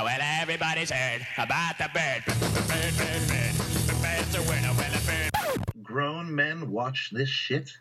Oh, 0.00 0.04
well, 0.04 0.20
everybody's 0.40 0.90
heard 0.92 1.26
about 1.38 1.76
the 1.76 1.90
bird. 1.92 2.22
Bird, 2.24 2.94
bird, 2.96 3.26
bird. 3.26 3.54
The 3.88 3.96
bird's 4.00 4.34
a 4.36 4.42
winner, 4.42 4.72
well, 4.78 4.94
a 4.94 5.00
bird. 5.02 5.82
Grown 5.82 6.32
men 6.32 6.70
watch 6.70 7.10
this 7.12 7.28
shit? 7.28 7.72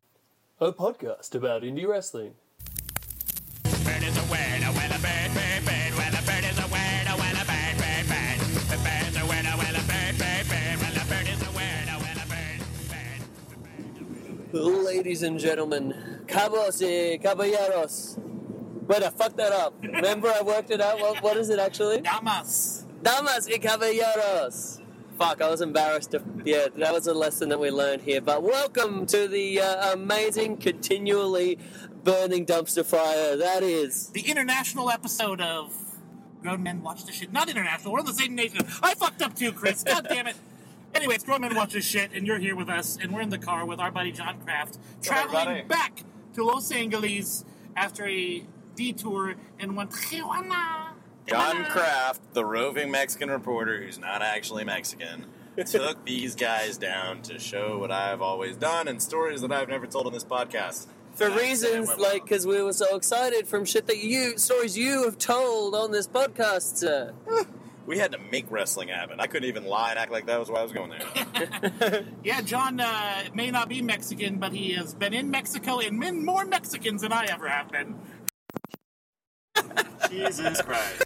A 0.60 0.72
podcast 0.72 1.36
about 1.36 1.62
indie 1.62 1.88
wrestling. 1.88 2.34
Bird 3.86 4.02
is 4.02 4.18
a 4.18 4.26
winner, 4.32 4.72
well, 4.74 4.90
a 4.90 4.98
bird, 4.98 5.30
bird, 5.36 5.62
bird. 5.62 5.94
Well, 5.94 6.10
a 6.10 6.22
bird 6.26 6.44
is 6.44 6.58
a 6.58 6.66
winner, 6.74 7.16
well, 7.22 7.38
a 7.38 7.46
bird, 7.46 7.78
bird, 7.78 8.08
bird. 8.10 8.40
The 8.66 8.78
bird's 8.82 9.18
a 9.18 9.26
winner, 9.30 9.54
well, 9.54 9.76
a 9.78 9.84
bird, 9.86 10.18
bird, 10.18 10.46
bird. 10.50 10.78
Well, 10.82 10.98
a 10.98 11.06
bird 11.06 11.28
is 11.30 11.42
a 11.46 11.52
winner, 11.54 11.98
well, 12.02 12.18
a 12.18 12.26
bird, 12.34 12.60
bird. 14.54 14.86
Ladies 14.86 15.22
and 15.22 15.38
gentlemen, 15.40 15.94
cabos 16.26 16.82
y 16.82 17.20
caballeros. 17.22 18.18
Wait, 18.88 19.04
I 19.04 19.10
fucked 19.10 19.36
that 19.38 19.52
up. 19.52 19.74
Remember, 19.82 20.30
I 20.30 20.42
worked 20.42 20.72
it 20.72 20.80
out. 20.80 21.00
What, 21.00 21.22
what 21.22 21.36
is 21.36 21.50
it 21.50 21.60
actually? 21.60 22.00
Damas. 22.02 22.86
Damas 23.04 23.48
y 23.50 23.58
caballeros. 23.58 24.80
Fuck, 25.18 25.42
I 25.42 25.50
was 25.50 25.60
embarrassed. 25.60 26.12
To, 26.12 26.24
yeah, 26.46 26.68
that 26.74 26.94
was 26.94 27.08
a 27.08 27.14
lesson 27.14 27.50
that 27.50 27.60
we 27.60 27.70
learned 27.70 28.04
here. 28.04 28.22
But 28.22 28.44
welcome 28.44 29.06
to 29.08 29.28
the 29.28 29.60
uh, 29.60 29.94
amazing, 29.94 30.58
continually 30.58 31.60
burning 32.06 32.46
dumpster 32.46 32.86
fire 32.86 33.36
that 33.36 33.62
is. 33.62 34.08
The 34.10 34.22
international 34.22 34.90
episode 34.90 35.42
of 35.42 35.74
Grown 36.42 36.64
Men 36.64 36.82
Watch 36.82 37.04
the 37.04 37.12
Shit. 37.12 37.34
Not 37.34 37.50
international, 37.50 37.92
we're 37.92 38.00
in 38.00 38.06
the 38.06 38.14
same 38.14 38.36
nation. 38.36 38.62
I 38.82 38.96
fucked 38.96 39.22
up 39.22 39.36
too, 39.36 39.52
Chris. 39.52 39.84
God 39.84 40.08
damn 40.10 40.28
it. 40.28 40.38
Anyway, 40.96 41.16
it's 41.16 41.26
Grown 41.26 41.42
Men 41.42 41.56
Watch 41.56 41.74
the 41.74 41.82
Shit, 41.82 42.12
and 42.14 42.26
you're 42.26 42.40
here 42.40 42.56
with 42.56 42.70
us, 42.70 42.98
and 43.02 43.14
we're 43.14 43.22
in 43.22 43.30
the 43.30 43.38
car 43.38 43.66
with 43.66 43.82
our 43.82 43.92
buddy 43.92 44.14
John 44.14 44.40
Kraft, 44.40 44.78
traveling 45.02 45.68
back 45.68 46.04
to 46.36 46.46
Los 46.46 46.72
Angeles 46.72 47.44
after 47.76 48.08
a 48.08 48.46
detour 48.78 49.36
in 49.60 49.76
one 49.76 49.90
Tijuana. 49.90 50.92
John 51.28 51.66
Kraft, 51.66 52.22
the 52.34 52.46
roving 52.46 52.90
Mexican 52.90 53.30
reporter 53.30 53.82
who's 53.84 54.00
not 54.00 54.22
actually 54.22 54.64
Mexican, 54.64 55.26
took 55.66 56.06
these 56.06 56.36
guys 56.36 56.78
down 56.78 57.22
to 57.24 57.38
show 57.38 57.80
what 57.80 57.92
I've 57.92 58.22
always 58.22 58.56
done 58.56 58.88
and 58.88 59.02
stories 59.02 59.42
that 59.42 59.52
I've 59.52 59.68
never 59.68 59.88
told 59.88 60.08
on 60.08 60.14
this 60.14 60.24
podcast. 60.24 60.88
For 61.16 61.26
And 61.26 61.34
I 61.34 61.38
it 61.38 61.42
reasons 61.42 61.98
like 61.98 62.24
because 62.24 62.46
we 62.48 62.62
were 62.62 62.74
so 62.74 62.96
excited 62.96 63.48
from 63.48 63.66
shit 63.66 63.88
that 63.88 63.98
you, 63.98 64.38
stories 64.38 64.78
you 64.78 65.04
have 65.04 65.18
told 65.18 65.76
on 65.76 65.92
this 65.92 66.08
podcast, 66.08 66.78
sir. 66.78 67.14
we 67.88 67.98
had 67.98 68.12
to 68.12 68.20
make 68.32 68.52
wrestling 68.52 68.90
happen. 68.90 69.20
I 69.20 69.28
couldn't 69.28 69.50
even 69.50 69.66
lie 69.66 69.90
and 69.92 70.00
act 70.00 70.12
like 70.12 70.28
that 70.28 70.40
was 70.40 70.50
why 70.50 70.60
I 70.60 70.64
was 70.64 70.72
going 70.72 70.92
there. 70.92 72.06
Yeah, 72.24 72.42
John 72.42 72.80
uh, 72.80 73.24
may 73.34 73.50
not 73.50 73.70
be 73.70 73.82
Mexican, 73.82 74.38
but 74.38 74.52
he 74.52 74.74
has 74.74 74.94
been 74.94 75.14
in 75.14 75.32
Mexico 75.32 75.80
and 75.80 76.00
been 76.00 76.26
more 76.26 76.46
Mexicans 76.46 77.02
than 77.02 77.14
I 77.14 77.26
ever 77.26 77.48
have 77.48 77.72
been. 77.72 77.96
Jesus 80.10 80.62
Christ. 80.62 81.04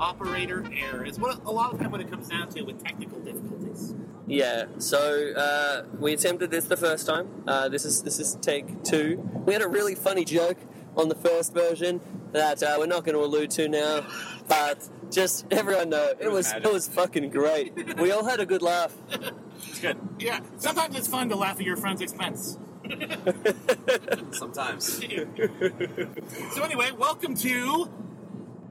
Operator 0.00 0.64
error 0.72 1.04
is 1.04 1.18
what 1.18 1.44
a 1.44 1.50
lot 1.50 1.72
of 1.72 1.80
time 1.80 1.90
what 1.90 2.00
it 2.00 2.10
comes 2.10 2.28
down 2.28 2.48
to 2.50 2.62
with 2.62 2.82
technical 2.82 3.18
difficulties. 3.20 3.94
Yeah, 4.26 4.66
so 4.78 5.32
uh, 5.32 5.84
we 5.98 6.12
attempted 6.12 6.50
this 6.50 6.64
the 6.64 6.76
first 6.76 7.06
time. 7.06 7.28
Uh, 7.46 7.68
this 7.68 7.84
is 7.84 8.02
this 8.02 8.18
is 8.18 8.36
take 8.42 8.84
two. 8.84 9.16
We 9.46 9.52
had 9.54 9.62
a 9.62 9.68
really 9.68 9.94
funny 9.94 10.24
joke 10.24 10.58
on 10.96 11.08
the 11.08 11.14
first 11.14 11.52
version 11.54 12.00
that 12.32 12.62
uh, 12.62 12.76
we're 12.78 12.86
not 12.86 13.04
going 13.04 13.14
to 13.16 13.22
allude 13.24 13.50
to 13.52 13.68
now, 13.68 14.04
but 14.48 14.88
just 15.10 15.46
everyone 15.50 15.88
know 15.90 16.12
it 16.18 16.30
was 16.30 16.52
it 16.52 16.70
was 16.72 16.88
fucking 16.88 17.30
great. 17.30 17.96
We 17.98 18.10
all 18.12 18.24
had 18.24 18.40
a 18.40 18.46
good 18.46 18.62
laugh. 18.62 18.94
It's 19.66 19.80
good. 19.80 19.96
Yeah, 20.18 20.40
sometimes 20.58 20.96
it's 20.96 21.08
fun 21.08 21.28
to 21.30 21.36
laugh 21.36 21.58
at 21.58 21.64
your 21.66 21.76
friend's 21.76 22.00
expense. 22.02 22.58
Sometimes. 24.32 25.00
So 26.54 26.62
anyway, 26.62 26.90
welcome 26.96 27.34
to 27.36 27.90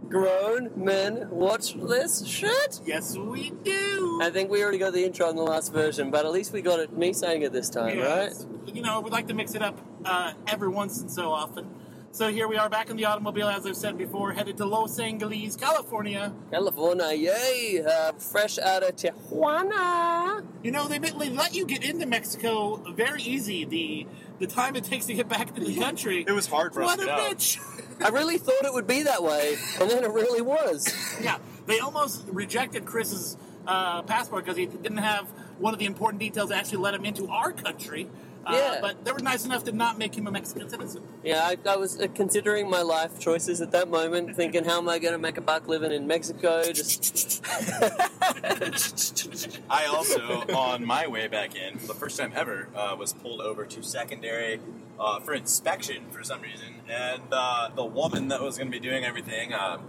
Grown 0.10 0.72
men 0.76 1.30
watch 1.30 1.74
this 1.76 2.26
shit. 2.26 2.80
Yes 2.86 3.18
We 3.18 3.50
Do. 3.64 4.20
I 4.24 4.30
think 4.32 4.50
we 4.50 4.64
already 4.64 4.78
got 4.78 4.94
the 4.94 5.04
intro 5.06 5.30
in 5.30 5.36
the 5.36 5.44
last 5.44 5.74
version, 5.74 6.12
but 6.12 6.26
at 6.26 6.32
least 6.32 6.54
we 6.54 6.62
got 6.62 6.80
it 6.80 6.96
me 6.98 7.12
saying 7.14 7.42
it 7.42 7.52
this 7.52 7.70
time, 7.70 7.98
Yes. 7.98 8.46
right? 8.66 8.76
You 8.76 8.82
know, 8.82 9.02
we 9.02 9.10
like 9.12 9.28
to 9.28 9.34
mix 9.34 9.54
it 9.54 9.62
up 9.62 9.78
uh, 10.06 10.34
every 10.48 10.70
once 10.70 11.02
and 11.02 11.12
so 11.12 11.32
often. 11.32 11.70
So 12.18 12.32
here 12.32 12.48
we 12.48 12.58
are 12.58 12.68
back 12.68 12.90
in 12.90 12.98
the 12.98 13.06
automobile, 13.06 13.48
as 13.48 13.68
I've 13.68 13.78
said 13.78 13.96
before, 13.96 14.34
headed 14.34 14.58
to 14.58 14.66
Los 14.66 14.98
Angeles, 14.98 15.56
California. 15.56 16.34
California, 16.50 17.14
yay! 17.14 17.84
Uh, 17.88 18.12
fresh 18.14 18.58
out 18.58 18.82
of 18.82 18.96
Tijuana. 18.96 20.44
You 20.64 20.72
know, 20.72 20.88
they, 20.88 20.98
they 20.98 21.30
let 21.30 21.54
you 21.54 21.68
get 21.68 21.84
into 21.84 22.08
Mexico 22.08 22.78
very 22.94 23.22
easy. 23.22 23.66
The 23.66 24.08
the 24.40 24.48
time 24.48 24.76
it 24.76 24.84
takes 24.84 25.06
to 25.06 25.14
get 25.14 25.30
back 25.30 25.54
to 25.54 25.64
the 25.64 25.76
country. 25.76 26.26
It 26.28 26.32
was 26.32 26.48
hard 26.48 26.74
for 26.74 26.82
us 26.82 26.88
What 26.88 27.04
a 27.04 27.06
get 27.06 27.20
out. 27.20 27.38
bitch! 27.38 28.02
I 28.04 28.10
really 28.10 28.40
thought 28.40 28.66
it 28.66 28.74
would 28.74 28.88
be 28.88 29.04
that 29.04 29.22
way, 29.22 29.56
and 29.80 29.88
then 29.88 30.04
it 30.04 30.10
really 30.10 30.42
was. 30.42 30.92
yeah, 31.22 31.38
they 31.68 31.78
almost 31.78 32.26
rejected 32.30 32.84
Chris's 32.84 33.38
uh, 33.68 34.02
passport 34.02 34.44
because 34.44 34.58
he 34.58 34.66
didn't 34.66 34.98
have 34.98 35.28
one 35.60 35.72
of 35.72 35.80
the 35.80 35.86
important 35.86 36.20
details 36.20 36.50
that 36.50 36.58
actually 36.58 36.80
let 36.80 36.96
him 36.96 37.06
into 37.06 37.28
our 37.28 37.52
country. 37.52 38.10
Uh, 38.48 38.54
Yeah. 38.56 38.78
But 38.82 39.04
they 39.04 39.12
were 39.12 39.20
nice 39.20 39.44
enough 39.46 39.64
to 39.66 39.72
not 39.72 39.98
make 39.98 40.16
him 40.18 40.26
a 40.28 40.32
Mexican 40.32 40.70
citizen. 40.70 41.04
Yeah, 41.24 41.42
I, 41.44 41.58
I 41.70 41.76
was 41.76 42.00
uh, 42.00 42.08
considering 42.16 42.70
my 42.70 42.82
life 42.82 43.20
choices 43.20 43.60
at 43.62 43.72
that 43.72 43.90
moment, 43.90 44.36
thinking, 44.36 44.64
how 44.64 44.78
am 44.78 44.88
I 44.88 45.00
going 45.00 45.14
to 45.14 45.20
make 45.20 45.38
a 45.38 45.42
buck 45.42 45.68
living 45.68 45.92
in 45.92 46.08
Mexico? 46.08 46.64
Just 46.72 47.44
I 49.70 49.86
also, 49.86 50.22
on 50.54 50.86
my 50.86 51.08
way 51.08 51.28
back 51.28 51.56
in, 51.56 51.78
for 51.78 51.88
the 51.88 51.94
first 51.94 52.18
time 52.18 52.32
ever, 52.36 52.70
uh, 52.76 52.96
was 52.98 53.14
pulled 53.14 53.42
over 53.42 53.66
to 53.66 53.84
secondary 53.84 54.60
uh, 55.00 55.20
for 55.20 55.34
inspection 55.34 56.06
for 56.12 56.24
some 56.24 56.42
reason. 56.42 56.76
And 56.90 57.24
uh, 57.32 57.70
the 57.76 57.86
woman 57.86 58.30
that 58.30 58.42
was 58.42 58.58
going 58.58 58.72
to 58.72 58.80
be 58.80 58.86
doing 58.86 59.04
everything 59.04 59.54
uh, 59.54 59.80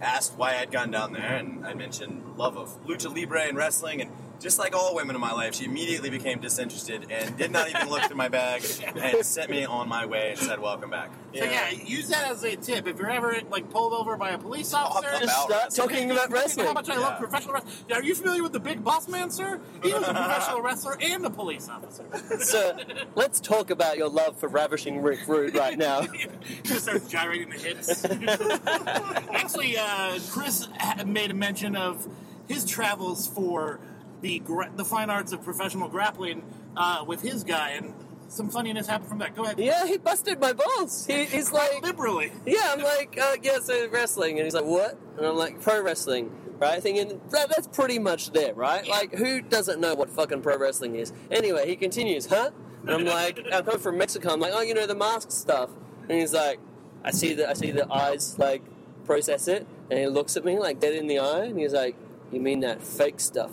asked 0.00 0.34
why 0.36 0.56
I'd 0.58 0.70
gone 0.70 0.90
down 0.90 1.12
there, 1.12 1.36
and 1.36 1.66
I 1.66 1.74
mentioned 1.74 2.22
love 2.36 2.56
of 2.56 2.84
lucha 2.86 3.14
libre 3.14 3.42
and 3.42 3.56
wrestling. 3.56 4.00
And 4.02 4.10
just 4.42 4.58
like 4.58 4.74
all 4.74 4.94
women 4.94 5.14
in 5.14 5.20
my 5.20 5.32
life, 5.32 5.54
she 5.54 5.64
immediately 5.64 6.10
became 6.10 6.40
disinterested 6.40 7.06
and 7.10 7.36
did 7.36 7.50
not 7.50 7.70
even 7.70 7.88
look 7.88 8.02
through 8.02 8.16
my 8.16 8.28
bag 8.28 8.62
and 8.96 9.24
sent 9.24 9.50
me 9.50 9.64
on 9.64 9.88
my 9.88 10.04
way 10.06 10.30
and 10.30 10.38
said, 10.38 10.58
"Welcome 10.58 10.90
back." 10.90 11.10
So 11.34 11.44
yeah, 11.44 11.70
use 11.70 12.08
that 12.08 12.30
as 12.30 12.42
a 12.44 12.56
tip. 12.56 12.86
If 12.86 12.98
you're 12.98 13.10
ever 13.10 13.36
like 13.50 13.70
pulled 13.70 13.92
over 13.94 14.16
by 14.16 14.30
a 14.30 14.38
police 14.38 14.74
officer, 14.74 15.08
About 15.08 15.20
just 15.22 15.32
start 15.32 15.50
wrestling. 15.50 15.88
talking 15.88 16.10
about 16.10 16.30
wrestling. 16.30 16.66
How 16.66 16.72
much 16.72 16.90
I 16.90 16.96
love 16.96 17.12
Yeah. 17.12 17.18
professional 17.18 17.54
wrestling. 17.54 17.72
Are 17.92 18.02
you 18.02 18.14
familiar 18.14 18.42
with 18.42 18.52
the 18.52 18.60
Big 18.60 18.82
Boss 18.84 19.08
Man, 19.08 19.30
sir? 19.30 19.60
He 19.82 19.92
was 19.94 20.02
a 20.02 20.12
professional 20.12 20.60
wrestler 20.66 20.96
and 21.00 21.24
a 21.24 21.30
police 21.30 21.68
officer. 21.68 22.04
So 22.40 22.76
let's 23.14 23.40
talk 23.40 23.70
about 23.70 23.96
your 23.96 24.08
love 24.08 24.38
for 24.38 24.48
ravishing 24.48 25.00
Rick 25.02 25.20
Rude 25.28 25.54
right 25.54 25.78
now. 25.78 26.06
Just 26.64 26.82
starts 26.82 27.08
gyrating 27.08 27.48
the 27.50 27.56
hips. 27.58 28.04
Actually, 29.32 29.76
uh, 29.78 30.18
Chris 30.30 30.68
made 31.06 31.30
a 31.30 31.34
mention 31.34 31.76
of 31.76 32.06
his 32.48 32.64
travels 32.66 33.26
for 33.26 33.78
the 34.22 34.38
gra- 34.38 34.72
the 34.74 34.84
fine 34.84 35.10
arts 35.10 35.32
of 35.32 35.42
professional 35.44 35.88
grappling 35.88 36.42
uh, 36.76 37.04
with 37.06 37.20
his 37.20 37.44
guy, 37.44 37.70
and 37.70 37.92
some 38.28 38.48
funniness 38.48 38.86
happened 38.86 39.10
from 39.10 39.18
that. 39.18 39.36
Go 39.36 39.44
ahead. 39.44 39.58
Yeah, 39.58 39.86
he 39.86 39.98
busted 39.98 40.40
my 40.40 40.54
balls. 40.54 41.06
He, 41.06 41.24
he's 41.26 41.52
like, 41.52 41.82
liberally. 41.82 42.32
yeah, 42.46 42.72
I'm 42.72 42.82
like, 42.82 43.18
uh, 43.20 43.36
yeah, 43.42 43.58
so 43.58 43.88
wrestling, 43.90 44.38
and 44.38 44.44
he's 44.44 44.54
like, 44.54 44.64
what? 44.64 44.98
And 45.18 45.26
I'm 45.26 45.36
like, 45.36 45.60
pro 45.60 45.82
wrestling, 45.82 46.30
right? 46.58 46.82
Thinking 46.82 47.20
that, 47.30 47.50
that's 47.50 47.66
pretty 47.66 47.98
much 47.98 48.30
there, 48.30 48.54
right? 48.54 48.86
Like, 48.88 49.14
who 49.14 49.42
doesn't 49.42 49.80
know 49.80 49.94
what 49.94 50.08
fucking 50.08 50.40
pro 50.40 50.56
wrestling 50.56 50.94
is? 50.94 51.12
Anyway, 51.30 51.68
he 51.68 51.76
continues, 51.76 52.26
huh? 52.26 52.50
And 52.82 52.90
I'm 52.90 53.04
like, 53.04 53.38
I'm 53.52 53.64
coming 53.64 53.80
from 53.80 53.98
Mexico. 53.98 54.32
I'm 54.32 54.40
like, 54.40 54.52
oh, 54.54 54.62
you 54.62 54.72
know 54.72 54.86
the 54.86 54.94
mask 54.94 55.30
stuff, 55.30 55.70
and 56.08 56.18
he's 56.18 56.32
like, 56.32 56.58
I 57.04 57.10
see 57.10 57.34
the 57.34 57.50
I 57.50 57.54
see 57.54 57.72
the 57.72 57.92
eyes 57.92 58.38
like 58.38 58.62
process 59.04 59.48
it, 59.48 59.66
and 59.90 59.98
he 59.98 60.06
looks 60.06 60.36
at 60.36 60.44
me 60.44 60.58
like 60.58 60.80
dead 60.80 60.94
in 60.94 61.08
the 61.08 61.18
eye, 61.18 61.44
and 61.46 61.58
he's 61.58 61.72
like, 61.72 61.96
you 62.30 62.40
mean 62.40 62.60
that 62.60 62.82
fake 62.82 63.20
stuff? 63.20 63.50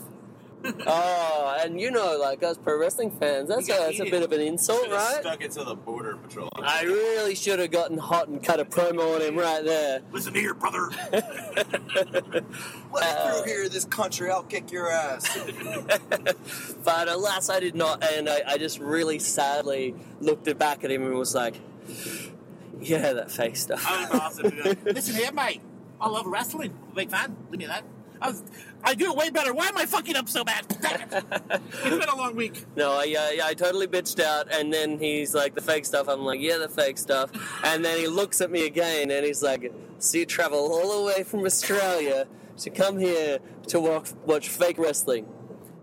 oh, 0.87 1.57
and 1.63 1.79
you 1.79 1.89
know, 1.91 2.17
like 2.17 2.43
us 2.43 2.57
pro 2.57 2.77
wrestling 2.77 3.11
fans, 3.11 3.49
that's 3.49 3.69
a, 3.69 3.71
that's 3.71 3.99
a 3.99 4.05
bit 4.05 4.23
of 4.23 4.31
an 4.31 4.41
insult, 4.41 4.79
Should've 4.79 4.91
right? 4.93 5.17
Stuck 5.21 5.41
it 5.41 5.51
to 5.51 5.63
the 5.63 5.75
border 5.75 6.17
patrol. 6.17 6.49
I 6.55 6.83
really 6.83 7.35
should 7.35 7.59
have 7.59 7.71
gotten 7.71 7.97
hot 7.97 8.27
and 8.27 8.43
cut 8.43 8.59
a 8.59 8.65
promo 8.65 9.15
on 9.15 9.21
him 9.21 9.37
right 9.37 9.63
there. 9.63 10.01
Listen 10.11 10.33
your 10.35 10.53
brother. 10.53 10.89
Let 11.11 12.43
through 12.43 12.51
uh, 12.93 13.43
here, 13.43 13.69
this 13.69 13.85
country. 13.85 14.29
I'll 14.29 14.43
kick 14.43 14.71
your 14.71 14.89
ass. 14.89 15.37
But 16.83 17.07
alas, 17.07 17.49
I 17.49 17.59
did 17.59 17.75
not, 17.75 18.03
and 18.03 18.29
I, 18.29 18.41
I 18.47 18.57
just 18.57 18.79
really 18.79 19.19
sadly 19.19 19.95
looked 20.21 20.47
it 20.47 20.57
back 20.57 20.83
at 20.83 20.91
him 20.91 21.05
and 21.05 21.15
was 21.15 21.35
like, 21.35 21.55
"Yeah, 22.79 23.13
that 23.13 23.31
fake 23.31 23.57
stuff." 23.57 23.85
I 23.87 24.09
was 24.09 24.19
awesome. 24.19 24.51
He'd 24.51 24.63
be 24.63 24.69
like, 24.69 24.85
Listen 24.85 25.15
here, 25.15 25.31
mate. 25.31 25.61
I 26.01 26.07
love 26.07 26.25
wrestling. 26.25 26.73
I'm 26.85 26.91
a 26.91 26.95
Big 26.95 27.09
fan. 27.09 27.35
Give 27.51 27.59
me 27.59 27.65
that. 27.65 27.83
I 28.21 28.29
was. 28.29 28.43
I 28.83 28.93
do 28.93 29.11
it 29.11 29.17
way 29.17 29.29
better. 29.29 29.53
Why 29.53 29.67
am 29.67 29.77
I 29.77 29.85
fucking 29.85 30.15
up 30.15 30.29
so 30.29 30.43
bad? 30.43 30.65
It. 30.69 31.23
It's 31.83 31.97
been 31.97 32.09
a 32.09 32.15
long 32.15 32.35
week. 32.35 32.65
No, 32.75 32.93
I, 32.93 33.03
uh, 33.03 33.03
yeah, 33.03 33.45
I 33.45 33.53
totally 33.53 33.87
bitched 33.87 34.19
out, 34.21 34.51
and 34.51 34.73
then 34.73 34.99
he's 34.99 35.33
like, 35.35 35.55
"The 35.55 35.61
fake 35.61 35.85
stuff." 35.85 36.07
I'm 36.07 36.21
like, 36.21 36.39
"Yeah, 36.39 36.57
the 36.57 36.69
fake 36.69 36.97
stuff," 36.97 37.29
and 37.63 37.83
then 37.83 37.97
he 37.97 38.07
looks 38.07 38.41
at 38.41 38.51
me 38.51 38.65
again, 38.65 39.11
and 39.11 39.25
he's 39.25 39.43
like, 39.43 39.71
"So 39.99 40.17
you 40.19 40.25
travel 40.25 40.59
all 40.59 40.99
the 40.99 41.05
way 41.05 41.23
from 41.23 41.45
Australia 41.45 42.27
to 42.57 42.69
come 42.69 42.97
here 42.99 43.39
to 43.67 43.79
watch, 43.79 44.13
watch 44.25 44.49
fake 44.49 44.77
wrestling?" 44.77 45.25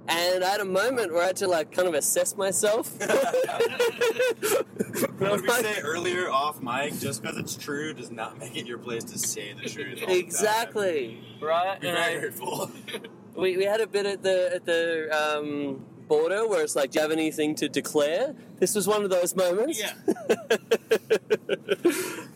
And 0.09 0.45
I 0.45 0.49
had 0.51 0.61
a 0.61 0.65
moment 0.65 1.13
where 1.13 1.23
I 1.23 1.27
had 1.29 1.37
to 1.37 1.49
like 1.49 1.73
kind 1.73 1.89
of 1.89 1.95
assess 1.95 2.37
myself. 2.37 2.93
What 5.19 5.43
we 5.43 5.49
say 5.49 5.81
earlier 5.81 6.31
off 6.31 6.61
mic, 6.63 6.99
just 6.99 7.23
because 7.23 7.37
it's 7.39 7.57
true 7.57 7.93
does 7.95 8.11
not 8.11 8.39
make 8.39 8.57
it 8.57 8.67
your 8.67 8.79
place 8.79 9.05
to 9.05 9.19
say 9.19 9.53
the 9.55 9.69
truth. 9.69 10.01
all 10.03 10.09
the 10.09 10.19
exactly. 10.19 11.21
Right? 11.41 11.81
Be 11.81 11.89
And 11.89 11.97
very 11.97 12.21
hurtful. 12.21 12.71
we, 13.35 13.57
we 13.57 13.65
had 13.65 13.81
a 13.81 13.87
bit 13.87 14.07
at 14.07 14.23
the 14.23 14.55
at 14.55 14.65
the 14.65 15.09
um, 15.11 15.85
border 16.09 16.47
where 16.47 16.63
it's 16.63 16.77
like, 16.77 16.91
do 16.93 16.99
you 16.99 17.03
have 17.03 17.11
anything 17.13 17.55
to 17.57 17.69
declare? 17.69 18.35
This 18.59 18.75
was 18.75 18.87
one 18.87 19.05
of 19.05 19.11
those 19.11 19.35
moments. 19.35 19.81
Yeah. 19.81 19.93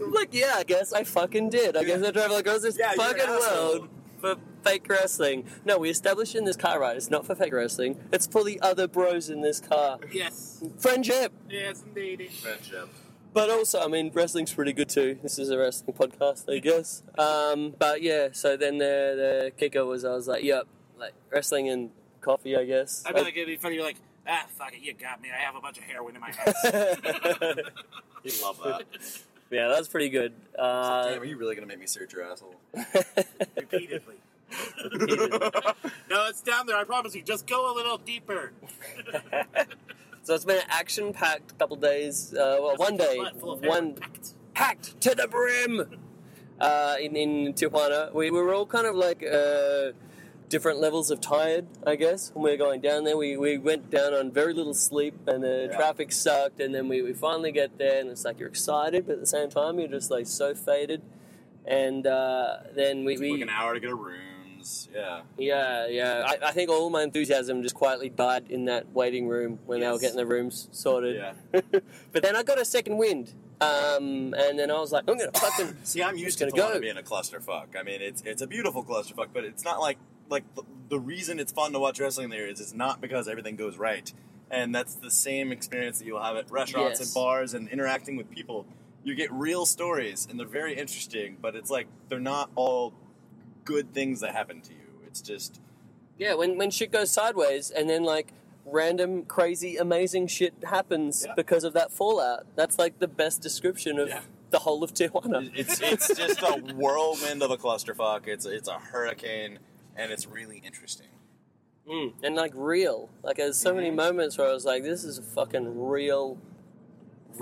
I'm 0.01 0.13
like, 0.13 0.33
yeah, 0.33 0.55
I 0.57 0.65
guess 0.65 0.93
I 0.93 1.05
fucking 1.05 1.51
did. 1.51 1.77
I 1.77 1.85
guess 1.85 2.03
I 2.03 2.11
drove 2.11 2.31
like 2.31 2.47
across 2.47 2.63
this 2.63 2.79
Yeah, 2.79 2.93
you're 2.95 3.05
fucking 3.05 3.23
asshole. 3.23 3.73
world 3.81 3.89
for 4.21 4.37
fake 4.63 4.87
wrestling. 4.89 5.47
No, 5.65 5.79
we 5.79 5.91
established 5.91 6.35
in 6.35 6.45
this 6.45 6.57
car 6.57 6.81
ride, 6.81 6.97
it's 6.97 7.11
not 7.11 7.27
for 7.27 7.35
fake 7.35 7.53
wrestling. 7.53 7.99
It's 8.13 8.27
for 8.27 8.45
the 8.45 8.61
other 8.61 8.87
bros 8.87 9.31
in 9.31 9.41
this 9.41 9.61
car. 9.61 9.99
Yes. 10.13 10.63
Friendship. 10.79 11.33
Yes, 11.49 11.83
indeed. 11.87 12.31
Friendship. 12.33 12.89
But 13.33 13.49
also, 13.49 13.81
I 13.81 13.87
mean, 13.87 14.11
wrestling's 14.13 14.53
pretty 14.53 14.73
good 14.73 14.89
too. 14.89 15.19
This 15.23 15.39
is 15.39 15.51
a 15.51 15.59
wrestling 15.59 15.97
podcast, 15.97 16.53
I 16.53 16.59
guess. 16.59 17.03
Um, 17.17 17.75
but 17.79 18.03
yeah, 18.03 18.29
so 18.33 18.57
then 18.57 18.79
the, 18.79 18.85
the 18.85 19.53
kicker 19.57 19.85
was 19.85 20.05
I 20.05 20.15
was 20.15 20.27
like, 20.27 20.43
yep, 20.43 20.67
like 20.99 21.15
wrestling 21.31 21.69
and 21.69 21.91
coffee, 22.21 22.57
I 22.57 22.65
guess. 22.65 23.05
I 23.07 23.13
feel 23.13 23.23
like 23.23 23.37
it'd 23.37 23.47
be 23.47 23.57
funny. 23.57 23.77
You're 23.77 23.85
like, 23.85 23.99
ah, 24.27 24.47
fuck 24.59 24.73
it, 24.73 24.81
you 24.81 24.95
got 24.95 25.23
me. 25.23 25.29
I 25.31 25.41
have 25.45 25.55
a 25.55 25.61
bunch 25.61 25.79
of 25.79 25.85
heroin 25.85 26.17
in 26.17 26.21
my 26.21 26.31
house. 26.33 27.55
You 28.23 28.33
love 28.43 28.61
that. 28.65 28.85
yeah, 29.51 29.69
that's 29.69 29.89
pretty 29.89 30.09
good. 30.09 30.33
Uh, 30.59 31.11
Damn, 31.11 31.23
are 31.23 31.25
you 31.25 31.37
really 31.37 31.55
gonna 31.55 31.67
make 31.67 31.81
me 31.81 31.87
search 31.87 32.13
your 32.13 32.25
asshole? 32.25 32.55
Repeatedly. 33.57 34.17
no, 36.11 36.27
it's 36.29 36.43
down 36.43 36.67
there. 36.67 36.77
I 36.77 36.85
promise 36.85 37.15
you. 37.15 37.23
Just 37.23 37.47
go 37.47 37.73
a 37.73 37.75
little 37.75 37.99
deeper. 37.99 38.53
so 40.23 40.35
it's 40.35 40.45
been 40.45 40.59
an 40.59 40.65
action-packed 40.69 41.59
couple 41.59 41.77
days. 41.77 42.35
Uh, 42.35 42.59
well, 42.61 42.77
one 42.77 42.97
day, 42.97 43.15
your 43.15 43.25
butt 43.25 43.41
full 43.41 43.53
of 43.53 43.61
one 43.61 43.95
packed. 43.95 44.35
packed 44.55 45.01
to 45.03 45.15
the 45.15 45.29
brim. 45.29 45.99
Uh, 46.61 46.97
in 47.01 47.17
in 47.17 47.55
Tijuana, 47.55 48.13
we, 48.13 48.31
we 48.31 48.39
were 48.39 48.53
all 48.53 48.67
kind 48.67 48.87
of 48.87 48.95
like 48.95 49.23
uh, 49.23 49.93
different 50.51 50.79
levels 50.81 51.11
of 51.11 51.21
tired, 51.23 51.67
I 51.87 51.97
guess. 51.97 52.31
When 52.35 52.43
we 52.45 52.51
were 52.51 52.57
going 52.59 52.83
down 52.83 53.05
there, 53.05 53.17
we, 53.17 53.37
we 53.39 53.57
went 53.57 53.89
down 53.89 54.13
on 54.13 54.31
very 54.31 54.53
little 54.53 54.75
sleep, 54.75 55.15
and 55.27 55.43
the 55.43 55.69
Yeah. 55.71 55.77
traffic 55.77 56.13
sucked. 56.13 56.61
And 56.61 56.75
then 56.75 56.89
we, 56.89 57.01
we 57.01 57.15
finally 57.15 57.53
get 57.53 57.79
there, 57.79 58.01
and 58.01 58.11
it's 58.11 58.25
like 58.27 58.39
you're 58.39 58.49
excited, 58.49 59.07
but 59.07 59.15
at 59.15 59.21
the 59.21 59.27
same 59.27 59.49
time, 59.49 59.79
you're 59.79 59.89
just 59.89 60.11
like 60.11 60.27
so 60.27 60.55
faded. 60.55 61.01
And 61.65 62.07
uh, 62.07 62.59
then 62.75 63.05
we, 63.05 63.15
Took 63.15 63.23
we 63.23 63.33
like 63.33 63.41
an 63.43 63.49
hour 63.51 63.75
to 63.75 63.81
get 63.81 63.91
a 63.91 63.95
rooms. 63.95 64.89
Yeah. 64.95 65.23
yeah, 65.39 65.87
yeah. 65.87 66.23
I, 66.27 66.49
I 66.49 66.51
think 66.53 66.69
all 66.69 66.91
my 66.91 67.03
enthusiasm 67.03 67.63
just 67.63 67.75
quietly 67.75 68.11
died 68.11 68.51
in 68.51 68.67
that 68.67 68.93
waiting 68.93 69.27
room 69.29 69.59
when 69.65 69.81
they 69.81 69.89
were 69.89 69.99
getting 69.99 70.17
the 70.19 70.27
rooms 70.27 70.69
sorted. 70.73 71.17
Yeah. 71.17 71.61
but 72.13 72.23
then 72.23 72.37
I 72.37 72.43
got 72.43 72.61
a 72.61 72.65
second 72.67 72.99
wind, 72.99 73.33
um, 73.63 74.35
and 74.37 74.59
then 74.59 74.71
I 74.71 74.79
was 74.79 74.93
like, 74.93 75.05
I'm 75.09 75.17
gonna 75.17 75.33
fucking. 75.33 75.77
See, 75.85 76.03
I'm 76.03 76.17
used 76.17 76.39
to 76.39 76.51
gonna 76.51 76.75
go. 76.75 76.81
being 76.81 76.99
a 76.99 77.03
clusterfuck. 77.03 77.69
I 77.79 77.83
mean, 77.83 78.03
it's 78.03 78.21
it's 78.27 78.43
a 78.43 78.47
beautiful 78.47 78.85
clusterfuck, 78.85 79.29
but 79.33 79.45
it's 79.45 79.65
not 79.65 79.81
like 79.81 79.97
like 80.31 80.45
the, 80.55 80.63
the 80.89 80.99
reason 80.99 81.39
it's 81.39 81.53
fun 81.53 81.73
to 81.73 81.79
watch 81.79 82.01
wrestling 82.01 82.31
there 82.31 82.47
is 82.47 82.61
it's 82.61 82.75
not 82.75 83.01
because 83.01 83.29
everything 83.29 83.57
goes 83.57 83.77
right, 83.79 84.13
and 84.51 84.75
that's 84.75 84.95
the 84.95 85.11
same 85.11 85.53
experience 85.53 85.99
that 85.99 86.07
you'll 86.07 86.23
have 86.23 86.37
at 86.37 86.51
restaurants 86.51 87.01
Yes. 87.01 87.09
and 87.09 87.15
bars 87.15 87.55
and 87.55 87.69
interacting 87.69 88.17
with 88.17 88.31
people. 88.31 88.67
You 89.05 89.15
get 89.15 89.33
real 89.33 89.65
stories, 89.67 90.27
and 90.31 90.39
they're 90.39 90.47
very 90.47 90.75
interesting, 90.77 91.37
but 91.41 91.55
it's 91.57 91.71
like 91.71 91.87
they're 92.09 92.21
not 92.21 92.51
all 92.55 92.93
good 93.65 93.93
things 93.95 94.21
that 94.21 94.33
happen 94.35 94.61
to 94.63 94.73
you. 94.73 94.79
It's 95.07 95.21
just 95.21 95.61
Yeah, 96.19 96.35
when 96.35 96.57
when 96.59 96.71
shit 96.71 96.93
goes 96.93 97.11
sideways, 97.11 97.71
and 97.71 97.89
then 97.89 98.05
like 98.05 98.33
random, 98.67 99.25
crazy, 99.25 99.77
amazing 99.79 100.27
shit 100.27 100.53
happens 100.65 101.25
Yeah. 101.27 101.35
because 101.35 101.65
of 101.65 101.73
that 101.73 101.91
fallout. 101.91 102.47
That's 102.57 102.79
like 102.79 102.99
the 102.99 103.09
best 103.09 103.41
description 103.41 103.99
of 103.99 104.09
Yeah. 104.09 104.21
the 104.51 104.59
whole 104.61 104.85
of 104.85 104.93
Tijuana. 104.93 105.51
it's 105.55 105.81
it's 105.81 106.15
just 106.15 106.43
a 106.43 106.61
whirlwind 106.75 107.43
of 107.43 107.51
a 107.51 107.57
clusterfuck. 107.57 108.27
It's 108.29 108.45
it's 108.45 108.69
a 108.69 108.79
hurricane, 108.79 109.61
and 110.01 110.11
it's 110.11 110.27
really 110.27 110.63
interesting. 110.65 111.09
Mm. 111.89 112.13
And 112.23 112.35
like 112.35 112.53
real. 112.55 113.11
Like 113.23 113.37
there's 113.37 113.59
so 113.59 113.75
many 113.75 113.91
Mhm. 113.91 113.97
moments 113.97 114.39
where 114.39 114.49
I 114.49 114.53
was 114.53 114.65
like, 114.65 114.83
this 114.83 115.05
is 115.05 115.19
a 115.19 115.23
fucking 115.23 115.79
real. 115.89 116.39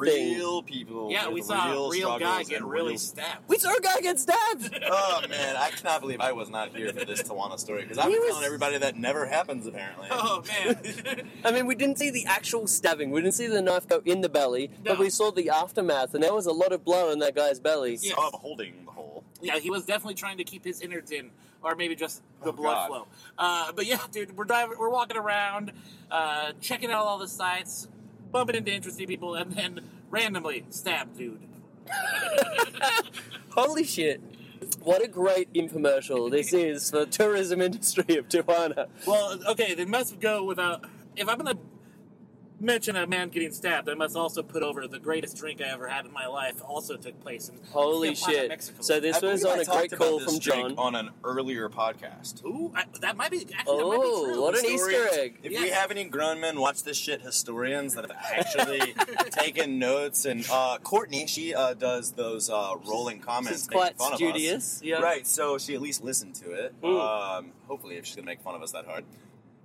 Thing. 0.07 0.37
Real 0.37 0.63
people. 0.63 1.11
Yeah, 1.11 1.27
with 1.27 1.35
we 1.35 1.43
saw 1.43 1.87
a 1.87 1.91
real 1.91 2.19
guy 2.19 2.43
get 2.45 2.65
really 2.65 2.91
real- 2.91 2.99
stabbed. 2.99 3.49
We 3.49 3.59
saw 3.59 3.75
a 3.77 3.81
guy 3.81 4.01
get 4.01 4.19
stabbed. 4.19 4.71
Oh 4.91 5.23
man, 5.29 5.57
I 5.57 5.71
cannot 5.71 6.01
believe 6.01 6.21
I 6.21 6.33
was 6.33 6.49
not 6.51 6.75
here 6.75 6.93
for 6.93 7.05
this 7.05 7.23
Tijuana 7.23 7.59
story 7.59 7.83
because 7.83 7.99
I've 7.99 8.11
been 8.11 8.21
was- 8.21 8.31
telling 8.31 8.45
everybody 8.45 8.79
that 8.79 8.97
never 8.97 9.27
happens 9.27 9.67
apparently. 9.67 10.09
Oh 10.11 10.43
man. 10.65 11.29
I 11.45 11.51
mean, 11.53 11.67
we 11.67 11.75
didn't 11.75 11.99
see 11.99 12.11
the 12.11 12.25
actual 12.27 12.67
stabbing. 12.67 13.11
We 13.11 13.21
didn't 13.21 13.35
see 13.35 13.47
the 13.47 13.61
knife 13.63 13.87
go 13.89 14.01
in 14.05 14.21
the 14.21 14.29
belly, 14.29 14.71
but 14.85 14.99
we 14.99 15.11
saw 15.11 15.31
the 15.31 15.51
aftermath, 15.51 16.15
and 16.15 16.23
there 16.23 16.35
was 16.35 16.47
a 16.47 16.53
lot 16.53 16.73
of 16.73 16.85
blood 16.85 17.11
on 17.13 17.19
that 17.21 17.35
guy's 17.35 17.59
belly. 17.61 17.99
Yeah. 18.01 18.15
So 18.15 18.23
I'm 18.23 18.33
holding 18.41 18.85
the 18.85 18.91
hole. 18.93 19.25
yeah, 19.41 19.59
he 19.59 19.71
was 19.71 19.85
definitely 19.85 20.15
trying 20.15 20.39
to 20.39 20.45
keep 20.45 20.65
his 20.65 20.81
innards 20.81 21.11
in, 21.11 21.31
or 21.63 21.75
maybe 21.77 21.95
just 21.95 22.23
the 22.43 22.51
Oh, 22.51 22.53
blood 22.53 22.75
God. 22.75 22.87
flow. 22.89 23.07
Uh, 23.39 23.73
but 23.73 23.87
yeah, 23.87 23.99
dude, 24.11 24.37
we're 24.37 24.45
driving, 24.45 24.79
we're 24.79 24.91
walking 24.91 25.17
around, 25.17 25.73
uh, 26.11 26.53
checking 26.61 26.91
out 26.91 27.05
all 27.05 27.19
the 27.19 27.29
sites, 27.29 27.89
bumping 28.31 28.57
into 28.57 28.73
interesting 28.73 29.07
people, 29.07 29.35
and 29.35 29.53
then 29.53 29.81
randomly 30.11 30.65
stab 30.71 31.17
dude. 31.17 31.41
Holy 33.51 33.85
shit! 33.85 34.21
What 34.83 35.03
a 35.03 35.09
great 35.09 35.53
infomercial 35.53 36.31
this 36.31 36.53
is 36.53 36.91
for 36.91 37.01
the 37.01 37.07
tourism 37.07 37.61
industry 37.61 38.17
of 38.17 38.29
Tijuana. 38.29 38.89
Well, 39.07 39.39
okay, 39.49 39.75
they 39.75 39.85
must 39.85 40.21
go 40.21 40.45
without. 40.45 40.85
If 41.17 41.29
I'm 41.29 41.39
gonna 41.39 41.59
mention 42.61 42.97
a 42.97 43.07
man 43.07 43.29
getting 43.29 43.53
stabbed, 43.53 43.89
I 43.89 43.95
must 43.95 44.17
also 44.17 44.43
put 44.43 44.63
over 44.63 44.87
the 44.87 44.99
greatest 44.99 45.37
drink 45.37 45.61
I 45.61 45.69
ever 45.69 45.87
had 45.89 46.05
in 46.07 46.13
my 46.13 46.27
life. 46.27 46.61
Also 46.65 46.97
took 46.97 47.21
place 47.21 47.49
in 47.49 47.59
Holy 47.71 48.11
Tijuana, 48.11 48.27
shit! 48.27 48.49
Mexico. 48.49 48.83
So 48.83 49.01
this 49.01 49.23
I 49.23 49.27
was 49.33 49.45
on 49.45 49.59
I 49.59 49.63
a 49.63 49.65
great 49.65 49.93
call 49.93 50.21
from 50.21 50.39
drink 50.39 50.69
John. 50.71 50.79
on 50.79 50.95
an 50.95 51.11
earlier 51.25 51.69
podcast. 51.69 52.45
Ooh, 52.45 52.73
I, 52.75 52.85
that 53.01 53.17
might 53.17 53.31
be 53.31 53.47
actually 53.57 53.79
that 53.79 53.85
might 53.87 53.97
be 53.97 54.03
Oh, 54.03 54.25
true. 54.33 54.43
what 54.43 54.55
an 54.55 54.61
Story- 54.61 54.75
Easter 54.95 55.21
egg! 55.21 55.39
If 55.43 55.53
Yeah. 55.53 55.61
we 55.63 55.69
have 55.71 55.91
any 55.91 56.05
grown 56.05 56.41
men 56.41 56.61
watch 56.61 56.83
this 56.83 56.97
shit, 56.97 57.23
historians 57.23 57.95
that 57.95 58.11
have 58.11 58.17
actually 58.33 58.95
taken 59.31 59.79
notes, 59.79 60.25
and 60.25 60.45
uh, 60.51 60.79
Courtney, 60.83 61.27
she 61.27 61.55
uh, 61.55 61.75
does 61.75 62.13
those 62.13 62.51
uh, 62.51 62.75
rolling 62.87 63.21
comments. 63.21 63.61
She's 63.61 63.69
making 63.71 63.79
quite 63.81 63.99
fun 63.99 64.09
of 64.09 64.13
us. 64.15 64.19
studious. 64.19 64.81
Yeah. 64.83 64.97
Right, 65.01 65.27
so 65.27 65.59
she 65.59 65.75
at 65.75 65.81
least 65.81 66.03
listened 66.03 66.35
to 66.37 66.53
it. 66.53 66.75
Um, 66.83 67.53
hopefully, 67.67 67.97
if 67.97 68.07
she's 68.07 68.17
gonna 68.17 68.27
make 68.27 68.41
fun 68.41 68.55
of 68.55 68.63
us 68.63 68.73
that 68.73 68.85
hard. 68.87 69.05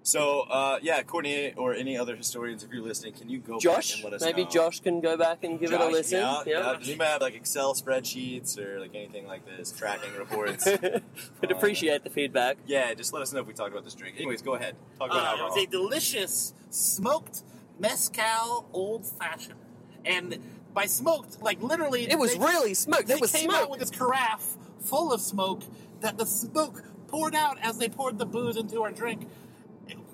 So, 0.06 0.42
uh, 0.42 0.80
yeah, 0.82 1.02
Courtney 1.04 1.54
or 1.56 1.74
any 1.74 1.98
other 1.98 2.18
historians, 2.18 2.62
if 2.62 2.72
you're 2.74 2.84
listening, 2.84 3.14
can 3.14 3.30
you 3.30 3.40
go 3.40 3.58
back 3.58 3.86
and 3.96 4.04
let 4.04 4.14
us 4.14 4.22
maybe 4.22 4.44
know? 4.44 4.50
Josh 4.50 4.82
can 4.82 5.00
go 5.00 5.16
back 5.16 5.46
and 5.46 5.58
give 5.58 5.72
it 5.72 5.80
a 5.80 5.86
listen. 5.88 6.20
Yeah, 6.20 6.44
Yeah. 6.46 6.60
yeah. 6.72 6.78
Does 6.78 6.90
anybody 6.90 7.10
have 7.10 7.22
like 7.22 7.36
Excel 7.36 7.74
spreadsheets 7.74 8.58
or 8.60 8.82
like 8.82 8.94
anything 8.96 9.26
like 9.28 9.46
this, 9.46 9.72
tracking 9.72 10.14
reports? 10.18 10.66
We'd 11.42 11.52
appreciate 11.52 12.04
the 12.04 12.10
feedback. 12.10 12.58
yeah, 12.68 12.94
just 12.94 13.14
let 13.14 13.22
us 13.22 13.32
know 13.32 13.40
if 13.40 13.48
we 13.48 13.54
talked 13.54 13.72
about 13.72 13.86
this 13.86 13.96
drink. 13.96 14.18
Anyways, 14.18 14.42
go 14.42 14.56
ahead. 14.56 14.76
Talk 15.00 15.10
about 15.12 15.20
Uh, 15.20 15.22
it 15.22 15.28
alcohol. 15.30 15.50
was 15.56 15.64
a 15.64 15.68
delicious 15.68 16.54
smoked 16.70 17.44
mezcal 17.80 18.68
old 18.74 19.06
fashioned, 19.06 19.56
and 20.04 20.38
by 20.74 20.86
smoked, 20.86 21.42
like 21.42 21.62
literally, 21.64 22.12
It 22.12 22.20
was 22.20 22.34
they, 22.34 22.40
really 22.40 22.74
smoked. 22.74 23.08
They 23.08 23.14
It 23.14 23.22
was 23.22 23.32
came 23.32 23.50
smoke. 23.50 23.56
out 23.64 23.70
with 23.70 23.80
this 23.80 23.90
carafe 23.92 24.58
full 24.82 25.14
of 25.14 25.22
smoke 25.22 25.62
that 26.02 26.18
the 26.18 26.26
smoke 26.26 26.84
poured 27.08 27.36
out 27.36 27.58
as 27.62 27.78
they 27.78 27.88
poured 27.88 28.18
the 28.18 28.26
booze 28.26 28.58
into 28.58 28.82
our 28.84 28.92
drink. 28.92 29.28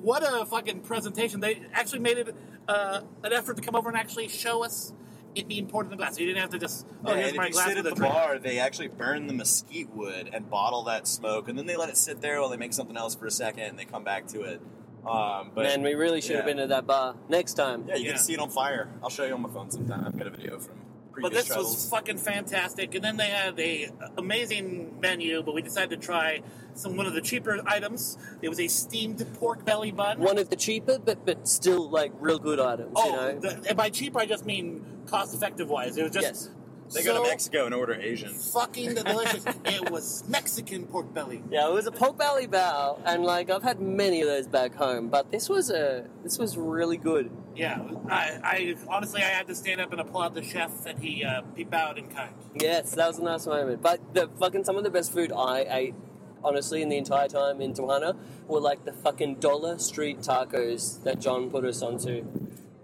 What 0.02 0.24
a 0.24 0.46
fucking 0.46 0.82
presentation! 0.82 1.40
They 1.40 1.62
actually 1.74 2.00
made 2.00 2.18
it 2.18 2.36
uh, 2.68 3.02
an 3.24 3.34
effort 3.34 3.58
to 3.58 3.62
come 3.62 3.76
over 3.76 3.90
and 3.90 3.98
actually 3.98 4.28
show 4.30 4.64
us 4.64 4.94
it 5.36 5.48
being 5.48 5.68
poured 5.68 5.86
in 5.86 5.92
the 5.92 5.98
glass. 5.98 6.20
You 6.20 6.26
didn't 6.26 6.42
have 6.42 6.50
to 6.52 6.60
just 6.60 6.88
oh 7.06 7.12
Yeah, 7.12 7.18
here's 7.18 7.28
and 7.30 7.38
my 7.38 7.44
if 7.46 7.50
you 7.50 7.54
glass 7.54 7.68
sit 7.68 7.78
at 7.78 7.84
with 7.84 7.94
the 7.94 8.00
drink. 8.00 8.14
bar, 8.14 8.40
they 8.40 8.60
actually 8.60 8.88
burn 8.88 9.28
the 9.28 9.34
mesquite 9.34 9.90
wood 9.94 10.30
and 10.34 10.50
bottle 10.50 10.84
that 10.84 11.08
smoke, 11.08 11.50
and 11.50 11.58
then 11.58 11.66
they 11.66 11.76
let 11.76 11.90
it 11.90 11.98
sit 11.98 12.22
there 12.22 12.40
while 12.40 12.50
they 12.50 12.58
make 12.58 12.74
something 12.74 12.98
else 12.98 13.14
for 13.16 13.26
a 13.26 13.32
second, 13.32 13.64
and 13.64 13.78
they 13.80 13.86
come 13.86 14.04
back 14.04 14.28
to 14.28 14.42
it. 14.44 14.62
Um, 15.08 15.52
but 15.56 15.64
Man, 15.64 15.82
we 15.82 15.94
really 15.94 16.20
should 16.22 16.36
have 16.36 16.46
been 16.46 16.60
at 16.60 16.70
that 16.70 16.86
bar 16.86 17.16
next 17.30 17.54
time. 17.54 17.86
yeah, 17.88 17.96
you 17.96 18.04
get 18.04 18.08
Yeah. 18.12 18.18
to 18.18 18.20
see 18.24 18.34
it 18.34 18.40
on 18.40 18.50
fire. 18.50 18.90
I'll 19.04 19.10
show 19.10 19.26
you 19.26 19.34
on 19.34 19.42
my 19.42 19.50
phone 19.50 19.70
sometime. 19.72 20.04
I've 20.06 20.18
got 20.18 20.28
a 20.28 20.30
video 20.32 20.60
from 20.60 20.76
previous 20.76 20.89
But 21.22 21.34
this 21.34 21.46
travels. 21.46 21.76
was 21.76 21.90
fucking 21.90 22.18
fantastic. 22.18 22.96
And 22.96 23.04
then 23.04 23.18
they 23.18 23.28
had 23.28 23.60
a 23.60 23.90
amazing 24.18 25.00
menu, 25.00 25.42
but 25.44 25.54
we 25.54 25.62
decided 25.62 26.00
to 26.00 26.06
try 26.06 26.42
some 26.74 26.96
one 26.96 27.06
of 27.06 27.14
the 27.14 27.22
cheaper 27.22 27.62
items. 27.66 28.18
It 28.42 28.50
was 28.50 28.60
a 28.60 28.68
steamed 28.68 29.26
pork 29.36 29.66
belly 29.66 29.92
bun. 29.92 30.20
One 30.20 30.38
of 30.38 30.50
the 30.50 30.56
cheaper, 30.56 31.00
but 31.00 31.26
but 31.26 31.48
still 31.48 31.90
like 31.90 32.12
real 32.20 32.40
good 32.40 32.60
items. 32.60 32.94
oh, 32.96 33.06
you 33.06 33.34
know. 33.34 33.40
the, 33.40 33.70
and 33.70 33.78
by 33.78 33.90
cheaper 33.90 34.20
I 34.20 34.26
just 34.26 34.46
mean 34.46 34.86
cost 35.06 35.34
effective 35.34 35.70
wise. 35.70 35.98
It 35.98 36.04
was 36.04 36.12
just 36.12 36.24
yes. 36.24 36.50
They 36.94 37.02
so 37.02 37.14
go 37.14 37.24
to 37.24 37.30
Mexico 37.30 37.66
and 37.66 37.76
order 37.76 37.94
Asian. 37.94 38.34
fucking 38.34 38.96
delicious. 39.04 39.46
it 39.66 39.90
was 39.92 40.24
Mexican 40.28 40.86
pork 40.88 41.14
belly. 41.14 41.44
Yeah, 41.52 41.68
it 41.68 41.74
was 41.74 41.86
a 41.86 41.92
pork 41.92 42.18
belly 42.18 42.48
bao, 42.48 43.00
and 43.06 43.24
like 43.24 43.50
I've 43.50 43.64
had 43.64 43.80
many 43.80 44.22
of 44.22 44.28
those 44.28 44.48
back 44.48 44.76
home, 44.76 45.10
but 45.10 45.32
this 45.32 45.50
was 45.50 45.70
a 45.70 46.06
this 46.24 46.40
was 46.40 46.58
really 46.58 46.98
good. 46.98 47.30
Yeah, 47.56 47.82
I, 48.10 48.40
I 48.44 48.76
honestly 48.88 49.22
I 49.22 49.28
had 49.28 49.48
to 49.48 49.56
stand 49.56 49.82
up 49.82 49.92
and 49.92 50.02
applaud 50.02 50.34
the 50.34 50.44
chef, 50.44 50.86
and 50.86 51.00
he 51.00 51.24
uh, 51.24 51.44
he 51.56 51.64
bowed 51.64 51.98
in 51.98 52.08
kind. 52.08 52.34
Yes, 52.56 52.96
that 52.96 53.08
was 53.08 53.20
a 53.20 53.24
nice 53.24 53.46
moment. 53.46 53.82
But 53.82 54.14
the 54.14 54.28
fucking 54.40 54.64
some 54.64 54.78
of 54.78 54.84
the 54.84 54.90
best 54.90 55.14
food 55.14 55.32
I 55.32 55.66
ate 55.70 55.96
honestly, 56.44 56.82
in 56.82 56.90
the 56.90 56.98
entire 56.98 57.28
time 57.28 57.62
in 57.62 57.74
Tijuana, 57.74 58.16
were 58.48 58.62
like 58.62 58.86
the 58.86 58.94
fucking 58.94 59.36
dollar 59.36 59.78
street 59.78 60.20
tacos 60.20 61.04
that 61.04 61.20
John 61.20 61.50
put 61.50 61.66
us 61.66 61.82
onto. 61.82 62.26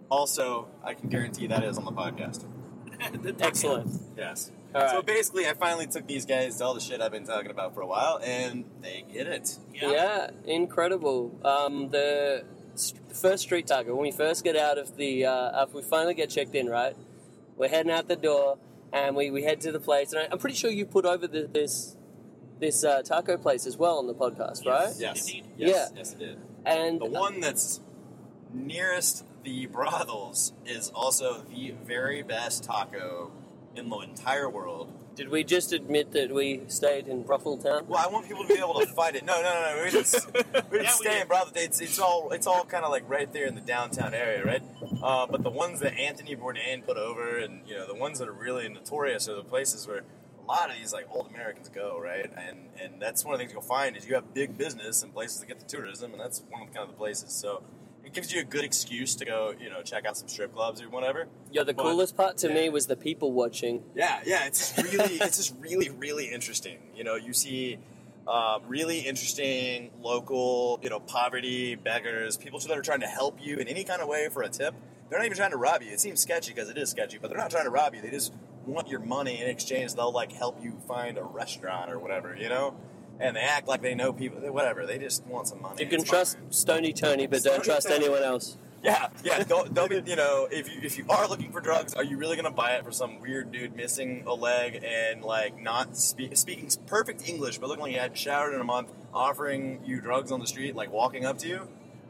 Also, 0.09 0.67
I 0.83 0.93
can 0.93 1.09
guarantee 1.09 1.47
that 1.47 1.63
is 1.63 1.77
on 1.77 1.85
the 1.85 1.91
podcast. 1.91 2.45
Excellent. 3.39 3.91
Yes. 4.17 4.51
All 4.73 4.89
So 4.89 5.01
basically, 5.01 5.47
I 5.47 5.53
finally 5.53 5.87
took 5.87 6.05
these 6.07 6.25
guys 6.25 6.57
to 6.57 6.65
all 6.65 6.73
the 6.73 6.81
shit 6.81 7.01
I've 7.01 7.11
been 7.11 7.25
talking 7.25 7.51
about 7.51 7.73
for 7.73 7.81
a 7.81 7.87
while, 7.87 8.19
and 8.23 8.65
they 8.81 9.05
get 9.11 9.27
it. 9.27 9.57
Yeah, 9.73 10.31
incredible. 10.45 11.37
Um, 11.45 11.89
the 11.89 12.43
s- 12.73 12.93
first 13.13 13.43
street 13.43 13.67
taco, 13.67 13.93
when 13.95 14.01
we 14.03 14.11
first 14.11 14.43
get 14.43 14.55
out 14.57 14.77
of 14.77 14.97
the, 14.97 15.25
uh, 15.25 15.61
after 15.63 15.77
we 15.77 15.81
finally 15.83 16.13
get 16.13 16.29
checked 16.29 16.55
in, 16.55 16.67
right? 16.67 16.95
We're 17.55 17.69
heading 17.69 17.91
out 17.91 18.07
the 18.09 18.17
door, 18.17 18.57
and 18.91 19.15
we, 19.15 19.31
we 19.31 19.43
head 19.43 19.61
to 19.61 19.71
the 19.71 19.79
place. 19.79 20.11
And 20.11 20.21
I, 20.23 20.27
I'm 20.31 20.39
pretty 20.39 20.57
sure 20.57 20.69
you 20.69 20.85
put 20.85 21.05
over 21.05 21.25
the, 21.27 21.47
this 21.47 21.95
this 22.59 22.83
uh, 22.85 23.01
taco 23.01 23.35
place 23.37 23.65
as 23.67 23.75
well 23.77 23.97
on 23.97 24.07
the 24.07 24.13
podcast, 24.13 24.65
right? 24.65 24.93
Yes. 24.97 25.27
Indeed. 25.27 25.45
Yes, 25.57 25.69
Yeah. 25.91 25.97
Yes, 25.97 26.13
it 26.13 26.19
did. 26.19 26.37
And 26.65 26.99
The 27.01 27.05
one 27.05 27.39
that's 27.41 27.81
nearest 28.53 29.25
the 29.45 29.67
brothels 29.67 30.51
is 30.65 30.89
also 30.93 31.43
the 31.43 31.73
very 31.85 32.21
best 32.23 32.65
taco 32.65 33.31
in 33.75 33.89
the 33.89 33.97
entire 33.99 34.49
world. 34.49 34.91
did 35.15 35.29
we 35.29 35.43
just 35.45 35.71
admit 35.71 36.11
that 36.11 36.29
we 36.33 36.61
stayed 36.67 37.07
in 37.07 37.23
Brothel 37.23 37.57
Town? 37.57 37.85
Well, 37.87 38.03
I 38.05 38.11
want 38.11 38.27
people 38.27 38.43
to 38.45 38.53
be 38.53 38.59
able 38.59 38.79
to 38.81 38.85
fight 38.99 39.15
it. 39.15 39.23
No, 39.23 39.41
no, 39.41 39.53
no, 39.53 39.75
no. 39.77 39.83
We 39.85 39.91
just, 39.91 40.27
we 40.33 40.41
Yeah, 40.79 40.83
just 40.83 40.99
we 40.99 41.05
stay 41.05 41.13
did. 41.15 41.21
in 41.21 41.27
Brothel. 41.27 41.53
It's, 41.55 41.79
it's 41.79 41.99
all 41.99 42.31
it's 42.31 42.47
all 42.47 42.65
kind 42.65 42.83
of 42.83 42.91
like 42.91 43.07
right 43.09 43.31
there 43.31 43.45
in 43.45 43.55
the 43.55 43.61
downtown 43.61 44.13
area, 44.13 44.43
right? 44.45 44.63
Uh, 45.01 45.25
but 45.25 45.43
the 45.43 45.49
ones 45.49 45.79
that 45.81 45.93
Anthony 45.97 46.35
Bourdain 46.35 46.85
put 46.85 46.97
over, 46.97 47.37
and 47.37 47.61
you 47.67 47.75
know 47.75 47.87
the 47.87 47.95
ones 47.95 48.19
that 48.19 48.27
are 48.27 48.33
really 48.33 48.67
notorious 48.67 49.29
are 49.29 49.35
the 49.35 49.43
places 49.43 49.87
where 49.87 50.01
a 50.41 50.45
lot 50.47 50.69
of 50.69 50.75
these 50.77 50.91
like 50.93 51.07
old 51.09 51.27
Americans 51.29 51.69
go, 51.69 51.97
right? 51.99 52.29
And 52.37 52.57
and 52.81 53.01
that's 53.01 53.23
one 53.23 53.33
of 53.33 53.39
the 53.39 53.43
things 53.45 53.53
you'll 53.53 53.61
find 53.61 53.95
is 53.95 54.07
you 54.07 54.15
have 54.15 54.33
big 54.33 54.57
business 54.57 55.01
and 55.03 55.13
places 55.13 55.39
to 55.41 55.45
get 55.45 55.59
the 55.59 55.65
tourism, 55.65 56.11
and 56.11 56.19
that's 56.19 56.41
one 56.49 56.61
of 56.63 56.67
the 56.69 56.73
kind 56.75 56.89
of 56.89 56.95
the 56.95 56.97
places. 56.97 57.31
So 57.31 57.57
it 57.57 57.84
gives 58.15 58.33
you 58.33 58.39
a 58.41 58.43
good 58.43 58.63
excuse 58.63 59.15
to 59.17 59.25
go, 59.25 59.53
you 59.59 59.69
know, 59.69 59.81
check 59.83 60.05
out 60.05 60.17
some 60.17 60.27
strip 60.27 60.53
clubs 60.53 60.81
or 60.81 60.89
whatever. 60.89 61.27
Yeah, 61.51 61.63
the 61.63 61.73
But- 61.73 61.83
coolest 61.83 62.15
part 62.17 62.37
to 62.37 62.49
me 62.49 62.69
was 62.69 62.87
the 62.87 62.95
people 62.95 63.33
watching. 63.33 63.83
Yeah, 63.93 64.21
yeah, 64.25 64.45
it's 64.47 64.75
really, 64.81 65.15
it's 65.21 65.37
just 65.37 65.53
really, 65.59 65.89
really 65.89 66.31
interesting. 66.31 66.79
You 66.95 67.03
know, 67.03 67.15
you 67.15 67.33
see 67.33 67.77
um, 68.27 68.63
really 68.67 68.99
interesting 69.01 69.91
local, 70.01 70.79
you 70.81 70.89
know, 70.89 70.99
poverty 70.99 71.75
beggars, 71.75 72.37
people 72.37 72.59
that 72.59 72.75
are 72.75 72.81
trying 72.81 73.01
to 73.01 73.07
help 73.07 73.37
you 73.39 73.57
in 73.57 73.67
any 73.67 73.83
kind 73.83 74.01
of 74.01 74.07
way 74.07 74.29
for 74.29 74.41
a 74.41 74.49
tip. 74.49 74.73
They're 75.09 75.19
not 75.19 75.25
even 75.25 75.37
trying 75.37 75.51
to 75.51 75.57
rob 75.57 75.83
you. 75.83 75.91
It 75.91 75.99
seems 75.99 76.19
sketchy 76.21 76.51
because 76.53 76.69
it 76.69 76.77
is 76.79 76.89
sketchy, 76.89 77.19
but 77.19 77.29
they're 77.29 77.37
not 77.37 77.51
trying 77.51 77.65
to 77.65 77.69
rob 77.69 77.93
you. 77.93 78.01
They 78.01 78.09
just 78.09 78.33
want 78.65 78.87
your 78.87 78.99
money 79.01 79.39
in 79.39 79.47
exchange. 79.47 79.93
They'll 79.93 80.11
like 80.11 80.31
help 80.31 80.63
you 80.63 80.79
find 80.87 81.19
a 81.19 81.23
restaurant 81.23 81.91
or 81.91 81.99
whatever, 81.99 82.35
you 82.35 82.49
know. 82.49 82.75
And 83.19 83.35
they 83.35 83.41
act 83.41 83.67
like 83.67 83.81
they 83.81 83.95
know 83.95 84.11
people, 84.11 84.39
whatever. 84.51 84.85
They 84.85 84.97
just 84.97 85.25
want 85.25 85.47
some 85.47 85.61
money. 85.61 85.83
You 85.83 85.89
can 85.89 86.03
trust 86.03 86.37
fine. 86.37 86.51
Stony 86.51 86.93
Tony, 86.93 87.27
but 87.27 87.43
don't 87.43 87.63
trust 87.63 87.87
Tony. 87.87 88.05
anyone 88.05 88.23
else. 88.23 88.57
Yeah, 88.83 89.07
yeah. 89.23 89.43
Don't, 89.43 89.73
don't 89.73 89.89
be, 89.89 90.03
you 90.05 90.15
know, 90.15 90.47
if 90.51 90.71
you 90.71 90.79
if 90.83 90.97
you 90.97 91.05
are 91.09 91.27
looking 91.27 91.51
for 91.51 91.59
drugs, 91.59 91.95
are 91.95 92.03
you 92.03 92.17
really 92.17 92.35
gonna 92.35 92.51
buy 92.51 92.73
it 92.73 92.85
for 92.85 92.91
some 92.91 93.19
weird 93.19 93.51
dude 93.51 93.75
missing 93.75 94.23
a 94.27 94.33
leg 94.33 94.83
and 94.83 95.23
like 95.23 95.59
not 95.59 95.97
speak, 95.97 96.37
speaking 96.37 96.69
perfect 96.85 97.27
English, 97.27 97.57
but 97.57 97.67
looking 97.67 97.83
like 97.83 97.93
he 97.93 97.97
hadn't 97.97 98.17
showered 98.17 98.53
in 98.53 98.61
a 98.61 98.65
month, 98.65 98.91
offering 99.11 99.81
you 99.85 100.01
drugs 100.01 100.31
on 100.31 100.39
the 100.39 100.45
street, 100.45 100.75
like 100.75 100.91
walking 100.91 101.25
up 101.25 101.39
to 101.39 101.47
you? 101.47 101.67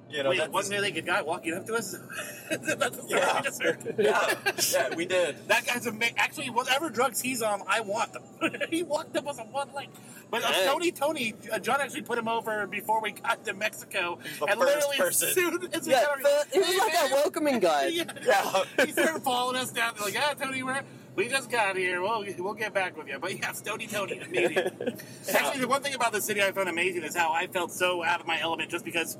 You 0.09 0.24
know, 0.24 0.29
Wait, 0.29 0.50
wasn't 0.51 0.74
there 0.74 0.81
like 0.81 0.95
a 0.97 1.01
guy 1.01 1.21
walking 1.24 1.53
up 1.55 1.65
to 1.65 1.74
us? 1.74 1.93
That's 2.50 2.97
the 2.97 3.05
Yeah. 3.07 3.33
I 3.35 3.41
just 3.41 3.62
heard. 3.62 3.95
yeah, 3.97 4.33
yeah, 4.89 4.95
we 4.95 5.05
did. 5.05 5.35
That 5.47 5.65
guy's 5.65 5.88
amazing. 5.88 6.15
actually 6.17 6.50
whatever 6.51 6.89
drugs 6.89 7.19
he's 7.21 7.41
on, 7.41 7.63
I 7.67 7.81
want 7.81 8.13
them. 8.13 8.24
he 8.69 8.83
walked 8.83 9.17
up 9.17 9.25
with 9.25 9.39
a 9.39 9.43
one 9.43 9.69
leg. 9.74 9.89
But 10.29 10.43
uh, 10.43 10.51
Tony, 10.65 10.91
Tony, 10.91 11.33
uh, 11.51 11.59
John 11.59 11.81
actually 11.81 12.03
put 12.03 12.17
him 12.19 12.27
over 12.27 12.65
before 12.67 13.01
we 13.01 13.12
got 13.13 13.43
to 13.45 13.53
Mexico, 13.53 14.19
He's 14.24 14.39
the 14.39 14.45
and 14.45 14.59
first 14.59 14.75
literally 14.75 14.97
person. 14.97 15.27
as 15.29 15.33
soon 15.35 15.53
as 15.74 15.85
we 15.85 15.91
Yeah, 15.91 16.03
got 16.03 16.21
but 16.21 16.47
he 16.53 16.59
was 16.59 16.77
like 16.77 16.93
a 17.12 17.13
welcoming 17.13 17.59
guy. 17.59 17.88
yeah. 17.88 18.03
Yeah. 18.24 18.63
he 18.85 18.91
started 18.91 19.21
following 19.24 19.57
us 19.57 19.71
down. 19.71 19.93
Like, 20.01 20.13
yeah, 20.13 20.33
Tony, 20.33 20.62
we're, 20.63 20.81
we 21.15 21.27
just 21.29 21.50
got 21.50 21.75
here. 21.77 22.01
We'll 22.01 22.24
we'll 22.38 22.53
get 22.53 22.74
back 22.74 22.95
with 22.95 23.07
you. 23.07 23.17
But 23.19 23.38
yeah, 23.39 23.51
Stony 23.53 23.88
Tony 23.88 24.19
immediately. 24.19 24.95
Actually, 25.33 25.62
the 25.62 25.67
one 25.67 25.81
thing 25.81 25.95
about 25.95 26.12
the 26.12 26.21
city 26.21 26.41
I 26.43 26.51
found 26.51 26.69
amazing 26.69 27.03
is 27.03 27.15
how 27.15 27.31
I 27.33 27.47
felt 27.47 27.71
so 27.71 28.03
out 28.03 28.19
of 28.21 28.27
my 28.27 28.39
element 28.39 28.69
just 28.69 28.85
because 28.85 29.17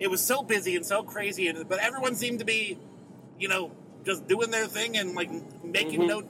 it 0.00 0.08
was 0.10 0.20
so 0.20 0.42
busy 0.42 0.74
and 0.76 0.84
so 0.84 1.02
crazy, 1.04 1.46
and 1.48 1.68
but 1.68 1.78
everyone 1.78 2.14
seemed 2.16 2.40
to 2.40 2.44
be, 2.44 2.78
you 3.38 3.46
know, 3.48 3.70
just 4.04 4.26
doing 4.26 4.50
their 4.50 4.66
thing 4.66 4.96
and 4.96 5.14
like 5.14 5.30
making 5.62 6.00
Mhm. 6.00 6.08
no. 6.08 6.22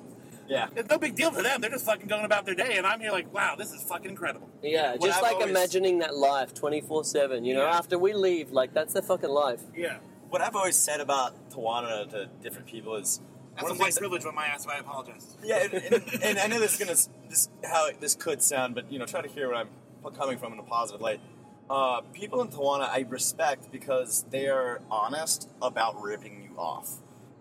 Yeah. 0.48 0.66
It's 0.74 0.88
no 0.90 0.98
big 0.98 1.14
deal 1.14 1.30
for 1.30 1.42
them. 1.42 1.60
They're 1.60 1.70
just 1.70 1.86
fucking 1.86 2.08
going 2.08 2.24
about 2.24 2.44
their 2.44 2.56
day, 2.56 2.76
and 2.76 2.84
I'm 2.84 2.98
here 3.00 3.12
like, 3.12 3.32
wow, 3.32 3.54
this 3.56 3.70
is 3.72 3.82
fucking 3.84 4.10
incredible. 4.10 4.48
Yeah, 4.62 4.92
What 4.96 5.02
just 5.02 5.18
I've 5.18 5.22
like 5.22 5.32
always- 5.34 5.50
imagining 5.50 6.00
that 6.00 6.16
life 6.16 6.52
24 6.54 7.04
7. 7.04 7.44
You 7.44 7.54
know, 7.54 7.62
Yeah. 7.66 7.78
after 7.78 7.96
we 7.96 8.12
leave, 8.14 8.50
like, 8.50 8.74
that's 8.74 8.92
their 8.92 9.02
fucking 9.02 9.30
life. 9.30 9.60
Yeah, 9.76 9.98
What 10.28 10.42
I've 10.42 10.56
always 10.56 10.76
said 10.76 11.00
about 11.00 11.34
Tijuana 11.50 12.08
to 12.10 12.26
different 12.42 12.66
people 12.66 12.96
is 12.96 13.20
that's 13.56 13.68
a 13.70 13.74
white 13.74 13.94
that- 13.94 14.00
privilege 14.00 14.24
on 14.24 14.34
my 14.34 14.46
ass. 14.46 14.64
So 14.64 14.70
I 14.70 14.78
apologize. 14.78 15.36
Yeah, 15.42 15.62
and, 15.64 15.74
and, 15.74 16.22
and 16.24 16.38
I 16.40 16.46
know 16.48 16.58
this 16.58 16.72
is 16.74 16.78
gonna 16.78 16.96
this 17.28 17.48
how 17.64 17.88
this 18.00 18.14
could 18.16 18.42
sound, 18.42 18.74
but 18.74 18.90
you 18.92 18.98
know, 18.98 19.06
try 19.06 19.22
to 19.22 19.28
hear 19.28 19.48
what 19.48 19.56
I'm 19.56 20.14
coming 20.14 20.38
from 20.38 20.52
in 20.52 20.58
a 20.58 20.62
positive 20.64 21.00
light. 21.00 21.20
Uh, 21.70 22.00
people 22.12 22.42
in 22.42 22.48
Tijuana 22.48 22.88
I 22.88 23.06
respect 23.08 23.70
because 23.70 24.24
they 24.30 24.48
are 24.48 24.80
honest 24.90 25.48
about 25.62 26.02
ripping 26.02 26.42
you 26.42 26.58
off. 26.58 26.98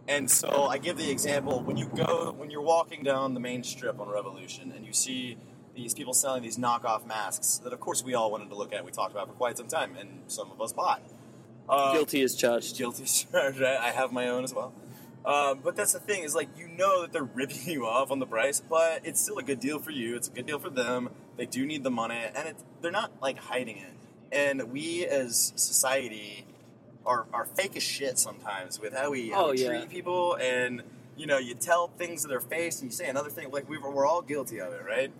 And 0.07 0.29
so 0.29 0.65
I 0.65 0.77
give 0.77 0.97
the 0.97 1.09
example 1.09 1.61
when 1.61 1.77
you 1.77 1.87
go 1.87 2.31
when 2.37 2.51
you're 2.51 2.61
walking 2.61 3.03
down 3.03 3.33
the 3.33 3.39
main 3.39 3.63
strip 3.63 3.99
on 3.99 4.07
Revolution 4.07 4.71
and 4.71 4.85
you 4.85 4.93
see 4.93 5.37
these 5.75 5.95
people 5.95 6.13
selling 6.13 6.43
these 6.43 6.57
knockoff 6.57 7.07
masks 7.07 7.57
that 7.63 7.73
of 7.73 7.79
course 7.79 8.03
we 8.03 8.13
all 8.13 8.29
wanted 8.31 8.49
to 8.49 8.55
look 8.55 8.71
at, 8.71 8.85
we 8.85 8.91
talked 8.91 9.11
about 9.11 9.27
for 9.27 9.33
quite 9.33 9.57
some 9.57 9.67
time, 9.67 9.95
and 9.99 10.21
some 10.27 10.51
of 10.51 10.61
us 10.61 10.73
bought. 10.73 11.01
Uh, 11.67 11.93
Guilty 11.93 12.21
as 12.21 12.35
charged. 12.35 12.77
guilty 12.77 13.03
as 13.03 13.23
charged. 13.31 13.63
I 13.63 13.87
I 13.87 13.91
have 13.91 14.11
my 14.11 14.27
own 14.27 14.43
as 14.43 14.53
well. 14.53 14.73
Um, 15.25 15.59
but 15.63 15.75
that's 15.75 15.93
the 15.93 15.99
thing 15.99 16.23
is 16.23 16.35
like 16.35 16.49
you 16.55 16.67
know 16.67 17.01
that 17.01 17.13
they're 17.13 17.23
ripping 17.23 17.67
you 17.67 17.87
off 17.87 18.11
on 18.11 18.19
the 18.19 18.27
price, 18.27 18.59
but 18.59 19.01
it's 19.03 19.21
still 19.21 19.39
a 19.39 19.43
good 19.43 19.59
deal 19.59 19.79
for 19.79 19.91
you. 19.91 20.15
It's 20.15 20.27
a 20.27 20.31
good 20.31 20.45
deal 20.45 20.59
for 20.59 20.69
them. 20.69 21.09
They 21.35 21.47
do 21.47 21.65
need 21.65 21.83
the 21.83 21.91
money, 21.91 22.19
and 22.35 22.47
it, 22.49 22.57
they're 22.81 22.91
not 22.91 23.11
like 23.21 23.39
hiding 23.39 23.77
it. 23.77 23.93
And 24.31 24.71
we 24.71 25.05
as 25.05 25.53
society 25.55 26.45
are, 27.05 27.25
are 27.33 27.45
fake 27.45 27.75
as 27.75 27.83
shit 27.83 28.19
sometimes 28.19 28.79
with 28.79 28.93
how 28.93 29.11
we, 29.11 29.29
how 29.29 29.47
Oh, 29.47 29.51
we 29.51 29.61
yeah. 29.61 29.67
treat 29.69 29.89
people, 29.89 30.35
and 30.35 30.83
you 31.17 31.25
know 31.25 31.37
you 31.37 31.55
tell 31.55 31.87
things 31.97 32.21
to 32.23 32.27
their 32.27 32.39
face, 32.39 32.81
and 32.81 32.91
you 32.91 32.95
say 32.95 33.07
another 33.09 33.29
thing. 33.29 33.49
Like 33.51 33.67
we 33.69 33.77
were, 33.77 33.89
we're 33.91 34.05
all 34.05 34.21
guilty 34.21 34.59
of 34.61 34.71
it, 34.73 34.81
right? 34.85 35.11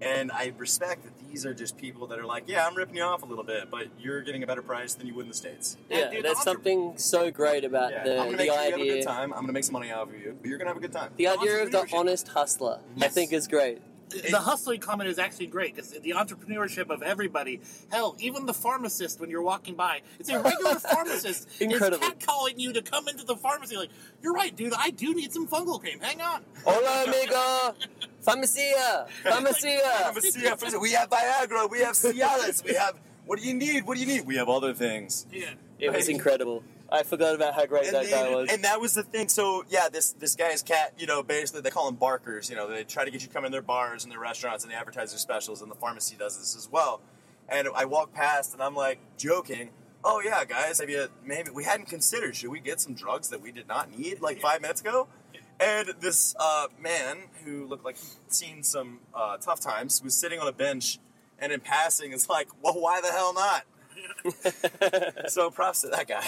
And 0.00 0.30
I 0.30 0.52
respect 0.56 1.02
that 1.04 1.18
these 1.28 1.44
are 1.44 1.52
just 1.52 1.76
people 1.76 2.06
that 2.08 2.20
are 2.20 2.24
like, 2.24 2.44
yeah, 2.46 2.64
I'm 2.64 2.76
ripping 2.76 2.94
you 2.96 3.02
off 3.02 3.22
a 3.24 3.26
little 3.26 3.42
bit, 3.42 3.68
but 3.68 3.88
you're 3.98 4.20
getting 4.22 4.44
a 4.44 4.46
better 4.46 4.62
price 4.62 4.94
than 4.94 5.08
you 5.08 5.14
would 5.14 5.22
in 5.22 5.28
the 5.28 5.34
states. 5.34 5.76
Yeah, 5.90 6.08
dude, 6.10 6.24
there's 6.24 6.36
entre- 6.38 6.52
something 6.52 6.92
so 6.98 7.32
great 7.32 7.64
about 7.64 7.90
Yeah, 7.90 8.04
the, 8.04 8.10
I'm 8.12 8.16
gonna 8.26 8.30
the 8.32 8.36
make 8.36 8.52
sure 8.52 8.62
you 8.64 8.70
have 8.70 8.80
a 8.80 8.84
good 8.84 9.02
time. 9.02 9.32
I'm 9.32 9.40
gonna 9.40 9.52
make 9.54 9.64
some 9.64 9.72
money 9.72 9.90
off 9.90 10.08
of 10.08 10.14
you, 10.14 10.36
but 10.40 10.48
you're 10.48 10.58
gonna 10.58 10.70
have 10.70 10.76
a 10.76 10.80
good 10.80 10.92
time. 10.92 11.10
The 11.16 11.26
idea 11.28 11.62
of 11.64 11.72
the 11.72 11.84
honest 11.92 12.28
hustler, 12.28 12.78
I 13.00 13.08
think, 13.08 13.32
is 13.32 13.48
great. 13.48 13.80
The 14.08 14.38
hustling 14.38 14.80
comment 14.80 15.08
is 15.08 15.18
actually 15.18 15.46
great 15.46 15.74
because 15.74 15.90
the 15.90 16.10
entrepreneurship 16.10 16.90
of 16.90 17.02
everybody. 17.02 17.60
Hell, 17.90 18.16
even 18.18 18.46
the 18.46 18.54
pharmacist 18.54 19.20
when 19.20 19.30
you're 19.30 19.42
walking 19.42 19.74
by, 19.74 20.00
it's 20.18 20.28
a 20.28 20.40
regular 20.40 20.74
pharmacist 20.78 21.48
Incredible. 21.60 22.04
is 22.04 22.12
catcalling 22.12 22.58
you 22.58 22.72
to 22.72 22.82
come 22.82 23.08
into 23.08 23.24
the 23.24 23.36
pharmacy. 23.36 23.76
Like, 23.76 23.90
you're 24.22 24.32
right, 24.32 24.54
dude. 24.54 24.72
I 24.76 24.90
do 24.90 25.14
need 25.14 25.32
some 25.32 25.46
fungal 25.46 25.80
cream. 25.80 26.00
Hang 26.00 26.20
on. 26.20 26.42
Hola, 26.64 27.04
amigo! 27.04 27.74
Farmacia! 28.26 29.08
Farmacia! 29.24 30.80
we 30.80 30.92
have 30.92 31.08
Viagra, 31.08 31.70
we 31.70 31.80
have 31.80 31.94
Cialis, 31.94 32.64
we 32.64 32.74
have. 32.74 32.98
What 33.26 33.38
do 33.38 33.46
you 33.46 33.54
need? 33.54 33.86
What 33.86 33.96
do 33.96 34.00
you 34.02 34.06
need? 34.06 34.26
We 34.26 34.36
have 34.36 34.48
other 34.48 34.72
things. 34.72 35.26
Yeah. 35.30 35.50
It 35.78 35.92
was 35.92 36.08
incredible. 36.08 36.64
I 36.90 37.02
forgot 37.02 37.34
about 37.34 37.54
how 37.54 37.66
great 37.66 37.86
And, 37.86 37.96
that 37.96 38.10
guy 38.10 38.34
was. 38.34 38.50
and 38.50 38.64
that 38.64 38.80
was 38.80 38.94
the 38.94 39.02
thing. 39.02 39.28
So 39.28 39.64
yeah, 39.68 39.88
this 39.90 40.12
this 40.12 40.34
guy's 40.34 40.62
cat, 40.62 40.94
you 40.98 41.06
know, 41.06 41.22
basically 41.22 41.60
they 41.60 41.70
call 41.70 41.86
them 41.86 41.96
barkers. 41.96 42.48
You 42.48 42.56
know, 42.56 42.68
they 42.68 42.84
try 42.84 43.04
to 43.04 43.10
get 43.10 43.20
you 43.20 43.28
to 43.28 43.34
come 43.34 43.44
in 43.44 43.52
their 43.52 43.62
bars 43.62 44.04
and 44.04 44.12
their 44.12 44.20
restaurants 44.20 44.64
and 44.64 44.72
they 44.72 44.76
advertise 44.76 45.10
their 45.10 45.18
specials. 45.18 45.60
And 45.60 45.70
the 45.70 45.74
pharmacy 45.74 46.16
does 46.18 46.38
this 46.38 46.56
as 46.56 46.68
well. 46.70 47.00
And 47.48 47.68
I 47.74 47.84
walk 47.84 48.12
past 48.12 48.54
and 48.54 48.62
I'm 48.62 48.74
like 48.74 49.00
joking. 49.18 49.70
Oh 50.04 50.22
yeah, 50.24 50.44
guys, 50.44 50.80
have 50.80 50.88
you 50.88 51.08
maybe 51.24 51.50
we 51.50 51.64
hadn't 51.64 51.88
considered 51.88 52.36
should 52.36 52.50
we 52.50 52.60
get 52.60 52.80
some 52.80 52.94
drugs 52.94 53.28
that 53.30 53.40
we 53.42 53.52
did 53.52 53.68
not 53.68 53.90
need 53.96 54.20
like 54.20 54.40
five 54.40 54.62
minutes 54.62 54.80
ago? 54.80 55.08
And 55.60 55.92
this 56.00 56.36
uh, 56.38 56.68
man 56.80 57.24
who 57.44 57.66
looked 57.66 57.84
like 57.84 57.96
he'd 57.98 58.32
seen 58.32 58.62
some 58.62 59.00
uh, 59.12 59.38
tough 59.38 59.60
times 59.60 60.00
was 60.02 60.14
sitting 60.14 60.38
on 60.38 60.46
a 60.46 60.52
bench, 60.52 61.00
and 61.36 61.50
in 61.50 61.58
passing, 61.58 62.12
is 62.12 62.28
like, 62.28 62.46
"Well, 62.62 62.74
why 62.80 63.00
the 63.00 63.08
hell 63.08 63.34
not?" 63.34 63.64
so 65.32 65.50
props 65.50 65.80
to 65.80 65.88
that 65.88 66.06
guy. 66.06 66.24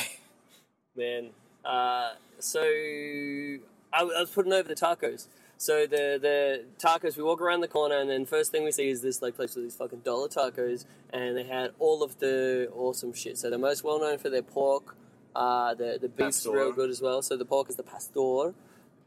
Man. 1.00 1.30
Uh, 1.64 2.10
so 2.38 2.60
I, 2.62 4.00
I 4.00 4.02
was 4.02 4.30
putting 4.30 4.52
over 4.52 4.68
the 4.68 4.74
tacos. 4.74 5.26
So 5.56 5.86
the 5.86 6.18
the 6.20 6.64
tacos, 6.78 7.16
we 7.16 7.22
walk 7.22 7.40
around 7.40 7.60
the 7.60 7.68
corner, 7.68 7.98
and 7.98 8.08
then 8.08 8.24
first 8.24 8.50
thing 8.52 8.64
we 8.64 8.72
see 8.72 8.88
is 8.88 9.02
this 9.02 9.20
like 9.20 9.36
place 9.36 9.54
with 9.54 9.64
these 9.64 9.76
fucking 9.76 10.00
dollar 10.00 10.28
tacos, 10.28 10.84
and 11.12 11.36
they 11.36 11.44
had 11.44 11.72
all 11.78 12.02
of 12.02 12.18
the 12.18 12.70
awesome 12.74 13.12
shit. 13.12 13.36
So 13.36 13.50
they're 13.50 13.58
most 13.58 13.84
well 13.84 14.00
known 14.00 14.18
for 14.18 14.30
their 14.30 14.42
pork. 14.42 14.96
Uh, 15.36 15.74
the 15.74 15.98
the 16.00 16.08
beef's 16.08 16.38
Pastor. 16.44 16.52
real 16.52 16.72
good 16.72 16.88
as 16.90 17.02
well. 17.02 17.20
So 17.22 17.36
the 17.36 17.44
pork 17.44 17.68
is 17.68 17.76
the 17.76 17.82
pastor. 17.82 18.54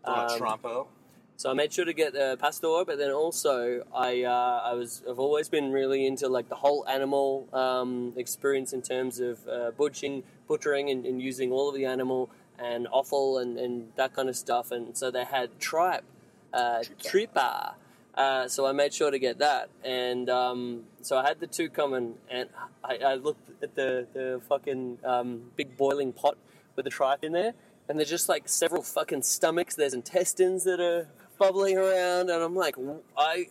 Uh, 0.05 0.27
Um, 0.31 0.39
Trompo. 0.39 0.87
So 1.35 1.49
I 1.49 1.53
made 1.53 1.73
sure 1.73 1.83
to 1.83 1.93
get 1.93 2.13
the 2.13 2.37
pastor, 2.39 2.83
but 2.85 2.97
then 2.97 3.11
also 3.11 3.83
I 3.93 4.23
uh, 4.23 4.61
I 4.63 4.73
was 4.73 5.03
I've 5.09 5.19
always 5.19 5.49
been 5.49 5.71
really 5.71 6.05
into 6.05 6.27
like 6.29 6.47
the 6.47 6.55
whole 6.55 6.85
animal 6.87 7.47
um, 7.51 8.13
experience 8.15 8.71
in 8.71 8.81
terms 8.81 9.19
of 9.19 9.45
uh, 9.47 9.71
butchering, 9.71 10.23
butchering, 10.47 10.89
and, 10.89 11.05
and 11.05 11.21
using 11.21 11.51
all 11.51 11.69
of 11.69 11.75
the 11.75 11.85
animal 11.85 12.29
and 12.59 12.87
offal 12.91 13.39
and, 13.39 13.57
and 13.57 13.91
that 13.95 14.13
kind 14.13 14.29
of 14.29 14.35
stuff. 14.35 14.71
And 14.71 14.95
so 14.95 15.09
they 15.09 15.25
had 15.25 15.59
tripe, 15.59 16.05
uh, 16.53 16.83
tripa. 17.03 17.75
Uh, 18.15 18.47
so 18.47 18.67
I 18.67 18.71
made 18.73 18.93
sure 18.93 19.09
to 19.09 19.17
get 19.17 19.39
that, 19.39 19.69
and 19.83 20.29
um, 20.29 20.83
so 21.01 21.17
I 21.17 21.27
had 21.27 21.39
the 21.39 21.47
two 21.47 21.67
coming, 21.67 22.13
and 22.29 22.47
I, 22.83 22.97
I 22.97 23.15
looked 23.15 23.49
at 23.63 23.73
the 23.73 24.05
the 24.13 24.39
fucking 24.47 24.99
um, 25.03 25.51
big 25.55 25.75
boiling 25.75 26.13
pot 26.13 26.37
with 26.75 26.85
the 26.85 26.91
tripe 26.91 27.23
in 27.23 27.31
there, 27.31 27.55
and 27.89 27.97
there's 27.97 28.11
just 28.11 28.29
like 28.29 28.47
several 28.47 28.83
fucking 28.83 29.23
stomachs. 29.23 29.73
There's 29.73 29.95
intestines 29.95 30.63
that 30.65 30.79
are 30.79 31.07
bubbling 31.45 31.77
around, 31.77 32.29
and 32.29 32.41
I'm 32.43 32.55
like, 32.55 32.75
I, 33.17 33.47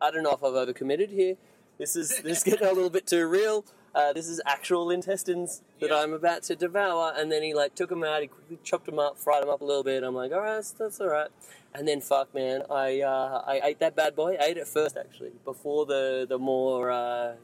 I 0.00 0.10
don't 0.10 0.22
know 0.22 0.32
if 0.32 0.42
I've 0.42 0.52
overcommitted 0.52 1.10
here. 1.10 1.36
This 1.78 1.96
is 1.96 2.08
this 2.22 2.38
is 2.38 2.44
getting 2.44 2.66
a 2.66 2.72
little 2.72 2.90
bit 2.90 3.06
too 3.06 3.26
real. 3.26 3.64
Uh, 3.94 4.12
this 4.12 4.26
is 4.26 4.40
actual 4.44 4.90
intestines 4.90 5.62
that 5.80 5.90
Yeah. 5.90 5.98
I'm 6.00 6.12
about 6.12 6.42
to 6.44 6.56
devour. 6.56 7.12
And 7.16 7.30
then 7.30 7.44
he 7.44 7.54
like 7.54 7.76
took 7.76 7.90
them 7.90 8.02
out. 8.02 8.22
He 8.22 8.26
quickly 8.26 8.58
chopped 8.64 8.86
them 8.86 8.98
up, 8.98 9.16
fried 9.18 9.42
them 9.42 9.50
up 9.50 9.60
a 9.60 9.64
little 9.64 9.84
bit. 9.84 10.02
I'm 10.02 10.16
like, 10.16 10.32
all 10.32 10.40
right, 10.40 10.54
that's, 10.56 10.72
that's 10.72 11.00
all 11.00 11.06
right. 11.06 11.28
And 11.72 11.86
then 11.86 12.00
fuck, 12.00 12.34
man, 12.34 12.62
I 12.70 13.00
uh, 13.02 13.42
I 13.46 13.60
ate 13.62 13.78
that 13.80 13.94
bad 13.94 14.16
boy. 14.16 14.36
I 14.40 14.46
ate 14.46 14.56
it 14.56 14.66
first 14.66 14.96
actually, 14.96 15.32
before 15.44 15.86
the 15.86 16.26
the 16.28 16.38
more 16.38 16.90
uh, 16.90 17.34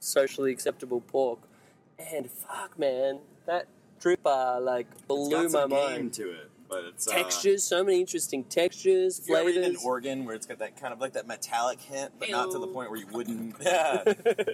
socially 0.00 0.52
acceptable 0.52 1.00
pork. 1.00 1.40
And 1.98 2.28
fuck, 2.30 2.78
man, 2.78 3.20
that 3.46 3.66
tripa 4.00 4.58
like 4.60 4.86
blew 5.06 5.30
got 5.30 5.42
my 5.44 5.48
some 5.48 5.70
game 5.70 5.78
mind. 5.92 6.12
to 6.14 6.30
it, 6.30 6.49
but 6.70 6.84
it's 6.84 7.08
uh, 7.08 7.12
Textures, 7.12 7.64
so 7.64 7.82
many 7.82 8.00
interesting 8.00 8.44
textures, 8.44 9.18
Have 9.18 9.28
you 9.28 9.36
ever 9.36 9.48
eaten 9.50 9.64
an 9.64 9.76
organ 9.84 10.24
where 10.24 10.34
it's 10.34 10.46
got 10.46 10.60
that 10.60 10.80
kind 10.80 10.92
of 10.92 11.00
like 11.00 11.14
that 11.14 11.26
metallic 11.26 11.80
hint, 11.80 12.12
but 12.18 12.30
not 12.30 12.52
to 12.52 12.58
the 12.58 12.68
point 12.68 12.90
where 12.90 12.98
you 12.98 13.06
wouldn't? 13.12 13.56
Yeah, 13.60 14.02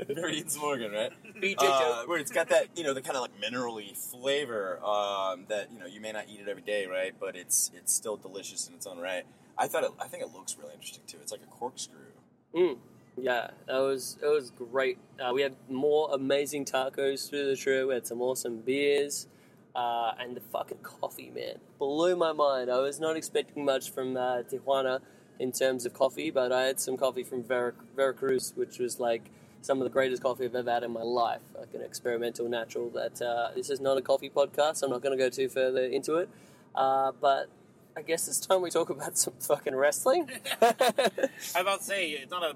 never 0.09 0.29
eaten 0.29 0.49
some 0.49 0.65
organ, 0.65 0.93
right? 0.93 1.13
Uh, 1.59 2.05
where 2.07 2.19
it's 2.19 2.33
got 2.33 2.49
that 2.49 2.69
you 2.77 2.83
know 2.83 2.95
the 2.95 3.03
kind 3.03 3.17
of 3.17 3.23
like 3.23 3.39
minerally 3.41 3.97
flavor 3.97 4.83
um, 4.85 5.45
that 5.49 5.71
you 5.73 5.79
know 5.79 5.87
you 5.87 6.01
may 6.01 6.13
not 6.13 6.25
eat 6.29 6.41
it 6.41 6.49
every 6.49 6.63
day, 6.63 6.87
right? 6.87 7.15
But 7.19 7.37
it's 7.37 7.71
it's 7.75 7.93
still 7.93 8.17
delicious 8.17 8.69
in 8.69 8.75
its 8.75 8.87
own 8.87 8.99
right. 8.99 9.25
I 9.59 9.69
thought 9.69 9.85
it, 9.85 9.91
I 10.01 10.09
think 10.09 10.23
it 10.23 10.33
looks 10.33 10.57
really 10.59 10.75
interesting 10.75 11.03
too. 11.07 11.19
It's 11.21 11.33
like 11.33 11.43
a 11.43 11.51
corkscrew. 11.51 11.99
Mm. 12.55 12.79
Yeah, 13.19 13.51
that 13.67 13.79
was 13.79 14.19
it 14.23 14.27
was 14.27 14.51
great. 14.51 14.99
Uh, 15.21 15.33
we 15.33 15.43
had 15.43 15.57
more 15.69 16.11
amazing 16.13 16.65
tacos 16.65 17.29
through 17.29 17.47
the 17.47 17.57
trip. 17.57 17.89
We 17.89 17.95
had 17.95 18.07
some 18.07 18.21
awesome 18.21 18.59
beers, 18.61 19.27
uh, 19.77 20.15
and 20.19 20.35
the 20.35 20.41
fucking 20.41 20.79
coffee, 20.79 21.31
man, 21.35 21.59
blew 21.79 22.17
my 22.17 22.33
mind. 22.33 22.71
I 22.71 22.79
was 22.79 22.99
not 22.99 23.15
expecting 23.15 23.65
much 23.65 23.91
from 23.91 24.17
uh, 24.17 24.43
Tijuana 24.43 25.01
in 25.39 25.53
terms 25.53 25.85
of 25.85 25.93
coffee, 25.93 26.31
but 26.31 26.51
I 26.51 26.63
had 26.63 26.81
some 26.81 26.97
coffee 26.97 27.23
from 27.23 27.45
Vera- 27.45 27.75
Veracruz, 27.95 28.55
which 28.57 28.79
was 28.79 28.99
like 28.99 29.31
some 29.61 29.79
of 29.79 29.85
the 29.85 29.91
greatest 29.91 30.23
coffee 30.23 30.47
I've 30.47 30.55
ever 30.55 30.71
had 30.71 30.83
in 30.83 30.93
my 30.93 31.03
life. 31.03 31.43
Like 31.57 31.75
an 31.75 31.83
experimental 31.83 32.49
natural. 32.49 32.89
That 32.89 33.21
uh, 33.21 33.51
this 33.55 33.69
is 33.69 33.79
not 33.79 33.99
a 33.99 34.03
coffee 34.03 34.31
podcast. 34.31 34.83
I'm 34.83 34.91
not 34.91 35.03
going 35.03 35.17
to 35.17 35.23
go 35.23 35.29
too 35.29 35.51
further 35.51 35.85
into 35.85 36.17
it, 36.17 36.31
uh, 36.75 37.13
but. 37.21 37.49
I 37.99 38.03
guess 38.03 38.29
it's 38.29 38.41
time 38.41 38.61
we 38.61 38.69
talk 38.69 38.91
about 38.91 39.17
some 39.17 39.33
fucking 39.41 39.75
wrestling. 39.75 40.29
I 40.61 40.75
was 41.17 41.55
about 41.57 41.79
to 41.79 41.85
say 41.87 42.11
it's 42.11 42.31
not 42.31 42.43
a 42.43 42.55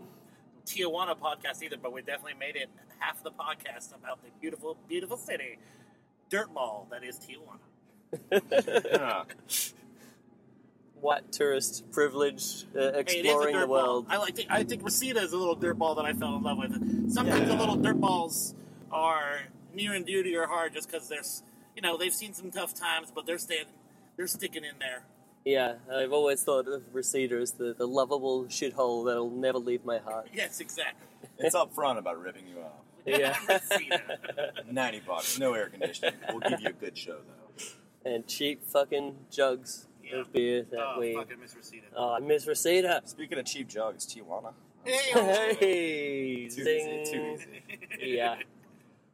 Tijuana 0.66 1.16
podcast 1.18 1.62
either, 1.62 1.76
but 1.82 1.94
we 1.94 2.02
definitely 2.02 2.34
made 2.38 2.56
it 2.56 2.68
half 2.98 3.22
the 3.22 3.30
podcast 3.30 3.94
about 3.94 4.22
the 4.22 4.28
beautiful, 4.38 4.76
beautiful 4.86 5.16
city, 5.16 5.58
Dirtball 6.30 6.88
that 6.90 7.02
is 7.04 7.18
Tijuana. 7.18 7.58
Yeah. 8.86 9.24
white 11.00 11.30
tourist 11.32 11.90
privilege 11.92 12.64
uh, 12.76 12.78
Hey, 12.80 12.98
it 13.00 13.08
is 13.08 13.14
a 13.14 13.18
exploring 13.20 13.54
the 13.56 13.62
dirtball. 13.66 13.68
world. 13.68 14.06
I 14.08 14.16
like. 14.18 14.46
I 14.50 14.64
think 14.64 14.84
Reseda 14.84 15.20
is 15.20 15.32
a 15.32 15.36
little 15.38 15.56
dirtball 15.56 15.96
that 15.96 16.04
I 16.04 16.12
fell 16.12 16.36
in 16.36 16.42
love 16.42 16.58
with. 16.58 17.12
Sometimes 17.12 17.40
Yeah. 17.40 17.46
the 17.46 17.54
little 17.56 17.76
dirtballs 17.76 18.54
are 18.92 19.40
near 19.74 19.94
and 19.94 20.04
dear 20.04 20.22
to 20.22 20.28
your 20.28 20.46
heart 20.46 20.74
just 20.74 20.90
because 20.90 21.08
they're, 21.08 21.22
you 21.76 21.82
know, 21.82 21.96
they've 21.96 22.12
seen 22.12 22.34
some 22.34 22.50
tough 22.50 22.74
times, 22.74 23.08
but 23.14 23.24
they're 23.26 23.38
staying, 23.38 23.66
they're 24.16 24.26
sticking 24.26 24.64
in 24.64 24.78
there. 24.78 25.02
Yeah, 25.44 25.74
I've 25.90 26.12
always 26.12 26.42
thought 26.42 26.66
of 26.68 26.82
Reseda 26.92 27.36
as 27.36 27.52
the, 27.52 27.72
the 27.72 27.86
lovable 27.86 28.44
shithole 28.46 29.06
that'll 29.06 29.30
never 29.30 29.58
leave 29.58 29.84
my 29.86 29.98
heart. 29.98 30.28
Yes, 30.34 30.60
exactly. 30.60 31.06
it's 31.38 31.54
upfront 31.56 31.96
about 31.98 32.20
ripping 32.22 32.46
you 32.46 32.60
off. 32.62 32.72
Yeah, 33.06 33.36
Ninety 34.70 35.00
bucks, 35.06 35.38
no 35.38 35.54
air 35.54 35.68
conditioning. 35.68 36.14
We'll 36.30 36.40
give 36.40 36.60
you 36.60 36.68
a 36.68 36.72
good 36.72 36.96
show 36.96 37.16
though. 37.26 38.10
and 38.10 38.26
cheap 38.26 38.64
fucking 38.66 39.16
jugs 39.30 39.86
Yeah. 40.04 40.20
of 40.20 40.32
beer 40.32 40.66
that 40.70 40.78
oh, 40.80 41.00
we. 41.00 41.14
fucking 41.14 41.40
Miss 41.40 41.54
Reseda. 41.56 41.86
Oh, 41.96 42.18
miss 42.20 42.46
Reseda. 42.46 43.02
Speaking 43.04 43.38
of 43.38 43.44
cheap 43.46 43.68
jugs, 43.68 44.06
Tijuana. 44.06 44.52
Hey, 44.84 45.54
Hey, 45.60 46.44
Too 46.48 46.50
zing. 46.50 46.88
easy, 47.02 47.12
too 47.12 47.36
easy. 47.36 47.62
Yeah. 48.00 48.36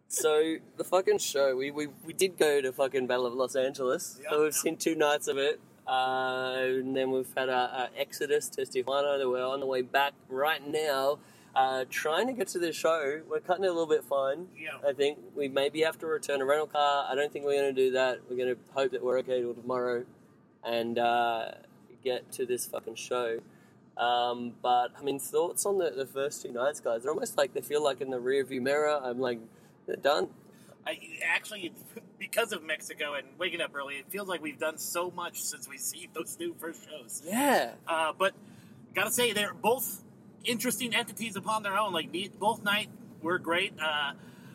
So 0.09 0.57
the 0.77 0.85
fucking 0.85 1.19
show, 1.19 1.57
we, 1.57 1.71
we, 1.73 1.89
we 2.05 2.13
did 2.13 2.39
go 2.39 2.61
to 2.61 2.73
fucking 2.73 3.07
Battle 3.09 3.27
of 3.27 3.35
Los 3.35 3.57
Angeles. 3.57 4.21
Yeah. 4.23 4.31
so 4.31 4.43
we've 4.45 4.55
seen 4.55 4.77
two 4.77 4.95
nights 4.95 5.27
of 5.27 5.37
it. 5.39 5.61
Uh, 5.87 6.55
and 6.59 6.97
then 6.97 7.11
we've 7.11 7.33
had 7.37 7.49
our, 7.49 7.69
our 7.69 7.89
exodus 7.97 8.49
to 8.51 8.63
Tijuana. 8.63 9.19
That 9.19 9.29
we're 9.29 9.45
on 9.45 9.61
the 9.61 9.67
way 9.67 9.83
back 9.83 10.13
right 10.29 10.65
now, 10.67 11.19
uh, 11.57 11.87
trying 11.89 12.27
to 12.27 12.35
get 12.35 12.49
to 12.49 12.59
the 12.59 12.71
show. 12.71 13.23
We're 13.29 13.41
cutting 13.41 13.65
it 13.65 13.69
a 13.69 13.73
little 13.73 13.87
bit 13.87 14.05
fine. 14.05 14.47
Yeah. 14.57 14.73
I 14.87 14.93
think 14.93 15.19
we 15.35 15.49
maybe 15.49 15.81
have 15.81 15.99
to 16.01 16.07
return 16.07 16.43
a 16.43 16.45
rental 16.45 16.67
car. 16.67 17.07
I 17.11 17.15
don't 17.15 17.33
think 17.33 17.47
we're 17.47 17.59
going 17.61 17.75
to 17.75 17.85
do 17.85 17.93
that. 17.93 18.21
We're 18.29 18.37
going 18.37 18.55
to 18.55 18.59
hope 18.75 18.93
that 18.93 19.03
we're 19.03 19.19
okay 19.21 19.41
till 19.41 19.55
tomorrow 19.55 20.05
and 20.63 20.99
uh, 20.99 21.53
get 22.05 22.31
to 22.33 22.45
this 22.45 22.67
fucking 22.67 22.97
show. 22.97 23.41
Um, 23.97 24.53
but 24.61 24.93
I 24.99 25.03
mean, 25.03 25.19
thoughts 25.19 25.65
on 25.65 25.79
the, 25.79 25.91
the 25.91 26.05
first 26.05 26.43
two 26.43 26.53
nights, 26.53 26.81
guys? 26.81 27.03
They're 27.03 27.13
almost 27.13 27.39
like 27.39 27.55
they 27.55 27.63
feel 27.63 27.83
like 27.83 28.03
in 28.03 28.11
the 28.11 28.21
rearview 28.21 28.61
mirror. 28.61 29.01
I'm 29.03 29.19
like, 29.19 29.39
they're 29.87 29.97
done. 29.97 30.29
I, 30.87 30.99
actually, 31.25 31.73
because 32.19 32.53
of 32.53 32.63
Mexico 32.63 33.15
and 33.15 33.27
waking 33.39 33.63
up 33.63 33.75
early, 33.75 33.95
it 33.95 34.11
feels 34.11 34.29
like 34.29 34.43
we've 34.43 34.59
done 34.59 34.77
so 34.77 35.11
much 35.11 35.43
since 35.43 35.67
we 35.67 35.79
see 35.79 36.11
those 36.13 36.37
two 36.37 36.55
first 36.61 36.87
shows. 36.87 37.23
Yeah, 37.25 37.73
Uh, 37.89 38.13
but 38.17 38.35
gotta 38.95 39.11
say, 39.11 39.33
they're 39.33 39.55
both 39.55 40.03
interesting 40.47 40.95
entities 40.95 41.37
upon 41.37 41.63
their 41.63 41.77
own. 41.77 41.93
Like 41.93 42.13
the- 42.13 42.31
both 42.39 42.63
night 42.63 42.89
were 43.23 43.39
great. 43.39 43.75
Uh, 43.81 44.13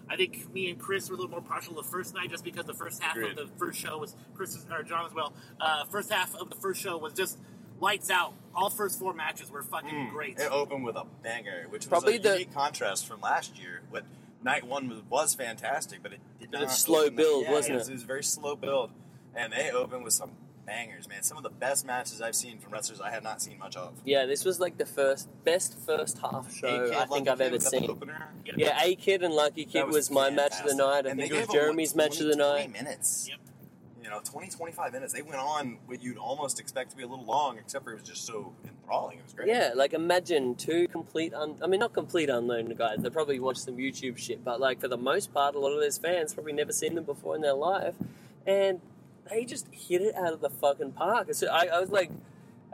I 0.10 0.15
think 0.17 0.51
me 0.54 0.69
and 0.69 0.80
Chris 0.80 1.10
were 1.10 1.15
a 1.15 1.17
little 1.17 1.32
more 1.32 1.41
partial 1.41 1.73
the 1.75 1.84
first 1.84 2.13
night, 2.13 2.30
just 2.30 2.43
because 2.43 2.65
the 2.65 2.73
first 2.73 3.01
half 3.01 3.15
Agreed. 3.15 3.38
of 3.39 3.49
the 3.49 3.56
first 3.58 3.80
show 3.80 3.97
was 3.97 4.15
Chris 4.36 4.65
or 4.69 4.84
John 4.84 5.06
as 5.06 5.13
well. 5.13 5.34
Uh, 5.60 5.86
first 5.86 6.12
half 6.12 6.36
of 6.36 6.49
the 6.49 6.56
first 6.56 6.82
show 6.82 6.97
was 6.97 7.13
just 7.13 7.38
lights 7.80 8.10
out. 8.10 8.34
All 8.54 8.69
first 8.69 8.99
four 8.99 9.13
matches 9.13 9.49
were 9.49 9.63
fucking 9.63 10.10
great. 10.12 10.38
It 10.39 10.51
opened 10.51 10.84
with 10.84 10.95
a 10.97 11.06
banger, 11.23 11.65
which 11.69 11.84
was 11.84 11.88
Probably 11.88 12.17
a 12.17 12.19
the- 12.19 12.34
unique 12.34 12.54
contrast 12.54 13.08
from 13.08 13.21
last 13.21 13.58
year. 13.58 13.82
What 13.89 14.04
night 14.43 14.65
one 14.67 14.89
was, 14.89 14.99
was 15.10 15.34
fantastic, 15.34 16.04
but 16.04 16.12
it 16.13 16.19
did 16.39 16.51
Bit 16.51 16.60
not 16.60 16.63
of 16.69 16.71
slow 16.73 17.01
open 17.04 17.15
the- 17.15 17.21
build, 17.21 17.43
yeah, 17.43 17.51
wasn't 17.51 17.75
it? 17.75 17.77
Was, 17.77 17.88
it? 17.88 17.91
it 17.91 17.95
was 17.95 18.04
a 18.04 18.08
very 18.08 18.23
slow 18.23 18.56
build, 18.58 18.91
and 19.34 19.54
they 19.54 19.71
opened 19.71 20.04
with 20.04 20.13
some 20.13 20.32
bangers, 20.71 21.10
man. 21.10 21.21
Some 21.21 21.36
of 21.38 21.43
the 21.43 21.49
best 21.49 21.86
matches 21.86 22.21
I've 22.21 22.36
seen 22.36 22.57
from 22.60 22.71
wrestlers 22.71 23.01
I 23.01 23.12
have 23.12 23.23
not 23.23 23.41
seen 23.41 23.57
much 23.60 23.75
of. 23.75 23.93
yeah. 24.05 24.25
This 24.25 24.45
was 24.45 24.60
like 24.60 24.77
the 24.77 24.86
first 24.86 25.27
best 25.43 25.77
first 25.86 26.17
half 26.19 26.53
show 26.53 26.67
A-Kid, 26.67 26.93
I 26.95 26.99
think 27.05 27.10
Lucky 27.12 27.29
I've 27.29 27.41
ever 27.41 27.53
was 27.55 27.63
that 27.65 27.71
the 27.71 27.79
seen. 27.79 27.89
opener? 27.91 28.29
Yeah, 28.55 28.77
A 28.81 28.95
Kid 28.95 29.21
and 29.23 29.34
Lucky 29.34 29.65
Kid 29.65 29.81
That 29.81 29.88
was, 29.89 30.10
my 30.10 30.29
match 30.29 30.53
of 30.62 30.67
the 30.69 30.75
night. 30.75 31.05
I 31.05 31.10
And 31.10 31.19
think 31.19 31.34
it 31.34 31.39
was 31.39 31.47
Jeremy's 31.49 31.93
what, 31.93 31.97
match 32.12 32.21
of 32.21 32.27
the 32.27 32.36
20 32.36 32.38
night. 32.38 32.71
minutes. 32.71 33.27
Yep. 33.29 33.39
You 34.03 34.10
know, 34.10 34.21
20, 34.23 34.49
25 34.49 34.93
minutes. 34.93 35.13
They 35.13 35.21
went 35.21 35.36
on 35.39 35.77
what 35.86 36.01
you'd 36.01 36.17
almost 36.17 36.60
expect 36.60 36.91
to 36.91 36.97
be 36.97 37.03
a 37.03 37.07
little 37.07 37.23
long, 37.25 37.57
except 37.57 37.84
for 37.86 37.91
it 37.91 37.99
was 37.99 38.07
just 38.10 38.25
so 38.25 38.53
enthralling. 38.65 39.17
It 39.19 39.23
was 39.25 39.34
great. 39.34 39.47
Yeah, 39.49 39.71
like 39.75 39.93
imagine 39.93 40.55
two 40.55 40.88
complete, 40.88 41.34
un- 41.34 41.57
I 41.63 41.67
mean, 41.67 41.79
not 41.81 41.93
complete 41.93 42.29
unknown 42.29 42.73
guys. 42.75 42.97
They 42.99 43.10
probably 43.10 43.39
watch 43.39 43.57
some 43.57 43.75
YouTube 43.77 44.17
shit, 44.17 44.43
but 44.43 44.60
like 44.60 44.79
for 44.81 44.88
the 44.88 44.97
most 44.97 45.34
part, 45.34 45.53
a 45.55 45.60
lot 45.60 45.71
of 45.73 45.79
those 45.81 45.97
fans 45.97 46.34
probably 46.34 46.53
never 46.53 46.71
seen 46.73 46.95
them 46.95 47.03
before 47.03 47.36
in 47.36 47.41
their 47.41 47.53
life, 47.53 47.93
and 48.47 48.81
they 49.29 49.45
just 49.45 49.67
hit 49.71 50.01
it 50.01 50.15
out 50.15 50.34
of 50.34 50.41
the 50.41 50.49
fucking 50.49 50.93
park. 50.93 51.34
So 51.34 51.47
I, 51.47 51.67
I 51.67 51.79
was 51.79 51.89
like, 51.89 52.12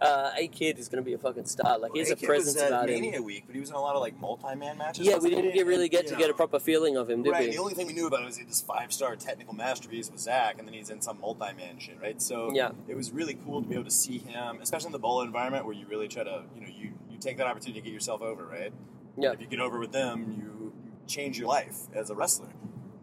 uh, 0.02 0.32
a 0.38 0.48
kid 0.48 0.78
is 0.78 0.90
going 0.90 1.04
to 1.04 1.06
be 1.06 1.14
a 1.14 1.18
fucking 1.18 1.46
star. 1.46 1.80
Like 1.80 1.92
he's 1.94 2.10
a 2.10 2.14
A-Kid 2.14 2.22
was 2.22 2.28
presence 2.28 2.62
at 2.62 2.68
about 2.68 2.86
Mania 2.86 3.14
him. 3.14 3.24
week, 3.24 3.46
but 3.48 3.56
he 3.56 3.60
was 3.60 3.70
in 3.70 3.76
a 3.76 3.82
lot 3.82 3.96
of 3.96 4.02
like 4.02 4.20
multi-man 4.20 4.78
matches. 4.78 5.08
Yeah, 5.08 5.18
we 5.18 5.32
didn't 5.32 5.54
get 5.54 5.66
really 5.66 5.90
get 5.90 6.08
to 6.08 6.16
get 6.16 6.30
a 6.30 6.34
proper 6.34 6.60
feeling 6.60 6.98
of 6.98 7.10
him, 7.10 7.24
did 7.24 7.32
right. 7.32 7.48
we? 7.48 7.56
The 7.56 7.58
only 7.58 7.74
thing 7.74 7.88
we 7.88 7.94
knew 7.94 8.06
about 8.08 8.20
him 8.20 8.28
was 8.28 8.36
he 8.36 8.44
had 8.44 8.50
this 8.50 8.62
five-star 8.62 9.16
technical 9.16 9.56
masterpiece 9.56 10.12
with 10.12 10.20
Zach, 10.20 10.60
and 10.60 10.68
then 10.68 10.74
he's 10.76 10.92
in 10.92 11.02
some 11.02 11.20
multi-man 11.20 11.80
shit, 11.80 12.00
right? 12.00 12.22
So 12.22 12.52
Yeah. 12.54 12.72
it 12.88 12.96
was 12.96 13.12
really 13.12 13.34
cool 13.34 13.64
to 13.64 13.68
be 13.68 13.74
able 13.74 13.86
to 13.86 13.92
see 13.92 14.20
him, 14.20 14.60
especially 14.62 14.88
in 14.88 14.92
the 14.92 15.00
Bola 15.00 15.26
environment 15.26 15.66
where 15.66 15.74
you 15.74 15.88
really 15.88 16.08
try 16.08 16.24
to, 16.24 16.44
you 16.54 16.62
know, 16.62 16.68
you 16.68 16.92
you 17.10 17.18
take 17.18 17.38
that 17.38 17.48
opportunity 17.48 17.82
to 17.82 17.84
get 17.84 17.94
yourself 17.94 18.22
over, 18.22 18.46
right? 18.46 18.72
Yeah. 19.18 19.32
If 19.32 19.42
you 19.42 19.48
get 19.48 19.60
over 19.60 19.80
with 19.80 19.92
them, 19.92 20.36
you, 20.38 20.74
you 20.84 20.92
change 21.08 21.40
your 21.40 21.48
life 21.48 21.76
as 21.96 22.12
a 22.12 22.16
wrestler. 22.16 22.50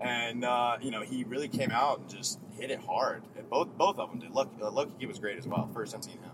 And 0.00 0.44
uh, 0.44 0.76
you 0.80 0.92
know, 0.92 1.02
he 1.02 1.24
really 1.24 1.48
came 1.48 1.72
out 1.72 1.98
and 1.98 2.08
just 2.08 2.38
hit 2.58 2.70
it 2.70 2.80
hard. 2.80 3.22
Both 3.50 3.68
both 3.76 3.98
of 3.98 4.10
them 4.10 4.20
did. 4.20 4.30
Lucky, 4.30 4.50
uh, 4.62 5.06
was 5.06 5.18
great 5.18 5.38
as 5.38 5.46
well. 5.46 5.68
First 5.72 5.92
time 5.92 6.02
seeing 6.02 6.18
him. 6.18 6.30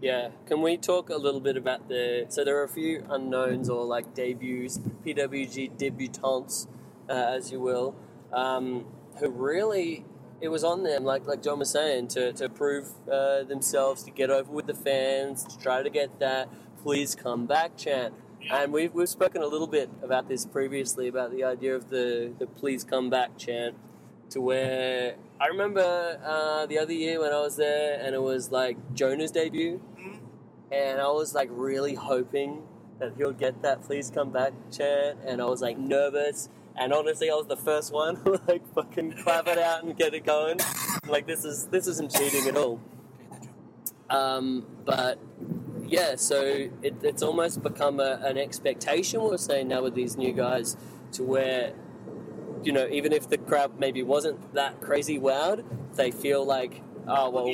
Yeah. 0.00 0.30
Can 0.46 0.62
we 0.62 0.76
talk 0.76 1.10
a 1.10 1.16
little 1.16 1.40
bit 1.40 1.56
about 1.56 1.88
the? 1.88 2.26
So 2.28 2.44
there 2.44 2.58
are 2.58 2.64
a 2.64 2.68
few 2.68 3.04
unknowns 3.08 3.68
or 3.68 3.84
like 3.84 4.14
debuts, 4.14 4.78
PWG 5.04 5.76
debutantes, 5.76 6.66
uh, 7.08 7.12
as 7.12 7.52
you 7.52 7.60
will, 7.60 7.94
um, 8.32 8.86
who 9.18 9.28
really 9.28 10.04
it 10.40 10.48
was 10.48 10.64
on 10.64 10.82
them, 10.82 11.04
like 11.04 11.26
like 11.26 11.42
John 11.42 11.58
was 11.58 11.70
saying, 11.70 12.08
to 12.08 12.32
to 12.32 12.48
prove 12.48 12.88
uh, 13.10 13.42
themselves, 13.42 14.02
to 14.04 14.10
get 14.10 14.30
over 14.30 14.50
with 14.50 14.66
the 14.66 14.74
fans, 14.74 15.44
to 15.44 15.58
try 15.58 15.82
to 15.82 15.90
get 15.90 16.18
that 16.20 16.48
"Please 16.82 17.14
come 17.14 17.46
back" 17.46 17.76
chant. 17.76 18.14
And 18.50 18.72
we've 18.72 18.94
we've 18.94 19.08
spoken 19.08 19.42
a 19.42 19.46
little 19.46 19.66
bit 19.66 19.90
about 20.02 20.28
this 20.28 20.46
previously 20.46 21.08
about 21.08 21.30
the 21.30 21.44
idea 21.44 21.76
of 21.76 21.90
the 21.90 22.32
the 22.38 22.46
"Please 22.46 22.84
come 22.84 23.10
back" 23.10 23.36
chant, 23.36 23.74
to 24.30 24.40
where 24.40 25.16
I 25.40 25.46
remember 25.46 26.20
uh, 26.22 26.66
the 26.66 26.78
other 26.78 26.92
year 26.92 27.18
when 27.18 27.32
I 27.32 27.40
was 27.40 27.56
there, 27.56 27.98
and 27.98 28.14
it 28.14 28.20
was 28.20 28.50
like 28.50 28.76
Jonah's 28.94 29.30
debut, 29.30 29.80
and 30.70 31.00
I 31.00 31.06
was 31.06 31.34
like 31.34 31.48
really 31.50 31.94
hoping 31.94 32.62
that 32.98 33.14
he'll 33.16 33.32
get 33.32 33.62
that 33.62 33.82
"Please 33.82 34.10
come 34.10 34.30
back" 34.30 34.52
chant, 34.70 35.18
and 35.24 35.40
I 35.40 35.46
was 35.46 35.62
like 35.62 35.78
nervous. 35.78 36.50
And 36.76 36.92
honestly, 36.92 37.30
I 37.30 37.34
was 37.34 37.46
the 37.46 37.56
first 37.56 37.90
one 37.90 38.22
to 38.24 38.40
like 38.48 38.62
fucking 38.74 39.12
clap 39.22 39.48
it 39.48 39.56
out 39.56 39.82
and 39.82 39.96
get 39.96 40.12
it 40.12 40.26
going. 40.26 40.58
Like 41.08 41.26
this 41.26 41.46
is 41.46 41.68
this 41.68 41.86
isn't 41.86 42.12
cheating 42.12 42.46
at 42.46 42.56
all. 42.56 42.78
Um, 44.10 44.66
but 44.84 45.18
yeah, 45.86 46.16
so 46.16 46.68
it, 46.82 46.94
it's 47.02 47.22
almost 47.22 47.62
become 47.62 47.98
a, 47.98 48.20
an 48.22 48.36
expectation. 48.36 49.22
We're 49.22 49.38
saying 49.38 49.68
now 49.68 49.82
with 49.82 49.94
these 49.94 50.18
new 50.18 50.32
guys 50.32 50.76
to 51.12 51.22
where 51.22 51.72
you 52.64 52.72
know 52.72 52.86
even 52.90 53.12
if 53.12 53.28
the 53.28 53.38
crowd 53.38 53.78
maybe 53.78 54.02
wasn't 54.02 54.54
that 54.54 54.80
crazy 54.80 55.18
wowed, 55.18 55.64
they 55.96 56.10
feel 56.10 56.44
like 56.44 56.80
oh 57.06 57.30
well. 57.30 57.46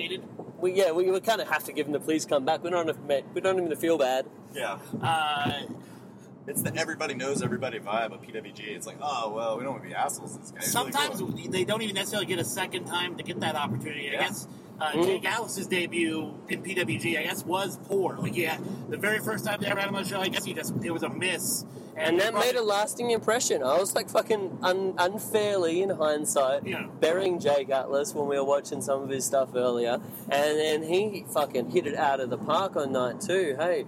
We, 0.58 0.72
yeah, 0.72 0.90
we, 0.92 1.10
we 1.10 1.20
kind 1.20 1.42
of 1.42 1.48
have 1.48 1.64
to 1.64 1.72
give 1.74 1.84
them 1.84 1.92
the 1.92 2.00
please 2.00 2.24
come 2.24 2.46
back. 2.46 2.64
We 2.64 2.70
don't 2.70 2.86
have, 2.86 2.96
we 3.34 3.42
don't 3.42 3.58
even 3.62 3.76
feel 3.76 3.98
bad. 3.98 4.24
Yeah. 4.54 4.78
Uh, 5.02 5.52
It's 6.46 6.62
the 6.62 6.74
everybody 6.74 7.12
knows 7.12 7.42
everybody 7.42 7.78
vibe 7.78 8.12
of 8.14 8.22
PWG. 8.22 8.60
It's 8.68 8.86
like, 8.86 8.96
oh 9.02 9.32
well, 9.34 9.58
we 9.58 9.64
don't 9.64 9.72
want 9.72 9.82
to 9.84 9.88
be 9.90 9.94
assholes. 9.94 10.32
to 10.32 10.38
This 10.38 10.50
guy. 10.52 10.60
He's 10.64 10.74
really 10.74 10.92
sometimes 10.92 11.20
cool. 11.20 11.50
they 11.50 11.64
don't 11.64 11.82
even 11.82 11.94
necessarily 11.94 12.24
get 12.26 12.38
a 12.38 12.44
second 12.44 12.86
time 12.86 13.16
to 13.16 13.22
get 13.22 13.40
that 13.40 13.54
opportunity. 13.54 14.08
I 14.08 14.12
Yeah. 14.12 14.20
guess 14.28 14.48
uh, 14.80 14.92
Mhm. 14.92 15.04
Jake 15.04 15.24
Atlas's 15.24 15.66
debut 15.66 16.34
in 16.48 16.62
PWG, 16.62 17.16
I 17.18 17.22
guess, 17.24 17.44
was 17.44 17.78
poor. 17.88 18.16
Like, 18.18 18.36
yeah, 18.36 18.58
the 18.88 18.96
very 18.96 19.18
first 19.18 19.44
time 19.44 19.58
they 19.60 19.66
ever 19.68 19.80
had 19.80 19.88
him 19.88 19.96
on 19.96 20.02
the 20.02 20.08
show, 20.08 20.20
I 20.20 20.28
guess 20.28 20.44
he 20.44 20.52
just 20.54 20.74
it 20.82 20.90
was 20.90 21.02
a 21.02 21.08
miss, 21.08 21.64
And 21.96 22.18
that 22.20 22.32
probably- 22.32 22.52
made 22.52 22.56
a 22.58 22.62
lasting 22.62 23.10
impression. 23.10 23.62
I 23.62 23.78
was 23.80 23.94
like 23.94 24.10
fucking 24.10 24.58
un- 24.62 24.94
unfairly, 24.98 25.82
in 25.82 25.90
hindsight, 25.90 26.66
Yeah. 26.66 26.86
burying 27.00 27.38
Jake 27.38 27.70
Atlas 27.70 28.14
when 28.14 28.26
we 28.28 28.36
were 28.38 28.44
watching 28.44 28.82
some 28.82 29.02
of 29.02 29.08
his 29.08 29.24
stuff 29.24 29.48
earlier. 29.54 29.98
And 30.28 30.58
then 30.58 30.82
he 30.82 31.24
fucking 31.32 31.70
hit 31.70 31.86
it 31.86 31.96
out 31.96 32.20
of 32.20 32.28
the 32.30 32.36
park 32.38 32.76
on 32.76 32.92
night 32.92 33.20
two. 33.22 33.56
Hey, 33.58 33.86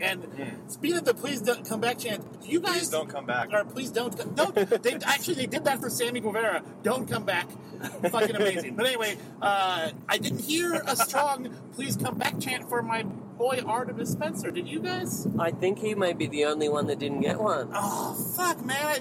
And 0.00 0.26
speaking 0.68 0.98
of 0.98 1.04
the 1.04 1.14
please 1.14 1.40
don't 1.40 1.68
come 1.68 1.80
back 1.80 1.98
chant, 1.98 2.42
do 2.42 2.48
you 2.48 2.60
guys 2.60 2.78
Please 2.78 2.88
don't 2.90 3.08
come 3.08 3.26
back. 3.26 3.52
or 3.52 3.64
please 3.64 3.90
don't 3.90 4.34
don't 4.34 4.54
they 4.54 4.94
actually 5.06 5.34
they 5.34 5.46
did 5.46 5.64
that 5.64 5.80
for 5.80 5.90
Sammy 5.90 6.20
Guevara. 6.20 6.62
Don't 6.82 7.08
come 7.08 7.24
back. 7.24 7.48
Fucking 8.10 8.36
amazing. 8.36 8.76
But 8.76 8.86
anyway, 8.86 9.16
uh, 9.40 9.90
I 10.08 10.18
didn't 10.18 10.40
hear 10.40 10.74
a 10.86 10.96
strong 10.96 11.54
please 11.74 11.96
come 11.96 12.16
back 12.18 12.38
chant 12.40 12.68
for 12.68 12.82
my 12.82 13.02
boy 13.02 13.60
Artemis 13.66 14.10
Spencer. 14.10 14.50
Did 14.50 14.68
you 14.68 14.80
guys? 14.80 15.26
I 15.38 15.50
think 15.50 15.78
he 15.78 15.94
may 15.94 16.12
be 16.12 16.26
the 16.26 16.44
only 16.46 16.68
one 16.68 16.86
that 16.88 16.98
didn't 16.98 17.20
get 17.22 17.40
one. 17.40 17.70
Oh 17.74 18.14
fuck, 18.36 18.64
man! 18.64 18.76
I, 18.80 18.98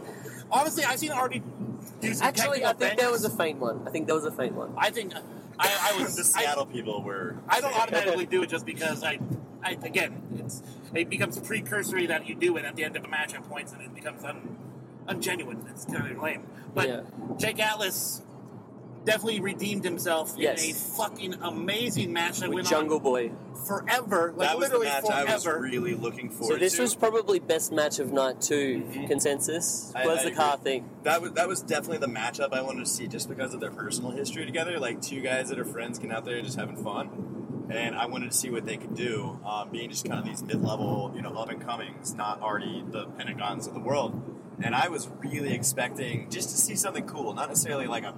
honestly, 0.51 0.83
I've 0.83 0.99
seen 0.99 1.11
Artie 1.11 1.43
Actually, 2.21 2.63
I 2.63 2.73
technical 2.73 2.73
think 2.73 2.99
there 2.99 3.11
was 3.11 3.25
a 3.25 3.29
faint 3.29 3.59
one. 3.59 3.83
I 3.85 3.89
think 3.89 4.05
there 4.05 4.15
was 4.15 4.25
a 4.25 4.31
faint 4.31 4.53
one. 4.55 4.73
I 4.77 4.89
think 4.89 5.13
I, 5.59 5.91
I 5.93 6.01
was 6.01 6.15
the 6.15 6.21
I, 6.39 6.41
Seattle 6.41 6.65
people 6.65 7.03
were. 7.03 7.37
I 7.47 7.61
don't 7.61 7.75
automatically 7.75 8.25
do 8.25 8.43
it 8.43 8.49
just 8.49 8.65
because 8.65 9.03
I, 9.03 9.19
I 9.63 9.71
again, 9.83 10.21
it's 10.37 10.63
it 10.93 11.09
becomes 11.09 11.37
precursory 11.39 12.07
that 12.07 12.27
you 12.27 12.35
do 12.35 12.57
it 12.57 12.65
at 12.65 12.75
the 12.75 12.83
end 12.83 12.95
of 12.95 13.03
a 13.03 13.07
match 13.07 13.33
at 13.35 13.43
points, 13.47 13.73
and 13.73 13.81
it 13.81 13.93
becomes 13.93 14.23
un, 14.23 14.57
ungenuine. 15.07 15.69
It's 15.69 15.85
kind 15.85 16.11
of 16.11 16.21
lame. 16.23 16.47
But 16.73 16.87
Yeah. 16.87 17.01
Jake 17.37 17.59
Atlas 17.59 18.21
definitely 19.11 19.39
redeemed 19.41 19.83
himself 19.83 20.33
Yes. 20.37 20.63
in 20.63 20.71
a 20.71 20.73
fucking 20.73 21.33
amazing 21.41 22.13
match 22.13 22.39
that 22.39 22.49
With 22.49 22.55
went 22.55 22.67
Jungle 22.67 22.99
Boy. 22.99 23.31
forever, 23.67 24.33
like 24.35 24.47
that 24.49 24.57
was 24.57 24.69
the 24.69 24.77
literally 24.79 24.87
match 24.87 25.05
I 25.27 25.33
was 25.33 25.45
really 25.45 25.93
looking 25.95 26.31
So 26.41 26.55
this 26.57 26.75
to. 26.75 26.81
was 26.81 26.95
probably 26.95 27.39
best 27.39 27.71
match 27.71 27.99
of 27.99 28.11
night 28.11 28.41
2 28.41 29.05
consensus. 29.07 29.91
I- 29.95 30.05
was 30.07 30.19
I 30.19 30.23
the 30.25 30.31
car 30.31 30.53
agree. 30.55 30.63
thing. 30.71 30.89
That 31.03 31.21
was 31.21 31.31
that 31.33 31.47
was 31.47 31.61
definitely 31.61 31.97
the 31.99 32.07
matchup 32.07 32.53
I 32.53 32.61
wanted 32.61 32.85
to 32.85 32.89
see, 32.91 33.07
just 33.07 33.29
because 33.29 33.53
of 33.53 33.59
their 33.59 33.71
personal 33.71 34.11
history 34.11 34.45
together. 34.45 34.79
Like 34.79 35.01
two 35.01 35.21
guys 35.21 35.49
that 35.49 35.59
are 35.59 35.65
friends 35.65 35.99
getting 35.99 36.15
out 36.15 36.25
there 36.25 36.41
just 36.41 36.57
having 36.57 36.77
fun, 36.77 37.67
and 37.69 37.95
I 37.95 38.05
wanted 38.07 38.31
to 38.31 38.37
see 38.37 38.49
what 38.49 38.65
they 38.65 38.77
could 38.77 38.95
do, 38.95 39.39
um, 39.45 39.69
being 39.69 39.89
just 39.89 40.05
kind 40.07 40.19
of 40.19 40.25
these 40.25 40.41
mid-level, 40.41 41.11
you 41.15 41.21
know, 41.21 41.33
up 41.33 41.49
and 41.49 41.61
comings, 41.61 42.15
not 42.15 42.41
already 42.41 42.83
the 42.89 43.05
Pentagons 43.17 43.67
of 43.67 43.73
the 43.73 43.79
world. 43.79 44.19
And 44.61 44.75
I 44.75 44.89
was 44.89 45.07
really 45.19 45.53
expecting 45.53 46.29
just 46.29 46.49
to 46.49 46.57
see 46.57 46.75
something 46.75 47.05
cool, 47.05 47.33
not 47.33 47.47
necessarily 47.49 47.87
like 47.87 48.03
a 48.03 48.13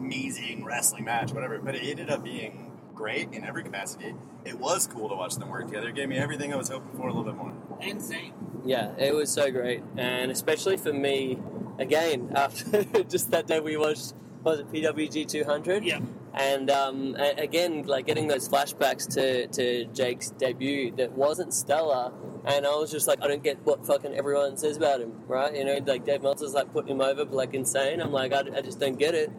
amazing 0.00 0.64
wrestling 0.64 1.04
match, 1.04 1.32
whatever. 1.32 1.58
But 1.58 1.74
it 1.74 1.82
ended 1.82 2.10
up 2.10 2.24
being 2.24 2.72
great 2.94 3.32
in 3.32 3.44
every 3.44 3.62
capacity. 3.62 4.14
It 4.44 4.58
was 4.58 4.86
cool 4.86 5.08
to 5.08 5.14
watch 5.14 5.36
them 5.36 5.48
work 5.48 5.66
together. 5.66 5.88
It 5.88 5.94
gave 5.94 6.08
me 6.08 6.16
everything 6.16 6.52
I 6.52 6.56
was 6.56 6.68
hoping 6.68 6.96
for, 6.98 7.08
a 7.08 7.12
little 7.12 7.24
bit 7.24 7.34
more. 7.34 7.52
Insane. 7.80 8.32
Yeah, 8.64 8.92
it 8.98 9.14
was 9.14 9.30
so 9.30 9.50
great, 9.50 9.82
and 9.96 10.30
especially 10.30 10.76
for 10.76 10.92
me, 10.92 11.38
again 11.78 12.32
after 12.36 12.84
just 13.04 13.30
that 13.30 13.46
day 13.46 13.58
we 13.60 13.76
watched 13.76 14.14
was 14.42 14.60
it 14.60 14.72
PWG 14.72 15.28
200? 15.28 15.84
Yeah. 15.84 16.00
And 16.32 16.70
um, 16.70 17.16
again, 17.16 17.82
like 17.86 18.06
getting 18.06 18.28
those 18.28 18.48
flashbacks 18.48 19.12
to, 19.14 19.48
to 19.48 19.84
Jake's 19.86 20.30
debut 20.30 20.94
that 20.96 21.12
wasn't 21.12 21.52
stellar, 21.52 22.12
and 22.44 22.66
I 22.66 22.70
was 22.70 22.90
just 22.90 23.08
like, 23.08 23.22
I 23.22 23.26
don't 23.26 23.42
get 23.42 23.58
what 23.64 23.84
fucking 23.84 24.14
everyone 24.14 24.56
says 24.56 24.76
about 24.76 25.00
him, 25.00 25.12
right? 25.26 25.54
You 25.54 25.64
know, 25.64 25.78
like 25.84 26.04
Dave 26.04 26.22
Meltzer's 26.22 26.54
like 26.54 26.72
putting 26.72 26.92
him 26.92 27.00
over, 27.00 27.24
but 27.24 27.34
like 27.34 27.54
insane. 27.54 28.00
I'm 28.00 28.12
like, 28.12 28.32
I, 28.32 28.40
I 28.56 28.60
just 28.60 28.78
don't 28.78 28.98
get 28.98 29.14
it. 29.14 29.30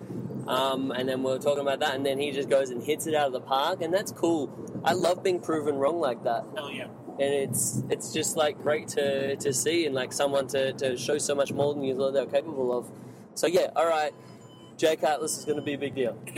Um, 0.48 0.92
and 0.92 1.08
then 1.08 1.24
we 1.24 1.32
are 1.32 1.40
talking 1.40 1.62
about 1.62 1.80
that, 1.80 1.96
and 1.96 2.06
then 2.06 2.20
he 2.20 2.32
just 2.32 2.50
goes 2.50 2.70
and 2.70 2.84
hits 2.84 3.08
it 3.08 3.16
out 3.16 3.28
of 3.28 3.34
the 3.34 3.42
park, 3.42 3.82
and 3.82 3.94
that's 3.94 4.12
cool. 4.12 4.50
I 4.84 4.94
love 4.94 5.24
being 5.24 5.40
proven 5.40 5.76
wrong 5.76 6.00
like 6.00 6.24
that 6.24 6.44
Hell 6.56 6.72
yeah. 6.72 6.88
and 7.20 7.34
it's 7.34 7.84
it's 7.90 8.12
just 8.12 8.36
like 8.36 8.62
great 8.64 8.88
to, 8.90 9.36
to 9.36 9.54
see 9.54 9.86
and 9.86 9.94
like 9.94 10.12
someone 10.12 10.48
to, 10.48 10.74
to 10.74 10.98
show 10.98 11.20
so 11.20 11.36
much 11.36 11.54
more 11.54 11.74
than 11.74 11.84
you 11.84 11.96
thought 11.96 12.14
they 12.14 12.20
were 12.22 12.32
capable 12.32 12.76
of. 12.76 12.90
So 13.36 13.48
yeah, 13.48 13.68
all 13.76 13.86
right, 13.86 14.14
Jake 14.82 15.04
Atlas 15.04 15.38
is 15.38 15.46
going 15.46 15.58
to 15.58 15.62
be 15.62 15.74
a 15.74 15.78
big 15.78 15.94
deal. 15.94 16.18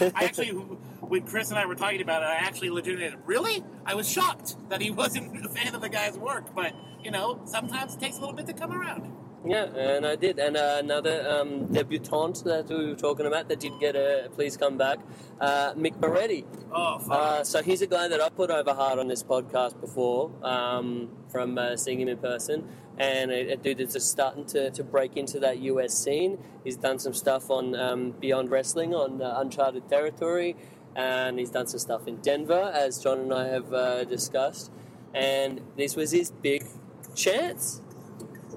I 0.00 0.24
actually, 0.24 0.48
when 0.48 1.22
Chris 1.22 1.50
and 1.50 1.58
I 1.58 1.66
were 1.66 1.76
talking 1.76 2.00
about 2.00 2.22
it, 2.22 2.26
I 2.26 2.34
actually 2.34 2.70
legitimately, 2.70 3.16
really? 3.24 3.62
I 3.86 3.94
was 3.94 4.10
shocked 4.10 4.56
that 4.70 4.80
he 4.80 4.90
wasn't 4.90 5.46
a 5.46 5.48
fan 5.48 5.72
of 5.76 5.80
the 5.80 5.88
guy's 5.88 6.18
work, 6.18 6.52
but, 6.52 6.72
you 7.00 7.12
know, 7.12 7.40
sometimes 7.44 7.94
it 7.94 8.00
takes 8.00 8.16
a 8.16 8.20
little 8.20 8.34
bit 8.34 8.46
to 8.46 8.54
come 8.54 8.72
around. 8.72 9.12
Yeah, 9.44 9.64
and 9.64 10.06
I 10.06 10.16
did. 10.16 10.38
And 10.38 10.56
uh, 10.56 10.76
another 10.80 11.26
um, 11.28 11.72
debutante 11.72 12.44
that 12.44 12.68
we 12.68 12.88
were 12.88 12.94
talking 12.94 13.26
about 13.26 13.48
that 13.48 13.60
did 13.60 13.72
get 13.80 13.96
a 13.96 14.28
please 14.34 14.56
come 14.56 14.76
back, 14.76 14.98
uh, 15.40 15.72
Mick 15.74 15.98
Moretti. 15.98 16.44
Oh, 16.70 16.98
fuck. 16.98 17.10
Uh, 17.10 17.44
so 17.44 17.62
he's 17.62 17.80
a 17.80 17.86
guy 17.86 18.06
that 18.08 18.20
I 18.20 18.28
put 18.28 18.50
over 18.50 18.74
hard 18.74 18.98
on 18.98 19.08
this 19.08 19.22
podcast 19.22 19.80
before 19.80 20.30
um, 20.44 21.08
from 21.30 21.56
uh, 21.56 21.76
seeing 21.76 22.00
him 22.00 22.08
in 22.08 22.18
person. 22.18 22.68
And 22.98 23.30
a, 23.30 23.52
a 23.52 23.56
dude 23.56 23.78
that's 23.78 23.94
just 23.94 24.10
starting 24.10 24.44
to, 24.46 24.70
to 24.72 24.84
break 24.84 25.16
into 25.16 25.40
that 25.40 25.58
US 25.60 25.94
scene. 25.94 26.38
He's 26.62 26.76
done 26.76 26.98
some 26.98 27.14
stuff 27.14 27.50
on 27.50 27.74
um, 27.74 28.10
Beyond 28.20 28.50
Wrestling 28.50 28.94
on 28.94 29.22
uh, 29.22 29.36
Uncharted 29.38 29.88
Territory. 29.88 30.54
And 30.94 31.38
he's 31.38 31.50
done 31.50 31.66
some 31.66 31.78
stuff 31.80 32.06
in 32.06 32.16
Denver, 32.16 32.70
as 32.74 33.02
John 33.02 33.20
and 33.20 33.32
I 33.32 33.46
have 33.46 33.72
uh, 33.72 34.04
discussed. 34.04 34.70
And 35.14 35.62
this 35.78 35.96
was 35.96 36.10
his 36.10 36.30
big 36.30 36.66
chance. 37.14 37.80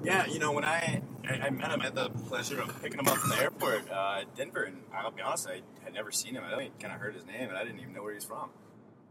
Yeah, 0.04 0.26
you 0.26 0.38
know, 0.38 0.52
when 0.52 0.64
I, 0.66 1.00
I, 1.26 1.46
I 1.46 1.50
met 1.50 1.70
him, 1.70 1.80
I 1.80 1.84
had 1.84 1.94
the 1.94 2.10
pleasure 2.10 2.60
of 2.60 2.82
picking 2.82 2.98
him 2.98 3.08
up 3.08 3.16
from 3.16 3.30
the 3.30 3.40
airport 3.40 3.90
uh, 3.90 4.24
Denver, 4.36 4.64
and 4.64 4.82
I'll 4.92 5.10
be 5.10 5.22
honest, 5.22 5.48
I 5.48 5.62
had 5.82 5.94
never 5.94 6.12
seen 6.12 6.34
him. 6.34 6.44
I 6.44 6.52
only 6.52 6.72
kind 6.78 6.92
of 6.92 7.00
heard 7.00 7.14
his 7.14 7.24
name, 7.24 7.48
and 7.48 7.56
I 7.56 7.64
didn't 7.64 7.80
even 7.80 7.94
know 7.94 8.02
where 8.02 8.12
he's 8.12 8.24
from. 8.24 8.50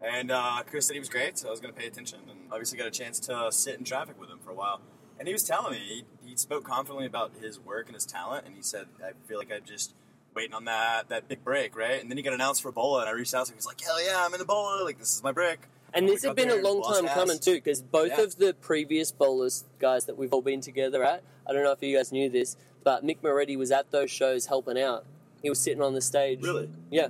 And 0.03 0.29
uh, 0.29 0.61
Chris 0.67 0.85
said 0.85 0.93
he 0.93 0.99
was 0.99 1.09
great, 1.09 1.39
so 1.39 1.47
I 1.47 1.51
was 1.51 1.59
going 1.59 1.73
to 1.73 1.79
pay 1.79 1.87
attention, 1.87 2.19
and 2.29 2.41
obviously 2.51 2.77
got 2.77 2.85
a 2.85 2.91
chance 2.91 3.19
to 3.21 3.51
sit 3.51 3.79
in 3.79 3.85
traffic 3.85 4.19
with 4.19 4.29
him 4.29 4.37
for 4.37 4.51
a 4.51 4.53
while. 4.53 4.81
And 5.17 5.27
he 5.27 5.33
was 5.33 5.43
telling 5.43 5.71
me, 5.71 5.79
he, 6.23 6.29
he 6.29 6.35
spoke 6.35 6.63
confidently 6.63 7.07
about 7.07 7.31
his 7.41 7.59
work 7.59 7.87
and 7.87 7.95
his 7.95 8.05
talent, 8.05 8.45
and 8.45 8.55
he 8.55 8.61
said, 8.61 8.85
I 9.03 9.13
feel 9.27 9.39
like 9.39 9.51
I'm 9.51 9.65
just 9.65 9.95
waiting 10.35 10.53
on 10.53 10.65
that, 10.65 11.09
that 11.09 11.27
big 11.27 11.43
break, 11.43 11.75
right? 11.75 11.99
And 11.99 12.11
then 12.11 12.17
he 12.17 12.23
got 12.23 12.33
announced 12.33 12.61
for 12.61 12.71
Bola, 12.71 12.99
and 13.01 13.09
I 13.09 13.13
reached 13.13 13.33
out 13.33 13.47
to 13.47 13.51
him, 13.51 13.55
he 13.55 13.57
was 13.57 13.65
like, 13.65 13.81
hell 13.81 14.03
yeah, 14.03 14.23
I'm 14.23 14.33
in 14.33 14.39
the 14.39 14.45
Bola, 14.45 14.83
like, 14.83 14.99
this 14.99 15.15
is 15.15 15.23
my 15.23 15.31
break. 15.31 15.59
And 15.93 16.07
this 16.09 16.23
had 16.23 16.35
been 16.35 16.49
a 16.49 16.55
long 16.55 16.81
time 16.81 17.05
ass. 17.05 17.13
coming 17.13 17.39
too, 17.39 17.53
because 17.55 17.81
both 17.81 18.11
Yeah. 18.17 18.21
of 18.23 18.37
the 18.37 18.53
previous 18.53 19.11
Bolas 19.11 19.65
guys 19.79 20.05
that 20.05 20.17
we've 20.17 20.33
all 20.33 20.41
been 20.41 20.61
together 20.61 21.03
at, 21.03 21.23
I 21.47 21.53
don't 21.53 21.63
know 21.63 21.71
if 21.71 21.81
you 21.83 21.95
guys 21.95 22.11
knew 22.11 22.29
this, 22.29 22.57
but 22.83 23.05
Mick 23.05 23.17
Moretti 23.21 23.55
was 23.55 23.71
at 23.71 23.91
those 23.91 24.09
shows 24.09 24.47
helping 24.47 24.79
out. 24.79 25.05
He 25.41 25.49
was 25.49 25.59
sitting 25.59 25.81
on 25.83 25.93
the 25.93 26.01
stage. 26.01 26.41
Really? 26.41 26.69
Yeah. 26.89 27.09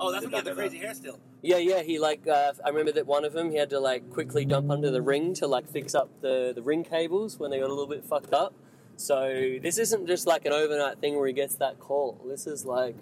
oh, 0.00 0.10
that's 0.10 0.24
did 0.24 0.32
when 0.32 0.44
you 0.44 0.48
had 0.48 0.56
the 0.56 0.60
crazy 0.60 0.78
hair 0.78 0.94
still. 0.94 1.18
Yeah, 1.42 1.58
yeah. 1.58 1.82
He 1.82 1.98
like 1.98 2.26
uh, 2.26 2.52
I 2.64 2.70
remember 2.70 2.92
that 2.92 3.06
one 3.06 3.24
of 3.24 3.34
them 3.34 3.50
he 3.50 3.56
had 3.58 3.68
to 3.70 3.78
like 3.80 4.10
quickly 4.10 4.44
dump 4.46 4.70
under 4.70 4.90
the 4.90 5.02
ring 5.02 5.34
to 5.34 5.46
like 5.46 5.68
fix 5.68 5.94
up 5.94 6.08
the 6.22 6.52
the 6.54 6.62
ring 6.62 6.84
cables 6.84 7.38
when 7.38 7.50
they 7.50 7.58
got 7.58 7.66
a 7.66 7.74
little 7.74 7.86
bit 7.86 8.04
fucked 8.04 8.32
up. 8.32 8.54
So 8.96 9.58
this 9.60 9.76
isn't 9.78 10.06
just 10.06 10.26
like 10.26 10.46
an 10.46 10.52
overnight 10.52 11.00
thing 11.00 11.16
where 11.16 11.26
he 11.26 11.32
gets 11.34 11.56
that 11.56 11.78
call. 11.80 12.18
This 12.26 12.46
is 12.46 12.64
like 12.64 12.94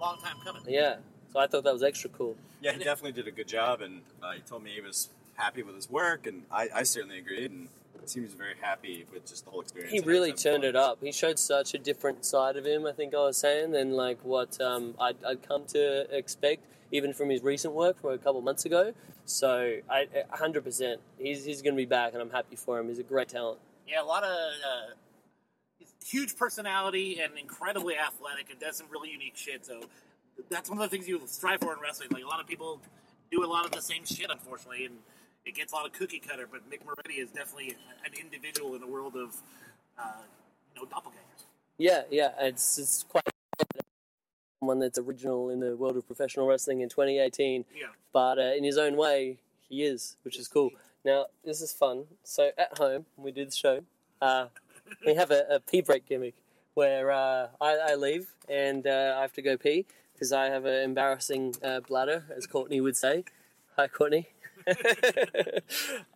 Long 0.00 0.16
time 0.22 0.36
coming. 0.44 0.62
yeah. 0.68 0.96
So 1.32 1.40
I 1.40 1.46
thought 1.46 1.64
that 1.64 1.72
was 1.72 1.82
extra 1.82 2.10
cool. 2.10 2.36
Yeah, 2.60 2.72
he 2.72 2.84
definitely 2.84 3.12
did 3.12 3.26
a 3.26 3.30
good 3.30 3.48
job, 3.48 3.80
and 3.80 4.02
uh, 4.22 4.32
he 4.32 4.40
told 4.40 4.62
me 4.62 4.70
he 4.70 4.80
was 4.80 5.08
happy 5.36 5.62
with 5.62 5.74
his 5.74 5.90
work, 5.90 6.26
and 6.26 6.42
I, 6.50 6.68
I 6.74 6.82
certainly 6.82 7.18
agreed. 7.18 7.50
And 7.50 7.68
he 8.00 8.06
seems 8.06 8.34
very 8.34 8.54
happy 8.60 9.06
with 9.12 9.26
just 9.26 9.44
the 9.44 9.50
whole 9.50 9.62
experience. 9.62 9.92
He 9.92 10.00
really 10.00 10.30
everything. 10.30 10.52
turned 10.52 10.64
it 10.64 10.76
up. 10.76 10.98
He 11.00 11.12
showed 11.12 11.38
such 11.38 11.72
a 11.74 11.78
different 11.78 12.24
side 12.24 12.56
of 12.56 12.66
him. 12.66 12.86
I 12.86 12.92
think 12.92 13.14
I 13.14 13.18
was 13.18 13.38
saying 13.38 13.72
than 13.72 13.92
like 13.92 14.18
what 14.24 14.60
um, 14.60 14.94
I'd, 15.00 15.16
I'd 15.26 15.42
come 15.42 15.64
to 15.68 16.14
expect, 16.14 16.64
even 16.90 17.12
from 17.14 17.30
his 17.30 17.42
recent 17.42 17.72
work 17.72 18.00
from 18.00 18.10
a 18.12 18.18
couple 18.18 18.40
months 18.42 18.64
ago. 18.64 18.92
So 19.24 19.78
I, 19.88 20.08
hundred 20.30 20.64
percent, 20.64 21.00
he's 21.18 21.44
he's 21.44 21.62
going 21.62 21.74
to 21.74 21.80
be 21.80 21.86
back, 21.86 22.12
and 22.12 22.20
I'm 22.20 22.30
happy 22.30 22.56
for 22.56 22.78
him. 22.78 22.88
He's 22.88 22.98
a 22.98 23.04
great 23.04 23.28
talent. 23.28 23.58
Yeah, 23.86 24.02
a 24.02 24.04
lot 24.04 24.24
of 24.24 24.30
uh, 24.30 25.86
huge 26.04 26.36
personality 26.36 27.20
and 27.20 27.38
incredibly 27.38 27.96
athletic, 27.96 28.50
and 28.50 28.60
does 28.60 28.76
some 28.76 28.88
really 28.90 29.10
unique 29.10 29.36
shit. 29.36 29.64
So 29.64 29.82
that's 30.50 30.68
one 30.68 30.78
of 30.78 30.90
the 30.90 30.94
things 30.94 31.08
you 31.08 31.20
strive 31.26 31.60
for 31.60 31.72
in 31.72 31.80
wrestling. 31.80 32.08
Like 32.12 32.24
a 32.24 32.26
lot 32.26 32.40
of 32.40 32.46
people 32.46 32.80
do 33.30 33.44
a 33.44 33.46
lot 33.46 33.64
of 33.64 33.72
the 33.72 33.80
same 33.80 34.04
shit, 34.04 34.30
unfortunately, 34.30 34.86
and 34.86 34.96
it 35.44 35.54
gets 35.54 35.72
a 35.72 35.76
lot 35.76 35.86
of 35.86 35.92
cookie 35.92 36.20
cutter. 36.20 36.48
But 36.50 36.68
Mick 36.70 36.84
Moretti 36.84 37.14
is 37.14 37.30
definitely 37.30 37.76
an 38.04 38.12
individual 38.20 38.74
in 38.74 38.80
the 38.80 38.86
world 38.86 39.16
of 39.16 39.36
uh, 39.98 40.22
you 40.74 40.82
know 40.82 40.88
doppelgangers. 40.88 41.44
Yeah, 41.78 42.02
yeah, 42.10 42.30
it's 42.40 42.78
it's 42.78 43.04
quite 43.08 43.24
one 44.60 44.78
that's 44.78 44.98
original 44.98 45.50
in 45.50 45.60
the 45.60 45.76
world 45.76 45.96
of 45.96 46.06
professional 46.06 46.46
wrestling 46.46 46.80
in 46.80 46.88
2018. 46.88 47.64
Yeah. 47.74 47.86
but 48.12 48.38
uh, 48.38 48.54
in 48.56 48.62
his 48.62 48.78
own 48.78 48.96
way, 48.96 49.38
he 49.68 49.82
is, 49.82 50.16
which 50.22 50.38
is 50.38 50.46
cool. 50.46 50.70
Now, 51.04 51.26
this 51.44 51.60
is 51.60 51.72
fun. 51.72 52.04
So, 52.22 52.52
at 52.56 52.78
home, 52.78 53.06
we 53.16 53.32
do 53.32 53.44
the 53.44 53.50
show, 53.50 53.80
uh, 54.20 54.46
we 55.04 55.14
have 55.14 55.30
a, 55.30 55.44
a 55.50 55.60
pee 55.60 55.80
break 55.80 56.06
gimmick 56.06 56.34
where 56.74 57.10
uh, 57.10 57.48
I, 57.60 57.78
I 57.90 57.94
leave 57.96 58.28
and 58.48 58.86
uh, 58.86 59.16
I 59.18 59.22
have 59.22 59.32
to 59.34 59.42
go 59.42 59.56
pee 59.56 59.86
because 60.22 60.32
I 60.32 60.44
have 60.50 60.66
an 60.66 60.84
embarrassing 60.84 61.56
uh, 61.64 61.80
bladder, 61.80 62.26
as 62.36 62.46
Courtney 62.46 62.80
would 62.80 62.96
say. 62.96 63.24
Hi, 63.74 63.88
Courtney. 63.88 64.28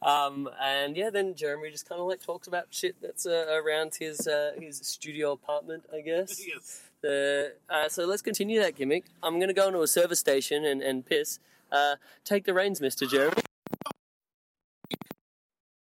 um, 0.01 0.49
and 0.63 0.97
yeah, 0.97 1.11
then 1.11 1.35
Jeremy 1.35 1.73
just 1.73 1.89
kind 1.89 2.01
of 2.01 2.07
like 2.07 2.23
talks 2.23 2.47
about 2.47 2.67
shit 2.71 2.95
that's 3.03 3.27
uh, 3.27 3.47
around 3.49 3.97
his 3.99 4.29
uh, 4.29 4.53
his 4.61 4.79
studio 4.79 5.33
apartment, 5.33 5.87
I 5.93 6.03
guess. 6.03 6.41
Yes. 6.47 6.83
The, 7.03 7.55
uh, 7.69 7.89
so 7.89 8.07
let's 8.07 8.23
continue 8.23 8.61
that 8.61 8.77
gimmick. 8.77 9.07
I'm 9.25 9.41
going 9.41 9.49
to 9.49 9.55
go 9.55 9.67
into 9.67 9.83
a 9.83 9.89
service 9.89 10.21
station 10.21 10.65
and, 10.65 10.83
and 10.83 11.05
piss. 11.05 11.41
Uh, 11.73 11.97
take 12.25 12.45
the 12.45 12.55
reins, 12.55 12.79
Mr. 12.79 13.11
Jeremy. 13.11 13.43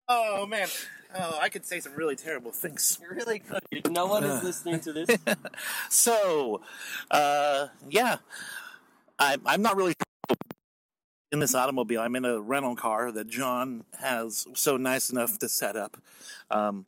Oh 0.07 0.47
man, 0.47 0.67
oh 1.15 1.39
I 1.41 1.49
could 1.49 1.65
say 1.65 1.79
some 1.79 1.93
really 1.95 2.15
terrible 2.15 2.51
things. 2.51 2.99
You 3.01 3.15
really 3.15 3.39
could. 3.39 3.61
No 3.91 4.05
one 4.07 4.23
is 4.23 4.43
listening 4.43 4.79
to 4.81 4.93
this. 4.93 5.09
So, 5.89 6.61
uh, 7.11 7.67
yeah, 7.89 8.17
I'm 9.19 9.41
I'm 9.45 9.61
not 9.61 9.75
really 9.75 9.93
in 11.31 11.39
this 11.39 11.55
automobile. 11.55 12.01
I'm 12.01 12.15
in 12.15 12.25
a 12.25 12.39
rental 12.39 12.75
car 12.75 13.11
that 13.11 13.27
John 13.27 13.83
has 13.99 14.45
so 14.53 14.77
nice 14.77 15.09
enough 15.09 15.39
to 15.39 15.49
set 15.49 15.75
up. 15.75 15.97
Um, 16.49 16.85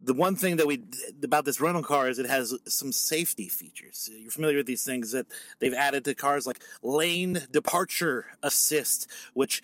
the 0.00 0.14
one 0.14 0.36
thing 0.36 0.56
that 0.56 0.66
we 0.66 0.82
about 1.22 1.44
this 1.44 1.60
rental 1.60 1.82
car 1.82 2.08
is 2.08 2.18
it 2.18 2.26
has 2.26 2.54
some 2.66 2.92
safety 2.92 3.48
features. 3.48 4.10
You're 4.12 4.30
familiar 4.30 4.58
with 4.58 4.66
these 4.66 4.84
things 4.84 5.12
that 5.12 5.26
they've 5.60 5.72
added 5.72 6.04
to 6.04 6.14
cars 6.14 6.46
like 6.46 6.62
lane 6.82 7.46
departure 7.50 8.26
assist, 8.42 9.08
which 9.32 9.62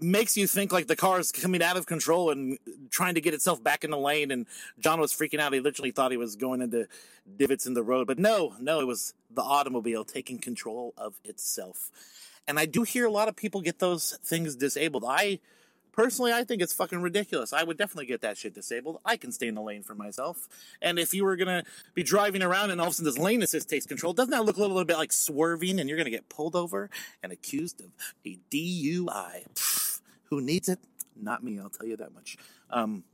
makes 0.00 0.36
you 0.36 0.46
think 0.46 0.72
like 0.72 0.86
the 0.86 0.96
car 0.96 1.20
is 1.20 1.32
coming 1.32 1.62
out 1.62 1.76
of 1.76 1.86
control 1.86 2.30
and 2.30 2.58
trying 2.90 3.14
to 3.14 3.20
get 3.20 3.34
itself 3.34 3.62
back 3.62 3.84
in 3.84 3.90
the 3.90 3.98
lane. 3.98 4.30
And 4.30 4.46
John 4.78 5.00
was 5.00 5.12
freaking 5.12 5.38
out. 5.38 5.52
He 5.52 5.60
literally 5.60 5.90
thought 5.90 6.10
he 6.10 6.16
was 6.16 6.36
going 6.36 6.60
into 6.60 6.86
divots 7.36 7.66
in 7.66 7.74
the 7.74 7.82
road, 7.82 8.06
but 8.06 8.18
no, 8.18 8.54
no, 8.60 8.80
it 8.80 8.86
was 8.86 9.14
the 9.30 9.42
automobile 9.42 10.04
taking 10.04 10.38
control 10.38 10.94
of 10.96 11.14
itself. 11.24 11.90
And 12.46 12.58
I 12.58 12.66
do 12.66 12.82
hear 12.82 13.06
a 13.06 13.10
lot 13.10 13.28
of 13.28 13.36
people 13.36 13.60
get 13.60 13.78
those 13.78 14.18
things 14.22 14.54
disabled. 14.56 15.04
I 15.06 15.38
personally, 15.94 16.32
I 16.32 16.44
think 16.44 16.60
it's 16.60 16.72
fucking 16.72 17.00
ridiculous. 17.00 17.52
I 17.52 17.62
would 17.62 17.78
definitely 17.78 18.06
get 18.06 18.20
that 18.22 18.36
shit 18.36 18.54
disabled. 18.54 19.00
I 19.04 19.16
can 19.16 19.32
stay 19.32 19.46
in 19.46 19.54
the 19.54 19.62
lane 19.62 19.82
for 19.82 19.94
myself. 19.94 20.48
And 20.82 20.98
if 20.98 21.14
you 21.14 21.24
were 21.24 21.36
gonna 21.36 21.64
be 21.94 22.02
driving 22.02 22.42
around 22.42 22.70
and 22.70 22.80
all 22.80 22.88
of 22.88 22.92
a 22.92 22.94
sudden 22.94 23.06
this 23.06 23.18
lane 23.18 23.42
assist 23.42 23.68
takes 23.68 23.86
control, 23.86 24.12
doesn't 24.12 24.32
that 24.32 24.44
look 24.44 24.56
a 24.56 24.60
little 24.60 24.84
bit 24.84 24.96
like 24.96 25.12
swerving 25.12 25.78
and 25.78 25.88
you're 25.88 25.98
gonna 25.98 26.10
get 26.10 26.28
pulled 26.28 26.56
over 26.56 26.90
and 27.22 27.32
accused 27.32 27.80
of 27.80 27.90
a 28.26 28.38
DUI? 28.50 29.46
Pfft, 29.54 30.00
who 30.24 30.40
needs 30.40 30.68
it? 30.68 30.80
Not 31.16 31.44
me, 31.44 31.58
I'll 31.60 31.70
tell 31.70 31.86
you 31.86 31.96
that 31.96 32.12
much. 32.12 32.36
Um, 32.70 33.04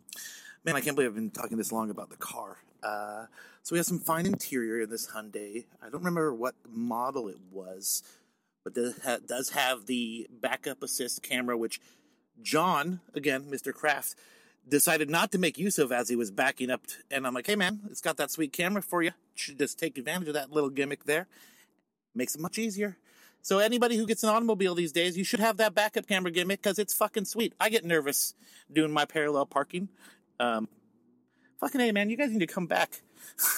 man, 0.64 0.74
I 0.74 0.80
can't 0.80 0.96
believe 0.96 1.10
I've 1.10 1.14
been 1.14 1.30
talking 1.30 1.58
this 1.58 1.72
long 1.72 1.90
about 1.90 2.10
the 2.10 2.16
car. 2.16 2.58
Uh, 2.82 3.26
so 3.62 3.74
we 3.74 3.78
have 3.78 3.86
some 3.86 3.98
fine 3.98 4.24
interior 4.24 4.80
in 4.80 4.90
this 4.90 5.08
Hyundai. 5.08 5.66
I 5.82 5.90
don't 5.90 6.00
remember 6.00 6.32
what 6.32 6.54
model 6.66 7.28
it 7.28 7.36
was, 7.50 8.02
but 8.64 8.72
it 8.76 9.26
does 9.26 9.50
have 9.50 9.84
the 9.84 10.26
backup 10.30 10.82
assist 10.82 11.22
camera, 11.22 11.58
which 11.58 11.78
John, 12.42 13.00
again, 13.14 13.44
Mr. 13.44 13.72
Kraft, 13.72 14.14
decided 14.68 15.10
not 15.10 15.32
to 15.32 15.38
make 15.38 15.58
use 15.58 15.78
of 15.78 15.92
as 15.92 16.08
he 16.08 16.16
was 16.16 16.30
backing 16.30 16.70
up. 16.70 16.82
And 17.10 17.26
I'm 17.26 17.34
like, 17.34 17.46
hey, 17.46 17.56
man, 17.56 17.80
it's 17.90 18.00
got 18.00 18.16
that 18.18 18.30
sweet 18.30 18.52
camera 18.52 18.82
for 18.82 19.02
you. 19.02 19.12
Should 19.34 19.58
just 19.58 19.78
take 19.78 19.98
advantage 19.98 20.28
of 20.28 20.34
that 20.34 20.50
little 20.50 20.70
gimmick 20.70 21.04
there. 21.04 21.26
Makes 22.14 22.34
it 22.34 22.40
much 22.40 22.58
easier. 22.58 22.96
So 23.42 23.58
anybody 23.58 23.96
who 23.96 24.06
gets 24.06 24.22
an 24.22 24.28
automobile 24.28 24.74
these 24.74 24.92
days, 24.92 25.16
you 25.16 25.24
should 25.24 25.40
have 25.40 25.56
that 25.58 25.74
backup 25.74 26.06
camera 26.06 26.30
gimmick 26.30 26.62
because 26.62 26.78
it's 26.78 26.92
fucking 26.92 27.24
sweet. 27.24 27.54
I 27.58 27.70
get 27.70 27.84
nervous 27.84 28.34
doing 28.70 28.92
my 28.92 29.06
parallel 29.06 29.46
parking. 29.46 29.88
Um, 30.38 30.68
fucking 31.58 31.80
hey, 31.80 31.92
man, 31.92 32.10
you 32.10 32.16
guys 32.16 32.30
need 32.30 32.40
to 32.40 32.46
come 32.46 32.66
back. 32.66 33.00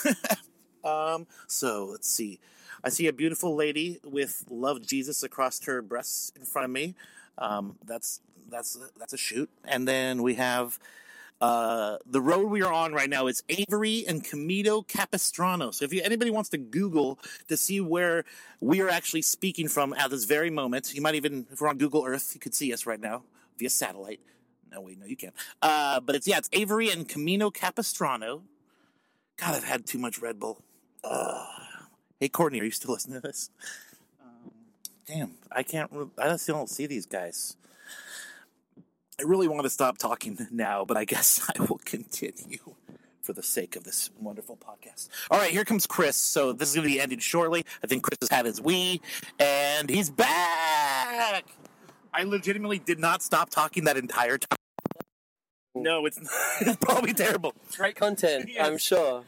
um, 0.85 1.27
so 1.49 1.87
let's 1.87 2.09
see. 2.09 2.38
I 2.85 2.90
see 2.90 3.09
a 3.09 3.12
beautiful 3.12 3.55
lady 3.55 3.99
with 4.05 4.45
"Love 4.51 4.83
Jesus" 4.83 5.23
across 5.23 5.64
her 5.64 5.83
breasts 5.83 6.33
in 6.37 6.45
front 6.45 6.64
of 6.64 6.71
me. 6.71 6.95
Um, 7.38 7.77
that's 7.85 8.21
that's 8.49 8.79
that's 8.99 9.12
a 9.12 9.18
shoot. 9.18 9.51
And 9.64 9.88
then 9.88 10.23
we 10.23 10.35
have 10.35 10.79
uh, 11.42 11.99
the 12.07 12.21
road 12.21 12.49
we 12.49 12.62
are 12.62 12.73
on 12.73 12.92
right 12.92 13.11
now 13.11 13.27
is 13.27 13.42
Avery 13.49 14.05
and 14.07 14.23
Camino 14.23 14.81
Capistrano. 14.83 15.73
So 15.73 15.85
if 15.85 15.92
you, 15.92 16.01
anybody 16.05 16.31
wants 16.31 16.49
to 16.51 16.59
Google 16.59 17.18
to 17.49 17.57
see 17.57 17.81
where 17.81 18.25
we 18.61 18.81
are 18.81 18.88
actually 18.88 19.23
speaking 19.23 19.66
from 19.66 19.92
at 19.95 20.11
this 20.11 20.25
very 20.25 20.51
moment, 20.51 20.95
you 20.95 21.03
might 21.03 21.16
even, 21.16 21.47
if 21.51 21.61
we're 21.61 21.68
on 21.68 21.79
Google 21.79 22.05
Earth, 22.07 22.31
you 22.35 22.38
could 22.38 22.55
see 22.55 22.73
us 22.73 22.87
right 22.87 23.01
now 23.01 23.25
via 23.59 23.71
satellite. 23.71 24.21
No, 24.71 24.83
wait, 24.83 25.01
no, 25.01 25.07
you 25.07 25.16
can't. 25.16 25.35
Uh, 25.61 25.99
but 25.99 26.14
it's, 26.14 26.29
yeah, 26.29 26.38
it's 26.38 26.49
Avery 26.53 26.90
and 26.90 27.09
Camino 27.09 27.51
Capistrano. 27.51 28.45
God, 29.37 29.57
I've 29.57 29.64
had 29.64 29.85
too 29.85 29.99
much 29.99 30.21
Red 30.21 30.38
Bull. 30.38 30.62
Ugh. 31.03 31.47
Hey, 32.21 32.29
Courtney, 32.29 32.61
are 32.61 32.64
you 32.64 32.71
still 32.71 32.92
listening 32.92 33.21
to 33.21 33.27
this? 33.27 33.51
Damn, 35.07 35.35
I 35.51 35.62
can't, 35.62 35.91
re- 35.93 36.07
I 36.19 36.37
still 36.37 36.57
don't 36.57 36.71
see 36.71 36.87
these 36.87 37.07
guys. 37.07 37.57
I 39.21 39.25
really 39.25 39.49
want 39.49 39.62
to 39.65 39.71
stop 39.71 39.99
talking 39.99 40.38
now, 40.51 40.85
but 40.85 40.97
I 40.97 41.05
guess 41.05 41.49
I 41.59 41.62
will 41.62 41.81
continue 41.85 42.59
for 43.21 43.33
the 43.33 43.43
sake 43.43 43.77
of 43.77 43.85
this 43.85 44.11
wonderful 44.19 44.57
podcast. 44.57 45.09
All 45.31 45.38
right, 45.38 45.51
here 45.51 45.65
comes 45.65 45.87
Chris. 45.87 46.17
So 46.17 46.53
this 46.53 46.71
is 46.71 46.75
going 46.75 46.88
to 46.88 46.93
be 46.95 47.01
ending 47.01 47.21
shortly. 47.21 47.65
I 47.83 47.87
think 47.87 48.03
Chris 48.03 48.19
has 48.21 48.31
had 48.31 48.47
his 48.47 48.61
wee, 48.61 49.01
and 49.38 49.88
he's 49.88 50.11
back. 50.11 51.45
I 52.15 52.25
legitimately 52.25 52.79
did 52.81 52.99
not 52.99 53.23
stop 53.23 53.49
talking 53.51 53.85
that 53.85 53.97
entire 53.97 54.38
time. 54.38 54.57
No, 55.75 56.05
it's, 56.05 56.19
it's 56.61 56.77
probably 56.77 57.15
terrible. 57.15 57.55
Great 57.77 57.97
content, 57.97 58.49
Yes. 58.53 58.67
I'm 58.67 58.77
sure. 58.79 59.25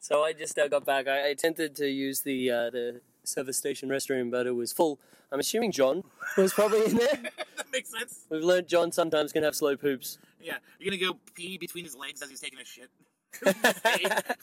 so 0.00 0.22
I 0.22 0.32
just 0.32 0.58
uh, 0.58 0.68
got 0.68 0.84
back. 0.86 1.06
I, 1.08 1.18
I 1.18 1.26
attempted 1.28 1.76
to 1.76 1.86
use 1.88 2.20
the 2.22 2.50
uh, 2.50 2.70
the 2.70 3.00
service 3.24 3.56
station 3.56 3.88
restroom, 3.88 4.30
but 4.30 4.46
it 4.46 4.52
was 4.52 4.72
full. 4.72 4.98
I'm 5.30 5.40
assuming 5.40 5.72
John 5.72 6.04
was 6.36 6.52
probably 6.52 6.84
in 6.84 6.96
there. 6.96 7.18
that 7.56 7.66
makes 7.72 7.90
sense. 7.90 8.26
We've 8.30 8.42
learned 8.42 8.68
John 8.68 8.92
sometimes 8.92 9.32
can 9.32 9.42
have 9.42 9.54
slow 9.54 9.76
poops. 9.76 10.18
Yeah, 10.40 10.56
you're 10.78 10.90
gonna 10.90 11.12
go 11.12 11.18
pee 11.34 11.56
between 11.56 11.84
his 11.84 11.96
legs 11.96 12.20
as 12.22 12.28
he's 12.28 12.40
taking 12.40 12.58
a 12.58 12.64
shit. 12.64 12.90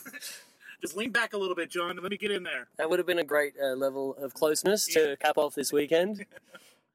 Just 0.82 0.96
lean 0.96 1.12
back 1.12 1.34
a 1.34 1.38
little 1.38 1.56
bit, 1.56 1.70
John, 1.70 1.92
and 1.92 2.00
let 2.00 2.10
me 2.10 2.18
get 2.18 2.32
in 2.32 2.44
there. 2.44 2.68
That 2.78 2.89
would 2.89 3.00
have 3.00 3.06
been 3.06 3.20
a 3.20 3.24
great 3.24 3.54
uh, 3.62 3.76
level 3.76 4.15
of 4.15 4.34
closeness 4.34 4.86
to 4.88 5.18
cap 5.18 5.38
off 5.38 5.56
this 5.56 5.72
weekend. 5.72 6.26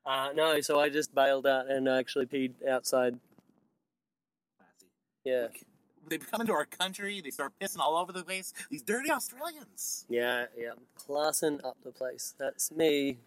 Uh, 0.07 0.29
no, 0.35 0.61
so 0.61 0.79
I 0.79 0.91
just 0.91 1.15
bailed 1.15 1.47
out 1.47 1.67
and 1.71 1.89
actually 1.89 2.27
peed 2.27 2.53
outside. 2.69 3.19
Yeah, 5.25 5.47
They 6.09 6.19
come 6.19 6.41
into 6.41 6.53
our 6.53 6.67
country, 6.67 7.21
they 7.21 7.31
start 7.31 7.53
pissing 7.61 7.79
all 7.79 7.97
over 7.97 8.13
the 8.13 8.23
place. 8.23 8.53
These 8.71 8.83
dirty 8.83 9.11
Australians. 9.11 10.05
yeah, 10.09 10.47
yeah. 10.57 10.71
Classing 10.97 11.61
up 11.65 11.77
the 11.85 11.91
place. 11.91 12.35
That's 12.39 12.71
me. 12.71 13.19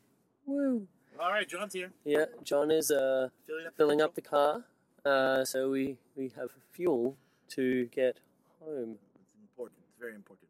Woo. 0.45 0.87
All 1.19 1.31
right, 1.31 1.47
John's 1.49 1.73
here. 1.73 1.91
Yeah, 2.05 2.25
John 2.43 2.69
is 2.69 2.91
uh, 2.91 3.29
Filling 3.47 3.65
up, 3.67 3.73
filling 3.75 4.01
up 4.01 4.15
the 4.15 4.21
car, 4.21 4.63
uh, 5.03 5.43
so 5.43 5.71
we, 5.71 5.97
we 6.15 6.31
have 6.37 6.49
fuel 6.71 7.17
to 7.49 7.85
get 7.87 8.19
home. 8.59 8.97
It's 9.15 9.41
important. 9.41 9.79
It's 9.89 9.99
very 9.99 10.13
important. 10.13 10.47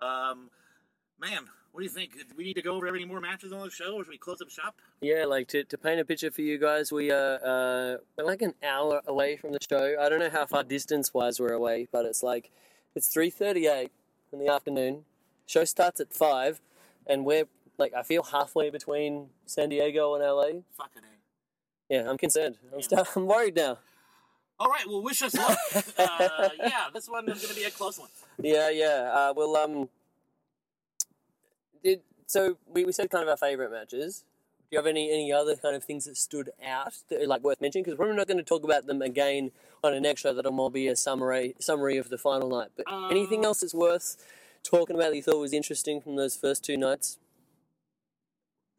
Um, 0.00 0.48
man, 1.20 1.44
what 1.72 1.80
do 1.80 1.84
you 1.84 1.90
think? 1.90 2.12
Do 2.14 2.34
we 2.36 2.44
need 2.44 2.54
to 2.54 2.62
go 2.62 2.74
over 2.74 2.88
any 2.88 3.04
more 3.04 3.20
matches 3.20 3.52
on 3.52 3.60
the 3.60 3.70
show, 3.70 3.94
or 3.94 4.04
should 4.04 4.10
we 4.10 4.18
close 4.18 4.40
up 4.40 4.50
shop? 4.50 4.76
Yeah, 5.00 5.24
like 5.24 5.48
to, 5.48 5.64
to 5.64 5.78
paint 5.78 6.00
a 6.00 6.04
picture 6.04 6.30
for 6.30 6.42
you 6.42 6.58
guys, 6.58 6.92
we 6.92 7.10
are 7.10 7.38
uh, 7.44 7.96
we're 8.16 8.24
like 8.24 8.42
an 8.42 8.54
hour 8.62 9.02
away 9.06 9.36
from 9.36 9.52
the 9.52 9.58
show. 9.68 9.96
I 10.00 10.08
don't 10.08 10.18
know 10.18 10.30
how 10.30 10.46
far 10.46 10.64
distance 10.64 11.14
wise 11.14 11.38
we're 11.38 11.52
away, 11.52 11.88
but 11.92 12.04
it's 12.04 12.22
like 12.22 12.50
it's 12.94 13.08
three 13.08 13.30
thirty 13.30 13.66
eight 13.66 13.92
in 14.32 14.38
the 14.38 14.48
afternoon. 14.48 15.04
Show 15.46 15.64
starts 15.64 16.00
at 16.00 16.12
five, 16.12 16.60
and 17.06 17.24
we're 17.24 17.44
like 17.78 17.94
I 17.94 18.02
feel 18.02 18.24
halfway 18.24 18.70
between 18.70 19.28
San 19.46 19.68
Diego 19.68 20.14
and 20.14 20.24
LA. 20.24 20.62
Fucking 20.76 21.02
a. 21.02 21.94
Yeah, 21.94 22.08
I'm 22.08 22.18
concerned. 22.18 22.56
I'm 22.72 22.82
start, 22.82 23.08
I'm 23.16 23.26
worried 23.26 23.56
now. 23.56 23.78
All 24.58 24.68
right, 24.68 24.86
well, 24.86 25.02
wish 25.02 25.22
us 25.22 25.34
luck. 25.34 25.58
uh, 25.98 26.48
yeah, 26.58 26.88
this 26.92 27.08
one 27.08 27.26
is 27.30 27.40
going 27.40 27.54
to 27.54 27.58
be 27.58 27.64
a 27.64 27.70
close 27.70 27.98
one. 27.98 28.10
Yeah, 28.42 28.68
yeah. 28.68 29.10
Uh, 29.12 29.32
well, 29.34 29.56
um, 29.56 29.88
did 31.82 32.00
so 32.26 32.58
we, 32.66 32.84
we 32.84 32.92
said 32.92 33.10
kind 33.10 33.22
of 33.22 33.28
our 33.28 33.36
favorite 33.36 33.70
matches. 33.72 34.24
Do 34.70 34.76
you 34.76 34.78
have 34.78 34.86
any 34.86 35.10
any 35.10 35.32
other 35.32 35.56
kind 35.56 35.74
of 35.74 35.84
things 35.84 36.04
that 36.04 36.16
stood 36.16 36.50
out 36.64 36.94
that 37.08 37.22
are 37.22 37.26
like 37.26 37.42
worth 37.42 37.60
mentioning? 37.60 37.84
Because 37.84 37.98
we're 37.98 38.12
not 38.12 38.28
going 38.28 38.38
to 38.38 38.44
talk 38.44 38.62
about 38.62 38.86
them 38.86 39.02
again 39.02 39.50
on 39.82 39.94
a 39.94 40.00
next 40.00 40.20
show. 40.20 40.32
That'll 40.32 40.52
more 40.52 40.70
be 40.70 40.86
a 40.86 40.96
summary 40.96 41.54
summary 41.58 41.96
of 41.96 42.08
the 42.08 42.18
final 42.18 42.48
night. 42.48 42.68
But 42.76 42.86
anything 43.10 43.40
Um, 43.40 43.46
else 43.46 43.60
that's 43.60 43.74
worth 43.74 44.16
talking 44.62 44.94
about 44.94 45.10
that 45.10 45.16
you 45.16 45.22
thought 45.22 45.40
was 45.40 45.52
interesting 45.52 46.00
from 46.00 46.16
those 46.16 46.36
first 46.36 46.64
two 46.64 46.76
nights? 46.76 47.18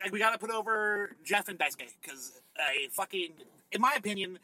Like, 0.02 0.12
we 0.12 0.20
got 0.20 0.32
to 0.32 0.40
put 0.40 0.50
over 0.50 1.16
Jeff 1.24 1.48
and 1.48 1.60
Daisuke 1.60 1.94
because 2.02 2.42
I 2.58 2.88
fucking, 2.92 3.34
in 3.72 3.82
my 3.82 3.94
opinion, 3.96 4.40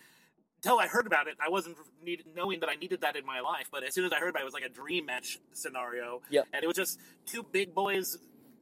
until 0.58 0.80
I 0.80 0.88
heard 0.88 1.08
about 1.08 1.28
it, 1.28 1.36
I 1.40 1.50
wasn't 1.50 1.78
need, 2.04 2.24
knowing 2.36 2.60
that 2.60 2.70
I 2.70 2.76
needed 2.76 3.02
that 3.02 3.16
in 3.16 3.26
my 3.26 3.40
life. 3.40 3.68
But 3.72 3.84
as 3.84 3.94
soon 3.94 4.06
as 4.06 4.12
I 4.12 4.20
heard 4.20 4.30
about 4.30 4.40
it, 4.40 4.44
it 4.44 4.46
was 4.46 4.54
like 4.54 4.66
a 4.66 4.70
dream 4.70 5.06
match 5.06 5.40
scenario. 5.54 6.22
Yeah. 6.30 6.42
And 6.54 6.64
it 6.64 6.68
was 6.68 6.76
just 6.76 7.00
two 7.26 7.44
big 7.44 7.74
boys 7.74 8.18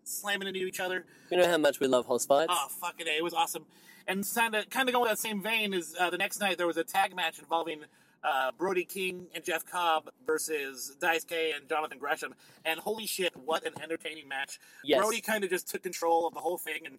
slamming 0.06 0.48
into 0.48 0.62
each 0.62 0.80
other. 0.80 1.06
You 1.30 1.38
know 1.38 1.48
how 1.48 1.58
much 1.58 1.80
we 1.80 1.88
love 1.88 2.08
house 2.08 2.26
fights. 2.26 2.52
Oh, 2.54 2.68
fucking 2.70 3.08
A. 3.08 3.12
It 3.18 3.24
was 3.24 3.34
awesome. 3.34 3.66
And 4.08 4.28
kind 4.36 4.56
of, 4.56 4.70
kind 4.70 4.88
of 4.88 4.94
going 4.94 5.08
that 5.10 5.20
same 5.20 5.42
vein 5.42 5.74
is 5.74 5.96
uh, 6.00 6.10
the 6.10 6.18
next 6.18 6.40
night 6.40 6.58
there 6.58 6.68
was 6.68 6.78
a 6.78 6.84
tag 6.84 7.16
match 7.16 7.40
involving 7.40 7.82
uh, 8.24 8.52
Brody 8.58 8.86
King 8.86 9.28
and 9.34 9.44
Jeff 9.44 9.66
Cobb 9.70 10.10
versus 10.26 10.96
Daisuke 11.00 11.56
and 11.56 11.68
Jonathan 11.68 11.98
Gresham. 11.98 12.34
And 12.64 12.80
holy 12.80 13.08
shit, 13.08 13.34
what 13.36 13.66
an 13.66 13.74
entertaining 13.82 14.28
match. 14.28 14.60
Yes. 14.84 15.02
Brody 15.02 15.22
kind 15.22 15.44
of 15.44 15.50
just 15.50 15.68
took 15.68 15.84
control 15.84 16.28
of 16.28 16.34
the 16.34 16.40
whole 16.40 16.58
thing 16.58 16.82
and 16.86 16.98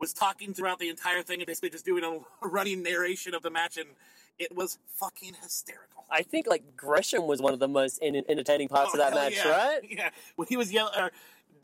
was 0.00 0.12
talking 0.12 0.52
throughout 0.54 0.78
the 0.78 0.88
entire 0.88 1.22
thing 1.22 1.40
and 1.40 1.46
basically 1.46 1.70
just 1.70 1.84
doing 1.84 2.02
a 2.04 2.18
running 2.46 2.82
narration 2.82 3.34
of 3.34 3.42
the 3.42 3.50
match. 3.50 3.76
And 3.76 3.90
it 4.38 4.54
was 4.56 4.78
fucking 4.96 5.34
hysterical. 5.42 6.04
I 6.10 6.22
think 6.22 6.46
like 6.48 6.76
Gresham 6.76 7.26
was 7.28 7.40
one 7.40 7.52
of 7.52 7.60
the 7.60 7.68
most 7.68 7.98
en- 8.02 8.24
entertaining 8.28 8.68
parts 8.68 8.90
Oh, 8.94 8.98
of 8.98 8.98
that 8.98 9.14
match, 9.14 9.36
yeah. 9.36 9.50
right? 9.50 9.80
Yeah. 9.88 10.10
When 10.36 10.48
he 10.48 10.56
was 10.56 10.72
yelling, 10.72 10.92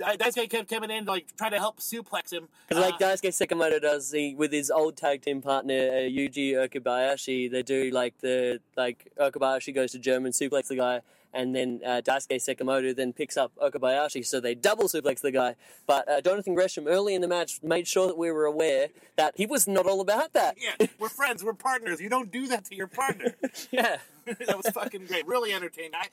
Daisuke 0.00 0.50
kept 0.50 0.68
coming 0.68 0.90
in, 0.90 1.04
like, 1.04 1.26
trying 1.36 1.52
to 1.52 1.58
help 1.58 1.80
suplex 1.80 2.32
him. 2.32 2.48
Because 2.68 2.82
like 2.82 2.94
Uh, 2.94 2.98
Daisuke 2.98 3.30
Sekimoto 3.30 3.80
does 3.80 4.12
he, 4.12 4.34
with 4.34 4.52
his 4.52 4.70
old 4.70 4.96
tag 4.96 5.22
team 5.22 5.40
partner 5.42 5.74
uh, 5.74 6.08
Yuji 6.08 6.52
Okabayashi, 6.52 7.50
they 7.50 7.62
do 7.62 7.90
like 7.90 8.18
the 8.18 8.60
like 8.76 9.10
Okabayashi 9.18 9.74
goes 9.74 9.92
to 9.92 9.98
German 9.98 10.32
suplex 10.32 10.68
the 10.68 10.76
guy, 10.76 11.00
and 11.32 11.54
then 11.54 11.80
uh, 11.84 12.00
Daisuke 12.04 12.36
Sekimoto 12.36 12.94
then 12.94 13.12
picks 13.12 13.36
up 13.36 13.52
Okabayashi, 13.56 14.24
so 14.24 14.40
they 14.40 14.54
double 14.54 14.84
suplex 14.84 15.20
the 15.20 15.30
guy. 15.30 15.54
But 15.86 16.08
uh, 16.08 16.20
Jonathan 16.20 16.54
Gresham 16.54 16.86
early 16.86 17.14
in 17.14 17.20
the 17.20 17.28
match 17.28 17.60
made 17.62 17.86
sure 17.86 18.06
that 18.06 18.18
we 18.18 18.30
were 18.30 18.44
aware 18.44 18.88
that 19.16 19.34
he 19.36 19.46
was 19.46 19.66
not 19.66 19.86
all 19.86 20.00
about 20.00 20.32
that. 20.34 20.56
Yeah, 20.58 20.86
we're 20.98 21.08
friends, 21.08 21.44
we're 21.44 21.54
partners. 21.54 22.00
You 22.00 22.08
don't 22.08 22.30
do 22.30 22.46
that 22.48 22.64
to 22.66 22.74
your 22.74 22.86
partner. 22.86 23.34
yeah. 23.70 23.98
that 24.26 24.56
was 24.56 24.68
fucking 24.70 25.06
great. 25.06 25.24
Really 25.26 25.52
entertaining. 25.52 25.92
I, 25.94 26.08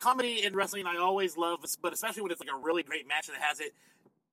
comedy 0.00 0.42
in 0.44 0.54
wrestling, 0.54 0.86
I 0.86 0.96
always 0.96 1.36
love, 1.36 1.60
but 1.82 1.92
especially 1.92 2.22
when 2.22 2.32
it's 2.32 2.40
like 2.40 2.50
a 2.52 2.56
really 2.58 2.82
great 2.82 3.06
match 3.06 3.26
that 3.28 3.36
has 3.36 3.60
it 3.60 3.74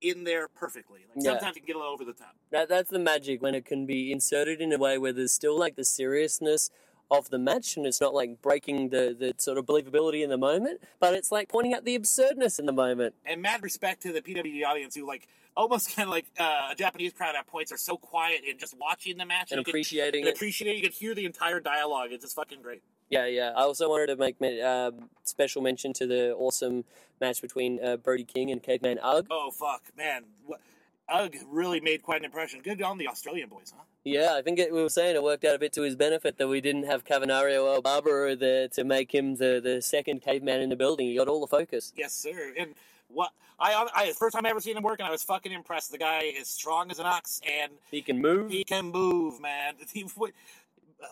in 0.00 0.24
there 0.24 0.48
perfectly. 0.48 1.00
Like 1.14 1.24
Yeah. 1.24 1.32
sometimes 1.32 1.56
you 1.56 1.62
can 1.62 1.66
get 1.66 1.76
a 1.76 1.78
little 1.78 1.92
over 1.92 2.04
the 2.04 2.12
top. 2.12 2.34
That 2.50 2.68
that's 2.68 2.90
the 2.90 2.98
magic 2.98 3.42
when 3.42 3.54
it 3.54 3.64
can 3.64 3.84
be 3.86 4.12
inserted 4.12 4.60
in 4.60 4.72
a 4.72 4.78
way 4.78 4.96
where 4.98 5.12
there's 5.12 5.32
still 5.32 5.58
like 5.58 5.76
the 5.76 5.84
seriousness 5.84 6.70
of 7.10 7.30
the 7.30 7.38
match 7.38 7.76
and 7.76 7.86
it's 7.86 8.00
not 8.00 8.12
like 8.14 8.40
breaking 8.42 8.90
the, 8.90 9.16
the 9.18 9.34
sort 9.38 9.56
of 9.58 9.64
believability 9.66 10.22
in 10.22 10.28
the 10.30 10.36
moment, 10.38 10.80
but 11.00 11.14
it's 11.14 11.32
like 11.32 11.48
pointing 11.48 11.72
out 11.74 11.84
the 11.84 11.94
absurdness 11.94 12.58
in 12.58 12.66
the 12.66 12.72
moment. 12.72 13.14
And 13.24 13.40
mad 13.42 13.62
respect 13.62 14.02
to 14.02 14.12
the 14.12 14.20
PWD 14.20 14.64
audience 14.64 14.94
who 14.94 15.06
like 15.06 15.26
almost 15.56 15.92
kind 15.96 16.06
of 16.06 16.12
like 16.12 16.26
uh, 16.38 16.68
a 16.70 16.74
Japanese 16.76 17.12
crowd 17.12 17.34
at 17.34 17.46
points 17.46 17.72
are 17.72 17.78
so 17.78 17.96
quiet 17.96 18.42
and 18.48 18.58
just 18.58 18.76
watching 18.78 19.16
the 19.16 19.24
match 19.26 19.50
And 19.52 19.64
can- 19.64 19.70
appreciating 19.72 20.20
and 20.20 20.28
it. 20.28 20.36
appreciate 20.36 20.70
it. 20.70 20.76
You 20.76 20.82
can 20.82 20.92
hear 20.92 21.14
the 21.14 21.24
entire 21.24 21.58
dialogue. 21.60 22.10
It's 22.12 22.22
just 22.24 22.36
fucking 22.36 22.62
great. 22.62 22.82
Yeah, 23.10 23.26
yeah. 23.26 23.52
I 23.56 23.62
also 23.62 23.88
wanted 23.88 24.08
to 24.08 24.16
make 24.16 24.40
um 24.62 25.08
special 25.24 25.62
mention 25.62 25.92
to 25.94 26.06
the 26.06 26.34
awesome 26.34 26.84
match 27.20 27.40
between 27.42 27.82
uh, 27.84 27.96
Brody 27.96 28.24
King 28.24 28.50
and 28.50 28.62
Caveman 28.62 28.98
Ugg. 29.02 29.26
Oh 29.30 29.50
fuck, 29.50 29.82
man. 29.96 30.24
What, 30.46 30.60
Ugg 31.08 31.36
really 31.48 31.80
made 31.80 32.02
quite 32.02 32.20
an 32.20 32.26
impression. 32.26 32.60
Good 32.62 32.82
on 32.82 32.98
the 32.98 33.08
Australian 33.08 33.48
boys, 33.48 33.72
huh? 33.74 33.82
Yeah, 34.04 34.34
I 34.36 34.42
think 34.42 34.58
it, 34.58 34.72
we 34.72 34.82
were 34.82 34.88
saying 34.90 35.16
it 35.16 35.22
worked 35.22 35.44
out 35.44 35.54
a 35.54 35.58
bit 35.58 35.72
to 35.74 35.82
his 35.82 35.96
benefit 35.96 36.38
that 36.38 36.48
we 36.48 36.60
didn't 36.60 36.84
have 36.84 37.04
Cavernario 37.04 37.64
or 37.64 37.80
Barbaro 37.82 38.34
there 38.36 38.68
to 38.68 38.84
make 38.84 39.12
him 39.14 39.36
the, 39.36 39.60
the 39.62 39.80
second 39.82 40.22
caveman 40.22 40.60
in 40.60 40.68
the 40.68 40.76
building. 40.76 41.08
He 41.08 41.16
got 41.16 41.28
all 41.28 41.40
the 41.40 41.46
focus. 41.46 41.92
Yes, 41.96 42.12
sir. 42.12 42.52
And 42.58 42.74
what 43.08 43.32
I, 43.58 43.88
I 43.94 44.12
first 44.12 44.34
time 44.34 44.46
I 44.46 44.50
ever 44.50 44.60
seen 44.60 44.76
him 44.76 44.82
work, 44.82 45.00
and 45.00 45.08
I 45.08 45.10
was 45.10 45.22
fucking 45.22 45.50
impressed. 45.52 45.90
The 45.90 45.98
guy 45.98 46.22
is 46.24 46.48
strong 46.48 46.90
as 46.90 46.98
an 46.98 47.06
ox, 47.06 47.40
and 47.50 47.72
He 47.90 48.02
can 48.02 48.20
move. 48.20 48.50
he 48.50 48.64
can 48.64 48.86
move, 48.86 49.40
man. 49.40 49.74
He 49.92 50.06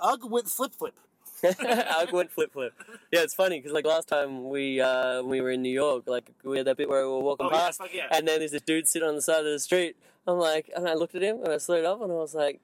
Ugg 0.03 0.31
went 0.31 0.49
flip 0.49 0.75
flip. 0.75 0.99
I 1.45 2.07
went 2.13 2.31
flip 2.31 2.53
flip. 2.53 2.73
Yeah, 3.13 3.21
it's 3.23 3.35
funny 3.35 3.59
because 3.59 3.73
like 3.73 3.85
last 3.87 4.09
time 4.09 4.49
we 4.49 4.81
uh, 4.81 5.23
we 5.23 5.41
were 5.41 5.51
in 5.51 5.63
New 5.63 5.71
York, 5.73 6.05
like 6.07 6.31
we 6.45 6.57
had 6.59 6.67
that 6.67 6.77
bit 6.77 6.89
where 6.89 7.03
we 7.07 7.13
were 7.13 7.21
walking 7.21 7.47
Oh, 7.47 7.51
yeah, 7.53 7.59
past, 7.59 7.79
fuck 7.79 7.93
yeah. 7.93 8.07
and 8.11 8.27
then 8.27 8.39
there's 8.39 8.53
this 8.53 8.63
dude 8.63 8.87
sitting 8.89 9.09
on 9.09 9.15
the 9.15 9.23
side 9.23 9.41
of 9.41 9.45
the 9.53 9.59
street. 9.61 9.97
I'm 10.27 10.39
like, 10.39 10.71
and 10.75 10.89
I 10.89 10.95
looked 10.95 11.15
at 11.15 11.23
him 11.23 11.43
and 11.45 11.53
I 11.53 11.59
slowed 11.59 11.85
up 11.85 12.01
and 12.03 12.11
I 12.11 12.15
was 12.17 12.35
like, 12.35 12.61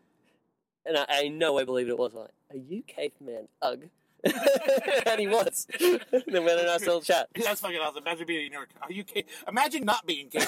and 0.85 0.97
I, 0.97 1.05
I 1.09 1.23
in 1.25 1.39
no 1.39 1.53
way 1.53 1.65
believed 1.65 1.91
it 1.91 1.99
was. 1.99 2.13
I'm 2.15 2.21
like, 2.21 2.31
are 2.51 2.57
you 2.57 2.83
caveman 2.83 3.49
Ugg? 3.61 3.89
and 5.07 5.21
he 5.21 5.27
was. 5.27 5.67
then 5.81 6.01
we 6.11 6.51
had 6.51 6.59
a 6.59 6.67
nice 6.67 6.81
little 6.81 7.01
chat. 7.01 7.29
That's 7.35 7.61
fucking 7.61 7.79
awesome. 7.79 8.03
Imagine 8.03 8.27
being 8.27 8.47
in 8.47 8.51
New 8.53 8.59
York. 8.59 8.71
Are 8.81 8.93
you? 8.93 9.05
Imagine 9.49 9.85
not 9.85 10.07
being. 10.07 10.29
Uh, 10.35 10.45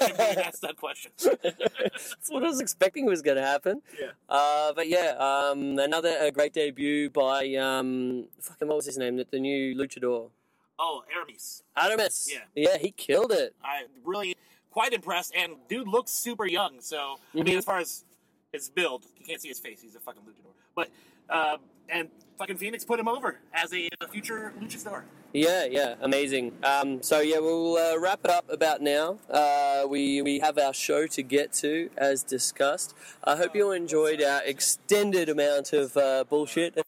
being 0.00 0.38
asked 0.38 0.62
that 0.62 0.76
question. 0.76 1.12
That's 1.18 2.28
what 2.28 2.42
I 2.44 2.48
was 2.48 2.60
expecting 2.60 3.06
was 3.06 3.22
going 3.22 3.36
to 3.36 3.42
happen. 3.42 3.82
Yeah. 4.00 4.08
Uh, 4.28 4.72
but 4.72 4.88
yeah, 4.88 5.14
um, 5.18 5.78
another 5.78 6.16
a 6.20 6.30
great 6.30 6.52
debut 6.52 7.10
by 7.10 7.54
um, 7.54 8.26
fucking 8.40 8.68
what 8.68 8.76
was 8.76 8.86
his 8.86 8.98
name? 8.98 9.16
The, 9.16 9.26
the 9.30 9.40
new 9.40 9.74
luchador, 9.74 10.30
Oh, 10.78 11.02
Aramis. 11.14 11.64
Aramis. 11.76 12.30
Yeah. 12.32 12.38
yeah, 12.54 12.78
he 12.78 12.92
killed 12.92 13.32
it. 13.32 13.54
I 13.64 13.84
really 14.04 14.36
quite 14.70 14.92
impressed, 14.92 15.34
and 15.34 15.54
dude 15.68 15.88
looks 15.88 16.12
super 16.12 16.46
young. 16.46 16.80
So 16.80 17.18
I 17.34 17.42
mean, 17.42 17.58
as 17.58 17.64
far 17.64 17.78
as 17.78 18.04
his 18.52 18.70
build, 18.70 19.04
you 19.18 19.26
can't 19.26 19.40
see 19.40 19.48
his 19.48 19.58
face. 19.58 19.82
He's 19.82 19.96
a 19.96 20.00
fucking 20.00 20.22
luchador. 20.22 20.52
But 20.74 20.90
uh, 21.28 21.56
and 21.88 22.08
fucking 22.38 22.56
Phoenix 22.56 22.84
put 22.84 23.00
him 23.00 23.08
over 23.08 23.40
as 23.52 23.72
a, 23.72 23.88
a 24.00 24.06
future 24.08 24.52
luchador. 24.60 25.02
Yeah, 25.32 25.66
yeah, 25.66 25.96
amazing. 26.00 26.52
Um, 26.62 27.02
so 27.02 27.20
yeah, 27.20 27.38
we'll 27.38 27.76
uh, 27.76 27.98
wrap 27.98 28.20
it 28.24 28.30
up 28.30 28.48
about 28.48 28.80
now. 28.80 29.18
Uh, 29.28 29.84
we 29.88 30.22
we 30.22 30.38
have 30.38 30.56
our 30.56 30.72
show 30.72 31.06
to 31.08 31.22
get 31.22 31.52
to 31.54 31.90
as 31.96 32.22
discussed. 32.22 32.94
I 33.24 33.36
hope 33.36 33.54
you 33.54 33.72
enjoyed 33.72 34.22
our 34.22 34.42
extended 34.44 35.28
amount 35.28 35.72
of 35.72 35.96
uh, 35.96 36.24
bullshit. 36.28 36.78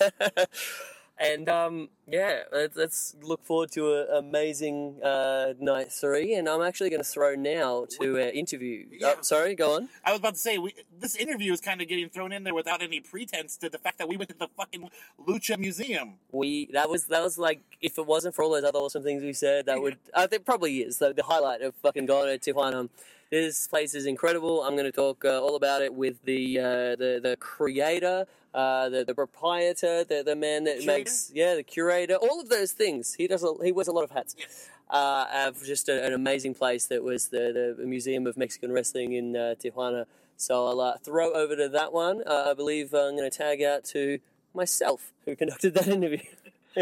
and 1.18 1.48
um, 1.48 1.88
yeah, 2.08 2.42
let's, 2.52 2.76
let's 2.76 3.16
look 3.22 3.44
forward 3.44 3.70
to 3.72 3.94
an 3.94 4.06
amazing 4.16 5.00
uh, 5.02 5.54
night 5.60 5.92
three. 5.92 6.34
And 6.34 6.48
I'm 6.48 6.62
actually 6.62 6.90
going 6.90 7.02
to 7.02 7.08
throw 7.08 7.34
now 7.34 7.86
to 8.00 8.20
our 8.20 8.28
interview. 8.30 8.86
Yeah. 8.90 9.14
Oh, 9.18 9.22
sorry, 9.22 9.54
go 9.54 9.76
on. 9.76 9.88
I 10.04 10.10
was 10.10 10.20
about 10.20 10.34
to 10.34 10.40
say 10.40 10.58
we, 10.58 10.74
this 10.98 11.14
interview 11.14 11.52
is 11.52 11.60
kind 11.60 11.80
of 11.80 11.88
getting 11.88 12.08
thrown 12.08 12.32
in 12.32 12.44
there 12.44 12.54
without 12.54 12.82
any 12.82 13.00
pretense 13.00 13.56
to 13.58 13.68
the 13.68 13.78
fact 13.78 13.98
that 13.98 14.08
we 14.08 14.16
went 14.16 14.30
to 14.30 14.38
the 14.38 14.48
fucking 14.56 14.90
Lucha 15.26 15.58
Museum. 15.58 16.14
we 16.32 16.68
that 16.72 16.88
was 16.88 17.06
that 17.06 17.22
was 17.22 17.38
like 17.38 17.60
if 17.80 17.98
it 17.98 18.06
wasn't 18.06 18.34
for 18.34 18.42
all 18.42 18.50
those 18.50 18.64
other 18.64 18.78
awesome 18.78 19.02
things 19.02 19.22
we 19.22 19.32
said, 19.32 19.66
that 19.66 19.80
would 19.80 19.98
I 20.14 20.26
think 20.26 20.44
probably 20.44 20.78
is 20.78 20.98
the, 20.98 21.12
the 21.12 21.22
highlight 21.22 21.62
of 21.62 21.74
fucking 21.76 22.06
going 22.06 22.38
to 22.38 22.52
Tijuana. 22.52 22.88
This 23.32 23.66
place 23.66 23.94
is 23.94 24.04
incredible. 24.04 24.62
I'm 24.62 24.74
going 24.76 24.84
to 24.84 24.92
talk 24.92 25.24
uh, 25.24 25.40
all 25.40 25.56
about 25.56 25.80
it 25.80 25.94
with 25.94 26.22
the 26.24 26.58
uh, 26.58 26.62
the 26.96 27.18
the 27.22 27.34
creator, 27.40 28.26
uh, 28.52 28.90
the 28.90 29.06
the 29.06 29.14
proprietor, 29.14 30.04
the 30.04 30.22
the 30.22 30.36
man 30.36 30.64
that 30.64 30.80
Curator? 30.80 30.98
makes 30.98 31.30
yeah 31.34 31.54
the 31.54 31.62
curator, 31.62 32.16
all 32.16 32.42
of 32.42 32.50
those 32.50 32.72
things. 32.72 33.14
He 33.14 33.26
does 33.26 33.42
a, 33.42 33.54
he 33.64 33.72
wears 33.72 33.88
a 33.88 33.92
lot 33.92 34.04
of 34.04 34.10
hats. 34.10 34.36
Yes. 34.38 34.68
Uh, 34.90 35.50
just 35.64 35.88
a, 35.88 36.04
an 36.04 36.12
amazing 36.12 36.54
place 36.54 36.84
that 36.88 37.02
was 37.02 37.28
the, 37.28 37.74
the 37.78 37.86
Museum 37.86 38.26
of 38.26 38.36
Mexican 38.36 38.70
Wrestling 38.70 39.14
in 39.14 39.34
uh, 39.34 39.54
Tijuana. 39.58 40.04
So 40.36 40.66
I'll 40.66 40.80
uh, 40.82 40.98
throw 40.98 41.32
over 41.32 41.56
to 41.56 41.70
that 41.70 41.94
one. 41.94 42.22
Uh, 42.26 42.48
I 42.50 42.52
believe 42.52 42.92
I'm 42.92 43.16
going 43.16 43.30
to 43.30 43.34
tag 43.34 43.62
out 43.62 43.84
to 43.96 44.18
myself 44.52 45.10
who 45.24 45.34
conducted 45.34 45.72
that 45.72 45.88
interview. 45.98 46.20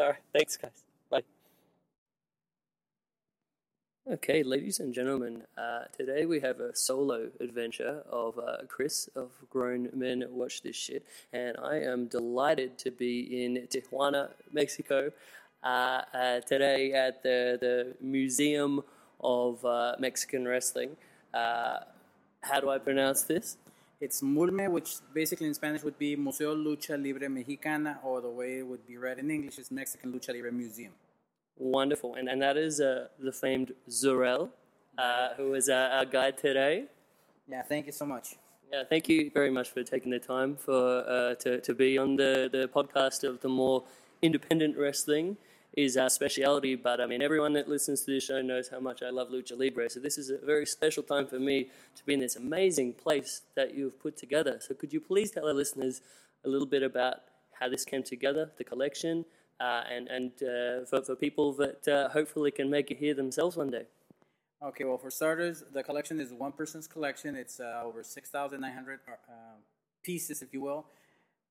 All 0.00 0.06
right, 0.06 0.16
thanks, 0.32 0.56
guys. 0.56 0.82
Bye. 1.08 1.22
Okay, 4.08 4.42
ladies 4.42 4.80
and 4.80 4.94
gentlemen, 4.94 5.42
uh, 5.58 5.84
today 5.96 6.24
we 6.24 6.40
have 6.40 6.58
a 6.58 6.74
solo 6.74 7.28
adventure 7.38 8.02
of 8.10 8.38
uh, 8.38 8.56
Chris 8.66 9.10
of 9.14 9.28
Grown 9.50 9.90
Men 9.94 10.24
Watch 10.30 10.62
This 10.62 10.74
Shit, 10.74 11.04
and 11.34 11.54
I 11.62 11.80
am 11.80 12.06
delighted 12.06 12.78
to 12.78 12.90
be 12.90 13.44
in 13.44 13.68
Tijuana, 13.68 14.30
Mexico, 14.52 15.12
uh, 15.62 16.00
uh, 16.14 16.40
today 16.40 16.94
at 16.94 17.22
the, 17.22 17.58
the 17.60 17.94
Museum 18.00 18.82
of 19.20 19.62
uh, 19.66 19.96
Mexican 19.98 20.48
Wrestling. 20.48 20.96
Uh, 21.34 21.80
how 22.40 22.58
do 22.58 22.70
I 22.70 22.78
pronounce 22.78 23.24
this? 23.24 23.58
It's 24.00 24.22
Mulme, 24.22 24.70
which 24.70 24.94
basically 25.12 25.46
in 25.46 25.54
Spanish 25.54 25.82
would 25.82 25.98
be 25.98 26.16
Museo 26.16 26.56
Lucha 26.56 27.00
Libre 27.00 27.28
Mexicana, 27.28 27.98
or 28.02 28.22
the 28.22 28.30
way 28.30 28.60
it 28.60 28.66
would 28.66 28.86
be 28.86 28.96
read 28.96 29.18
in 29.18 29.30
English 29.30 29.58
is 29.58 29.70
Mexican 29.70 30.10
Lucha 30.10 30.32
Libre 30.32 30.50
Museum. 30.50 30.92
Wonderful, 31.60 32.14
and 32.14 32.26
and 32.26 32.40
that 32.40 32.56
is 32.56 32.80
uh, 32.80 33.08
the 33.18 33.32
famed 33.32 33.72
Zurel, 33.86 34.48
uh, 34.96 35.34
who 35.36 35.52
is 35.52 35.68
uh, 35.68 35.90
our 35.92 36.06
guide 36.06 36.38
today. 36.38 36.86
Yeah, 37.46 37.60
thank 37.60 37.84
you 37.84 37.92
so 37.92 38.06
much. 38.06 38.36
Yeah, 38.72 38.84
thank 38.88 39.10
you 39.10 39.30
very 39.34 39.50
much 39.50 39.68
for 39.68 39.82
taking 39.82 40.10
the 40.10 40.18
time 40.18 40.56
for 40.56 41.04
uh, 41.06 41.34
to 41.34 41.60
to 41.60 41.74
be 41.74 41.98
on 41.98 42.16
the 42.16 42.48
the 42.50 42.66
podcast 42.74 43.24
of 43.24 43.42
the 43.42 43.50
more 43.50 43.84
independent 44.22 44.78
wrestling 44.78 45.36
is 45.76 45.98
our 45.98 46.08
speciality. 46.08 46.76
But 46.76 46.98
I 46.98 47.04
mean, 47.04 47.20
everyone 47.20 47.52
that 47.52 47.68
listens 47.68 48.04
to 48.04 48.12
this 48.12 48.24
show 48.24 48.40
knows 48.40 48.70
how 48.70 48.80
much 48.80 49.02
I 49.02 49.10
love 49.10 49.28
lucha 49.28 49.58
libre. 49.58 49.90
So 49.90 50.00
this 50.00 50.16
is 50.16 50.30
a 50.30 50.38
very 50.38 50.64
special 50.64 51.02
time 51.02 51.26
for 51.26 51.38
me 51.38 51.68
to 51.94 52.04
be 52.06 52.14
in 52.14 52.20
this 52.20 52.36
amazing 52.36 52.94
place 52.94 53.42
that 53.54 53.74
you've 53.74 54.00
put 54.00 54.16
together. 54.16 54.56
So 54.60 54.72
could 54.72 54.94
you 54.94 55.00
please 55.00 55.30
tell 55.30 55.46
our 55.46 55.52
listeners 55.52 56.00
a 56.42 56.48
little 56.48 56.66
bit 56.66 56.82
about 56.82 57.16
how 57.58 57.68
this 57.68 57.84
came 57.84 58.02
together, 58.02 58.50
the 58.56 58.64
collection, 58.64 59.26
uh, 59.60 59.82
and 59.90 60.08
and 60.08 60.32
uh, 60.42 60.86
for 60.86 61.02
for 61.02 61.14
people 61.14 61.52
that 61.52 61.86
uh, 61.86 62.08
hopefully 62.08 62.50
can 62.50 62.70
make 62.70 62.90
it 62.90 62.96
here 62.96 63.14
themselves 63.14 63.56
one 63.56 63.70
day. 63.70 63.84
Okay, 64.62 64.84
well, 64.84 64.98
for 64.98 65.10
starters, 65.10 65.64
the 65.72 65.82
collection 65.82 66.20
is 66.20 66.32
one 66.32 66.52
person's 66.52 66.86
collection. 66.86 67.34
It's 67.34 67.60
uh, 67.60 67.82
over 67.82 68.02
6,900 68.02 69.00
uh, 69.08 69.12
pieces, 70.02 70.42
if 70.42 70.52
you 70.52 70.60
will. 70.60 70.86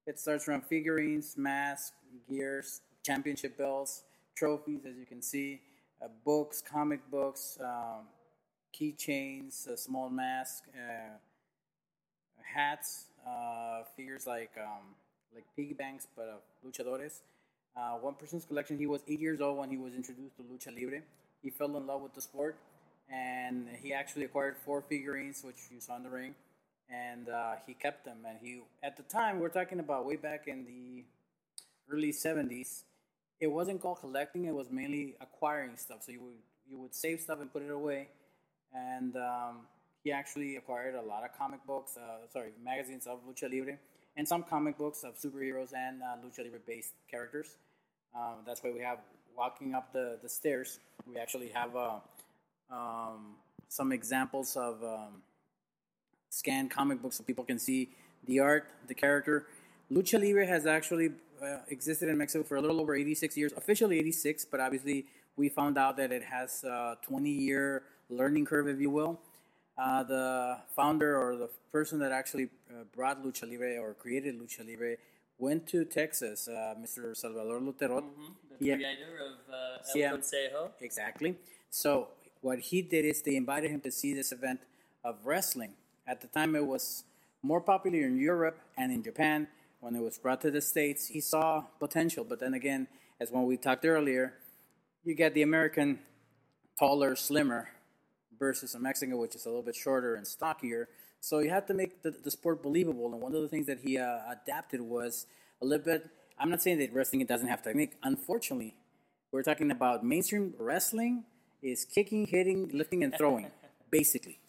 It 0.05 0.20
starts 0.20 0.43
from 0.43 0.62
figurines, 0.62 1.36
masks, 1.36 1.91
gears, 2.30 2.82
championship 3.03 3.57
belts, 3.57 4.03
trophies, 4.36 4.86
as 4.86 4.95
you 4.95 5.07
can 5.07 5.24
see, 5.24 5.62
uh, 6.03 6.07
books, 6.24 6.62
comic 6.62 6.99
books, 7.10 7.57
um, 7.64 8.05
keychains, 8.80 9.68
a 9.68 9.76
small 9.76 10.10
mask, 10.10 10.66
hats, 12.43 13.05
figures 13.95 14.28
like 14.28 14.51
um, 14.57 14.95
like 15.34 15.45
piggy 15.55 15.74
banks, 15.74 16.07
but 16.16 16.43
luchadores. 16.66 17.22
Uh, 17.80 17.98
one 17.98 18.14
person's 18.14 18.44
collection. 18.44 18.78
He 18.78 18.88
was 18.88 19.02
eight 19.08 19.22
years 19.22 19.40
old 19.40 19.58
when 19.58 19.70
he 19.70 19.78
was 19.78 19.94
introduced 19.96 20.36
to 20.36 20.44
lucha 20.44 20.76
libre. 20.78 21.02
He 21.42 21.50
fell 21.50 21.78
in 21.78 21.88
love 21.88 22.02
with 22.02 22.14
the 22.14 22.22
sport, 22.22 22.58
and 23.10 23.68
he 23.82 23.94
actually 23.94 24.26
acquired 24.26 24.58
four 24.66 24.82
figurines, 24.82 25.44
which 25.44 25.56
you 25.72 25.80
saw 25.80 25.96
in 25.96 26.04
the 26.04 26.10
ring, 26.10 26.36
and 26.90 27.30
uh, 27.30 27.54
he 27.66 27.74
kept 27.74 28.04
them. 28.04 28.18
And 28.28 28.38
he, 28.42 28.62
at 28.84 28.98
the 28.98 29.04
time, 29.04 29.40
we're 29.40 29.56
talking 29.60 29.80
about 29.80 30.06
way 30.06 30.18
back 30.18 30.48
in 30.48 30.66
the 30.66 31.06
early 31.90 32.12
'70s. 32.12 32.84
It 33.40 33.48
wasn't 33.48 33.82
called 33.82 34.02
collecting; 34.02 34.44
it 34.44 34.54
was 34.54 34.70
mainly 34.70 35.16
acquiring 35.22 35.78
stuff. 35.78 36.04
So 36.04 36.12
you 36.12 36.22
would 36.22 36.42
you 36.70 36.78
would 36.80 36.94
save 36.94 37.22
stuff 37.22 37.40
and 37.40 37.52
put 37.54 37.62
it 37.62 37.72
away, 37.72 38.10
and 38.74 39.16
um, 39.16 39.68
he 40.04 40.12
actually 40.12 40.58
acquired 40.58 40.96
a 40.96 41.02
lot 41.02 41.24
of 41.24 41.32
comic 41.38 41.66
books, 41.66 41.96
uh, 41.96 42.28
sorry, 42.28 42.50
magazines 42.62 43.08
of 43.08 43.20
lucha 43.26 43.50
libre, 43.50 43.78
and 44.18 44.28
some 44.28 44.44
comic 44.44 44.78
books 44.78 45.04
of 45.04 45.18
superheroes 45.18 45.72
and 45.74 46.02
uh, 46.04 46.18
lucha 46.22 46.44
libre 46.44 46.60
based 46.68 46.92
characters. 47.10 47.56
Um, 48.16 48.38
that's 48.45 48.64
why 48.64 48.72
we 48.72 48.80
have 48.80 48.99
walking 49.38 49.74
up 49.74 49.93
the, 49.93 50.18
the 50.22 50.30
stairs. 50.30 50.80
We 51.07 51.18
actually 51.18 51.49
have 51.49 51.76
uh, 51.76 51.99
um, 52.72 53.36
some 53.68 53.91
examples 53.91 54.55
of 54.55 54.84
um, 54.84 55.22
scanned 56.30 56.72
comic 56.72 57.01
books 57.01 57.18
so 57.18 57.24
people 57.24 57.45
can 57.45 57.60
see 57.60 57.89
the 58.26 58.39
art, 58.39 58.68
the 58.88 58.93
character. 58.93 59.45
Lucha 59.91 60.20
Libre 60.22 60.45
has 60.45 60.66
actually 60.68 61.12
uh, 61.41 61.60
existed 61.70 62.10
in 62.10 62.18
Mexico 62.18 62.43
for 62.43 62.57
a 62.57 62.62
little 62.62 62.80
over 62.82 62.95
86 62.95 63.38
years, 63.38 63.53
officially 63.55 63.99
86, 63.99 64.45
but 64.45 64.60
obviously 64.60 65.05
we 65.38 65.49
found 65.49 65.78
out 65.78 65.97
that 65.97 66.12
it 66.12 66.24
has 66.24 66.64
a 66.64 66.97
20 67.03 67.30
year 67.30 67.84
learning 68.10 68.45
curve, 68.45 68.68
if 68.68 68.80
you 68.80 68.89
will. 68.89 69.20
Uh, 69.78 70.03
the 70.03 70.57
founder 70.76 71.18
or 71.18 71.38
the 71.38 71.49
person 71.72 71.99
that 71.99 72.12
actually 72.12 72.49
uh, 72.70 72.84
brought 72.93 73.24
Lucha 73.24 73.49
Libre 73.49 73.78
or 73.78 73.93
created 73.93 74.38
Lucha 74.38 74.68
Libre 74.68 74.97
went 75.40 75.66
to 75.68 75.86
Texas, 75.86 76.48
uh, 76.48 76.76
Mr. 76.80 77.16
Salvador 77.16 77.60
Lutteroth. 77.60 78.04
The 78.60 78.66
Yeah. 78.66 78.76
creator 78.76 79.18
of 79.20 79.54
uh, 79.54 79.90
El 79.90 79.98
Yeah. 79.98 80.12
Consejo. 80.14 80.72
Exactly. 80.82 81.38
So 81.70 82.10
what 82.42 82.60
he 82.60 82.82
did 82.82 83.06
is 83.06 83.22
they 83.22 83.36
invited 83.36 83.72
him 83.72 83.82
to 83.82 83.92
see 83.92 84.14
this 84.14 84.32
event 84.32 84.60
of 85.04 85.26
wrestling. 85.26 85.76
At 86.06 86.22
the 86.22 86.28
time, 86.28 86.56
it 86.56 86.66
was 86.66 87.06
more 87.42 87.62
popular 87.62 88.00
in 88.06 88.18
Europe 88.18 88.60
and 88.78 88.92
in 88.92 89.02
Japan. 89.02 89.48
When 89.80 89.96
it 89.96 90.02
was 90.02 90.18
brought 90.18 90.42
to 90.42 90.52
the 90.52 90.62
states, 90.62 91.08
he 91.08 91.22
saw 91.22 91.62
potential. 91.80 92.26
But 92.26 92.40
then 92.40 92.54
again, 92.54 92.88
as 93.22 93.32
when 93.32 93.46
we 93.46 93.56
talked 93.56 93.86
earlier, 93.86 94.34
you 95.06 95.14
get 95.16 95.34
the 95.34 95.42
American 95.42 96.00
taller, 96.78 97.16
slimmer 97.16 97.70
versus 98.38 98.76
a 98.76 98.80
Mexican, 98.80 99.18
which 99.18 99.36
is 99.36 99.46
a 99.46 99.50
little 99.50 99.64
bit 99.64 99.76
shorter 99.76 100.16
and 100.16 100.28
stockier. 100.28 100.90
So 101.22 101.39
you 101.39 101.49
have 101.49 101.65
to 101.67 101.74
make 101.74 102.01
the, 102.01 102.11
the 102.11 102.32
sport 102.32 102.63
believable. 102.63 103.11
And 103.11 103.22
one 103.22 103.36
of 103.36 103.41
the 103.41 103.47
things 103.47 103.67
that 103.67 103.80
he 103.80 103.97
uh, 103.97 104.20
adapted 104.32 104.82
was 104.82 105.26
a 105.61 105.65
little 105.65 105.86
bit. 105.86 106.09
I'm 106.39 106.49
not 106.49 106.61
saying 106.61 106.80
that 106.80 106.93
wrestling 106.93 107.26
doesn't 107.26 107.47
have 107.47 107.61
technique. 107.61 107.93
Unfortunately, 108.03 108.76
we're 109.32 109.43
talking 109.43 109.72
about 109.72 110.03
mainstream 110.03 110.53
wrestling 110.57 111.26
is 111.61 111.86
kicking, 111.86 112.26
hitting, 112.26 112.70
lifting, 112.74 113.03
and 113.03 113.15
throwing, 113.15 113.51
basically. 113.91 114.39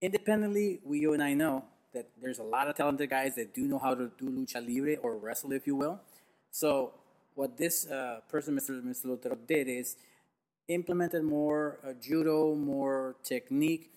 Independently, 0.00 0.80
we 0.84 0.98
you 0.98 1.14
and 1.14 1.22
I 1.22 1.32
know 1.32 1.64
that 1.94 2.08
there's 2.20 2.38
a 2.38 2.42
lot 2.42 2.68
of 2.68 2.76
talented 2.76 3.08
guys 3.08 3.36
that 3.36 3.54
do 3.54 3.62
know 3.62 3.78
how 3.78 3.94
to 3.94 4.10
do 4.18 4.26
lucha 4.26 4.56
libre 4.56 4.96
or 4.96 5.16
wrestle, 5.16 5.52
if 5.52 5.66
you 5.66 5.76
will. 5.76 6.00
So 6.50 6.92
what 7.34 7.56
this 7.56 7.86
uh, 7.88 8.20
person, 8.28 8.54
Mr. 8.56 8.82
Mr. 8.82 9.06
Lutero, 9.06 9.38
did 9.46 9.68
is 9.68 9.96
implemented 10.68 11.24
more 11.24 11.78
uh, 11.86 11.92
judo, 12.00 12.54
more 12.54 13.16
technique, 13.22 13.90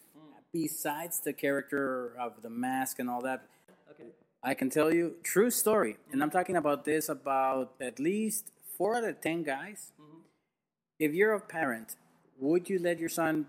besides 0.61 1.19
the 1.19 1.33
character 1.33 2.13
of 2.19 2.41
the 2.41 2.49
mask 2.49 2.99
and 2.99 3.09
all 3.09 3.21
that. 3.21 3.39
Okay. 3.91 4.09
I 4.43 4.53
can 4.53 4.69
tell 4.69 4.93
you, 4.93 5.15
true 5.23 5.51
story, 5.51 5.97
and 6.11 6.23
I'm 6.23 6.31
talking 6.31 6.55
about 6.55 6.85
this 6.85 7.09
about 7.09 7.73
at 7.79 7.99
least 7.99 8.51
four 8.77 8.95
out 8.97 9.03
of 9.03 9.21
ten 9.21 9.43
guys. 9.43 9.91
Mm-hmm. 10.01 10.19
If 10.99 11.13
you're 11.13 11.33
a 11.33 11.39
parent, 11.39 11.95
would 12.39 12.69
you 12.71 12.79
let 12.79 12.97
your 12.99 13.09
son, 13.09 13.45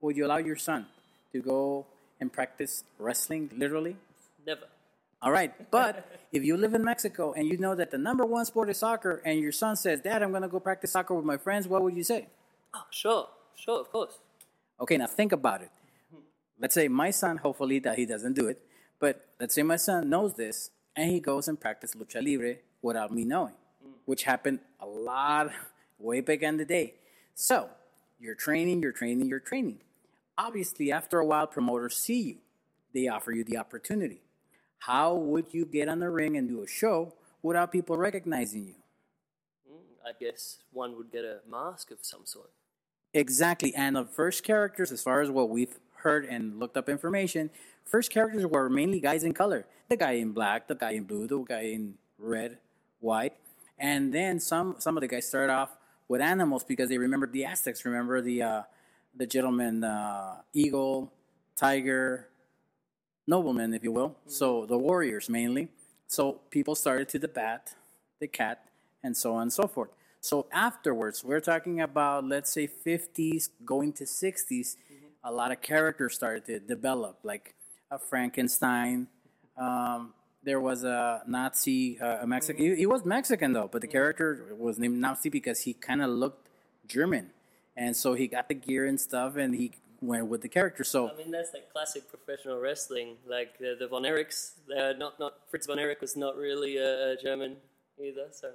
would 0.00 0.16
you 0.16 0.24
allow 0.26 0.38
your 0.50 0.60
son 0.68 0.86
to 1.32 1.40
go 1.40 1.86
and 2.20 2.32
practice 2.32 2.84
wrestling 2.98 3.50
literally? 3.56 3.96
Never. 4.46 4.68
All 5.20 5.32
right, 5.32 5.52
but 5.78 5.92
if 6.30 6.44
you 6.44 6.56
live 6.56 6.74
in 6.74 6.84
Mexico 6.84 7.32
and 7.32 7.48
you 7.48 7.58
know 7.58 7.74
that 7.74 7.90
the 7.90 7.98
number 7.98 8.24
one 8.24 8.44
sport 8.44 8.70
is 8.70 8.78
soccer, 8.78 9.20
and 9.24 9.40
your 9.40 9.52
son 9.52 9.74
says, 9.74 10.00
"Dad, 10.00 10.22
I'm 10.22 10.30
going 10.30 10.46
to 10.48 10.52
go 10.56 10.60
practice 10.60 10.92
soccer 10.92 11.14
with 11.14 11.24
my 11.24 11.38
friends," 11.38 11.66
what 11.66 11.82
would 11.82 11.96
you 11.96 12.04
say? 12.04 12.28
Oh, 12.72 12.86
sure, 12.90 13.28
sure, 13.56 13.80
of 13.80 13.90
course. 13.90 14.18
Okay, 14.80 14.96
now 14.96 15.06
think 15.06 15.32
about 15.32 15.62
it. 15.62 15.70
Let's 16.64 16.76
say 16.76 16.88
my 16.88 17.10
son, 17.10 17.36
hopefully 17.36 17.78
that 17.80 17.98
he 17.98 18.06
doesn't 18.06 18.32
do 18.32 18.48
it, 18.48 18.58
but 18.98 19.28
let's 19.38 19.54
say 19.54 19.62
my 19.62 19.76
son 19.76 20.08
knows 20.08 20.32
this 20.32 20.70
and 20.96 21.10
he 21.10 21.20
goes 21.20 21.46
and 21.46 21.60
practices 21.60 21.94
lucha 21.94 22.24
libre 22.24 22.54
without 22.80 23.12
me 23.12 23.26
knowing, 23.26 23.52
mm. 23.86 23.92
which 24.06 24.22
happened 24.22 24.60
a 24.80 24.86
lot 24.86 25.50
way 25.98 26.22
back 26.22 26.40
in 26.40 26.56
the 26.56 26.64
day. 26.64 26.94
So 27.34 27.68
you're 28.18 28.34
training, 28.34 28.80
you're 28.80 28.92
training, 28.92 29.28
you're 29.28 29.40
training. 29.40 29.80
Obviously, 30.38 30.90
after 30.90 31.18
a 31.18 31.26
while, 31.26 31.46
promoters 31.46 31.98
see 31.98 32.22
you. 32.22 32.36
They 32.94 33.08
offer 33.08 33.32
you 33.32 33.44
the 33.44 33.58
opportunity. 33.58 34.22
How 34.78 35.12
would 35.12 35.52
you 35.52 35.66
get 35.66 35.88
on 35.88 35.98
the 35.98 36.08
ring 36.08 36.34
and 36.38 36.48
do 36.48 36.62
a 36.62 36.66
show 36.66 37.12
without 37.42 37.72
people 37.72 37.98
recognizing 37.98 38.68
you? 38.68 38.74
Mm, 39.70 40.08
I 40.08 40.12
guess 40.18 40.60
one 40.72 40.96
would 40.96 41.12
get 41.12 41.26
a 41.26 41.40
mask 41.46 41.90
of 41.90 41.98
some 42.00 42.24
sort. 42.24 42.52
Exactly. 43.12 43.74
And 43.74 43.96
the 43.96 44.06
first 44.06 44.42
characters, 44.42 44.90
as 44.90 45.02
far 45.02 45.20
as 45.20 45.30
what 45.30 45.50
we've 45.50 45.78
heard 46.04 46.24
and 46.24 46.60
looked 46.60 46.76
up 46.76 46.88
information, 46.88 47.50
first 47.84 48.10
characters 48.10 48.46
were 48.46 48.68
mainly 48.68 49.00
guys 49.00 49.24
in 49.24 49.32
color. 49.34 49.66
The 49.88 49.96
guy 49.96 50.12
in 50.12 50.32
black, 50.32 50.68
the 50.68 50.76
guy 50.76 50.92
in 50.92 51.04
blue, 51.04 51.26
the 51.26 51.38
guy 51.42 51.62
in 51.62 51.94
red, 52.18 52.58
white. 53.00 53.34
And 53.78 54.14
then 54.14 54.38
some 54.38 54.76
some 54.78 54.96
of 54.96 55.00
the 55.00 55.08
guys 55.08 55.26
started 55.26 55.52
off 55.52 55.76
with 56.06 56.20
animals 56.20 56.62
because 56.62 56.88
they 56.88 56.98
remembered 56.98 57.32
the 57.32 57.44
Aztecs, 57.44 57.84
remember 57.84 58.20
the 58.20 58.42
uh, 58.42 58.62
the 59.16 59.26
gentleman 59.26 59.82
uh, 59.82 60.36
eagle, 60.52 61.12
tiger, 61.56 62.28
nobleman, 63.26 63.74
if 63.74 63.82
you 63.82 63.92
will. 63.92 64.16
So 64.26 64.66
the 64.66 64.78
warriors 64.78 65.28
mainly. 65.28 65.68
So 66.06 66.40
people 66.50 66.74
started 66.74 67.08
to 67.10 67.18
the 67.18 67.28
bat, 67.28 67.74
the 68.20 68.28
cat, 68.28 68.68
and 69.02 69.16
so 69.16 69.34
on 69.34 69.42
and 69.42 69.52
so 69.52 69.66
forth. 69.66 69.90
So 70.20 70.46
afterwards, 70.52 71.24
we're 71.24 71.40
talking 71.40 71.80
about 71.80 72.24
let's 72.26 72.52
say 72.52 72.66
50s 72.68 73.50
going 73.64 73.92
to 73.94 74.04
60s. 74.04 74.76
A 75.24 75.32
lot 75.32 75.50
of 75.50 75.60
characters 75.62 76.14
started 76.14 76.44
to 76.46 76.60
develop, 76.60 77.18
like 77.22 77.54
a 77.90 77.98
Frankenstein. 77.98 79.08
Um, 79.56 80.12
there 80.42 80.60
was 80.60 80.84
a 80.84 81.22
Nazi, 81.26 81.98
uh, 81.98 82.18
a 82.22 82.26
Mexican. 82.26 82.62
He, 82.62 82.76
he 82.76 82.86
was 82.86 83.04
Mexican 83.04 83.52
though, 83.54 83.68
but 83.72 83.80
the 83.80 83.88
character 83.88 84.54
was 84.56 84.78
named 84.78 84.98
Nazi 84.98 85.30
because 85.30 85.60
he 85.60 85.72
kind 85.72 86.02
of 86.02 86.10
looked 86.10 86.48
German, 86.86 87.30
and 87.76 87.96
so 87.96 88.14
he 88.14 88.28
got 88.28 88.48
the 88.48 88.54
gear 88.54 88.84
and 88.84 89.00
stuff, 89.00 89.36
and 89.36 89.54
he 89.54 89.72
went 90.00 90.26
with 90.26 90.42
the 90.42 90.48
character. 90.48 90.84
So 90.84 91.10
I 91.10 91.16
mean, 91.16 91.30
that's 91.30 91.52
like 91.54 91.72
classic 91.72 92.02
professional 92.08 92.60
wrestling. 92.60 93.16
Like 93.26 93.58
the, 93.58 93.76
the 93.78 93.88
Von 93.88 94.02
Erichs, 94.02 94.52
uh, 94.70 94.92
not 94.98 95.18
not 95.18 95.34
Fritz 95.50 95.66
Von 95.66 95.78
Erich 95.78 96.00
was 96.00 96.16
not 96.16 96.36
really 96.36 96.76
a, 96.76 97.12
a 97.12 97.16
German 97.16 97.56
either. 97.98 98.26
So 98.32 98.50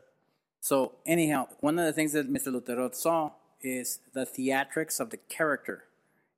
So 0.61 0.93
anyhow, 1.05 1.47
one 1.59 1.79
of 1.79 1.85
the 1.85 1.93
things 1.93 2.13
that 2.13 2.31
Mr. 2.31 2.47
Lutero 2.53 2.93
saw 2.93 3.31
is 3.61 3.99
the 4.13 4.25
theatrics 4.25 4.99
of 4.99 5.09
the 5.09 5.17
character, 5.17 5.85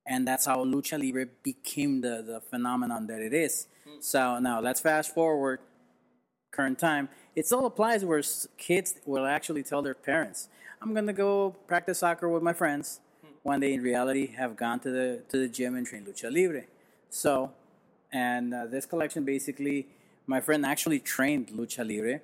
and 0.05 0.27
that's 0.27 0.45
how 0.45 0.63
lucha 0.65 0.97
libre 0.99 1.27
became 1.43 2.01
the 2.01 2.21
the 2.21 2.41
phenomenon 2.41 3.07
that 3.07 3.21
it 3.21 3.33
is. 3.33 3.67
So 3.99 4.39
now 4.39 4.59
let's 4.61 4.79
fast 4.81 5.13
forward, 5.13 5.59
current 6.51 6.79
time. 6.79 7.09
It 7.35 7.45
still 7.45 7.65
applies 7.65 8.03
where 8.03 8.21
kids 8.57 8.95
will 9.05 9.25
actually 9.25 9.63
tell 9.63 9.81
their 9.81 9.93
parents, 9.95 10.49
"I'm 10.81 10.93
gonna 10.93 11.13
go 11.13 11.55
practice 11.67 11.99
soccer 11.99 12.27
with 12.29 12.43
my 12.43 12.53
friends," 12.53 12.99
when 13.43 13.59
they 13.59 13.73
in 13.73 13.81
reality 13.81 14.27
have 14.41 14.55
gone 14.55 14.79
to 14.81 14.89
the 14.91 15.23
to 15.29 15.37
the 15.37 15.47
gym 15.47 15.75
and 15.75 15.85
trained 15.87 16.07
lucha 16.07 16.29
libre. 16.33 16.65
So 17.09 17.53
And 18.13 18.53
uh, 18.53 18.65
this 18.67 18.85
collection 18.85 19.23
basically, 19.25 19.87
my 20.27 20.41
friend 20.41 20.65
actually 20.65 20.99
trained 20.99 21.47
Lucha 21.49 21.83
Libre. 21.87 22.21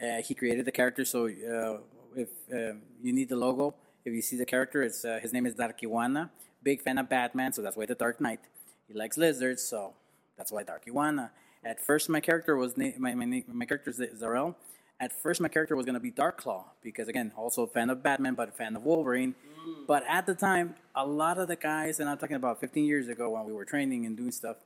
Uh, 0.00 0.22
he 0.22 0.34
created 0.34 0.64
the 0.64 0.72
character, 0.72 1.04
so 1.04 1.26
uh, 1.26 1.78
if 2.16 2.28
uh, 2.52 2.74
you 3.02 3.12
need 3.12 3.28
the 3.28 3.36
logo, 3.36 3.74
if 4.04 4.12
you 4.12 4.22
see 4.22 4.36
the 4.36 4.44
character, 4.44 4.82
it's 4.82 5.04
uh, 5.04 5.18
his 5.22 5.32
name 5.32 5.46
is 5.46 5.54
Dark 5.54 5.82
Iguana. 5.82 6.30
Big 6.62 6.82
fan 6.82 6.98
of 6.98 7.08
Batman, 7.08 7.52
so 7.52 7.62
that's 7.62 7.76
why 7.76 7.86
the 7.86 7.94
Dark 7.94 8.20
Knight. 8.20 8.40
He 8.88 8.94
likes 8.94 9.16
lizards, 9.16 9.62
so 9.62 9.94
that's 10.36 10.52
why 10.52 10.62
Dark 10.62 10.82
Iguana. 10.86 11.30
At 11.64 11.84
first, 11.84 12.08
my 12.08 12.20
character 12.20 12.56
was 12.56 12.76
na- 12.76 12.98
my, 12.98 13.14
my 13.14 13.44
my 13.46 13.64
character 13.64 13.90
is 13.90 14.00
Zarel. 14.20 14.54
At 15.00 15.12
first, 15.12 15.40
my 15.40 15.48
character 15.48 15.74
was 15.76 15.86
gonna 15.86 16.00
be 16.00 16.10
Dark 16.10 16.38
Claw 16.38 16.66
because 16.82 17.08
again, 17.08 17.32
also 17.36 17.62
a 17.62 17.66
fan 17.66 17.90
of 17.90 18.02
Batman, 18.02 18.34
but 18.34 18.48
a 18.48 18.52
fan 18.52 18.76
of 18.76 18.84
Wolverine. 18.84 19.34
Mm. 19.34 19.86
But 19.86 20.04
at 20.08 20.26
the 20.26 20.34
time, 20.34 20.74
a 20.94 21.06
lot 21.06 21.38
of 21.38 21.48
the 21.48 21.56
guys, 21.56 22.00
and 22.00 22.08
I'm 22.08 22.18
talking 22.18 22.36
about 22.36 22.60
15 22.60 22.84
years 22.84 23.08
ago 23.08 23.30
when 23.30 23.44
we 23.44 23.52
were 23.52 23.64
training 23.64 24.06
and 24.06 24.16
doing 24.16 24.32
stuff, 24.32 24.56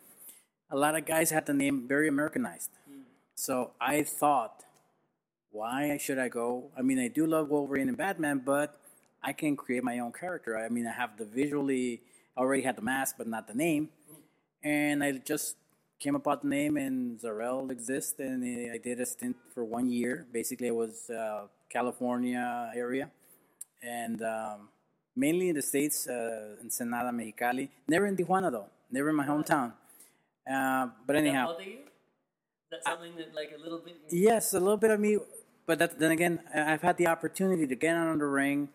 a 0.71 0.77
lot 0.77 0.97
of 0.97 1.07
guys 1.07 1.31
had 1.31 1.47
the 1.47 1.55
name 1.55 1.87
very 1.87 2.09
Americanized. 2.09 2.71
Mm. 2.91 3.03
So 3.35 3.73
I 3.81 4.03
thought, 4.03 4.65
why 5.51 5.97
should 5.99 6.19
I 6.19 6.29
go? 6.29 6.71
I 6.77 6.83
mean, 6.83 6.99
I 6.99 7.09
do 7.09 7.27
love 7.27 7.49
Wolverine 7.49 7.89
and 7.89 7.97
Batman, 7.97 8.43
but 8.45 8.79
I 9.23 9.33
can 9.33 9.57
create 9.57 9.83
my 9.83 9.99
own 9.99 10.13
character. 10.13 10.57
I 10.57 10.69
mean, 10.69 10.87
I 10.87 10.93
have 10.93 11.17
the 11.19 11.25
visually, 11.25 12.03
I 12.37 12.41
already 12.41 12.63
had 12.63 12.77
the 12.77 12.83
mask, 12.83 13.17
but 13.19 13.27
not 13.27 13.49
the 13.49 13.55
name. 13.55 13.89
And 14.63 15.03
I 15.03 15.13
just 15.13 15.57
came 15.99 16.15
about 16.15 16.43
the 16.43 16.49
name, 16.49 16.77
and 16.77 17.19
Zarel 17.21 17.71
exists, 17.71 18.15
and 18.19 18.45
I 18.73 18.79
did 18.79 19.01
a 19.01 19.07
stint 19.07 19.37
for 19.55 19.65
one 19.65 19.89
year. 19.89 20.27
Basically, 20.33 20.69
it 20.69 20.75
was 20.75 21.09
uh, 21.11 21.47
California 21.71 22.71
area, 22.75 23.11
and 23.83 24.23
um, 24.23 24.69
mainly 25.15 25.49
in 25.49 25.55
the 25.55 25.63
states, 25.63 26.07
uh, 26.07 26.57
Ensenada, 26.63 27.11
Mexicali. 27.11 27.69
Never 27.89 28.07
in 28.07 28.17
Tijuana 28.17 28.51
though. 28.51 28.67
Never 28.91 29.11
in 29.11 29.17
my 29.17 29.27
hometown. 29.27 29.73
Uh, 30.51 30.89
but 31.07 31.17
anyhow. 31.17 31.57
That's 32.71 32.85
something 32.85 33.15
that, 33.17 33.33
like, 33.33 33.53
a 33.57 33.63
little 33.63 33.79
bit. 33.79 33.97
Yes, 34.11 34.53
a 34.53 34.59
little 34.59 34.77
bit 34.77 34.91
of 34.91 34.99
me, 34.99 35.19
but 35.67 35.79
that, 35.79 36.01
then 36.01 36.11
again, 36.11 36.41
I've 36.53 36.83
had 36.83 36.97
the 36.97 37.07
opportunity 37.07 37.65
to 37.65 37.77
get 37.77 37.97
on 37.97 38.19
the 38.19 38.27
ring 38.27 38.71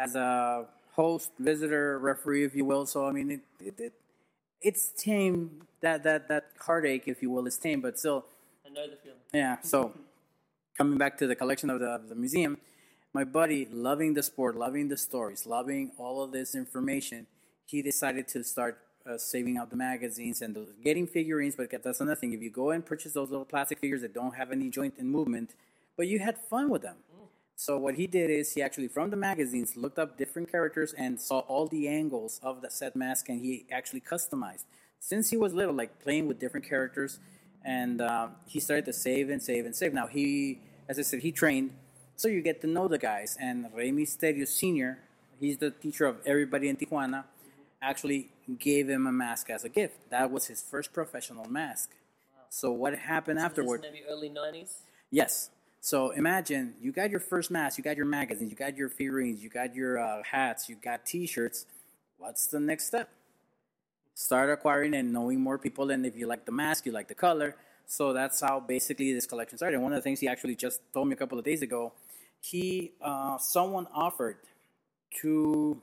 as 0.00 0.14
a 0.14 0.66
host, 0.92 1.30
visitor, 1.38 1.98
referee, 1.98 2.44
if 2.44 2.54
you 2.54 2.64
will. 2.64 2.86
So 2.86 3.06
I 3.06 3.12
mean, 3.12 3.30
it, 3.30 3.40
it, 3.60 3.80
it 3.80 3.92
it's 4.60 4.88
tame. 4.96 5.62
That 5.80 6.02
that 6.04 6.28
that 6.28 6.44
heartache, 6.66 7.04
if 7.06 7.22
you 7.22 7.30
will, 7.30 7.46
is 7.46 7.56
tame, 7.56 7.80
but 7.80 7.98
still, 7.98 8.24
I 8.66 8.70
know 8.70 8.86
the 8.88 8.96
feeling. 8.96 9.18
yeah. 9.32 9.56
So 9.62 9.92
coming 10.76 10.98
back 10.98 11.18
to 11.18 11.26
the 11.26 11.36
collection 11.36 11.68
of 11.70 11.80
the, 11.80 11.86
of 11.86 12.08
the 12.08 12.14
museum, 12.14 12.58
my 13.12 13.24
buddy, 13.24 13.66
loving 13.70 14.14
the 14.14 14.22
sport, 14.22 14.56
loving 14.56 14.88
the 14.88 14.96
stories, 14.96 15.46
loving 15.46 15.92
all 15.98 16.22
of 16.22 16.32
this 16.32 16.54
information, 16.54 17.26
he 17.66 17.82
decided 17.82 18.28
to 18.28 18.42
start 18.44 18.78
uh, 19.06 19.18
saving 19.18 19.58
up 19.58 19.70
the 19.70 19.76
magazines 19.76 20.40
and 20.42 20.54
the, 20.54 20.66
getting 20.84 21.06
figurines. 21.06 21.56
But 21.56 21.70
that's 21.82 22.00
another 22.00 22.20
thing. 22.20 22.32
If 22.32 22.42
you 22.42 22.50
go 22.50 22.70
and 22.70 22.84
purchase 22.84 23.12
those 23.12 23.30
little 23.30 23.44
plastic 23.44 23.78
figures 23.78 24.02
that 24.02 24.14
don't 24.14 24.34
have 24.36 24.52
any 24.52 24.70
joint 24.70 24.94
and 24.98 25.10
movement, 25.10 25.50
but 25.96 26.06
you 26.06 26.18
had 26.18 26.38
fun 26.38 26.70
with 26.70 26.82
them. 26.82 26.96
So 27.60 27.76
what 27.76 27.96
he 27.96 28.06
did 28.06 28.30
is 28.30 28.54
he 28.54 28.62
actually 28.62 28.88
from 28.88 29.10
the 29.10 29.18
magazines 29.18 29.76
looked 29.76 29.98
up 29.98 30.16
different 30.16 30.50
characters 30.50 30.94
and 30.94 31.20
saw 31.20 31.40
all 31.40 31.66
the 31.66 31.88
angles 31.88 32.40
of 32.42 32.62
the 32.62 32.70
set 32.70 32.96
mask, 32.96 33.28
and 33.28 33.38
he 33.38 33.66
actually 33.70 34.00
customized. 34.00 34.64
Since 34.98 35.28
he 35.28 35.36
was 35.36 35.52
little, 35.52 35.74
like 35.74 36.00
playing 36.02 36.26
with 36.26 36.38
different 36.38 36.66
characters, 36.66 37.18
and 37.62 38.00
uh, 38.00 38.28
he 38.46 38.60
started 38.60 38.86
to 38.86 38.94
save 38.94 39.28
and 39.28 39.42
save 39.42 39.66
and 39.66 39.76
save. 39.76 39.92
Now 39.92 40.06
he, 40.06 40.58
as 40.88 40.98
I 40.98 41.02
said, 41.02 41.20
he 41.20 41.32
trained, 41.32 41.72
so 42.16 42.28
you 42.28 42.40
get 42.40 42.62
to 42.62 42.66
know 42.66 42.88
the 42.88 42.96
guys. 42.96 43.36
And 43.38 43.66
Rey 43.74 43.90
Mysterio 43.90 44.48
Senior, 44.48 45.00
he's 45.38 45.58
the 45.58 45.70
teacher 45.70 46.06
of 46.06 46.16
everybody 46.24 46.66
in 46.70 46.78
Tijuana, 46.78 47.24
actually 47.82 48.30
gave 48.58 48.88
him 48.88 49.06
a 49.06 49.12
mask 49.12 49.50
as 49.50 49.64
a 49.64 49.68
gift. 49.68 50.08
That 50.08 50.30
was 50.30 50.46
his 50.46 50.62
first 50.62 50.94
professional 50.94 51.44
mask. 51.44 51.90
So 52.48 52.72
what 52.72 52.94
happened 52.96 53.38
afterward? 53.38 53.82
Maybe 53.82 54.02
early 54.08 54.30
90s. 54.30 54.76
Yes. 55.10 55.50
So 55.80 56.10
imagine 56.10 56.74
you 56.80 56.92
got 56.92 57.10
your 57.10 57.20
first 57.20 57.50
mask, 57.50 57.78
you 57.78 57.84
got 57.84 57.96
your 57.96 58.06
magazines, 58.06 58.50
you 58.50 58.56
got 58.56 58.76
your 58.76 58.90
figurines, 58.90 59.42
you 59.42 59.48
got 59.48 59.74
your 59.74 59.98
uh, 59.98 60.22
hats, 60.22 60.68
you 60.68 60.76
got 60.76 61.06
T-shirts. 61.06 61.64
What's 62.18 62.46
the 62.46 62.60
next 62.60 62.86
step? 62.86 63.08
Start 64.14 64.50
acquiring 64.50 64.94
and 64.94 65.10
knowing 65.12 65.40
more 65.40 65.58
people, 65.58 65.90
and 65.90 66.04
if 66.04 66.16
you 66.16 66.26
like 66.26 66.44
the 66.44 66.52
mask, 66.52 66.84
you 66.84 66.92
like 66.92 67.08
the 67.08 67.14
color. 67.14 67.56
So 67.86 68.12
that's 68.12 68.40
how 68.42 68.60
basically 68.60 69.14
this 69.14 69.24
collection 69.24 69.56
started. 69.56 69.76
And 69.76 69.82
one 69.82 69.92
of 69.92 69.96
the 69.96 70.02
things 70.02 70.20
he 70.20 70.28
actually 70.28 70.54
just 70.54 70.80
told 70.92 71.08
me 71.08 71.14
a 71.14 71.16
couple 71.16 71.38
of 71.38 71.44
days 71.44 71.62
ago, 71.62 71.92
he 72.40 72.92
uh, 73.00 73.38
someone 73.38 73.86
offered 73.94 74.36
to 75.22 75.80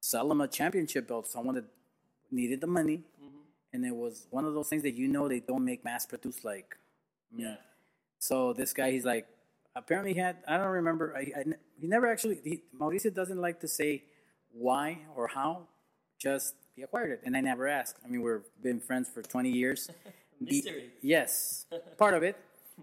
sell 0.00 0.30
him 0.30 0.42
a 0.42 0.48
championship 0.48 1.08
belt. 1.08 1.26
Someone 1.26 1.54
that 1.54 1.64
needed 2.30 2.60
the 2.60 2.66
money, 2.66 3.02
and 3.72 3.86
it 3.86 3.94
was 3.94 4.26
one 4.30 4.44
of 4.44 4.52
those 4.52 4.68
things 4.68 4.82
that 4.82 4.94
you 4.94 5.08
know 5.08 5.28
they 5.28 5.40
don't 5.40 5.64
make 5.64 5.82
mass 5.82 6.04
produced 6.04 6.44
like. 6.44 6.76
Yeah. 7.34 7.56
So 8.18 8.52
this 8.52 8.72
guy, 8.72 8.90
he's 8.90 9.04
like, 9.04 9.26
apparently 9.76 10.12
he 10.14 10.20
had. 10.20 10.36
I 10.46 10.56
don't 10.56 10.68
remember. 10.68 11.14
I, 11.16 11.20
I 11.36 11.44
he 11.80 11.86
never 11.86 12.06
actually. 12.06 12.40
He, 12.44 12.62
Mauricio 12.78 13.14
doesn't 13.14 13.40
like 13.40 13.60
to 13.60 13.68
say 13.68 14.02
why 14.52 14.98
or 15.16 15.28
how. 15.28 15.68
Just 16.18 16.54
he 16.74 16.82
acquired 16.82 17.12
it, 17.12 17.20
and 17.24 17.36
I 17.36 17.40
never 17.40 17.68
asked. 17.68 17.96
I 18.04 18.08
mean, 18.08 18.22
we've 18.22 18.42
been 18.62 18.80
friends 18.80 19.08
for 19.08 19.22
twenty 19.22 19.50
years. 19.50 19.90
The- 20.40 20.62
yes, 21.02 21.66
part 21.96 22.14
of 22.14 22.22
it. 22.22 22.36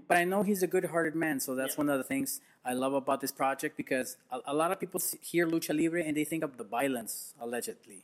But 0.10 0.18
I 0.18 0.26
know 0.26 0.44
he's 0.44 0.62
a 0.62 0.68
good-hearted 0.68 1.16
man, 1.16 1.40
so 1.40 1.56
that's 1.56 1.76
Yeah. 1.76 1.84
one 1.84 1.90
of 1.90 1.98
the 1.98 2.04
things 2.04 2.42
I 2.66 2.74
love 2.74 2.94
about 2.94 3.22
this 3.22 3.32
project 3.32 3.78
because 3.78 4.18
a, 4.30 4.40
a 4.48 4.54
lot 4.54 4.74
of 4.74 4.80
people 4.82 5.00
hear 5.22 5.48
lucha 5.48 5.74
libre 5.74 6.04
and 6.04 6.18
they 6.18 6.26
think 6.26 6.44
of 6.44 6.58
the 6.58 6.66
violence, 6.66 7.34
allegedly. 7.40 8.04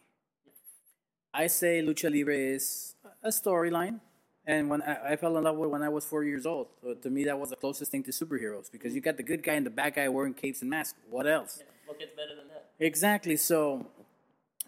I 1.33 1.47
say 1.47 1.81
lucha 1.81 2.09
libre 2.09 2.33
is 2.37 2.95
a 3.21 3.27
storyline, 3.27 3.99
and 4.45 4.69
when 4.69 4.81
I, 4.81 5.11
I 5.11 5.15
fell 5.15 5.37
in 5.37 5.43
love 5.43 5.57
with 5.57 5.69
when 5.69 5.83
I 5.83 5.89
was 5.89 6.05
four 6.05 6.23
years 6.23 6.45
old. 6.45 6.67
So 6.81 6.93
to 6.93 7.09
me, 7.09 7.23
that 7.25 7.39
was 7.39 7.49
the 7.49 7.55
closest 7.55 7.91
thing 7.91 8.03
to 8.03 8.11
superheroes 8.11 8.71
because 8.71 8.95
you 8.95 9.01
got 9.01 9.17
the 9.17 9.23
good 9.23 9.43
guy 9.43 9.53
and 9.53 9.65
the 9.65 9.69
bad 9.71 9.95
guy 9.95 10.07
wearing 10.09 10.33
capes 10.33 10.61
and 10.61 10.69
masks. 10.69 10.97
What 11.09 11.27
else? 11.27 11.63
What 11.85 11.99
gets 11.99 12.11
better 12.15 12.35
than 12.35 12.47
that? 12.47 12.69
Exactly. 12.79 13.37
So 13.37 13.85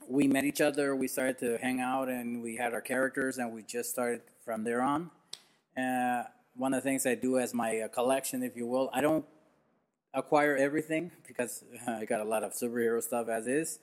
we 0.08 0.28
met 0.28 0.44
each 0.44 0.62
other. 0.62 0.96
We 0.96 1.08
started 1.08 1.40
to 1.40 1.58
hang 1.58 1.80
out, 1.80 2.10
and 2.10 2.44
we 2.44 2.58
had 2.58 2.74
our 2.74 2.82
characters, 2.82 3.38
and 3.38 3.54
we 3.54 3.64
just 3.64 3.90
started 3.90 4.22
from 4.46 4.64
there 4.64 4.82
on. 4.82 5.10
Uh, 5.78 6.24
one 6.56 6.74
of 6.74 6.84
the 6.84 6.88
things 6.88 7.06
I 7.06 7.16
do 7.16 7.40
as 7.40 7.54
my 7.54 7.80
uh, 7.80 7.88
collection, 7.88 8.44
if 8.44 8.56
you 8.56 8.68
will, 8.68 8.90
I 8.94 9.02
don't 9.02 9.26
acquire 10.14 10.56
everything 10.56 11.12
because 11.28 11.64
I 11.88 12.06
got 12.06 12.22
a 12.22 12.24
lot 12.24 12.44
of 12.44 12.54
superhero 12.54 13.02
stuff 13.02 13.28
as 13.30 13.48
is. 13.48 13.80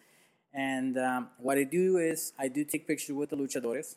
And 0.53 0.99
um, 0.99 1.29
what 1.39 1.59
I 1.59 1.65
do 1.65 1.99
is 1.99 2.33
I 2.39 2.49
do 2.49 2.65
take 2.65 2.87
pictures 2.87 3.15
with 3.15 3.31
the 3.31 3.37
luchadores. 3.37 3.97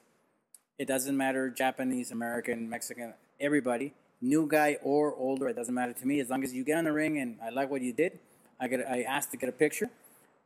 It 0.80 0.88
doesn't 0.88 1.16
matter 1.16 1.50
Japanese, 1.50 2.12
American, 2.12 2.68
Mexican, 2.70 3.14
everybody, 3.40 3.94
new 4.22 4.48
guy 4.48 4.78
or 4.82 5.14
older. 5.16 5.48
It 5.50 5.56
doesn't 5.56 5.74
matter 5.74 5.94
to 5.94 6.08
me 6.08 6.20
as 6.20 6.30
long 6.30 6.44
as 6.44 6.54
you 6.54 6.64
get 6.64 6.78
on 6.78 6.86
the 6.86 6.92
ring 6.92 7.20
and 7.20 7.38
I 7.44 7.50
like 7.50 7.70
what 7.70 7.82
you 7.82 7.94
did. 7.94 8.20
I 8.60 8.68
get 8.68 8.86
I 8.90 9.02
asked 9.04 9.32
to 9.32 9.38
get 9.38 9.50
a 9.50 9.54
picture. 9.54 9.90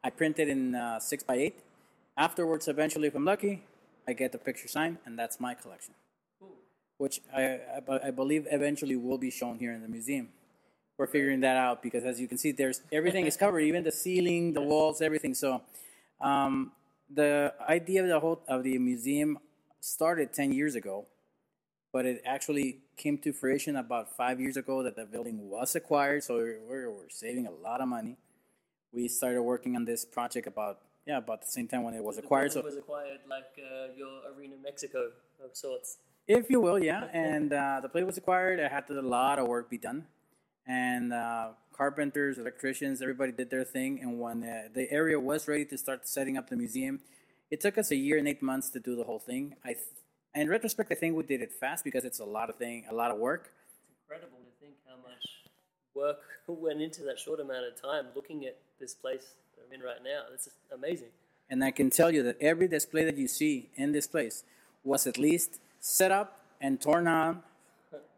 I 0.03 0.09
print 0.09 0.39
it 0.39 0.49
in 0.49 0.75
uh, 0.75 0.99
six 0.99 1.23
by 1.23 1.35
eight. 1.35 1.59
Afterwards, 2.17 2.67
eventually, 2.67 3.07
if 3.07 3.15
I'm 3.15 3.25
lucky, 3.25 3.63
I 4.07 4.13
get 4.13 4.31
the 4.31 4.37
picture 4.37 4.67
signed, 4.67 4.97
and 5.05 5.17
that's 5.19 5.39
my 5.39 5.53
collection, 5.53 5.93
which 6.97 7.21
I, 7.35 7.59
I, 7.87 8.07
I 8.07 8.11
believe 8.11 8.47
eventually 8.49 8.95
will 8.95 9.17
be 9.17 9.29
shown 9.29 9.59
here 9.59 9.71
in 9.73 9.81
the 9.81 9.87
museum. 9.87 10.29
We're 10.97 11.07
figuring 11.07 11.41
that 11.41 11.57
out 11.57 11.83
because, 11.83 12.05
as 12.05 12.19
you 12.19 12.27
can 12.27 12.39
see, 12.39 12.51
there's 12.51 12.81
everything 12.91 13.27
is 13.27 13.37
covered, 13.37 13.59
even 13.59 13.83
the 13.83 13.91
ceiling, 13.91 14.53
the 14.53 14.61
walls, 14.61 15.01
everything. 15.01 15.35
So, 15.35 15.61
um, 16.19 16.71
the 17.13 17.53
idea 17.69 18.01
of 18.01 18.09
the 18.09 18.19
whole 18.19 18.41
of 18.47 18.63
the 18.63 18.77
museum 18.79 19.37
started 19.79 20.33
ten 20.33 20.51
years 20.51 20.75
ago, 20.75 21.07
but 21.93 22.05
it 22.05 22.21
actually 22.25 22.79
came 22.97 23.17
to 23.19 23.31
fruition 23.33 23.75
about 23.75 24.15
five 24.15 24.39
years 24.39 24.57
ago 24.57 24.83
that 24.83 24.95
the 24.95 25.05
building 25.05 25.49
was 25.49 25.75
acquired. 25.75 26.23
So 26.23 26.35
we're, 26.35 26.91
we're, 26.91 27.09
saving 27.09 27.47
a 27.47 27.51
lot 27.51 27.81
of 27.81 27.87
money. 27.87 28.17
We 28.91 29.07
started 29.07 29.41
working 29.41 29.75
on 29.75 29.85
this 29.85 30.05
project 30.05 30.47
about 30.47 30.79
yeah 31.05 31.17
about 31.17 31.41
the 31.41 31.47
same 31.47 31.67
time 31.67 31.83
when 31.83 31.93
it 31.93 32.03
was 32.03 32.17
acquired. 32.17 32.51
So 32.51 32.59
It 32.59 32.65
was 32.65 32.77
acquired 32.77 33.19
like 33.29 33.51
uh, 33.57 33.93
your 33.95 34.13
Arena 34.35 34.55
Mexico 34.61 35.11
of 35.43 35.55
sorts. 35.55 35.97
if 36.27 36.49
you 36.49 36.59
will, 36.59 36.79
yeah. 36.79 37.05
And 37.13 37.53
uh, 37.53 37.79
the 37.81 37.89
plate 37.89 38.05
was 38.05 38.17
acquired. 38.17 38.59
It 38.59 38.71
had 38.71 38.87
to, 38.87 38.99
a 38.99 39.01
lot 39.01 39.39
of 39.39 39.47
work 39.47 39.69
be 39.69 39.77
done, 39.77 40.07
and 40.65 41.13
uh, 41.13 41.49
carpenters, 41.77 42.37
electricians, 42.37 43.01
everybody 43.01 43.31
did 43.31 43.49
their 43.49 43.63
thing. 43.63 43.99
And 44.01 44.19
when 44.19 44.43
uh, 44.43 44.69
the 44.73 44.91
area 44.91 45.19
was 45.19 45.47
ready 45.47 45.65
to 45.65 45.77
start 45.77 46.07
setting 46.07 46.37
up 46.37 46.49
the 46.49 46.57
museum, 46.57 46.99
it 47.49 47.61
took 47.61 47.77
us 47.77 47.91
a 47.91 47.95
year 47.95 48.17
and 48.17 48.27
eight 48.27 48.41
months 48.41 48.69
to 48.71 48.79
do 48.79 48.95
the 48.95 49.03
whole 49.03 49.19
thing. 49.19 49.55
I, 49.63 49.73
th- 49.73 49.85
in 50.35 50.49
retrospect, 50.49 50.91
I 50.91 50.95
think 50.95 51.15
we 51.15 51.23
did 51.23 51.41
it 51.41 51.51
fast 51.51 51.83
because 51.83 52.03
it's 52.03 52.19
a 52.19 52.25
lot 52.25 52.49
of 52.49 52.57
thing, 52.57 52.85
a 52.89 52.93
lot 52.93 53.11
of 53.11 53.17
work. 53.17 53.51
It's 53.65 53.79
incredible 54.01 54.37
to 54.39 54.65
think 54.65 54.75
how 54.87 54.95
much 54.97 55.25
work 55.95 56.19
went 56.47 56.81
into 56.81 57.03
that 57.03 57.19
short 57.19 57.39
amount 57.39 57.65
of 57.65 57.81
time 57.81 58.05
looking 58.15 58.45
at 58.45 58.57
this 58.79 58.93
place 58.93 59.33
that 59.55 59.63
I'm 59.67 59.73
in 59.73 59.85
right 59.85 60.03
now. 60.03 60.33
Is 60.33 60.49
amazing. 60.73 61.09
And 61.49 61.63
I 61.63 61.71
can 61.71 61.89
tell 61.89 62.11
you 62.11 62.23
that 62.23 62.37
every 62.41 62.67
display 62.67 63.05
that 63.05 63.17
you 63.17 63.27
see 63.27 63.69
in 63.75 63.93
this 63.93 64.05
place 64.05 64.43
was 64.83 65.07
at 65.07 65.17
least 65.17 65.59
set 65.79 66.11
up 66.11 66.39
and 66.59 66.81
torn 66.81 67.05
down 67.05 67.43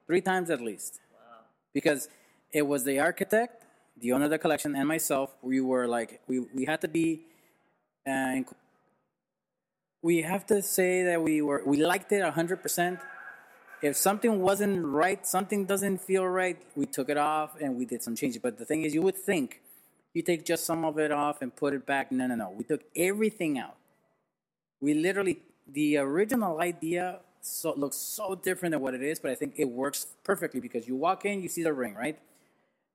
three 0.07 0.21
times 0.21 0.49
at 0.49 0.61
least. 0.61 0.99
Wow. 1.13 1.41
Because 1.73 2.09
it 2.51 2.63
was 2.63 2.83
the 2.83 2.99
architect, 2.99 3.65
the 3.99 4.11
owner 4.13 4.25
of 4.25 4.31
the 4.31 4.39
collection, 4.39 4.75
and 4.75 4.87
myself. 4.87 5.35
We 5.41 5.61
were 5.61 5.87
like, 5.87 6.21
we, 6.27 6.39
we 6.39 6.65
had 6.65 6.81
to 6.81 6.87
be 6.87 7.21
uh, 8.07 8.41
we 10.01 10.21
have 10.21 10.45
to 10.47 10.61
say 10.61 11.03
that 11.03 11.21
we 11.21 11.41
were 11.41 11.61
we 11.65 11.77
liked 11.83 12.11
it 12.11 12.23
hundred 12.33 12.61
percent. 12.61 12.99
If 13.81 13.95
something 13.95 14.41
wasn't 14.41 14.85
right, 14.85 15.25
something 15.25 15.65
doesn't 15.65 15.99
feel 16.01 16.25
right, 16.27 16.57
we 16.75 16.85
took 16.85 17.09
it 17.09 17.17
off 17.17 17.51
and 17.61 17.77
we 17.77 17.85
did 17.85 18.03
some 18.03 18.15
changes. 18.15 18.41
But 18.41 18.57
the 18.57 18.65
thing 18.65 18.83
is, 18.83 18.93
you 18.93 19.01
would 19.01 19.15
think 19.15 19.61
you 20.13 20.21
take 20.21 20.45
just 20.45 20.65
some 20.65 20.83
of 20.83 20.99
it 20.99 21.11
off 21.11 21.41
and 21.41 21.55
put 21.55 21.73
it 21.73 21.85
back. 21.85 22.11
No, 22.11 22.27
no, 22.27 22.35
no. 22.35 22.49
We 22.49 22.63
took 22.65 22.81
everything 22.95 23.57
out. 23.57 23.77
We 24.81 24.93
literally 24.93 25.39
the 25.67 25.97
original 25.97 26.59
idea 26.59 27.19
so 27.41 27.73
looks 27.73 27.97
so 27.97 28.35
different 28.35 28.73
than 28.73 28.81
what 28.81 28.93
it 28.93 29.01
is, 29.01 29.19
but 29.19 29.31
I 29.31 29.35
think 29.35 29.53
it 29.57 29.69
works 29.69 30.07
perfectly 30.23 30.59
because 30.59 30.87
you 30.87 30.95
walk 30.95 31.25
in, 31.25 31.41
you 31.41 31.49
see 31.49 31.63
the 31.63 31.73
ring, 31.73 31.95
right? 31.95 32.19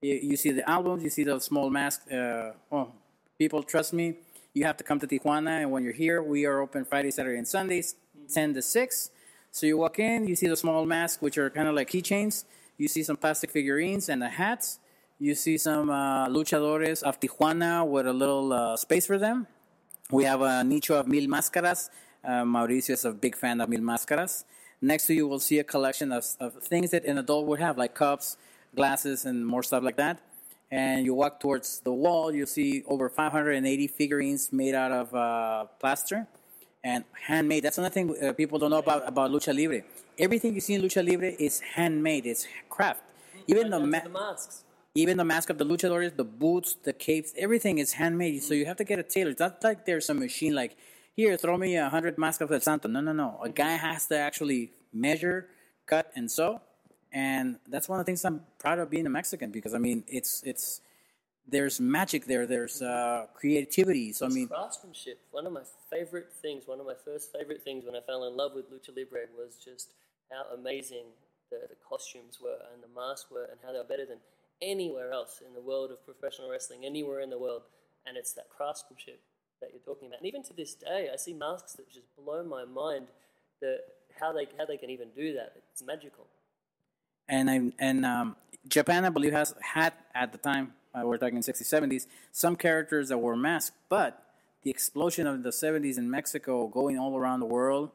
You, 0.03 0.15
you 0.15 0.37
see 0.37 0.51
the 0.51 0.69
albums, 0.69 1.03
you 1.03 1.11
see 1.11 1.25
the 1.25 1.39
small 1.41 1.71
mask. 1.71 2.03
Uh, 2.13 2.53
oh, 2.71 2.93
people, 3.39 3.63
trust 3.63 3.93
me, 3.93 4.17
you 4.55 4.65
have 4.65 4.77
to 4.77 4.85
come 4.85 5.01
to 5.01 5.07
Tijuana, 5.07 5.63
and 5.63 5.73
when 5.73 5.83
you're 5.83 5.93
here, 5.93 6.23
we 6.23 6.47
are 6.47 6.61
open 6.61 6.85
Friday, 6.85 7.11
Saturday, 7.11 7.37
and 7.37 7.47
Sundays, 7.47 7.97
10 8.33 8.55
to 8.55 8.63
6. 8.63 9.11
So 9.51 9.67
you 9.67 9.77
walk 9.77 9.99
in, 9.99 10.29
you 10.29 10.37
see 10.37 10.47
the 10.47 10.57
small 10.57 10.87
masks, 10.87 11.21
which 11.21 11.37
are 11.39 11.51
kind 11.51 11.67
of 11.67 11.75
like 11.75 11.91
keychains. 11.91 12.45
You 12.79 12.87
see 12.87 13.03
some 13.03 13.17
plastic 13.17 13.51
figurines 13.51 14.09
and 14.09 14.23
the 14.23 14.29
hats. 14.29 14.79
You 15.19 15.35
see 15.35 15.59
some 15.59 15.91
uh, 15.91 16.29
luchadores 16.29 17.03
of 17.03 17.19
Tijuana 17.19 17.87
with 17.87 18.07
a 18.07 18.13
little 18.13 18.53
uh, 18.53 18.77
space 18.77 19.07
for 19.07 19.19
them. 19.19 19.49
We 20.11 20.25
have 20.25 20.41
a 20.41 20.63
nicho 20.63 21.01
of 21.01 21.09
mil 21.09 21.27
máscaras. 21.27 21.91
Uh, 22.25 22.45
Mauricio 22.45 22.91
is 22.91 23.05
a 23.05 23.13
big 23.13 23.37
fan 23.37 23.61
of 23.61 23.69
mil 23.69 23.81
máscaras. 23.81 24.45
Next 24.81 25.07
to 25.07 25.15
you, 25.15 25.27
will 25.27 25.41
see 25.41 25.59
a 25.59 25.65
collection 25.65 26.13
of, 26.13 26.25
of 26.41 26.55
things 26.63 26.91
that 26.91 27.05
an 27.05 27.19
adult 27.19 27.47
would 27.47 27.61
have, 27.61 27.79
like 27.79 27.95
cups, 27.95 28.37
glasses, 28.75 29.25
and 29.25 29.47
more 29.47 29.63
stuff 29.63 29.83
like 29.83 29.97
that. 29.97 30.21
And 30.75 31.07
you 31.07 31.15
walk 31.15 31.39
towards 31.39 31.79
the 31.87 31.93
wall, 31.93 32.35
you 32.35 32.47
see 32.47 32.83
over 32.89 33.09
580 33.09 33.87
figurines 33.87 34.53
made 34.53 34.75
out 34.75 34.91
of 34.91 35.15
uh, 35.15 35.67
plaster 35.79 36.27
and 36.83 37.05
handmade. 37.29 37.63
That's 37.63 37.79
another 37.79 37.95
thing 37.95 38.07
uh, 38.21 38.33
people 38.33 38.59
don't 38.59 38.71
know 38.71 38.79
about, 38.79 39.07
about 39.07 39.31
Lucha 39.31 39.55
Libre. 39.55 39.83
Everything 40.19 40.53
you 40.53 40.61
see 40.61 40.75
in 40.75 40.83
Lucha 40.83 41.09
Libre 41.09 41.31
is 41.39 41.61
handmade, 41.61 42.27
it's 42.27 42.49
craft. 42.69 43.03
Even 43.47 43.71
the, 43.71 43.79
ma- 43.79 44.01
the 44.01 44.09
masks. 44.09 44.65
even 44.97 45.17
the 45.17 45.25
mask 45.25 45.49
of 45.49 45.59
the 45.59 45.65
luchadores, 45.65 46.17
the 46.17 46.25
boots, 46.25 46.75
the 46.83 46.93
capes, 46.93 47.33
everything 47.39 47.79
is 47.79 47.93
handmade. 47.93 48.43
So 48.43 48.53
you 48.53 48.67
have 48.67 48.79
to 48.79 48.85
get 48.85 48.99
a 48.99 49.05
tailor. 49.05 49.31
It's 49.31 49.39
not 49.39 49.63
like 49.63 49.87
there's 49.87 50.11
a 50.11 50.15
machine 50.15 50.57
like, 50.57 50.77
here, 51.15 51.37
throw 51.37 51.57
me 51.57 51.77
a 51.77 51.89
hundred 51.89 52.19
masks 52.19 52.41
of 52.41 52.51
El 52.51 52.61
Santo. 52.61 52.89
No, 52.89 53.01
no, 53.01 53.13
no. 53.13 53.39
A 53.45 53.49
guy 53.49 53.77
has 53.77 54.09
to 54.09 54.19
actually 54.19 54.73
measure, 54.93 55.47
cut, 55.87 56.11
and 56.17 56.29
sew. 56.29 56.61
And 57.15 57.61
that's 57.69 57.89
one 57.89 58.01
of 58.01 58.05
the 58.05 58.11
things 58.11 58.25
I'm 58.25 58.43
proud 58.59 58.81
of 58.81 58.91
being 58.91 59.07
a 59.07 59.11
Mexican 59.11 59.53
because 59.53 59.73
I 59.73 59.79
mean, 59.79 60.03
it's 60.09 60.43
it's 60.45 60.81
there's 61.47 61.79
magic 61.79 62.27
there. 62.27 62.45
There's 62.45 62.83
uh, 62.83 63.27
creativity. 63.35 64.13
So 64.13 64.27
I 64.27 64.31
mean, 64.31 64.49
craftsmanship. 64.49 65.21
One 65.31 65.47
of 65.47 65.53
my 65.53 65.63
favorite 65.91 66.33
things, 66.43 66.65
one 66.67 66.81
of 66.81 66.87
my 66.87 66.97
first 67.05 67.31
favorite 67.33 67.63
things 67.63 67.85
when 67.87 67.95
I 67.95 68.01
fell 68.01 68.27
in 68.27 68.37
love 68.37 68.53
with 68.55 68.69
Lucha 68.69 68.97
Libre 68.97 69.31
was 69.39 69.57
just 69.65 69.93
how 70.33 70.43
amazing 70.59 71.05
the, 71.51 71.59
the 71.69 71.77
costumes 71.89 72.41
were 72.43 72.59
and 72.75 72.83
the 72.83 72.89
masks 72.93 73.31
were 73.31 73.45
and 73.45 73.61
how 73.65 73.71
they 73.73 73.79
were 73.79 73.85
better 73.85 74.07
than 74.07 74.19
anywhere 74.61 75.13
else 75.13 75.41
in 75.47 75.55
the 75.55 75.61
world 75.61 75.93
of 75.93 76.05
professional 76.05 76.51
wrestling, 76.51 76.85
anywhere 76.85 77.21
in 77.21 77.31
the 77.31 77.39
world. 77.39 77.63
And 78.07 78.17
it's 78.17 78.33
that 78.33 78.49
craftsmanship 78.51 79.21
that 79.61 79.71
you're 79.73 79.87
talking 79.87 80.09
about. 80.09 80.19
And 80.19 80.27
even 80.27 80.43
to 80.45 80.53
this 80.53 80.75
day, 80.75 81.11
I 81.13 81.17
see 81.17 81.33
masks 81.33 81.75
that 81.75 81.89
just 81.93 82.09
blow 82.17 82.43
my 82.43 82.65
mind 82.65 83.07
that 83.61 83.81
how 84.19 84.33
they 84.33 84.47
how 84.59 84.67
they 84.67 84.77
can 84.77 84.91
even 84.91 85.11
do 85.15 85.35
that. 85.35 85.53
It's 85.71 85.83
magical. 85.83 86.27
And 87.29 87.51
I, 87.51 87.73
and 87.79 88.05
um, 88.05 88.37
Japan, 88.69 89.05
I 89.05 89.11
believe, 89.11 89.33
has 89.33 89.55
had 89.61 89.93
at 90.15 90.33
the 90.33 90.39
time 90.39 90.75
uh, 90.95 91.03
we're 91.05 91.19
talking 91.19 91.39
60s, 91.39 91.63
70s, 91.63 92.07
some 92.33 92.57
characters 92.57 93.09
that 93.09 93.19
were 93.19 93.37
masked, 93.37 93.77
but 93.89 94.23
the 94.63 94.71
explosion 94.71 95.27
of 95.27 95.43
the 95.43 95.51
70s 95.51 95.99
in 95.99 96.11
Mexico, 96.11 96.67
going 96.69 96.99
all 96.99 97.17
around 97.17 97.41
the 97.41 97.47
world, 97.47 97.91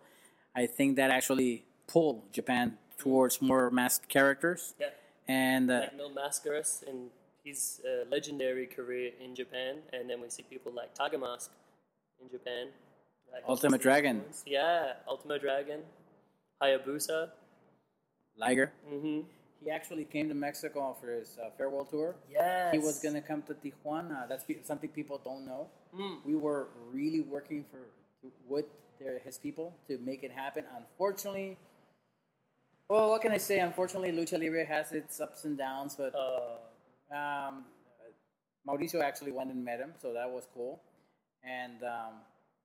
I 0.55 0.67
think 0.67 0.97
that 0.97 1.09
actually 1.09 1.65
pulled 1.87 2.31
Japan 2.31 2.77
towards 2.97 3.41
more 3.41 3.71
masked 3.71 4.07
characters. 4.09 4.75
Yeah. 4.79 4.87
And 5.27 5.71
uh, 5.71 5.79
like 5.81 5.97
Mil 5.97 6.11
Mascaras 6.11 6.83
in 6.83 7.07
his 7.43 7.81
uh, 7.85 8.05
legendary 8.09 8.67
career 8.67 9.11
in 9.23 9.35
Japan, 9.35 9.77
and 9.93 10.09
then 10.09 10.21
we 10.21 10.29
see 10.29 10.43
people 10.43 10.71
like 10.71 10.93
Tiger 10.93 11.17
Mask 11.17 11.51
in 12.21 12.29
Japan. 12.29 12.67
Like 13.31 13.43
Ultimate 13.47 13.81
Dragon. 13.81 14.23
Yeah, 14.45 14.93
Ultimate 15.07 15.41
Dragon, 15.41 15.81
Hayabusa. 16.61 17.29
Liger, 18.39 18.71
hmm 18.87 19.21
he 19.61 19.69
actually 19.69 20.05
came 20.05 20.29
to 20.29 20.33
Mexico 20.33 20.95
for 21.01 21.11
his 21.11 21.37
uh, 21.37 21.49
farewell 21.57 21.83
tour. 21.83 22.15
Yes. 22.31 22.71
He 22.71 22.79
was 22.79 22.99
gonna 22.99 23.21
come 23.21 23.41
to 23.43 23.53
Tijuana. 23.53 24.27
That's 24.29 24.45
pe- 24.45 24.63
something 24.63 24.89
people 24.89 25.19
don't 25.21 25.45
know. 25.45 25.67
We 26.25 26.35
were 26.35 26.67
really 26.93 27.19
working 27.19 27.65
for 27.69 27.79
with 28.47 28.65
their, 29.01 29.19
his 29.19 29.37
people 29.37 29.75
to 29.89 29.97
make 29.97 30.23
it 30.23 30.31
happen. 30.31 30.63
Unfortunately, 30.77 31.57
well, 32.89 33.09
what 33.09 33.21
can 33.21 33.31
I 33.33 33.37
say? 33.37 33.59
Unfortunately, 33.59 34.11
Lucha 34.11 34.39
Libre 34.39 34.65
has 34.65 34.93
its 34.93 35.19
ups 35.19 35.43
and 35.43 35.57
downs, 35.57 35.95
but 35.97 36.13
Uh, 36.15 37.15
um, 37.15 37.65
Mauricio 38.67 39.01
actually 39.01 39.31
went 39.31 39.51
and 39.51 39.63
met 39.63 39.79
him, 39.79 39.93
so 40.01 40.13
that 40.13 40.29
was 40.29 40.47
cool. 40.53 40.81
And 41.43 41.83
um, 41.83 42.13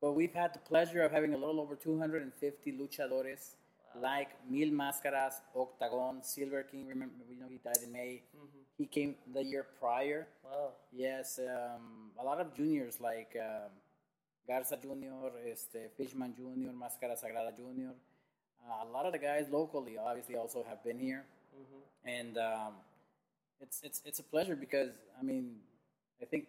but 0.01 0.13
we've 0.13 0.33
had 0.35 0.55
the 0.55 0.61
pleasure 0.61 1.03
of 1.03 1.11
having 1.13 1.35
a 1.35 1.37
little 1.37 1.61
over 1.61 1.75
250 1.75 2.73
luchadores 2.73 3.57
like 4.01 4.31
Mil 4.49 4.71
Máscaras, 4.71 5.35
Octagon, 5.55 6.23
Silver 6.23 6.63
King. 6.65 6.87
Remember, 6.89 7.15
we 7.29 7.37
know 7.37 7.47
he 7.49 7.59
died 7.59 7.83
in 7.85 7.93
May. 7.93 8.23
He 8.77 8.87
came 8.87 9.15
the 9.33 9.45
year 9.45 9.67
prior. 9.79 10.27
wow. 10.45 10.73
Yes, 10.93 11.39
um, 11.39 12.11
a 12.21 12.25
lot 12.25 12.41
of 12.41 12.55
juniors 12.55 13.01
like 13.01 13.37
um, 13.41 13.71
Garza 14.49 14.77
Junior, 14.83 15.31
este, 15.51 15.91
Fishman 15.97 16.35
Junior, 16.37 16.71
Máscara 16.73 17.17
Sagrada 17.17 17.57
Junior. 17.57 17.93
Uh, 18.67 18.89
a 18.89 18.91
lot 18.91 19.07
of 19.07 19.13
the 19.13 19.19
guys 19.19 19.47
locally, 19.51 19.97
obviously, 19.99 20.37
also 20.37 20.65
have 20.69 20.83
been 20.83 20.99
here, 20.99 21.25
and 22.05 22.39
um, 22.39 22.73
it's 23.61 23.81
it's 23.83 24.03
it's 24.05 24.19
a 24.19 24.23
pleasure 24.23 24.57
because 24.57 24.91
I 25.19 25.23
mean, 25.23 25.57
I 26.21 26.25
think 26.25 26.47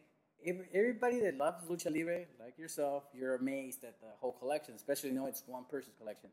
everybody 0.73 1.19
that 1.21 1.37
loves 1.37 1.63
lucha 1.65 1.93
libre, 1.95 2.25
like 2.39 2.57
yourself, 2.57 3.03
you're 3.13 3.35
amazed 3.35 3.83
at 3.83 3.99
the 3.99 4.07
whole 4.19 4.33
collection, 4.33 4.73
especially 4.75 5.11
knowing 5.11 5.29
it's 5.29 5.43
one 5.47 5.65
person's 5.69 5.95
collection. 5.97 6.29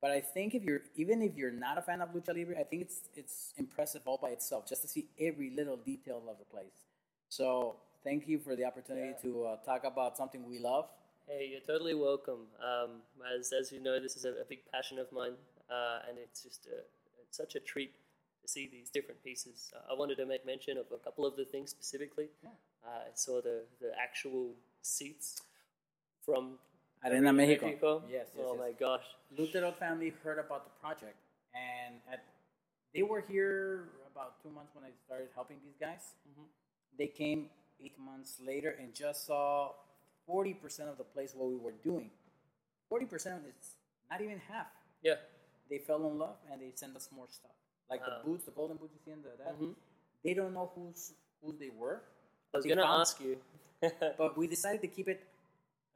But 0.00 0.10
I 0.10 0.20
think 0.20 0.54
if 0.54 0.62
you're 0.62 0.82
even 0.96 1.22
if 1.22 1.36
you're 1.36 1.50
not 1.50 1.78
a 1.78 1.82
fan 1.82 2.00
of 2.00 2.10
lucha 2.10 2.34
libre, 2.34 2.58
I 2.58 2.64
think 2.64 2.82
it's 2.82 3.00
it's 3.14 3.52
impressive 3.56 4.02
all 4.06 4.18
by 4.20 4.30
itself 4.30 4.68
just 4.68 4.82
to 4.82 4.88
see 4.88 5.08
every 5.18 5.50
little 5.50 5.76
detail 5.76 6.22
of 6.28 6.38
the 6.38 6.44
place. 6.44 6.86
So 7.28 7.76
thank 8.02 8.26
you 8.26 8.38
for 8.38 8.56
the 8.56 8.64
opportunity 8.64 9.14
to 9.22 9.44
uh, 9.44 9.56
talk 9.64 9.84
about 9.84 10.16
something 10.16 10.48
we 10.48 10.58
love. 10.58 10.86
Hey, 11.28 11.48
you're 11.52 11.60
totally 11.60 11.94
welcome. 11.94 12.46
Um, 12.60 13.02
as, 13.38 13.52
as 13.52 13.70
you 13.70 13.80
know, 13.80 14.00
this 14.00 14.16
is 14.16 14.24
a, 14.24 14.30
a 14.30 14.44
big 14.48 14.60
passion 14.72 14.98
of 14.98 15.06
mine, 15.12 15.34
uh, 15.70 16.00
and 16.08 16.18
it's 16.18 16.42
just 16.42 16.66
a, 16.66 16.80
it's 17.22 17.36
such 17.36 17.54
a 17.54 17.60
treat 17.60 17.94
to 18.42 18.48
see 18.48 18.68
these 18.70 18.90
different 18.90 19.22
pieces. 19.22 19.70
Uh, 19.76 19.92
I 19.92 19.96
wanted 19.96 20.16
to 20.16 20.26
make 20.26 20.44
mention 20.44 20.76
of 20.76 20.86
a 20.92 20.98
couple 20.98 21.24
of 21.24 21.36
the 21.36 21.44
things 21.44 21.70
specifically. 21.70 22.30
Uh, 22.44 22.50
Uh, 22.84 23.08
I 23.08 23.14
saw 23.14 23.40
the, 23.40 23.64
the 23.80 23.92
actual 24.00 24.54
seats 24.82 25.42
from 26.24 26.58
Arena 27.04 27.32
Mexico. 27.32 28.02
Yes, 28.10 28.28
yes, 28.34 28.46
oh 28.46 28.54
yes. 28.54 28.60
my 28.60 28.72
gosh. 28.78 29.04
Lutero 29.36 29.74
family 29.76 30.12
heard 30.22 30.38
about 30.38 30.64
the 30.64 30.70
project, 30.80 31.16
and 31.54 31.96
at, 32.12 32.24
they 32.94 33.02
were 33.02 33.24
here 33.28 33.88
about 34.12 34.42
two 34.42 34.50
months 34.50 34.74
when 34.74 34.84
I 34.84 34.90
started 35.06 35.28
helping 35.34 35.58
these 35.64 35.76
guys. 35.80 36.14
Mm-hmm. 36.28 36.46
They 36.98 37.06
came 37.06 37.46
eight 37.82 37.98
months 37.98 38.36
later 38.44 38.74
and 38.78 38.94
just 38.94 39.26
saw 39.26 39.70
forty 40.26 40.54
percent 40.54 40.88
of 40.88 40.98
the 40.98 41.04
place 41.04 41.32
what 41.34 41.48
we 41.48 41.56
were 41.56 41.74
doing. 41.82 42.10
Forty 42.88 43.06
percent 43.06 43.42
is 43.46 43.74
not 44.10 44.20
even 44.20 44.40
half. 44.48 44.66
Yeah. 45.02 45.14
They 45.70 45.78
fell 45.78 46.04
in 46.08 46.18
love 46.18 46.36
and 46.50 46.60
they 46.60 46.72
sent 46.74 46.96
us 46.96 47.08
more 47.14 47.28
stuff, 47.30 47.52
like 47.88 48.00
Wow. 48.00 48.18
the 48.18 48.28
boots, 48.28 48.44
the 48.44 48.50
golden 48.50 48.76
boots 48.76 48.92
you 48.94 49.00
see 49.04 49.12
in 49.12 49.22
the 49.22 49.28
that. 49.44 49.54
Mm-hmm. 49.54 49.72
They 50.24 50.34
don't 50.34 50.52
know 50.52 50.70
who's 50.74 51.12
who 51.42 51.56
they 51.58 51.70
were. 51.70 52.02
I 52.54 52.56
was 52.56 52.66
found- 52.66 52.80
ask 52.80 53.20
you. 53.20 53.38
but 54.18 54.36
we 54.36 54.46
decided 54.46 54.80
to 54.82 54.88
keep 54.88 55.08
it 55.08 55.26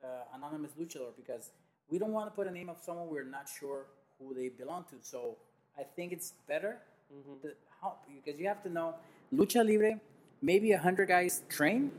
uh, 0.03 0.07
anonymous 0.35 0.73
luchador 0.81 1.15
because 1.17 1.51
we 1.91 1.99
don't 1.99 2.13
want 2.13 2.27
to 2.31 2.35
put 2.35 2.47
a 2.47 2.51
name 2.51 2.69
of 2.69 2.79
someone 2.81 3.09
we're 3.09 3.25
not 3.25 3.49
sure 3.49 3.87
who 4.19 4.35
they 4.35 4.49
belong 4.49 4.85
to. 4.85 4.97
So 5.03 5.37
I 5.79 5.83
think 5.83 6.13
it's 6.13 6.33
better 6.49 6.79
to 7.11 7.51
how, 7.81 7.97
because 8.25 8.41
you 8.41 8.49
have 8.49 8.63
to 8.63 8.71
know 8.71 8.95
lucha 9.35 9.67
libre. 9.67 10.01
Maybe 10.41 10.73
a 10.73 10.79
hundred 10.79 11.09
guys 11.09 11.43
train, 11.49 11.91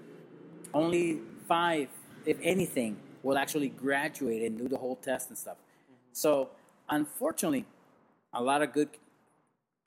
only 0.73 1.19
five, 1.47 1.89
if 2.25 2.37
anything, 2.41 2.97
will 3.23 3.37
actually 3.37 3.69
graduate 3.69 4.43
and 4.43 4.57
do 4.57 4.67
the 4.67 4.77
whole 4.77 4.95
test 4.97 5.29
and 5.29 5.37
stuff. 5.37 5.57
So 6.11 6.49
unfortunately, 6.89 7.65
a 8.33 8.41
lot 8.41 8.61
of 8.61 8.71
good 8.71 8.89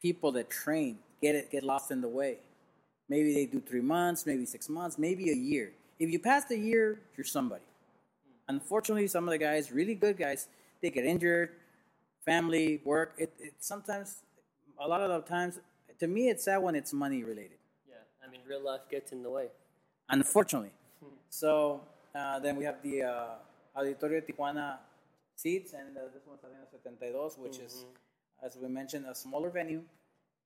people 0.03 0.33
that 0.33 0.51
train 0.51 0.99
get 1.23 1.35
it 1.35 1.51
get 1.51 1.63
lost 1.63 1.91
in 1.91 2.01
the 2.01 2.09
way. 2.09 2.39
Maybe 3.09 3.33
they 3.35 3.47
do 3.47 3.61
three 3.61 3.81
months, 3.81 4.27
maybe 4.27 4.45
six 4.47 4.69
months, 4.69 4.99
maybe 4.99 5.31
a 5.31 5.35
year. 5.35 5.73
If 5.99 6.11
you 6.11 6.19
pass 6.19 6.45
the 6.45 6.59
year, 6.59 7.01
you're 7.17 7.25
somebody. 7.25 7.63
Unfortunately, 8.49 9.07
some 9.09 9.25
of 9.25 9.31
the 9.31 9.39
guys, 9.39 9.73
really 9.73 9.95
good 9.95 10.17
guys, 10.17 10.49
they 10.81 10.91
get 10.91 11.05
injured, 11.05 11.51
family, 12.25 12.81
work. 12.85 13.15
It, 13.19 13.33
it 13.39 13.55
sometimes, 13.59 14.23
a 14.79 14.87
lot 14.87 15.01
of 15.01 15.11
the 15.11 15.29
times, 15.29 15.59
to 15.99 16.07
me, 16.07 16.29
it's 16.29 16.45
sad 16.45 16.59
when 16.59 16.75
it's 16.75 16.93
money 16.93 17.25
related. 17.25 17.59
yeah, 17.89 17.97
I 18.27 18.31
mean, 18.31 18.41
real 18.49 18.63
life 18.65 18.83
gets 18.91 19.13
in 19.13 19.23
the 19.23 19.31
way. 19.31 19.47
Unfortunately. 20.09 20.71
So 21.31 21.83
uh, 22.15 22.39
then 22.39 22.57
we 22.57 22.65
have 22.65 22.77
the 22.83 23.03
uh, 23.03 23.25
Auditorio 23.77 24.23
Tijuana 24.27 24.77
seats, 25.37 25.73
and 25.75 25.97
uh, 25.97 26.01
this 26.15 26.23
one's 26.27 26.41
Arena 26.45 26.65
72, 26.71 27.41
which 27.43 27.59
is, 27.59 27.73
Mm-hmm. 27.85 28.47
as 28.47 28.57
we 28.57 28.69
mentioned, 28.69 29.05
a 29.07 29.15
smaller 29.15 29.51
venue, 29.51 29.83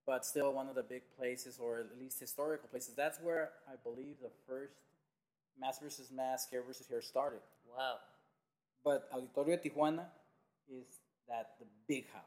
but 0.07 0.25
still 0.25 0.53
one 0.53 0.69
of 0.69 0.75
the 0.75 0.83
big 0.83 1.03
places, 1.19 1.59
or 1.63 1.79
at 1.81 1.99
least 2.01 2.19
historical 2.21 2.69
places. 2.69 2.95
That's 2.95 3.19
where 3.21 3.51
I 3.69 3.75
believe 3.85 4.17
the 4.23 4.31
first 4.49 4.75
Mask 5.61 5.83
versus 5.83 6.11
Mask, 6.11 6.51
Hair 6.51 6.63
versus 6.67 6.87
Hair 6.89 7.03
started. 7.03 7.41
Wow. 7.77 7.97
But 8.85 9.11
Auditorio 9.13 9.59
Tijuana 9.63 10.07
is 10.69 10.87
that 11.29 11.55
the 11.61 11.67
big 11.87 12.11
house. 12.13 12.23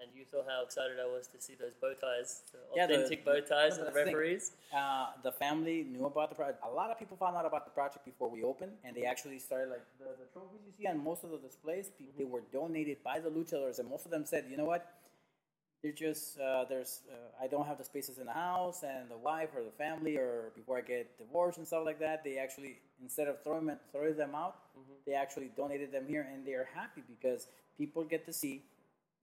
And 0.00 0.10
you 0.16 0.24
saw 0.28 0.42
how 0.44 0.64
excited 0.64 0.96
I 1.00 1.06
was 1.06 1.28
to 1.28 1.40
see 1.40 1.54
those 1.54 1.74
bow 1.80 1.94
ties, 1.94 2.42
the 2.50 2.58
Yeah, 2.74 2.86
the- 2.88 3.16
bow 3.24 3.38
ties 3.40 3.78
of 3.78 3.78
the 3.78 3.84
that's 3.84 3.94
the 3.94 4.04
thing. 4.04 4.06
referees. 4.16 4.52
Uh, 4.74 5.12
the 5.22 5.30
family 5.30 5.84
knew 5.84 6.06
about 6.06 6.28
the 6.30 6.34
project. 6.34 6.58
A 6.64 6.70
lot 6.70 6.90
of 6.90 6.98
people 6.98 7.16
found 7.16 7.36
out 7.36 7.46
about 7.46 7.64
the 7.64 7.70
project 7.70 8.04
before 8.04 8.28
we 8.28 8.42
opened, 8.42 8.72
and 8.84 8.96
they 8.96 9.04
actually 9.04 9.38
started 9.38 9.70
like 9.70 9.84
the, 10.00 10.06
the 10.18 10.26
trophies 10.32 10.60
you 10.66 10.72
see 10.76 10.88
on 10.88 10.98
most 11.02 11.22
of 11.22 11.30
the 11.30 11.38
displays. 11.38 11.88
pe- 11.96 12.06
They 12.18 12.24
were 12.24 12.42
donated 12.52 13.02
by 13.04 13.20
the 13.20 13.30
luchadors, 13.30 13.78
and 13.78 13.88
most 13.88 14.04
of 14.04 14.10
them 14.10 14.24
said, 14.26 14.46
"You 14.50 14.56
know 14.56 14.64
what? 14.64 14.82
They're 15.82 15.92
just 15.92 16.38
uh, 16.38 16.64
there's 16.68 17.00
uh, 17.10 17.42
I 17.44 17.48
don't 17.48 17.66
have 17.66 17.76
the 17.78 17.84
spaces 17.84 18.18
in 18.18 18.26
the 18.26 18.32
house, 18.32 18.84
and 18.84 19.10
the 19.10 19.18
wife 19.18 19.48
or 19.56 19.62
the 19.64 19.72
family, 19.72 20.16
or 20.16 20.52
before 20.54 20.78
I 20.78 20.80
get 20.80 21.18
divorced 21.18 21.58
and 21.58 21.66
stuff 21.66 21.82
like 21.84 21.98
that. 21.98 22.22
They 22.22 22.38
actually 22.38 22.78
instead 23.02 23.26
of 23.26 23.42
throwing 23.42 23.66
them, 23.66 23.78
throwing 23.90 24.16
them 24.16 24.34
out, 24.34 24.56
they 25.06 25.14
actually 25.14 25.50
donated 25.56 25.90
them 25.90 26.06
here, 26.06 26.28
and 26.32 26.46
they 26.46 26.52
are 26.52 26.68
happy 26.72 27.02
because 27.08 27.48
people 27.76 28.04
get 28.04 28.24
to 28.26 28.32
see 28.32 28.62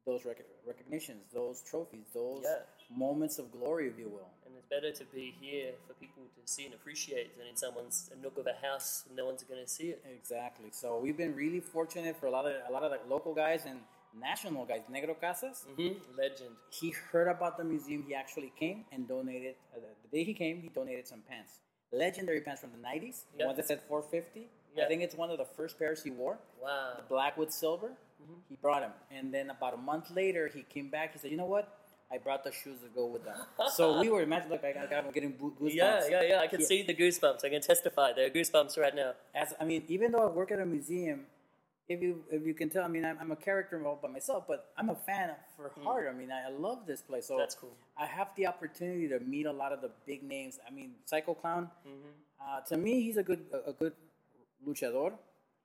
those 0.05 0.26
rec- 0.26 0.43
recognitions, 0.68 1.22
those 1.34 1.62
trophies, 1.62 2.07
those 2.14 2.43
Yeah. 2.43 2.64
moments 2.89 3.38
of 3.39 3.51
glory, 3.51 3.88
if 3.88 3.97
you 3.97 4.10
will." 4.10 4.30
And 4.45 4.53
it's 4.57 4.68
better 4.68 4.91
to 4.91 5.05
be 5.14 5.32
here 5.39 5.76
for 5.88 5.93
people 5.93 6.24
to 6.36 6.41
see 6.51 6.66
and 6.66 6.74
appreciate 6.74 7.38
than 7.38 7.47
in 7.47 7.55
someone's 7.55 8.10
a 8.12 8.18
nook 8.18 8.38
of 8.38 8.47
a 8.47 8.53
house. 8.68 9.05
No 9.16 9.26
one's 9.28 9.43
going 9.43 9.62
to 9.64 9.68
see 9.70 9.91
it. 9.91 10.03
Exactly. 10.05 10.72
So 10.72 10.97
we've 10.99 11.16
been 11.18 11.36
really 11.36 11.62
fortunate 11.62 12.18
for 12.18 12.26
a 12.26 12.32
lot 12.32 12.45
of 12.45 12.53
a 12.68 12.72
lot 12.72 12.84
of 12.84 12.91
the 12.91 12.99
local 13.07 13.34
guys 13.34 13.66
and 13.66 13.80
national 14.18 14.66
guys. 14.66 14.82
Negro 14.91 15.20
Casas. 15.20 15.66
Mm-hmm. 15.72 16.18
Legend. 16.18 16.51
He 16.70 16.93
heard 17.12 17.28
about 17.28 17.57
the 17.57 17.64
museum. 17.64 18.03
He 18.07 18.16
actually 18.16 18.51
came 18.60 18.86
and 18.91 19.07
donated. 19.07 19.55
Uh, 19.76 19.80
the 20.03 20.18
day 20.18 20.24
he 20.24 20.34
came, 20.34 20.62
he 20.62 20.70
donated 20.70 21.07
some 21.07 21.22
pants, 21.30 21.53
legendary 21.91 22.41
pants 22.41 22.62
from 22.62 22.72
the 22.72 22.78
'90s. 22.88 23.24
The 23.34 23.39
Yeah. 23.39 23.45
one 23.47 23.55
that 23.55 23.68
said 23.68 23.82
450. 23.88 24.49
Yeah. 24.76 24.86
I 24.86 24.88
think 24.88 25.01
it's 25.01 25.16
one 25.16 25.30
of 25.32 25.38
the 25.38 25.45
first 25.57 25.80
pairs 25.80 26.03
he 26.03 26.12
wore. 26.12 26.38
Wow. 26.62 26.99
Black 27.10 27.38
with 27.38 27.51
silver. 27.51 27.93
He 28.49 28.55
brought 28.55 28.82
them. 28.82 28.91
and 29.12 29.34
then 29.34 29.49
about 29.49 29.74
a 29.74 29.78
month 29.78 30.12
later, 30.12 30.47
he 30.53 30.62
came 30.64 30.89
back. 30.89 31.14
He 31.14 31.20
said, 31.20 31.32
"You 31.32 31.38
know 31.38 31.45
what? 31.45 31.76
I 32.12 32.18
brought 32.18 32.43
the 32.43 32.51
shoes 32.51 32.80
to 32.82 32.89
go 32.93 33.05
with 33.05 33.24
them." 33.24 33.38
so 33.76 33.99
we 34.01 34.10
were 34.10 34.22
imagine. 34.22 34.49
Look, 34.49 34.64
I 34.64 34.74
got, 34.74 34.91
I'm 34.93 35.12
getting 35.12 35.34
goosebumps. 35.34 35.74
Yeah, 35.74 36.07
yeah, 36.10 36.22
yeah. 36.24 36.39
I 36.41 36.47
can 36.47 36.60
Yeah. 36.60 36.68
see 36.68 36.82
the 36.84 36.93
goosebumps. 36.93 37.45
I 37.45 37.49
can 37.49 37.62
testify. 37.62 38.12
There 38.14 38.26
are 38.28 38.30
goosebumps 38.30 38.78
right 38.78 38.93
now. 38.93 39.14
as 39.34 39.53
I 39.60 39.64
mean, 39.64 39.84
even 39.88 40.12
though 40.12 40.24
I 40.28 40.30
work 40.30 40.51
at 40.51 40.60
a 40.60 40.66
museum, 40.66 41.26
if 41.89 42.03
you 42.03 42.23
if 42.31 42.45
you 42.45 42.53
can 42.53 42.69
tell, 42.69 42.85
I 42.85 42.87
mean, 42.87 43.03
I'm, 43.03 43.17
I'm 43.19 43.31
a 43.31 43.35
character 43.35 43.83
all 43.85 43.99
by 44.01 44.09
myself, 44.09 44.45
but 44.47 44.71
I'm 44.77 44.89
a 44.89 44.95
fan 44.95 45.31
for 45.57 45.71
heart. 45.83 46.07
I 46.09 46.15
mean, 46.15 46.31
I, 46.31 46.47
I 46.47 46.51
love 46.51 46.85
this 46.85 47.01
place. 47.01 47.27
So. 47.27 47.37
That's 47.37 47.55
cool. 47.55 47.75
I 47.97 48.05
have 48.05 48.29
the 48.37 48.45
opportunity 48.45 49.07
to 49.09 49.19
meet 49.19 49.47
a 49.47 49.51
lot 49.51 49.73
of 49.73 49.81
the 49.81 49.89
big 50.05 50.23
names. 50.23 50.59
I 50.65 50.71
mean, 50.71 50.91
Psycho 51.05 51.33
Clown. 51.33 51.69
Mm-hmm. 51.85 52.09
Uh, 52.39 52.61
to 52.67 52.77
me, 52.77 53.01
he's 53.01 53.17
a 53.17 53.23
good 53.23 53.43
a, 53.51 53.71
a 53.71 53.73
good 53.73 53.93
luchador. 54.65 55.13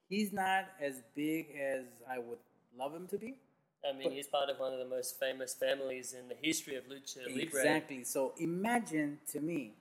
He's 0.08 0.32
not 0.32 0.64
as 0.80 1.02
big 1.14 1.48
as 1.60 1.84
I 2.10 2.18
would 2.18 2.38
love 2.76 2.94
him 2.94 3.06
to 3.08 3.18
be. 3.18 3.34
I 3.88 3.92
mean, 3.92 4.12
he's 4.12 4.26
part 4.26 4.48
of 4.48 4.58
one 4.58 4.72
of 4.72 4.78
the 4.78 4.86
most 4.86 5.20
famous 5.20 5.52
families 5.52 6.14
in 6.18 6.28
the 6.28 6.36
history 6.40 6.76
of 6.76 6.84
lucha 6.84 7.26
libre. 7.26 7.42
Exactly. 7.42 8.04
So 8.04 8.32
imagine 8.38 9.18
to 9.32 9.40
me, 9.40 9.74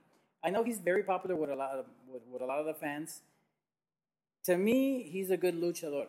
I 0.43 0.49
know 0.49 0.61
he's 0.63 0.79
very 0.79 1.03
popular 1.03 1.37
with 1.37 1.49
a 1.49 1.55
lot 1.55 1.71
of 1.71 1.85
with, 2.05 2.23
with 2.29 2.41
a 2.41 2.45
lot 2.45 2.59
of 2.59 2.65
the 2.65 2.73
fans. 2.73 3.21
To 4.43 4.57
me, 4.57 5.03
he's 5.03 5.29
a 5.29 5.37
good 5.37 5.55
luchador. 5.55 6.07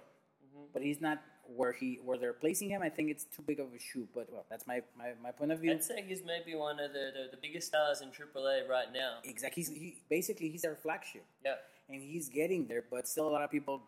But 0.75 0.83
he's 0.83 1.01
not 1.01 1.23
where 1.47 1.73
he 1.73 1.99
where 2.05 2.19
they're 2.19 2.33
placing 2.35 2.69
him. 2.71 2.83
I 2.83 2.89
think 2.91 3.11
it's 3.11 3.25
too 3.25 3.43
big 3.43 3.61
of 3.61 3.69
a 3.75 3.79
shoe. 3.79 4.07
But 4.15 4.31
well, 4.33 4.45
that's 4.51 4.67
my 4.67 4.83
my, 4.99 5.13
my 5.23 5.31
point 5.31 5.53
of 5.53 5.61
view. 5.61 5.71
I'd 5.73 5.83
say 5.85 6.05
he's 6.07 6.23
maybe 6.27 6.55
one 6.57 6.79
of 6.81 6.93
the, 6.93 7.11
the, 7.17 7.25
the 7.31 7.37
biggest 7.41 7.69
stars 7.69 8.03
in 8.03 8.09
AAA 8.09 8.69
right 8.69 8.93
now. 8.93 9.19
Exactly. 9.25 9.63
He's 9.63 9.69
he, 9.71 9.97
basically 10.11 10.49
he's 10.51 10.63
their 10.63 10.77
flagship, 10.77 11.25
Yeah. 11.45 11.55
and 11.89 12.03
he's 12.03 12.29
getting 12.29 12.67
there. 12.67 12.85
But 12.91 13.09
still, 13.09 13.29
a 13.29 13.33
lot 13.37 13.43
of 13.43 13.51
people 13.51 13.81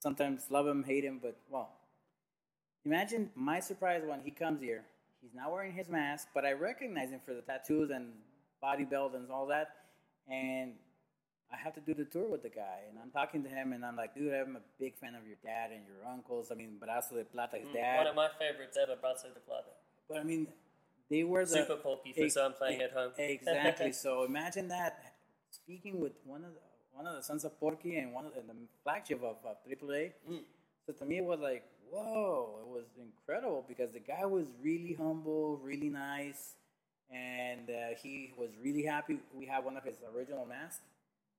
sometimes 0.00 0.44
love 0.50 0.66
him, 0.66 0.84
hate 0.84 1.04
him. 1.04 1.18
But 1.20 1.36
well, 1.50 1.70
imagine 2.84 3.30
my 3.34 3.60
surprise 3.60 4.02
when 4.06 4.20
he 4.24 4.30
comes 4.30 4.62
here. 4.62 4.84
He's 5.20 5.34
not 5.34 5.50
wearing 5.50 5.72
his 5.72 5.88
mask, 5.88 6.28
but 6.32 6.44
I 6.44 6.52
recognize 6.52 7.10
him 7.10 7.20
for 7.26 7.34
the 7.34 7.42
tattoos 7.42 7.90
and 7.90 8.12
body 8.60 8.84
build 8.84 9.14
and 9.14 9.30
all 9.30 9.46
that. 9.46 9.70
And 10.30 10.74
I 11.52 11.56
have 11.56 11.74
to 11.74 11.80
do 11.80 11.94
the 11.94 12.04
tour 12.04 12.28
with 12.28 12.42
the 12.42 12.50
guy, 12.50 12.80
and 12.88 12.98
I'm 13.02 13.10
talking 13.10 13.42
to 13.42 13.48
him, 13.48 13.72
and 13.72 13.84
I'm 13.84 13.96
like, 13.96 14.14
dude, 14.14 14.34
I'm 14.34 14.56
a 14.56 14.60
big 14.78 14.96
fan 14.98 15.14
of 15.14 15.26
your 15.26 15.38
dad 15.42 15.70
and 15.70 15.80
your 15.86 16.06
uncles. 16.12 16.50
I 16.52 16.54
mean, 16.54 16.76
Brazo 16.78 17.16
de 17.16 17.24
Plata, 17.24 17.56
his 17.56 17.68
dad. 17.72 17.94
Mm, 17.94 17.98
One 17.98 18.06
of 18.08 18.16
my 18.16 18.28
favorites 18.38 18.76
ever, 18.80 18.96
Brazo 18.96 19.32
de 19.32 19.40
Plata. 19.40 19.70
But 20.08 20.18
I 20.18 20.24
mean, 20.24 20.46
they 21.10 21.24
were 21.24 21.46
the 21.46 21.52
Super 21.52 21.76
pulpy 21.76 22.12
for 22.12 22.24
Ex- 22.24 22.34
someone 22.34 22.52
playing 22.52 22.82
at 22.82 22.92
home. 22.92 23.12
Exactly. 23.16 23.92
so 24.04 24.24
imagine 24.24 24.68
that 24.68 25.14
speaking 25.50 26.00
with 26.00 26.12
one 26.24 26.44
of 26.44 26.52
the, 26.52 26.60
one 26.92 27.06
of 27.06 27.16
the 27.16 27.22
sons 27.22 27.44
of 27.44 27.58
Porky 27.58 27.96
and 27.96 28.12
one 28.12 28.26
of 28.26 28.34
the, 28.34 28.42
the 28.42 28.54
flagship 28.84 29.22
of 29.22 29.36
uh, 29.46 29.54
AAA. 29.66 30.12
Mm. 30.30 30.40
So 30.86 30.92
to 30.92 31.04
me, 31.06 31.18
it 31.18 31.24
was 31.24 31.40
like, 31.40 31.64
whoa! 31.90 32.58
It 32.60 32.68
was 32.68 32.84
incredible 33.00 33.64
because 33.66 33.92
the 33.92 34.00
guy 34.00 34.26
was 34.26 34.46
really 34.62 34.94
humble, 34.98 35.58
really 35.62 35.88
nice, 35.88 36.56
and 37.10 37.70
uh, 37.70 37.94
he 38.02 38.32
was 38.36 38.50
really 38.62 38.82
happy. 38.82 39.18
We 39.32 39.46
had 39.46 39.64
one 39.64 39.76
of 39.78 39.84
his 39.84 39.96
original 40.14 40.44
masks, 40.46 40.80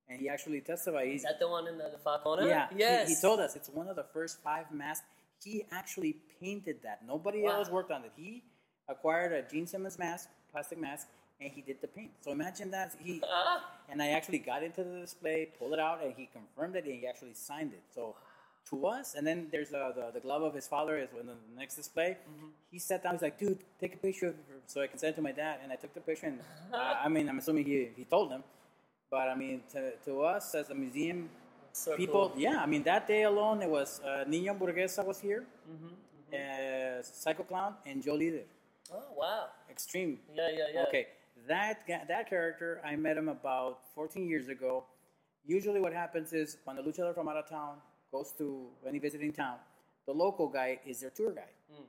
and 0.09 0.19
he 0.19 0.27
actually 0.29 0.61
testified. 0.61 1.07
He's 1.07 1.21
Is 1.21 1.23
that 1.23 1.39
the 1.39 1.47
one 1.47 1.67
in 1.67 1.77
the, 1.77 1.89
the 1.91 1.97
far 1.97 2.19
corner? 2.19 2.47
yeah, 2.47 2.67
he- 2.71 2.79
Yes. 2.79 3.09
He, 3.09 3.15
told 3.21 3.39
us 3.39 3.55
it's 3.55 3.69
one 3.69 3.87
of 3.87 3.95
the 3.95 4.05
first 4.13 4.41
five 4.41 4.71
masks. 4.71 5.05
He 5.43 5.65
actually 5.71 6.17
painted 6.41 6.77
that. 6.83 7.05
Nobody 7.05 7.43
Wow. 7.43 7.51
else 7.57 7.69
worked 7.69 7.91
on 7.91 8.03
it. 8.03 8.11
He 8.15 8.43
acquired 8.87 9.31
a 9.31 9.41
Gene 9.49 9.67
Simmons 9.67 9.97
mask, 9.97 10.29
plastic 10.51 10.79
mask, 10.79 11.07
and 11.39 11.51
he 11.51 11.61
did 11.61 11.77
the 11.81 11.87
paint. 11.87 12.11
So 12.21 12.31
imagine 12.31 12.71
that 12.71 12.91
he. 12.99 13.21
Ah. 13.29 13.63
And 13.91 14.01
I 14.03 14.09
actually 14.09 14.39
got 14.39 14.61
into 14.63 14.83
the 14.83 14.99
display, 14.99 15.47
pulled 15.57 15.73
it 15.73 15.79
out, 15.79 16.03
and 16.03 16.13
he 16.15 16.27
confirmed 16.31 16.75
it, 16.75 16.85
and 16.85 16.93
he 16.93 17.07
actually 17.07 17.33
signed 17.33 17.71
it. 17.73 17.81
So 17.93 18.15
to 18.69 18.85
us, 18.85 19.15
and 19.15 19.25
then 19.25 19.47
there's 19.51 19.71
uh, 19.73 19.91
the 19.95 20.11
the 20.13 20.19
glove 20.19 20.43
of 20.43 20.53
his 20.53 20.67
father 20.67 20.97
is 20.97 21.09
in 21.19 21.25
the 21.25 21.33
next 21.57 21.75
display. 21.75 22.17
Mm-hmm. 22.29 22.47
He 22.71 22.77
sat 22.79 23.01
down. 23.01 23.13
He's 23.13 23.21
like, 23.23 23.39
"Dude, 23.39 23.59
take 23.79 23.93
a 23.95 23.97
picture 23.97 24.35
so 24.67 24.81
I 24.81 24.87
can 24.87 24.99
send 24.99 25.13
it 25.13 25.15
to 25.15 25.21
my 25.23 25.31
dad." 25.31 25.59
And 25.63 25.71
I 25.71 25.75
took 25.75 25.93
the 25.93 26.01
picture, 26.01 26.27
and 26.27 26.39
uh, 26.73 26.95
I 27.05 27.07
mean, 27.09 27.27
I'm 27.29 27.39
assuming 27.39 27.65
he 27.65 27.89
he 27.95 28.03
told 28.03 28.29
him, 28.31 28.43
but 29.09 29.27
I 29.27 29.35
mean, 29.35 29.61
to, 29.73 29.91
to 30.05 30.21
us 30.23 30.53
as 30.55 30.69
a 30.69 30.75
museum, 30.75 31.29
So 31.71 31.95
people, 31.95 32.29
cool. 32.29 32.39
yeah, 32.41 32.61
I 32.61 32.65
mean, 32.65 32.83
that 32.83 33.07
day 33.07 33.23
alone, 33.23 33.61
it 33.61 33.69
was 33.69 34.01
uh, 34.01 34.23
Nino 34.27 34.53
Burguesa 34.53 35.05
was 35.05 35.19
here, 35.19 35.45
Mm-hmm, 35.69 35.93
uh, 36.33 37.01
Psycho 37.03 37.43
Clown, 37.43 37.75
and 37.85 38.03
Joe 38.03 38.13
Líder. 38.17 38.43
Oh, 38.93 39.03
wow. 39.15 39.45
Extreme. 39.69 40.19
Yeah, 40.33 40.49
yeah, 40.51 40.63
yeah. 40.73 40.83
Okay, 40.87 41.07
that 41.47 41.85
that 42.07 42.29
character, 42.29 42.81
I 42.83 42.95
met 42.95 43.17
him 43.17 43.29
about 43.29 43.79
14 43.95 44.27
years 44.27 44.47
ago. 44.49 44.83
Usually, 45.45 45.79
what 45.79 45.93
happens 45.93 46.33
is 46.33 46.57
when 46.65 46.77
a 46.77 46.83
luchador 46.83 47.13
from 47.13 47.27
out 47.29 47.37
of 47.37 47.47
town 47.49 47.75
goes 48.11 48.31
to 48.39 48.67
any 48.87 48.99
visiting 48.99 49.31
town, 49.31 49.57
the 50.07 50.13
local 50.13 50.47
guy 50.47 50.79
is 50.85 51.01
their 51.01 51.11
tour 51.11 51.31
guide. 51.31 51.55
Hmm. 51.71 51.83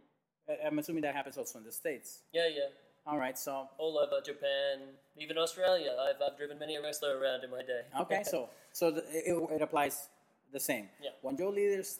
I- 0.50 0.66
I'm 0.66 0.78
assuming 0.78 1.02
that 1.02 1.14
happens 1.14 1.36
also 1.38 1.58
in 1.58 1.64
the 1.64 1.72
states. 1.72 2.20
Yeah, 2.32 2.48
yeah. 2.48 2.68
All 3.10 3.18
right, 3.18 3.36
so 3.36 3.68
All 3.76 3.98
over 3.98 4.20
Japan, 4.24 4.78
even 5.18 5.36
Australia. 5.36 5.96
I've, 6.00 6.22
I've 6.22 6.38
driven 6.38 6.60
many 6.60 6.76
a 6.76 6.82
wrestler 6.82 7.18
around 7.18 7.42
in 7.42 7.50
my 7.50 7.62
day. 7.62 7.82
Okay, 8.02 8.22
so 8.22 8.48
so 8.72 8.92
the, 8.92 9.02
it, 9.12 9.34
it 9.56 9.62
applies 9.62 10.08
the 10.52 10.60
same. 10.60 10.88
Yeah. 11.02 11.10
When 11.20 11.36
Joe 11.36 11.50
Líder's, 11.50 11.98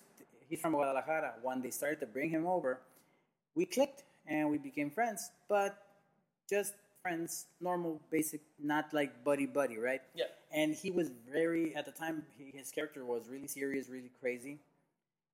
he's 0.49 0.61
from 0.61 0.73
Guadalajara. 0.73 1.35
When 1.43 1.63
they 1.63 1.71
started 1.71 1.99
to 2.01 2.07
bring 2.07 2.31
him 2.31 2.47
over, 2.47 2.79
we 3.57 3.67
clicked 3.67 4.05
and 4.29 4.51
we 4.51 4.59
became 4.59 4.89
friends, 4.89 5.33
but 5.49 5.83
just 6.49 6.75
friends, 7.03 7.47
normal, 7.61 8.01
basic, 8.13 8.41
not 8.63 8.95
like 8.95 9.25
buddy 9.25 9.47
buddy, 9.47 9.79
right? 9.79 10.03
Yeah. 10.15 10.27
And 10.53 10.75
he 10.75 10.93
was 10.93 11.11
very 11.33 11.75
at 11.75 11.87
the 11.87 11.93
time. 11.93 12.23
He, 12.39 12.57
his 12.57 12.71
character 12.71 13.05
was 13.05 13.29
really 13.29 13.49
serious, 13.49 13.89
really 13.89 14.13
crazy. 14.21 14.61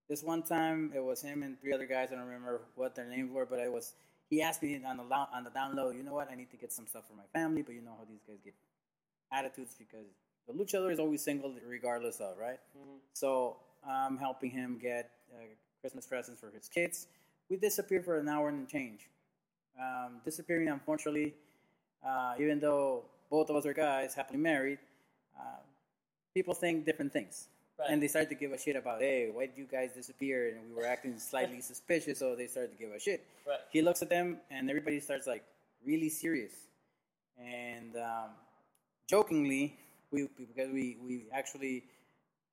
This 0.09 0.23
one 0.23 0.43
time, 0.43 0.93
it 0.95 1.05
was 1.05 1.21
him 1.21 1.43
and 1.43 1.61
three 1.61 1.75
other 1.75 1.87
guys. 1.87 2.09
I 2.13 2.15
don't 2.15 2.25
remember 2.25 2.63
what 2.77 2.95
their 2.95 3.07
names 3.07 3.31
were, 3.31 3.45
but 3.45 3.59
it 3.59 3.71
was. 3.71 3.93
He 4.29 4.43
asked 4.43 4.63
me 4.63 4.81
on 4.85 4.97
the 4.97 5.03
on 5.05 5.45
the 5.45 5.51
down 5.51 5.77
low. 5.77 5.91
You 5.91 6.03
know 6.03 6.15
what? 6.15 6.31
I 6.31 6.35
need 6.35 6.51
to 6.51 6.57
get 6.57 6.73
some 6.73 6.87
stuff 6.87 7.05
for 7.09 7.15
my 7.15 7.27
family, 7.33 7.63
but 7.63 7.75
you 7.75 7.81
know 7.81 7.95
how 7.97 8.05
these 8.09 8.23
guys 8.27 8.39
get 8.45 8.55
attitudes 9.33 9.75
because 9.79 10.07
the 10.47 10.53
luchador 10.53 10.93
is 10.93 10.99
always 10.99 11.23
single 11.23 11.55
regardless 11.67 12.21
of 12.21 12.37
right. 12.39 12.59
So 13.13 13.57
I'm 13.87 14.17
helping 14.17 14.51
him 14.51 14.79
get 14.81 15.11
uh, 15.33 15.45
Christmas 15.81 16.07
presents 16.07 16.41
for 16.41 16.51
his 16.51 16.69
kids. 16.69 17.07
We 17.49 17.57
disappeared 17.57 18.05
for 18.05 18.19
an 18.19 18.29
hour 18.29 18.49
and 18.49 18.69
change. 18.69 19.09
Um, 19.81 20.21
disappearing, 20.25 20.69
unfortunately, 20.69 21.35
uh, 22.07 22.35
even 22.41 22.59
though 22.59 23.05
both 23.31 23.51
of 23.51 23.57
us 23.57 23.67
are 23.67 23.75
guys, 23.75 24.15
happily 24.15 24.39
married, 24.39 24.79
uh, 25.39 25.61
people 26.35 26.55
think 26.55 26.87
different 26.87 27.13
things. 27.13 27.49
Right. 27.79 27.91
And 27.91 28.03
they 28.03 28.09
started 28.09 28.31
to 28.31 28.35
give 28.37 28.53
a 28.53 28.59
shit 28.59 28.77
about, 28.77 29.01
hey, 29.01 29.31
why 29.31 29.47
did 29.47 29.59
you 29.59 29.67
guys 29.71 29.91
disappear? 29.95 30.49
And 30.49 30.71
we 30.71 30.75
were 30.75 30.87
acting 30.87 31.19
slightly 31.19 31.61
suspicious, 31.61 32.19
so 32.19 32.35
they 32.35 32.47
started 32.47 32.73
to 32.73 32.79
give 32.79 32.93
a 32.93 32.99
shit. 32.99 33.27
Right. 33.47 33.59
He 33.71 33.83
looks 33.83 34.01
at 34.01 34.09
them, 34.09 34.39
and 34.51 34.71
everybody 34.71 34.99
starts 35.01 35.27
like 35.27 35.45
really 35.85 36.09
serious. 36.09 36.53
And 37.39 37.95
um, 37.97 38.31
jokingly, 39.07 39.77
we 40.11 40.29
because 40.39 40.71
we 40.71 40.97
we 41.05 41.27
actually 41.33 41.85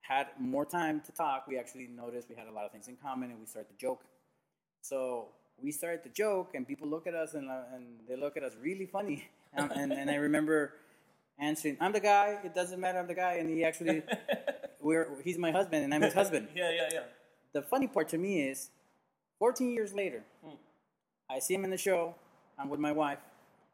had 0.02 0.28
more 0.38 0.66
time 0.66 1.02
to 1.06 1.12
talk, 1.14 1.48
we 1.48 1.58
actually 1.58 1.88
noticed 1.88 2.30
we 2.30 2.36
had 2.36 2.48
a 2.48 2.52
lot 2.52 2.66
of 2.66 2.72
things 2.72 2.88
in 2.88 2.98
common, 2.98 3.32
and 3.32 3.40
we 3.40 3.46
started 3.46 3.70
to 3.70 3.78
joke. 3.78 4.04
So 4.82 5.30
we 5.62 5.72
started 5.72 6.04
to 6.04 6.10
joke, 6.10 6.52
and 6.56 6.68
people 6.68 6.88
look 6.88 7.08
at 7.08 7.16
us, 7.16 7.34
and, 7.34 7.50
uh, 7.50 7.74
and 7.74 7.86
they 8.08 8.18
look 8.18 8.36
at 8.36 8.44
us 8.44 8.54
really 8.62 8.86
funny. 8.86 9.28
And, 9.54 9.72
and, 9.72 9.94
and 9.94 10.10
I 10.10 10.16
remember 10.16 10.74
answering, 11.40 11.78
"I'm 11.80 11.94
the 11.94 12.00
guy. 12.00 12.40
It 12.44 12.54
doesn't 12.56 12.80
matter. 12.80 13.00
I'm 13.00 13.08
the 13.08 13.14
guy." 13.14 13.34
And 13.34 13.50
he 13.50 13.64
actually, 13.64 14.02
we're 14.84 15.08
he's 15.24 15.38
my 15.38 15.52
husband, 15.52 15.84
and 15.86 15.94
I'm 15.94 16.02
his 16.02 16.14
husband. 16.14 16.50
Yeah, 16.56 16.72
yeah, 16.72 16.90
yeah. 16.92 17.00
The 17.54 17.62
funny 17.62 17.88
part 17.88 18.10
to 18.10 18.18
me 18.18 18.42
is, 18.42 18.70
14 19.40 19.70
years 19.72 19.94
later, 19.94 20.24
hmm. 20.44 20.56
I 21.30 21.40
see 21.40 21.54
him 21.54 21.64
in 21.64 21.70
the 21.72 21.78
show. 21.78 22.16
I'm 22.60 22.70
with 22.70 22.80
my 22.80 22.92
wife, 22.92 23.20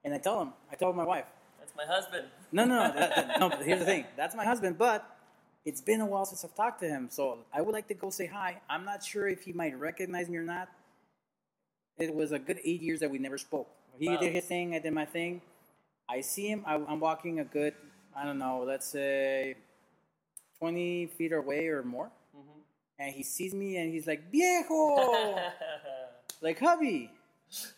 and 0.03 0.14
I 0.14 0.18
tell 0.18 0.41
him, 0.41 0.53
I 0.72 0.76
told 0.76 0.95
my 0.95 1.03
wife, 1.03 1.26
That's 1.60 1.74
my 1.76 1.86
husband. 1.86 2.28
no, 2.51 2.66
no, 2.66 2.76
no, 2.88 2.93
that- 2.93 3.39
no. 3.39 3.49
Here's 3.49 3.80
the 3.80 3.86
thing. 3.86 4.05
That's 4.18 4.36
my 4.36 4.45
husband, 4.45 4.78
but 4.78 5.05
it's 5.66 5.82
been 5.82 6.01
a 6.01 6.05
while 6.05 6.26
since 6.26 6.43
I've 6.45 6.55
talked 6.55 6.80
to 6.82 6.88
him, 6.88 7.07
so 7.10 7.39
I 7.53 7.62
would 7.62 7.74
like 7.74 7.88
to 7.89 7.93
go 7.93 8.10
say 8.10 8.26
hi. 8.28 8.62
I'm 8.70 8.86
not 8.86 9.03
sure 9.03 9.28
if 9.28 9.41
he 9.43 9.51
might 9.53 9.78
recognize 9.78 10.30
me 10.30 10.38
or 10.38 10.43
not. 10.43 10.70
It 11.97 12.14
was 12.16 12.32
a 12.32 12.39
good 12.39 12.60
eight 12.64 12.82
years 12.82 13.01
that 13.01 13.12
we 13.12 13.18
never 13.20 13.38
spoke. 13.38 13.68
He 13.97 14.07
Wow. 14.07 14.18
did 14.20 14.34
his 14.34 14.45
thing, 14.45 14.74
I 14.76 14.80
did 14.80 14.93
my 14.93 15.05
thing. 15.05 15.41
I 16.07 16.22
see 16.22 16.47
him. 16.47 16.64
I, 16.66 16.76
I'm 16.76 16.99
walking 17.01 17.39
a 17.39 17.43
good, 17.43 17.74
I 18.16 18.24
don't 18.26 18.39
know, 18.39 18.64
let's 18.66 18.86
say, 18.88 19.55
20 20.60 21.07
feet 21.18 21.32
away 21.32 21.68
or 21.68 21.84
more, 21.84 22.12
mm-hmm. 22.36 22.60
and 22.99 23.14
he 23.14 23.24
sees 23.24 23.53
me 23.53 23.78
and 23.78 23.91
he's 23.91 24.07
like, 24.07 24.32
"Viejo," 24.32 25.38
like 26.41 26.60
hubby. 26.60 27.12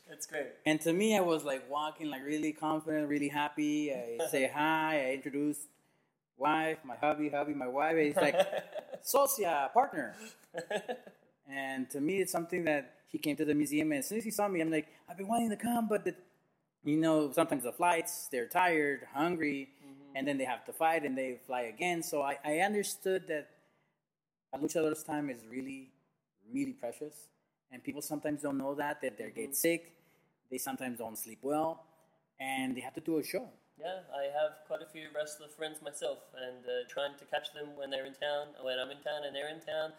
That's 0.09 0.25
great. 0.25 0.47
And 0.65 0.81
to 0.81 0.91
me, 0.91 1.15
I 1.15 1.21
was 1.21 1.43
like 1.45 1.69
walking 1.69 2.09
like 2.09 2.25
really 2.25 2.51
confident, 2.51 3.07
really 3.07 3.29
happy. 3.29 3.93
I 3.93 4.17
say 4.29 4.51
hi. 4.53 5.07
I 5.07 5.13
introduce 5.13 5.57
wife, 6.37 6.79
my 6.83 6.95
hubby, 6.95 7.29
hubby, 7.29 7.53
my 7.53 7.67
wife. 7.67 7.95
He's 7.97 8.15
like 8.15 8.35
socia, 9.03 9.71
partner. 9.71 10.15
and 11.49 11.89
to 11.91 12.01
me, 12.01 12.19
it's 12.21 12.31
something 12.31 12.65
that 12.65 12.95
he 13.07 13.17
came 13.17 13.35
to 13.35 13.45
the 13.45 13.53
museum, 13.53 13.91
and 13.91 13.99
as 13.99 14.07
soon 14.07 14.17
as 14.19 14.23
he 14.23 14.31
saw 14.31 14.47
me, 14.47 14.61
I'm 14.61 14.71
like, 14.71 14.87
I've 15.09 15.17
been 15.17 15.27
wanting 15.27 15.49
to 15.49 15.57
come, 15.57 15.87
but 15.89 16.05
the, 16.05 16.15
you 16.83 16.97
know, 16.97 17.31
sometimes 17.31 17.63
the 17.63 17.73
flights, 17.73 18.29
they're 18.31 18.47
tired, 18.47 19.01
hungry, 19.13 19.69
and 20.15 20.27
then 20.27 20.37
they 20.37 20.45
have 20.45 20.65
to 20.65 20.73
fight, 20.73 21.03
and 21.05 21.17
they 21.17 21.39
fly 21.45 21.61
again. 21.63 22.03
So 22.03 22.21
I, 22.21 22.37
I 22.43 22.59
understood 22.59 23.27
that 23.27 23.49
a 24.53 24.57
luchador's 24.59 25.03
time 25.03 25.29
is 25.29 25.41
really, 25.49 25.89
really 26.53 26.73
precious, 26.73 27.27
and 27.71 27.83
people 27.83 28.01
sometimes 28.01 28.41
don't 28.41 28.57
know 28.57 28.75
that 28.75 29.01
that 29.01 29.17
they 29.17 29.31
get 29.31 29.55
sick, 29.55 29.93
they 30.49 30.57
sometimes 30.57 30.97
don't 30.99 31.17
sleep 31.17 31.39
well, 31.41 31.85
and 32.39 32.75
they 32.75 32.81
have 32.81 32.93
to 32.95 33.01
do 33.01 33.17
a 33.17 33.23
show. 33.23 33.47
Yeah, 33.79 33.99
I 34.13 34.23
have 34.39 34.51
quite 34.67 34.81
a 34.81 34.85
few 34.85 35.07
wrestler 35.15 35.47
friends 35.47 35.81
myself, 35.81 36.19
and 36.35 36.65
uh, 36.65 36.87
trying 36.89 37.17
to 37.17 37.25
catch 37.25 37.53
them 37.53 37.75
when 37.75 37.89
they're 37.89 38.05
in 38.05 38.13
town, 38.13 38.47
when 38.61 38.77
I'm 38.77 38.91
in 38.91 38.97
town 38.97 39.23
and 39.25 39.35
they're 39.35 39.49
in 39.49 39.61
town. 39.61 39.93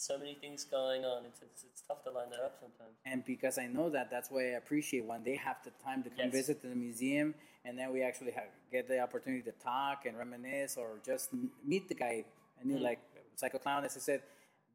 So 0.00 0.16
many 0.16 0.34
things 0.40 0.64
going 0.64 1.04
on. 1.04 1.24
It's, 1.26 1.42
it's, 1.42 1.64
it's 1.64 1.82
tough 1.82 2.04
to 2.04 2.10
line 2.10 2.30
that 2.30 2.38
up 2.40 2.56
sometimes. 2.60 2.94
And 3.04 3.24
because 3.24 3.58
I 3.58 3.66
know 3.66 3.90
that, 3.90 4.10
that's 4.12 4.30
why 4.30 4.42
I 4.42 4.56
appreciate 4.56 5.04
when 5.04 5.24
they 5.24 5.34
have 5.34 5.56
the 5.64 5.72
time 5.84 6.04
to 6.04 6.10
come 6.10 6.26
Yes. 6.26 6.32
visit 6.32 6.62
the 6.62 6.68
museum, 6.68 7.34
and 7.68 7.78
then 7.78 7.92
we 7.92 8.02
actually 8.02 8.32
have, 8.32 8.48
get 8.72 8.88
the 8.88 8.98
opportunity 8.98 9.42
to 9.42 9.52
talk 9.62 10.06
and 10.06 10.16
reminisce, 10.16 10.76
or 10.76 10.98
just 11.04 11.28
meet 11.64 11.88
the 11.88 11.94
guy. 11.94 12.24
I 12.60 12.64
knew, 12.64 12.76
mm-hmm. 12.76 12.84
like 12.84 13.00
Psycho 13.36 13.58
Clown, 13.58 13.84
as 13.84 13.96
I 13.96 14.00
said, 14.00 14.22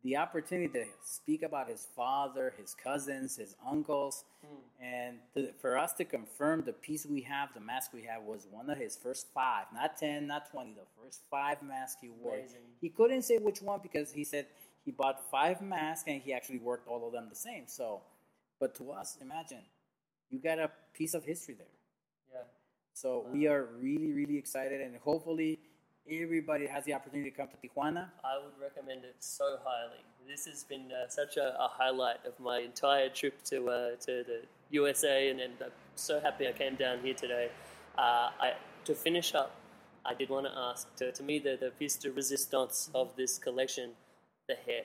the 0.04 0.18
opportunity 0.18 0.68
to 0.80 0.86
speak 1.04 1.44
about 1.44 1.70
his 1.70 1.88
father, 1.96 2.54
his 2.58 2.76
cousins, 2.76 3.38
his 3.38 3.56
uncles, 3.66 4.26
mm. 4.46 4.50
and 4.82 5.18
to, 5.34 5.54
for 5.62 5.78
us 5.78 5.94
to 5.94 6.04
confirm 6.04 6.64
the 6.66 6.74
piece 6.74 7.06
we 7.06 7.22
have, 7.22 7.54
the 7.54 7.62
mask 7.62 7.94
we 7.94 8.04
have, 8.04 8.22
was 8.24 8.46
one 8.52 8.70
of 8.70 8.78
his 8.78 8.98
first 8.98 9.28
five, 9.34 9.66
not 9.74 9.98
ten, 9.98 10.28
not 10.28 10.52
twenty, 10.52 10.74
the 10.74 10.88
first 11.02 11.22
five 11.32 11.64
masks 11.64 12.02
he 12.02 12.10
wore. 12.10 12.36
Amazing. 12.36 12.60
He 12.82 12.90
couldn't 12.90 13.22
say 13.24 13.38
which 13.38 13.62
one 13.62 13.80
because 13.82 14.12
he 14.12 14.26
said 14.26 14.46
he 14.84 14.92
bought 14.92 15.30
five 15.32 15.62
masks 15.62 16.04
and 16.08 16.22
he 16.22 16.34
actually 16.34 16.60
worked 16.60 16.88
all 16.88 17.08
of 17.08 17.14
them 17.14 17.28
the 17.30 17.36
same. 17.36 17.64
So, 17.68 18.02
but 18.60 18.76
to 18.76 18.92
us, 18.92 19.18
imagine 19.22 19.62
you 20.30 20.40
got 20.40 20.60
a 20.60 20.70
piece 20.94 21.14
of 21.14 21.24
history 21.24 21.56
there. 21.56 21.68
So 22.94 23.26
we 23.32 23.48
are 23.48 23.70
really, 23.82 24.14
really 24.14 24.38
excited, 24.38 24.80
and 24.82 24.96
hopefully 24.98 25.60
everybody 26.10 26.68
has 26.68 26.86
the 26.86 26.94
opportunity 26.94 27.32
to 27.32 27.36
come 27.36 27.48
to 27.48 27.58
Tijuana. 27.68 28.10
I 28.24 28.38
would 28.38 28.54
recommend 28.62 29.04
it 29.04 29.16
so 29.20 29.58
highly. 29.64 30.04
This 30.28 30.46
has 30.46 30.64
been 30.64 30.92
uh, 30.92 31.10
such 31.10 31.38
a, 31.38 31.56
a 31.60 31.68
highlight 31.68 32.26
of 32.26 32.40
my 32.40 32.60
entire 32.60 33.10
trip 33.10 33.44
to 33.46 33.70
uh, 33.70 33.90
to 34.02 34.24
the 34.24 34.42
USA, 34.70 35.30
and, 35.30 35.40
and 35.40 35.54
I'm 35.62 35.72
so 35.96 36.20
happy 36.20 36.48
I 36.48 36.52
came 36.52 36.76
down 36.76 37.00
here 37.00 37.14
today. 37.14 37.50
Uh, 37.98 38.30
I, 38.40 38.54
to 38.86 38.96
finish 38.96 39.34
up, 39.34 39.56
I 40.06 40.14
did 40.14 40.30
want 40.30 40.46
to 40.46 40.52
ask, 40.56 40.94
to, 40.98 41.12
to 41.12 41.24
me, 41.24 41.40
the, 41.40 41.58
the 41.60 41.72
piece 41.72 41.96
de 41.96 42.12
resistance 42.12 42.90
of 42.94 43.16
this 43.16 43.38
collection, 43.38 43.92
the 44.48 44.56
hair. 44.56 44.84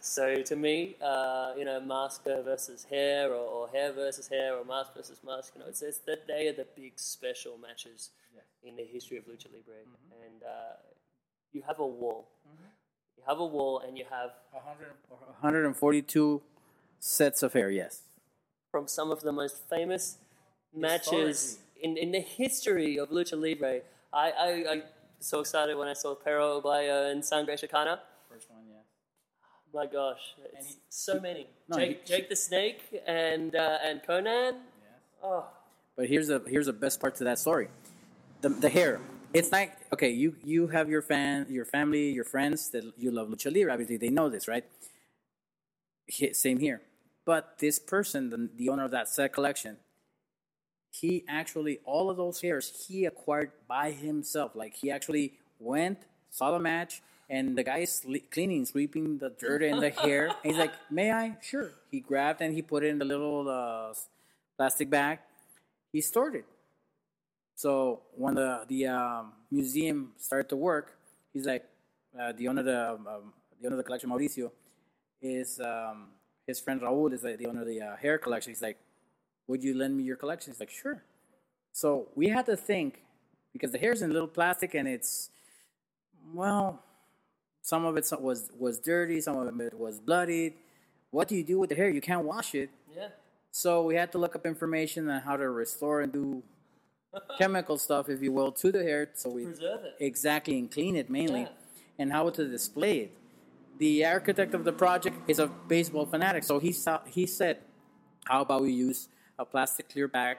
So 0.00 0.42
to 0.42 0.56
me, 0.56 0.96
uh, 1.04 1.52
you 1.58 1.66
know, 1.66 1.78
mask 1.80 2.24
versus 2.24 2.84
hair, 2.84 3.28
or, 3.28 3.34
or 3.34 3.68
hair 3.68 3.92
versus 3.92 4.28
hair, 4.28 4.56
or 4.56 4.64
mask 4.64 4.94
versus 4.96 5.20
mask, 5.24 5.52
you 5.54 5.60
know, 5.60 5.68
it's, 5.68 5.82
it's 5.82 5.98
that 5.98 6.26
they 6.26 6.48
are 6.48 6.54
the 6.54 6.66
big 6.74 6.92
special 6.96 7.58
matches 7.58 8.10
in 8.62 8.76
the 8.76 8.84
history 8.84 9.18
of 9.18 9.24
lucha 9.24 9.46
libre, 9.52 9.74
and 10.24 10.42
uh, 10.42 10.76
you 11.52 11.62
have 11.66 11.78
a 11.78 11.86
wall. 11.86 12.28
You 13.16 13.24
have 13.26 13.38
a 13.38 13.46
wall, 13.46 13.82
and 13.86 13.98
you 13.98 14.04
have 14.10 14.30
142 14.52 16.42
sets 16.98 17.42
of 17.42 17.52
hair, 17.52 17.70
yes. 17.70 18.02
from 18.70 18.88
some 18.88 19.10
of 19.10 19.20
the 19.20 19.32
most 19.32 19.68
famous 19.68 20.16
matches 20.74 21.58
in, 21.82 21.98
in 21.98 22.12
the 22.12 22.20
history 22.20 22.98
of 22.98 23.10
lucha 23.10 23.38
libre. 23.38 23.82
I, 24.12 24.30
I, 24.30 24.48
I 24.72 24.82
so 25.18 25.40
excited 25.40 25.76
when 25.76 25.88
I 25.88 25.92
saw 25.92 26.14
Perro 26.14 26.60
Aguayo 26.60 27.10
and 27.10 27.22
Sangre 27.22 27.54
Chicana. 27.54 27.98
First 29.72 29.74
one, 29.74 29.84
yes. 29.84 29.92
My 29.92 29.92
gosh, 29.92 30.20
it's 30.54 30.68
he- 30.68 30.80
so 30.88 31.20
many. 31.20 31.46
No, 31.68 31.76
Jake, 31.76 32.00
he- 32.04 32.06
Jake 32.14 32.28
the 32.28 32.36
Snake 32.36 32.80
and 33.06 33.54
uh, 33.54 33.78
and 33.84 34.02
Konnan. 34.02 34.58
Oh, 35.22 35.46
But 35.96 36.06
here's 36.08 36.28
the 36.28 36.42
here's 36.46 36.66
the 36.66 36.72
best 36.72 37.00
part 37.00 37.16
to 37.16 37.24
that 37.24 37.38
story. 37.38 37.68
The 38.40 38.48
the 38.48 38.68
hair. 38.68 39.00
It's 39.32 39.52
like 39.52 39.76
okay, 39.92 40.10
you 40.10 40.34
you 40.44 40.68
have 40.68 40.88
your 40.88 41.02
fan, 41.02 41.46
your 41.48 41.64
family, 41.64 42.10
your 42.10 42.24
friends 42.24 42.70
that 42.70 42.84
you 42.98 43.10
love 43.10 43.28
lucha 43.28 43.54
libre. 43.54 43.72
Obviously, 43.72 43.96
they 43.96 44.08
know 44.10 44.28
this, 44.28 44.48
right? 44.48 44.64
He- 46.06 46.32
Same 46.34 46.58
here. 46.58 46.82
But 47.26 47.58
this 47.58 47.78
person, 47.78 48.30
the, 48.30 48.48
the 48.56 48.68
owner 48.70 48.84
of 48.84 48.90
that 48.90 49.08
set 49.08 49.32
collection, 49.32 49.76
he 50.90 51.22
actually 51.28 51.78
all 51.84 52.10
of 52.10 52.16
those 52.16 52.40
hairs 52.40 52.86
he 52.88 53.04
acquired 53.04 53.52
by 53.68 53.92
himself. 53.92 54.56
Like 54.56 54.74
he 54.74 54.90
actually 54.90 55.34
went, 55.60 55.98
saw 56.30 56.50
the 56.50 56.58
match, 56.58 57.02
and 57.30 57.56
the 57.56 57.62
guy 57.62 57.78
is 57.78 58.04
cleaning, 58.32 58.66
sweeping 58.66 59.18
the 59.18 59.30
dirt 59.30 59.62
and 59.62 59.80
the 59.80 59.90
hair. 59.90 60.26
And 60.42 60.52
he's 60.52 60.58
like, 60.58 60.74
"May 60.90 61.12
I?" 61.12 61.38
Sure. 61.40 61.70
He 61.90 62.00
grabbed 62.00 62.42
and 62.42 62.52
he 62.52 62.60
put 62.60 62.82
it 62.82 62.88
in 62.88 62.98
the 62.98 63.04
little 63.04 63.48
uh, 63.48 63.94
plastic 64.58 64.90
bag. 64.90 65.20
He 65.92 66.00
stored 66.00 66.34
it. 66.34 66.44
So 67.54 68.02
when 68.16 68.34
the 68.34 68.64
the 68.66 68.86
um, 68.88 69.32
museum 69.50 70.12
started 70.18 70.48
to 70.50 70.56
work, 70.56 70.98
he's 71.32 71.46
like, 71.46 71.64
uh, 72.18 72.32
the 72.32 72.48
owner 72.48 72.60
of 72.60 72.66
the 72.66 72.90
um, 72.90 73.32
the 73.60 73.66
owner 73.66 73.76
of 73.76 73.82
the 73.82 73.84
collection, 73.84 74.10
Mauricio, 74.10 74.50
is 75.22 75.60
um, 75.60 76.08
his 76.46 76.58
friend 76.58 76.80
Raul 76.80 77.12
is 77.12 77.22
like 77.22 77.38
the 77.38 77.46
owner 77.46 77.62
of 77.62 77.68
the 77.68 77.80
uh, 77.80 77.96
hair 77.96 78.18
collection. 78.18 78.50
He's 78.50 78.62
like, 78.62 78.78
would 79.46 79.62
you 79.62 79.74
lend 79.74 79.96
me 79.96 80.02
your 80.02 80.16
collection? 80.16 80.52
He's 80.52 80.60
like, 80.60 80.70
sure. 80.70 81.04
So 81.72 82.08
we 82.16 82.28
had 82.28 82.46
to 82.46 82.56
think 82.56 83.02
because 83.52 83.70
the 83.70 83.78
hair's 83.78 84.02
in 84.02 84.12
little 84.12 84.28
plastic 84.28 84.74
and 84.74 84.88
it's 84.88 85.30
well, 86.34 86.82
some 87.70 87.82
of 87.88 87.94
it 88.00 88.06
was 88.28 88.40
was 88.64 88.74
dirty, 88.92 89.18
some 89.26 89.36
of 89.38 89.60
it 89.68 89.74
was 89.86 89.96
bloodied. 90.08 90.52
What 91.16 91.24
do 91.28 91.34
you 91.40 91.44
do 91.52 91.56
with 91.60 91.70
the 91.72 91.76
hair? 91.80 91.88
You 91.98 92.04
can't 92.10 92.24
wash 92.34 92.50
it. 92.62 92.70
yeah. 93.00 93.08
So 93.62 93.70
we 93.88 93.94
had 94.00 94.10
to 94.14 94.18
look 94.22 94.34
up 94.38 94.44
information 94.54 95.00
on 95.14 95.20
how 95.28 95.36
to 95.42 95.48
restore 95.62 95.96
and 96.04 96.10
do 96.20 96.26
chemical 97.40 97.76
stuff, 97.86 98.04
if 98.14 98.18
you 98.24 98.32
will, 98.38 98.52
to 98.62 98.68
the 98.76 98.82
hair. 98.90 99.02
So 99.22 99.26
we 99.38 99.42
Preserve 99.44 99.82
it. 99.88 99.94
exactly 100.10 100.54
and 100.60 100.68
clean 100.76 100.94
it 101.02 101.06
mainly, 101.18 101.42
Yeah. 101.42 102.00
and 102.00 102.06
how 102.16 102.24
to 102.38 102.42
display 102.58 102.94
it. 103.04 103.10
The 103.84 103.92
architect 104.16 104.52
of 104.58 104.62
the 104.68 104.72
project 104.84 105.16
is 105.32 105.38
a 105.38 105.46
baseball 105.74 106.06
fanatic, 106.14 106.42
so 106.50 106.54
he 106.66 106.72
saw, 106.84 106.96
he 107.16 107.24
said, 107.40 107.56
"How 108.30 108.40
about 108.46 108.60
we 108.68 108.72
use 108.88 109.00
a 109.42 109.44
plastic 109.52 109.84
clear 109.92 110.08
bag 110.16 110.36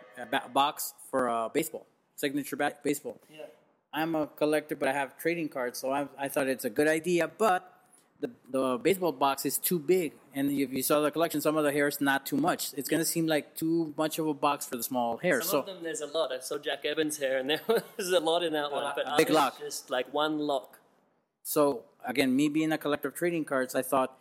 box 0.59 0.93
for 1.09 1.21
a 1.37 1.49
baseball 1.57 1.85
signature 2.23 2.57
ba- 2.61 2.77
baseball?" 2.87 3.17
Yeah. 3.29 3.47
I'm 3.93 4.15
a 4.15 4.27
collector, 4.27 4.75
but 4.75 4.87
I 4.87 4.93
have 4.93 5.17
trading 5.17 5.49
cards, 5.49 5.79
so 5.79 5.91
I, 5.91 6.07
I 6.17 6.27
thought 6.29 6.47
it's 6.47 6.65
a 6.65 6.69
good 6.69 6.87
idea. 6.87 7.27
But 7.27 7.71
the, 8.19 8.31
the 8.49 8.77
baseball 8.77 9.11
box 9.11 9.45
is 9.45 9.57
too 9.57 9.79
big, 9.79 10.13
and 10.33 10.49
if 10.51 10.71
you 10.71 10.83
saw 10.83 11.01
the 11.01 11.11
collection, 11.11 11.41
some 11.41 11.57
of 11.57 11.63
the 11.63 11.71
hair 11.71 11.87
is 11.87 11.99
not 11.99 12.25
too 12.25 12.37
much. 12.37 12.73
It's 12.77 12.87
gonna 12.87 13.05
seem 13.05 13.27
like 13.27 13.55
too 13.55 13.93
much 13.97 14.17
of 14.19 14.27
a 14.27 14.33
box 14.33 14.65
for 14.65 14.77
the 14.77 14.83
small 14.83 15.17
hair. 15.17 15.41
Some 15.41 15.49
so 15.49 15.59
of 15.59 15.65
them, 15.65 15.83
there's 15.83 16.01
a 16.01 16.07
lot. 16.07 16.31
I 16.31 16.39
saw 16.39 16.57
Jack 16.57 16.85
Evans' 16.85 17.17
hair, 17.17 17.39
and 17.39 17.49
there 17.49 17.61
was 17.97 18.09
a 18.09 18.19
lot 18.19 18.43
in 18.43 18.53
that 18.53 18.71
one. 18.71 18.91
But 18.95 19.07
a 19.07 19.17
big 19.17 19.29
lock. 19.29 19.59
just 19.59 19.89
like 19.89 20.13
one 20.13 20.39
lock. 20.39 20.79
So 21.43 21.83
again, 22.05 22.35
me 22.35 22.49
being 22.49 22.71
a 22.71 22.77
collector 22.77 23.09
of 23.09 23.15
trading 23.15 23.45
cards, 23.45 23.75
I 23.75 23.81
thought 23.81 24.17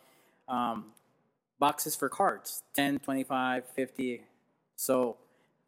um, 0.48 0.86
boxes 1.58 1.94
for 1.94 2.08
cards 2.08 2.62
10, 2.74 3.00
25, 3.00 3.64
50. 3.66 4.24
So 4.76 5.16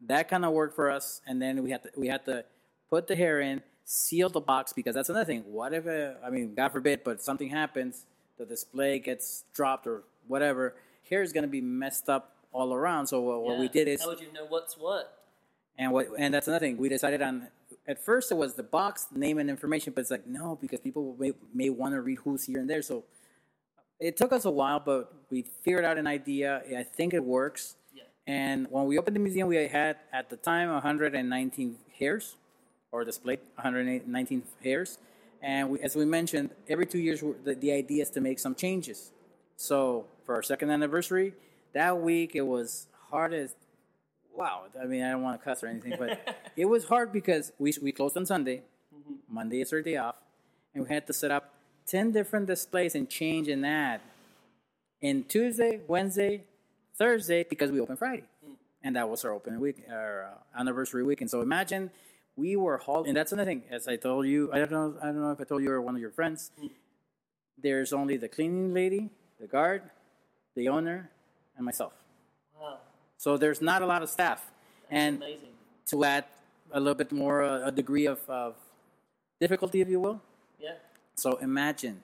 that 0.06 0.28
kind 0.28 0.44
of 0.44 0.52
worked 0.52 0.74
for 0.74 0.90
us. 0.90 1.20
And 1.26 1.40
then 1.40 1.62
we 1.62 1.70
had 1.70 1.82
to, 1.84 1.90
we 1.96 2.08
had 2.08 2.24
to 2.24 2.44
put 2.90 3.06
the 3.06 3.16
hair 3.16 3.40
in, 3.40 3.62
seal 3.84 4.28
the 4.28 4.40
box 4.40 4.72
because 4.72 4.94
that's 4.94 5.08
another 5.08 5.24
thing. 5.24 5.44
What 5.46 5.72
if, 5.72 5.86
uh, 5.86 6.14
I 6.24 6.30
mean, 6.30 6.54
God 6.54 6.72
forbid, 6.72 7.02
but 7.04 7.22
something 7.22 7.48
happens, 7.48 8.06
the 8.38 8.44
display 8.46 8.98
gets 8.98 9.44
dropped 9.52 9.86
or 9.86 10.02
whatever, 10.26 10.74
hair 11.08 11.22
is 11.22 11.32
going 11.32 11.42
to 11.42 11.48
be 11.48 11.60
messed 11.60 12.08
up 12.08 12.36
all 12.52 12.72
around. 12.72 13.06
So 13.06 13.20
what, 13.20 13.42
what 13.42 13.58
we 13.58 13.68
did 13.68 13.88
is 13.88 14.02
How 14.02 14.08
would 14.08 14.20
you 14.20 14.32
know 14.32 14.46
what's 14.48 14.76
what? 14.76 15.18
and 15.78 15.92
what 15.92 16.08
and 16.18 16.32
that's 16.34 16.48
another 16.48 16.64
thing. 16.64 16.76
We 16.76 16.88
decided 16.88 17.22
on 17.22 17.48
at 17.86 18.04
first 18.04 18.30
it 18.30 18.36
was 18.36 18.54
the 18.54 18.62
box 18.62 19.06
name 19.14 19.38
and 19.38 19.50
information, 19.50 19.92
but 19.94 20.02
it's 20.02 20.10
like 20.10 20.26
no, 20.26 20.58
because 20.60 20.80
people 20.80 21.16
may, 21.18 21.32
may 21.54 21.70
want 21.70 21.94
to 21.94 22.00
read 22.00 22.18
who's 22.18 22.44
here 22.44 22.58
and 22.58 22.68
there. 22.68 22.82
So 22.82 23.04
it 23.98 24.16
took 24.16 24.32
us 24.32 24.44
a 24.44 24.50
while, 24.50 24.80
but 24.80 25.12
we 25.30 25.42
figured 25.42 25.84
out 25.84 25.98
an 25.98 26.06
idea. 26.06 26.62
I 26.76 26.82
think 26.82 27.14
it 27.14 27.24
works. 27.24 27.76
Yeah. 27.94 28.02
And 28.26 28.66
when 28.70 28.86
we 28.86 28.98
opened 28.98 29.16
the 29.16 29.20
museum, 29.20 29.48
we 29.48 29.56
had 29.56 29.96
at 30.12 30.28
the 30.28 30.36
time 30.36 30.70
119 30.70 31.76
hairs, 31.98 32.36
or 32.92 33.04
displayed 33.04 33.40
119 33.56 34.42
hairs. 34.62 34.98
And 35.42 35.70
we, 35.70 35.80
as 35.80 35.96
we 35.96 36.04
mentioned, 36.04 36.50
every 36.68 36.86
two 36.86 36.98
years 36.98 37.24
the, 37.44 37.54
the 37.54 37.72
idea 37.72 38.02
is 38.02 38.10
to 38.10 38.20
make 38.20 38.38
some 38.38 38.54
changes. 38.54 39.10
So 39.56 40.04
for 40.24 40.34
our 40.36 40.42
second 40.42 40.70
anniversary, 40.70 41.34
that 41.72 42.00
week 42.00 42.36
it 42.36 42.42
was 42.42 42.86
hard 43.10 43.32
as 43.32 43.56
wow. 44.36 44.64
I 44.80 44.84
mean, 44.84 45.02
I 45.02 45.10
don't 45.10 45.22
want 45.22 45.40
to 45.40 45.44
cuss 45.44 45.62
or 45.64 45.66
anything, 45.66 45.94
but 45.98 46.46
it 46.56 46.66
was 46.66 46.84
hard 46.84 47.12
because 47.12 47.52
we 47.58 47.72
we 47.82 47.92
closed 47.92 48.16
on 48.16 48.26
Sunday. 48.26 48.62
Monday 49.28 49.60
is 49.62 49.72
our 49.72 49.80
day 49.80 49.96
off, 49.96 50.16
and 50.74 50.84
we 50.84 50.94
had 50.94 51.06
to 51.06 51.12
set 51.12 51.30
up 51.30 51.54
ten 51.86 52.12
different 52.12 52.46
displays 52.46 52.94
and 52.94 53.08
change 53.08 53.48
and 53.48 53.64
add. 53.66 54.00
And 55.02 55.28
Tuesday, 55.28 55.80
Wednesday, 55.88 56.44
Thursday, 56.96 57.44
because 57.48 57.72
we 57.72 57.80
open 57.80 57.96
Friday, 57.96 58.24
and 58.84 58.94
that 58.94 59.08
was 59.08 59.24
our 59.24 59.32
open 59.32 59.58
week, 59.58 59.82
our 59.90 60.24
uh, 60.24 60.60
anniversary 60.60 61.02
weekend. 61.02 61.30
So 61.30 61.40
imagine 61.40 61.90
we 62.36 62.56
were 62.56 62.78
hauling, 62.78 63.08
and 63.08 63.16
that's 63.16 63.32
another 63.32 63.50
thing. 63.50 63.62
As 63.70 63.86
I 63.88 63.96
told 63.96 64.26
you, 64.26 64.50
I 64.52 64.58
don't 64.58 64.70
know, 64.70 64.94
I 65.02 65.06
don't 65.06 65.20
know 65.20 65.30
if 65.32 65.40
I 65.40 65.44
told 65.44 65.62
you 65.62 65.70
or 65.70 65.80
one 65.80 65.94
of 65.94 66.00
your 66.00 66.10
friends. 66.10 66.50
There's 67.58 67.92
only 67.92 68.16
the 68.16 68.28
cleaning 68.28 68.72
lady, 68.72 69.10
the 69.40 69.46
guard, 69.46 69.82
the 70.54 70.68
owner, 70.68 71.10
and 71.56 71.64
myself. 71.64 71.92
Wow, 72.58 72.78
So 73.18 73.36
there's 73.36 73.60
not 73.60 73.82
a 73.82 73.86
lot 73.86 74.02
of 74.02 74.08
staff, 74.10 74.50
and 74.90 75.16
amazing. 75.18 75.48
to 75.86 76.04
add 76.04 76.24
a 76.72 76.80
little 76.80 76.94
bit 76.94 77.12
more, 77.12 77.42
uh, 77.42 77.68
a 77.68 77.72
degree 77.72 78.06
of, 78.06 78.18
of 78.28 78.54
difficulty, 79.40 79.80
if 79.80 79.88
you 79.88 80.00
will. 80.00 80.20
Yeah. 80.58 80.74
So 81.16 81.36
imagine, 81.36 82.02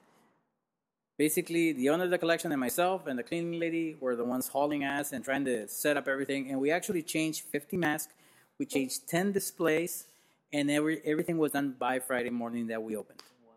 basically, 1.16 1.72
the 1.72 1.88
owner 1.88 2.04
of 2.04 2.10
the 2.10 2.18
collection 2.18 2.52
and 2.52 2.60
myself 2.60 3.06
and 3.06 3.18
the 3.18 3.22
cleaning 3.22 3.58
lady 3.58 3.96
were 3.98 4.14
the 4.14 4.24
ones 4.24 4.48
hauling 4.48 4.84
ass 4.84 5.12
and 5.12 5.24
trying 5.24 5.44
to 5.46 5.66
set 5.68 5.96
up 5.96 6.06
everything. 6.06 6.50
And 6.50 6.60
we 6.60 6.70
actually 6.70 7.02
changed 7.02 7.44
50 7.50 7.76
masks, 7.78 8.12
we 8.58 8.66
changed 8.66 9.08
10 9.08 9.32
displays, 9.32 10.04
and 10.52 10.70
every 10.70 11.00
everything 11.04 11.38
was 11.38 11.52
done 11.52 11.74
by 11.78 11.98
Friday 11.98 12.30
morning 12.30 12.66
that 12.68 12.82
we 12.82 12.96
opened. 12.96 13.22
Wow. 13.44 13.52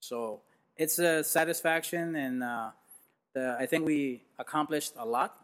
So 0.00 0.40
it's 0.76 0.98
a 0.98 1.22
satisfaction, 1.22 2.16
and 2.16 2.42
uh, 2.42 2.70
the, 3.34 3.56
I 3.58 3.66
think 3.66 3.86
we 3.86 4.22
accomplished 4.38 4.94
a 4.98 5.04
lot. 5.04 5.36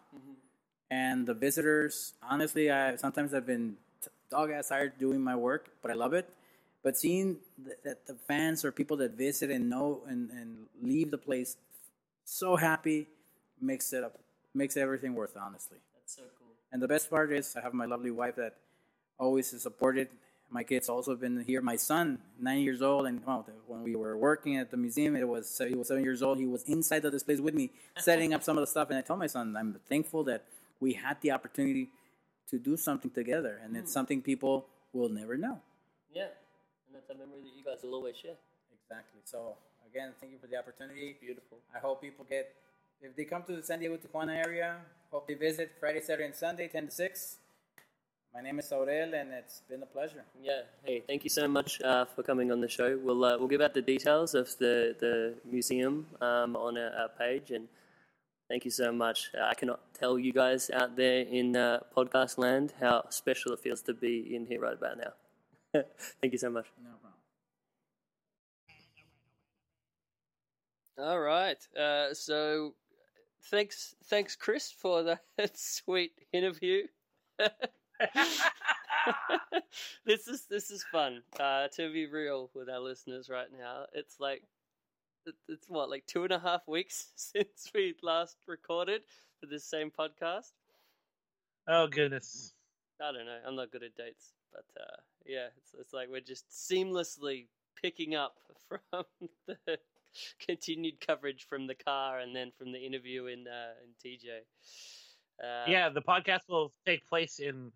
And 0.89 1.27
the 1.27 1.35
visitors, 1.35 2.15
honestly, 2.23 2.71
I 2.71 2.97
sometimes 2.97 3.35
I've 3.35 3.47
been 3.47 3.77
t- 4.03 4.11
dog 4.31 4.51
ass 4.51 4.69
tired 4.69 4.99
doing 4.99 5.21
my 5.21 5.35
work, 5.35 5.71
but 5.83 5.91
I 5.91 5.95
love 5.95 6.15
it. 6.15 6.29
But 6.85 6.97
seeing 6.97 7.39
th- 7.65 7.79
that 7.83 8.07
the 8.07 8.15
fans 8.15 8.65
or 8.65 8.71
people 8.71 8.97
that 8.99 9.13
visit 9.13 9.51
and 9.51 9.69
know 9.69 10.03
and, 10.07 10.31
and 10.31 10.67
leave 10.81 11.11
the 11.11 11.19
place 11.19 11.57
so 12.25 12.55
happy 12.55 13.09
makes 13.61 13.93
it 13.93 14.05
up 14.05 14.19
makes 14.55 14.77
everything 14.77 15.15
worth 15.15 15.37
it, 15.37 15.43
honestly. 15.43 15.79
That's 15.95 16.17
so 16.17 16.23
cool. 16.39 16.49
And 16.73 16.81
the 16.81 16.89
best 16.89 17.11
part 17.11 17.33
is 17.33 17.55
I 17.57 17.61
have 17.63 17.75
my 17.75 17.85
lovely 17.87 18.11
wife 18.11 18.37
that 18.37 18.55
always 19.19 19.51
has 19.51 19.63
supported. 19.63 20.09
My 20.51 20.63
kids 20.63 20.89
also 20.89 21.17
been 21.17 21.41
here. 21.45 21.61
My 21.61 21.77
son, 21.77 22.19
nine 22.41 22.61
years 22.61 22.81
old, 22.81 23.07
and 23.07 23.25
well, 23.27 23.47
when 23.67 23.83
we 23.83 23.97
were 23.97 24.17
working 24.17 24.57
at 24.57 24.71
the 24.71 24.77
museum, 24.77 25.17
it 25.17 25.27
was 25.27 25.61
he 25.69 25.75
was 25.75 25.89
seven 25.89 26.05
years 26.05 26.23
old. 26.23 26.39
He 26.39 26.47
was 26.47 26.63
inside 26.65 27.03
the 27.03 27.11
displays 27.11 27.41
with 27.41 27.55
me, 27.55 27.73
setting 27.99 28.33
up 28.33 28.43
some 28.43 28.57
of 28.57 28.63
the 28.63 28.67
stuff. 28.67 28.89
And 28.91 28.99
I 28.99 29.03
told 29.03 29.19
my 29.19 29.27
son, 29.27 29.57
I'm 29.57 29.81
thankful 29.89 30.23
that 30.25 30.45
we 30.81 30.93
had 30.93 31.21
the 31.21 31.33
opportunity 31.33 31.91
to 32.51 32.59
do 32.59 32.77
something 32.77 33.11
together, 33.11 33.61
and 33.63 33.77
it's 33.77 33.91
hmm. 33.91 33.95
something 33.95 34.23
people 34.23 34.67
will 34.93 35.09
never 35.09 35.37
know. 35.37 35.61
Yeah. 36.15 36.29
And 36.87 36.95
that's 36.95 37.11
a 37.11 37.15
memory 37.15 37.43
that 37.43 37.57
you 37.57 37.65
guys 37.65 37.83
will 37.83 37.95
always 37.95 38.17
share. 38.17 38.39
Exactly. 38.73 39.21
So 39.25 39.57
again, 39.91 40.13
thank 40.21 40.33
you 40.33 40.39
for 40.39 40.47
the 40.47 40.57
opportunity. 40.57 41.17
Beautiful. 41.21 41.59
I 41.75 41.79
hope 41.79 42.01
people 42.01 42.25
get 42.29 42.55
if 43.03 43.17
they 43.17 43.25
come 43.25 43.43
to 43.45 43.57
the 43.57 43.63
San 43.63 43.81
Diego 43.81 43.99
Tijuana 43.99 44.37
area. 44.45 44.77
Hope 45.11 45.27
they 45.27 45.35
visit 45.35 45.73
Friday, 45.81 46.01
Saturday, 46.01 46.27
and 46.27 46.35
Sunday, 46.35 46.69
ten 46.69 46.87
to 46.87 46.93
six. 46.93 47.39
My 48.37 48.43
name 48.43 48.59
is 48.59 48.71
Aurel, 48.71 49.19
and 49.19 49.33
it's 49.33 49.63
been 49.67 49.83
a 49.83 49.87
pleasure. 49.87 50.23
Yeah. 50.43 50.61
Hey, 50.85 51.03
thank 51.07 51.25
you 51.25 51.31
so 51.31 51.49
much 51.49 51.81
uh, 51.81 52.05
for 52.05 52.23
coming 52.23 52.53
on 52.53 52.61
the 52.61 52.69
show. 52.69 52.99
We'll 53.03 53.25
uh, 53.25 53.39
we'll 53.39 53.49
give 53.49 53.63
out 53.63 53.73
the 53.73 53.81
details 53.81 54.35
of 54.35 54.55
the 54.59 54.95
the 55.01 55.37
museum 55.51 56.07
um, 56.21 56.55
on 56.55 56.77
our, 56.77 56.91
our 57.01 57.09
page, 57.09 57.51
and 57.51 57.67
thank 58.51 58.67
you 58.67 58.71
so 58.71 58.93
much. 58.93 59.31
Uh, 59.35 59.47
I 59.47 59.55
cannot 59.55 59.81
tell 59.95 60.19
you 60.19 60.35
guys 60.35 60.69
out 60.69 60.97
there 60.97 61.21
in 61.21 61.57
uh, 61.57 61.81
podcast 61.97 62.37
land 62.37 62.75
how 62.79 63.05
special 63.09 63.55
it 63.55 63.61
feels 63.61 63.81
to 63.83 63.95
be 63.95 64.35
in 64.37 64.45
here 64.45 64.61
right 64.61 64.75
about 64.75 64.99
now. 64.99 65.83
thank 66.21 66.35
you 66.35 66.39
so 66.39 66.51
much. 66.51 66.67
No 66.85 66.91
problem. 70.99 71.11
All 71.11 71.21
right. 71.21 71.67
Uh, 71.75 72.13
so 72.13 72.75
thanks, 73.45 73.95
thanks, 74.05 74.37
Chris, 74.37 74.71
for 74.71 75.03
that 75.05 75.23
sweet 75.57 76.13
interview. 76.35 76.83
this 80.07 80.29
is 80.29 80.47
this 80.51 80.71
is 80.71 80.85
fun. 80.93 81.23
Uh, 81.39 81.69
to 81.69 81.93
be 81.93 82.07
real 82.07 82.51
with 82.55 82.69
our 82.69 82.81
listeners 82.81 83.29
right 83.29 83.49
now, 83.59 83.87
it's 83.93 84.21
like 84.21 84.43
it's 85.49 85.69
what 85.69 85.91
like 85.91 86.07
two 86.07 86.25
and 86.25 86.33
a 86.33 86.39
half 86.39 86.67
weeks 86.69 87.09
since 87.17 87.71
we 87.75 87.95
last 88.03 88.37
recorded 88.47 89.03
for 89.41 89.47
this 89.47 89.65
same 89.65 89.91
podcast. 89.91 90.53
Oh 91.69 91.87
goodness. 91.87 92.53
I 93.01 93.13
don't 93.13 93.27
know. 93.27 93.39
I'm 93.47 93.57
not 93.57 93.71
good 93.71 93.83
at 93.83 93.97
dates, 93.97 94.33
but 94.53 94.65
uh, 94.81 94.97
yeah, 95.27 95.49
it's 95.57 95.75
it's 95.79 95.93
like 95.93 96.09
we're 96.11 96.21
just 96.21 96.49
seamlessly 96.51 97.47
picking 97.81 98.15
up 98.15 98.37
from 98.69 99.05
the 99.47 99.79
continued 100.47 101.01
coverage 101.07 101.47
from 101.49 101.67
the 101.67 101.75
car 101.75 102.21
and 102.21 102.35
then 102.35 102.53
from 102.57 102.73
the 102.73 102.79
interview 102.79 103.27
in 103.27 103.47
uh, 103.47 103.73
in 103.83 103.91
TJ. 104.05 104.29
Uh, 105.43 105.71
yeah, 105.71 105.91
the 105.91 106.01
podcast 106.01 106.49
will 106.49 106.73
take 106.87 107.07
place 107.07 107.39
in 107.39 107.73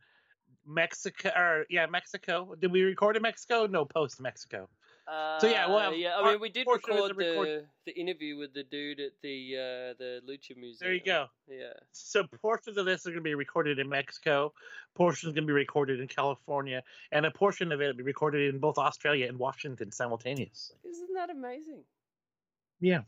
Mexico. 0.74 1.30
Or 1.36 1.66
yeah, 1.68 1.86
Mexico. 1.86 2.54
Did 2.58 2.72
we 2.72 2.82
record 2.82 3.16
in 3.16 3.22
Mexico? 3.22 3.66
No, 3.66 3.84
post 3.84 4.20
Mexico. 4.20 4.68
Uh, 5.08 5.40
So, 5.40 5.48
yeah, 5.48 5.66
we'll 5.66 5.78
have 5.80 5.96
yeah. 5.96 6.16
I 6.16 6.30
mean, 6.32 6.40
we 6.40 6.50
did 6.50 6.66
record 6.70 7.10
the 7.10 7.14
the 7.14 7.14
record- 7.14 7.68
the 7.84 7.92
interview 7.92 8.36
with 8.36 8.54
the 8.54 8.62
dude 8.62 9.00
at 9.00 9.12
the 9.22 9.56
uh, 9.56 9.94
the 9.98 10.20
Lucha 10.28 10.56
Museum. 10.56 10.78
There 10.80 10.92
you 10.94 11.02
go. 11.02 11.26
Yeah. 11.48 11.72
So 11.92 12.24
portions 12.40 12.76
of 12.76 12.86
this 12.86 13.06
are 13.06 13.10
going 13.10 13.18
to 13.20 13.22
be 13.22 13.34
recorded 13.34 13.78
in 13.80 13.88
Mexico, 13.88 14.52
portions 14.94 15.32
going 15.34 15.46
to 15.46 15.50
be 15.50 15.52
recorded 15.52 15.98
in 16.00 16.06
California, 16.06 16.82
and 17.10 17.26
a 17.26 17.30
portion 17.32 17.72
of 17.72 17.80
it 17.80 17.86
will 17.86 17.94
be 17.94 18.02
recorded 18.04 18.54
in 18.54 18.60
both 18.60 18.78
Australia 18.78 19.26
and 19.26 19.38
Washington 19.38 19.90
simultaneously. 19.90 20.76
Isn't 20.88 21.14
that 21.14 21.30
amazing? 21.30 21.82
Yeah. 22.80 23.00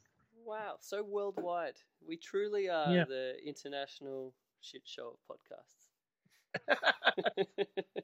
Wow, 0.45 0.77
so 0.81 1.05
worldwide. 1.05 1.77
We 2.07 2.17
truly 2.17 2.69
are 2.69 2.93
Yeah. 2.93 3.05
the 3.05 3.37
international 3.47 4.35
shit 4.61 4.83
show 4.85 5.17
of 5.17 5.19
podcasts. 5.37 5.82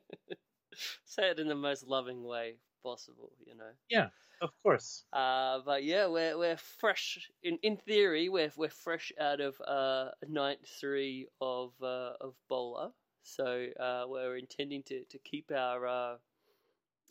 Say 1.04 1.30
it 1.30 1.38
in 1.38 1.48
the 1.48 1.54
most 1.54 1.86
loving 1.86 2.24
way 2.24 2.54
possible, 2.82 3.32
you 3.44 3.54
know. 3.54 3.70
Yeah, 3.90 4.08
of 4.40 4.50
course. 4.62 5.04
Uh, 5.12 5.60
but 5.64 5.84
yeah, 5.84 6.06
we're 6.06 6.38
we're 6.38 6.56
fresh. 6.56 7.30
In 7.42 7.58
in 7.62 7.76
theory, 7.76 8.28
we're 8.28 8.52
we're 8.56 8.70
fresh 8.70 9.12
out 9.20 9.40
of 9.40 9.60
uh, 9.66 10.10
night 10.28 10.58
three 10.80 11.28
of 11.40 11.72
uh, 11.82 12.12
of 12.20 12.34
Bola. 12.48 12.92
So 13.22 13.66
uh, 13.78 14.04
we're 14.08 14.36
intending 14.36 14.82
to, 14.84 15.04
to 15.04 15.18
keep 15.18 15.50
our 15.50 15.86
uh, 15.86 16.16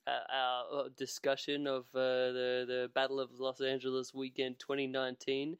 our, 0.07 0.63
our 0.73 0.89
discussion 0.97 1.67
of 1.67 1.85
uh, 1.93 2.31
the 2.33 2.65
the 2.67 2.91
Battle 2.93 3.19
of 3.19 3.29
Los 3.39 3.61
Angeles 3.61 4.13
weekend 4.13 4.59
2019 4.59 5.57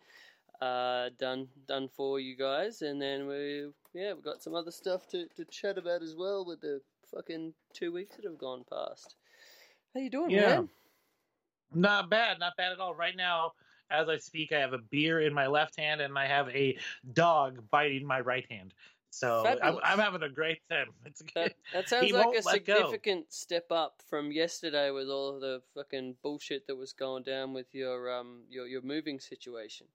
uh, 0.62 1.10
done 1.20 1.47
done 1.68 1.88
for 1.88 2.20
you 2.20 2.36
guys, 2.36 2.82
and 2.82 3.01
then 3.01 3.28
we 3.28 3.70
yeah 3.93 4.14
we 4.14 4.22
got 4.22 4.41
some 4.41 4.55
other 4.55 4.72
stuff 4.72 5.08
to, 5.10 5.28
to 5.36 5.45
chat 5.45 5.78
about 5.78 6.01
as 6.01 6.16
well 6.16 6.45
with 6.45 6.62
the 6.62 6.82
fucking 7.14 7.53
two 7.74 7.91
weeks 7.91 8.16
that 8.16 8.26
have 8.26 8.38
gone 8.38 8.64
past. 8.70 9.16
How 9.93 9.99
you 10.01 10.10
doing, 10.10 10.32
Yeah. 10.32 10.55
man? 10.55 10.70
Not 11.74 12.10
bad, 12.10 12.39
not 12.39 12.55
bad 12.58 12.72
at 12.72 12.80
all. 12.80 12.95
Right 12.95 13.16
now, 13.16 13.53
as 13.89 14.10
I 14.10 14.18
speak, 14.18 14.51
I 14.51 14.60
have 14.60 14.74
a 14.74 14.78
beer 14.78 15.22
in 15.22 15.34
my 15.34 15.47
left 15.47 15.78
hand 15.78 16.01
and 16.01 16.18
I 16.18 16.26
have 16.28 16.49
a 16.49 16.78
dog 17.14 17.70
biting 17.70 18.05
my 18.05 18.20
right 18.22 18.45
hand. 18.49 18.74
So 19.10 19.58
I'm, 19.64 19.78
I'm 19.84 19.99
having 19.99 20.24
a 20.24 20.30
great 20.30 20.60
time. 20.70 20.88
It's 21.05 21.22
good. 21.22 21.34
That, 21.34 21.53
that 21.74 21.89
sounds 21.89 22.08
He 22.08 22.14
like 22.14 22.28
a 22.38 22.43
let 22.43 22.66
go. 22.66 22.76
significant 22.76 23.34
step 23.34 23.72
up 23.72 24.01
from 24.10 24.32
yesterday 24.32 24.91
with 24.91 25.10
all 25.10 25.30
of 25.36 25.41
the 25.41 25.62
fucking 25.74 26.18
bullshit 26.22 26.68
that 26.68 26.76
was 26.76 26.93
going 26.93 27.24
down 27.24 27.53
with 27.53 27.74
your 27.74 28.14
um 28.14 28.43
your 28.49 28.68
your 28.68 28.82
moving 28.82 29.20
situation. 29.20 29.88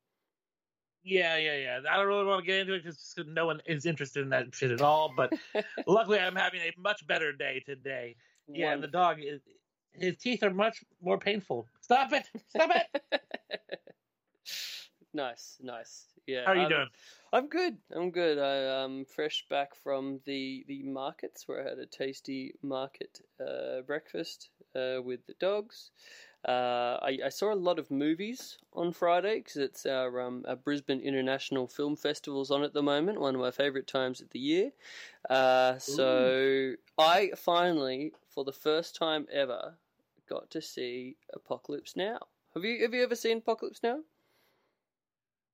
Yeah, 1.04 1.36
yeah, 1.36 1.56
yeah. 1.56 1.80
I 1.90 1.96
don't 1.96 2.06
really 2.06 2.24
want 2.24 2.42
to 2.42 2.46
get 2.46 2.60
into 2.60 2.74
it 2.74 2.84
because 2.84 3.14
no 3.26 3.46
one 3.46 3.60
is 3.66 3.86
interested 3.86 4.22
in 4.22 4.30
that 4.30 4.54
shit 4.54 4.70
at 4.70 4.80
all. 4.80 5.12
But 5.16 5.32
luckily, 5.86 6.18
I'm 6.18 6.36
having 6.36 6.60
a 6.60 6.72
much 6.78 7.06
better 7.06 7.32
day 7.32 7.62
today. 7.66 8.16
Yeah, 8.48 8.72
and 8.72 8.82
the 8.82 8.88
dog 8.88 9.18
is 9.20 9.40
his 9.92 10.16
teeth 10.16 10.42
are 10.42 10.50
much 10.50 10.84
more 11.02 11.18
painful. 11.18 11.66
Stop 11.80 12.12
it! 12.12 12.24
Stop 12.48 12.70
it! 12.74 13.22
nice, 15.14 15.58
nice. 15.62 16.06
Yeah. 16.26 16.44
How 16.44 16.52
are 16.52 16.56
you 16.56 16.62
I'm- 16.62 16.70
doing? 16.70 16.88
I'm 17.34 17.48
good. 17.48 17.78
I'm 17.90 18.10
good. 18.10 18.38
I 18.38 18.82
um 18.84 19.06
fresh 19.06 19.46
back 19.48 19.74
from 19.74 20.20
the 20.26 20.64
the 20.68 20.82
markets 20.82 21.48
where 21.48 21.64
I 21.64 21.70
had 21.70 21.78
a 21.78 21.86
tasty 21.86 22.54
market 22.62 23.20
uh, 23.40 23.80
breakfast 23.86 24.50
uh, 24.76 25.00
with 25.02 25.26
the 25.26 25.34
dogs. 25.40 25.90
Uh, 26.44 26.98
I, 27.02 27.18
I 27.26 27.28
saw 27.28 27.52
a 27.52 27.54
lot 27.54 27.78
of 27.78 27.90
movies 27.90 28.58
on 28.72 28.92
Friday 28.92 29.38
because 29.38 29.56
it's 29.56 29.86
our, 29.86 30.20
um, 30.20 30.44
our 30.48 30.56
Brisbane 30.56 31.00
International 31.00 31.68
Film 31.68 31.94
Festival's 31.96 32.50
on 32.50 32.64
at 32.64 32.72
the 32.74 32.82
moment, 32.82 33.20
one 33.20 33.34
of 33.34 33.40
my 33.40 33.50
favourite 33.52 33.86
times 33.86 34.20
of 34.20 34.30
the 34.30 34.40
year. 34.40 34.72
Uh, 35.30 35.78
so 35.78 36.74
I 36.98 37.32
finally, 37.36 38.12
for 38.28 38.44
the 38.44 38.52
first 38.52 38.96
time 38.96 39.26
ever, 39.30 39.78
got 40.28 40.50
to 40.50 40.62
see 40.62 41.16
Apocalypse 41.32 41.96
Now. 41.96 42.18
Have 42.54 42.64
you 42.64 42.82
have 42.82 42.92
you 42.94 43.02
ever 43.02 43.14
seen 43.14 43.38
Apocalypse 43.38 43.82
Now? 43.82 44.00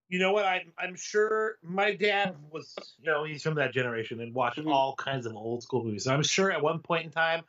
You 0.08 0.18
know 0.18 0.32
what? 0.32 0.46
I'm 0.46 0.72
I'm 0.78 0.96
sure 0.96 1.58
my 1.62 1.94
dad 1.94 2.36
was. 2.50 2.96
You 2.98 3.06
know, 3.06 3.24
he's 3.24 3.42
from 3.42 3.56
that 3.56 3.72
generation 3.74 4.20
and 4.20 4.34
watched 4.34 4.58
Mhm. 4.58 4.70
all 4.72 4.96
kinds 4.96 5.26
of 5.26 5.34
old 5.34 5.62
school 5.62 5.84
movies. 5.84 6.04
So 6.04 6.14
I'm 6.14 6.22
sure 6.22 6.50
at 6.50 6.62
one 6.62 6.80
point 6.80 7.04
in 7.04 7.10
time, 7.10 7.44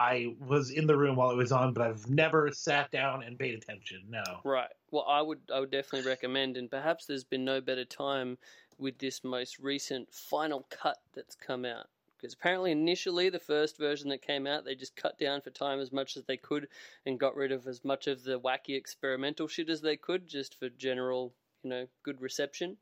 I 0.00 0.34
was 0.46 0.70
in 0.70 0.86
the 0.86 0.96
room 0.96 1.16
while 1.16 1.30
it 1.30 1.36
was 1.36 1.50
on, 1.50 1.72
but 1.72 1.82
I've 1.82 2.08
never 2.08 2.52
sat 2.52 2.90
down 2.90 3.24
and 3.24 3.38
paid 3.38 3.54
attention. 3.54 4.04
No. 4.08 4.22
Right. 4.44 4.70
Well, 4.90 5.04
I 5.08 5.20
would 5.22 5.40
I 5.52 5.58
would 5.60 5.70
definitely 5.70 6.08
recommend, 6.08 6.56
and 6.56 6.70
perhaps 6.70 7.06
there's 7.06 7.24
been 7.24 7.44
no 7.44 7.60
better 7.60 7.84
time 7.84 8.38
with 8.78 8.98
this 8.98 9.24
most 9.24 9.58
recent 9.58 10.12
final 10.12 10.66
cut 10.70 10.98
that's 11.14 11.34
come 11.34 11.64
out. 11.64 11.88
Because 12.16 12.34
apparently, 12.34 12.72
initially, 12.72 13.28
the 13.28 13.38
first 13.38 13.78
version 13.78 14.08
that 14.08 14.22
came 14.22 14.46
out, 14.46 14.64
they 14.64 14.74
just 14.74 14.96
cut 14.96 15.18
down 15.18 15.40
for 15.40 15.50
time 15.50 15.78
as 15.78 15.92
much 15.92 16.16
as 16.16 16.24
they 16.24 16.36
could 16.36 16.68
and 17.06 17.18
got 17.18 17.36
rid 17.36 17.52
of 17.52 17.66
as 17.66 17.84
much 17.84 18.08
of 18.08 18.24
the 18.24 18.40
wacky 18.40 18.76
experimental 18.76 19.46
shit 19.46 19.70
as 19.70 19.80
they 19.80 19.96
could, 19.96 20.26
just 20.26 20.58
for 20.58 20.68
general, 20.68 21.32
you 21.62 21.70
know, 21.70 21.86
good 22.02 22.20
reception. 22.20 22.76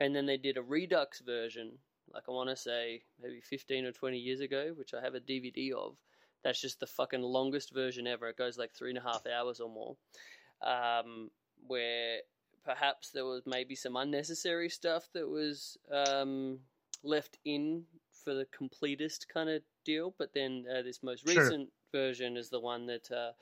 And 0.00 0.14
then 0.14 0.26
they 0.26 0.36
did 0.36 0.56
a 0.56 0.62
redux 0.62 1.20
version, 1.20 1.78
like 2.12 2.24
I 2.28 2.32
want 2.32 2.48
to 2.50 2.56
say 2.56 3.02
maybe 3.22 3.40
15 3.40 3.84
or 3.84 3.92
20 3.92 4.18
years 4.18 4.40
ago, 4.40 4.72
which 4.76 4.94
I 4.94 5.00
have 5.00 5.14
a 5.14 5.20
DVD 5.20 5.72
of. 5.72 5.96
That's 6.42 6.60
just 6.60 6.80
the 6.80 6.86
fucking 6.86 7.22
longest 7.22 7.72
version 7.72 8.06
ever. 8.06 8.28
It 8.28 8.36
goes 8.36 8.58
like 8.58 8.72
three 8.72 8.90
and 8.90 8.98
a 8.98 9.02
half 9.02 9.26
hours 9.26 9.60
or 9.60 9.68
more 9.68 9.96
um, 10.62 11.30
where 11.66 12.20
perhaps 12.64 13.10
there 13.10 13.24
was 13.24 13.42
maybe 13.46 13.74
some 13.74 13.96
unnecessary 13.96 14.68
stuff 14.68 15.08
that 15.14 15.28
was 15.28 15.78
um, 15.90 16.58
left 17.02 17.38
in 17.44 17.84
for 18.24 18.34
the 18.34 18.46
completest 18.46 19.26
kind 19.32 19.48
of 19.48 19.62
deal. 19.84 20.14
But 20.18 20.32
then 20.34 20.64
uh, 20.70 20.82
this 20.82 21.02
most 21.02 21.28
Sure. 21.28 21.44
recent 21.44 21.70
version 21.92 22.36
is 22.36 22.50
the 22.50 22.60
one 22.60 22.86
that 22.86 23.10
uh, 23.10 23.32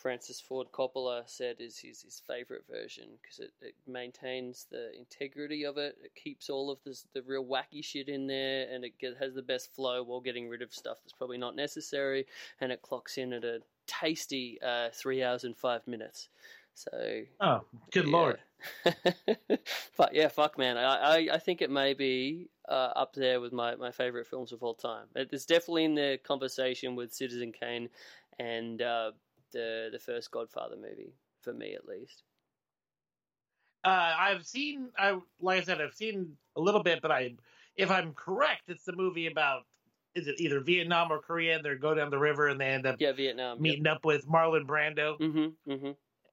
Francis 0.00 0.40
Ford 0.40 0.68
Coppola 0.72 1.22
said 1.26 1.56
is 1.58 1.78
his, 1.78 2.02
his 2.02 2.22
favorite 2.26 2.64
version 2.70 3.08
because 3.20 3.40
it, 3.40 3.52
it 3.60 3.74
maintains 3.86 4.66
the 4.70 4.96
integrity 4.96 5.64
of 5.64 5.76
it. 5.76 5.96
It 6.02 6.14
keeps 6.14 6.48
all 6.48 6.70
of 6.70 6.78
this, 6.84 7.06
the 7.14 7.22
real 7.22 7.44
wacky 7.44 7.82
shit 7.82 8.08
in 8.08 8.26
there, 8.26 8.68
and 8.72 8.84
it 8.84 8.94
has 9.18 9.34
the 9.34 9.42
best 9.42 9.74
flow 9.74 10.02
while 10.02 10.20
getting 10.20 10.48
rid 10.48 10.62
of 10.62 10.72
stuff 10.72 10.98
that's 11.02 11.12
probably 11.12 11.38
not 11.38 11.56
necessary. 11.56 12.26
And 12.60 12.70
it 12.70 12.82
clocks 12.82 13.18
in 13.18 13.32
at 13.32 13.44
a 13.44 13.60
tasty 13.86 14.58
uh, 14.64 14.90
three 14.92 15.22
hours 15.22 15.44
and 15.44 15.56
five 15.56 15.86
minutes. 15.86 16.28
So 16.74 17.22
Oh, 17.40 17.64
good 17.92 18.06
yeah. 18.06 18.12
lord. 18.12 18.38
but 19.96 20.14
yeah, 20.14 20.28
fuck 20.28 20.58
man, 20.58 20.76
I, 20.76 20.82
I, 20.82 21.28
I 21.34 21.38
think 21.38 21.60
it 21.60 21.70
may 21.70 21.94
be 21.94 22.50
uh, 22.68 22.92
up 22.94 23.14
there 23.14 23.40
with 23.40 23.52
my, 23.52 23.74
my 23.74 23.90
favorite 23.90 24.26
films 24.26 24.52
of 24.52 24.62
all 24.62 24.74
time. 24.74 25.06
It's 25.16 25.46
definitely 25.46 25.84
in 25.84 25.94
the 25.96 26.18
conversation 26.24 26.94
with 26.94 27.12
Citizen 27.12 27.52
Kane 27.52 27.88
and 28.38 28.80
uh, 28.82 29.12
the 29.52 29.88
the 29.92 29.98
first 29.98 30.30
Godfather 30.30 30.76
movie 30.76 31.14
for 31.42 31.52
me 31.52 31.74
at 31.74 31.86
least. 31.86 32.22
Uh, 33.84 34.12
I've 34.18 34.44
seen. 34.46 34.90
I 34.98 35.18
like 35.40 35.62
I 35.62 35.64
said, 35.64 35.80
I've 35.80 35.94
seen 35.94 36.36
a 36.56 36.60
little 36.60 36.82
bit, 36.82 37.00
but 37.00 37.10
I, 37.12 37.34
if 37.76 37.90
I'm 37.90 38.12
correct, 38.12 38.62
it's 38.68 38.84
the 38.84 38.92
movie 38.96 39.26
about. 39.26 39.62
Is 40.14 40.26
it 40.26 40.40
either 40.40 40.60
Vietnam 40.60 41.12
or 41.12 41.20
Korea? 41.20 41.56
And 41.56 41.64
they 41.64 41.74
go 41.76 41.94
down 41.94 42.10
the 42.10 42.18
river 42.18 42.48
and 42.48 42.60
they 42.60 42.64
end 42.66 42.86
up 42.86 42.96
Yeah, 42.98 43.12
Vietnam. 43.12 43.60
meeting 43.62 43.86
up 43.86 44.04
with 44.04 44.26
Marlon 44.26 44.66
Brando. 44.66 45.16
Mm-hmm. 45.20 45.70
Mm-hmm. 45.72 45.90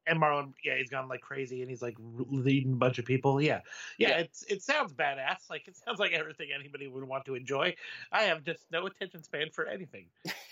And 0.08 0.20
Marlon, 0.22 0.53
yeah, 0.64 0.78
he's 0.78 0.89
gone 0.89 1.08
like 1.08 1.22
crazy, 1.22 1.62
and 1.62 1.70
he's 1.70 1.82
like 1.82 1.95
leading 1.99 2.74
a 2.74 2.76
bunch 2.76 2.99
of 2.99 3.06
people. 3.06 3.41
Yeah, 3.41 3.62
yeah, 3.97 4.10
Yeah. 4.10 4.18
it's 4.20 4.43
it 4.43 4.62
sounds 4.62 4.93
badass. 4.93 5.38
Like 5.49 5.68
it 5.68 5.78
sounds 5.78 5.99
like 5.99 6.12
everything 6.12 6.49
anybody 6.58 6.88
would 6.88 7.03
want 7.03 7.26
to 7.26 7.36
enjoy. 7.36 7.76
I 8.12 8.24
have 8.24 8.43
just 8.43 8.66
no 8.72 8.86
attention 8.88 9.24
span 9.24 9.49
for 9.51 9.66
anything. 9.68 10.08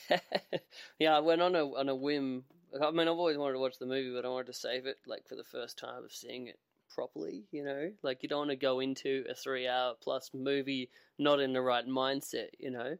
yeah, 0.99 1.15
I 1.15 1.19
went 1.19 1.41
on 1.41 1.55
a 1.55 1.65
on 1.65 1.89
a 1.89 1.95
whim. 1.95 2.43
I 2.81 2.89
mean, 2.91 3.07
I've 3.07 3.17
always 3.17 3.37
wanted 3.37 3.53
to 3.53 3.59
watch 3.59 3.77
the 3.79 3.85
movie, 3.85 4.13
but 4.13 4.25
I 4.25 4.29
wanted 4.29 4.47
to 4.47 4.53
save 4.53 4.85
it 4.85 4.97
like 5.05 5.27
for 5.27 5.35
the 5.35 5.43
first 5.43 5.77
time 5.77 6.03
of 6.03 6.11
seeing 6.11 6.47
it 6.47 6.59
properly. 6.93 7.43
You 7.51 7.63
know, 7.63 7.91
like 8.01 8.23
you 8.23 8.29
don't 8.29 8.39
want 8.39 8.49
to 8.51 8.55
go 8.55 8.79
into 8.79 9.25
a 9.29 9.33
three 9.35 9.67
hour 9.67 9.93
plus 10.01 10.31
movie 10.33 10.89
not 11.19 11.39
in 11.39 11.53
the 11.53 11.61
right 11.61 11.85
mindset. 11.87 12.49
You 12.59 12.71
know, 12.71 12.97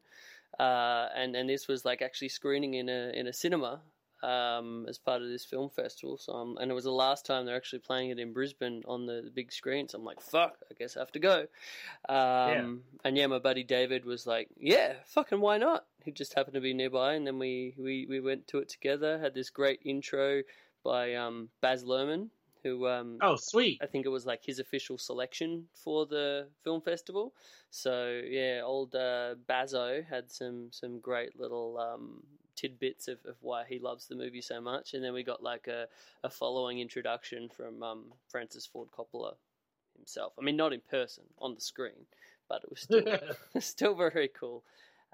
uh, 0.59 1.09
and 1.15 1.35
and 1.35 1.49
this 1.49 1.67
was 1.67 1.85
like 1.85 2.01
actually 2.01 2.29
screening 2.29 2.73
in 2.75 2.89
a 2.89 3.11
in 3.13 3.27
a 3.27 3.33
cinema. 3.33 3.81
Um, 4.23 4.85
as 4.87 4.97
part 4.97 5.21
of 5.21 5.27
this 5.27 5.43
film 5.43 5.69
festival, 5.69 6.17
so 6.17 6.31
um, 6.31 6.57
and 6.61 6.71
it 6.71 6.73
was 6.73 6.85
the 6.85 6.91
last 6.91 7.25
time 7.25 7.45
they're 7.45 7.57
actually 7.57 7.79
playing 7.79 8.09
it 8.09 8.19
in 8.19 8.31
Brisbane 8.31 8.81
on 8.87 9.05
the, 9.05 9.21
the 9.21 9.29
big 9.29 9.51
screen. 9.51 9.89
So 9.89 9.97
I'm 9.97 10.05
like, 10.05 10.21
fuck, 10.21 10.55
I 10.71 10.75
guess 10.79 10.95
I 10.95 11.01
have 11.01 11.11
to 11.11 11.19
go. 11.19 11.47
Um, 12.07 12.83
And 13.03 13.17
yeah, 13.17 13.27
my 13.27 13.39
buddy 13.39 13.63
David 13.63 14.05
was 14.05 14.25
like, 14.25 14.47
yeah, 14.57 14.93
fucking 15.07 15.41
why 15.41 15.57
not? 15.57 15.85
He 16.05 16.11
just 16.11 16.35
happened 16.35 16.55
to 16.55 16.61
be 16.61 16.73
nearby, 16.73 17.13
and 17.15 17.27
then 17.27 17.37
we, 17.37 17.73
we, 17.77 18.05
we 18.09 18.19
went 18.21 18.47
to 18.49 18.59
it 18.59 18.69
together. 18.69 19.19
Had 19.19 19.33
this 19.33 19.49
great 19.49 19.81
intro 19.83 20.43
by 20.83 21.15
um, 21.15 21.49
Baz 21.61 21.83
Luhrmann, 21.83 22.29
who 22.63 22.87
um, 22.87 23.17
Oh, 23.21 23.35
sweet. 23.35 23.79
I 23.81 23.87
think 23.87 24.05
it 24.05 24.09
was 24.09 24.25
like 24.25 24.43
his 24.43 24.59
official 24.59 24.97
selection 24.97 25.65
for 25.73 26.05
the 26.05 26.47
film 26.63 26.81
festival. 26.81 27.33
So 27.69 28.21
yeah, 28.25 28.61
old 28.63 28.95
uh, 28.95 29.35
Bazo 29.49 30.05
had 30.05 30.31
some 30.31 30.69
some 30.71 30.99
great 30.99 31.39
little 31.39 31.77
um, 31.77 32.23
tidbits 32.55 33.07
of, 33.07 33.19
of 33.25 33.35
why 33.41 33.65
he 33.67 33.79
loves 33.79 34.07
the 34.07 34.15
movie 34.15 34.41
so 34.41 34.61
much, 34.61 34.93
and 34.93 35.03
then 35.03 35.13
we 35.13 35.23
got 35.23 35.43
like 35.43 35.67
a, 35.67 35.87
a 36.23 36.29
following 36.29 36.79
introduction 36.79 37.49
from 37.49 37.83
um, 37.83 38.05
Francis 38.27 38.65
Ford 38.65 38.89
Coppola 38.91 39.33
himself. 39.95 40.33
I 40.39 40.43
mean, 40.43 40.55
not 40.55 40.73
in 40.73 40.81
person 40.89 41.23
on 41.39 41.55
the 41.55 41.61
screen, 41.61 42.05
but 42.49 42.63
it 42.63 42.69
was 42.69 42.81
still 42.81 43.03
still 43.59 43.95
very 43.95 44.29
cool. 44.29 44.63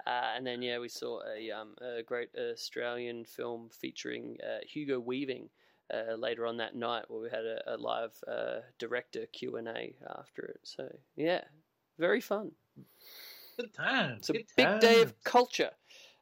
Uh, 0.06 0.32
and 0.34 0.46
then 0.46 0.62
yeah, 0.62 0.78
we 0.78 0.88
saw 0.88 1.20
a 1.24 1.50
um, 1.50 1.74
a 1.80 2.02
great 2.02 2.30
Australian 2.36 3.24
film 3.24 3.68
featuring 3.70 4.36
uh, 4.42 4.58
Hugo 4.66 4.98
Weaving 4.98 5.48
uh, 5.92 6.14
later 6.14 6.46
on 6.46 6.56
that 6.58 6.74
night, 6.74 7.04
where 7.08 7.20
we 7.20 7.30
had 7.30 7.44
a, 7.44 7.74
a 7.74 7.76
live 7.76 8.12
uh, 8.26 8.60
director 8.78 9.26
Q 9.32 9.56
and 9.56 9.68
A 9.68 9.94
after 10.18 10.42
it. 10.42 10.60
So 10.62 10.88
yeah, 11.16 11.42
very 11.98 12.20
fun. 12.20 12.52
Good 13.56 13.74
times. 13.74 14.30
It's 14.30 14.52
a 14.52 14.54
big 14.56 14.80
day 14.80 15.02
of 15.02 15.22
culture. 15.22 15.70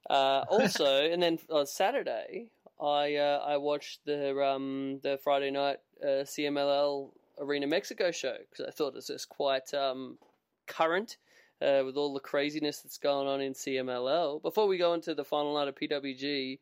Uh, 0.09 0.45
also, 0.51 1.05
and 1.05 1.23
then 1.23 1.39
on 1.51 1.67
Saturday, 1.67 2.51
I 2.81 3.17
uh, 3.17 3.45
I 3.47 3.57
watched 3.57 4.05
the 4.05 4.39
um, 4.43 5.01
the 5.03 5.19
Friday 5.23 5.51
night 5.51 5.79
uh, 6.03 6.25
CMLL 6.25 7.11
Arena 7.41 7.67
Mexico 7.67 8.11
show 8.11 8.37
because 8.51 8.67
I 8.67 8.71
thought 8.71 8.89
it 8.89 8.95
was 8.95 9.09
just 9.09 9.29
quite 9.29 9.73
um, 9.75 10.19
current 10.67 11.17
uh, 11.61 11.83
with 11.85 11.97
all 11.97 12.15
the 12.15 12.21
craziness 12.21 12.81
that's 12.81 12.99
going 12.99 13.29
on 13.29 13.41
in 13.41 13.53
CMLL. 13.53 14.43
Before 14.43 14.67
we 14.67 14.79
go 14.79 14.95
into 14.95 15.15
the 15.15 15.25
final 15.25 15.55
night 15.55 15.69
of 15.69 15.75
PWG, 15.75 16.59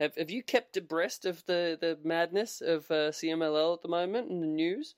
have 0.00 0.16
have 0.16 0.30
you 0.30 0.42
kept 0.42 0.76
abreast 0.76 1.26
of 1.26 1.44
the, 1.46 1.76
the 1.80 1.98
madness 2.04 2.60
of 2.60 2.90
uh, 2.90 3.10
CMLL 3.10 3.74
at 3.74 3.82
the 3.82 3.88
moment 3.88 4.30
in 4.30 4.40
the 4.40 4.46
news? 4.46 4.94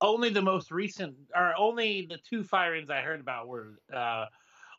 Only 0.00 0.28
the 0.28 0.42
most 0.42 0.70
recent, 0.70 1.14
or 1.34 1.54
only 1.56 2.06
the 2.06 2.18
two 2.18 2.44
firings 2.44 2.90
I 2.90 3.00
heard 3.00 3.20
about 3.20 3.48
were, 3.48 3.78
uh, 3.94 4.26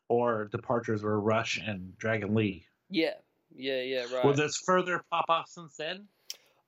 or 0.09 0.45
departures 0.45 1.03
were 1.03 1.19
Rush 1.19 1.59
and 1.65 1.97
Dragon 1.97 2.34
Lee. 2.34 2.65
Yeah, 2.89 3.13
yeah, 3.55 3.81
yeah, 3.81 4.05
right. 4.13 4.25
Will 4.25 4.34
this 4.34 4.57
further 4.57 5.03
pop 5.11 5.25
off 5.29 5.49
since 5.49 5.75
then? 5.75 6.07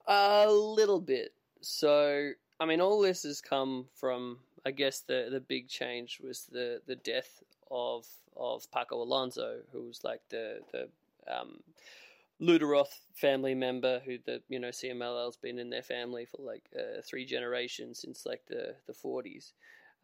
A 0.07 0.49
little 0.49 0.99
bit. 0.99 1.33
So, 1.61 2.31
I 2.59 2.65
mean, 2.65 2.81
all 2.81 2.99
this 2.99 3.23
has 3.23 3.41
come 3.41 3.85
from, 3.95 4.39
I 4.65 4.71
guess, 4.71 5.01
the 5.01 5.29
the 5.31 5.39
big 5.39 5.67
change 5.67 6.19
was 6.21 6.47
the 6.51 6.81
the 6.87 6.95
death 6.95 7.43
of 7.69 8.05
of 8.35 8.69
Paco 8.71 9.01
Alonso, 9.01 9.59
who 9.71 9.83
was 9.83 10.03
like 10.03 10.21
the 10.29 10.59
the 10.71 10.89
um, 11.27 11.59
Lutteroth 12.41 13.01
family 13.13 13.53
member, 13.53 14.01
who 14.05 14.17
the 14.25 14.41
you 14.49 14.59
know 14.59 14.69
CMLL's 14.69 15.37
been 15.37 15.59
in 15.59 15.69
their 15.69 15.83
family 15.83 16.25
for 16.25 16.41
like 16.41 16.63
uh, 16.77 17.01
three 17.03 17.25
generations 17.25 17.99
since 17.99 18.25
like 18.25 18.41
the 18.47 18.75
the 18.87 18.93
forties, 18.93 19.53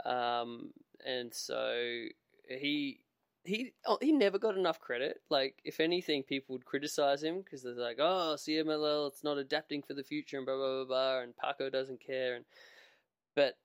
um, 0.05 0.69
and 1.05 1.33
so 1.33 2.05
he 2.49 2.99
he 3.45 3.73
oh, 3.85 3.97
he 4.01 4.11
never 4.11 4.37
got 4.39 4.57
enough 4.57 4.79
credit. 4.79 5.21
Like, 5.29 5.55
if 5.63 5.79
anything, 5.79 6.23
people 6.23 6.53
would 6.53 6.65
criticize 6.65 7.23
him 7.23 7.41
because 7.41 7.63
they're 7.63 7.73
like, 7.73 7.97
"Oh, 7.99 8.35
CMLL, 8.37 9.07
it's 9.07 9.23
not 9.23 9.37
adapting 9.37 9.81
for 9.83 9.93
the 9.93 10.03
future," 10.03 10.37
and 10.37 10.45
blah 10.45 10.55
blah 10.55 10.75
blah 10.77 10.85
blah, 10.85 11.19
and 11.21 11.37
Paco 11.37 11.69
doesn't 11.69 11.99
care. 12.05 12.35
And 12.35 12.45
but 13.35 13.57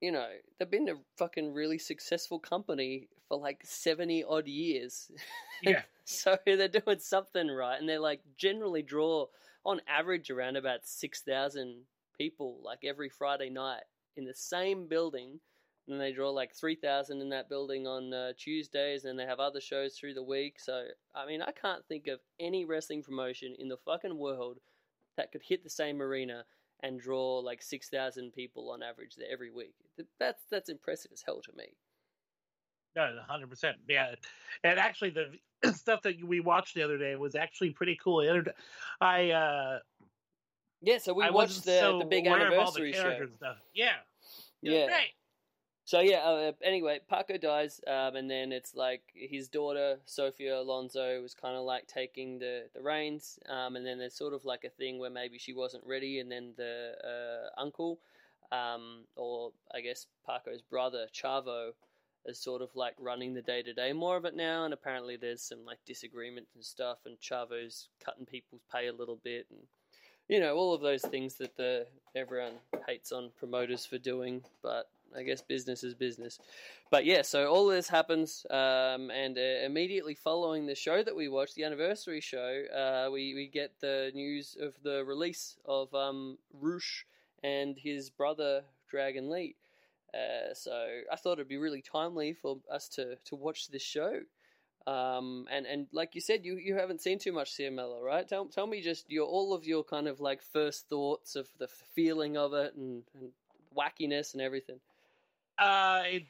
you 0.00 0.12
know, 0.12 0.26
they've 0.58 0.70
been 0.70 0.88
a 0.88 0.94
fucking 1.16 1.52
really 1.52 1.78
successful 1.78 2.38
company 2.38 3.08
for 3.28 3.38
like 3.38 3.60
seventy 3.64 4.24
odd 4.24 4.46
years. 4.46 5.10
Yeah. 5.60 5.82
so 6.04 6.38
they're 6.46 6.68
doing 6.68 7.00
something 7.00 7.48
right, 7.48 7.80
and 7.80 7.88
they 7.88 7.98
like 7.98 8.20
generally 8.36 8.82
draw 8.82 9.26
on 9.64 9.80
average 9.88 10.30
around 10.30 10.56
about 10.56 10.86
six 10.86 11.22
thousand 11.22 11.82
people 12.16 12.60
like 12.64 12.84
every 12.84 13.08
Friday 13.08 13.50
night 13.50 13.82
in 14.16 14.24
the 14.24 14.34
same 14.34 14.86
building. 14.86 15.40
And 15.88 16.00
they 16.00 16.12
draw 16.12 16.30
like 16.30 16.54
three 16.54 16.76
thousand 16.76 17.20
in 17.20 17.30
that 17.30 17.48
building 17.48 17.86
on 17.86 18.12
uh, 18.12 18.32
Tuesdays, 18.36 19.04
and 19.04 19.18
they 19.18 19.24
have 19.24 19.40
other 19.40 19.60
shows 19.60 19.94
through 19.94 20.14
the 20.14 20.22
week. 20.22 20.60
So 20.60 20.84
I 21.14 21.26
mean, 21.26 21.42
I 21.42 21.52
can't 21.52 21.84
think 21.86 22.06
of 22.08 22.20
any 22.38 22.64
wrestling 22.64 23.02
promotion 23.02 23.56
in 23.58 23.68
the 23.68 23.78
fucking 23.78 24.16
world 24.16 24.58
that 25.16 25.32
could 25.32 25.42
hit 25.42 25.64
the 25.64 25.70
same 25.70 26.00
arena 26.00 26.44
and 26.82 27.00
draw 27.00 27.38
like 27.38 27.62
six 27.62 27.88
thousand 27.88 28.32
people 28.32 28.70
on 28.70 28.82
average 28.82 29.16
there 29.16 29.28
every 29.30 29.50
week. 29.50 29.74
That's 30.18 30.44
that's 30.50 30.68
impressive 30.68 31.10
as 31.12 31.22
hell 31.22 31.40
to 31.42 31.52
me. 31.56 31.74
No, 32.96 33.10
hundred 33.28 33.50
percent. 33.50 33.76
Yeah, 33.88 34.14
and 34.64 34.78
actually, 34.78 35.10
the 35.10 35.72
stuff 35.72 36.02
that 36.02 36.14
we 36.24 36.40
watched 36.40 36.74
the 36.74 36.82
other 36.82 36.98
day 36.98 37.16
was 37.16 37.34
actually 37.34 37.70
pretty 37.70 37.98
cool. 38.02 38.42
I 39.00 39.30
uh, 39.30 39.78
Yeah, 40.82 40.98
so 40.98 41.14
we 41.14 41.24
I 41.24 41.30
watched 41.30 41.64
the 41.64 41.78
so 41.78 41.98
the 41.98 42.04
big 42.04 42.26
all 42.26 42.36
the 42.36 42.44
anniversary 42.44 42.92
show. 42.92 43.26
Stuff. 43.36 43.56
Yeah, 43.74 43.92
Yeah. 44.62 44.86
Great. 44.86 45.12
So 45.88 46.00
yeah. 46.00 46.18
Uh, 46.18 46.52
anyway, 46.62 47.00
Paco 47.08 47.38
dies, 47.38 47.80
um, 47.86 48.14
and 48.14 48.30
then 48.30 48.52
it's 48.52 48.74
like 48.74 49.00
his 49.14 49.48
daughter 49.48 49.96
Sofia 50.04 50.60
Alonso 50.60 51.22
was 51.22 51.32
kind 51.32 51.56
of 51.56 51.64
like 51.64 51.86
taking 51.86 52.38
the 52.38 52.64
the 52.74 52.82
reins, 52.82 53.38
um, 53.48 53.74
and 53.74 53.86
then 53.86 53.96
there's 53.96 54.12
sort 54.12 54.34
of 54.34 54.44
like 54.44 54.64
a 54.64 54.68
thing 54.68 54.98
where 54.98 55.08
maybe 55.08 55.38
she 55.38 55.54
wasn't 55.54 55.82
ready, 55.86 56.20
and 56.20 56.30
then 56.30 56.52
the 56.58 56.92
uh, 57.02 57.58
uncle, 57.58 58.00
um, 58.52 59.04
or 59.16 59.52
I 59.74 59.80
guess 59.80 60.04
Paco's 60.26 60.60
brother 60.60 61.06
Chavo, 61.10 61.70
is 62.26 62.38
sort 62.38 62.60
of 62.60 62.68
like 62.76 62.94
running 62.98 63.32
the 63.32 63.40
day 63.40 63.62
to 63.62 63.72
day 63.72 63.94
more 63.94 64.18
of 64.18 64.26
it 64.26 64.36
now, 64.36 64.66
and 64.66 64.74
apparently 64.74 65.16
there's 65.16 65.40
some 65.40 65.64
like 65.64 65.78
disagreements 65.86 66.50
and 66.54 66.62
stuff, 66.62 66.98
and 67.06 67.18
Chavo's 67.18 67.88
cutting 68.04 68.26
people's 68.26 68.60
pay 68.70 68.88
a 68.88 68.92
little 68.92 69.20
bit, 69.24 69.46
and 69.48 69.60
you 70.28 70.38
know 70.38 70.54
all 70.54 70.74
of 70.74 70.82
those 70.82 71.00
things 71.00 71.36
that 71.36 71.56
the 71.56 71.86
everyone 72.14 72.60
hates 72.86 73.10
on 73.10 73.30
promoters 73.38 73.86
for 73.86 73.96
doing, 73.96 74.44
but 74.62 74.90
I 75.16 75.22
guess 75.22 75.42
business 75.42 75.84
is 75.84 75.94
business. 75.94 76.38
But 76.90 77.04
yeah, 77.04 77.22
so 77.22 77.46
all 77.46 77.66
this 77.66 77.88
happens, 77.88 78.46
um, 78.50 79.10
and 79.10 79.36
uh, 79.36 79.64
immediately 79.64 80.14
following 80.14 80.66
the 80.66 80.74
show 80.74 81.02
that 81.02 81.14
we 81.14 81.28
watched, 81.28 81.54
the 81.54 81.64
anniversary 81.64 82.20
show, 82.20 82.64
uh, 82.74 83.10
we 83.10 83.34
we 83.34 83.46
get 83.46 83.72
the 83.80 84.10
news 84.14 84.56
of 84.60 84.74
the 84.82 85.04
release 85.04 85.56
of 85.64 85.94
um, 85.94 86.38
Rush 86.52 87.06
and 87.42 87.76
his 87.78 88.10
brother 88.10 88.62
Dragon 88.88 89.30
Lee. 89.30 89.56
Uh, 90.14 90.54
so 90.54 90.72
I 91.12 91.16
thought 91.16 91.34
it'd 91.34 91.48
be 91.48 91.58
really 91.58 91.82
timely 91.82 92.32
for 92.32 92.58
us 92.70 92.88
to, 92.90 93.16
to 93.26 93.36
watch 93.36 93.68
this 93.68 93.82
show. 93.82 94.20
Um, 94.86 95.46
and, 95.50 95.66
and 95.66 95.86
like 95.92 96.14
you 96.14 96.20
said, 96.22 96.46
you, 96.46 96.56
you 96.56 96.74
haven't 96.74 97.02
seen 97.02 97.18
too 97.18 97.32
much 97.32 97.52
CMLL, 97.52 98.02
right? 98.02 98.26
Tell, 98.26 98.46
tell 98.46 98.66
me 98.66 98.80
just 98.80 99.10
your 99.10 99.26
all 99.26 99.52
of 99.52 99.66
your 99.66 99.84
kind 99.84 100.08
of 100.08 100.18
like 100.18 100.40
first 100.42 100.88
thoughts 100.88 101.36
of 101.36 101.46
the 101.58 101.68
feeling 101.68 102.38
of 102.38 102.54
it 102.54 102.74
and, 102.74 103.02
and 103.14 103.30
wackiness 103.76 104.32
and 104.32 104.40
everything. 104.40 104.80
Uh, 105.58 106.02
it, 106.06 106.22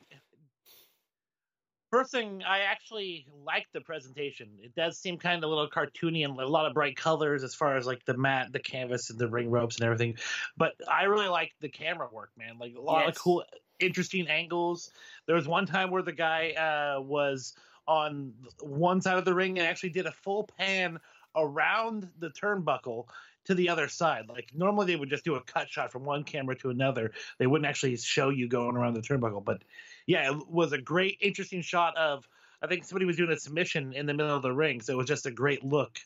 first 1.91 2.11
thing, 2.13 2.43
I 2.43 2.61
actually 2.61 3.27
like 3.45 3.67
the 3.73 3.81
presentation. 3.81 4.49
It 4.63 4.75
does 4.75 4.99
seem 4.99 5.19
kind 5.19 5.43
of 5.43 5.49
a 5.49 5.55
little 5.55 5.69
cartoony 5.69 6.25
and 6.25 6.39
a 6.39 6.47
lot 6.47 6.67
of 6.67 6.75
bright 6.75 6.97
colors 6.97 7.43
as 7.43 7.55
far 7.55 7.77
as 7.77 7.87
like 7.87 8.05
the 8.05 8.17
mat, 8.17 8.53
the 8.53 8.59
canvas, 8.59 9.11
and 9.11 9.19
the 9.19 9.29
ring 9.29 9.51
ropes 9.51 9.77
and 9.77 9.85
everything. 9.85 10.17
But 10.57 10.75
I 10.91 11.05
really 11.05 11.29
like 11.29 11.53
the 11.61 11.69
camera 11.69 12.09
work, 12.11 12.31
man. 12.37 12.59
Like 12.59 12.75
a 12.77 12.81
lot 12.81 13.07
Yes. 13.07 13.17
of 13.17 13.23
cool, 13.23 13.45
interesting 13.81 14.29
angles. 14.29 14.91
There 15.27 15.37
was 15.37 15.49
one 15.49 15.67
time 15.67 15.91
where 15.91 16.03
the 16.03 16.13
guy 16.13 16.51
uh, 16.53 17.01
was 17.01 17.55
on 17.87 18.35
one 18.61 19.01
side 19.01 19.17
of 19.17 19.25
the 19.25 19.35
ring 19.35 19.59
and 19.59 19.67
actually 19.67 19.91
did 19.91 20.07
a 20.07 20.13
full 20.13 20.49
pan 20.59 20.99
around 21.37 22.09
the 22.19 22.31
turnbuckle 22.31 23.07
to 23.49 23.55
the 23.55 23.69
other 23.69 23.89
side. 23.89 24.29
Like 24.29 24.51
normally 24.55 24.87
they 24.87 24.97
would 24.97 25.11
just 25.11 25.25
do 25.25 25.35
a 25.35 25.41
cut 25.41 25.69
shot 25.69 25.91
from 25.91 26.05
one 26.05 26.23
camera 26.23 26.55
to 26.57 26.71
another. 26.71 27.13
They 27.39 27.47
wouldn't 27.47 27.69
actually 27.69 27.97
show 27.97 28.29
you 28.29 28.49
going 28.49 28.77
around 28.77 28.95
the 28.95 29.01
turnbuckle. 29.01 29.45
But 29.45 29.63
yeah, 30.07 30.31
it 30.31 30.49
was 30.49 30.73
a 30.73 30.79
great, 30.79 31.19
interesting 31.21 31.63
shot 31.63 31.97
of. 31.97 32.29
I 32.61 32.67
think 32.67 32.85
somebody 32.85 33.07
was 33.07 33.17
doing 33.17 33.31
a 33.31 33.39
submission 33.39 33.93
in 33.93 34.07
the 34.07 34.15
middle 34.15 34.35
of 34.35 34.43
the 34.43 34.53
ring, 34.53 34.81
so 34.81 34.93
it 34.93 34.97
was 34.97 35.07
just 35.07 35.27
a 35.27 35.31
great 35.31 35.65
look 35.65 35.97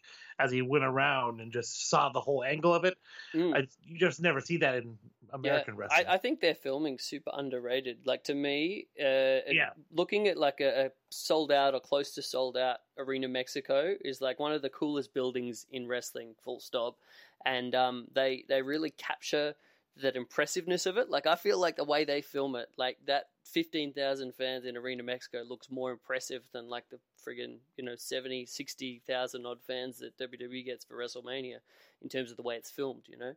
as 0.43 0.51
he 0.51 0.63
went 0.63 0.85
around 0.85 1.41
and 1.41 1.53
just 1.53 1.89
saw 1.89 2.11
the 2.11 2.21
whole 2.21 2.43
angle 2.45 2.75
of 2.75 2.85
it. 2.85 2.97
Mm. 3.35 3.57
I, 3.57 3.67
you 3.85 3.99
just 3.99 4.21
never 4.21 4.41
see 4.41 4.57
that 4.59 4.77
in 4.77 4.99
American 5.33 5.75
yeah, 5.75 5.81
wrestling. 5.81 6.07
I, 6.07 6.15
I 6.15 6.19
think 6.19 6.41
their 6.41 6.55
filming 6.55 6.99
super 6.99 7.31
underrated. 7.35 7.99
Like 8.05 8.25
to 8.25 8.35
me, 8.35 8.89
uh, 9.01 9.41
Yeah. 9.49 9.71
looking 9.93 10.29
at 10.29 10.37
like 10.37 10.61
a, 10.61 10.87
a 10.87 10.91
sold 11.11 11.53
out 11.53 11.75
or 11.75 11.81
close 11.81 12.13
to 12.15 12.23
sold 12.23 12.57
out 12.57 12.79
Arena 12.99 13.29
Mexico 13.29 13.95
is 14.05 14.21
like 14.21 14.39
one 14.39 14.53
of 14.53 14.63
the 14.63 14.71
coolest 14.71 15.15
buildings 15.15 15.67
in 15.71 15.87
wrestling. 15.87 16.35
Full 16.45 16.61
stop. 16.61 16.99
And 17.45 17.75
um, 17.75 18.07
they 18.15 18.45
they 18.49 18.63
really 18.63 18.91
capture 18.91 19.55
that 20.01 20.17
impressiveness 20.17 20.87
of 20.87 20.97
it. 20.97 21.11
Like 21.11 21.27
I 21.27 21.37
feel 21.37 21.59
like 21.59 21.77
the 21.77 21.85
way 21.85 22.05
they 22.05 22.23
film 22.23 22.57
it, 22.57 22.69
like 22.77 22.99
that 23.07 23.27
fifteen 23.45 23.93
thousand 23.93 24.35
fans 24.35 24.65
in 24.65 24.77
Arena 24.77 25.03
Mexico 25.03 25.43
looks 25.47 25.71
more 25.71 25.91
impressive 25.91 26.43
than 26.53 26.69
like 26.69 26.89
the 26.91 26.99
friggin' 27.27 27.59
you 27.77 27.85
know 27.85 27.95
70, 27.97 28.47
60,000 28.47 29.47
odd 29.47 29.63
fans 29.63 29.99
that 29.99 30.19
WWE 30.19 30.65
gets 30.65 30.85
for 30.85 30.97
WrestleMania 30.97 31.59
in 32.03 32.09
terms 32.09 32.31
of 32.31 32.37
the 32.37 32.43
way 32.43 32.57
it's 32.57 32.71
filmed. 32.71 33.05
You 33.07 33.19
know. 33.19 33.35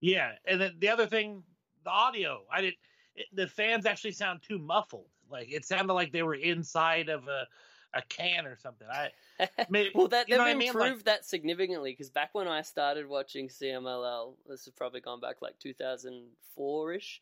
Yeah, 0.00 0.32
and 0.46 0.60
then 0.60 0.74
the 0.78 0.88
other 0.88 1.06
thing, 1.06 1.42
the 1.84 1.90
audio. 1.90 2.42
I 2.50 2.60
did. 2.60 2.74
It, 3.14 3.26
the 3.32 3.46
fans 3.46 3.86
actually 3.86 4.12
sound 4.12 4.40
too 4.42 4.58
muffled. 4.58 5.08
Like 5.30 5.50
it 5.50 5.64
sounded 5.64 5.94
like 5.94 6.12
they 6.12 6.22
were 6.22 6.34
inside 6.34 7.08
of 7.08 7.28
a 7.28 7.46
a 7.94 8.02
can 8.02 8.46
or 8.46 8.56
something. 8.56 8.86
I 8.90 9.10
Maybe- 9.70 9.90
well, 9.94 10.08
that 10.08 10.26
they've 10.28 10.38
know 10.38 10.44
I 10.44 10.54
mean? 10.54 10.68
improved 10.68 10.98
Like- 10.98 11.04
that 11.04 11.24
significantly 11.26 11.92
because 11.92 12.10
back 12.10 12.30
when 12.34 12.48
I 12.48 12.62
started 12.62 13.06
watching 13.08 13.48
CMLL, 13.48 14.34
this 14.48 14.64
has 14.64 14.74
probably 14.74 15.00
gone 15.00 15.20
back 15.20 15.42
like 15.42 15.58
2004 15.58 16.92
ish. 16.94 17.20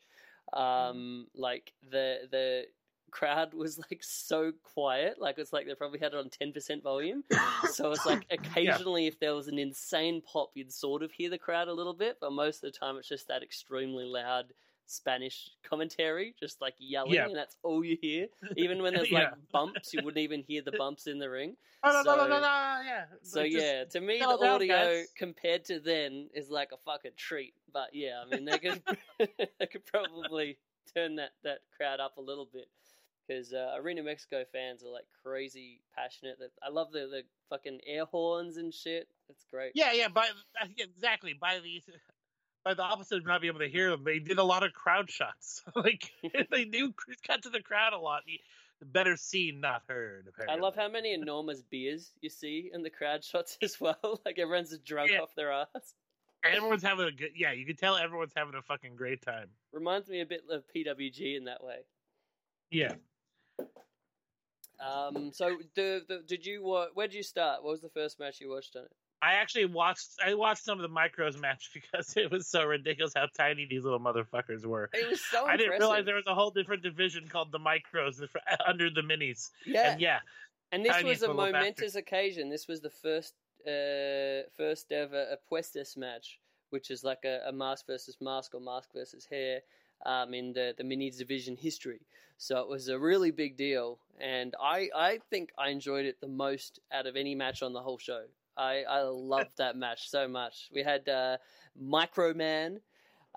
Um, 0.53 1.27
like 1.35 1.73
the 1.91 2.19
the 2.29 2.65
crowd 3.11 3.53
was 3.53 3.77
like 3.77 4.01
so 4.03 4.51
quiet, 4.73 5.19
like 5.19 5.37
it's 5.37 5.53
like 5.53 5.65
they 5.67 5.75
probably 5.75 5.99
had 5.99 6.13
it 6.13 6.17
on 6.17 6.29
10% 6.29 6.81
volume. 6.81 7.23
so 7.71 7.91
it's 7.91 8.05
like 8.05 8.25
occasionally, 8.31 9.07
if 9.07 9.19
there 9.19 9.35
was 9.35 9.47
an 9.47 9.59
insane 9.59 10.21
pop, 10.21 10.51
you'd 10.55 10.71
sort 10.71 11.03
of 11.03 11.11
hear 11.11 11.29
the 11.29 11.37
crowd 11.37 11.67
a 11.67 11.73
little 11.73 11.93
bit, 11.93 12.17
but 12.19 12.31
most 12.31 12.63
of 12.63 12.71
the 12.71 12.77
time 12.77 12.97
it's 12.97 13.07
just 13.07 13.27
that 13.27 13.43
extremely 13.43 14.05
loud. 14.05 14.53
Spanish 14.85 15.51
commentary, 15.63 16.35
just 16.39 16.59
like 16.61 16.75
yelling, 16.79 17.13
Yeah. 17.13 17.25
and 17.27 17.35
that's 17.35 17.55
all 17.63 17.83
you 17.83 17.97
hear. 18.01 18.27
Even 18.57 18.81
when 18.81 18.93
there's 18.93 19.09
Yeah. 19.11 19.19
like 19.19 19.33
bumps, 19.51 19.93
you 19.93 20.01
wouldn't 20.03 20.21
even 20.21 20.43
hear 20.43 20.61
the 20.61 20.73
bumps 20.73 21.07
in 21.07 21.17
the 21.19 21.29
ring. 21.29 21.55
oh, 21.83 22.03
So- 22.03 22.27
yeah. 22.83 23.05
So 23.23 23.41
yeah, 23.43 23.85
to 23.85 24.01
me 24.01 24.19
the 24.19 24.25
down, 24.37 24.55
audio 24.61 25.03
compared 25.17 25.65
to 25.65 25.79
then 25.79 26.29
is 26.33 26.49
like 26.49 26.71
a 26.73 26.77
fucking 26.77 27.11
treat. 27.17 27.53
But 27.73 27.89
yeah, 27.93 28.21
I 28.25 28.35
mean 28.35 28.45
they 28.45 28.57
could 28.59 28.81
they 29.59 29.65
could 29.67 29.85
probably 29.85 30.57
turn 30.93 31.15
that 31.15 31.31
that 31.43 31.59
crowd 31.77 31.99
up 31.99 32.17
a 32.17 32.21
little 32.21 32.47
bit 32.51 32.67
because 33.27 33.53
uh, 33.53 33.73
Arena 33.77 34.03
Mexico 34.03 34.43
fans 34.51 34.83
are 34.83 34.89
like 34.89 35.05
crazy 35.23 35.81
passionate. 35.95 36.37
That 36.39 36.51
I 36.61 36.69
love 36.69 36.91
the 36.91 37.07
the 37.07 37.23
fucking 37.49 37.79
air 37.87 38.05
horns 38.05 38.57
and 38.57 38.73
shit. 38.73 39.07
That's 39.27 39.45
great. 39.49 39.71
Yeah, 39.75 39.93
yeah, 39.93 40.09
by 40.09 40.27
exactly 40.77 41.33
by 41.33 41.59
these 41.63 41.83
by 42.63 42.73
the 42.73 42.83
opposite 42.83 43.17
of 43.17 43.25
not 43.25 43.41
being 43.41 43.51
able 43.53 43.59
to 43.65 43.69
hear 43.69 43.89
them, 43.89 44.03
they 44.03 44.19
did 44.19 44.37
a 44.37 44.43
lot 44.43 44.63
of 44.63 44.73
crowd 44.73 45.09
shots. 45.09 45.63
like 45.75 46.11
they 46.51 46.65
do 46.65 46.93
cut 47.25 47.43
to 47.43 47.49
the 47.49 47.61
crowd 47.61 47.93
a 47.93 47.97
lot. 47.97 48.21
Better 48.83 49.15
seen, 49.15 49.61
not 49.61 49.83
heard. 49.87 50.25
Apparently. 50.29 50.57
I 50.57 50.59
love 50.59 50.75
how 50.75 50.89
many 50.89 51.13
enormous 51.13 51.61
beers 51.61 52.11
you 52.21 52.29
see 52.29 52.71
in 52.73 52.81
the 52.83 52.89
crowd 52.89 53.23
shots 53.23 53.57
as 53.61 53.79
well. 53.79 54.21
Like 54.25 54.39
everyone's 54.39 54.75
drunk 54.79 55.11
Yeah. 55.11 55.19
off 55.19 55.35
their 55.35 55.51
ass. 55.51 55.93
everyone's 56.43 56.81
having 56.83 57.05
a 57.07 57.11
good. 57.11 57.31
Yeah, 57.35 57.51
you 57.51 57.65
can 57.65 57.75
tell 57.75 57.95
everyone's 57.97 58.33
having 58.35 58.55
a 58.55 58.61
fucking 58.61 58.95
great 58.95 59.21
time. 59.21 59.47
Reminds 59.71 60.09
me 60.09 60.21
a 60.21 60.25
bit 60.25 60.41
of 60.49 60.63
PWG 60.75 61.37
in 61.37 61.45
that 61.45 61.63
way. 61.63 61.79
Yeah. 62.71 62.93
Um, 64.79 65.31
so 65.31 65.57
the, 65.75 66.01
the 66.07 66.23
did 66.27 66.43
you 66.45 66.63
wa- 66.63 66.87
where 66.95 67.07
did 67.07 67.15
you 67.15 67.21
start? 67.23 67.63
What 67.63 67.71
was 67.71 67.81
the 67.81 67.89
first 67.89 68.19
match 68.19 68.41
you 68.41 68.49
watched 68.49 68.75
on 68.75 68.83
it? 68.85 68.91
I 69.21 69.33
actually 69.33 69.65
watched. 69.65 70.09
I 70.25 70.33
watched 70.33 70.63
some 70.63 70.79
of 70.79 70.89
the 70.89 70.95
micros 70.95 71.39
match 71.39 71.71
because 71.73 72.15
it 72.17 72.31
was 72.31 72.47
so 72.47 72.63
ridiculous 72.65 73.13
how 73.15 73.27
tiny 73.37 73.67
these 73.69 73.83
little 73.83 73.99
motherfuckers 73.99 74.65
were. 74.65 74.89
It 74.93 75.09
was 75.09 75.21
so 75.21 75.45
I 75.45 75.57
didn't 75.57 75.79
realize 75.79 76.05
there 76.05 76.15
was 76.15 76.27
a 76.27 76.35
whole 76.35 76.51
different 76.51 76.83
division 76.83 77.27
called 77.27 77.51
the 77.51 77.59
micros 77.59 78.21
under 78.67 78.89
the 78.89 79.01
minis. 79.01 79.51
yeah. 79.65 79.91
And 79.91 80.01
yeah, 80.01 80.19
And 80.71 80.85
this 80.85 81.03
was 81.03 81.23
a 81.23 81.33
momentous 81.33 81.95
occasion. 81.95 82.49
This 82.49 82.67
was 82.67 82.81
the 82.81 82.89
first 82.89 83.33
uh, 83.67 84.49
first 84.57 84.91
ever 84.91 85.37
Apuestas 85.37 85.95
match, 85.97 86.39
which 86.71 86.89
is 86.89 87.03
like 87.03 87.23
a, 87.25 87.41
a 87.47 87.51
mask 87.51 87.85
versus 87.87 88.17
mask 88.21 88.55
or 88.55 88.61
mask 88.61 88.89
versus 88.93 89.25
hair 89.25 89.61
um, 90.05 90.33
in 90.33 90.53
the, 90.53 90.73
the 90.77 90.83
minis 90.83 91.17
division 91.17 91.55
history. 91.55 92.01
So 92.37 92.59
it 92.59 92.67
was 92.67 92.87
a 92.87 92.97
really 92.97 93.29
big 93.29 93.55
deal. 93.55 93.99
And 94.19 94.55
I, 94.59 94.89
I 94.95 95.19
think 95.29 95.51
I 95.59 95.69
enjoyed 95.69 96.05
it 96.05 96.19
the 96.21 96.27
most 96.27 96.79
out 96.91 97.05
of 97.05 97.15
any 97.15 97.35
match 97.35 97.61
on 97.61 97.73
the 97.73 97.81
whole 97.81 97.99
show. 97.99 98.23
I, 98.61 98.83
I 98.87 99.01
loved 99.01 99.57
that 99.57 99.75
match 99.75 100.09
so 100.09 100.27
much. 100.27 100.69
We 100.73 100.83
had 100.83 101.09
uh, 101.09 101.37
Microman, 101.81 102.77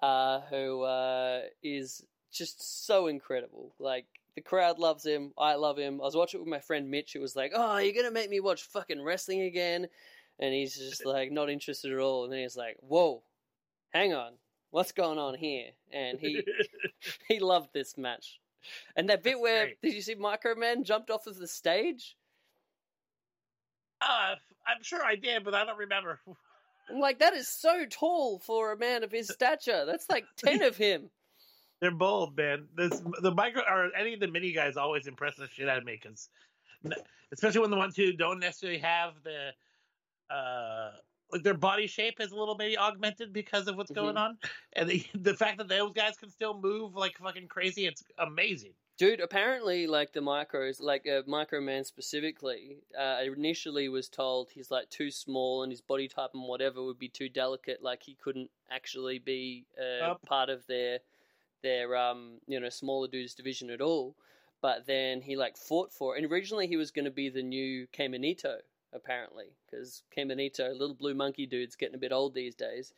uh, 0.03 0.41
who 0.51 0.83
uh, 0.83 1.41
is 1.63 2.05
just 2.33 2.87
so 2.87 3.07
incredible. 3.07 3.75
Like 3.79 4.07
The 4.37 4.43
crowd 4.43 4.79
loves 4.79 5.05
him. 5.07 5.33
I 5.39 5.55
love 5.55 5.79
him. 5.79 6.01
I 6.01 6.05
was 6.05 6.17
watching 6.17 6.41
it 6.41 6.43
with 6.43 6.51
my 6.51 6.61
friend 6.61 6.91
Mitch, 6.91 7.13
who 7.15 7.21
was 7.21 7.37
like, 7.37 7.53
"Oh, 7.55 7.79
you're 7.79 7.95
gonna 7.95 8.11
make 8.11 8.31
me 8.31 8.41
watch 8.41 8.63
fucking 8.65 9.03
wrestling 9.03 9.43
again," 9.43 9.89
and 10.39 10.53
he's 10.53 10.77
just 10.77 11.05
like 11.15 11.31
not 11.33 11.49
interested 11.51 11.93
at 11.93 11.99
all. 11.99 12.25
And 12.25 12.33
then 12.33 12.41
he's 12.41 12.57
like, 12.57 12.77
"Whoa, 12.81 13.23
hang 13.91 14.13
on, 14.15 14.33
what's 14.71 14.93
going 14.93 15.19
on 15.19 15.35
here?" 15.37 15.71
And 15.93 16.19
he 16.21 16.43
he 17.29 17.39
loved 17.41 17.73
this 17.73 17.97
match. 17.97 18.41
And 18.97 19.09
that 19.11 19.23
bit 19.23 19.33
That's 19.35 19.43
where 19.43 19.65
great. 19.67 19.83
did 19.83 19.95
you 19.95 20.03
see 20.03 20.17
Microman 20.17 20.85
jumped 20.85 21.11
off 21.11 21.27
of 21.27 21.39
the 21.39 21.49
stage? 21.49 22.17
Uh, 24.01 24.35
I'm 24.67 24.83
sure 24.83 25.05
I 25.05 25.17
did, 25.17 25.45
but 25.45 25.55
I 25.55 25.65
don't 25.65 25.79
remember. 25.79 26.21
I'm 26.91 26.99
like, 27.01 27.19
that 27.19 27.35
is 27.35 27.49
so 27.49 27.85
tall 27.89 28.39
for 28.39 28.73
a 28.73 28.79
man 28.79 29.05
of 29.05 29.13
his 29.13 29.29
stature. 29.29 29.85
That's 29.87 30.09
like 30.09 30.25
ten 30.37 30.63
of 30.63 30.77
him. 30.77 31.11
They're 31.81 31.91
bold, 31.91 32.37
man. 32.37 32.67
This 32.77 33.03
the 33.21 33.33
micro 33.33 33.63
or 33.63 33.91
any 33.95 34.15
of 34.15 34.21
the 34.21 34.29
mini 34.29 34.53
guys 34.53 34.77
always 34.77 35.07
impress 35.07 35.37
the 35.37 35.49
shit 35.49 35.69
out 35.69 35.79
of 35.79 35.85
me 35.85 35.99
because, 36.01 36.29
especially 37.33 37.61
when 37.61 37.71
the 37.71 37.77
ones 37.77 37.97
who 37.97 38.13
don't 38.13 38.39
necessarily 38.39 38.79
have 38.79 39.13
the, 39.23 39.51
uh, 40.35 40.93
like 41.31 41.43
their 41.43 41.55
body 41.55 41.87
shape 41.87 42.21
is 42.21 42.33
a 42.33 42.37
little 42.37 42.55
maybe 42.55 42.79
augmented 42.79 43.33
because 43.33 43.67
of 43.67 43.77
what's 43.77 43.91
going 43.91 44.17
on, 44.17 44.39
and 44.75 44.89
the 44.89 45.05
the 45.15 45.35
fact 45.35 45.59
that 45.59 45.69
those 45.69 45.93
guys 45.93 46.17
can 46.17 46.31
still 46.31 46.59
move 46.59 46.95
like 46.95 47.19
fucking 47.19 47.49
crazy, 47.49 47.87
it's 47.87 48.03
amazing. 48.19 48.73
Dude, 48.97 49.19
apparently, 49.19 49.89
like 49.89 50.13
the 50.13 50.21
micros, 50.21 50.81
like 50.81 51.05
uh, 51.09 51.23
Micro 51.27 51.61
Man 51.61 51.83
specifically, 51.83 52.79
uh, 52.97 53.19
initially 53.25 53.89
was 53.89 54.09
told 54.09 54.51
he's 54.51 54.71
like 54.71 54.89
too 54.89 55.11
small 55.11 55.65
and 55.65 55.73
his 55.73 55.81
body 55.81 56.07
type 56.07 56.31
and 56.33 56.45
whatever 56.45 56.85
would 56.85 56.99
be 56.99 57.09
too 57.09 57.29
delicate. 57.29 57.83
Like 57.83 58.05
he 58.05 58.15
couldn't 58.15 58.51
actually 58.71 59.19
be 59.19 59.67
uh, 59.77 60.07
Yup. 60.07 60.23
part 60.27 60.49
of 60.49 60.65
their 60.69 61.01
their 61.63 61.97
um 61.97 62.35
you 62.47 62.61
know 62.61 62.69
smaller 62.69 63.09
dudes 63.09 63.35
division 63.35 63.69
at 63.71 63.81
all. 63.81 64.15
But 64.63 64.87
then 64.87 65.21
he 65.21 65.37
like 65.37 65.57
fought 65.57 65.93
for 65.93 66.15
it. 66.15 66.23
And 66.23 66.33
originally 66.33 66.69
he 66.69 66.77
was 66.77 66.93
going 66.93 67.05
to 67.05 67.11
be 67.11 67.29
the 67.29 67.43
new 67.43 67.87
KeMonito, 67.93 68.59
apparently, 68.95 69.47
because 69.67 70.05
KeMonito, 70.17 70.71
little 70.71 70.95
blue 70.95 71.15
monkey 71.15 71.47
dude's 71.47 71.77
getting 71.77 71.97
a 71.97 71.99
bit 71.99 72.13
old 72.13 72.33
these 72.33 72.55
days. 72.55 72.95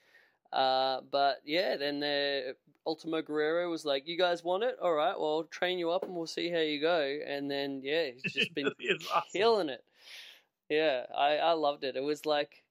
Uh, 0.52 1.00
but 1.10 1.40
yeah, 1.44 1.76
then 1.76 2.00
the 2.00 2.56
Ultimo 2.86 3.22
Guerrero 3.22 3.70
was 3.70 3.84
like, 3.84 4.06
"You 4.06 4.16
guys 4.16 4.44
want 4.44 4.64
it? 4.64 4.76
All 4.80 4.92
right, 4.94 5.18
well, 5.18 5.38
I'll 5.38 5.44
train 5.44 5.78
you 5.78 5.90
up 5.90 6.04
and 6.04 6.14
we'll 6.14 6.26
see 6.26 6.50
how 6.50 6.58
you 6.60 6.80
go." 6.80 7.18
And 7.26 7.50
then 7.50 7.80
yeah, 7.82 8.10
he's 8.10 8.22
just 8.32 8.54
been 8.54 8.72
It's 8.78 9.06
awesome. 9.10 9.28
killing 9.32 9.68
it. 9.68 9.84
Yeah, 10.68 11.06
I, 11.16 11.36
I 11.38 11.52
loved 11.52 11.84
it. 11.84 11.96
It 11.96 12.02
was 12.02 12.26
like 12.26 12.62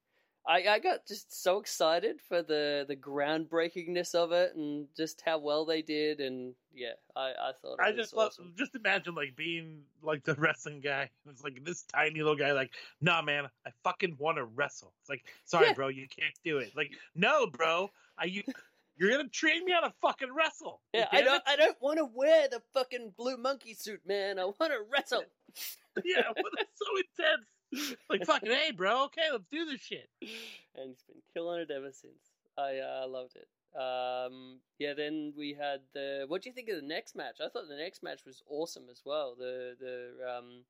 I, 0.48 0.68
I 0.68 0.80
got 0.80 1.08
just 1.08 1.42
so 1.44 1.60
excited 1.60 2.18
for 2.28 2.44
the 2.44 2.86
the 2.88 2.96
groundbreakingness 2.96 4.14
of 4.14 4.32
it 4.32 4.56
and 4.56 4.88
just 4.96 5.22
how 5.26 5.40
well 5.40 5.66
they 5.66 5.82
did 5.82 6.20
and 6.20 6.54
yeah, 6.74 6.94
I, 7.16 7.30
I 7.32 7.52
thought 7.62 7.80
it 7.80 7.84
I 7.84 7.90
was 7.92 7.98
just 7.98 8.14
love, 8.14 8.28
awesome. 8.28 8.54
just 8.58 8.76
imagine 8.76 9.16
like 9.16 9.36
being 9.36 9.82
like 10.04 10.24
the 10.24 10.36
wrestling 10.36 10.82
guy. 10.82 11.10
It's 11.30 11.44
like 11.44 11.64
this 11.64 11.84
tiny 11.84 12.20
little 12.20 12.36
guy, 12.36 12.52
like, 12.52 12.72
nah, 13.02 13.22
man, 13.22 13.46
I 13.66 13.72
fucking 13.84 14.18
want 14.20 14.38
to 14.38 14.46
wrestle. 14.46 14.94
It's 15.02 15.10
like, 15.10 15.24
sorry, 15.46 15.68
Yeah. 15.68 15.74
bro, 15.74 15.88
you 15.88 16.08
can't 16.08 16.34
do 16.44 16.60
it. 16.60 16.76
Like, 16.76 16.92
no, 17.16 17.48
bro, 17.48 17.90
I 18.18 18.26
you, 18.26 18.44
you're 18.98 19.10
gonna 19.10 19.30
train 19.30 19.66
me 19.66 19.72
how 19.72 19.82
to 19.88 19.94
fucking 20.02 20.34
wrestle. 20.34 20.82
Yeah, 20.94 21.08
I 21.12 21.22
don't 21.22 21.36
it. 21.38 21.42
I 21.48 21.56
don't 21.56 21.82
want 21.82 21.98
to 21.98 22.06
wear 22.06 22.48
the 22.50 22.62
fucking 22.74 23.14
blue 23.18 23.38
monkey 23.38 23.74
suit, 23.74 24.02
man. 24.06 24.38
I 24.38 24.46
want 24.46 24.60
to 24.60 24.80
wrestle. 24.92 25.24
yeah, 26.06 26.22
well, 26.36 26.52
that's 26.56 26.70
so 26.76 26.86
intense. 26.98 27.46
Like, 28.10 28.26
fucking, 28.26 28.52
hey, 28.52 28.72
bro, 28.72 29.06
okay, 29.06 29.30
let's 29.32 29.46
do 29.52 29.66
this 29.66 29.82
shit. 29.82 30.10
and 30.22 30.90
he's 30.90 31.04
been 31.04 31.22
killing 31.34 31.62
it 31.62 31.72
ever 31.72 31.92
since. 31.92 32.32
I 32.58 32.78
uh, 32.80 33.08
loved 33.08 33.36
it. 33.36 33.48
Um, 33.76 34.60
yeah, 34.80 34.94
then 34.94 35.34
we 35.38 35.54
had 35.54 35.82
the. 35.94 36.26
What 36.28 36.42
do 36.42 36.50
you 36.50 36.54
think 36.54 36.70
of 36.70 36.78
the 36.78 36.88
next 36.88 37.16
match? 37.16 37.38
I 37.44 37.50
thought 37.50 37.68
the 37.68 37.76
next 37.76 38.04
match 38.04 38.22
was 38.26 38.42
awesome 38.50 38.84
as 38.90 39.02
well. 39.06 39.36
The 39.38 39.76
the 39.80 40.38
um, 40.38 40.64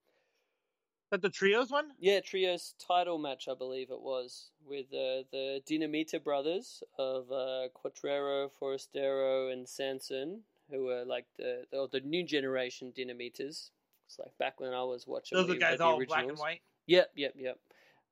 But 1.11 1.21
the 1.21 1.29
trios 1.29 1.69
one, 1.69 1.91
yeah 1.99 2.19
trios 2.21 2.73
title 2.79 3.19
match, 3.19 3.47
I 3.47 3.53
believe 3.53 3.91
it 3.91 4.01
was 4.01 4.49
with 4.67 4.87
uh, 4.87 5.21
the 5.31 5.61
Dinamita 5.69 6.23
brothers 6.23 6.81
of 6.97 7.31
uh, 7.31 7.67
Cuatrero, 7.75 8.49
Forastero, 8.59 9.53
and 9.53 9.69
Sanson, 9.69 10.41
who 10.71 10.85
were 10.85 11.03
like 11.05 11.25
the 11.37 11.65
the, 11.71 11.87
the 11.91 11.99
new 11.99 12.23
generation 12.23 12.91
Dinamitas. 12.97 13.69
It's 14.07 14.19
like 14.19 14.35
back 14.39 14.59
when 14.59 14.73
I 14.73 14.83
was 14.83 15.05
watching. 15.05 15.37
those 15.37 15.47
are 15.47 15.53
we 15.53 15.59
guys 15.59 15.79
all 15.79 16.03
black 16.05 16.27
and 16.27 16.37
white. 16.37 16.61
Yep, 16.87 17.11
yep, 17.15 17.33
yep. 17.37 17.59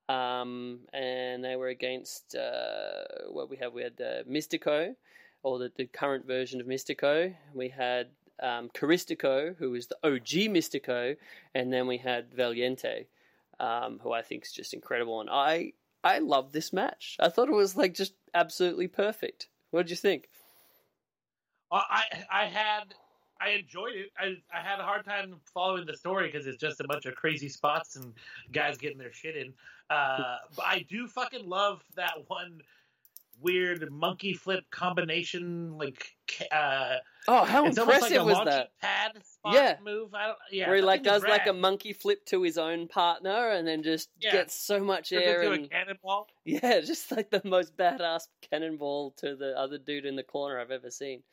Um, 0.10 0.80
and 0.91 1.44
they 1.44 1.56
were 1.56 1.70
against 1.70 2.36
uh, 2.36 3.30
what 3.30 3.50
we 3.50 3.58
have. 3.58 3.74
We 3.74 3.84
had 3.84 4.00
uh, 4.02 4.24
Místico, 4.30 4.95
or 5.44 5.60
the, 5.60 5.72
the 5.76 5.86
current 5.86 6.26
version 6.26 6.60
of 6.60 6.68
Místico. 6.68 7.34
We 7.54 7.70
had 7.70 8.08
um, 8.41 8.70
Caristico, 8.74 9.56
who 9.58 9.76
is 9.76 9.88
the 9.88 9.98
OG 10.04 10.52
Mystico, 10.52 11.16
and 11.56 11.72
then 11.72 11.88
we 11.88 11.98
had 11.98 12.34
Valiente, 12.34 13.06
um, 13.60 14.00
who 14.02 14.12
I 14.12 14.22
think 14.22 14.45
is 14.45 14.52
just 14.52 14.74
incredible. 14.74 15.22
And 15.22 15.30
I 15.30 15.74
I 16.04 16.20
love 16.20 16.52
this 16.52 16.74
match. 16.74 17.16
I 17.20 17.30
thought 17.30 17.50
it 17.50 17.54
was 17.54 17.76
like 17.78 17.94
just 17.94 18.14
absolutely 18.34 18.88
perfect. 18.88 19.48
What 19.72 19.84
did 19.84 19.91
you 19.91 19.95
think? 19.95 20.28
I 21.72 22.04
I 22.32 22.45
had 22.45 22.94
I 23.44 23.49
enjoyed 23.52 23.95
it. 23.95 24.10
I 24.18 24.36
I 24.53 24.61
had 24.61 24.80
a 24.80 24.84
hard 24.84 25.03
time 25.06 25.36
following 25.53 25.86
the 25.86 25.98
story 25.98 26.28
because 26.32 26.48
it's 26.48 26.57
just 26.57 26.80
a 26.80 26.86
bunch 26.88 27.06
of 27.06 27.15
crazy 27.15 27.49
spots 27.49 27.95
and 27.95 28.14
guys 28.52 28.78
getting 28.78 28.98
their 28.98 29.11
shit 29.11 29.36
in. 29.36 29.53
Uh, 29.90 30.38
but 30.56 30.65
I 30.65 30.86
do 30.90 31.07
fucking 31.07 31.48
love 31.48 31.84
that 31.95 32.14
one 32.28 32.61
weird 33.41 33.91
monkey 33.91 34.34
flip 34.34 34.64
combination. 34.72 35.78
Like 35.78 36.15
uh, 36.52 36.98
Oh, 37.28 37.44
how 37.45 37.65
it's 37.65 37.78
impressive 37.78 38.11
like 38.11 38.20
a 38.22 38.24
was 38.26 38.45
that? 38.45 38.72
pad 38.82 39.11
spot 39.26 39.53
Yeah. 39.53 39.78
move. 39.84 40.14
I 40.14 40.28
don't. 40.28 40.38
Yeah, 40.52 40.68
Where 40.68 40.78
he 40.78 40.82
like 40.82 41.03
does 41.03 41.24
like 41.24 41.48
a 41.48 41.53
monkey 41.53 41.94
flip 41.94 42.26
to 42.28 42.41
his 42.44 42.57
own 42.57 42.88
partner 42.88 43.49
and 43.52 43.68
then 43.68 43.84
just 43.84 44.10
Yeah. 44.20 44.32
gets 44.32 44.56
so 44.56 44.80
much 44.84 45.10
Turns 45.10 45.22
air 45.24 45.41
into 45.44 45.53
and 45.56 45.65
a 45.65 45.70
cannonball. 45.70 46.28
Yeah, 46.45 46.80
just 46.86 47.11
like 47.11 47.30
the 47.30 47.41
most 47.44 47.76
badass 47.78 48.28
cannonball 48.41 49.11
to 49.18 49.36
the 49.36 49.57
other 49.57 49.78
dude 49.78 50.06
in 50.06 50.15
the 50.15 50.24
corner 50.24 50.60
I've 50.60 50.72
ever 50.72 50.91
seen. 50.91 51.24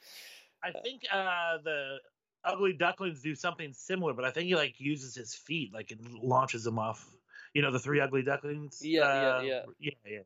I 0.63 0.73
think 0.73 1.03
uh, 1.13 1.59
the 1.65 1.97
ugly 2.45 2.73
ducklings 2.73 3.23
do 3.23 3.35
something 3.35 3.73
similar, 3.73 4.13
but 4.15 4.25
I 4.25 4.31
think 4.31 4.47
he 4.47 4.55
like 4.57 4.75
uses 4.79 5.15
his 5.15 5.35
feet, 5.35 5.73
like 5.73 5.91
and 5.91 6.19
launches 6.23 6.65
them 6.65 6.79
off. 6.79 7.09
You 7.55 7.63
know, 7.63 7.71
the 7.71 7.79
three 7.79 8.01
ugly 8.01 8.23
ducklings. 8.23 8.81
Yeah, 8.83 9.01
yeah, 9.01 9.29
Uh, 9.37 9.41
yeah. 9.43 9.63
yeah, 9.79 9.91
yeah, 10.07 10.19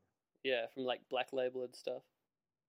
Yeah, 0.42 0.66
from 0.74 0.84
like 0.84 1.00
Black 1.08 1.32
Label 1.32 1.64
and 1.64 1.74
stuff. 1.74 2.02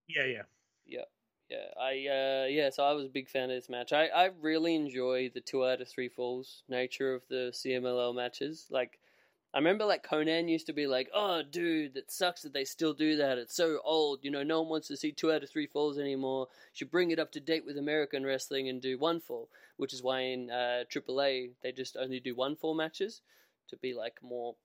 yeah, 0.08 0.24
yeah. 0.24 0.42
Yeah, 0.86 1.04
yeah. 1.50 1.66
I 1.80 1.90
uh, 1.90 2.46
yeah. 2.48 2.70
So 2.70 2.84
I 2.84 2.92
was 2.92 3.06
a 3.06 3.10
big 3.10 3.28
fan 3.28 3.50
of 3.50 3.56
this 3.56 3.68
match. 3.68 3.92
I 3.92 4.06
I 4.06 4.30
really 4.40 4.74
enjoy 4.74 5.30
the 5.34 5.40
two 5.40 5.64
out 5.66 5.80
of 5.80 5.88
three 5.88 6.08
falls 6.08 6.62
nature 6.68 7.14
of 7.14 7.22
the 7.28 7.50
CMLL 7.52 8.14
matches. 8.14 8.66
Like. 8.70 8.98
I 9.56 9.58
remember 9.58 9.86
like 9.86 10.06
Konnan 10.06 10.50
used 10.50 10.66
to 10.66 10.74
be 10.74 10.86
like, 10.86 11.08
"Oh, 11.14 11.42
dude, 11.42 11.96
it 11.96 12.10
sucks 12.10 12.42
that 12.42 12.52
they 12.52 12.66
still 12.66 12.92
do 12.92 13.16
that. 13.16 13.38
It's 13.38 13.56
so 13.56 13.80
old. 13.82 14.22
You 14.22 14.30
know, 14.30 14.42
no 14.42 14.60
one 14.60 14.68
wants 14.68 14.88
to 14.88 14.98
see 14.98 15.12
two 15.12 15.32
out 15.32 15.42
of 15.42 15.48
three 15.48 15.66
falls 15.66 15.98
anymore. 15.98 16.48
Should 16.74 16.90
bring 16.90 17.10
it 17.10 17.18
up 17.18 17.32
to 17.32 17.40
date 17.40 17.64
with 17.64 17.78
American 17.78 18.22
wrestling 18.26 18.68
and 18.68 18.82
do 18.82 18.98
one 18.98 19.18
fall." 19.18 19.48
Which 19.78 19.94
is 19.94 20.02
why 20.02 20.20
in 20.20 20.50
uh, 20.50 20.84
AAA 20.90 21.52
they 21.62 21.72
just 21.72 21.96
only 21.96 22.20
do 22.20 22.34
one 22.34 22.54
fall 22.54 22.74
matches 22.74 23.22
to 23.68 23.78
be 23.78 23.94
like 23.94 24.22
more 24.22 24.56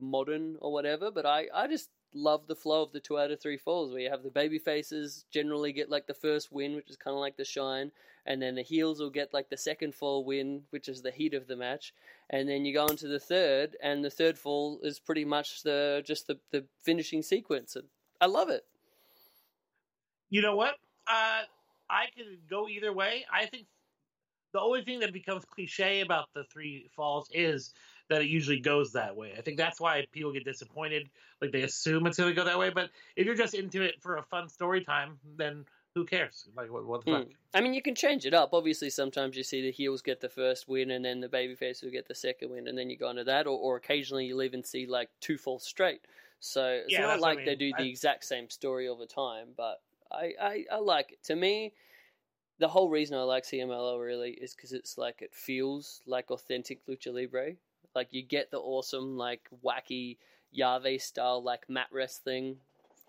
modern 0.00 0.56
or 0.60 0.72
whatever. 0.72 1.12
But 1.12 1.26
I, 1.26 1.46
I 1.54 1.68
just 1.68 1.90
love 2.14 2.46
the 2.46 2.56
flow 2.56 2.82
of 2.82 2.92
the 2.92 3.00
two 3.00 3.18
out 3.18 3.30
of 3.30 3.40
three 3.40 3.56
falls 3.56 3.92
where 3.92 4.00
you 4.00 4.10
have 4.10 4.22
the 4.22 4.30
baby 4.30 4.58
faces 4.58 5.24
generally 5.30 5.72
get 5.72 5.90
like 5.90 6.06
the 6.06 6.14
first 6.14 6.52
win, 6.52 6.74
which 6.74 6.90
is 6.90 6.96
kind 6.96 7.14
of 7.14 7.20
like 7.20 7.36
the 7.36 7.44
shine, 7.44 7.92
and 8.26 8.40
then 8.40 8.54
the 8.54 8.62
heels 8.62 9.00
will 9.00 9.10
get 9.10 9.32
like 9.32 9.48
the 9.48 9.56
second 9.56 9.94
fall 9.94 10.24
win, 10.24 10.62
which 10.70 10.88
is 10.88 11.02
the 11.02 11.10
heat 11.10 11.34
of 11.34 11.46
the 11.46 11.56
match, 11.56 11.94
and 12.30 12.48
then 12.48 12.64
you 12.64 12.74
go 12.74 12.86
into 12.86 13.08
the 13.08 13.20
third, 13.20 13.76
and 13.82 14.04
the 14.04 14.10
third 14.10 14.38
fall 14.38 14.80
is 14.82 14.98
pretty 14.98 15.24
much 15.24 15.62
the 15.62 16.02
just 16.04 16.26
the, 16.26 16.38
the 16.50 16.64
finishing 16.82 17.22
sequence. 17.22 17.76
And 17.76 17.86
I 18.20 18.26
love 18.26 18.50
it. 18.50 18.64
You 20.28 20.42
know 20.42 20.56
what? 20.56 20.74
Uh, 21.06 21.42
I 21.88 22.06
could 22.16 22.48
go 22.48 22.68
either 22.68 22.92
way. 22.92 23.24
I 23.32 23.46
think 23.46 23.66
the 24.52 24.60
only 24.60 24.82
thing 24.82 25.00
that 25.00 25.12
becomes 25.12 25.44
cliche 25.44 26.00
about 26.00 26.28
the 26.34 26.44
three 26.44 26.88
falls 26.94 27.28
is 27.32 27.72
that 28.10 28.20
it 28.20 28.28
usually 28.28 28.58
goes 28.60 28.92
that 28.92 29.16
way. 29.16 29.32
I 29.38 29.40
think 29.40 29.56
that's 29.56 29.80
why 29.80 30.04
people 30.12 30.32
get 30.32 30.44
disappointed. 30.44 31.08
Like 31.40 31.52
they 31.52 31.62
assume 31.62 32.06
it's 32.06 32.18
going 32.18 32.28
to 32.28 32.34
go 32.34 32.44
that 32.44 32.58
way. 32.58 32.68
But 32.70 32.90
if 33.16 33.24
you're 33.24 33.36
just 33.36 33.54
into 33.54 33.82
it 33.82 34.02
for 34.02 34.16
a 34.16 34.22
fun 34.22 34.48
story 34.48 34.84
time, 34.84 35.18
then 35.36 35.64
who 35.94 36.04
cares? 36.04 36.48
Like 36.56 36.70
what, 36.70 36.84
what 36.84 37.04
the 37.04 37.12
fuck? 37.12 37.24
Hmm. 37.26 37.32
I 37.54 37.60
mean, 37.60 37.72
you 37.72 37.80
can 37.82 37.94
change 37.94 38.26
it 38.26 38.34
up. 38.34 38.50
Obviously, 38.52 38.90
sometimes 38.90 39.36
you 39.36 39.42
see 39.44 39.62
the 39.62 39.70
heels 39.72 40.02
get 40.02 40.20
the 40.20 40.28
first 40.28 40.68
win, 40.68 40.90
and 40.90 41.04
then 41.04 41.20
the 41.20 41.28
babyface 41.28 41.82
will 41.82 41.90
get 41.90 42.06
the 42.06 42.14
second 42.14 42.50
win, 42.50 42.68
and 42.68 42.76
then 42.76 42.90
you 42.90 42.96
go 42.96 43.10
into 43.10 43.24
that. 43.24 43.46
Or, 43.46 43.58
or 43.58 43.76
occasionally, 43.76 44.26
you'll 44.26 44.42
even 44.42 44.62
see 44.62 44.86
like 44.86 45.08
two 45.20 45.38
falls 45.38 45.64
straight. 45.64 46.02
So 46.40 46.64
it's 46.84 46.92
Yeah, 46.92 47.02
not 47.02 47.20
what 47.20 47.30
I 47.30 47.34
like 47.36 47.44
they 47.46 47.54
do 47.54 47.72
the 47.76 47.84
I- 47.84 47.86
exact 47.86 48.24
same 48.24 48.50
story 48.50 48.88
all 48.88 48.96
the 48.96 49.06
time. 49.06 49.48
But 49.56 49.80
I, 50.12 50.32
I, 50.40 50.64
I 50.72 50.78
like 50.78 51.12
it. 51.12 51.22
To 51.24 51.36
me, 51.36 51.72
the 52.58 52.68
whole 52.68 52.88
reason 52.90 53.16
I 53.16 53.22
like 53.22 53.44
CMLL 53.44 54.00
really 54.04 54.32
is 54.32 54.54
because 54.54 54.72
it's 54.72 54.98
like 54.98 55.22
it 55.22 55.34
feels 55.34 56.02
like 56.06 56.30
authentic 56.30 56.84
lucha 56.86 57.12
libre. 57.14 57.54
Like 57.94 58.08
you 58.10 58.22
get 58.22 58.50
the 58.50 58.58
awesome, 58.58 59.16
like 59.16 59.48
wacky 59.64 60.18
llave 60.52 61.00
style, 61.00 61.42
like 61.42 61.68
mat 61.68 61.88
wrestling 61.92 62.56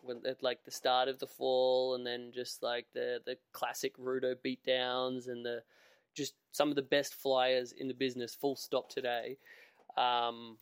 when 0.03 0.21
at 0.25 0.41
like 0.41 0.63
the 0.63 0.71
start 0.71 1.07
of 1.07 1.19
the 1.19 1.27
fall, 1.27 1.95
and 1.95 2.05
then 2.05 2.31
just 2.33 2.63
like 2.63 2.87
the 2.93 3.19
the 3.25 3.37
classic 3.53 3.97
Rudo 3.97 4.35
beatdowns 4.35 5.27
and 5.27 5.45
the 5.45 5.63
just 6.13 6.33
some 6.51 6.69
of 6.69 6.75
the 6.75 6.81
best 6.81 7.13
flyers 7.13 7.71
in 7.71 7.87
the 7.87 7.93
business. 7.93 8.35
Full 8.35 8.55
stop 8.55 8.89
today. 8.89 9.37
Um, 9.97 10.57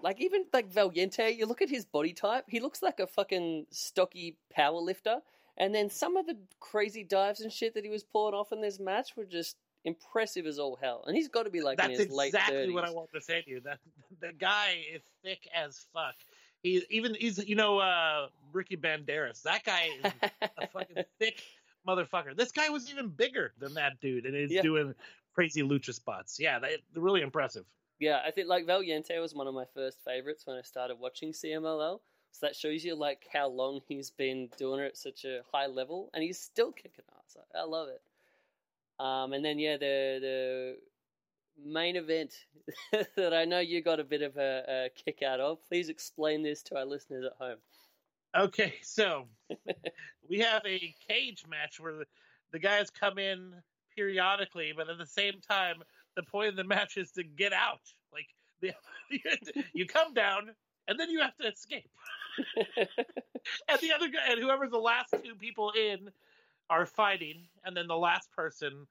like 0.00 0.20
even 0.20 0.44
like 0.52 0.72
Valiente, 0.72 1.36
you 1.36 1.46
look 1.46 1.62
at 1.62 1.70
his 1.70 1.84
body 1.84 2.12
type. 2.12 2.44
He 2.48 2.60
looks 2.60 2.82
like 2.82 3.00
a 3.00 3.06
fucking 3.06 3.66
stocky 3.70 4.36
power 4.50 4.78
lifter. 4.78 5.20
And 5.56 5.74
then 5.74 5.88
some 5.88 6.16
of 6.16 6.26
the 6.26 6.36
crazy 6.58 7.04
dives 7.04 7.40
and 7.40 7.52
shit 7.52 7.74
that 7.74 7.84
he 7.84 7.90
was 7.90 8.02
pulling 8.02 8.34
off 8.34 8.52
in 8.52 8.60
this 8.60 8.80
match 8.80 9.16
were 9.16 9.24
just 9.24 9.56
impressive 9.84 10.46
as 10.46 10.58
all 10.58 10.76
hell. 10.80 11.04
And 11.06 11.16
he's 11.16 11.28
got 11.28 11.44
to 11.44 11.50
be 11.50 11.60
like 11.60 11.78
in 11.80 11.88
That's 11.88 12.00
his 12.04 12.10
late 12.10 12.28
exactly 12.28 12.72
what 12.72 12.84
I 12.84 12.90
want 12.90 13.10
to 13.14 13.20
say 13.20 13.42
to 13.42 13.50
you. 13.50 13.60
That 13.60 13.78
the 14.20 14.32
guy 14.32 14.78
is 14.94 15.02
thick 15.22 15.48
as 15.54 15.86
fuck. 15.92 16.14
He 16.62 16.82
even 16.90 17.14
he's 17.14 17.38
you 17.46 17.56
know 17.56 17.78
uh 17.78 18.28
Ricky 18.52 18.76
Banderas. 18.76 19.42
That 19.42 19.64
guy 19.64 19.88
is 20.02 20.12
a 20.58 20.66
fucking 20.68 21.04
thick 21.18 21.42
motherfucker. 21.86 22.36
This 22.36 22.52
guy 22.52 22.70
was 22.70 22.90
even 22.90 23.08
bigger 23.08 23.52
than 23.58 23.74
that 23.74 24.00
dude, 24.00 24.24
and 24.26 24.34
he's 24.34 24.50
Yeah. 24.50 24.62
doing 24.62 24.94
crazy 25.34 25.62
lucha 25.62 25.92
spots. 25.92 26.38
Yeah, 26.40 26.58
they, 26.58 26.76
they're 26.92 27.02
really 27.02 27.20
impressive. 27.22 27.64
Yeah, 27.98 28.20
I 28.26 28.30
think 28.30 28.48
like 28.48 28.66
Valiente 28.66 29.18
was 29.20 29.34
one 29.34 29.46
of 29.46 29.54
my 29.54 29.64
first 29.74 29.98
favorites 30.04 30.46
when 30.46 30.56
I 30.56 30.62
started 30.62 30.96
watching 30.98 31.32
CMLL. 31.32 32.00
So 32.32 32.46
that 32.46 32.56
shows 32.56 32.84
you 32.84 32.96
like 32.96 33.26
how 33.32 33.48
long 33.48 33.80
he's 33.86 34.10
been 34.10 34.48
doing 34.58 34.80
it 34.80 34.86
at 34.86 34.96
such 34.96 35.24
a 35.24 35.42
high 35.52 35.66
level, 35.66 36.10
and 36.14 36.22
he's 36.22 36.38
still 36.40 36.72
kicking 36.72 37.04
ass. 37.18 37.36
I 37.54 37.64
love 37.64 37.88
it. 37.88 38.00
Um, 38.98 39.32
and 39.32 39.44
then 39.44 39.58
yeah, 39.58 39.76
the 39.76 40.18
the 40.20 40.76
main 41.64 41.96
event 41.96 42.34
that 43.16 43.34
I 43.34 43.44
know 43.44 43.60
you 43.60 43.82
got 43.82 44.00
a 44.00 44.04
bit 44.04 44.22
of 44.22 44.36
a, 44.36 44.64
a 44.68 44.88
kick 45.04 45.22
out 45.22 45.40
of. 45.40 45.58
Please 45.68 45.88
explain 45.88 46.42
this 46.42 46.62
to 46.64 46.76
our 46.76 46.84
listeners 46.84 47.24
at 47.24 47.32
home. 47.38 47.58
Okay, 48.36 48.74
so 48.82 49.26
we 50.28 50.40
have 50.40 50.62
a 50.66 50.94
cage 51.08 51.44
match 51.48 51.78
where 51.78 51.92
the, 51.92 52.04
the 52.52 52.58
guys 52.58 52.90
come 52.90 53.18
in 53.18 53.54
periodically, 53.94 54.72
but 54.76 54.88
at 54.88 54.98
the 54.98 55.06
same 55.06 55.34
time, 55.48 55.76
the 56.16 56.22
point 56.22 56.48
of 56.48 56.56
the 56.56 56.64
match 56.64 56.96
is 56.96 57.12
to 57.12 57.22
get 57.22 57.52
out. 57.52 57.80
Like 58.12 58.26
the, 58.60 58.72
you 59.72 59.86
come 59.86 60.14
down, 60.14 60.50
and 60.88 60.98
then 60.98 61.10
you 61.10 61.20
have 61.20 61.36
to 61.36 61.46
escape. 61.48 61.90
and 62.56 63.78
the 63.80 63.92
other 63.92 64.08
guy, 64.08 64.32
and 64.32 64.40
whoever's 64.40 64.72
the 64.72 64.78
last 64.78 65.14
two 65.22 65.34
people 65.36 65.70
in, 65.70 66.10
are 66.70 66.86
fighting, 66.86 67.48
and 67.64 67.76
then 67.76 67.86
the 67.86 67.96
last 67.96 68.30
person 68.32 68.86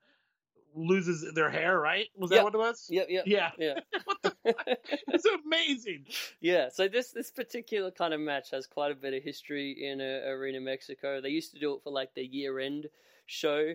loses 0.75 1.33
their 1.33 1.49
hair. 1.49 1.79
Right? 1.79 2.07
Was 2.17 2.31
that 2.31 2.43
what 2.43 2.53
it 2.55 2.57
was? 2.57 2.87
Yep, 2.89 3.07
yep, 3.09 3.23
Yeah. 3.27 3.51
yeah. 3.57 3.79
what 4.05 4.17
the? 4.23 4.77
It's 5.07 5.25
amazing. 5.45 6.05
Yeah, 6.41 6.69
so 6.69 6.87
this 6.87 7.11
this 7.11 7.31
particular 7.31 7.91
kind 7.91 8.13
of 8.13 8.19
match 8.19 8.51
has 8.51 8.67
quite 8.67 8.91
a 8.91 8.95
bit 8.95 9.13
of 9.13 9.23
history 9.23 9.71
in 9.71 10.01
uh, 10.01 10.27
Arena 10.29 10.59
Mexico. 10.61 11.21
They 11.21 11.29
used 11.29 11.53
to 11.53 11.59
do 11.59 11.75
it 11.75 11.81
for 11.83 11.91
like 11.91 12.13
the 12.13 12.23
year 12.25 12.59
end 12.59 12.87
show, 13.25 13.73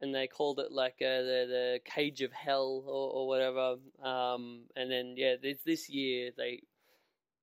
and 0.00 0.14
they 0.14 0.26
called 0.26 0.60
it 0.60 0.70
like 0.72 0.96
uh, 1.00 1.22
the 1.22 1.46
the 1.48 1.80
Cage 1.84 2.22
of 2.22 2.32
Hell 2.32 2.84
or, 2.86 3.10
or 3.12 3.28
whatever. 3.28 3.76
Um, 4.02 4.62
and 4.76 4.90
then 4.90 5.14
yeah, 5.16 5.34
this 5.40 5.58
this 5.64 5.88
year 5.88 6.30
they 6.36 6.62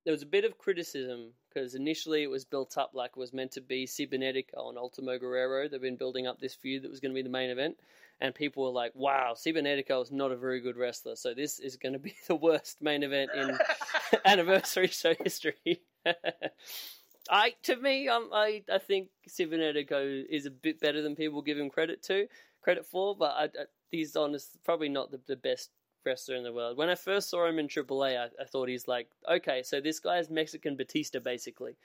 there 0.04 0.12
was 0.12 0.22
a 0.22 0.26
bit 0.26 0.44
of 0.44 0.56
criticism 0.58 1.32
because 1.56 1.74
initially 1.74 2.22
it 2.22 2.30
was 2.30 2.44
built 2.44 2.76
up 2.76 2.90
like 2.92 3.12
it 3.16 3.18
was 3.18 3.32
meant 3.32 3.52
to 3.52 3.62
be 3.62 3.86
Cibernetico 3.86 4.68
and 4.68 4.76
Ultimo 4.76 5.18
Guerrero. 5.18 5.68
They've 5.68 5.80
been 5.80 5.96
building 5.96 6.26
up 6.26 6.38
this 6.38 6.54
feud 6.54 6.82
that 6.82 6.90
was 6.90 7.00
going 7.00 7.12
to 7.12 7.14
be 7.14 7.22
the 7.22 7.30
main 7.30 7.48
event, 7.48 7.78
and 8.20 8.34
people 8.34 8.64
were 8.64 8.70
like, 8.70 8.92
"Wow, 8.94 9.32
Cibernetico 9.34 10.02
is 10.02 10.12
not 10.12 10.32
a 10.32 10.36
very 10.36 10.60
good 10.60 10.76
wrestler, 10.76 11.16
so 11.16 11.32
this 11.32 11.58
is 11.58 11.76
going 11.76 11.94
to 11.94 11.98
be 11.98 12.14
the 12.28 12.36
worst 12.36 12.82
main 12.82 13.02
event 13.02 13.30
in 13.34 13.58
anniversary 14.26 14.88
show 14.88 15.14
history." 15.14 15.82
I 17.30 17.54
to 17.62 17.76
me, 17.76 18.08
um, 18.08 18.28
I 18.34 18.62
I 18.70 18.78
think 18.78 19.08
Cibernetico 19.26 20.24
is 20.28 20.44
a 20.44 20.50
bit 20.50 20.78
better 20.78 21.00
than 21.00 21.16
people 21.16 21.40
give 21.40 21.58
him 21.58 21.70
credit 21.70 22.02
to 22.04 22.26
credit 22.60 22.84
for, 22.84 23.16
but 23.16 23.34
I, 23.34 23.44
I, 23.44 23.64
he's 23.90 24.14
honest 24.14 24.62
probably 24.62 24.90
not 24.90 25.10
the, 25.10 25.20
the 25.26 25.36
best 25.36 25.70
wrestler 26.06 26.36
in 26.36 26.44
the 26.44 26.52
world. 26.52 26.76
When 26.76 26.88
I 26.88 26.94
first 26.94 27.28
saw 27.28 27.46
him 27.46 27.58
in 27.58 27.68
AAA, 27.68 28.18
I, 28.18 28.24
I 28.40 28.44
thought 28.44 28.68
he's 28.68 28.88
like, 28.88 29.08
okay, 29.30 29.62
so 29.62 29.80
this 29.80 30.00
guy's 30.00 30.30
Mexican 30.30 30.76
Batista 30.76 31.18
basically. 31.18 31.76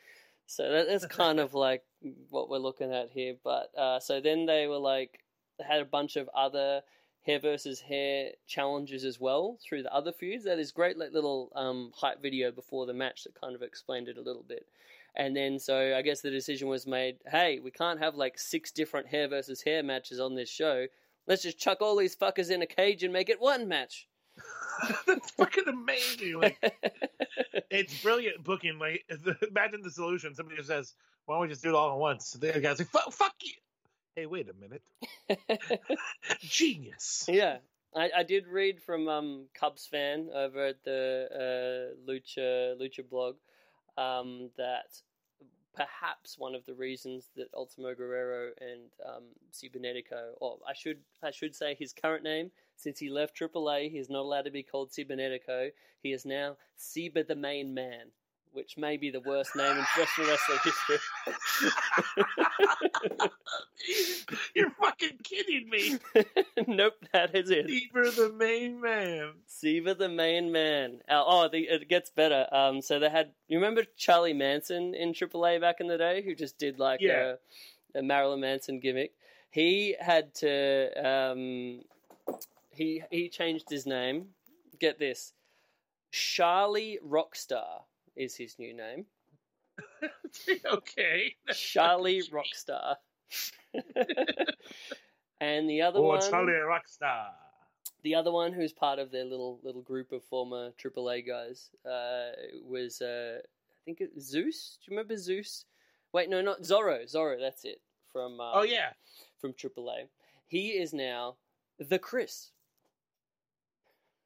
So 0.45 0.69
that, 0.69 0.88
that's 0.88 1.06
kind 1.22 1.39
of 1.39 1.53
like 1.53 1.84
what 2.30 2.49
we're 2.49 2.57
looking 2.57 2.93
at 2.93 3.10
here. 3.10 3.35
But 3.43 3.72
uh, 3.77 3.99
so 3.99 4.22
then 4.22 4.45
they 4.45 4.68
were 4.68 4.77
like 4.77 5.19
had 5.60 5.81
a 5.81 5.85
bunch 5.85 6.15
of 6.15 6.30
other 6.35 6.81
hair 7.23 7.39
versus 7.39 7.80
hair 7.80 8.31
challenges 8.48 9.06
as 9.06 9.19
well 9.19 9.57
through 9.64 9.84
the 9.84 9.93
other 9.93 10.11
feuds. 10.11 10.45
That 10.45 10.60
is 10.60 10.72
great, 10.72 10.98
like 10.98 11.11
little 11.11 11.52
um, 11.56 11.91
hype 11.95 12.22
video 12.22 12.52
before 12.52 12.85
the 12.85 12.93
match 12.93 13.23
that 13.23 13.39
kind 13.39 13.56
of 13.56 13.61
explained 13.61 14.07
it 14.07 14.18
a 14.18 14.22
little 14.22 14.43
bit. 14.43 14.68
And 15.15 15.35
then 15.35 15.60
so 15.60 15.95
I 15.95 16.02
guess 16.02 16.22
the 16.22 16.31
decision 16.31 16.68
was 16.68 16.88
made, 16.88 17.18
hey, 17.27 17.60
we 17.60 17.72
can't 17.72 17.99
have 17.99 18.15
like 18.15 18.39
six 18.39 18.72
different 18.72 19.07
hair 19.07 19.27
versus 19.27 19.61
hair 19.61 19.84
matches 19.84 20.19
on 20.19 20.35
this 20.35 20.49
show. 20.49 20.88
Let's 21.27 21.43
just 21.43 21.60
chuck 21.60 21.81
all 21.81 21.95
these 21.95 22.15
fuckers 22.15 22.49
in 22.49 22.61
a 22.61 22.68
cage 22.68 23.03
and 23.03 23.14
make 23.14 23.30
it 23.30 23.39
one 23.39 23.68
match. 23.68 24.07
That's 25.08 25.32
fucking 25.32 25.68
amazing. 25.68 26.40
Like 26.40 26.58
it's 27.70 28.02
brilliant 28.02 28.44
booking. 28.44 28.80
Like 28.80 29.06
imagine 29.48 29.82
the 29.82 29.91
solution. 29.91 30.36
Somebody 30.36 30.58
just 30.58 30.70
says, 30.70 30.94
"Why 31.26 31.36
don't 31.36 31.44
we 31.44 31.48
just 31.49 31.64
do 31.64 31.70
it 31.70 31.76
all 31.76 31.91
at 31.91 31.98
once?" 31.99 32.32
The 32.32 32.52
other 32.52 32.62
guy's 32.62 32.80
like, 32.80 32.90
"Fuck, 32.90 33.12
fuck 33.12 33.36
you." 33.41 33.53
Hey, 34.16 34.26
wait 34.26 34.48
a 34.49 34.53
minute. 34.53 34.84
Genius. 36.40 37.26
Yeah, 37.30 37.58
I, 37.95 38.10
I 38.18 38.24
did 38.24 38.48
read 38.48 38.82
from 38.82 39.08
um, 39.08 39.45
Cubs 39.53 39.88
fan 39.88 40.30
over 40.34 40.66
at 40.68 40.84
the 40.84 41.28
uh, 41.32 42.10
Lucha 42.10 42.76
Lucha 42.80 43.08
blog 43.10 43.36
um, 43.98 44.49
that 44.58 44.88
perhaps 45.76 46.38
one 46.38 46.56
of 46.56 46.65
the 46.65 46.73
reasons 46.73 47.30
that 47.35 47.48
Ultimo 47.53 47.95
Guerrero 47.95 48.52
and 48.60 48.91
um, 49.06 49.23
Cibernetico, 49.53 50.34
or 50.39 50.57
I 50.68 50.73
should 50.73 50.99
I 51.23 51.31
should 51.31 51.56
say 51.56 51.76
his 51.76 51.93
current 51.93 52.23
name, 52.23 52.52
since 52.76 52.99
he 52.99 53.10
left 53.10 53.39
AAA, 53.39 53.91
he 53.91 53.98
is 53.98 54.10
not 54.10 54.22
allowed 54.22 54.45
to 54.45 54.52
be 54.52 54.64
called 54.64 54.91
Cibernetico. 54.91 55.72
He 56.02 56.11
is 56.11 56.26
now 56.26 56.57
Ciber 56.77 57.26
the 57.26 57.35
Main 57.35 57.73
Man, 57.73 58.07
which 58.53 58.78
may 58.78 58.98
be 58.98 59.10
the 59.10 59.19
worst 59.22 59.56
name 59.56 59.78
in 59.78 59.84
professional 59.84 60.28
wrestling 60.28 60.60
history. 60.64 60.98
You're 64.56 64.69
fucking 64.72 65.19
kidding 65.23 65.69
me. 65.69 65.98
nope, 66.68 66.94
that 67.14 67.36
is 67.36 67.49
it. 67.49 67.68
Deeper 67.68 68.10
the 68.11 68.32
main 68.38 68.82
man. 68.82 69.32
Ciber 69.49 69.98
the 69.98 70.10
main 70.10 70.52
man. 70.52 70.99
Uh, 71.10 71.23
oh, 71.26 71.49
the, 71.52 71.60
it 71.60 71.90
gets 71.90 72.10
better. 72.10 72.48
Um, 72.52 72.82
so 72.82 72.99
they 72.99 73.10
had. 73.10 73.32
You 73.48 73.57
remember 73.57 73.84
Charly 73.98 74.36
Manson 74.36 74.94
in 74.94 75.14
AAA 75.14 75.60
back 75.61 75.78
in 75.80 75.88
the 75.88 75.98
day, 75.98 76.22
who 76.23 76.36
just 76.36 76.57
did 76.57 76.80
like 76.80 76.99
Yeah. 77.02 77.36
a, 77.95 77.99
a 77.99 78.03
Marilyn 78.03 78.41
Manson 78.41 78.80
gimmick. 78.80 79.14
He 79.49 79.95
had 79.99 80.34
to. 80.36 80.91
Um, 81.32 81.82
he 82.69 83.03
he 83.10 83.30
changed 83.30 83.69
his 83.69 83.86
name. 83.86 84.28
Get 84.80 84.98
this, 84.98 85.34
Sharlie 86.11 86.98
Rockstar 87.07 87.84
is 88.16 88.36
his 88.36 88.58
new 88.60 88.74
name. 88.76 89.06
okay. 90.66 91.36
Sharlie 91.52 92.22
Rockstar. 92.32 92.96
and 95.40 95.70
the 95.70 95.82
other 95.82 96.00
Oh, 96.00 96.04
one, 96.04 96.20
Sharlie 96.20 96.60
Rockstar. 96.68 97.28
the 98.04 98.16
other 98.16 98.32
one 98.32 98.52
who's 98.54 98.74
part 98.74 99.00
of 99.00 99.12
their 99.12 99.24
little 99.26 99.60
little 99.64 99.82
group 99.82 100.12
of 100.12 100.24
former 100.26 100.72
AAA 100.84 101.26
guys 101.28 101.70
uh, 101.86 102.32
was 102.66 103.02
uh, 103.02 103.38
I 103.40 103.78
think 103.86 104.02
it 104.02 104.12
Zeus. 104.20 104.78
Do 104.84 104.92
you 104.92 104.98
remember 104.98 105.18
Zeus? 105.18 105.66
Wait, 106.14 106.30
no, 106.30 106.42
not 106.42 106.62
Zorro. 106.64 107.04
Zorro, 107.12 107.40
that's 107.40 107.64
it 107.64 107.82
from 108.12 108.40
um, 108.42 108.52
Oh 108.54 108.64
yeah. 108.64 108.90
from 109.40 109.54
AAA. 109.54 110.08
He 110.48 110.70
is 110.72 110.94
now 110.94 111.38
the 111.80 111.98
Chris. 112.00 112.52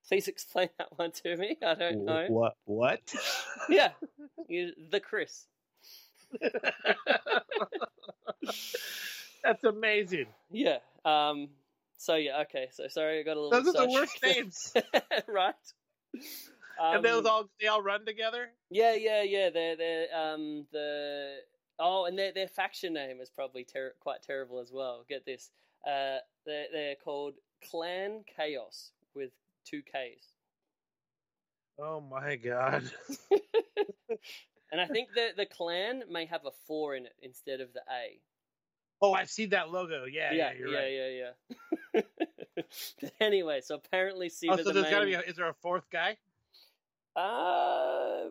Please 0.07 0.27
explain 0.29 0.69
that 0.77 0.97
one 0.97 1.11
to 1.23 1.35
me. 1.37 1.57
I 1.65 1.73
don't 1.75 2.05
know. 2.05 2.25
What? 2.29 2.55
What? 2.65 3.01
Yeah, 3.69 3.89
you, 4.47 4.71
the 4.91 4.99
Chris. 4.99 5.45
That's 9.43 9.63
amazing. 9.63 10.27
Yeah. 10.51 10.77
Um. 11.03 11.49
So 11.97 12.15
yeah. 12.15 12.41
Okay. 12.41 12.67
So 12.73 12.87
sorry, 12.87 13.19
I 13.19 13.23
got 13.23 13.37
a 13.37 13.41
little. 13.41 13.63
Those 13.63 13.75
are 13.75 13.85
the 13.85 13.91
worst 13.91 14.17
names. 14.23 14.73
right? 15.27 15.53
and 16.81 17.03
those 17.03 17.25
Um, 17.25 17.27
all 17.31 17.49
they 17.61 17.67
all 17.67 17.81
run 17.81 18.05
together. 18.05 18.49
Yeah, 18.69 18.93
yeah, 18.95 19.21
yeah. 19.23 19.49
They're 19.49 19.75
they're 19.75 20.07
um 20.15 20.65
the 20.71 21.37
oh, 21.79 22.05
and 22.05 22.17
their 22.17 22.31
their 22.33 22.47
faction 22.47 22.93
name 22.93 23.21
is 23.21 23.29
probably 23.29 23.63
ter- 23.63 23.95
quite 23.99 24.23
terrible 24.23 24.59
as 24.59 24.71
well. 24.71 25.05
Get 25.07 25.25
this, 25.25 25.51
uh, 25.87 26.17
they're 26.45 26.67
they're 26.71 26.95
called 26.95 27.35
Klan 27.69 28.23
Kaos 28.35 28.91
with 29.15 29.31
two 29.65 29.81
Ks, 29.81 30.27
Oh 31.79 31.99
my 31.99 32.35
god. 32.37 32.89
and 34.71 34.79
I 34.79 34.87
think 34.87 35.09
the 35.13 35.29
the 35.35 35.45
clan 35.45 36.03
may 36.09 36.25
have 36.25 36.45
a 36.45 36.51
four 36.67 36.95
in 36.95 37.05
it 37.05 37.15
instead 37.21 37.59
of 37.61 37.73
the 37.73 37.81
A. 37.81 38.19
Oh, 39.01 39.13
I 39.13 39.25
see 39.25 39.47
that 39.47 39.69
logo. 39.71 40.05
Yeah, 40.05 40.31
yeah, 40.31 40.51
yeah, 40.51 40.57
you're 40.57 40.69
yeah, 40.69 40.79
right. 40.79 40.91
yeah, 40.93 41.31
yeah. 41.95 42.01
but 43.01 43.11
anyway, 43.19 43.59
so 43.61 43.75
apparently, 43.75 44.29
Ciber 44.29 44.51
Oh, 44.51 44.57
so 44.57 44.63
the 44.63 44.71
there's 44.73 44.83
main. 44.83 44.91
gotta 44.91 45.05
be. 45.05 45.13
A, 45.15 45.21
is 45.21 45.35
there 45.35 45.49
a 45.49 45.53
fourth 45.53 45.89
guy? 45.91 46.17
Uh, 47.15 48.29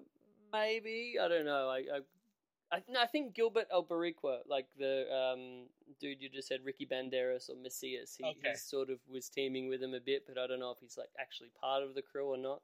maybe 0.53 1.17
I 1.21 1.29
don't 1.29 1.45
know. 1.45 1.69
I, 1.69 1.79
I 1.79 2.01
I, 2.75 2.83
no, 2.91 3.01
I 3.01 3.07
think 3.07 3.35
Gilbert 3.35 3.67
el 3.73 3.85
Boricua, 3.85 4.39
like 4.49 4.67
the 4.79 5.07
um, 5.15 5.67
dude 6.01 6.21
you 6.21 6.29
just 6.29 6.49
said, 6.49 6.61
Ricky 6.65 6.87
Banderas 6.87 7.49
or 7.49 7.55
Mesías, 7.55 8.17
he, 8.17 8.25
Okay. 8.25 8.51
he 8.51 8.57
sort 8.57 8.91
of 8.91 8.99
was 9.09 9.29
teaming 9.29 9.69
with 9.69 9.83
him 9.83 9.95
a 9.95 10.01
bit, 10.01 10.25
but 10.27 10.39
I 10.39 10.47
don't 10.47 10.61
know 10.61 10.71
if 10.71 10.79
he's 10.81 10.97
like 10.99 11.11
actually 11.19 11.51
part 11.61 11.83
of 11.83 11.95
the 11.95 12.03
crew 12.03 12.27
or 12.27 12.37
not. 12.37 12.63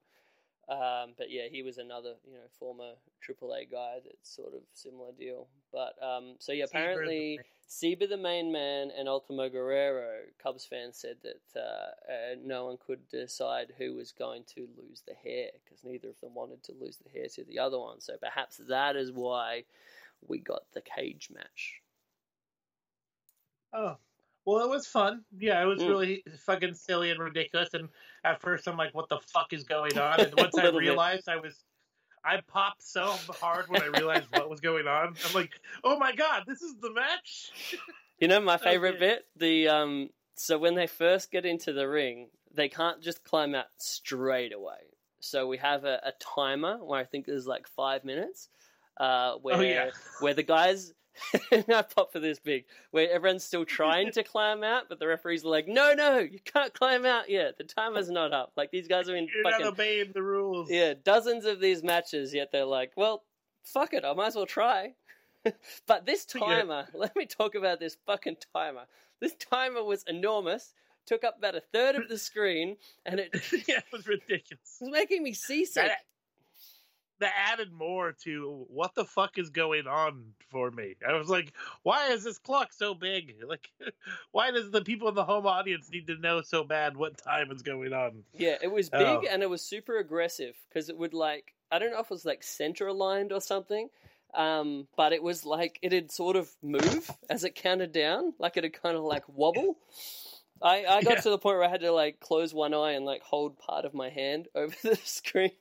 Um, 0.68 1.14
but 1.18 1.32
yeah, 1.32 1.48
he 1.50 1.62
was 1.62 1.78
another 1.78 2.14
you 2.24 2.34
know 2.34 2.46
former 2.58 2.92
AAA 3.28 3.72
guy 3.72 3.98
that's 4.04 4.34
sort 4.36 4.54
of 4.54 4.60
similar 4.72 5.10
deal. 5.18 5.48
But 5.72 5.94
um, 6.00 6.36
so 6.38 6.52
yeah, 6.52 6.64
apparently 6.64 7.40
Ciber 7.68 8.08
the 8.08 8.16
main 8.16 8.52
man 8.52 8.90
and 8.96 9.08
Ultimo 9.08 9.48
Guerrero, 9.48 10.22
Cubs 10.42 10.64
fans 10.64 10.96
said 10.96 11.16
that 11.22 11.60
uh, 11.60 12.12
uh, 12.12 12.34
no 12.44 12.66
one 12.66 12.78
could 12.84 13.08
decide 13.08 13.72
who 13.78 13.94
was 13.94 14.12
going 14.12 14.44
to 14.54 14.68
lose 14.76 15.02
the 15.06 15.14
hair 15.14 15.48
because 15.64 15.82
neither 15.84 16.08
of 16.08 16.20
them 16.20 16.34
wanted 16.34 16.62
to 16.64 16.72
lose 16.80 16.98
the 16.98 17.10
hair 17.10 17.26
to 17.34 17.44
the 17.44 17.58
other 17.58 17.78
one. 17.78 18.00
So 18.00 18.14
perhaps 18.20 18.60
that 18.68 18.96
is 18.96 19.10
why 19.10 19.64
we 20.22 20.38
got 20.40 20.72
the 20.72 20.82
cage 20.82 21.30
match. 21.30 21.82
Oh, 23.72 23.98
well, 24.44 24.64
it 24.64 24.68
was 24.68 24.86
fun. 24.86 25.24
Yeah, 25.36 25.62
it 25.62 25.66
was 25.66 25.86
Mm. 25.86 25.86
really 25.86 26.22
fucking 26.44 26.74
silly 26.74 27.10
and 27.10 27.20
ridiculous. 27.20 27.74
And 27.74 27.90
at 28.24 28.40
first, 28.40 28.66
I'm 28.66 28.76
like, 28.76 28.94
"What 28.94 29.08
the 29.08 29.20
fuck 29.20 29.52
is 29.52 29.64
going 29.64 29.98
on?" 29.98 30.22
And 30.24 30.34
once 30.34 30.58
I 30.58 30.64
little 30.64 30.82
bit. 30.82 31.02
realized, 31.04 31.28
I 31.28 31.36
was, 31.36 31.64
I 32.24 32.40
popped 32.42 32.82
so 32.82 33.24
hard 33.30 33.70
when 33.70 33.80
I 33.82 33.86
realized 33.86 34.30
what 34.30 34.50
was 34.50 34.60
going 34.60 34.88
on. 34.88 35.18
I'm 35.24 35.32
like, 35.32 35.52
"Oh 35.84 35.98
my 35.98 36.14
god, 36.14 36.44
this 36.46 36.62
is 36.62 36.76
the 36.78 36.92
match!" 36.92 37.52
You 38.18 38.28
know 38.28 38.40
my 38.40 38.56
favorite 38.58 38.98
good. 38.98 39.00
bit? 39.00 39.26
The 39.36 39.68
um 39.68 40.10
so 40.36 40.58
when 40.58 40.74
they 40.74 40.86
first 40.86 41.30
get 41.30 41.44
into 41.44 41.72
the 41.72 41.88
ring, 41.88 42.30
they 42.50 42.68
can't 42.68 43.02
just 43.02 43.24
climb 43.24 43.54
out 43.54 43.66
straight 43.78 44.52
away. 44.52 44.94
So 45.20 45.46
we 45.46 45.58
have 45.58 45.84
a, 45.84 46.00
a 46.02 46.12
timer 46.12 46.82
where 46.82 46.98
I 47.00 47.04
think 47.04 47.26
there's 47.26 47.46
like 47.46 47.66
five 47.66 48.04
minutes. 48.04 48.48
Uh 49.00 49.34
where 49.42 49.56
Oh, 49.56 49.60
yeah. 49.60 49.90
where 50.20 50.34
the 50.34 50.42
guys 50.44 50.92
not 51.68 51.92
pop 51.94 52.12
for 52.12 52.20
this 52.20 52.38
big, 52.38 52.64
where 52.92 53.10
everyone's 53.10 53.42
still 53.44 53.64
trying 53.64 54.12
to 54.12 54.22
climb 54.34 54.62
out, 54.62 54.84
but 54.88 54.98
the 55.00 55.06
referees 55.08 55.44
are 55.44 55.48
like, 55.48 55.66
No, 55.66 55.92
no, 55.92 56.18
you 56.18 56.38
can't 56.44 56.72
climb 56.72 57.04
out 57.04 57.28
yet. 57.28 57.58
The 57.58 57.64
timer's 57.64 58.08
not 58.10 58.32
up. 58.32 58.52
Like 58.56 58.70
these 58.70 58.86
guys 58.88 59.08
are 59.08 59.16
in 59.16 59.26
You're 59.34 59.42
fucking 59.44 59.64
not 59.64 59.72
obeying 59.72 60.12
the 60.14 60.22
rules. 60.22 60.70
yeah, 60.70 60.94
dozens 61.02 61.44
of 61.46 61.60
these 61.60 61.82
matches, 61.82 62.32
yet 62.32 62.50
they're 62.52 62.64
like, 62.64 62.92
well, 62.96 63.24
fuck 63.64 63.92
it, 63.92 64.04
I 64.04 64.12
might 64.14 64.28
as 64.28 64.36
well 64.36 64.46
try. 64.46 64.94
but 65.86 66.06
this 66.06 66.26
Yeah. 66.34 66.40
timer, 66.40 66.86
let 66.94 67.16
me 67.16 67.26
talk 67.26 67.54
about 67.54 67.80
this 67.80 67.96
fucking 68.06 68.36
timer. 68.54 68.84
This 69.20 69.34
timer 69.34 69.82
was 69.82 70.04
enormous, 70.04 70.72
took 71.06 71.24
up 71.24 71.36
about 71.38 71.54
a 71.56 71.60
third 71.72 71.96
of 71.96 72.08
the 72.08 72.18
screen, 72.18 72.76
and 73.04 73.20
it 73.20 73.30
yeah, 73.68 73.78
it 73.78 73.84
was 73.92 74.06
ridiculous. 74.06 74.78
It 74.80 74.84
was 74.84 74.90
making 74.92 75.22
me 75.22 75.32
seasick. 75.34 75.86
That, 75.86 75.98
that 77.20 77.32
added 77.36 77.72
more 77.72 78.12
to 78.24 78.64
what 78.68 78.94
the 78.94 79.04
fuck 79.04 79.38
is 79.38 79.50
going 79.50 79.86
on 79.86 80.32
for 80.50 80.70
me. 80.70 80.96
I 81.06 81.12
was 81.14 81.28
like, 81.28 81.52
why 81.82 82.08
is 82.08 82.24
this 82.24 82.38
clock 82.38 82.72
so 82.72 82.94
big? 82.94 83.36
Like, 83.46 83.70
why 84.32 84.50
does 84.50 84.70
the 84.70 84.82
people 84.82 85.08
in 85.08 85.14
the 85.14 85.24
home 85.24 85.46
audience 85.46 85.90
need 85.90 86.06
to 86.08 86.16
know 86.16 86.40
so 86.42 86.64
bad 86.64 86.96
what 86.96 87.18
time 87.18 87.50
is 87.50 87.62
going 87.62 87.92
on? 87.92 88.22
Yeah, 88.36 88.56
it 88.62 88.70
was 88.72 88.88
big 88.90 89.00
Oh. 89.02 89.26
and 89.30 89.42
it 89.42 89.50
was 89.50 89.62
super 89.62 89.98
aggressive 89.98 90.56
because 90.68 90.88
it 90.88 90.96
would 90.96 91.14
like 91.14 91.54
I 91.72 91.78
don't 91.78 91.92
know 91.92 92.00
if 92.00 92.06
it 92.06 92.10
was 92.10 92.24
like 92.24 92.42
center 92.42 92.86
aligned 92.88 93.32
or 93.32 93.40
something, 93.40 93.88
um, 94.34 94.88
but 94.96 95.12
it 95.12 95.22
was 95.22 95.44
like 95.44 95.78
it'd 95.82 96.10
sort 96.10 96.36
of 96.36 96.50
move 96.62 97.10
as 97.28 97.44
it 97.44 97.54
counted 97.54 97.92
down, 97.92 98.34
like 98.38 98.56
it'd 98.56 98.72
kind 98.80 98.96
of 98.96 99.02
like 99.04 99.24
wobble. 99.28 99.76
I, 100.62 100.84
I 100.84 101.02
got 101.02 101.14
Yeah. 101.14 101.20
to 101.22 101.30
the 101.30 101.38
point 101.38 101.56
where 101.56 101.64
I 101.66 101.70
had 101.70 101.80
to 101.80 101.90
like 101.92 102.20
close 102.20 102.52
one 102.52 102.74
eye 102.74 102.92
and 102.92 103.04
like 103.06 103.22
hold 103.22 103.58
part 103.58 103.84
of 103.84 103.94
my 103.94 104.10
hand 104.10 104.48
over 104.54 104.74
the 104.82 104.96
screen. 104.96 105.52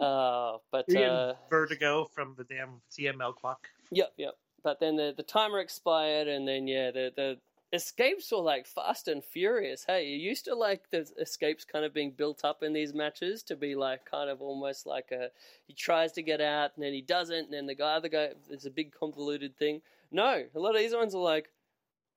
Uh, 0.00 0.58
but 0.72 0.94
uh, 0.94 1.34
vertigo 1.48 2.04
from 2.04 2.34
the 2.36 2.44
damn 2.44 2.80
CMLL 2.90 3.34
clock. 3.34 3.68
Yep, 3.90 4.12
yep. 4.16 4.34
But 4.62 4.80
then 4.80 4.96
the 4.96 5.12
the 5.16 5.22
timer 5.22 5.58
expired, 5.60 6.28
and 6.28 6.46
then 6.46 6.66
yeah, 6.66 6.90
the 6.90 7.12
the 7.14 7.38
escapes 7.72 8.32
were 8.32 8.38
like 8.38 8.66
fast 8.66 9.08
and 9.08 9.22
furious. 9.24 9.84
Hey, 9.86 10.06
you 10.08 10.16
used 10.16 10.44
to 10.46 10.54
like 10.54 10.90
the 10.90 11.06
escapes 11.20 11.64
kind 11.64 11.84
of 11.84 11.94
being 11.94 12.10
built 12.10 12.44
up 12.44 12.62
in 12.62 12.72
these 12.72 12.92
matches 12.92 13.42
to 13.44 13.56
be 13.56 13.74
like 13.74 14.04
kind 14.04 14.28
of 14.28 14.42
almost 14.42 14.86
like 14.86 15.10
a 15.12 15.28
he 15.66 15.72
tries 15.74 16.12
to 16.12 16.22
get 16.22 16.40
out 16.40 16.72
and 16.74 16.84
then 16.84 16.92
he 16.92 17.02
doesn't, 17.02 17.44
and 17.44 17.52
then 17.52 17.66
the 17.66 17.74
guy 17.74 17.94
other 17.94 18.08
guy 18.08 18.30
it's 18.48 18.66
a 18.66 18.70
big 18.70 18.92
convoluted 18.92 19.56
thing. 19.56 19.82
No, 20.10 20.44
a 20.54 20.58
lot 20.58 20.74
of 20.74 20.80
these 20.80 20.94
ones 20.94 21.14
are 21.14 21.22
like 21.22 21.50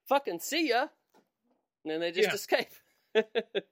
fucking 0.08 0.40
see 0.40 0.70
ya, 0.70 0.88
and 1.84 1.92
then 1.92 2.00
they 2.00 2.12
just 2.12 2.30
Yeah. 2.30 2.36
escape. 2.36 2.74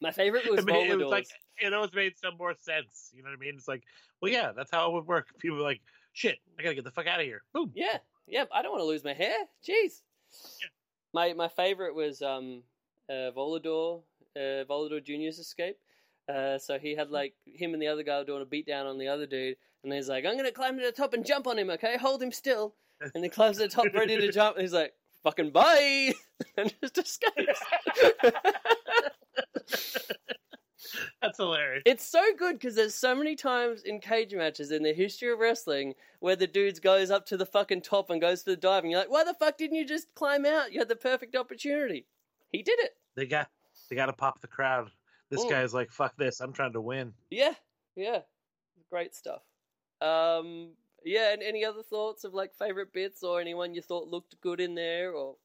My 0.00 0.10
favorite 0.10 0.44
was 0.50 0.60
I 0.60 0.72
mean, 0.72 0.90
it 0.90 0.98
was 0.98 1.10
like 1.10 1.28
it 1.58 1.72
always 1.72 1.92
made 1.94 2.18
some 2.18 2.36
more 2.38 2.54
sense. 2.58 3.10
You 3.14 3.22
know 3.22 3.30
what 3.30 3.36
I 3.36 3.40
mean? 3.40 3.54
It's 3.56 3.68
like, 3.68 3.82
well, 4.20 4.30
yeah, 4.30 4.52
that's 4.54 4.70
how 4.70 4.88
it 4.88 4.94
would 4.94 5.06
work. 5.06 5.28
People 5.38 5.58
were 5.58 5.62
like, 5.62 5.80
shit, 6.12 6.38
I 6.58 6.62
gotta 6.62 6.74
get 6.74 6.84
the 6.84 6.90
fuck 6.90 7.06
out 7.06 7.20
of 7.20 7.26
here. 7.26 7.42
Boom. 7.52 7.72
Yeah, 7.74 7.98
yeah. 8.26 8.44
I 8.52 8.62
don't 8.62 8.72
want 8.72 8.82
to 8.82 8.86
lose 8.86 9.04
my 9.04 9.14
hair. 9.14 9.36
Jeez. 9.66 10.02
My 11.12 11.32
my 11.32 11.48
favorite 11.48 11.94
was 11.94 12.20
um, 12.22 12.62
uh, 13.08 13.30
Volador, 13.36 14.02
uh, 14.36 14.64
Volador 14.68 15.04
Junior's 15.04 15.38
escape. 15.38 15.78
Uh, 16.28 16.58
so 16.58 16.78
he 16.78 16.94
had 16.94 17.10
like 17.10 17.34
him 17.44 17.72
and 17.72 17.80
the 17.80 17.86
other 17.86 18.02
guy 18.02 18.18
were 18.18 18.24
doing 18.24 18.42
a 18.42 18.46
beatdown 18.46 18.90
on 18.90 18.98
the 18.98 19.06
other 19.08 19.26
dude, 19.26 19.56
and 19.84 19.92
he's 19.92 20.08
like, 20.08 20.24
"I'm 20.26 20.36
gonna 20.36 20.50
climb 20.50 20.76
to 20.76 20.84
the 20.84 20.92
top 20.92 21.14
and 21.14 21.24
jump 21.24 21.46
on 21.46 21.58
him, 21.58 21.70
okay? 21.70 21.96
Hold 21.96 22.22
him 22.22 22.32
still." 22.32 22.74
And 23.14 23.22
he 23.22 23.30
climbs 23.30 23.58
to 23.58 23.64
the 23.64 23.68
top, 23.68 23.86
ready 23.94 24.16
to 24.16 24.32
jump, 24.32 24.56
and 24.56 24.62
he's 24.62 24.72
like, 24.72 24.92
"Fucking 25.22 25.50
bye," 25.50 26.12
and 26.56 26.74
just 26.82 26.98
escapes. 26.98 27.60
That's 31.22 31.38
hilarious. 31.38 31.82
It's 31.86 32.06
so 32.06 32.22
good 32.36 32.54
because 32.58 32.74
there's 32.74 32.94
so 32.94 33.14
many 33.14 33.34
times 33.34 33.82
in 33.82 34.00
cage 34.00 34.34
matches 34.34 34.70
in 34.70 34.82
the 34.82 34.92
history 34.92 35.32
of 35.32 35.38
wrestling 35.38 35.94
where 36.20 36.36
the 36.36 36.46
dudes 36.46 36.80
goes 36.80 37.10
up 37.10 37.26
to 37.26 37.36
the 37.36 37.46
fucking 37.46 37.82
top 37.82 38.10
and 38.10 38.20
goes 38.20 38.42
for 38.42 38.50
the 38.50 38.56
dive, 38.56 38.84
and 38.84 38.90
you're 38.90 39.00
like, 39.00 39.10
why 39.10 39.24
the 39.24 39.34
fuck 39.34 39.56
didn't 39.56 39.76
you 39.76 39.86
just 39.86 40.14
climb 40.14 40.44
out? 40.44 40.72
You 40.72 40.78
had 40.78 40.88
the 40.88 40.96
perfect 40.96 41.34
opportunity. 41.34 42.06
He 42.52 42.62
did 42.62 42.78
it. 42.80 42.96
They 43.14 43.26
got 43.26 43.50
they 43.88 43.96
got 43.96 44.06
to 44.06 44.12
pop 44.12 44.40
the 44.40 44.48
crowd. 44.48 44.90
This 45.30 45.44
Mm. 45.44 45.50
guy's 45.50 45.74
like, 45.74 45.90
fuck 45.90 46.16
this, 46.16 46.40
I'm 46.40 46.52
trying 46.52 46.74
to 46.74 46.80
win. 46.80 47.14
Yeah, 47.30 47.54
yeah, 47.96 48.20
great 48.90 49.14
stuff. 49.14 49.42
Um, 50.00 50.74
yeah, 51.04 51.32
and 51.32 51.42
any 51.42 51.64
other 51.64 51.82
thoughts 51.82 52.24
of 52.24 52.34
like 52.34 52.54
favorite 52.54 52.92
bits 52.92 53.22
or 53.22 53.40
anyone 53.40 53.74
you 53.74 53.82
thought 53.82 54.08
looked 54.08 54.40
good 54.40 54.60
in 54.60 54.74
there 54.74 55.12
or? 55.12 55.36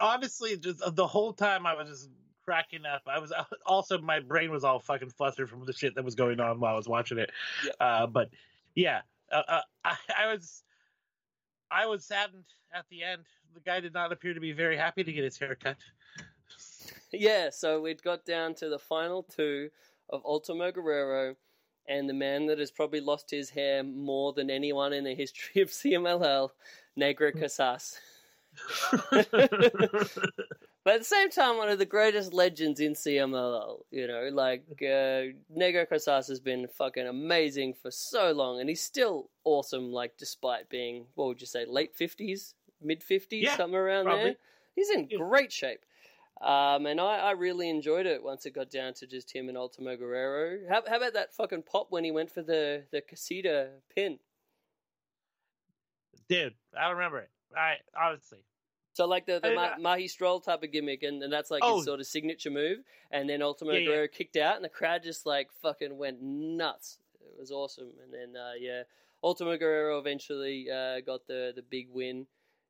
honestly, 0.00 0.56
just 0.56 0.82
uh, 0.82 0.90
the 0.90 1.06
whole 1.06 1.32
time 1.32 1.66
I 1.66 1.74
was 1.74 1.88
just 1.88 2.10
cracking 2.44 2.86
up. 2.86 3.02
I 3.06 3.18
was 3.18 3.32
also 3.66 3.98
my 3.98 4.20
brain 4.20 4.50
was 4.50 4.64
all 4.64 4.80
fucking 4.80 5.10
flustered 5.10 5.50
from 5.50 5.64
the 5.64 5.72
shit 5.72 5.94
that 5.94 6.04
was 6.04 6.14
going 6.14 6.40
on 6.40 6.60
while 6.60 6.74
I 6.74 6.76
was 6.76 6.88
watching 6.88 7.18
it. 7.18 7.30
Yeah. 7.64 7.86
Uh, 7.86 8.06
but 8.06 8.30
yeah, 8.74 9.00
uh, 9.32 9.42
uh, 9.48 9.60
I, 9.84 9.96
I 10.18 10.32
was 10.32 10.62
I 11.70 11.86
was 11.86 12.04
saddened 12.04 12.44
at 12.72 12.84
the 12.90 13.02
end. 13.02 13.22
The 13.54 13.60
guy 13.60 13.80
did 13.80 13.94
not 13.94 14.12
appear 14.12 14.34
to 14.34 14.40
be 14.40 14.52
very 14.52 14.76
happy 14.76 15.04
to 15.04 15.12
get 15.12 15.24
his 15.24 15.38
hair 15.38 15.54
cut. 15.54 15.76
Yeah, 17.12 17.50
so 17.50 17.86
it 17.86 18.02
got 18.02 18.24
down 18.24 18.54
to 18.56 18.68
the 18.68 18.78
final 18.78 19.22
two 19.22 19.70
of 20.10 20.24
Ultimo 20.24 20.72
Guerrero 20.72 21.36
and 21.88 22.08
the 22.08 22.14
man 22.14 22.46
that 22.46 22.58
has 22.58 22.70
probably 22.70 23.00
lost 23.00 23.30
his 23.30 23.50
hair 23.50 23.82
more 23.82 24.32
than 24.32 24.50
anyone 24.50 24.92
in 24.92 25.04
the 25.04 25.14
history 25.14 25.62
of 25.62 25.68
CMLL, 25.70 26.50
Negro 26.98 27.38
Casas. 27.38 27.98
But 30.84 30.94
at 30.96 31.00
the 31.00 31.04
same 31.06 31.30
time, 31.30 31.56
one 31.56 31.70
of 31.70 31.78
the 31.78 31.86
greatest 31.86 32.34
legends 32.34 32.78
in 32.78 32.92
CMLL, 32.92 33.84
you 33.90 34.06
know, 34.06 34.28
like 34.30 34.64
uh, 34.82 35.32
Negro 35.56 35.88
Casas 35.88 36.28
has 36.28 36.40
been 36.40 36.68
fucking 36.68 37.06
amazing 37.06 37.72
for 37.72 37.90
so 37.90 38.32
long, 38.32 38.60
and 38.60 38.68
he's 38.68 38.82
still 38.82 39.30
awesome. 39.44 39.92
Like 39.92 40.18
despite 40.18 40.68
being, 40.68 41.06
what 41.14 41.28
would 41.28 41.40
you 41.40 41.46
say, 41.46 41.64
late 41.64 41.94
fifties, 41.96 42.54
mid 42.82 43.02
fifties, 43.02 43.44
Yeah, 43.44 43.56
somewhere 43.56 43.86
around 43.86 44.04
probably. 44.04 44.24
there. 44.24 44.36
He's 44.76 44.90
in 44.90 45.08
Yeah. 45.10 45.18
great 45.18 45.52
shape, 45.52 45.86
um, 46.42 46.84
and 46.84 47.00
I, 47.00 47.16
I 47.18 47.30
really 47.30 47.70
enjoyed 47.70 48.04
it 48.04 48.22
once 48.22 48.44
it 48.44 48.54
got 48.54 48.68
down 48.70 48.92
to 48.94 49.06
just 49.06 49.34
him 49.34 49.48
and 49.48 49.56
Ultimo 49.56 49.96
Guerrero. 49.96 50.68
How, 50.68 50.82
how 50.86 50.96
about 50.98 51.14
that 51.14 51.32
fucking 51.32 51.62
pop 51.62 51.86
when 51.90 52.04
he 52.04 52.10
went 52.10 52.30
for 52.30 52.42
the 52.42 52.84
the 52.90 53.00
casita 53.00 53.70
pin? 53.94 54.18
Dude, 56.28 56.54
I 56.78 56.90
remember 56.90 57.20
it. 57.20 57.30
I 57.56 57.76
honestly. 57.98 58.40
So 58.94 59.06
like 59.06 59.26
the, 59.26 59.40
the 59.40 59.48
I- 59.50 59.76
Ma- 59.76 59.76
Magistral 59.96 60.40
type 60.40 60.62
of 60.62 60.72
gimmick, 60.72 61.02
and, 61.02 61.22
and 61.22 61.32
that's 61.32 61.50
like 61.50 61.62
Oh. 61.64 61.76
his 61.76 61.84
sort 61.84 62.00
of 62.00 62.06
signature 62.06 62.50
move. 62.50 62.78
And 63.10 63.28
then 63.28 63.42
Ultimo 63.42 63.72
Yeah, 63.72 63.78
yeah. 63.80 63.86
Guerrero 63.86 64.08
kicked 64.08 64.36
out, 64.36 64.56
and 64.56 64.64
the 64.64 64.68
crowd 64.70 65.02
just 65.02 65.26
like 65.26 65.50
fucking 65.62 65.96
went 65.98 66.22
nuts. 66.22 66.98
It 67.20 67.38
was 67.38 67.50
awesome. 67.50 67.90
And 68.02 68.12
then 68.14 68.40
uh, 68.40 68.52
yeah, 68.58 68.84
Ultimo 69.22 69.56
Guerrero 69.58 69.98
eventually 69.98 70.68
uh, 70.70 71.00
got 71.00 71.26
the 71.26 71.52
the 71.54 71.62
big 71.62 71.88
win. 71.92 72.26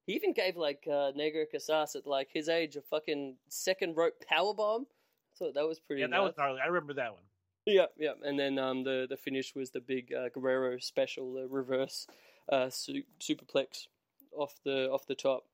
He 0.06 0.14
even 0.14 0.32
gave 0.34 0.56
like 0.56 0.84
uh, 0.86 1.12
Negro 1.16 1.44
Casas 1.50 1.94
at 1.96 2.06
like 2.06 2.28
his 2.32 2.48
age 2.48 2.76
a 2.76 2.82
fucking 2.82 3.36
second 3.48 3.96
rope 3.96 4.14
power 4.28 4.52
bomb. 4.54 4.86
So 5.34 5.50
that 5.54 5.66
was 5.66 5.78
pretty. 5.80 6.00
Yeah, 6.02 6.08
that 6.08 6.22
was 6.22 6.34
gnarly. 6.38 6.60
I 6.62 6.66
remember 6.68 6.94
that 6.94 7.12
one. 7.12 7.22
Yeah, 7.66 7.86
yeah, 7.98 8.12
and 8.22 8.38
then 8.38 8.58
um, 8.58 8.84
the 8.84 9.06
the 9.08 9.16
finish 9.16 9.54
was 9.54 9.70
the 9.70 9.80
big 9.80 10.12
uh, 10.12 10.28
Guerrero 10.28 10.78
special, 10.78 11.32
the 11.34 11.48
reverse 11.48 12.06
uh, 12.50 12.68
su- 12.70 13.04
superplex 13.20 13.88
off 14.36 14.54
the 14.64 14.90
off 14.90 15.06
the 15.06 15.14
top, 15.14 15.44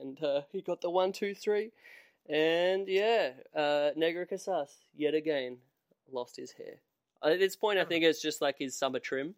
and 0.00 0.22
uh, 0.22 0.42
he 0.52 0.60
got 0.60 0.80
the 0.80 0.90
one, 0.90 1.12
two, 1.12 1.34
three, 1.34 1.70
and 2.28 2.88
yeah, 2.88 3.30
uh, 3.54 3.90
Negro 3.96 4.28
Casas 4.28 4.70
yet 4.96 5.14
again 5.14 5.58
lost 6.10 6.36
his 6.36 6.52
hair. 6.52 6.76
At 7.22 7.38
this 7.38 7.56
point, 7.56 7.78
I 7.78 7.84
think 7.84 8.04
it's 8.04 8.20
just 8.20 8.40
like 8.40 8.56
his 8.58 8.76
summer 8.76 8.98
trim. 8.98 9.34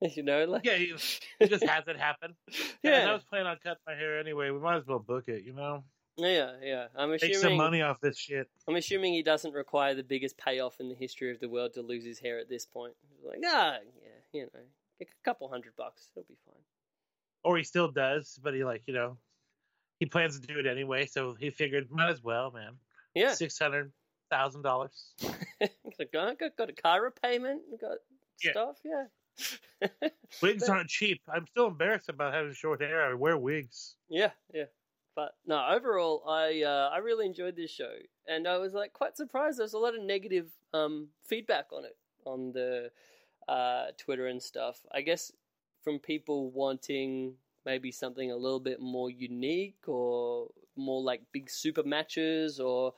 you 0.00 0.22
know, 0.22 0.44
like 0.44 0.64
Yeah, 0.64 0.76
he, 0.76 0.94
he 1.38 1.48
just 1.48 1.64
has 1.64 1.86
it 1.86 1.98
happen. 1.98 2.34
Yeah. 2.82 3.00
And 3.00 3.10
I 3.10 3.12
was 3.12 3.24
planning 3.24 3.46
on 3.46 3.58
cutting 3.62 3.82
my 3.86 3.94
hair 3.94 4.18
anyway. 4.18 4.48
We 4.48 4.58
might 4.58 4.76
as 4.76 4.86
well 4.86 5.00
book 5.00 5.28
it, 5.28 5.44
you 5.44 5.52
know? 5.52 5.84
yeah, 6.16 6.52
yeah. 6.62 6.86
I'm 6.96 7.10
Make 7.10 7.20
some 7.20 7.30
assuming 7.30 7.58
money 7.58 7.82
off 7.82 8.00
this 8.00 8.16
shit. 8.18 8.48
I'm 8.66 8.76
assuming 8.76 9.12
he 9.12 9.22
doesn't 9.22 9.52
require 9.52 9.94
the 9.94 10.02
biggest 10.02 10.38
payoff 10.38 10.80
in 10.80 10.88
the 10.88 10.94
history 10.94 11.30
of 11.30 11.40
the 11.40 11.48
world 11.48 11.74
to 11.74 11.82
lose 11.82 12.04
his 12.04 12.18
hair 12.18 12.38
at 12.38 12.48
this 12.48 12.64
point. 12.64 12.94
He's 13.14 13.26
like, 13.26 13.40
ah, 13.44 13.76
yeah, 14.02 14.08
you 14.32 14.42
know, 14.42 14.60
a 15.02 15.06
couple 15.24 15.48
hundred 15.48 15.76
bucks, 15.76 16.08
it'll 16.16 16.26
be 16.26 16.38
fine. 16.46 16.62
Or 17.44 17.56
he 17.56 17.64
still 17.64 17.90
does, 17.90 18.38
but 18.42 18.54
he, 18.54 18.64
like, 18.64 18.82
you 18.86 18.94
know, 18.94 19.18
he 19.98 20.06
plans 20.06 20.38
to 20.40 20.46
do 20.46 20.58
it 20.58 20.66
anyway, 20.66 21.06
so 21.06 21.34
he 21.34 21.50
figured, 21.50 21.90
might 21.90 22.10
as 22.10 22.22
well, 22.22 22.50
man. 22.50 22.78
Yeah, 23.14 23.34
$600,000. 23.34 23.92
got, 26.12 26.38
got, 26.38 26.56
got 26.56 26.70
a 26.70 26.72
car 26.72 27.10
payment, 27.10 27.62
got 27.80 27.98
Yeah. 28.42 28.50
stuff, 28.52 28.78
yeah. 28.84 29.06
Wigs 30.42 30.68
aren't 30.68 30.88
cheap. 30.88 31.22
I'm 31.28 31.46
still 31.46 31.66
embarrassed 31.68 32.08
about 32.08 32.34
having 32.34 32.52
short 32.52 32.80
hair. 32.80 33.10
I 33.10 33.14
wear 33.14 33.36
wigs. 33.36 33.96
Yeah, 34.08 34.32
yeah. 34.52 34.66
But 35.14 35.36
no, 35.44 35.66
overall, 35.66 36.22
I 36.28 36.62
uh, 36.62 36.90
I 36.92 36.98
really 36.98 37.26
enjoyed 37.26 37.56
this 37.56 37.70
show, 37.70 37.96
and 38.26 38.46
I 38.46 38.58
was 38.58 38.72
like 38.74 38.92
quite 38.92 39.16
surprised. 39.16 39.58
There's 39.58 39.72
a 39.74 39.78
lot 39.78 39.94
of 39.94 40.02
negative 40.02 40.52
um, 40.72 41.08
feedback 41.24 41.72
on 41.72 41.84
it 41.84 41.96
on 42.24 42.52
the 42.52 42.92
uh, 43.48 43.92
Twitter 43.98 44.26
and 44.26 44.42
stuff. 44.42 44.86
I 44.92 45.02
guess 45.02 45.32
from 45.82 45.98
people 45.98 46.50
wanting 46.50 47.34
maybe 47.66 47.90
something 47.92 48.30
a 48.30 48.36
little 48.36 48.60
bit 48.60 48.80
more 48.80 49.10
unique 49.10 49.84
or 49.86 50.48
more 50.76 51.02
like 51.02 51.22
big 51.32 51.50
super 51.50 51.82
matches 51.82 52.58
or 52.60 52.94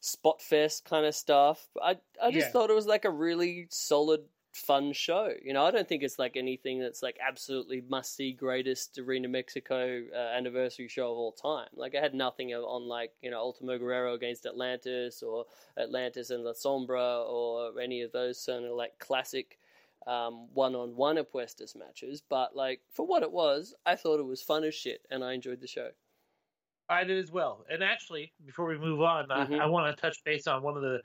spot 0.00 0.42
fest 0.42 0.84
kind 0.84 1.06
of 1.06 1.14
stuff. 1.14 1.68
I 1.82 1.98
I 2.22 2.30
just 2.30 2.48
Yeah. 2.48 2.52
thought 2.52 2.70
it 2.70 2.74
was 2.74 2.86
like 2.86 3.04
a 3.04 3.10
really 3.10 3.68
solid 3.70 4.22
fun 4.52 4.92
show. 4.92 5.32
You 5.42 5.54
know, 5.54 5.64
I 5.64 5.70
don't 5.70 5.88
think 5.88 6.02
it's 6.02 6.18
like 6.18 6.36
anything 6.36 6.78
that's 6.80 7.02
like 7.02 7.18
absolutely 7.26 7.82
must 7.88 8.14
see 8.14 8.32
greatest 8.32 8.98
Arena 8.98 9.28
Mexico 9.28 10.02
uh, 10.14 10.36
anniversary 10.36 10.88
show 10.88 11.10
of 11.10 11.16
all 11.18 11.32
time. 11.32 11.68
Like 11.74 11.94
it 11.94 12.02
had 12.02 12.14
nothing 12.14 12.52
on 12.52 12.88
like 12.88 13.12
you 13.22 13.30
know 13.30 13.38
Ultimo 13.40 13.78
Guerrero 13.78 14.14
against 14.14 14.46
Atlantis 14.46 15.22
or 15.22 15.46
Atlantis 15.78 16.30
and 16.30 16.44
La 16.44 16.52
Sombra 16.52 17.26
or 17.28 17.80
any 17.80 18.02
of 18.02 18.12
those 18.12 18.44
kind 18.44 18.64
of 18.64 18.72
like 18.72 18.98
classic 18.98 19.58
um, 20.06 20.48
one-on-one 20.54 21.16
apuestas 21.16 21.76
matches. 21.76 22.22
But 22.28 22.54
like 22.56 22.80
for 22.92 23.06
what 23.06 23.22
it 23.22 23.30
was, 23.32 23.74
I 23.86 23.96
thought 23.96 24.20
it 24.20 24.26
was 24.26 24.42
fun 24.42 24.64
as 24.64 24.74
shit, 24.74 25.02
and 25.10 25.22
I 25.24 25.32
enjoyed 25.32 25.60
the 25.60 25.66
show. 25.66 25.90
I 26.88 27.04
did 27.04 27.18
as 27.18 27.30
well. 27.30 27.64
And 27.70 27.82
actually, 27.82 28.32
before 28.44 28.66
we 28.66 28.76
move 28.76 29.00
on, 29.00 29.28
Mhm. 29.28 29.60
I, 29.60 29.64
I 29.64 29.66
want 29.66 29.94
to 29.96 30.00
touch 30.00 30.22
base 30.24 30.46
on 30.46 30.62
one 30.62 30.76
of 30.76 30.82
the 30.82 31.00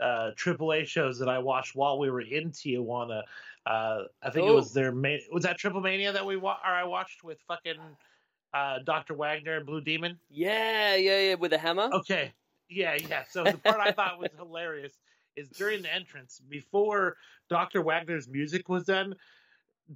uh, 0.00 0.30
AAA 0.34 0.86
shows 0.86 1.18
that 1.18 1.28
I 1.28 1.38
watched 1.38 1.74
while 1.76 1.98
we 1.98 2.10
were 2.10 2.22
in 2.22 2.52
Tijuana. 2.52 3.22
Uh, 3.66 4.04
I 4.22 4.30
think 4.30 4.46
it 4.46 4.50
Oh. 4.50 4.54
was 4.54 4.72
their 4.72 4.92
main. 4.92 5.20
Was 5.30 5.42
that 5.42 5.58
Triplemanía 5.58 6.12
that 6.14 6.24
we 6.24 6.36
wa- 6.38 6.58
or 6.64 6.70
I 6.70 6.84
watched 6.84 7.22
with 7.22 7.38
fucking 7.46 7.76
uh, 8.54 8.78
Dr. 8.84 9.12
Wagner 9.14 9.58
and 9.58 9.66
Blue 9.66 9.80
Demon? 9.82 10.18
Yeah, 10.30 10.94
yeah, 10.96 11.20
yeah, 11.20 11.34
with 11.34 11.52
a 11.52 11.58
hammer. 11.58 11.90
Okay. 11.92 12.32
Yeah, 12.70 12.94
yeah. 12.94 13.24
So 13.28 13.44
the 13.44 13.58
part 13.58 13.78
I 13.80 13.92
thought 13.92 14.18
was 14.18 14.30
hilarious 14.38 14.94
is 15.36 15.48
during 15.50 15.82
the 15.82 15.92
entrance, 15.94 16.40
before 16.48 17.16
Dr. 17.48 17.82
Wagner's 17.82 18.28
music 18.28 18.68
was 18.68 18.84
done, 18.84 19.14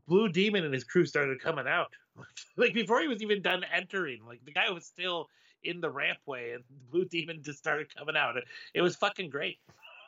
Blue 0.07 0.29
Demon 0.29 0.65
and 0.65 0.75
his 0.75 0.85
crew 0.85 1.07
started 1.07 1.41
coming 1.41 1.67
out. 1.67 1.93
like 2.57 2.75
before 2.75 3.01
he 3.01 3.09
was 3.09 3.23
even 3.23 3.43
done 3.43 3.65
entering. 3.73 4.21
Like 4.27 4.45
the 4.45 4.53
guy 4.53 4.71
was 4.71 4.85
still 4.85 5.29
in 5.63 5.81
the 5.81 5.91
rampway 5.91 6.55
and 6.55 6.65
Blue 6.91 7.05
Demon 7.05 7.43
just 7.43 7.59
started 7.59 7.95
coming 7.95 8.17
out. 8.17 8.35
It, 8.75 8.81
was 8.83 8.97
fucking 8.97 9.31
great. 9.31 9.59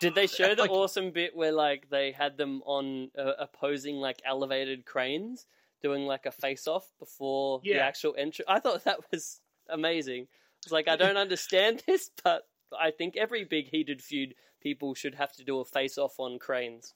Did 0.01 0.15
they 0.15 0.27
show 0.39 0.55
the 0.55 0.63
Like- 0.63 0.71
awesome 0.71 1.11
bit 1.11 1.35
where 1.37 1.53
like 1.53 1.89
they 1.91 2.13
had 2.13 2.37
them 2.37 2.63
on 2.67 3.11
uh, 3.19 3.33
opposing 3.39 3.97
like 3.97 4.21
elevated 4.25 4.85
cranes 4.85 5.47
doing 5.83 6.05
like 6.07 6.27
a 6.27 6.31
face 6.33 6.67
off 6.67 6.87
before 6.99 7.61
the 7.65 7.79
actual 7.79 8.15
entry? 8.19 8.45
I 8.49 8.61
thought 8.61 8.85
that 8.85 9.01
was 9.11 9.41
amazing. 9.69 10.27
It's 10.63 10.73
like 10.73 10.89
I 10.89 10.97
don't 10.97 11.17
understand 11.27 11.83
this, 11.87 12.11
but 12.23 12.47
I 12.79 12.91
think 12.91 13.17
every 13.17 13.45
big 13.45 13.69
heated 13.71 14.03
feud 14.03 14.35
people 14.61 14.95
should 14.95 15.15
have 15.15 15.33
to 15.33 15.45
do 15.45 15.61
a 15.61 15.65
face 15.65 15.99
off 15.99 16.19
on 16.19 16.39
cranes. 16.39 16.95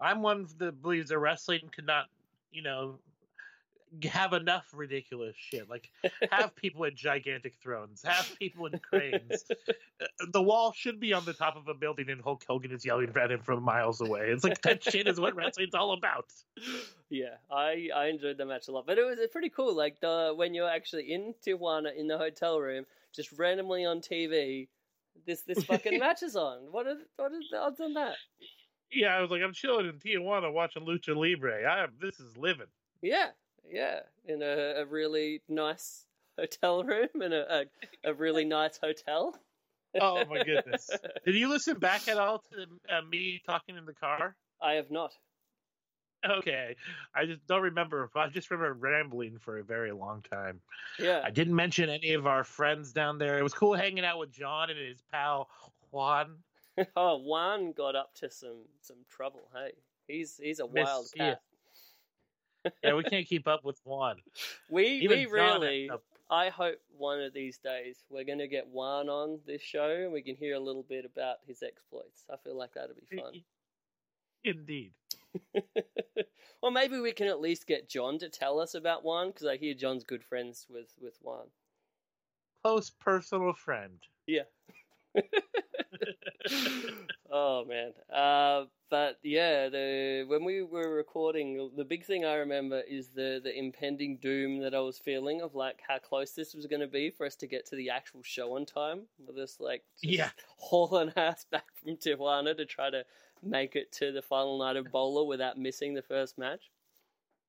I'm 0.00 0.22
one 0.22 0.48
that 0.58 0.82
believes 0.82 1.10
that 1.10 1.18
wrestling 1.18 1.70
could 1.74 1.86
not, 1.86 2.06
you 2.50 2.62
know, 2.62 2.98
have 4.04 4.32
enough 4.32 4.66
ridiculous 4.74 5.34
shit. 5.36 5.68
Like 5.68 5.90
have 6.30 6.54
people 6.56 6.84
in 6.84 6.96
gigantic 6.96 7.54
thrones, 7.62 8.02
have 8.02 8.34
people 8.38 8.66
in 8.66 8.78
cranes. 8.78 9.44
The 10.32 10.42
wall 10.42 10.72
should 10.72 10.98
be 10.98 11.12
on 11.12 11.24
the 11.24 11.32
top 11.32 11.54
of 11.56 11.68
a 11.68 11.74
building, 11.74 12.10
and 12.10 12.20
Hulk 12.20 12.44
Hogan 12.48 12.72
is 12.72 12.84
yelling 12.84 13.12
at 13.14 13.30
him 13.30 13.40
from 13.40 13.62
miles 13.62 14.00
away. 14.00 14.30
It's 14.30 14.42
like 14.42 14.60
that 14.62 14.82
shit 14.82 15.06
is 15.06 15.20
what 15.20 15.36
wrestling's 15.36 15.74
all 15.74 15.92
about. 15.92 16.26
Yeah, 17.08 17.34
I 17.50 17.90
I 17.94 18.06
enjoyed 18.06 18.38
the 18.38 18.46
match 18.46 18.68
a 18.68 18.72
lot, 18.72 18.86
but 18.86 18.96
it 18.96 19.04
was 19.04 19.18
pretty 19.30 19.50
cool. 19.50 19.76
Like 19.76 20.00
the 20.00 20.32
when 20.34 20.54
you're 20.54 20.70
actually 20.70 21.12
in 21.12 21.34
Tijuana 21.46 21.94
in 21.94 22.08
the 22.08 22.16
hotel 22.16 22.58
room, 22.58 22.86
just 23.14 23.32
randomly 23.38 23.84
on 23.84 24.00
TV, 24.00 24.68
this 25.26 25.42
this 25.42 25.64
fucking 25.64 25.98
match 25.98 26.22
is 26.22 26.36
on. 26.36 26.58
What 26.70 26.86
are 26.86 26.96
what 27.16 27.32
are 27.32 27.40
the 27.50 27.58
odds 27.58 27.80
on 27.80 27.94
that? 27.94 28.16
Yeah, 28.90 29.16
I 29.16 29.20
was 29.22 29.30
like, 29.30 29.42
I'm 29.42 29.54
chilling 29.54 29.86
in 29.86 29.98
Tijuana 29.98 30.52
watching 30.52 30.84
Lucha 30.84 31.16
Libre. 31.16 31.66
I 31.68 31.86
this 32.00 32.20
is 32.20 32.36
living. 32.36 32.66
Yeah, 33.00 33.28
yeah, 33.70 34.00
in 34.26 34.42
a, 34.42 34.82
a 34.82 34.86
really 34.86 35.42
nice 35.48 36.04
hotel 36.38 36.84
room 36.84 37.08
in 37.20 37.32
a, 37.32 37.44
a, 38.04 38.10
a 38.10 38.14
really 38.14 38.44
nice 38.44 38.78
hotel. 38.78 39.36
Oh 40.00 40.24
my 40.24 40.42
goodness! 40.42 40.90
Did 41.24 41.34
you 41.34 41.48
listen 41.48 41.78
back 41.78 42.08
at 42.08 42.18
all 42.18 42.42
to 42.52 42.94
uh, 42.94 43.02
me 43.02 43.42
talking 43.46 43.76
in 43.76 43.84
the 43.84 43.94
car? 43.94 44.36
I 44.60 44.74
have 44.74 44.90
not. 44.90 45.12
Okay, 46.24 46.76
I 47.14 47.26
just 47.26 47.46
don't 47.46 47.62
remember. 47.62 48.08
I 48.16 48.28
just 48.28 48.50
remember 48.50 48.74
rambling 48.74 49.38
for 49.38 49.58
a 49.58 49.64
very 49.64 49.92
long 49.92 50.22
time. 50.30 50.60
Yeah, 50.98 51.20
I 51.24 51.30
didn't 51.30 51.54
mention 51.54 51.90
any 51.90 52.12
of 52.12 52.26
our 52.26 52.44
friends 52.44 52.92
down 52.92 53.18
there. 53.18 53.38
It 53.38 53.42
was 53.42 53.54
cool 53.54 53.74
hanging 53.74 54.04
out 54.04 54.18
with 54.18 54.32
John 54.32 54.70
and 54.70 54.78
his 54.78 55.02
pal 55.10 55.48
Juan. 55.90 56.36
oh, 56.96 57.18
Juan 57.18 57.72
got 57.72 57.96
up 57.96 58.14
to 58.16 58.30
some 58.30 58.64
some 58.80 58.98
trouble. 59.08 59.48
Hey, 59.54 59.72
he's 60.06 60.38
he's 60.42 60.60
a 60.60 60.68
Miss- 60.68 60.84
wild 60.86 61.06
yeah. 61.16 61.30
cat. 61.30 61.40
Yeah, 62.82 62.94
we 62.94 63.02
can't 63.10 63.26
keep 63.26 63.48
up 63.48 63.64
with 63.64 63.80
Juan. 63.84 64.16
We 64.70 64.86
Even 64.86 65.18
we 65.18 65.26
really. 65.26 65.90
I 66.30 66.48
hope 66.48 66.78
one 66.96 67.20
of 67.20 67.34
these 67.34 67.58
days 67.58 68.04
we're 68.08 68.24
going 68.24 68.38
to 68.38 68.48
get 68.48 68.66
Juan 68.66 69.10
on 69.10 69.38
this 69.46 69.60
show 69.60 69.90
and 70.04 70.12
we 70.12 70.22
can 70.22 70.34
hear 70.34 70.54
a 70.54 70.60
little 70.60 70.82
bit 70.82 71.04
about 71.04 71.36
his 71.46 71.62
exploits. 71.62 72.24
I 72.32 72.36
feel 72.42 72.56
like 72.56 72.72
that'd 72.72 72.96
be 73.10 73.18
fun. 73.18 73.42
Indeed. 74.42 74.92
or 76.62 76.70
maybe 76.70 76.98
we 76.98 77.12
can 77.12 77.28
at 77.28 77.40
least 77.40 77.66
get 77.66 77.88
John 77.88 78.18
to 78.18 78.28
tell 78.28 78.60
us 78.60 78.74
about 78.74 79.04
Juan 79.04 79.28
because 79.28 79.46
I 79.46 79.56
hear 79.56 79.74
John's 79.74 80.04
good 80.04 80.24
friends 80.24 80.66
with 80.68 80.94
with 81.00 81.18
Juan. 81.22 81.46
Close 82.62 82.90
personal 82.90 83.52
friend. 83.52 83.98
Yeah. 84.26 84.42
oh 87.30 87.64
man. 87.64 87.92
Uh, 88.12 88.64
but 88.90 89.18
yeah, 89.22 89.68
the 89.68 90.24
when 90.28 90.44
we 90.44 90.62
were 90.62 90.94
recording, 90.94 91.70
the 91.76 91.84
big 91.84 92.04
thing 92.04 92.24
I 92.24 92.34
remember 92.34 92.82
is 92.88 93.08
the 93.08 93.40
the 93.42 93.56
impending 93.56 94.18
doom 94.18 94.60
that 94.60 94.74
I 94.74 94.80
was 94.80 94.98
feeling 94.98 95.40
of 95.40 95.54
like 95.54 95.80
how 95.86 95.98
close 95.98 96.32
this 96.32 96.54
was 96.54 96.66
going 96.66 96.80
to 96.80 96.86
be 96.86 97.10
for 97.10 97.26
us 97.26 97.36
to 97.36 97.46
get 97.46 97.66
to 97.66 97.76
the 97.76 97.90
actual 97.90 98.22
show 98.22 98.56
on 98.56 98.66
time. 98.66 99.02
With 99.18 99.38
us 99.38 99.56
like 99.60 99.82
Yeah. 100.02 100.30
hauling 100.58 101.12
ass 101.16 101.44
back 101.50 101.66
from 101.82 101.96
Tijuana 101.96 102.56
to 102.56 102.64
try 102.66 102.90
to 102.90 103.04
make 103.42 103.76
it 103.76 103.92
to 103.92 104.12
the 104.12 104.22
final 104.22 104.58
night 104.58 104.76
of 104.76 104.90
Bola 104.90 105.24
without 105.24 105.58
missing 105.58 105.94
the 105.94 106.02
first 106.02 106.38
match. 106.38 106.70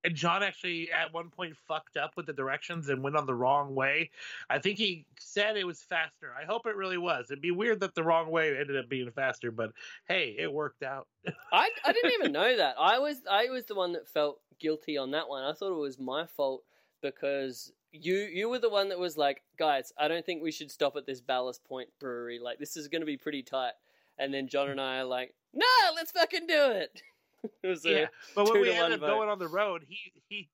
And 0.05 0.15
John 0.15 0.43
actually 0.43 0.91
at 0.91 1.13
one 1.13 1.29
point 1.29 1.55
fucked 1.55 1.95
up 1.95 2.11
with 2.17 2.25
the 2.25 2.33
directions 2.33 2.89
and 2.89 3.01
went 3.01 3.15
on 3.15 3.25
the 3.25 3.33
wrong 3.33 3.73
way. 3.73 4.09
I 4.49 4.59
think 4.59 4.77
he 4.77 5.05
said 5.17 5.55
it 5.55 5.65
was 5.65 5.81
faster. 5.81 6.33
I 6.39 6.45
hope 6.45 6.65
it 6.65 6.75
really 6.75 6.97
was. 6.97 7.27
It'd 7.29 7.41
be 7.41 7.51
weird 7.51 7.79
that 7.79 7.95
the 7.95 8.03
wrong 8.03 8.29
way 8.29 8.49
ended 8.49 8.77
up 8.77 8.89
being 8.89 9.09
faster, 9.11 9.49
but 9.49 9.71
hey, 10.07 10.35
it 10.37 10.51
worked 10.51 10.83
out. 10.83 11.07
I, 11.53 11.69
I 11.85 11.93
didn't 11.93 12.13
even 12.19 12.33
know 12.33 12.57
that. 12.57 12.75
I 12.77 12.99
was 12.99 13.21
I 13.29 13.45
was 13.45 13.65
the 13.65 13.75
one 13.75 13.93
that 13.93 14.09
felt 14.09 14.41
guilty 14.59 14.97
on 14.97 15.11
that 15.11 15.29
one. 15.29 15.43
I 15.43 15.53
thought 15.53 15.71
it 15.71 15.79
was 15.79 15.99
my 15.99 16.25
fault 16.25 16.63
because 17.01 17.71
you 17.93 18.15
you 18.15 18.49
were 18.49 18.59
the 18.59 18.69
one 18.69 18.89
that 18.89 18.99
was 18.99 19.17
like, 19.17 19.41
guys, 19.57 19.93
I 19.97 20.09
don't 20.09 20.25
think 20.25 20.43
we 20.43 20.51
should 20.51 20.71
stop 20.71 20.97
at 20.97 21.05
this 21.05 21.21
Ballast 21.21 21.63
Point 21.63 21.89
Brewery. 22.01 22.39
Like 22.39 22.59
this 22.59 22.75
is 22.75 22.89
going 22.89 23.01
to 23.01 23.05
be 23.05 23.17
pretty 23.17 23.43
tight. 23.43 23.73
And 24.17 24.33
then 24.33 24.47
John 24.47 24.69
and 24.69 24.81
I 24.81 24.97
are 24.99 25.05
like, 25.05 25.33
no, 25.53 25.65
let's 25.95 26.11
fucking 26.11 26.47
do 26.47 26.71
it. 26.71 27.01
it 27.63 27.67
was 27.67 27.85
a, 27.85 27.91
yeah, 27.91 28.05
but 28.35 28.51
when 28.51 28.61
we 28.61 28.71
ended 28.71 28.93
up 28.93 28.99
vote. 29.01 29.07
going 29.07 29.29
on 29.29 29.39
the 29.39 29.47
road, 29.47 29.83
he 29.87 30.11
he 30.29 30.49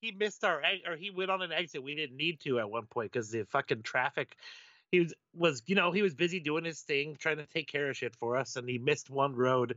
he 0.00 0.12
missed 0.12 0.44
our 0.44 0.62
ex- 0.62 0.86
or 0.86 0.96
he 0.96 1.10
went 1.10 1.30
on 1.30 1.42
an 1.42 1.52
exit 1.52 1.82
we 1.82 1.94
didn't 1.94 2.16
need 2.16 2.40
to 2.40 2.58
at 2.58 2.70
one 2.70 2.86
point 2.86 3.12
because 3.12 3.30
the 3.30 3.44
fucking 3.44 3.82
traffic. 3.82 4.36
He 4.90 5.00
was 5.00 5.12
was 5.34 5.62
you 5.66 5.74
know 5.74 5.92
he 5.92 6.00
was 6.00 6.14
busy 6.14 6.40
doing 6.40 6.64
his 6.64 6.80
thing, 6.80 7.16
trying 7.18 7.36
to 7.36 7.46
take 7.46 7.68
care 7.68 7.90
of 7.90 7.96
shit 7.96 8.16
for 8.16 8.36
us, 8.36 8.56
and 8.56 8.66
he 8.66 8.78
missed 8.78 9.10
one 9.10 9.34
road. 9.34 9.74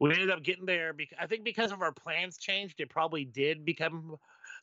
We 0.00 0.10
ended 0.10 0.30
up 0.30 0.42
getting 0.42 0.66
there 0.66 0.92
because 0.92 1.16
I 1.20 1.26
think 1.26 1.44
because 1.44 1.70
of 1.70 1.80
our 1.80 1.92
plans 1.92 2.38
changed, 2.38 2.80
it 2.80 2.90
probably 2.90 3.24
did 3.24 3.64
become. 3.64 4.16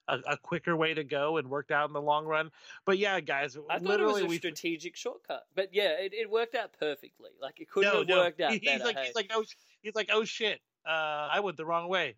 A, 0.07 0.19
a 0.27 0.37
quicker 0.37 0.75
way 0.75 0.93
to 0.93 1.03
go 1.03 1.37
and 1.37 1.49
worked 1.49 1.71
out 1.71 1.89
in 1.89 1.93
the 1.93 2.01
long 2.01 2.25
run, 2.25 2.51
but 2.85 2.99
yeah, 2.99 3.19
guys, 3.19 3.57
I 3.69 3.79
thought 3.79 3.99
it 3.99 4.03
was 4.05 4.21
a 4.21 4.29
strategic 4.35 4.95
shortcut, 4.95 5.47
but 5.55 5.69
yeah, 5.73 5.93
it, 5.99 6.13
it 6.13 6.29
worked 6.29 6.53
out 6.53 6.73
perfectly. 6.79 7.31
Like 7.41 7.59
it 7.59 7.69
couldn't 7.69 7.91
no, 7.91 7.99
have 7.99 8.07
no. 8.07 8.17
worked 8.17 8.39
out 8.41 8.51
he's 8.51 8.61
better. 8.61 8.83
like 8.83 8.97
hey? 8.97 9.05
he's 9.07 9.15
like 9.15 9.31
oh 9.33 9.43
he's 9.81 9.95
like 9.95 10.09
oh 10.13 10.23
shit, 10.23 10.61
uh, 10.85 11.29
I 11.31 11.39
went 11.39 11.57
the 11.57 11.65
wrong 11.65 11.89
way. 11.89 12.17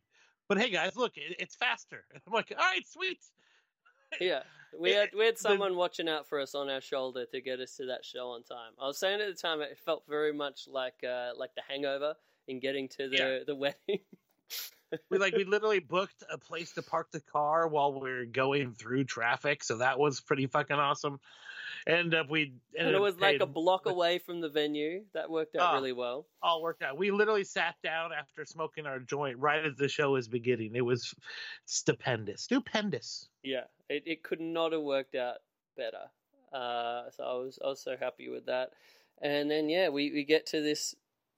But 0.49 0.57
hey, 0.59 0.69
guys, 0.69 0.95
look, 0.95 1.17
it, 1.17 1.35
it's 1.39 1.55
faster. 1.55 2.03
And 2.13 2.21
I'm 2.27 2.33
like, 2.33 2.51
all 2.57 2.63
right, 2.63 2.85
sweet. 2.87 3.19
Yeah, 4.19 4.43
we 4.79 4.91
had 4.91 5.09
we 5.17 5.25
had 5.25 5.35
the- 5.35 5.39
someone 5.39 5.75
watching 5.75 6.09
out 6.09 6.27
for 6.27 6.39
us 6.39 6.55
on 6.55 6.69
our 6.69 6.81
shoulder 6.81 7.25
to 7.31 7.41
get 7.41 7.59
us 7.59 7.75
to 7.77 7.85
that 7.85 8.03
show 8.05 8.29
on 8.29 8.43
time. 8.43 8.73
I 8.81 8.87
was 8.87 8.97
saying 8.97 9.21
at 9.21 9.27
the 9.27 9.41
time 9.41 9.61
it 9.61 9.77
felt 9.77 10.03
very 10.07 10.33
much 10.33 10.67
like 10.69 11.03
uh, 11.07 11.31
like 11.37 11.55
the 11.55 11.61
Hangover 11.67 12.15
in 12.47 12.59
getting 12.59 12.87
to 12.89 13.09
the 13.09 13.17
Yeah. 13.17 13.39
the 13.45 13.55
wedding. 13.87 14.01
We 15.09 15.17
like 15.17 15.35
we 15.35 15.43
literally 15.45 15.79
booked 15.79 16.23
a 16.31 16.37
place 16.37 16.71
to 16.73 16.81
park 16.81 17.11
the 17.11 17.19
car 17.21 17.67
while 17.67 17.99
we 17.99 18.09
are 18.09 18.25
going 18.25 18.73
through 18.73 19.03
traffic, 19.05 19.63
so 19.63 19.77
that 19.77 19.99
was 19.99 20.21
pretty 20.21 20.47
fucking 20.47 20.77
awesome. 20.77 21.19
And 21.85 22.13
uh, 22.13 22.23
we 22.29 22.53
and 22.77 22.87
it 22.89 22.95
up 22.95 23.01
was 23.01 23.17
like 23.19 23.39
a 23.39 23.45
block 23.45 23.85
away 23.85 24.19
from 24.19 24.41
the 24.41 24.49
venue. 24.49 25.03
That 25.13 25.29
worked 25.29 25.55
out 25.55 25.61
Ah. 25.61 25.73
really 25.75 25.93
well. 25.93 26.25
all 26.41 26.61
worked 26.61 26.81
out. 26.81 26.97
We 26.97 27.11
literally 27.11 27.43
sat 27.43 27.75
down 27.83 28.11
after 28.17 28.45
smoking 28.45 28.85
our 28.85 28.99
joint 28.99 29.37
right 29.39 29.63
as 29.65 29.75
the 29.77 29.87
show 29.87 30.11
was 30.11 30.27
beginning. 30.27 30.75
It 30.75 30.81
was 30.85 31.13
stupendous, 31.65 32.43
stupendous. 32.43 33.29
Yeah, 33.43 33.65
it, 33.89 34.03
it 34.05 34.23
could 34.23 34.41
not 34.41 34.71
have 34.73 34.81
worked 34.81 35.15
out 35.15 35.37
better. 35.75 36.09
Uh, 36.51 37.09
so 37.11 37.23
I 37.23 37.33
was 37.33 37.59
I 37.63 37.67
was 37.67 37.81
so 37.81 37.95
happy 37.99 38.29
with 38.29 38.45
that. 38.47 38.71
And 39.21 39.49
then 39.49 39.69
yeah, 39.69 39.89
we, 39.89 40.11
we 40.11 40.23
get 40.23 40.45
to 40.47 40.61
this. 40.61 40.95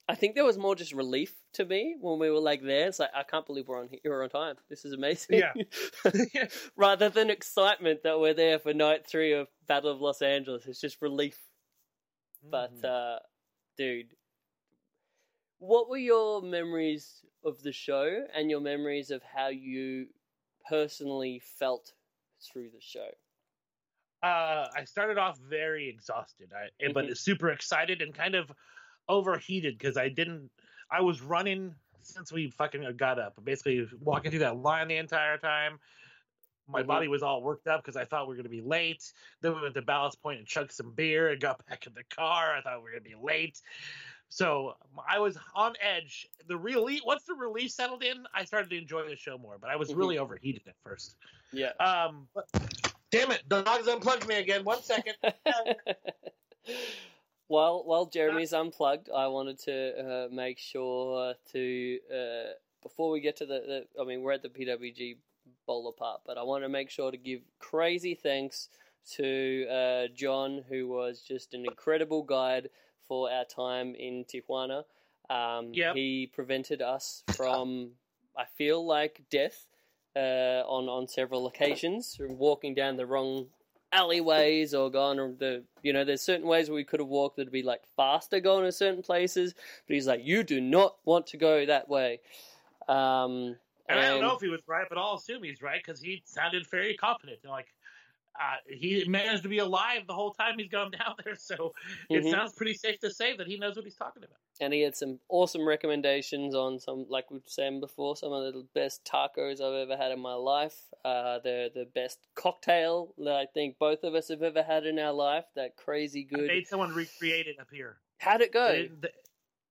I 0.08 0.14
think 0.14 0.34
there 0.34 0.44
was 0.44 0.58
more 0.58 0.74
just 0.74 0.92
relief 0.92 1.32
to 1.54 1.64
me 1.64 1.96
when 2.00 2.18
we 2.18 2.30
were 2.30 2.40
like 2.40 2.62
there. 2.62 2.88
It's 2.88 2.98
like 2.98 3.10
I 3.14 3.22
can't 3.22 3.46
believe 3.46 3.68
we're 3.68 3.80
on 3.80 3.88
here, 3.88 4.00
we're 4.04 4.24
on 4.24 4.30
time. 4.30 4.56
This 4.68 4.84
is 4.84 4.92
amazing. 4.92 5.38
Yeah. 5.38 6.44
Rather 6.76 7.08
than 7.08 7.30
excitement 7.30 8.02
that 8.02 8.18
we're 8.18 8.34
there 8.34 8.58
for 8.58 8.74
night 8.74 9.06
three 9.06 9.32
of 9.32 9.48
Battle 9.68 9.92
of 9.92 10.00
Los 10.00 10.20
Angeles, 10.20 10.66
it's 10.66 10.80
just 10.80 11.00
relief. 11.00 11.38
But 12.42 12.84
uh, 12.84 13.18
dude, 13.76 14.14
what 15.58 15.88
were 15.88 15.98
your 15.98 16.42
memories 16.42 17.24
of 17.44 17.62
the 17.62 17.72
show 17.72 18.24
and 18.34 18.50
your 18.50 18.60
memories 18.60 19.10
of 19.10 19.22
how 19.22 19.48
you 19.48 20.06
personally 20.68 21.40
felt 21.58 21.92
through 22.40 22.70
the 22.70 22.80
show? 22.80 23.10
uh, 24.22 24.66
I 24.76 24.84
started 24.84 25.18
off 25.18 25.38
very 25.38 25.88
exhausted, 25.88 26.50
I, 26.54 26.92
but 26.92 27.16
super 27.16 27.50
excited 27.50 28.02
and 28.02 28.14
kind 28.14 28.34
of 28.34 28.50
overheated 29.10 29.76
because 29.76 29.96
I 29.96 30.08
didn't. 30.08 30.50
I 30.90 31.00
was 31.02 31.20
running 31.20 31.74
since 32.02 32.32
we 32.32 32.50
fucking 32.50 32.84
got 32.96 33.18
up, 33.18 33.34
basically 33.44 33.86
walking 34.00 34.30
through 34.30 34.40
that 34.40 34.56
line 34.56 34.88
the 34.88 34.96
entire 34.96 35.36
time. 35.36 35.78
My 36.66 36.82
Mhm. 36.82 36.86
body 36.86 37.08
was 37.08 37.22
all 37.22 37.42
worked 37.42 37.66
up 37.66 37.82
because 37.82 37.96
I 37.96 38.04
thought 38.04 38.26
we 38.26 38.30
were 38.32 38.36
going 38.42 38.44
to 38.44 38.50
be 38.50 38.60
late. 38.62 39.12
Then 39.40 39.54
we 39.54 39.60
went 39.60 39.74
to 39.74 39.82
Ballast 39.82 40.22
Point 40.22 40.38
and 40.38 40.46
chugged 40.46 40.72
some 40.72 40.92
beer 40.92 41.28
and 41.28 41.40
got 41.40 41.58
back 41.66 41.86
in 41.86 41.94
the 41.94 42.04
car. 42.04 42.54
I 42.54 42.62
thought 42.62 42.78
we 42.78 42.84
were 42.84 42.90
going 42.92 43.02
to 43.04 43.10
be 43.10 43.16
late. 43.20 43.60
So 44.28 44.76
I 45.08 45.18
was 45.18 45.36
on 45.56 45.74
edge. 45.80 46.28
The 46.46 46.56
relief, 46.56 47.02
once 47.04 47.24
the 47.24 47.34
relief 47.34 47.72
settled 47.72 48.04
in, 48.04 48.24
I 48.32 48.44
started 48.44 48.70
to 48.70 48.78
enjoy 48.78 49.08
the 49.08 49.16
show 49.16 49.36
more. 49.36 49.58
But 49.58 49.70
I 49.70 49.76
was 49.76 49.90
Mhm. 49.90 49.96
really 49.96 50.18
overheated 50.18 50.62
at 50.68 50.76
first. 50.84 51.16
Yeah. 51.52 51.72
Um, 51.80 52.28
but, 52.32 52.48
damn 53.10 53.32
it, 53.32 53.42
the 53.48 53.62
dogs 53.62 53.88
unplugged 53.88 54.28
me 54.28 54.36
again. 54.36 54.62
One 54.64 54.82
second. 54.82 55.16
while 57.50 57.82
while 57.84 58.06
Jeremy's 58.06 58.52
unplugged, 58.52 59.10
I 59.10 59.26
wanted 59.26 59.58
to 59.60 59.76
uh, 59.98 60.28
make 60.32 60.58
sure 60.60 61.34
to 61.52 61.98
uh, 62.08 62.52
before 62.80 63.10
we 63.10 63.20
get 63.20 63.36
to 63.38 63.46
the, 63.46 63.86
the 63.94 64.00
I 64.00 64.04
mean 64.04 64.22
we're 64.22 64.32
at 64.32 64.42
the 64.42 64.48
PWG 64.48 65.16
Bola 65.66 65.92
part, 65.92 66.20
but 66.24 66.38
I 66.38 66.44
want 66.44 66.62
to 66.62 66.68
make 66.68 66.90
sure 66.90 67.10
to 67.10 67.16
give 67.16 67.40
crazy 67.58 68.14
thanks 68.14 68.68
to 69.16 69.66
uh, 69.68 70.06
John, 70.14 70.62
who 70.68 70.86
was 70.86 71.22
just 71.22 71.52
an 71.52 71.64
incredible 71.66 72.22
guide 72.22 72.70
for 73.08 73.28
our 73.28 73.44
time 73.44 73.96
in 73.96 74.24
Tijuana. 74.24 74.84
Um, 75.28 75.74
Yep. 75.74 75.96
He 75.96 76.30
prevented 76.32 76.80
us 76.82 77.24
from, 77.34 77.92
I 78.36 78.44
feel 78.44 78.86
like, 78.86 79.22
death 79.28 79.66
uh, 80.14 80.62
on 80.66 80.88
on 80.88 81.08
several 81.08 81.48
occasions, 81.48 82.14
from 82.14 82.38
walking 82.38 82.74
down 82.74 82.96
the 82.96 83.06
wrong 83.06 83.48
alleyways 83.92 84.72
or 84.74 84.90
gone 84.90 85.18
or 85.18 85.32
the 85.32 85.64
you 85.82 85.92
know 85.92 86.04
there's 86.04 86.22
certain 86.22 86.46
ways 86.46 86.68
where 86.68 86.76
we 86.76 86.84
could 86.84 87.00
have 87.00 87.08
walked 87.08 87.36
that'd 87.36 87.52
be 87.52 87.62
like 87.62 87.82
faster 87.96 88.38
going 88.38 88.64
to 88.64 88.70
certain 88.70 89.02
places 89.02 89.52
but 89.86 89.94
he's 89.94 90.06
like 90.06 90.20
you 90.24 90.42
do 90.44 90.60
not 90.60 90.96
want 91.04 91.26
to 91.26 91.36
go 91.36 91.66
that 91.66 91.88
way 91.88 92.20
um 92.88 93.56
And 93.88 93.98
I 93.98 94.08
don't 94.08 94.20
know 94.20 94.36
if 94.36 94.40
he 94.40 94.48
was 94.48 94.62
right, 94.68 94.86
but 94.88 94.98
I'll 94.98 95.16
assume 95.16 95.42
he's 95.42 95.62
right 95.62 95.82
because 95.84 96.00
he 96.00 96.22
sounded 96.24 96.64
very 96.70 96.94
confident. 96.94 97.40
Like 97.44 97.66
uh, 98.38 98.56
he 98.68 99.04
managed 99.08 99.42
to 99.42 99.48
be 99.48 99.58
alive 99.58 100.02
the 100.06 100.14
whole 100.14 100.32
time 100.32 100.58
he's 100.58 100.68
gone 100.68 100.90
down 100.98 101.14
there, 101.24 101.34
so 101.36 101.72
it 102.08 102.22
Mhm. 102.24 102.30
sounds 102.30 102.52
pretty 102.54 102.74
safe 102.74 102.98
to 103.00 103.10
say 103.10 103.36
that 103.36 103.46
he 103.46 103.58
knows 103.58 103.76
what 103.76 103.84
he's 103.84 103.96
talking 103.96 104.22
about. 104.22 104.36
and 104.60 104.72
he 104.74 104.82
had 104.82 104.94
some 104.94 105.18
awesome 105.30 105.66
recommendations 105.66 106.54
on 106.54 106.78
some 106.78 107.06
like 107.08 107.30
we've 107.30 107.42
said 107.46 107.80
before 107.80 108.14
some 108.14 108.30
of 108.32 108.52
the 108.52 108.62
best 108.74 109.02
tacos 109.04 109.60
i've 109.60 109.88
ever 109.88 109.96
had 109.96 110.12
in 110.12 110.20
my 110.20 110.34
life 110.34 110.76
uh 111.06 111.38
the 111.38 111.70
the 111.74 111.86
best 111.94 112.18
cocktail 112.34 113.14
that 113.16 113.36
i 113.36 113.46
think 113.54 113.78
both 113.78 114.04
of 114.04 114.14
us 114.14 114.28
have 114.28 114.42
ever 114.42 114.62
had 114.62 114.84
in 114.84 114.98
our 114.98 115.12
life 115.14 115.46
that 115.54 115.76
crazy 115.76 116.28
I 116.30 116.36
good 116.36 116.46
made 116.46 116.66
someone 116.66 116.92
recreate 116.94 117.46
it 117.46 117.56
up 117.58 117.68
here. 117.72 117.96
how'd 118.18 118.42
it 118.42 118.52
go 118.52 118.70
didn't- 118.70 119.06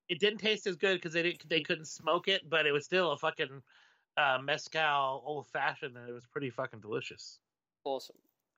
It 0.09 0.19
didn't 0.19 0.39
taste 0.39 0.65
as 0.65 0.75
good 0.75 0.95
because 0.95 1.13
they 1.13 1.21
didn't, 1.21 1.47
they 1.47 1.61
couldn't 1.61 1.85
smoke 1.85 2.27
it, 2.27 2.49
but 2.49 2.65
it 2.65 2.71
was 2.71 2.83
still 2.83 3.11
a 3.11 3.17
fucking 3.17 3.61
uh, 4.17 4.39
mezcal 4.41 5.21
old 5.23 5.45
fashioned, 5.47 5.95
and 5.97 6.09
it 6.09 6.13
was 6.13 6.25
pretty 6.25 6.49
fucking 6.49 6.79
delicious. 6.81 7.39
awesome. 7.83 8.15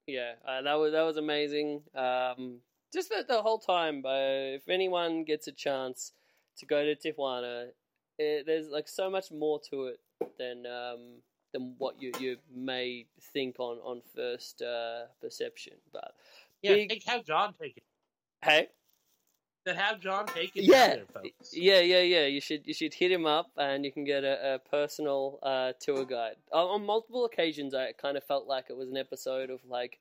Yeah, 0.07 0.33
uh, 0.47 0.61
that 0.63 0.73
was 0.75 0.91
that 0.93 1.03
was 1.03 1.17
amazing. 1.17 1.81
Um, 1.95 2.57
just 2.93 3.09
the, 3.09 3.23
the 3.27 3.41
whole 3.41 3.59
time. 3.59 4.03
Uh, 4.05 4.55
if 4.57 4.67
anyone 4.67 5.23
gets 5.23 5.47
a 5.47 5.51
chance 5.51 6.11
to 6.57 6.65
go 6.65 6.83
to 6.83 6.95
Tijuana, 6.95 7.67
it, 8.17 8.45
there's 8.45 8.67
like 8.69 8.87
so 8.87 9.09
much 9.09 9.31
more 9.31 9.59
to 9.69 9.85
it 9.87 9.99
than 10.37 10.65
um, 10.65 11.21
than 11.53 11.75
what 11.77 12.01
you 12.01 12.11
you 12.19 12.37
may 12.53 13.05
think 13.33 13.59
on 13.59 13.77
on 13.77 14.01
first 14.15 14.61
uh, 14.61 15.03
perception. 15.21 15.73
But 15.93 16.13
Yeah, 16.61 16.73
Big- 16.75 16.89
take, 16.89 17.03
have 17.05 17.23
John 17.25 17.53
take 17.61 17.77
it. 17.77 17.83
hey, 18.43 18.67
Then 19.65 19.75
have 19.75 19.99
John 19.99 20.25
take 20.25 20.55
it. 20.55 20.63
Yeah. 20.63 20.95
there, 20.95 21.05
folks. 21.13 21.53
yeah, 21.53 21.79
yeah, 21.81 22.01
yeah. 22.01 22.25
You 22.25 22.41
should 22.41 22.65
you 22.65 22.73
should 22.73 22.93
hit 22.93 23.11
him 23.11 23.25
up, 23.25 23.51
and 23.57 23.85
you 23.85 23.91
can 23.91 24.03
get 24.03 24.23
a, 24.23 24.55
a 24.55 24.59
personal 24.59 25.39
uh, 25.43 25.73
tour 25.79 26.03
guide. 26.05 26.35
On, 26.51 26.67
on 26.81 26.85
multiple 26.85 27.25
occasions, 27.25 27.73
I 27.73 27.91
kind 27.91 28.17
of 28.17 28.23
felt 28.23 28.47
like 28.47 28.65
it 28.69 28.77
was 28.77 28.89
an 28.89 28.97
episode 28.97 29.49
of 29.49 29.59
like 29.67 29.99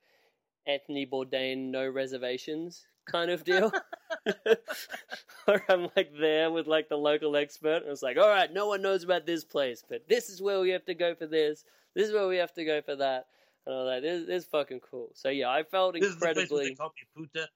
Anthony 0.67 1.07
Bourdain, 1.07 1.71
no 1.71 1.89
reservations 1.89 2.87
kind 3.11 3.31
of 3.31 3.45
deal. 3.45 3.73
Where 5.47 5.65
I'm 5.69 5.89
like 5.97 6.13
there 6.19 6.51
with 6.51 6.67
like 6.67 6.89
the 6.89 6.97
local 6.97 7.37
expert, 7.37 7.83
and 7.83 7.89
it's 7.89 8.03
like, 8.03 8.17
all 8.17 8.29
right, 8.29 8.53
no 8.53 8.67
one 8.67 8.83
knows 8.83 9.05
about 9.05 9.27
this 9.27 9.45
place, 9.45 9.83
but 9.89 10.09
this 10.09 10.29
is 10.29 10.43
where 10.43 10.61
we 10.61 10.71
have 10.71 10.85
to 10.87 10.95
go 10.95 11.15
for 11.15 11.27
this. 11.27 11.65
This 11.95 12.09
is 12.09 12.15
where 12.15 12.29
we 12.29 12.37
have 12.37 12.53
to 12.55 12.65
go 12.65 12.81
for 12.83 12.97
that. 12.97 13.27
And 13.67 13.75
I 13.75 13.79
was 13.79 13.87
like, 13.87 14.03
this, 14.03 14.27
this 14.27 14.43
is 14.45 14.49
fucking 14.49 14.81
cool. 14.91 15.11
So 15.15 15.29
yeah, 15.29 15.51
I 15.51 15.63
felt 15.65 15.95
This 15.95 16.05
is 16.05 16.15
the 16.15 16.21
place 16.21 16.51
where 16.51 16.63
incredibly. 16.63 16.69
they 16.71 16.75
call 16.75 16.93
me 17.17 17.27
puta. 17.33 17.49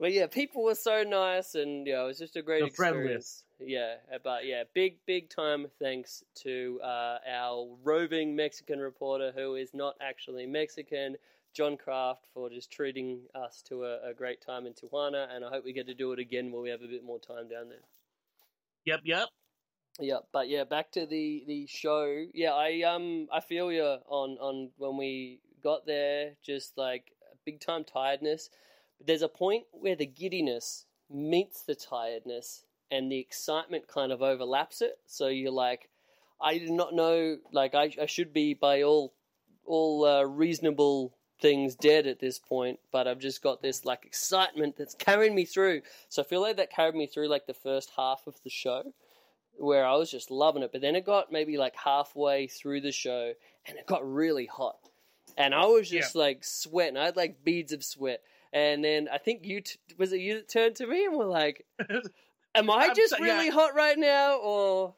but 0.00 0.12
yeah, 0.12 0.26
people 0.26 0.64
were 0.64 0.74
so 0.74 1.02
nice, 1.02 1.54
and 1.54 1.86
yeah, 1.86 2.02
it 2.02 2.06
was 2.06 2.18
just 2.18 2.36
a 2.36 2.42
great 2.42 2.60
The 2.60 2.66
experience. 2.66 3.44
Yeah, 3.58 3.94
but 4.24 4.46
yeah, 4.46 4.64
big 4.74 4.96
big 5.06 5.30
time 5.30 5.66
thanks 5.78 6.24
to 6.42 6.80
uh, 6.82 7.18
our 7.30 7.68
roving 7.82 8.34
Mexican 8.34 8.80
reporter 8.80 9.32
who 9.34 9.54
is 9.54 9.72
not 9.72 9.94
actually 10.00 10.46
Mexican, 10.46 11.16
John 11.54 11.76
Kraft, 11.76 12.28
for 12.34 12.50
just 12.50 12.70
treating 12.70 13.20
us 13.34 13.62
to 13.68 13.84
a, 13.84 14.10
a 14.10 14.14
great 14.14 14.40
time 14.40 14.66
in 14.66 14.72
Tijuana, 14.72 15.28
and 15.34 15.44
I 15.44 15.50
hope 15.50 15.64
we 15.64 15.72
get 15.72 15.86
to 15.86 15.94
do 15.94 16.12
it 16.12 16.18
again 16.18 16.50
when 16.50 16.62
we 16.62 16.70
have 16.70 16.82
a 16.82 16.88
bit 16.88 17.04
more 17.04 17.20
time 17.20 17.48
down 17.48 17.68
there. 17.68 17.84
Yep, 18.84 19.00
yep. 19.04 19.28
Yeah, 20.00 20.18
but 20.32 20.48
yeah, 20.48 20.64
back 20.64 20.90
to 20.92 21.06
the 21.06 21.44
the 21.46 21.66
show. 21.66 22.24
Yeah, 22.32 22.54
I 22.54 22.82
um 22.82 23.28
I 23.30 23.40
feel 23.40 23.70
you 23.70 23.84
on 23.84 24.38
on 24.38 24.70
when 24.78 24.96
we 24.96 25.40
got 25.62 25.86
there, 25.86 26.32
just 26.42 26.76
like 26.76 27.12
big 27.44 27.60
time 27.60 27.84
tiredness. 27.84 28.50
But 28.98 29.06
there's 29.06 29.22
a 29.22 29.28
point 29.28 29.64
where 29.72 29.96
the 29.96 30.06
giddiness 30.06 30.86
meets 31.10 31.62
the 31.62 31.74
tiredness, 31.74 32.64
and 32.90 33.10
the 33.10 33.18
excitement 33.18 33.88
kind 33.88 34.12
of 34.12 34.22
overlaps 34.22 34.82
it. 34.82 34.98
So 35.06 35.28
you're 35.28 35.50
like, 35.50 35.88
I 36.40 36.58
did 36.58 36.70
not 36.70 36.94
know, 36.94 37.38
like 37.52 37.74
I 37.74 37.92
I 38.00 38.06
should 38.06 38.32
be 38.32 38.54
by 38.54 38.82
all 38.82 39.14
all 39.64 40.04
uh, 40.04 40.22
reasonable 40.24 41.14
things 41.40 41.74
dead 41.74 42.06
at 42.06 42.20
this 42.20 42.38
point, 42.38 42.78
but 42.92 43.08
I've 43.08 43.18
just 43.18 43.42
got 43.42 43.60
this 43.60 43.84
like 43.84 44.04
excitement 44.06 44.76
that's 44.76 44.94
carrying 44.94 45.34
me 45.34 45.44
through. 45.44 45.82
So 46.08 46.22
I 46.22 46.24
feel 46.24 46.40
like 46.40 46.56
that 46.56 46.70
carried 46.70 46.94
me 46.94 47.06
through 47.06 47.28
like 47.28 47.46
the 47.46 47.54
first 47.54 47.90
half 47.96 48.22
of 48.26 48.36
the 48.44 48.50
show 48.50 48.94
where 49.58 49.84
I 49.84 49.96
was 49.96 50.10
just 50.10 50.30
loving 50.30 50.62
it. 50.62 50.72
But 50.72 50.80
then 50.80 50.96
it 50.96 51.04
got 51.04 51.32
maybe 51.32 51.58
like 51.58 51.74
halfway 51.76 52.46
through 52.46 52.80
the 52.80 52.92
show 52.92 53.32
and 53.66 53.76
it 53.76 53.86
got 53.86 54.08
really 54.10 54.46
hot. 54.46 54.78
And 55.36 55.54
I 55.54 55.66
was 55.66 55.88
just 55.88 56.14
like 56.14 56.44
sweating. 56.44 56.96
I 56.96 57.06
had 57.06 57.16
like 57.16 57.44
beads 57.44 57.72
of 57.72 57.82
sweat. 57.84 58.20
And 58.52 58.84
then 58.84 59.08
I 59.10 59.18
think 59.18 59.46
you, 59.46 59.62
t- 59.62 59.78
was 59.98 60.12
it 60.12 60.20
you 60.20 60.34
that 60.34 60.48
turned 60.48 60.76
to 60.76 60.86
me 60.86 61.06
and 61.06 61.16
were 61.16 61.24
like, 61.24 61.64
Am 62.54 62.70
I 62.70 62.92
just 62.94 63.16
so- 63.16 63.24
yeah. 63.24 63.32
really 63.34 63.48
hot 63.48 63.74
right 63.74 63.98
now? 63.98 64.36
Or, 64.36 64.94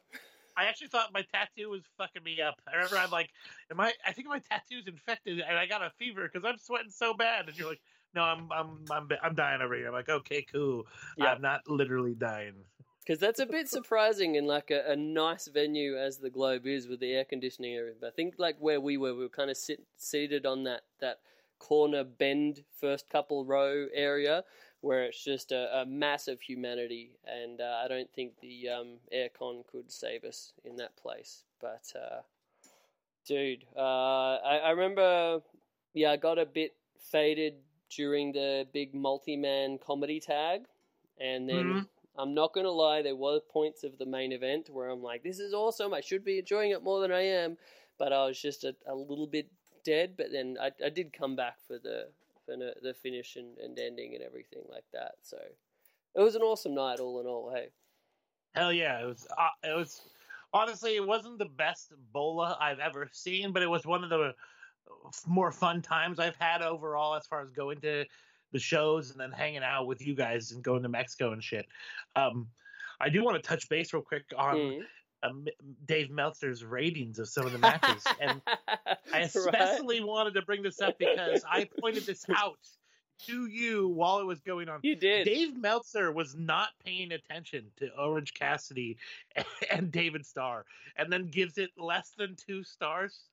I 0.57 0.65
actually 0.65 0.87
thought 0.87 1.13
my 1.13 1.23
tattoo 1.33 1.69
was 1.69 1.81
fucking 1.97 2.23
me 2.23 2.41
up. 2.41 2.55
I 2.67 2.75
remember 2.75 2.97
I'm 2.97 3.11
like, 3.11 3.29
am 3.71 3.79
I? 3.79 3.93
I 4.05 4.13
think 4.13 4.27
my 4.27 4.39
tattoo's 4.39 4.87
infected, 4.87 5.41
and 5.41 5.57
I 5.57 5.65
got 5.65 5.81
a 5.81 5.91
fever 5.99 6.29
because 6.31 6.47
I'm 6.47 6.57
sweating 6.57 6.91
so 6.91 7.13
bad. 7.13 7.47
And 7.47 7.57
you're 7.57 7.67
like, 7.67 7.81
no, 8.13 8.21
I'm 8.23 8.49
I'm 8.51 8.79
I'm 8.89 9.09
I'm 9.21 9.35
dying 9.35 9.61
over 9.61 9.75
here. 9.75 9.87
I'm 9.87 9.93
like, 9.93 10.07
okay, 10.09 10.45
cool. 10.49 10.85
Yeah. 11.17 11.25
I'm 11.25 11.41
not 11.41 11.67
literally 11.67 12.13
dying. 12.15 12.53
Because 13.05 13.19
that's 13.19 13.39
a 13.39 13.45
bit 13.45 13.69
surprising 13.69 14.33
in 14.33 14.47
like 14.47 14.71
a, 14.71 14.83
a 14.91 14.95
nice 14.95 15.47
venue 15.47 15.95
as 15.95 16.17
the 16.17 16.31
Globe 16.31 16.65
is 16.65 16.87
with 16.87 16.99
the 16.99 17.13
air 17.13 17.23
conditioning 17.23 17.75
everything. 17.75 17.99
But 18.01 18.07
I 18.07 18.11
think 18.11 18.35
like 18.39 18.55
where 18.59 18.81
we 18.81 18.97
were, 18.97 19.13
we 19.13 19.23
were 19.23 19.29
kind 19.29 19.51
of 19.51 19.57
sit, 19.57 19.83
seated 19.95 20.45
on 20.47 20.63
that, 20.63 20.81
that 21.01 21.19
corner 21.59 22.03
bend 22.03 22.63
first 22.79 23.07
couple 23.09 23.45
row 23.45 23.85
area 23.93 24.43
where 24.81 25.03
it's 25.03 25.23
just 25.23 25.51
a, 25.51 25.81
a 25.81 25.85
massive 25.85 26.41
humanity. 26.41 27.11
And 27.25 27.61
uh, 27.61 27.81
I 27.83 27.87
don't 27.87 28.11
think 28.11 28.39
the 28.41 28.69
um, 28.69 28.97
aircon 29.13 29.67
could 29.67 29.91
save 29.91 30.23
us 30.23 30.53
in 30.63 30.75
that 30.77 30.95
place. 30.97 31.43
But 31.61 31.93
uh, 31.95 32.21
dude, 33.27 33.65
uh, 33.77 34.37
I, 34.43 34.61
I 34.65 34.69
remember, 34.71 35.41
yeah, 35.93 36.11
I 36.11 36.17
got 36.17 36.39
a 36.39 36.45
bit 36.45 36.73
faded 36.99 37.53
during 37.95 38.31
the 38.31 38.67
big 38.73 38.95
multi-man 38.95 39.77
comedy 39.77 40.19
tag. 40.19 40.61
And 41.19 41.47
then 41.47 41.67
Mhm. 41.67 41.87
I'm 42.17 42.33
not 42.33 42.53
going 42.53 42.65
to 42.65 42.71
lie, 42.71 43.01
there 43.01 43.15
were 43.15 43.39
points 43.39 43.83
of 43.83 43.97
the 43.97 44.05
main 44.05 44.31
event 44.31 44.69
where 44.69 44.89
I'm 44.89 45.03
like, 45.03 45.23
this 45.23 45.39
is 45.39 45.53
awesome. 45.53 45.93
I 45.93 46.01
should 46.01 46.23
be 46.23 46.39
enjoying 46.39 46.71
it 46.71 46.83
more 46.83 47.01
than 47.01 47.11
I 47.11 47.21
am. 47.21 47.57
But 47.97 48.13
I 48.13 48.25
was 48.25 48.41
just 48.41 48.63
a, 48.63 48.75
a 48.87 48.95
little 48.95 49.27
bit 49.27 49.49
dead. 49.83 50.15
But 50.17 50.27
then 50.31 50.57
I, 50.61 50.71
I 50.83 50.89
did 50.89 51.13
come 51.13 51.35
back 51.35 51.55
for 51.67 51.77
the 51.79 52.07
for 52.45 52.55
the, 52.57 52.93
finish 52.93 53.37
and, 53.37 53.57
and 53.57 53.77
ending 53.79 54.13
and 54.13 54.23
everything 54.23 54.61
like 54.69 54.83
that. 54.93 55.13
So 55.23 55.37
it 56.15 56.21
was 56.21 56.35
an 56.35 56.41
awesome 56.41 56.75
night, 56.75 56.99
all 56.99 57.19
in 57.19 57.25
all. 57.25 57.51
Hey, 57.53 57.69
Hell 58.55 58.71
yeah, 58.71 59.01
it 59.01 59.05
was. 59.05 59.27
Uh, 59.37 59.69
it 59.69 59.75
was 59.75 60.01
honestly, 60.53 60.95
it 60.95 61.05
wasn't 61.05 61.37
the 61.37 61.45
best 61.45 61.91
Bola 62.13 62.57
I've 62.59 62.79
ever 62.79 63.09
seen, 63.11 63.51
but 63.51 63.61
it 63.61 63.69
was 63.69 63.85
one 63.85 64.03
of 64.03 64.09
the 64.09 64.33
more 65.27 65.51
fun 65.51 65.81
times 65.81 66.19
I've 66.19 66.37
had 66.37 66.61
overall 66.61 67.15
as 67.15 67.25
far 67.27 67.41
as 67.41 67.49
going 67.51 67.81
to 67.81 68.05
the 68.55 68.59
shows 68.59 69.11
and 69.11 69.19
then 69.19 69.33
hanging 69.33 69.63
out 69.63 69.85
with 69.85 70.01
you 70.01 70.15
guys 70.15 70.53
and 70.53 70.63
going 70.63 70.81
to 70.81 70.87
Mexico 70.87 71.33
and 71.33 71.43
shit. 71.43 71.65
Um, 72.15 72.47
I 73.01 73.09
do 73.09 73.21
want 73.21 73.35
to 73.35 73.45
touch 73.45 73.67
base 73.67 73.91
real 73.93 74.01
quick 74.01 74.23
on 74.37 74.55
Mm. 74.55 74.83
um, 75.23 75.45
Dave 75.85 76.09
Meltzer's 76.09 76.63
ratings 76.63 77.19
of 77.19 77.27
some 77.27 77.45
of 77.45 77.51
the 77.51 77.57
matches, 77.59 78.01
and 78.21 78.41
I 78.47 78.87
Right? 79.11 79.23
especially 79.23 80.01
wanted 80.01 80.35
to 80.35 80.41
bring 80.43 80.63
this 80.63 80.79
up 80.79 80.97
because 80.97 81.43
I 81.49 81.67
pointed 81.81 82.05
this 82.05 82.25
out 82.33 82.59
to 83.25 83.45
you 83.47 83.89
while 83.89 84.19
it 84.19 84.25
was 84.25 84.39
going 84.39 84.69
on. 84.69 84.79
you 84.83 84.95
did. 84.95 85.25
Dave 85.25 85.57
Meltzer 85.57 86.13
was 86.13 86.33
not 86.35 86.69
paying 86.85 87.11
attention 87.11 87.65
to 87.77 87.89
Orange 87.97 88.33
Cassidy 88.33 88.97
and 89.69 89.91
David 89.91 90.25
Starr, 90.25 90.65
and 90.95 91.11
then 91.11 91.27
gives 91.27 91.57
it 91.57 91.71
less 91.77 92.11
than 92.17 92.37
two 92.37 92.63
stars. 92.63 93.27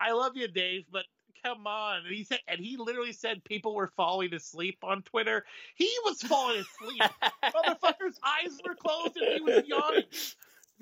I 0.00 0.10
love 0.10 0.36
you, 0.36 0.48
Dave, 0.48 0.86
but 0.90 1.04
come 1.44 1.66
on. 1.66 2.06
And 2.06 2.14
he 2.14 2.24
said, 2.24 2.40
and 2.48 2.60
he 2.60 2.76
literally 2.76 3.12
said 3.12 3.44
people 3.44 3.74
were 3.74 3.90
falling 3.96 4.32
asleep 4.34 4.78
on 4.82 5.02
Twitter. 5.02 5.44
He 5.74 5.90
was 6.04 6.22
falling 6.22 6.60
asleep. 6.60 7.02
Motherfucker's 7.44 8.18
eyes 8.24 8.58
were 8.66 8.74
closed 8.74 9.16
and 9.16 9.34
he 9.34 9.40
was 9.40 9.64
yawning. 9.66 10.04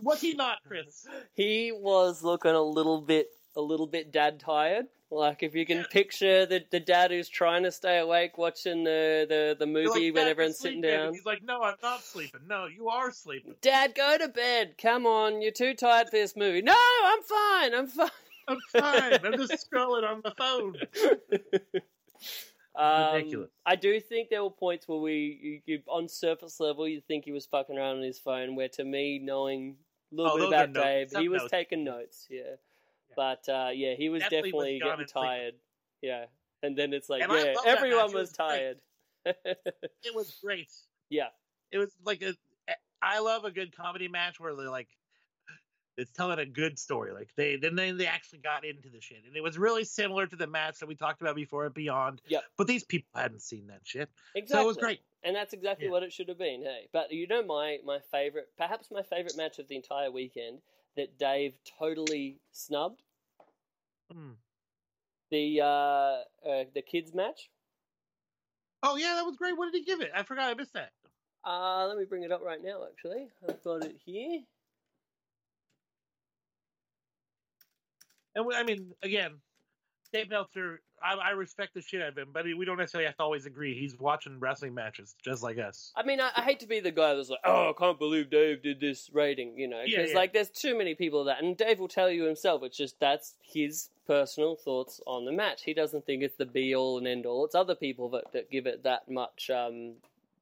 Was 0.02 0.20
he 0.20 0.34
not, 0.34 0.59
Chris? 0.66 1.06
he 1.34 1.72
was 1.72 2.22
looking 2.22 2.52
a 2.52 2.62
little 2.62 3.01
bit 3.01 3.28
a 3.55 3.60
little 3.60 3.86
bit 3.86 4.10
dad 4.12 4.40
tired. 4.40 4.86
Like 5.10 5.43
if 5.43 5.55
you 5.55 5.66
can 5.66 5.84
picture 5.90 6.47
the, 6.47 6.64
the 6.70 6.80
dad 6.80 7.10
who's 7.10 7.28
trying 7.28 7.64
to 7.64 7.70
stay 7.70 7.98
awake 7.98 8.39
watching 8.39 8.82
the, 8.84 9.26
the, 9.28 9.56
the 9.59 9.66
movie 9.66 10.10
like, 10.10 10.14
when 10.14 10.28
everyone's 10.28 10.59
sitting 10.59 10.80
sleeping." 10.80 10.98
down. 10.98 11.12
He's 11.12 11.26
like, 11.26 11.43
no, 11.43 11.62
I'm 11.62 11.74
not 11.82 12.02
sleeping. 12.02 12.40
No, 12.48 12.64
you 12.64 12.89
are 12.89 13.12
sleeping. 13.12 13.55
Dad, 13.60 13.94
go 13.94 14.16
to 14.16 14.28
bed. 14.28 14.76
Come 14.80 15.05
on, 15.05 15.43
you're 15.43 15.52
too 15.52 15.74
tired 15.74 16.06
for 16.09 16.16
this 16.16 16.34
movie. 16.34 16.62
No, 16.62 16.74
I'm 17.05 17.22
fine. 17.22 17.74
I'm 17.74 17.86
fine. 17.89 18.09
I'm 18.48 18.59
fine. 18.70 19.24
I'm 19.24 19.36
just 19.39 19.70
scrolling 19.70 20.05
on 20.09 20.20
the 20.24 20.32
phone. 20.36 20.77
Um, 22.74 23.14
Ridiculous. 23.16 23.51
I 23.66 23.77
do 23.77 24.01
think 24.01 24.31
there 24.31 24.43
were 24.43 24.51
points 24.51 24.89
where 24.89 24.98
we, 24.98 25.60
you, 25.66 25.74
you, 25.74 25.82
on 25.89 26.09
surface 26.09 26.59
level, 26.59 26.89
you 26.89 27.02
think 27.06 27.24
he 27.27 27.32
was 27.32 27.44
fucking 27.44 27.77
around 27.77 27.98
on 27.98 28.02
his 28.02 28.19
phone. 28.19 28.56
Where 28.56 28.69
to 28.70 28.85
me, 28.85 29.19
knowing 29.19 29.77
a 30.10 30.16
little 30.16 30.32
Oh, 30.32 30.51
bit 30.51 30.70
about. 30.70 30.73
Dave, 30.82 31.10
Some 31.10 31.20
he 31.23 31.28
was 31.28 31.43
notes. 31.43 31.51
taking 31.51 31.85
notes. 31.85 32.27
Yeah, 32.31 32.56
but 33.14 33.47
uh, 33.48 33.69
yeah, 33.74 33.94
he 33.94 34.09
was 34.09 34.23
Definitely 34.23 34.51
definitely, 34.52 34.78
gone 34.81 34.89
getting 34.89 35.01
and 35.02 35.10
sleeping. 35.10 35.28
tired. 35.28 35.55
Yeah, 36.01 36.24
and 36.62 36.74
then 36.78 36.94
it's 36.94 37.10
like, 37.10 37.23
And 37.23 37.31
yeah, 37.32 37.55
everyone 37.66 38.05
was, 38.06 38.14
was 38.14 38.32
tired. 38.32 38.78
It 39.27 40.14
was 40.14 40.39
great. 40.43 40.73
yeah, 41.10 41.28
it 41.70 41.78
was 41.78 41.94
like 42.06 42.23
a 42.23 42.35
I 43.02 43.19
love 43.20 43.44
a 43.44 43.51
good 43.51 43.77
comedy 43.77 44.09
match 44.09 44.40
where 44.40 44.56
they're 44.56 44.70
like 44.70 44.89
it's 46.03 46.11
telling 46.12 46.39
a 46.39 46.45
good 46.45 46.79
story. 46.79 47.12
Like 47.12 47.31
they 47.37 47.57
then 47.57 47.74
they, 47.74 47.93
they 47.93 48.07
actually 48.07 48.41
got 48.41 48.65
into 48.65 48.91
the 48.91 49.01
shit. 49.01 49.23
And 49.27 49.37
it 49.37 49.43
was 49.43 49.57
really 49.57 49.85
similar 49.85 50.27
to 50.27 50.37
the 50.37 50.47
match 50.47 50.79
that 50.81 50.87
we 50.87 50.95
talked 50.95 51.23
about 51.23 51.35
before 51.37 51.65
at 51.65 51.73
Beyond. 51.74 52.20
Yeah. 52.27 52.41
But 52.59 52.66
these 52.66 52.85
people 52.85 53.09
hadn't 53.15 53.41
seen 53.43 53.69
that 53.69 53.81
shit. 53.85 54.11
exactly. 54.35 54.55
So 54.57 54.62
it 54.62 54.66
was 54.66 54.77
great. 54.77 55.01
and 55.24 55.35
that's 55.35 55.55
exactly 55.55 55.87
Yeah. 55.87 55.93
what 55.93 56.03
it 56.03 56.12
should 56.12 56.29
have 56.29 56.39
been. 56.39 56.62
Hey, 56.62 56.89
but 56.93 57.11
you 57.12 57.27
know 57.27 57.43
my 57.43 57.79
my 57.85 58.01
favorite, 58.11 58.49
perhaps 58.59 58.91
my 58.91 59.03
favorite 59.03 59.37
match 59.37 59.59
of 59.59 59.69
the 59.69 59.77
entire 59.77 60.11
weekend 60.11 60.59
that 60.97 61.19
Dave 61.19 61.55
totally 61.79 62.37
snubbed 62.51 63.03
Hmm. 64.12 64.33
the 65.31 65.61
uh, 65.62 65.65
uh 65.65 66.65
the 66.74 66.83
kids 66.83 67.15
match. 67.15 67.49
Oh 68.83 68.97
yeah, 68.97 69.15
that 69.15 69.24
was 69.24 69.37
great. 69.37 69.57
What 69.57 69.73
did 69.73 69.79
he 69.79 69.85
give 69.85 70.01
it? 70.01 70.11
I 70.15 70.23
forgot 70.24 70.51
I 70.51 70.55
missed 70.55 70.74
that. 70.74 70.91
Uh, 71.45 71.87
let 71.89 71.97
me 71.97 72.05
bring 72.05 72.23
it 72.24 72.31
up 72.33 72.43
right 72.45 72.62
now. 72.62 72.83
Actually, 72.91 73.29
I've 73.49 73.62
got 73.65 73.85
it 73.85 73.97
here. 74.05 74.41
And 78.34 78.46
we- 78.46 78.54
I 78.54 78.62
mean, 78.62 78.92
again, 79.02 79.32
Dave 80.12 80.28
Meltzer, 80.28 80.80
I, 81.02 81.14
I 81.14 81.30
respect 81.30 81.72
the 81.74 81.80
shit 81.80 82.02
out 82.02 82.09
of 82.10 82.18
him, 82.18 82.28
but 82.32 82.44
we 82.44 82.64
don't 82.66 82.76
necessarily 82.76 83.06
have 83.06 83.16
to 83.16 83.22
always 83.22 83.46
agree. 83.46 83.78
He's 83.78 83.96
watching 83.98 84.38
wrestling 84.38 84.74
matches 84.74 85.16
just 85.24 85.42
like 85.42 85.59
us. 85.59 85.90
I 85.96 86.02
mean, 86.02 86.20
I, 86.20 86.30
I 86.36 86.42
hate 86.42 86.60
to 86.60 86.66
be 86.66 86.80
the 86.80 86.90
guy 86.92 87.14
that's 87.14 87.30
like, 87.30 87.40
"Oh, 87.44 87.70
I 87.70 87.72
can't 87.78 87.98
believe 87.98 88.28
Dave 88.30 88.62
did 88.62 88.78
this 88.78 89.09
rating," 89.12 89.59
you 89.59 89.68
know, 89.68 89.80
Yeah, 89.84 89.96
because 89.98 90.10
yeah. 90.12 90.16
like 90.18 90.32
there's 90.34 90.50
too 90.50 90.76
many 90.76 90.94
people 90.94 91.24
that, 91.24 91.42
and 91.42 91.56
Dave 91.56 91.78
will 91.80 91.88
tell 91.88 92.10
you 92.10 92.24
himself. 92.24 92.62
It's 92.62 92.76
just 92.76 93.00
that's 93.00 93.34
his 93.42 93.88
personal 94.06 94.54
thoughts 94.54 95.00
on 95.06 95.24
the 95.24 95.32
match. 95.32 95.62
He 95.64 95.72
doesn't 95.74 96.04
think 96.04 96.22
it's 96.22 96.36
the 96.36 96.46
be 96.46 96.74
all 96.74 96.98
and 96.98 97.06
end 97.09 97.24
all. 97.26 97.44
It's 97.46 97.54
other 97.54 97.74
people 97.74 98.10
that, 98.10 98.32
that 98.32 98.50
give 98.50 98.66
it 98.66 98.82
that 98.84 99.10
much, 99.10 99.48
um, 99.50 99.94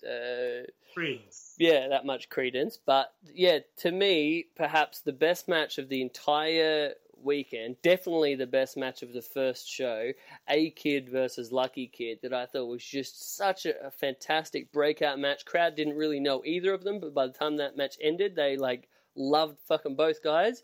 uh, 0.05 0.67
Freeze. 0.93 1.55
yeah, 1.59 1.87
that 1.89 2.05
much 2.05 2.29
credence. 2.29 2.77
But 2.85 3.13
yeah, 3.35 3.61
to 3.79 3.93
me, 3.93 4.47
perhaps 4.57 5.01
the 5.01 5.13
best 5.13 5.47
match 5.49 5.79
of 5.79 5.89
the 5.89 6.03
entire 6.03 6.95
weekend, 7.23 7.77
definitely 7.83 8.35
the 8.35 8.47
best 8.47 8.77
match 8.77 9.03
of 9.03 9.13
the 9.13 9.23
first 9.23 9.69
show, 9.69 10.11
A 10.49 10.71
Kid 10.71 11.09
versus 11.09 11.53
Lucky 11.53 11.87
Kid, 11.87 12.19
that 12.23 12.33
I 12.33 12.47
thought 12.47 12.67
was 12.67 12.85
just 12.85 13.37
such 13.37 13.67
a, 13.67 13.87
a 13.87 13.91
fantastic 13.91 14.73
breakout 14.73 15.19
match. 15.19 15.45
Crowd 15.45 15.77
didn't 15.77 15.97
really 15.97 16.21
know 16.21 16.43
either 16.45 16.73
of 16.73 16.85
them, 16.85 17.01
but 17.01 17.15
by 17.15 17.27
the 17.27 17.33
time 17.33 17.57
that 17.57 17.77
match 17.77 17.97
ended, 18.01 18.35
they 18.37 18.57
like 18.57 18.89
loved 19.17 19.59
fucking 19.67 19.97
both 19.97 20.23
guys. 20.23 20.63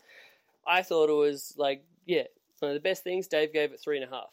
I 0.65 0.81
thought 0.81 1.09
it 1.09 1.13
was 1.13 1.53
like, 1.57 1.83
yeah, 2.05 2.23
one 2.59 2.71
of 2.71 2.75
the 2.75 2.81
best 2.81 3.03
things. 3.03 3.27
Dave 3.27 3.53
gave 3.53 3.71
it 3.71 3.79
three 3.79 4.01
and 4.01 4.09
a 4.09 4.13
half. 4.13 4.29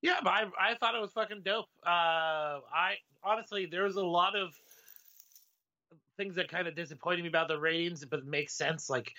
Yeah, 0.00 0.16
but 0.22 0.30
I 0.30 0.44
I 0.58 0.74
thought 0.74 0.96
it 0.96 1.00
was 1.00 1.12
fucking 1.12 1.42
dope. 1.44 1.68
Uh, 1.86 2.58
I 2.74 2.96
honestly, 3.22 3.66
there 3.66 3.84
was 3.84 3.96
a 3.96 4.04
lot 4.04 4.34
of 4.34 4.52
things 6.16 6.34
that 6.34 6.48
kind 6.48 6.66
of 6.66 6.74
disappointed 6.74 7.22
me 7.22 7.28
about 7.28 7.48
the 7.48 7.58
ratings, 7.58 8.04
but 8.04 8.18
it 8.18 8.26
makes 8.26 8.54
sense. 8.54 8.90
Like, 8.90 9.14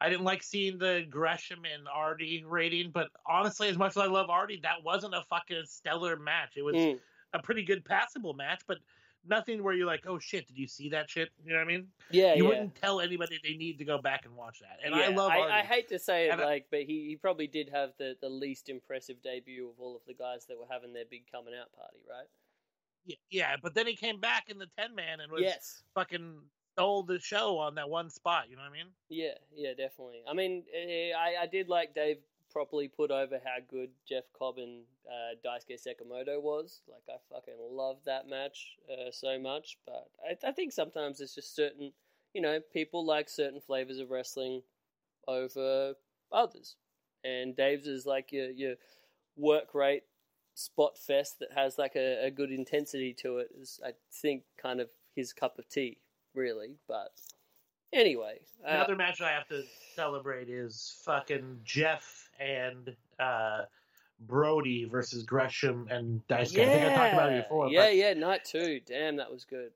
I 0.00 0.08
didn't 0.08 0.24
like 0.24 0.42
seeing 0.42 0.78
the 0.78 1.04
Gresham 1.10 1.62
and 1.64 1.88
Artie 1.92 2.44
rating, 2.46 2.90
but 2.92 3.08
honestly, 3.26 3.68
as 3.68 3.76
much 3.76 3.92
as 3.92 3.96
I 3.98 4.06
love 4.06 4.30
Artie, 4.30 4.60
that 4.62 4.84
wasn't 4.84 5.14
a 5.14 5.22
fucking 5.28 5.64
stellar 5.66 6.16
match. 6.16 6.52
It 6.56 6.62
was 6.62 6.76
Mm. 6.76 7.00
a 7.32 7.42
pretty 7.42 7.62
good 7.64 7.84
passable 7.84 8.32
match, 8.34 8.62
but 8.68 8.78
nothing 9.24 9.62
where 9.62 9.74
you're 9.74 9.86
like, 9.86 10.06
oh 10.06 10.18
shit, 10.20 10.46
did 10.46 10.56
you 10.56 10.68
see 10.68 10.88
that 10.90 11.10
shit? 11.10 11.30
You 11.44 11.52
know 11.52 11.58
what 11.58 11.64
I 11.64 11.66
mean? 11.66 11.88
Yeah, 12.10 12.34
you 12.34 12.44
yeah. 12.44 12.48
wouldn't 12.48 12.76
tell 12.76 13.00
anybody 13.00 13.40
they 13.42 13.54
need 13.54 13.78
to 13.78 13.84
go 13.84 13.98
back 14.00 14.24
and 14.24 14.36
watch 14.36 14.60
that. 14.60 14.78
And 14.84 14.94
I 14.94 15.08
love 15.08 15.32
Artie. 15.32 15.52
I, 15.52 15.62
hate 15.62 15.88
to 15.88 15.98
say 15.98 16.28
it, 16.28 16.30
And 16.30 16.40
I- 16.40 16.44
like, 16.44 16.66
but 16.70 16.82
he, 16.84 17.06
he 17.08 17.16
probably 17.16 17.48
did 17.48 17.68
have 17.70 17.90
the, 17.98 18.16
the 18.20 18.28
least 18.28 18.68
impressive 18.68 19.20
debut 19.20 19.68
of 19.68 19.80
all 19.80 19.96
of 19.96 20.02
the 20.06 20.14
guys 20.14 20.46
that 20.46 20.56
were 20.56 20.66
having 20.70 20.92
their 20.92 21.04
big 21.10 21.24
coming 21.30 21.54
out 21.60 21.72
party, 21.72 21.98
right? 22.08 22.28
yeah, 23.04 23.16
yeah, 23.30 23.56
but 23.62 23.74
then 23.74 23.86
he 23.86 23.96
came 23.96 24.20
back 24.20 24.44
in 24.48 24.58
the 24.58 24.68
ten 24.78 24.94
man 24.94 25.20
and 25.20 25.32
was 25.32 25.42
Yes. 25.42 25.82
fucking 25.94 26.40
stole 26.78 27.02
the 27.02 27.18
show 27.18 27.58
on 27.58 27.74
that 27.74 27.88
one 27.88 28.08
spot. 28.08 28.44
You 28.48 28.56
know 28.56 28.62
what 28.62 28.70
I 28.70 28.72
mean? 28.72 28.92
Yeah, 29.08 29.34
yeah, 29.54 29.70
definitely. 29.76 30.22
I 30.28 30.34
mean, 30.34 30.62
eh, 30.74 31.10
I, 31.16 31.42
I 31.42 31.46
did 31.46 31.68
like 31.68 31.94
Dave 31.94 32.18
properly 32.52 32.88
put 32.88 33.10
over 33.10 33.40
how 33.44 33.56
good 33.68 33.90
Jeff 34.08 34.24
Cobb 34.38 34.58
and 34.58 34.84
uh, 35.06 35.34
Daisuke 35.44 35.76
Sekimoto 35.76 36.40
was. 36.40 36.82
Like, 36.88 37.02
I 37.08 37.34
fucking 37.34 37.54
loved 37.70 38.06
that 38.06 38.28
match 38.28 38.76
uh, 38.90 39.10
so 39.10 39.38
much. 39.38 39.76
But 39.86 40.08
I, 40.24 40.48
I 40.48 40.52
think 40.52 40.72
sometimes 40.72 41.20
it's 41.20 41.34
just 41.34 41.54
certain, 41.54 41.92
you 42.32 42.40
know, 42.40 42.60
people 42.72 43.04
like 43.04 43.28
certain 43.28 43.60
flavors 43.60 43.98
of 43.98 44.10
wrestling 44.10 44.62
over 45.26 45.94
others. 46.32 46.76
And 47.24 47.56
Dave's 47.56 47.86
is 47.86 48.06
like 48.06 48.30
your, 48.32 48.50
your 48.50 48.74
work 49.36 49.74
rate 49.74 50.04
spot 50.54 50.96
fest 50.96 51.38
that 51.40 51.52
has 51.54 51.76
like 51.76 51.96
a, 51.96 52.26
a 52.26 52.30
good 52.30 52.50
intensity 52.50 53.14
to 53.22 53.38
it 53.38 53.48
is, 53.60 53.80
I 53.84 53.90
think, 54.12 54.44
kind 54.60 54.80
of 54.80 54.88
his 55.14 55.32
cup 55.32 55.58
of 55.58 55.68
tea, 55.68 55.98
really. 56.34 56.76
But 56.86 57.12
anyway. 57.92 58.40
uh, 58.66 58.70
Another 58.70 58.96
match 58.96 59.20
I 59.20 59.30
have 59.32 59.48
to 59.48 59.62
celebrate 59.94 60.48
is 60.48 61.00
fucking 61.04 61.60
Jeff 61.64 62.28
and 62.40 62.94
uh, 63.18 63.62
Brody 64.20 64.84
versus 64.84 65.22
Gresham 65.24 65.86
and 65.90 66.20
Daisuke. 66.28 66.60
I 66.62 66.66
think 66.66 66.84
I 66.92 66.94
talked 66.94 67.14
about 67.14 67.32
it 67.32 67.44
before. 67.44 67.68
Yeah, 67.68 67.82
but 67.86 67.96
yeah, 67.96 68.14
night 68.14 68.44
two. 68.44 68.80
Damn, 68.86 69.16
that 69.16 69.30
was 69.30 69.44
good. 69.44 69.70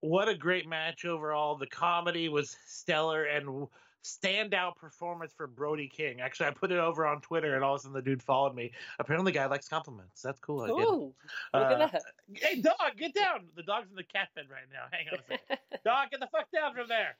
what 0.00 0.28
a 0.28 0.34
great 0.36 0.68
match 0.68 1.04
overall. 1.04 1.56
The 1.56 1.66
comedy 1.66 2.28
was 2.28 2.56
stellar 2.66 3.24
and 3.24 3.46
w- 3.46 3.68
standout 4.04 4.76
performance 4.76 5.32
for 5.34 5.46
Brody 5.46 5.88
King. 5.88 6.20
Actually, 6.20 6.46
I 6.46 6.50
put 6.52 6.70
it 6.70 6.78
over 6.78 7.06
on 7.06 7.20
Twitter, 7.20 7.54
and 7.54 7.64
all 7.64 7.74
of 7.74 7.80
a 7.80 7.82
sudden 7.82 7.94
the 7.94 8.02
dude 8.02 8.22
followed 8.22 8.54
me. 8.54 8.70
Apparently, 8.98 9.32
the 9.32 9.38
guy 9.38 9.46
likes 9.46 9.66
compliments. 9.66 10.20
That's 10.22 10.38
cool. 10.38 10.66
Cool. 10.66 11.14
Look 11.52 11.62
Uh, 11.62 11.74
at 11.80 11.92
that. 11.92 12.02
Hey, 12.34 12.60
dog, 12.60 12.96
get 12.98 13.14
down. 13.14 13.48
The 13.56 13.62
dog's 13.62 13.88
in 13.90 13.96
the 13.96 14.04
cat 14.04 14.28
bed 14.36 14.46
right 14.50 14.68
now. 14.72 14.86
Hang 14.92 15.06
on 15.12 15.18
a 15.18 15.22
second. 15.26 15.58
dog, 15.84 16.10
get 16.10 16.20
the 16.20 16.28
fuck 16.30 16.50
down 16.52 16.74
from 16.74 16.86
there. 16.88 17.16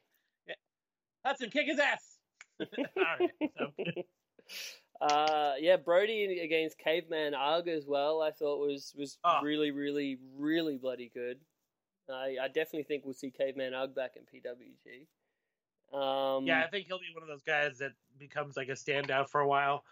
Yeah. 0.47 0.55
Hudson, 1.25 1.51
kick 1.51 1.67
his 1.67 1.79
ass. 1.79 2.19
all 2.61 2.67
right. 2.97 3.31
So, 3.59 3.73
Uh, 5.01 5.55
yeah, 5.59 5.77
Brody 5.77 6.39
against 6.41 6.79
Caveman 6.79 7.35
Ugg 7.35 7.67
as 7.69 7.85
well. 7.85 8.23
I 8.23 8.31
thought 8.31 8.61
was 8.61 8.95
was 8.97 9.19
Oh. 9.25 9.41
really, 9.43 9.71
really, 9.73 10.19
really 10.37 10.77
bloody 10.79 11.11
good. 11.13 11.41
I, 12.09 12.37
I 12.41 12.47
definitely 12.49 12.85
think 12.85 13.05
we'll 13.05 13.13
see 13.15 13.31
Caveman 13.31 13.75
Ugg 13.75 13.95
back 13.95 14.13
in 14.17 14.23
PWG. 14.23 15.07
Um, 15.95 16.45
yeah, 16.45 16.63
I 16.65 16.69
think 16.69 16.87
he'll 16.87 16.99
be 16.99 17.07
one 17.15 17.23
of 17.23 17.29
those 17.29 17.43
guys 17.43 17.79
that 17.79 17.93
becomes 18.19 18.57
like 18.57 18.69
a 18.69 18.73
standout 18.73 19.29
for 19.29 19.41
a 19.41 19.47
while. 19.49 19.85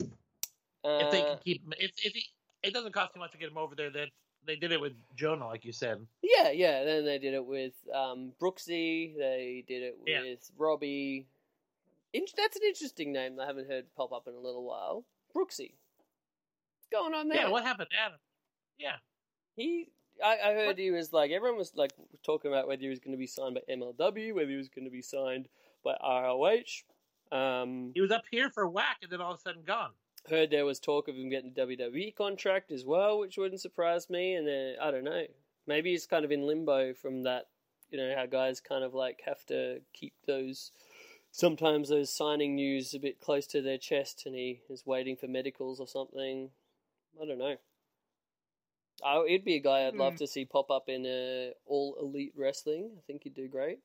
if 0.00 1.10
they 1.10 1.22
uh, 1.22 1.26
can 1.34 1.38
keep 1.44 1.64
him, 1.64 1.72
if 1.78 1.90
if 2.02 2.12
he, 2.14 2.24
it 2.62 2.72
doesn't 2.72 2.92
cost 2.92 3.14
too 3.14 3.20
much 3.20 3.32
to 3.32 3.38
get 3.38 3.50
him 3.50 3.58
over 3.58 3.74
there. 3.74 3.90
That 3.90 4.08
they 4.46 4.56
did 4.56 4.72
it 4.72 4.80
with 4.80 4.92
Jonah, 5.16 5.46
like 5.46 5.64
you 5.64 5.72
said. 5.72 6.06
Yeah, 6.22 6.50
yeah. 6.50 6.84
Then 6.84 7.04
they 7.04 7.18
did 7.18 7.34
it 7.34 7.44
with 7.44 7.74
um, 7.94 8.32
Brooksy. 8.40 9.16
They 9.16 9.64
did 9.66 9.82
it 9.82 9.96
with 9.98 10.08
Yeah. 10.08 10.34
Robbie. 10.56 11.26
In- 12.12 12.24
that's 12.36 12.56
an 12.56 12.62
interesting 12.66 13.12
name 13.12 13.38
I 13.38 13.46
haven't 13.46 13.68
heard 13.68 13.84
pop 13.96 14.12
up 14.12 14.26
in 14.28 14.34
a 14.34 14.38
little 14.40 14.64
while. 14.64 15.04
Brooksy. 15.36 15.72
What's 16.78 16.88
going 16.90 17.14
on 17.14 17.28
there? 17.28 17.42
Yeah, 17.42 17.48
what 17.48 17.64
happened, 17.64 17.88
to 17.90 17.96
Adam? 18.04 18.18
Yeah, 18.78 18.96
He, 19.56 19.88
I, 20.24 20.38
I 20.50 20.54
heard 20.54 20.66
What? 20.68 20.78
he 20.78 20.90
was 20.90 21.12
like 21.12 21.30
everyone 21.30 21.58
was 21.58 21.72
like 21.74 21.92
talking 22.24 22.50
about 22.50 22.68
whether 22.68 22.82
he 22.82 22.88
was 22.88 23.00
going 23.00 23.12
to 23.12 23.18
be 23.18 23.26
signed 23.26 23.54
by 23.54 23.72
MLW, 23.72 24.34
whether 24.34 24.50
he 24.50 24.56
was 24.56 24.68
going 24.68 24.84
to 24.84 24.90
be 24.90 25.02
signed 25.02 25.48
by 25.84 25.94
ROH. 26.02 26.82
Um, 27.32 27.92
he 27.94 28.00
was 28.00 28.10
up 28.10 28.24
here 28.30 28.50
for 28.50 28.68
whack, 28.68 28.98
and 29.02 29.10
then 29.10 29.20
all 29.20 29.32
of 29.32 29.38
a 29.38 29.40
sudden 29.40 29.62
gone. 29.64 29.90
heard 30.28 30.50
there 30.50 30.64
was 30.64 30.80
talk 30.80 31.08
of 31.08 31.14
him 31.14 31.28
getting 31.30 31.52
a 31.56 31.60
WWE 31.60 32.14
contract 32.16 32.72
as 32.72 32.84
well, 32.84 33.20
which 33.20 33.38
wouldn't 33.38 33.60
surprise 33.60 34.10
me. 34.10 34.34
And 34.34 34.46
then 34.46 34.74
I 34.82 34.90
don't 34.90 35.04
know, 35.04 35.24
maybe 35.66 35.90
he's 35.92 36.06
kind 36.06 36.24
of 36.24 36.32
in 36.32 36.46
limbo 36.46 36.94
from 36.94 37.22
that. 37.24 37.46
You 37.90 37.98
know 37.98 38.14
how 38.16 38.26
guys 38.26 38.60
kind 38.60 38.84
of 38.84 38.94
like 38.94 39.20
have 39.26 39.44
to 39.46 39.80
keep 39.92 40.14
those 40.26 40.70
sometimes 41.32 41.88
those 41.88 42.12
signing 42.12 42.54
news 42.54 42.94
a 42.94 42.98
bit 42.98 43.20
close 43.20 43.46
to 43.48 43.62
their 43.62 43.78
chest, 43.78 44.24
and 44.26 44.34
he 44.34 44.62
is 44.68 44.84
waiting 44.86 45.16
for 45.16 45.28
medicals 45.28 45.80
or 45.80 45.86
something. 45.86 46.50
I 47.20 47.26
don't 47.26 47.38
know. 47.38 47.56
Oh, 49.04 49.24
he'd 49.26 49.44
be 49.44 49.54
a 49.56 49.60
guy 49.60 49.86
I'd 49.86 49.94
love 49.94 50.14
Hmm. 50.14 50.18
to 50.18 50.26
see 50.26 50.44
pop 50.44 50.70
up 50.70 50.88
in 50.88 51.06
uh, 51.06 51.52
all 51.66 51.96
elite 52.00 52.32
wrestling. 52.36 52.90
I 52.96 53.00
think 53.06 53.22
he'd 53.24 53.34
do 53.34 53.48
great. 53.48 53.78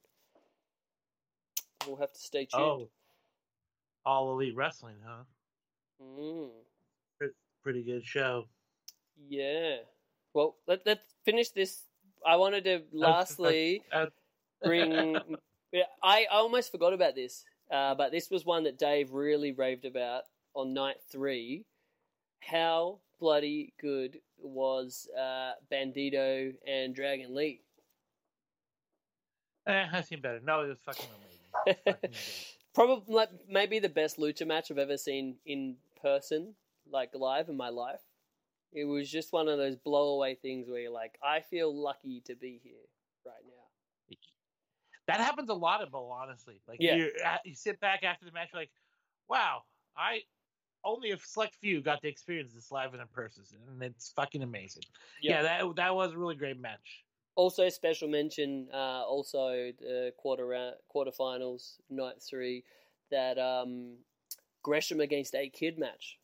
We'll 1.88 1.98
have 1.98 2.12
to 2.14 2.20
stay 2.20 2.46
tuned. 2.46 2.64
Oh, 2.64 2.90
all 4.06 4.32
elite 4.32 4.56
wrestling, 4.56 4.96
huh? 5.06 5.24
Mm. 6.02 6.50
Pretty 7.64 7.84
good 7.84 8.06
show. 8.06 8.46
Yeah. 9.30 9.78
Well, 10.34 10.56
let, 10.68 10.82
let's 10.86 11.14
finish 11.24 11.50
this. 11.50 11.84
I 12.26 12.36
wanted 12.36 12.64
to 12.66 12.82
lastly 12.92 13.84
bring. 14.64 15.18
I, 15.76 15.84
I 16.04 16.26
almost 16.32 16.72
forgot 16.72 16.94
about 16.94 17.16
this, 17.16 17.44
uh, 17.72 17.96
but 17.96 18.12
this 18.12 18.30
was 18.30 18.46
one 18.46 18.64
that 18.64 18.78
Dave 18.78 19.12
really 19.12 19.52
raved 19.52 19.86
about 19.86 20.24
on 20.54 20.74
night 20.74 20.98
three. 21.12 21.66
How 22.40 23.00
bloody 23.20 23.74
good 23.80 24.20
was 24.38 25.08
uh, 25.18 25.54
Bandito 25.72 26.54
and 26.68 26.94
Dragon 26.96 27.34
Lee? 27.36 27.62
eh, 29.68 29.86
I 29.92 30.02
seen 30.02 30.22
better. 30.22 30.40
No, 30.44 30.62
it 30.62 30.68
was 30.68 30.78
fucking 30.86 31.06
amazing. 31.18 31.82
Fucking. 31.86 32.12
Probably 32.74 33.16
like, 33.16 33.30
maybe 33.50 33.80
the 33.80 33.90
best 33.90 34.18
lucha 34.18 34.46
match 34.46 34.70
I've 34.70 34.78
ever 34.78 34.98
seen 34.98 35.38
in 35.46 35.76
person, 36.02 36.54
like 36.92 37.16
live 37.16 37.50
in 37.50 37.58
my 37.58 37.70
life. 37.70 38.02
It 38.74 38.84
was 38.86 39.10
just 39.10 39.32
one 39.32 39.48
of 39.48 39.58
those 39.58 39.78
blowaway 39.78 40.38
things 40.38 40.68
where 40.70 40.82
you're 40.82 40.92
like, 40.92 41.18
I 41.24 41.40
feel 41.40 41.74
lucky 41.74 42.22
to 42.26 42.36
be 42.36 42.60
here 42.64 42.74
right 43.26 43.36
now. 43.48 44.18
That 45.08 45.20
happens 45.22 45.50
a 45.50 45.54
lot 45.54 45.82
of 45.82 45.92
Bowl, 45.92 46.12
honestly. 46.12 46.62
Like 46.68 46.80
Yeah. 46.82 46.96
you, 46.96 47.12
you 47.46 47.56
sit 47.56 47.80
back 47.80 48.04
after 48.04 48.26
the 48.26 48.32
match, 48.32 48.50
you're 48.52 48.62
like, 48.64 48.72
wow, 49.30 49.64
I 49.96 50.22
only 50.86 51.12
a 51.12 51.18
select 51.18 51.56
few 51.56 51.82
got 51.82 52.02
to 52.04 52.08
experience 52.08 52.54
this 52.54 52.72
live 52.72 52.94
and 52.94 53.02
in 53.02 53.08
person, 53.08 53.44
and 53.68 53.84
it's 53.84 54.12
fucking 54.16 54.44
amazing. 54.44 54.84
Yeah. 55.22 55.38
Yeah, 55.38 55.42
that 55.42 55.76
that 55.76 55.96
was 55.96 56.14
a 56.14 56.18
really 56.18 56.36
great 56.36 56.60
match. 56.60 57.04
Also, 57.36 57.68
special 57.70 58.08
mention. 58.08 58.68
Uh, 58.74 59.04
also, 59.04 59.72
the 59.80 60.14
quarter 60.18 60.46
round, 60.46 60.76
quarterfinals, 60.94 61.74
night 61.90 62.22
three, 62.22 62.64
that 63.12 63.38
um, 63.38 63.96
Gresham 64.64 65.02
against 65.02 65.36
A 65.36 65.50
Kid 65.50 65.78
match. 65.78 66.18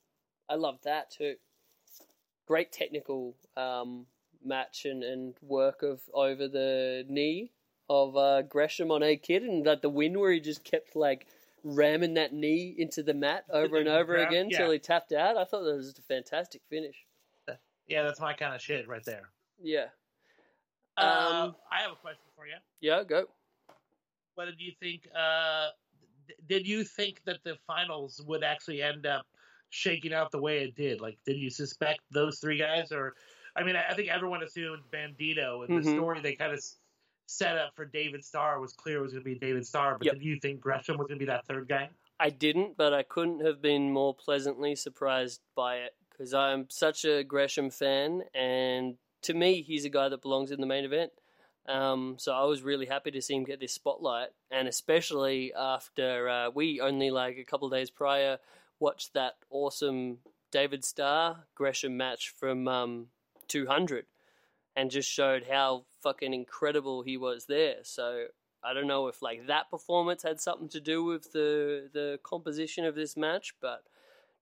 I 0.49 0.55
loved 0.55 0.83
that 0.85 1.11
too. 1.11 1.35
Great 2.47 2.71
technical 2.71 3.35
um, 3.57 4.05
match 4.43 4.85
and, 4.85 5.03
and 5.03 5.33
work 5.41 5.83
of 5.83 6.01
over 6.13 6.47
the 6.47 7.05
knee 7.07 7.51
of 7.89 8.15
uh, 8.15 8.41
Gresham 8.43 8.91
on 8.91 9.03
A 9.03 9.17
Kid, 9.17 9.43
and 9.43 9.65
that 9.65 9.81
the 9.81 9.89
win 9.89 10.19
where 10.19 10.31
he 10.31 10.39
just 10.39 10.63
kept 10.63 10.95
like 10.95 11.27
ramming 11.63 12.15
that 12.15 12.33
knee 12.33 12.75
into 12.77 13.03
the 13.03 13.13
mat 13.13 13.45
over 13.51 13.77
and 13.77 13.87
over 13.87 14.15
ground, 14.15 14.29
again 14.29 14.49
yeah. 14.49 14.71
he 14.71 14.79
tapped 14.79 15.11
out. 15.11 15.37
I 15.37 15.43
thought 15.43 15.63
that 15.63 15.75
was 15.75 15.97
a 15.97 16.01
fantastic 16.01 16.61
finish. 16.69 17.05
Yeah, 17.87 18.03
that's 18.03 18.19
my 18.21 18.33
kind 18.33 18.55
of 18.55 18.61
shit 18.61 18.87
right 18.87 19.03
there. 19.03 19.29
Yeah. 19.61 19.87
Uh, 20.97 21.01
Um, 21.47 21.55
I 21.71 21.81
have 21.81 21.91
a 21.91 21.95
question 21.95 22.23
for 22.35 22.47
you. 22.47 22.55
Yeah, 22.79 23.03
go. 23.03 23.25
What 24.35 24.45
did 24.45 24.59
you 24.59 24.71
think? 24.79 25.07
Uh, 25.15 25.69
did 26.47 26.65
you 26.65 26.83
think 26.83 27.21
that 27.25 27.43
the 27.43 27.57
finals 27.67 28.23
would 28.25 28.43
actually 28.43 28.81
end 28.81 29.05
up 29.05 29.25
shaking 29.69 30.13
out 30.13 30.31
the 30.31 30.39
way 30.39 30.63
it 30.63 30.75
did? 30.75 31.01
Like, 31.01 31.17
did 31.25 31.37
you 31.37 31.49
suspect 31.49 31.99
those 32.11 32.39
three 32.39 32.57
guys, 32.57 32.91
or 32.91 33.15
I 33.55 33.63
mean, 33.63 33.75
I 33.75 33.93
think 33.93 34.09
everyone 34.09 34.41
assumed 34.43 34.83
Bandito, 34.91 35.65
and 35.67 35.83
the 35.83 35.89
Mhm. 35.89 35.95
story 35.95 36.21
they 36.21 36.35
kind 36.35 36.53
of 36.53 36.63
set 37.31 37.57
up 37.57 37.71
for 37.75 37.85
David 37.85 38.23
Starr 38.23 38.59
was 38.59 38.73
clear 38.73 38.97
it 38.97 39.01
was 39.01 39.13
going 39.13 39.23
to 39.23 39.29
be 39.29 39.39
David 39.39 39.65
Starr. 39.65 39.97
But 39.97 40.05
Yep. 40.05 40.13
did 40.15 40.23
you 40.23 40.39
think 40.39 40.59
Gresham 40.59 40.97
was 40.97 41.07
going 41.07 41.19
to 41.19 41.25
be 41.25 41.29
that 41.31 41.45
third 41.45 41.67
guy? 41.67 41.89
I 42.19 42.29
didn't, 42.29 42.77
but 42.77 42.93
I 42.93 43.03
couldn't 43.03 43.43
have 43.45 43.61
been 43.61 43.91
more 43.91 44.13
pleasantly 44.13 44.75
surprised 44.75 45.41
by 45.55 45.77
it 45.77 45.95
because 46.09 46.33
I'm 46.33 46.69
such 46.69 47.03
a 47.05 47.23
Gresham 47.23 47.71
fan, 47.71 48.23
and 48.35 48.95
to 49.23 49.33
me, 49.33 49.61
he's 49.63 49.85
a 49.85 49.89
guy 49.89 50.09
that 50.09 50.21
belongs 50.21 50.51
in 50.51 50.61
the 50.61 50.67
main 50.67 50.85
event. 50.85 51.11
Um, 51.67 52.15
so 52.19 52.33
I 52.33 52.43
was 52.43 52.61
really 52.61 52.85
happy 52.85 53.11
to 53.11 53.21
see 53.21 53.35
him 53.35 53.43
get 53.43 53.59
this 53.59 53.73
spotlight, 53.73 54.29
and 54.51 54.67
especially 54.67 55.53
after 55.53 56.29
uh, 56.29 56.49
we 56.53 56.79
only 56.81 57.09
like 57.11 57.37
a 57.37 57.43
couple 57.43 57.67
of 57.67 57.73
days 57.73 57.89
prior 57.89 58.37
watched 58.79 59.13
that 59.13 59.33
awesome 59.49 60.19
David 60.51 60.83
Starr 60.83 61.45
Gresham 61.55 61.97
match 61.97 62.33
from 62.37 62.67
um, 62.67 63.07
200, 63.47 64.05
and 64.75 64.91
just 64.91 65.09
showed 65.09 65.45
how 65.49 65.85
fucking 66.01 66.33
incredible 66.33 67.01
he 67.01 67.17
was 67.17 67.45
there. 67.45 67.77
So 67.83 68.25
I 68.63 68.73
don't 68.73 68.87
know 68.87 69.07
if 69.07 69.21
like 69.21 69.47
that 69.47 69.69
performance 69.69 70.23
had 70.23 70.39
something 70.39 70.69
to 70.69 70.79
do 70.79 71.03
with 71.03 71.31
the 71.31 71.89
the 71.93 72.19
composition 72.23 72.85
of 72.85 72.95
this 72.95 73.17
match, 73.17 73.55
but 73.61 73.83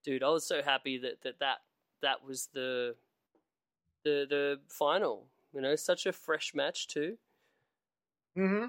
dude, 0.04 0.24
I 0.24 0.30
was 0.30 0.46
so 0.46 0.62
happy 0.62 0.98
that 0.98 1.22
that 1.24 1.40
that, 1.40 1.58
that 2.02 2.26
was 2.26 2.50
the 2.54 2.96
the 4.04 4.26
the 4.30 4.60
final. 4.68 5.26
You 5.54 5.62
know, 5.62 5.76
such 5.76 6.06
a 6.06 6.12
fresh 6.12 6.54
match 6.54 6.88
too. 6.88 7.18
Mm-hmm. 8.38 8.66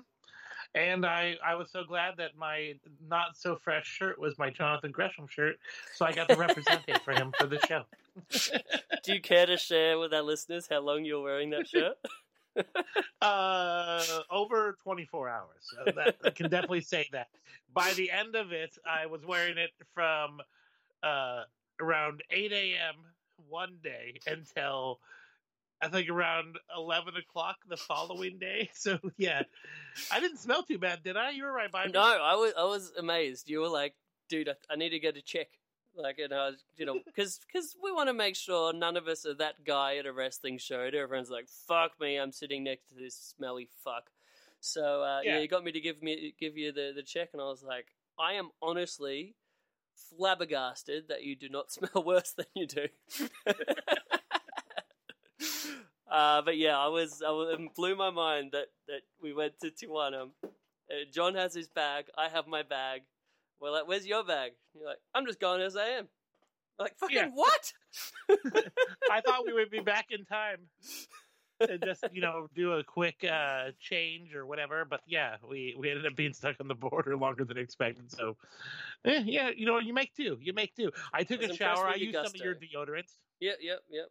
And 0.75 1.05
I, 1.05 1.35
I 1.45 1.57
was 1.57 1.69
so 1.71 1.83
glad 1.83 2.17
that 2.19 2.37
my 2.39 2.75
not 3.09 3.37
so 3.37 3.57
fresh 3.57 3.87
shirt 3.87 4.21
was 4.21 4.39
my 4.39 4.51
Jonathan 4.51 4.93
Gresham 4.93 5.27
shirt, 5.29 5.57
so 5.95 6.07
I 6.07 6.13
got 6.13 6.29
to 6.29 6.37
represent 6.37 6.83
it 6.87 7.03
for 7.03 7.13
him 7.13 7.33
for 7.37 7.47
the 7.47 7.59
show. 7.67 7.83
Do 9.03 9.15
you 9.15 9.21
care 9.21 9.47
to 9.47 9.57
share 9.57 9.99
with 9.99 10.15
our 10.15 10.23
listeners 10.23 10.69
how 10.71 10.81
long 10.81 11.05
you're 11.05 11.23
wearing 11.23 11.51
that 11.51 11.67
shirt? 11.67 11.97
Uh, 13.23 14.03
over 14.31 14.79
24 14.83 15.29
hours. 15.29 15.61
So 15.61 15.93
that, 15.93 16.17
I 16.25 16.31
can 16.31 16.49
definitely 16.49 16.81
say 16.81 17.07
that. 17.13 17.29
By 17.75 17.93
the 17.93 18.11
end 18.11 18.35
of 18.35 18.51
it, 18.53 18.79
I 18.87 19.07
was 19.07 19.27
wearing 19.27 19.59
it 19.59 19.73
from 19.93 20.41
uh, 21.03 21.43
around 21.79 22.23
8 22.31 22.51
a.m. 22.51 22.95
one 23.47 23.77
day 23.83 24.21
until 24.27 25.01
I 25.83 25.89
think 25.89 26.09
around 26.09 26.57
11 26.75 27.15
o'clock 27.17 27.57
the 27.69 27.77
following 27.77 28.39
day. 28.39 28.71
So, 28.75 28.99
yeah, 29.19 29.43
I 30.11 30.21
didn't 30.21 30.39
smell 30.39 30.63
too 30.63 30.79
bad, 30.79 31.03
did 31.03 31.19
I? 31.19 31.31
You 31.31 31.45
were 31.45 31.53
right 31.53 31.71
by 31.71 31.87
me. 31.87 31.93
no, 31.93 32.01
I 32.01 32.35
was 32.37 32.55
I 32.57 32.65
was 32.65 32.93
amazed. 32.99 33.51
You 33.51 33.61
were 33.61 33.69
like, 33.69 33.95
dude, 34.31 34.49
I, 34.49 34.55
I 34.71 34.77
need 34.77 34.91
to 34.91 34.99
get 34.99 35.17
a 35.19 35.23
check. 35.23 35.49
Like, 35.97 36.19
and 36.19 36.33
I 36.33 36.49
was, 36.49 36.65
you 36.77 36.87
know, 36.87 36.99
because 37.05 37.41
because 37.47 37.77
we 37.83 37.93
want 37.93 38.09
to 38.09 38.15
make 38.15 38.37
sure 38.37 38.73
none 38.73 38.97
of 38.97 39.09
us 39.09 39.27
are 39.27 39.35
that 39.35 39.65
guy 39.65 39.97
at 39.97 40.07
a 40.07 40.13
wrestling 40.13 40.59
show. 40.59 40.81
Everyone's 40.81 41.31
like, 41.31 41.49
fuck 41.69 41.93
me, 42.01 42.17
I'm 42.17 42.33
sitting 42.33 42.65
next 42.65 42.89
to 42.89 42.95
this 42.95 43.15
smelly 43.37 43.69
fuck. 43.85 44.11
So 44.61 45.03
uh, 45.03 45.21
yeah. 45.25 45.35
Yeah. 45.35 45.41
you 45.41 45.49
got 45.49 45.65
me 45.65 45.73
to 45.73 45.81
give 45.81 46.03
me 46.03 46.35
give 46.39 46.57
you 46.57 46.73
the 46.73 46.93
the 46.95 47.03
check, 47.03 47.31
and 47.33 47.43
I 47.43 47.47
was 47.47 47.63
like, 47.63 47.87
I 48.19 48.35
am 48.35 48.51
honestly 48.63 49.35
flabbergasted 50.17 51.09
that 51.09 51.25
you 51.25 51.37
do 51.37 51.49
not 51.49 51.71
smell 51.73 52.05
worse 52.05 52.33
than 52.33 52.47
you 52.55 52.67
do. 52.67 52.87
Uh, 56.11 56.43
but 56.43 56.59
yeah, 56.59 56.77
I 56.77 56.89
was, 56.89 57.23
I 57.25 57.31
was, 57.31 57.55
it 57.57 57.75
blew 57.77 57.95
my 57.95 58.11
mind 58.11 58.51
that, 58.53 58.67
that 58.89 59.03
we 59.23 59.33
went 59.33 59.61
to 59.61 59.71
Tijuana. 59.71 60.31
Uh, 60.43 60.49
John 61.13 61.37
has 61.37 61.55
his 61.55 61.69
bag. 61.69 62.07
I 62.19 62.29
have 62.29 62.49
my 62.49 62.65
bag. 62.65 63.03
We're 63.61 63.71
like, 63.71 63.87
"Where's 63.87 64.07
your 64.07 64.25
bag?" 64.25 64.53
You're 64.75 64.87
like, 64.87 64.99
"I'm 65.15 65.27
just 65.27 65.41
going 65.41 65.61
as 65.61 65.77
I 65.77 65.87
am." 65.89 66.09
Like, 66.79 66.97
fucking 66.99 67.17
Yeah. 67.17 67.29
what? 67.35 67.73
I 69.11 69.21
thought 69.21 69.45
we 69.47 69.53
would 69.53 69.71
be 69.71 69.81
back 69.81 70.07
in 70.11 70.25
time 70.25 70.69
and 71.61 71.83
just 71.85 72.05
you 72.13 72.21
know 72.21 72.49
do 72.55 72.73
a 72.73 72.85
quick 72.85 73.25
uh, 73.31 73.71
change 73.79 74.35
or 74.35 74.47
whatever. 74.47 74.85
But 74.85 75.03
yeah, 75.07 75.37
we 75.47 75.75
we 75.79 75.91
ended 75.91 76.07
up 76.07 76.17
being 76.17 76.33
stuck 76.33 76.57
on 76.61 76.69
the 76.69 76.75
border 76.75 77.17
longer 77.17 77.45
than 77.45 77.59
expected. 77.59 78.11
So 78.11 78.37
eh, 79.05 79.23
yeah, 79.27 79.51
you 79.55 79.67
know 79.67 79.79
you 79.79 79.93
make 79.93 80.15
do. 80.15 80.39
You 80.41 80.53
make 80.53 80.75
do. 80.75 80.91
I 81.13 81.25
took 81.25 81.43
I 81.43 81.47
a 81.47 81.55
shower. 81.55 81.87
I 81.87 81.97
used 81.97 82.15
some 82.15 82.27
of 82.27 82.37
your 82.37 82.55
gusto. 82.55 82.85
deodorant. 82.85 83.13
Yep, 83.41 83.59
yep, 83.61 83.81
yep. 83.91 84.07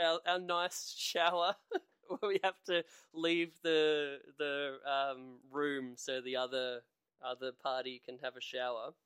Our, 0.00 0.20
our 0.26 0.40
nice 0.40 0.94
shower 0.96 1.54
where 2.08 2.18
we 2.28 2.40
have 2.42 2.60
to 2.66 2.84
leave 3.12 3.52
the 3.62 4.18
the 4.38 4.78
um, 4.86 5.38
room 5.50 5.94
so 5.96 6.20
the 6.20 6.36
other 6.36 6.80
other 7.24 7.52
party 7.52 8.00
can 8.04 8.18
have 8.22 8.36
a 8.36 8.40
shower. 8.40 8.90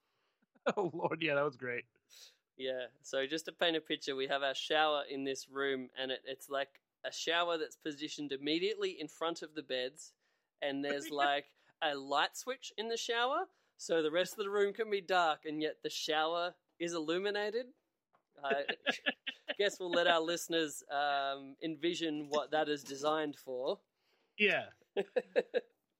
Oh 0.76 0.90
lord, 0.92 1.22
yeah, 1.22 1.34
that 1.34 1.44
was 1.44 1.56
great. 1.56 1.84
Yeah. 2.58 2.86
So 3.02 3.26
just 3.26 3.46
to 3.46 3.52
paint 3.52 3.76
a 3.76 3.80
picture, 3.80 4.14
we 4.14 4.26
have 4.26 4.42
our 4.42 4.54
shower 4.54 5.02
in 5.08 5.24
this 5.24 5.48
room, 5.48 5.88
and 5.98 6.10
it, 6.10 6.20
it's 6.26 6.50
like 6.50 6.80
a 7.06 7.12
shower 7.12 7.56
that's 7.56 7.76
positioned 7.76 8.32
immediately 8.32 9.00
in 9.00 9.08
front 9.08 9.40
of 9.42 9.54
the 9.54 9.62
beds, 9.62 10.12
and 10.60 10.84
there's 10.84 11.10
like 11.10 11.46
a 11.80 11.94
light 11.94 12.36
switch 12.36 12.72
in 12.76 12.88
the 12.88 12.96
shower, 12.98 13.46
so 13.78 14.02
the 14.02 14.10
rest 14.10 14.32
of 14.32 14.38
the 14.38 14.50
room 14.50 14.72
can 14.72 14.90
be 14.90 15.00
dark, 15.00 15.46
and 15.46 15.62
yet 15.62 15.76
the 15.82 15.90
shower 15.90 16.54
is 16.78 16.92
illuminated. 16.92 17.66
I 18.44 18.64
guess 19.58 19.78
we'll 19.80 19.90
let 19.90 20.06
our 20.06 20.20
listeners 20.20 20.82
um, 20.90 21.56
envision 21.62 22.26
what 22.28 22.50
that 22.50 22.68
is 22.68 22.82
designed 22.82 23.36
for. 23.36 23.78
Yeah, 24.38 24.64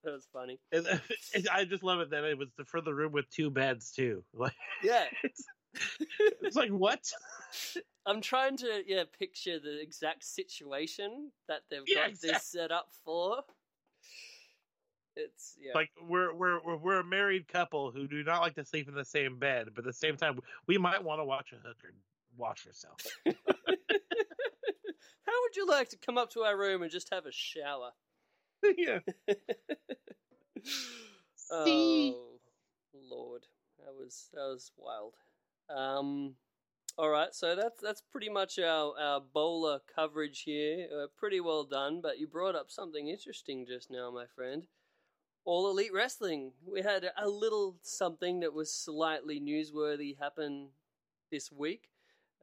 that 0.03 0.11
was 0.13 0.27
funny. 0.31 0.59
And- 0.71 0.87
and 1.35 1.47
I 1.51 1.65
just 1.65 1.83
love 1.83 1.99
it 1.99 2.09
that 2.11 2.23
it 2.23 2.37
was 2.37 2.49
the, 2.57 2.65
for 2.65 2.81
the 2.81 2.93
room 2.93 3.11
with 3.11 3.29
two 3.29 3.49
beds 3.49 3.91
too. 3.91 4.23
Like 4.33 4.53
Yeah. 4.83 5.05
it's, 5.23 5.43
it's 6.41 6.55
like 6.55 6.71
what? 6.71 7.01
I'm 8.05 8.21
trying 8.21 8.57
to 8.57 8.83
yeah 8.87 9.03
picture 9.19 9.59
the 9.59 9.79
exact 9.81 10.23
situation 10.23 11.31
that 11.47 11.61
they've 11.69 11.83
Yeah, 11.87 11.95
got 12.01 12.09
exact- 12.09 12.33
this 12.33 12.43
set 12.45 12.71
up 12.71 12.87
for. 13.05 13.43
It's 15.15 15.55
yeah. 15.61 15.73
Like 15.75 15.91
we're 16.07 16.33
we're 16.33 16.59
we're 16.63 16.77
we're 16.77 16.99
a 17.01 17.03
married 17.03 17.47
couple 17.47 17.91
who 17.91 18.07
do 18.07 18.23
not 18.23 18.41
like 18.41 18.55
to 18.55 18.63
sleep 18.65 18.87
in 18.87 18.95
the 18.95 19.03
same 19.05 19.37
bed, 19.37 19.67
but 19.75 19.79
at 19.79 19.85
the 19.85 19.93
same 19.93 20.15
time 20.17 20.39
we 20.65 20.77
might 20.77 21.03
want 21.03 21.19
to 21.19 21.25
watch 21.25 21.51
a 21.51 21.55
hooker 21.57 21.93
wash 22.37 22.65
herself. 22.65 22.99
How 23.25 23.33
would 25.43 25.55
you 25.55 25.67
like 25.67 25.89
to 25.89 25.97
come 25.97 26.17
up 26.17 26.31
to 26.31 26.41
our 26.43 26.57
room 26.57 26.81
and 26.81 26.91
just 26.91 27.13
have 27.13 27.25
a 27.25 27.31
shower? 27.31 27.91
yeah. 28.77 28.99
oh 31.51 32.15
Lord, 32.93 33.45
that 33.79 33.93
was 33.93 34.29
that 34.33 34.41
was 34.41 34.71
wild. 34.77 35.15
Um, 35.69 36.35
all 36.97 37.09
right, 37.09 37.33
so 37.33 37.55
that's 37.55 37.81
that's 37.81 38.01
pretty 38.11 38.29
much 38.29 38.59
our 38.59 38.93
our 38.99 39.21
Bola 39.21 39.81
coverage 39.93 40.41
here. 40.41 40.87
Uh, 40.93 41.07
pretty 41.17 41.39
well 41.39 41.63
done, 41.63 42.01
but 42.01 42.19
you 42.19 42.27
brought 42.27 42.55
up 42.55 42.69
something 42.69 43.07
interesting 43.07 43.65
just 43.65 43.89
now, 43.89 44.11
my 44.11 44.25
friend. 44.35 44.67
All 45.45 45.69
Elite 45.69 45.93
Wrestling. 45.93 46.51
We 46.69 46.81
had 46.81 47.09
a 47.17 47.29
little 47.29 47.77
something 47.81 48.41
that 48.41 48.53
was 48.53 48.73
slightly 48.73 49.39
newsworthy 49.39 50.17
happen 50.19 50.69
this 51.31 51.51
week 51.51 51.89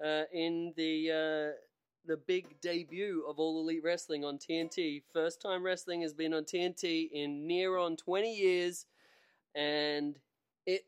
uh, 0.05 0.23
in 0.33 0.73
the 0.77 1.11
uh, 1.13 1.66
the 2.07 2.17
big 2.17 2.61
debut 2.61 3.25
of 3.29 3.39
All 3.39 3.61
Elite 3.61 3.83
Wrestling 3.83 4.25
on 4.25 4.39
TNT. 4.39 5.03
First 5.13 5.41
time 5.41 5.63
wrestling 5.63 6.03
has 6.03 6.15
been 6.15 6.35
on 6.35 6.45
TNT 6.45 7.11
in 7.13 7.47
near 7.47 7.77
on 7.77 7.97
20 7.97 8.35
years, 8.35 8.87
and 9.55 10.19
it 10.67 10.85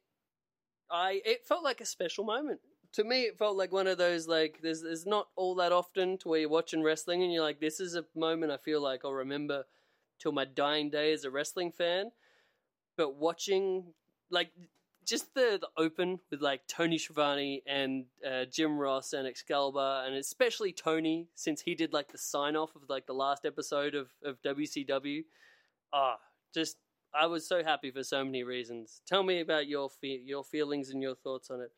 I 0.90 1.20
it 1.24 1.46
felt 1.46 1.64
like 1.64 1.80
a 1.80 1.86
special 1.86 2.24
moment. 2.24 2.60
To 2.92 3.04
me, 3.04 3.22
it 3.22 3.38
felt 3.38 3.56
like 3.56 3.72
one 3.72 3.86
of 3.86 3.98
those 3.98 4.26
like 4.26 4.60
there's 4.62 4.82
there's 4.82 5.06
not 5.06 5.28
all 5.36 5.54
that 5.56 5.72
often 5.72 6.18
to 6.18 6.28
where 6.28 6.40
you're 6.40 6.48
watching 6.48 6.82
wrestling 6.82 7.22
and 7.22 7.32
you're 7.32 7.42
like, 7.42 7.60
this 7.60 7.80
is 7.80 7.94
a 7.94 8.04
moment 8.14 8.52
I 8.52 8.56
feel 8.56 8.80
like 8.82 9.04
I'll 9.04 9.12
remember 9.12 9.64
till 10.18 10.32
my 10.32 10.44
dying 10.44 10.90
day 10.90 11.12
as 11.12 11.24
a 11.24 11.30
wrestling 11.30 11.72
fan. 11.72 12.10
But 12.96 13.16
watching 13.16 13.92
like 14.30 14.50
just 15.08 15.34
the, 15.34 15.58
the 15.60 15.68
open 15.82 16.20
with 16.30 16.42
like 16.42 16.60
Tony 16.68 16.98
Schiavone 16.98 17.62
and 17.66 18.04
uh, 18.28 18.44
Jim 18.44 18.78
Ross 18.78 19.12
and 19.14 19.26
Excalibur, 19.26 20.04
and 20.06 20.14
especially 20.14 20.72
Tony, 20.72 21.28
since 21.34 21.62
he 21.62 21.74
did 21.74 21.92
like 21.92 22.12
the 22.12 22.18
sign 22.18 22.56
off 22.56 22.76
of 22.76 22.82
like 22.88 23.06
the 23.06 23.14
last 23.14 23.46
episode 23.46 23.94
of, 23.94 24.08
of 24.24 24.40
WCW. 24.42 25.22
Ah, 25.92 26.18
just 26.54 26.76
I 27.14 27.26
was 27.26 27.46
so 27.48 27.64
happy 27.64 27.90
for 27.90 28.02
so 28.04 28.22
many 28.24 28.42
reasons. 28.44 29.00
Tell 29.06 29.22
me 29.22 29.40
about 29.40 29.66
your 29.66 29.88
fe- 29.88 30.22
your 30.24 30.44
feelings 30.44 30.90
and 30.90 31.02
your 31.02 31.14
thoughts 31.14 31.50
on 31.50 31.60
it. 31.62 31.72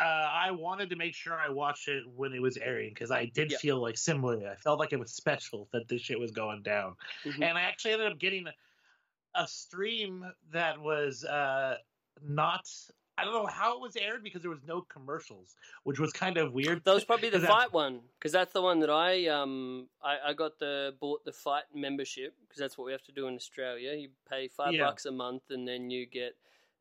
Uh, 0.00 0.04
I 0.04 0.50
wanted 0.52 0.88
to 0.90 0.96
make 0.96 1.14
sure 1.14 1.34
I 1.34 1.50
watched 1.50 1.86
it 1.86 2.02
when 2.16 2.32
it 2.32 2.40
was 2.40 2.56
airing 2.56 2.90
because 2.94 3.10
I 3.10 3.26
did 3.26 3.52
Yeah. 3.52 3.58
feel 3.58 3.80
like 3.80 3.98
similarly. 3.98 4.46
I 4.46 4.54
felt 4.56 4.78
like 4.80 4.94
it 4.94 4.98
was 4.98 5.12
special 5.12 5.68
that 5.74 5.86
this 5.86 6.00
shit 6.00 6.18
was 6.18 6.30
going 6.32 6.62
down, 6.62 6.96
Mhm. 7.24 7.42
and 7.42 7.58
I 7.58 7.62
actually 7.62 7.92
ended 7.92 8.10
up 8.10 8.18
getting 8.18 8.46
a, 8.46 8.54
a 9.34 9.46
stream 9.46 10.24
that 10.50 10.80
was 10.80 11.24
uh, 11.24 11.76
not. 12.26 12.68
I 13.18 13.24
don't 13.24 13.34
know 13.34 13.46
how 13.46 13.76
it 13.76 13.80
was 13.82 13.94
aired 13.94 14.24
because 14.24 14.40
there 14.40 14.50
was 14.50 14.62
no 14.66 14.80
commercials, 14.80 15.54
which 15.84 15.98
was 16.00 16.12
kind 16.12 16.38
of 16.38 16.54
weird. 16.54 16.82
That 16.84 16.94
was 16.94 17.04
probably 17.04 17.28
the 17.28 17.38
that- 17.40 17.48
FITE 17.50 17.72
one 17.72 18.00
because 18.18 18.32
that's 18.32 18.52
the 18.54 18.62
one 18.62 18.80
that 18.80 18.90
I 18.90 19.26
um 19.28 19.86
I, 20.02 20.30
I 20.30 20.32
got 20.32 20.58
the 20.58 20.94
bought 20.98 21.24
the 21.24 21.32
FITE 21.32 21.64
membership 21.74 22.34
because 22.42 22.58
that's 22.58 22.78
what 22.78 22.86
we 22.86 22.92
have 22.92 23.02
to 23.04 23.12
do 23.12 23.26
in 23.28 23.34
Australia. 23.34 23.92
You 23.94 24.08
pay 24.28 24.48
five 24.48 24.72
Yeah. 24.72 24.86
bucks 24.86 25.04
a 25.04 25.12
month 25.12 25.42
and 25.50 25.68
then 25.68 25.90
you 25.90 26.06
get 26.06 26.36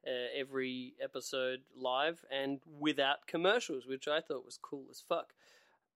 uh, 0.07 0.09
every 0.35 0.93
episode 1.03 1.59
live 1.76 2.23
and 2.31 2.59
without 2.80 3.27
commercials, 3.27 3.85
which 3.85 4.07
I 4.07 4.19
thought 4.22 4.43
was 4.45 4.57
cool 4.61 4.85
as 4.89 4.99
fuck. 5.07 5.34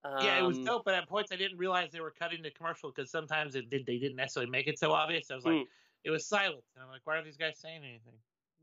Um, 0.04 0.22
yeah, 0.22 0.38
it 0.38 0.42
was 0.46 0.58
dope, 0.58 0.84
but 0.84 0.94
at 0.94 1.08
points 1.08 1.32
I 1.32 1.36
didn't 1.36 1.58
realize 1.58 1.90
they 1.90 2.00
were 2.00 2.12
cutting 2.16 2.42
the 2.42 2.50
commercial 2.50 2.92
because 2.94 3.10
sometimes 3.10 3.56
it 3.56 3.68
did. 3.70 3.84
They 3.86 3.98
didn't 3.98 4.16
necessarily 4.16 4.50
make 4.50 4.68
it 4.68 4.78
so 4.78 4.92
obvious. 4.92 5.30
I 5.32 5.34
was 5.34 5.44
like, 5.44 5.54
Mm. 5.54 5.66
it 6.04 6.10
was 6.10 6.24
silent, 6.24 6.62
and 6.76 6.84
I'm 6.84 6.90
like, 6.90 7.00
why 7.04 7.16
are 7.16 7.24
these 7.24 7.36
guys 7.38 7.58
saying 7.58 7.82
anything? 7.82 8.14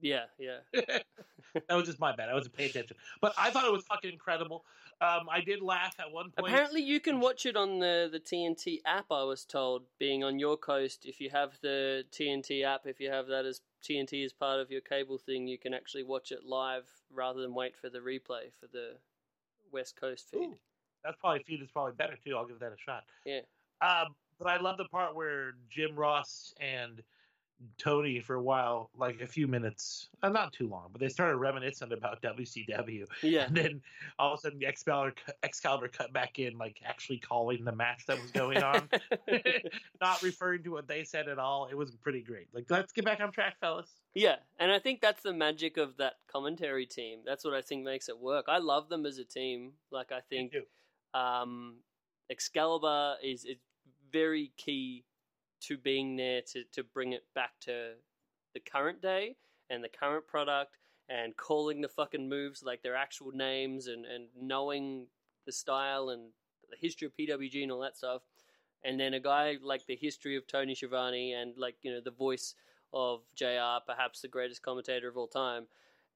Yeah, 0.03 0.25
yeah. 0.37 0.57
that 0.73 1.75
was 1.75 1.85
just 1.85 1.99
my 1.99 2.13
bad. 2.13 2.29
I 2.29 2.33
wasn't 2.33 2.55
paying 2.55 2.69
attention, 2.69 2.97
but 3.21 3.33
I 3.37 3.49
thought 3.51 3.65
it 3.65 3.71
was 3.71 3.85
fucking 3.85 4.11
incredible. 4.11 4.65
Um, 4.99 5.27
I 5.31 5.39
did 5.39 5.61
laugh 5.61 5.95
at 5.97 6.11
one 6.11 6.31
point. 6.31 6.51
Apparently, 6.51 6.81
you 6.81 6.99
can 6.99 7.21
watch 7.21 7.45
it 7.45 7.55
on 7.55 7.79
the, 7.79 8.09
the 8.11 8.19
TNT 8.19 8.81
app. 8.85 9.05
I 9.11 9.23
was 9.23 9.45
told, 9.45 9.83
being 9.99 10.23
on 10.23 10.39
your 10.39 10.57
coast, 10.57 11.05
if 11.05 11.21
you 11.21 11.29
have 11.29 11.57
the 11.61 12.03
TNT 12.11 12.65
app, 12.65 12.81
if 12.85 12.99
you 12.99 13.09
have 13.09 13.27
that 13.27 13.45
as 13.45 13.61
TNT 13.81 14.25
as 14.25 14.33
part 14.33 14.59
of 14.59 14.69
your 14.69 14.81
cable 14.81 15.17
thing, 15.17 15.47
you 15.47 15.57
can 15.57 15.73
actually 15.73 16.03
watch 16.03 16.31
it 16.31 16.45
live 16.45 16.85
rather 17.09 17.41
than 17.41 17.53
wait 17.53 17.77
for 17.77 17.89
the 17.89 17.99
replay 17.99 18.51
for 18.59 18.67
the 18.71 18.95
West 19.71 19.95
Coast 19.99 20.29
feed. 20.29 20.49
Ooh, 20.49 20.57
that's 21.03 21.17
probably 21.19 21.43
feed 21.43 21.61
is 21.61 21.71
probably 21.71 21.93
better 21.93 22.17
too. 22.23 22.35
I'll 22.35 22.45
give 22.45 22.59
that 22.59 22.73
a 22.73 22.77
shot. 22.77 23.03
Yeah. 23.25 23.41
Um, 23.81 24.15
but 24.37 24.47
I 24.47 24.59
love 24.59 24.77
the 24.77 24.85
part 24.85 25.15
where 25.15 25.53
Jim 25.69 25.95
Ross 25.95 26.53
and 26.59 27.01
Tony 27.77 28.19
for 28.19 28.35
a 28.35 28.41
while, 28.41 28.89
like 28.97 29.21
a 29.21 29.27
few 29.27 29.47
minutes, 29.47 30.09
uh, 30.21 30.29
not 30.29 30.53
too 30.53 30.67
long, 30.67 30.89
but 30.91 31.01
they 31.01 31.09
started 31.09 31.37
reminiscing 31.37 31.91
about 31.91 32.21
WCW. 32.21 33.05
Yeah, 33.21 33.45
And 33.45 33.55
then 33.55 33.81
all 34.19 34.33
of 34.33 34.39
a 34.39 34.41
sudden, 34.41 34.59
the 34.59 34.67
Excalibur, 34.67 35.13
Excalibur 35.43 35.87
cut 35.87 36.13
back 36.13 36.39
in, 36.39 36.57
like 36.57 36.81
actually 36.85 37.19
calling 37.19 37.63
the 37.63 37.71
match 37.71 38.05
that 38.07 38.21
was 38.21 38.31
going 38.31 38.61
on, 38.63 38.89
not 40.01 40.21
referring 40.21 40.63
to 40.63 40.69
what 40.69 40.87
they 40.87 41.03
said 41.03 41.27
at 41.27 41.39
all. 41.39 41.67
It 41.69 41.75
was 41.75 41.91
pretty 41.95 42.21
great. 42.21 42.47
Like, 42.53 42.65
let's 42.69 42.91
get 42.91 43.05
back 43.05 43.19
on 43.19 43.31
track, 43.31 43.55
fellas. 43.59 43.89
yeah, 44.13 44.35
and 44.59 44.71
I 44.71 44.79
think 44.79 45.01
that's 45.01 45.23
the 45.23 45.33
magic 45.33 45.77
of 45.77 45.97
that 45.97 46.13
commentary 46.31 46.85
team. 46.85 47.19
That's 47.25 47.43
what 47.43 47.53
I 47.53 47.61
think 47.61 47.83
makes 47.83 48.09
it 48.09 48.19
work. 48.19 48.45
I 48.47 48.57
love 48.57 48.89
them 48.89 49.05
as 49.05 49.17
a 49.17 49.25
team. 49.25 49.73
Like 49.91 50.11
I 50.11 50.19
think 50.19 50.53
um, 51.13 51.75
Excalibur 52.29 53.15
is, 53.23 53.45
is 53.45 53.57
very 54.11 54.51
key 54.57 55.03
to 55.67 55.77
being 55.77 56.15
there 56.15 56.41
to, 56.53 56.63
to 56.73 56.83
bring 56.83 57.13
it 57.13 57.23
back 57.33 57.51
to 57.61 57.93
the 58.53 58.59
current 58.59 59.01
day 59.01 59.35
and 59.69 59.83
the 59.83 59.89
current 59.89 60.27
product 60.27 60.77
and 61.09 61.35
calling 61.35 61.81
the 61.81 61.87
fucking 61.87 62.29
moves 62.29 62.63
like 62.63 62.81
their 62.81 62.95
actual 62.95 63.31
names 63.31 63.87
and, 63.87 64.05
and 64.05 64.27
knowing 64.39 65.07
the 65.45 65.51
style 65.51 66.09
and 66.09 66.31
the 66.69 66.77
history 66.79 67.05
of 67.05 67.13
PWG 67.15 67.63
and 67.63 67.71
all 67.71 67.81
that 67.81 67.97
stuff. 67.97 68.21
And 68.83 68.99
then 68.99 69.13
a 69.13 69.19
guy 69.19 69.57
like 69.61 69.85
the 69.85 69.95
history 69.95 70.35
of 70.35 70.47
Tony 70.47 70.75
Schiavone 70.75 71.33
and 71.33 71.57
like, 71.57 71.75
you 71.81 71.91
know, 71.91 72.01
the 72.03 72.11
voice 72.11 72.55
of 72.93 73.21
JR, 73.35 73.79
perhaps 73.85 74.21
the 74.21 74.27
greatest 74.27 74.61
commentator 74.61 75.07
of 75.07 75.17
all 75.17 75.27
time. 75.27 75.67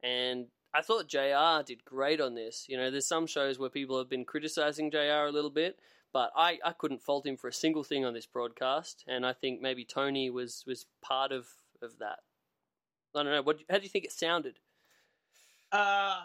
And 0.04 0.48
I 0.74 0.82
thought 0.82 1.08
JR 1.08 1.64
did 1.66 1.84
great 1.86 2.22
on 2.22 2.36
this. 2.36 2.66
You 2.68 2.78
know, 2.78 2.92
there's 2.92 3.08
some 3.08 3.28
shows 3.28 3.58
where 3.58 3.70
people 3.70 3.98
have 3.98 4.10
been 4.10 4.26
criticizing 4.26 4.92
JR 4.92 5.26
a 5.28 5.32
little 5.32 5.50
bit, 5.50 5.80
but 6.14 6.32
I, 6.36 6.60
I 6.64 6.72
couldn't 6.72 7.02
fault 7.02 7.26
him 7.26 7.38
for 7.38 7.48
a 7.48 7.54
single 7.54 7.84
thing 7.84 8.06
on 8.06 8.14
this 8.14 8.26
broadcast, 8.26 9.04
and 9.08 9.26
I 9.26 9.34
think 9.34 9.62
maybe 9.62 9.86
Tony 9.86 10.30
was, 10.30 10.64
was 10.66 10.86
part 11.02 11.32
of, 11.32 11.48
of 11.82 12.00
that. 12.00 12.20
I 13.16 13.24
don't 13.24 13.32
know. 13.32 13.42
What 13.42 13.60
how 13.70 13.78
do 13.78 13.84
you 13.84 13.90
think 13.90 14.06
it 14.06 14.12
sounded? 14.12 14.60
Uh, 15.72 16.22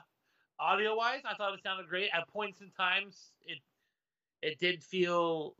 audio 0.60 0.94
wise, 0.94 1.20
I 1.24 1.34
thought 1.34 1.54
it 1.54 1.60
sounded 1.62 1.88
great. 1.88 2.10
At 2.12 2.28
points 2.28 2.60
in 2.60 2.70
times, 2.70 3.30
it 3.46 3.58
it 4.42 4.58
did 4.58 4.82
feel 4.82 5.54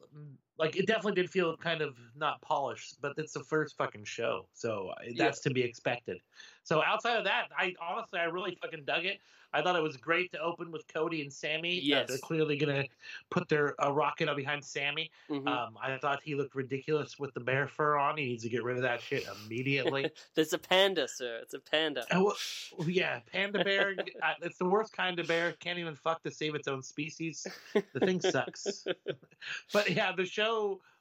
like 0.63 0.77
it 0.77 0.87
definitely 0.87 1.21
did 1.21 1.31
feel 1.31 1.57
kind 1.57 1.81
of 1.83 1.97
not 2.17 2.41
polished, 2.41 2.97
but 3.01 3.15
it's 3.17 3.33
the 3.33 3.43
first 3.45 3.77
fucking 3.77 4.05
show, 4.05 4.47
so 4.55 4.91
uh, 4.97 5.03
that's 5.17 5.41
to 5.41 5.51
be 5.51 5.63
expected. 5.63 6.19
So 6.65 6.83
outside 6.83 7.17
of 7.17 7.25
that, 7.25 7.49
I 7.57 7.75
honestly 7.81 8.21
I 8.21 8.25
really 8.25 8.57
fucking 8.63 8.85
dug 8.85 9.05
it. 9.05 9.21
I 9.55 9.61
thought 9.61 9.77
it 9.77 9.83
was 9.83 9.99
great 9.99 10.33
to 10.33 10.41
open 10.41 10.71
with 10.73 10.87
Cody 10.89 11.21
and 11.21 11.31
Sammy. 11.31 11.77
Uh, 11.79 11.83
Yes. 11.83 12.09
they're 12.09 12.17
clearly 12.19 12.57
gonna 12.57 12.85
put 13.31 13.49
their 13.51 13.75
uh, 13.85 13.93
rocket 13.93 14.29
up 14.29 14.37
behind 14.37 14.65
Sammy. 14.65 15.11
Mhm. 15.29 15.47
Um, 15.47 15.77
I 15.83 15.99
thought 15.99 16.23
he 16.23 16.35
looked 16.35 16.55
ridiculous 16.55 17.19
with 17.19 17.35
the 17.35 17.41
bear 17.41 17.67
fur 17.67 17.99
on. 17.99 18.17
He 18.17 18.25
needs 18.27 18.45
to 18.45 18.49
get 18.49 18.63
rid 18.65 18.77
of 18.77 18.83
that 18.83 19.03
shit 19.03 19.27
immediately. 19.45 20.09
There's 20.35 20.55
a 20.55 20.59
panda, 20.59 21.07
sir. 21.07 21.41
It's 21.43 21.53
a 21.53 21.59
panda. 21.59 22.07
Oh, 22.13 22.35
well, 22.79 22.89
yeah, 22.89 23.21
panda 23.31 23.63
bear. 23.63 23.95
uh, 24.23 24.33
it's 24.41 24.57
the 24.57 24.65
worst 24.65 24.95
kind 24.97 25.19
of 25.19 25.27
bear. 25.29 25.53
Can't 25.61 25.79
even 25.79 25.97
fuck 25.97 26.23
to 26.23 26.31
save 26.31 26.55
its 26.55 26.67
own 26.69 26.83
species. 26.83 27.47
The 27.75 28.01
thing 28.01 28.21
sucks. 28.23 28.87
but 29.73 29.91
yeah, 29.91 30.13
the 30.13 30.25
show 30.25 30.52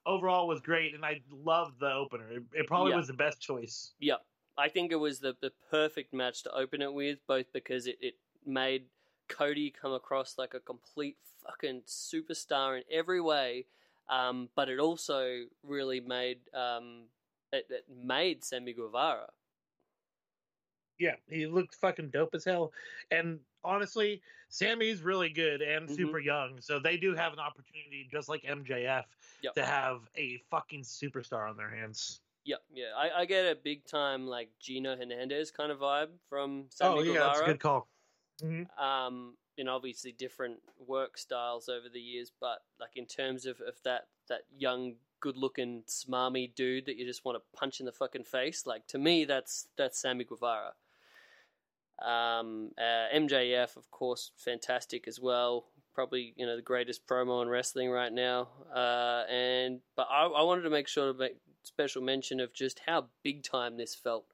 overall 0.06 0.48
was 0.48 0.62
great, 0.62 0.94
and 0.96 1.06
I 1.06 1.22
loved 1.32 1.80
the 1.80 1.92
opener. 1.92 2.28
It, 2.32 2.44
it 2.54 2.68
probably 2.68 2.92
Yeah. 2.92 2.98
was 2.98 3.08
the 3.08 3.14
best 3.14 3.40
choice. 3.42 3.94
Yep. 4.00 4.20
I 4.58 4.68
think 4.70 4.92
it 4.92 4.98
was 4.98 5.20
the, 5.20 5.36
the 5.42 5.52
perfect 5.70 6.14
match 6.14 6.44
to 6.44 6.54
open 6.54 6.82
it 6.82 6.94
with, 6.94 7.20
both 7.28 7.52
because 7.54 7.88
it, 7.88 7.98
it 8.02 8.16
made 8.46 8.84
Cody 9.30 9.72
come 9.72 9.94
across 9.94 10.38
like 10.38 10.54
a 10.54 10.60
complete 10.60 11.18
fucking 11.46 11.82
superstar 11.88 12.78
in 12.78 12.84
every 12.92 13.22
way, 13.22 13.66
um, 14.10 14.50
but 14.56 14.68
it 14.70 14.80
also 14.80 15.46
really 15.64 16.00
made 16.02 16.40
um, 16.54 17.06
it, 17.54 17.66
it 17.70 17.86
made 17.90 18.44
Sammy 18.44 18.74
Guevara. 18.74 19.30
Yeah, 21.00 21.16
he 21.30 21.48
looked 21.48 21.76
fucking 21.76 22.10
dope 22.10 22.36
as 22.36 22.46
hell. 22.46 22.74
And 23.10 23.40
honestly, 23.64 24.22
Sammy's 24.50 25.02
really 25.02 25.30
good 25.30 25.62
and 25.62 25.88
Mhm. 25.90 25.96
super 25.96 26.20
young, 26.20 26.60
so 26.62 26.80
they 26.80 26.98
do 26.98 27.16
have 27.16 27.34
an 27.34 27.40
opportunity, 27.40 28.08
just 28.12 28.28
like 28.30 28.44
MJF, 28.44 29.06
Yep. 29.42 29.54
to 29.56 29.66
have 29.66 30.08
a 30.16 30.38
fucking 30.50 30.82
superstar 30.84 31.50
on 31.50 31.58
their 31.58 31.70
hands. 31.70 32.22
Yep, 32.44 32.64
yeah. 32.74 32.94
I, 32.96 33.22
I 33.22 33.26
get 33.26 33.46
a 33.46 33.56
big 33.56 33.86
time 33.86 34.26
like 34.28 34.50
Gino 34.60 34.96
Hernandez 34.96 35.52
kind 35.52 35.72
of 35.72 35.80
vibe 35.80 36.10
from 36.28 36.68
Sammy 36.72 37.00
oh 37.00 37.02
yeah, 37.04 37.14
Guevara. 37.14 37.28
that's 37.28 37.42
a 37.42 37.46
good 37.46 37.60
call. 37.60 37.88
Mhm. 38.42 38.80
um, 38.80 39.38
you 39.58 39.64
know, 39.64 39.76
obviously 39.76 40.12
different 40.14 40.60
work 40.80 41.18
styles 41.18 41.70
over 41.70 41.88
the 41.90 42.02
years, 42.02 42.32
but 42.40 42.64
like 42.80 42.96
in 42.98 43.06
terms 43.06 43.46
of, 43.46 43.60
of 43.62 43.80
that 43.84 44.08
that 44.28 44.46
young, 44.50 44.96
good 45.20 45.38
looking, 45.38 45.84
smarmy 45.84 46.54
dude 46.56 46.86
that 46.86 46.96
you 46.96 47.06
just 47.06 47.24
want 47.26 47.36
to 47.38 47.58
punch 47.58 47.80
in 47.80 47.86
the 47.86 47.92
fucking 47.92 48.24
face, 48.24 48.66
like 48.66 48.88
to 48.88 48.98
me, 48.98 49.26
that's 49.26 49.68
that's 49.76 50.00
Sammy 50.00 50.24
Guevara. 50.24 50.74
Um, 52.06 52.72
uh, 52.78 53.16
MJF, 53.16 53.78
of 53.78 53.90
course, 53.92 54.32
fantastic 54.38 55.08
as 55.08 55.20
well. 55.20 55.66
Probably 55.94 56.34
you 56.38 56.46
know 56.46 56.56
the 56.56 56.62
greatest 56.62 57.06
promo 57.06 57.42
in 57.42 57.50
wrestling 57.50 57.90
right 57.90 58.12
now. 58.12 58.48
Uh, 58.74 59.24
and 59.30 59.82
but 59.96 60.08
I, 60.10 60.26
I 60.26 60.44
wanted 60.44 60.64
to 60.64 60.70
make 60.70 60.88
sure 60.88 61.12
to 61.12 61.18
make 61.18 61.38
special 61.64 62.02
mention 62.02 62.40
of 62.40 62.54
just 62.54 62.82
how 62.88 63.08
big 63.24 63.44
time 63.44 63.78
this 63.78 63.94
felt 63.94 64.26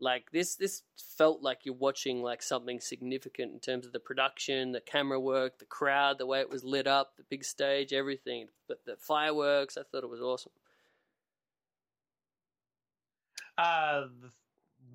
like 0.00 0.30
this 0.32 0.56
this 0.56 0.82
felt 1.16 1.42
like 1.42 1.60
you're 1.64 1.74
watching 1.74 2.22
like 2.22 2.42
something 2.42 2.80
significant 2.80 3.52
in 3.52 3.60
terms 3.60 3.86
of 3.86 3.92
the 3.92 4.00
production 4.00 4.72
the 4.72 4.80
camera 4.80 5.20
work 5.20 5.58
the 5.58 5.64
crowd 5.66 6.18
the 6.18 6.24
way 6.24 6.40
it 6.40 6.50
was 6.50 6.64
lit 6.64 6.86
up 6.86 7.16
the 7.16 7.22
big 7.28 7.44
stage 7.44 7.92
everything 7.92 8.46
but 8.66 8.78
the 8.86 8.96
fireworks 8.96 9.76
i 9.76 9.82
thought 9.82 10.04
it 10.04 10.08
was 10.10 10.20
awesome 10.20 10.52
Uh, 13.60 14.06
the 14.22 14.30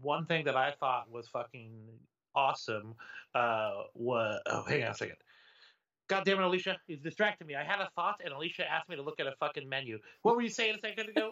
one 0.05 0.25
thing 0.25 0.45
that 0.45 0.55
I 0.55 0.73
thought 0.79 1.11
was 1.11 1.27
fucking 1.27 1.71
awesome 2.35 2.95
uh, 3.33 3.83
was 3.93 4.39
oh, 4.45 4.63
hang 4.67 4.83
on 4.83 4.91
a 4.91 4.95
second. 4.95 5.17
God 6.07 6.23
damn 6.23 6.39
it, 6.39 6.43
Alicia! 6.43 6.77
he's 6.85 6.99
distracting 6.99 7.47
me. 7.47 7.55
I 7.55 7.63
had 7.63 7.79
a 7.79 7.89
thought, 7.95 8.21
and 8.23 8.31
Alicia 8.31 8.71
asked 8.71 8.87
me 8.87 8.95
to 8.95 9.01
look 9.01 9.19
at 9.19 9.25
a 9.25 9.33
fucking 9.39 9.67
menu. 9.67 9.97
What 10.21 10.35
were 10.35 10.43
you 10.43 10.49
saying 10.49 10.75
a 10.75 10.87
second 10.87 11.09
ago? 11.09 11.31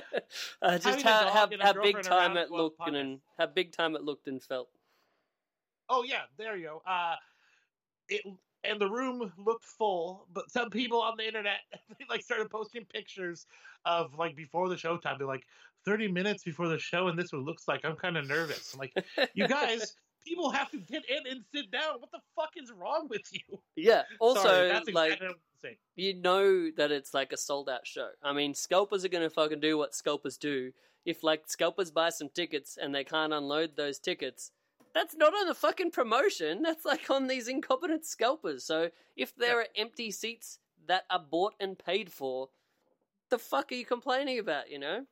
uh, 0.62 0.78
just 0.78 1.00
how, 1.00 1.30
how, 1.30 1.48
how 1.58 1.82
big 1.82 2.02
time 2.02 2.36
it 2.36 2.50
looked 2.50 2.86
and 2.86 3.20
how 3.38 3.46
big 3.46 3.72
time 3.72 3.96
it 3.96 4.02
looked 4.02 4.28
and 4.28 4.42
felt 4.42 4.68
oh 5.90 6.04
yeah, 6.04 6.22
there 6.38 6.56
you 6.56 6.66
go. 6.66 6.82
Uh, 6.86 7.16
it 8.08 8.22
and 8.62 8.80
the 8.80 8.88
room 8.88 9.32
looked 9.38 9.64
full, 9.64 10.26
but 10.32 10.50
some 10.50 10.70
people 10.70 11.00
on 11.00 11.16
the 11.16 11.26
internet 11.26 11.60
they 11.98 12.06
like 12.08 12.22
started 12.22 12.48
posting 12.50 12.84
pictures 12.86 13.46
of 13.84 14.14
like 14.16 14.36
before 14.36 14.68
the 14.68 14.76
show 14.76 14.96
time. 14.96 15.16
They're 15.18 15.26
like 15.26 15.46
thirty 15.84 16.08
minutes 16.08 16.44
before 16.44 16.68
the 16.68 16.78
show, 16.78 17.08
and 17.08 17.18
this 17.18 17.32
what 17.32 17.42
looks 17.42 17.68
like. 17.68 17.80
I'm 17.84 17.96
kind 17.96 18.16
of 18.16 18.26
nervous. 18.26 18.74
I'm 18.74 18.80
like, 18.80 18.92
you 19.34 19.48
guys, 19.48 19.96
people 20.26 20.50
have 20.50 20.70
to 20.70 20.78
get 20.78 21.02
in 21.08 21.30
and 21.30 21.44
sit 21.54 21.70
down. 21.70 22.00
What 22.00 22.10
the 22.12 22.20
fuck 22.36 22.50
is 22.56 22.72
wrong 22.72 23.06
with 23.08 23.22
you? 23.32 23.58
yeah 23.76 24.02
also 24.18 24.42
Sorry, 24.42 24.92
like 24.92 25.20
you 25.96 26.14
know 26.14 26.70
that 26.76 26.90
it's 26.90 27.14
like 27.14 27.32
a 27.32 27.36
sold 27.36 27.68
out 27.68 27.86
show. 27.86 28.08
I 28.22 28.32
mean, 28.32 28.54
scalpers 28.54 29.04
are 29.04 29.08
going 29.08 29.28
to 29.28 29.30
fucking 29.30 29.60
do 29.60 29.76
what 29.78 29.94
scalpers 29.94 30.36
do. 30.36 30.72
If 31.04 31.22
like 31.22 31.44
scalpers 31.46 31.90
buy 31.90 32.10
some 32.10 32.28
tickets 32.28 32.78
and 32.80 32.94
they 32.94 33.04
can't 33.04 33.32
unload 33.32 33.76
those 33.76 33.98
tickets, 33.98 34.52
that's 34.94 35.16
not 35.16 35.34
on 35.34 35.46
the 35.46 35.54
fucking 35.54 35.90
promotion. 35.90 36.62
That's 36.62 36.84
like 36.84 37.10
on 37.10 37.26
these 37.26 37.48
incompetent 37.48 38.04
scalpers. 38.04 38.64
So 38.64 38.90
if 39.16 39.34
there 39.36 39.60
are 39.60 39.66
empty 39.76 40.10
seats 40.10 40.58
that 40.86 41.04
are 41.10 41.24
bought 41.30 41.54
and 41.60 41.78
paid 41.78 42.12
for, 42.12 42.48
the 43.30 43.38
fuck 43.38 43.72
are 43.72 43.76
you 43.76 43.84
complaining 43.84 44.38
about? 44.38 44.70
You 44.70 44.78
know, 44.78 45.04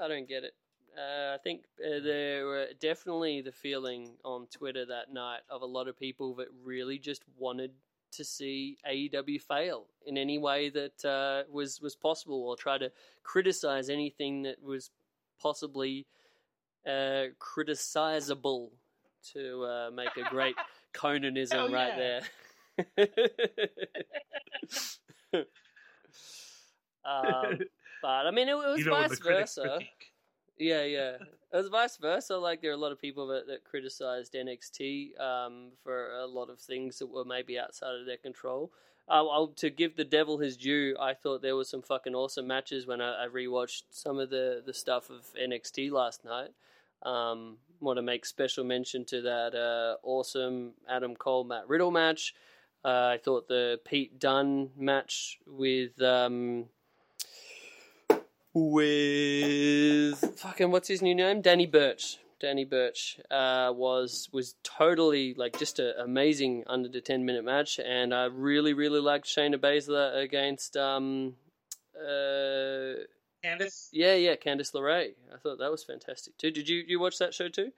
I 0.00 0.08
don't 0.08 0.28
get 0.28 0.44
it. 0.44 0.54
Uh, 0.96 1.34
I 1.34 1.38
think 1.38 1.62
uh, 1.84 2.00
there 2.02 2.46
were 2.46 2.66
definitely 2.80 3.40
the 3.40 3.52
feeling 3.52 4.10
on 4.24 4.46
Twitter 4.46 4.84
that 4.86 5.12
night 5.12 5.40
of 5.48 5.62
a 5.62 5.66
lot 5.66 5.86
of 5.86 5.98
people 5.98 6.34
that 6.36 6.48
really 6.64 6.98
just 6.98 7.22
wanted 7.36 7.70
to 8.12 8.24
see 8.24 8.78
AEW 8.90 9.40
fail 9.40 9.86
in 10.06 10.16
any 10.16 10.38
way 10.38 10.70
that 10.70 11.04
uh, 11.04 11.42
was 11.52 11.80
was 11.80 11.94
possible, 11.94 12.42
or 12.42 12.56
try 12.56 12.78
to 12.78 12.90
criticize 13.22 13.90
anything 13.90 14.42
that 14.42 14.62
was 14.62 14.90
possibly 15.40 16.06
uh, 16.86 17.26
criticizable 17.38 18.70
to 19.32 19.64
uh, 19.64 19.90
make 19.92 20.16
a 20.16 20.28
great 20.30 20.56
Conanism 20.92 21.58
Hell 21.58 21.70
right 21.70 21.92
yeah. 21.96 22.20
there. 22.96 23.08
um, 27.04 27.58
but 28.02 28.26
I 28.26 28.30
mean, 28.30 28.48
it, 28.48 28.52
it 28.52 28.56
was 28.56 28.78
you 28.78 28.84
know, 28.86 28.92
vice 28.92 29.18
versa. 29.18 29.78
Yeah, 30.58 30.82
yeah. 30.82 31.12
It 31.52 31.56
was 31.56 31.68
vice 31.68 31.96
versa. 31.96 32.36
Like 32.36 32.60
there 32.60 32.70
are 32.70 32.74
a 32.74 32.78
lot 32.78 32.92
of 32.92 33.00
people 33.00 33.28
that, 33.28 33.46
that 33.46 33.64
criticized 33.64 34.34
NXT 34.34 35.18
um, 35.20 35.70
for 35.82 36.10
a 36.18 36.26
lot 36.26 36.50
of 36.50 36.58
things 36.58 36.98
that 36.98 37.06
were 37.06 37.24
maybe 37.24 37.58
outside 37.58 37.94
of 37.94 38.06
their 38.06 38.16
control. 38.16 38.72
Uh, 39.08 39.26
I'll, 39.26 39.48
to 39.56 39.70
give 39.70 39.96
the 39.96 40.04
devil 40.04 40.38
his 40.38 40.56
due, 40.56 40.94
I 41.00 41.14
thought 41.14 41.40
there 41.40 41.56
were 41.56 41.64
some 41.64 41.80
fucking 41.80 42.14
awesome 42.14 42.46
matches 42.46 42.86
when 42.86 43.00
I, 43.00 43.24
I 43.24 43.28
rewatched 43.28 43.84
some 43.90 44.18
of 44.18 44.28
the, 44.28 44.62
the 44.64 44.74
stuff 44.74 45.08
of 45.08 45.24
NXT 45.40 45.90
last 45.90 46.24
night. 46.24 46.50
Um, 47.02 47.58
want 47.80 47.96
to 47.96 48.02
make 48.02 48.26
special 48.26 48.64
mention 48.64 49.04
to 49.06 49.22
that 49.22 49.54
uh, 49.54 49.96
awesome 50.06 50.72
Adam 50.88 51.14
Cole 51.14 51.44
Matt 51.44 51.68
Riddle 51.68 51.92
match. 51.92 52.34
Uh, 52.84 53.12
I 53.14 53.18
thought 53.22 53.48
the 53.48 53.80
Pete 53.84 54.18
Dunne 54.18 54.70
match 54.76 55.38
with 55.46 56.00
um, 56.02 56.66
with 58.58 60.38
fucking 60.38 60.70
what's 60.70 60.88
his 60.88 61.02
new 61.02 61.14
name? 61.14 61.40
Danny 61.42 61.66
Burch. 61.66 62.18
Danny 62.40 62.64
Burch 62.64 63.18
uh, 63.30 63.72
was 63.74 64.28
was 64.32 64.54
totally 64.62 65.34
like 65.34 65.58
just 65.58 65.78
an 65.80 65.92
amazing 65.98 66.62
under 66.68 66.88
the 66.88 67.00
ten 67.00 67.24
minute 67.24 67.44
match, 67.44 67.80
and 67.84 68.14
I 68.14 68.26
really 68.26 68.74
really 68.74 69.00
liked 69.00 69.26
Shayna 69.26 69.56
Baszler 69.56 70.22
against 70.22 70.76
um 70.76 71.34
uh 71.96 72.94
Candice, 73.44 73.88
yeah 73.92 74.14
yeah 74.14 74.36
Candice 74.36 74.72
LeRae. 74.72 75.12
I 75.34 75.38
thought 75.38 75.58
that 75.58 75.70
was 75.70 75.82
fantastic 75.82 76.38
too. 76.38 76.50
Did 76.52 76.68
you 76.68 76.84
you 76.86 77.00
watch 77.00 77.18
that 77.18 77.34
show 77.34 77.48
too? 77.48 77.72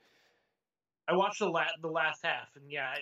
I 1.07 1.15
watched 1.15 1.39
the 1.39 1.49
la- 1.49 1.65
the 1.81 1.87
last 1.87 2.23
half, 2.23 2.49
and 2.55 2.71
yeah, 2.71 2.93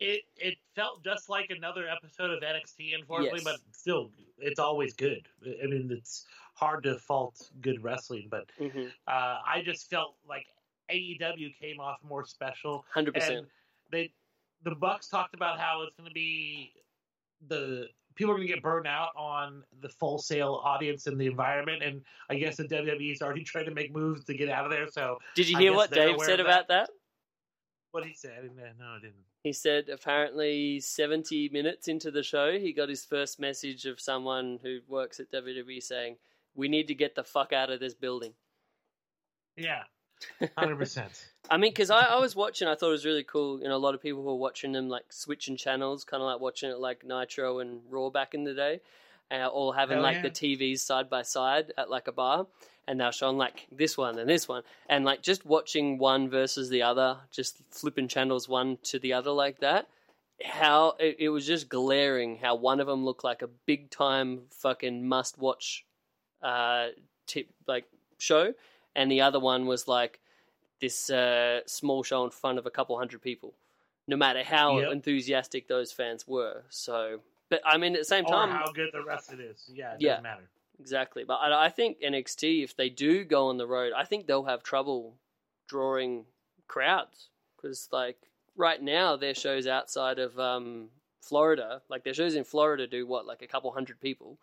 it 0.00 0.20
it 0.36 0.56
felt 0.76 1.02
just 1.02 1.30
like 1.30 1.48
another 1.50 1.88
episode 1.88 2.30
of 2.30 2.42
NXT, 2.42 2.94
unfortunately, 2.94 3.40
Yes. 3.42 3.44
but 3.44 3.60
still, 3.74 4.10
it's 4.38 4.58
always 4.60 4.92
good. 4.92 5.26
I 5.46 5.66
mean, 5.66 5.88
it's 5.90 6.26
hard 6.54 6.82
to 6.84 6.98
fault 6.98 7.50
good 7.60 7.82
wrestling, 7.82 8.28
but 8.30 8.46
Mm-hmm. 8.60 8.86
uh, 9.06 9.38
I 9.46 9.62
just 9.64 9.90
felt 9.90 10.14
like 10.28 10.46
AEW 10.90 11.54
came 11.60 11.80
off 11.80 11.98
more 12.02 12.24
special, 12.24 12.84
Hundred 12.92 13.14
percent. 13.14 13.46
they 13.90 14.12
the 14.64 14.74
Bucks 14.74 15.08
talked 15.08 15.34
about 15.34 15.58
how 15.60 15.82
it's 15.82 15.94
going 15.96 16.08
to 16.08 16.14
be 16.14 16.72
the 17.48 17.86
people 18.14 18.32
are 18.32 18.36
going 18.36 18.46
to 18.46 18.54
get 18.54 18.62
burned 18.62 18.86
out 18.86 19.10
on 19.16 19.62
the 19.82 19.88
Full 19.88 20.18
Sail 20.18 20.60
audience 20.64 21.06
and 21.06 21.20
the 21.20 21.26
environment, 21.26 21.82
and 21.82 22.00
I 22.30 22.36
guess 22.36 22.56
the 22.56 22.64
WWE 22.64 23.12
is 23.12 23.20
already 23.22 23.42
trying 23.44 23.64
to 23.66 23.72
make 23.74 23.92
moves 23.94 24.24
to 24.24 24.34
get 24.34 24.48
out 24.48 24.64
of 24.64 24.70
there. 24.70 24.88
So 24.88 25.18
Did 25.34 25.48
you 25.48 25.58
hear 25.58 25.74
what 25.74 25.90
Dave 25.90 26.16
said 26.20 26.40
about 26.40 26.68
that? 26.68 26.88
what 27.90 28.04
he 28.04 28.12
said, 28.12 28.50
no, 28.56 28.84
I 28.86 28.98
didn't. 29.00 29.14
He 29.44 29.52
said 29.52 29.88
apparently 29.88 30.80
70 30.80 31.50
minutes 31.50 31.86
into 31.86 32.10
the 32.10 32.24
show, 32.24 32.58
he 32.58 32.72
got 32.72 32.88
his 32.88 33.04
first 33.04 33.38
message 33.38 33.84
of 33.86 34.00
someone 34.00 34.58
who 34.62 34.80
works 34.88 35.20
at 35.20 35.30
WWE 35.30 35.80
saying, 35.80 36.16
We 36.54 36.68
need 36.68 36.88
to 36.88 36.94
get 36.94 37.14
the 37.14 37.24
fuck 37.24 37.52
out 37.52 37.70
of 37.70 37.80
this 37.80 37.94
building. 37.94 38.34
Yeah. 39.56 39.82
Hundred 40.56 40.76
percent. 40.76 41.26
I 41.50 41.56
mean, 41.56 41.70
because 41.70 41.90
I, 41.90 42.04
I 42.06 42.18
was 42.18 42.34
watching, 42.34 42.68
I 42.68 42.74
thought 42.74 42.88
it 42.88 42.92
was 42.92 43.04
really 43.04 43.24
cool. 43.24 43.60
You 43.60 43.68
know, 43.68 43.76
a 43.76 43.78
lot 43.78 43.94
of 43.94 44.00
people 44.00 44.22
were 44.22 44.34
watching 44.34 44.72
them 44.72 44.88
like 44.88 45.12
switching 45.12 45.56
channels, 45.56 46.04
kind 46.04 46.22
of 46.22 46.26
like 46.26 46.40
watching 46.40 46.70
it 46.70 46.78
like 46.78 47.04
Nitro 47.04 47.58
and 47.58 47.80
Raw 47.90 48.10
back 48.10 48.34
in 48.34 48.44
the 48.44 48.54
day, 48.54 48.80
uh, 49.30 49.46
or 49.48 49.74
having 49.74 49.96
Hell 49.96 50.02
like 50.02 50.16
yeah. 50.16 50.22
the 50.22 50.30
TVs 50.30 50.78
side 50.78 51.10
by 51.10 51.22
side 51.22 51.72
at 51.76 51.90
like 51.90 52.08
a 52.08 52.12
bar, 52.12 52.46
and 52.88 53.00
they're 53.00 53.12
showing 53.12 53.36
like 53.36 53.66
this 53.70 53.98
one 53.98 54.18
and 54.18 54.28
this 54.28 54.48
one, 54.48 54.62
and 54.88 55.04
like 55.04 55.22
just 55.22 55.44
watching 55.44 55.98
one 55.98 56.30
versus 56.30 56.70
the 56.70 56.82
other, 56.82 57.18
just 57.30 57.58
flipping 57.70 58.08
channels 58.08 58.48
one 58.48 58.78
to 58.84 58.98
the 58.98 59.12
other 59.12 59.30
like 59.30 59.60
that. 59.60 59.88
How 60.44 60.94
it, 60.98 61.16
it 61.18 61.28
was 61.28 61.46
just 61.46 61.68
glaring 61.68 62.38
how 62.38 62.56
one 62.56 62.80
of 62.80 62.86
them 62.86 63.04
looked 63.04 63.24
like 63.24 63.42
a 63.42 63.48
big 63.66 63.90
time 63.90 64.42
fucking 64.50 65.06
must 65.06 65.38
watch, 65.38 65.84
uh, 66.44 66.88
tip 67.26 67.48
like 67.66 67.86
show, 68.18 68.54
and 68.94 69.10
the 69.10 69.20
other 69.22 69.40
one 69.40 69.66
was 69.66 69.88
like 69.88 70.20
this 70.80 71.10
uh, 71.10 71.60
small 71.66 72.02
show 72.02 72.24
in 72.24 72.30
front 72.30 72.58
of 72.58 72.66
a 72.66 72.70
couple 72.70 72.96
hundred 72.98 73.22
people, 73.22 73.54
no 74.06 74.16
matter 74.16 74.42
how 74.44 74.78
Yep. 74.78 74.92
enthusiastic 74.92 75.66
those 75.66 75.90
fans 75.92 76.28
were. 76.28 76.62
So, 76.68 77.20
but 77.48 77.60
I 77.64 77.78
mean, 77.78 77.94
at 77.94 78.00
the 78.00 78.04
same 78.04 78.24
Or 78.26 78.32
time, 78.32 78.50
how 78.50 78.70
good 78.72 78.90
the 78.92 79.02
rest 79.02 79.32
of 79.32 79.40
it 79.40 79.44
is. 79.44 79.70
Yeah, 79.72 79.94
it 79.94 80.00
Yeah. 80.00 80.10
doesn't 80.10 80.22
matter. 80.22 80.48
exactly. 80.78 81.24
But 81.24 81.36
I, 81.36 81.66
I 81.66 81.68
think 81.70 82.00
NXT, 82.00 82.62
if 82.62 82.76
they 82.76 82.90
do 82.90 83.24
go 83.24 83.46
on 83.48 83.56
the 83.56 83.66
road, 83.66 83.92
I 83.96 84.04
think 84.04 84.26
they'll 84.26 84.44
have 84.44 84.62
trouble 84.62 85.16
drawing 85.68 86.26
crowds 86.68 87.28
because, 87.56 87.88
like, 87.92 88.18
right 88.56 88.82
now 88.82 89.16
their 89.16 89.34
shows 89.34 89.66
outside 89.66 90.18
of 90.18 90.38
um, 90.38 90.90
Florida, 91.22 91.80
like 91.88 92.04
their 92.04 92.14
shows 92.14 92.34
in 92.34 92.44
Florida, 92.44 92.86
do 92.86 93.06
what 93.06 93.26
like 93.26 93.42
a 93.42 93.46
couple 93.46 93.70
hundred 93.72 94.00
people, 94.00 94.38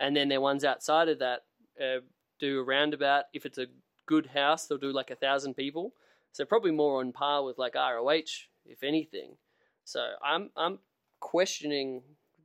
and 0.00 0.16
then 0.16 0.28
their 0.28 0.40
ones 0.40 0.64
outside 0.64 1.08
of 1.08 1.18
that 1.18 1.40
uh, 1.80 2.00
do 2.38 2.60
a 2.60 2.64
roundabout. 2.64 3.24
if 3.32 3.46
it's 3.46 3.58
a 3.58 3.66
good 4.06 4.26
house, 4.26 4.66
they'll 4.66 4.78
do 4.78 4.92
like 4.92 5.10
a 5.10 5.16
thousand 5.16 5.54
people. 5.54 5.92
So 6.32 6.44
probably 6.44 6.70
more 6.70 7.00
on 7.00 7.12
par 7.12 7.44
with 7.44 7.58
like 7.58 7.74
ROH, 7.74 8.46
if 8.64 8.82
anything. 8.82 9.36
So 9.84 10.00
I'm 10.22 10.50
I'm 10.56 10.78
questioning 11.20 12.02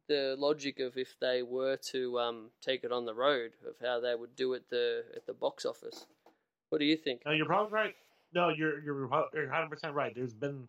the 0.08 0.36
logic 0.38 0.80
of 0.80 0.98
if 0.98 1.16
they 1.20 1.42
were 1.42 1.78
to 1.78 2.20
um, 2.20 2.50
take 2.62 2.84
it 2.84 2.92
on 2.92 3.06
the 3.06 3.14
road 3.14 3.52
of 3.68 3.76
how 3.82 4.00
they 4.00 4.16
would 4.16 4.36
do 4.36 4.54
it 4.54 4.70
the 4.70 5.04
at 5.16 5.26
the 5.26 5.34
box 5.34 5.66
office. 5.66 6.06
What 6.70 6.80
do 6.80 6.86
you 6.86 6.98
think? 6.98 7.22
No, 7.26 7.32
you're 7.32 7.46
probably 7.46 7.74
right. 7.74 7.96
No, 8.34 8.50
you're 8.50 8.82
you're 8.82 9.08
you're 9.08 9.08
100 9.08 9.70
percent 9.70 9.94
right. 9.94 10.14
There's 10.16 10.34
been 10.34 10.68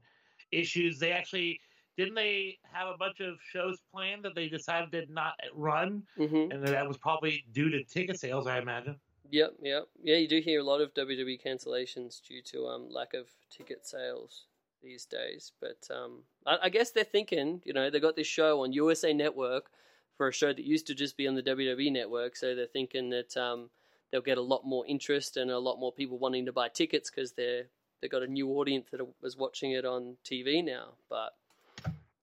issues. 0.52 0.98
They 0.98 1.12
actually 1.12 1.60
didn't 1.96 2.14
they 2.14 2.58
have 2.72 2.88
a 2.88 2.96
bunch 2.98 3.20
of 3.20 3.36
shows 3.52 3.78
planned 3.92 4.24
that 4.24 4.34
they 4.34 4.48
decided 4.48 4.90
did 4.90 5.10
not 5.10 5.34
run, 5.54 6.02
hmm 6.16 6.50
and 6.50 6.66
that 6.66 6.86
was 6.86 6.98
probably 6.98 7.44
due 7.52 7.70
to 7.70 7.84
ticket 7.84 8.18
sales, 8.18 8.46
I 8.46 8.58
imagine. 8.58 8.96
Yep, 9.30 9.54
yep, 9.62 9.88
yeah. 10.02 10.16
You 10.16 10.28
do 10.28 10.40
hear 10.40 10.60
a 10.60 10.64
lot 10.64 10.80
of 10.80 10.94
WWE 10.94 11.42
cancellations 11.42 12.20
due 12.22 12.42
to 12.42 12.66
um 12.66 12.88
lack 12.90 13.14
of 13.14 13.26
ticket 13.50 13.86
sales 13.86 14.46
these 14.82 15.06
days. 15.06 15.52
But 15.60 15.88
um, 15.90 16.22
I, 16.46 16.58
I 16.64 16.68
guess 16.68 16.90
they're 16.90 17.04
thinking, 17.04 17.62
you 17.64 17.72
know, 17.72 17.90
they 17.90 18.00
got 18.00 18.16
this 18.16 18.26
show 18.26 18.62
on 18.62 18.72
USA 18.72 19.12
Network 19.12 19.70
for 20.16 20.28
a 20.28 20.32
show 20.32 20.52
that 20.52 20.64
used 20.64 20.86
to 20.88 20.94
just 20.94 21.16
be 21.16 21.26
on 21.26 21.34
the 21.34 21.42
WWE 21.42 21.90
Network, 21.90 22.36
so 22.36 22.54
they're 22.54 22.66
thinking 22.66 23.10
that 23.10 23.36
um 23.36 23.70
they'll 24.10 24.20
get 24.20 24.38
a 24.38 24.42
lot 24.42 24.64
more 24.64 24.86
interest 24.86 25.36
and 25.36 25.50
a 25.50 25.58
lot 25.58 25.80
more 25.80 25.92
people 25.92 26.18
wanting 26.18 26.46
to 26.46 26.52
buy 26.52 26.68
tickets 26.68 27.10
because 27.10 27.32
they're 27.32 27.64
they 28.00 28.08
got 28.08 28.22
a 28.22 28.26
new 28.26 28.50
audience 28.50 28.88
that 28.90 29.00
was 29.22 29.36
watching 29.36 29.72
it 29.72 29.84
on 29.84 30.16
TV 30.24 30.62
now. 30.62 30.90
But 31.08 31.34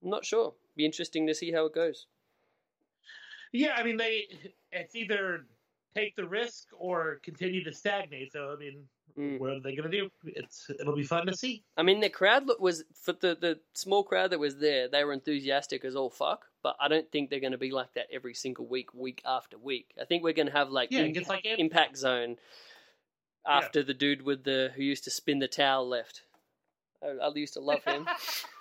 I'm 0.03 0.09
not 0.09 0.25
sure. 0.25 0.53
Be 0.75 0.85
interesting 0.85 1.27
to 1.27 1.35
see 1.35 1.51
how 1.51 1.65
it 1.65 1.73
goes. 1.75 2.07
Yeah, 3.51 3.73
I 3.75 3.83
mean 3.83 3.97
they. 3.97 4.27
It's 4.71 4.95
either 4.95 5.45
take 5.95 6.15
the 6.15 6.25
risk 6.27 6.67
or 6.77 7.19
continue 7.23 7.63
to 7.63 7.73
stagnate. 7.73 8.31
So 8.31 8.53
I 8.53 8.59
mean, 8.59 8.87
Mm. 9.17 9.39
what 9.39 9.49
are 9.49 9.59
they 9.59 9.75
going 9.75 9.89
to 9.89 9.97
do? 9.97 10.09
It's 10.25 10.69
it'll 10.79 10.95
be 10.95 11.03
fun 11.03 11.25
to 11.25 11.35
see. 11.35 11.63
I 11.75 11.83
mean, 11.83 11.99
the 11.99 12.09
crowd 12.09 12.49
was 12.59 12.83
for 12.93 13.13
the 13.13 13.35
the 13.39 13.59
small 13.73 14.03
crowd 14.03 14.31
that 14.31 14.39
was 14.39 14.57
there. 14.57 14.87
They 14.87 15.03
were 15.03 15.13
enthusiastic 15.13 15.83
as 15.83 15.95
all 15.95 16.09
fuck, 16.09 16.45
but 16.63 16.75
I 16.79 16.87
don't 16.87 17.11
think 17.11 17.29
they're 17.29 17.39
going 17.39 17.51
to 17.51 17.57
be 17.57 17.71
like 17.71 17.93
that 17.95 18.07
every 18.11 18.33
single 18.33 18.65
week, 18.65 18.93
week 18.93 19.21
after 19.25 19.57
week. 19.57 19.93
I 20.01 20.05
think 20.05 20.23
we're 20.23 20.33
going 20.33 20.47
to 20.47 20.53
have 20.53 20.69
like 20.69 20.91
Yeah, 20.91 21.07
like 21.27 21.45
Impact 21.45 21.97
Zone 21.97 22.37
after 23.45 23.83
the 23.83 23.93
dude 23.93 24.21
with 24.21 24.43
the 24.43 24.71
who 24.75 24.83
used 24.83 25.03
to 25.05 25.11
spin 25.11 25.39
the 25.39 25.47
towel 25.47 25.87
left. 25.87 26.21
I, 27.03 27.25
I 27.25 27.31
used 27.33 27.55
to 27.55 27.59
love 27.61 27.83
him. 27.83 28.07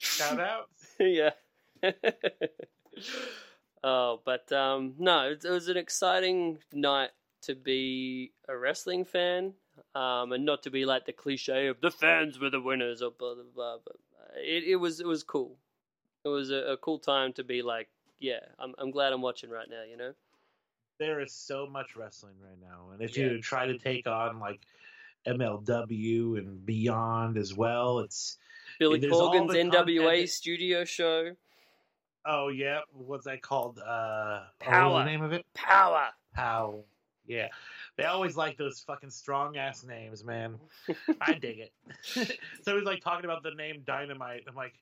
Shout 0.00 0.40
out. 0.40 0.68
yeah. 1.00 1.30
oh, 3.84 4.20
but 4.24 4.50
um, 4.52 4.94
no, 4.98 5.30
it, 5.30 5.44
it 5.44 5.50
was 5.50 5.68
an 5.68 5.76
exciting 5.76 6.58
night 6.72 7.10
to 7.42 7.54
be 7.54 8.32
a 8.48 8.56
wrestling 8.56 9.04
fan, 9.04 9.54
um, 9.94 10.32
and 10.32 10.44
not 10.44 10.62
to 10.64 10.70
be 10.70 10.84
like 10.84 11.06
the 11.06 11.12
cliche 11.12 11.68
of 11.68 11.80
the 11.80 11.90
fans 11.90 12.38
were 12.38 12.50
the 12.50 12.60
winners 12.60 13.02
or 13.02 13.10
blah 13.10 13.34
blah 13.34 13.44
blah. 13.54 13.76
But 13.84 13.96
uh, 14.20 14.38
it, 14.38 14.64
it 14.64 14.76
was 14.76 15.00
it 15.00 15.06
was 15.06 15.22
cool. 15.22 15.56
It 16.24 16.28
was 16.28 16.50
a, 16.50 16.72
a 16.72 16.76
cool 16.76 16.98
time 16.98 17.32
to 17.34 17.44
be 17.44 17.62
like, 17.62 17.88
yeah, 18.18 18.40
I'm 18.58 18.74
I'm 18.78 18.90
glad 18.90 19.12
I'm 19.12 19.22
watching 19.22 19.50
right 19.50 19.68
now. 19.70 19.82
You 19.88 19.96
know. 19.96 20.12
There 20.98 21.20
is 21.20 21.32
so 21.32 21.66
much 21.66 21.94
wrestling 21.96 22.34
right 22.40 22.60
now, 22.60 22.90
and 22.92 23.00
if 23.02 23.16
Yeah. 23.16 23.24
you 23.24 23.40
try 23.40 23.66
to 23.66 23.78
take 23.78 24.06
on 24.06 24.40
like 24.40 24.60
MLW 25.26 26.38
and 26.38 26.64
beyond 26.64 27.36
as 27.38 27.54
well, 27.54 28.00
it's 28.00 28.38
Billy 28.78 29.00
Corgan's 29.08 29.52
NWA 29.52 30.04
content- 30.10 30.30
studio 30.30 30.84
show. 30.84 31.32
oh 32.26 32.48
yeah, 32.48 32.80
what's 32.92 33.24
that 33.26 33.42
called? 33.42 33.78
Uh, 33.78 34.40
oh, 34.42 34.44
Power. 34.58 34.98
the 35.00 35.04
name 35.04 35.22
of 35.22 35.32
it? 35.32 35.44
Power. 35.54 36.08
How? 36.34 36.84
Yeah, 37.26 37.48
they 37.96 38.04
always 38.04 38.36
like 38.36 38.56
those 38.56 38.80
fucking 38.80 39.10
strong 39.10 39.56
ass 39.58 39.84
names, 39.84 40.24
man. 40.24 40.56
I 41.20 41.34
dig 41.34 41.58
it. 41.58 41.72
so 42.62 42.76
he's 42.76 42.84
like 42.86 43.02
talking 43.02 43.24
about 43.26 43.42
the 43.42 43.50
name 43.50 43.82
Dynamite. 43.86 44.44
I'm 44.48 44.54
like, 44.54 44.72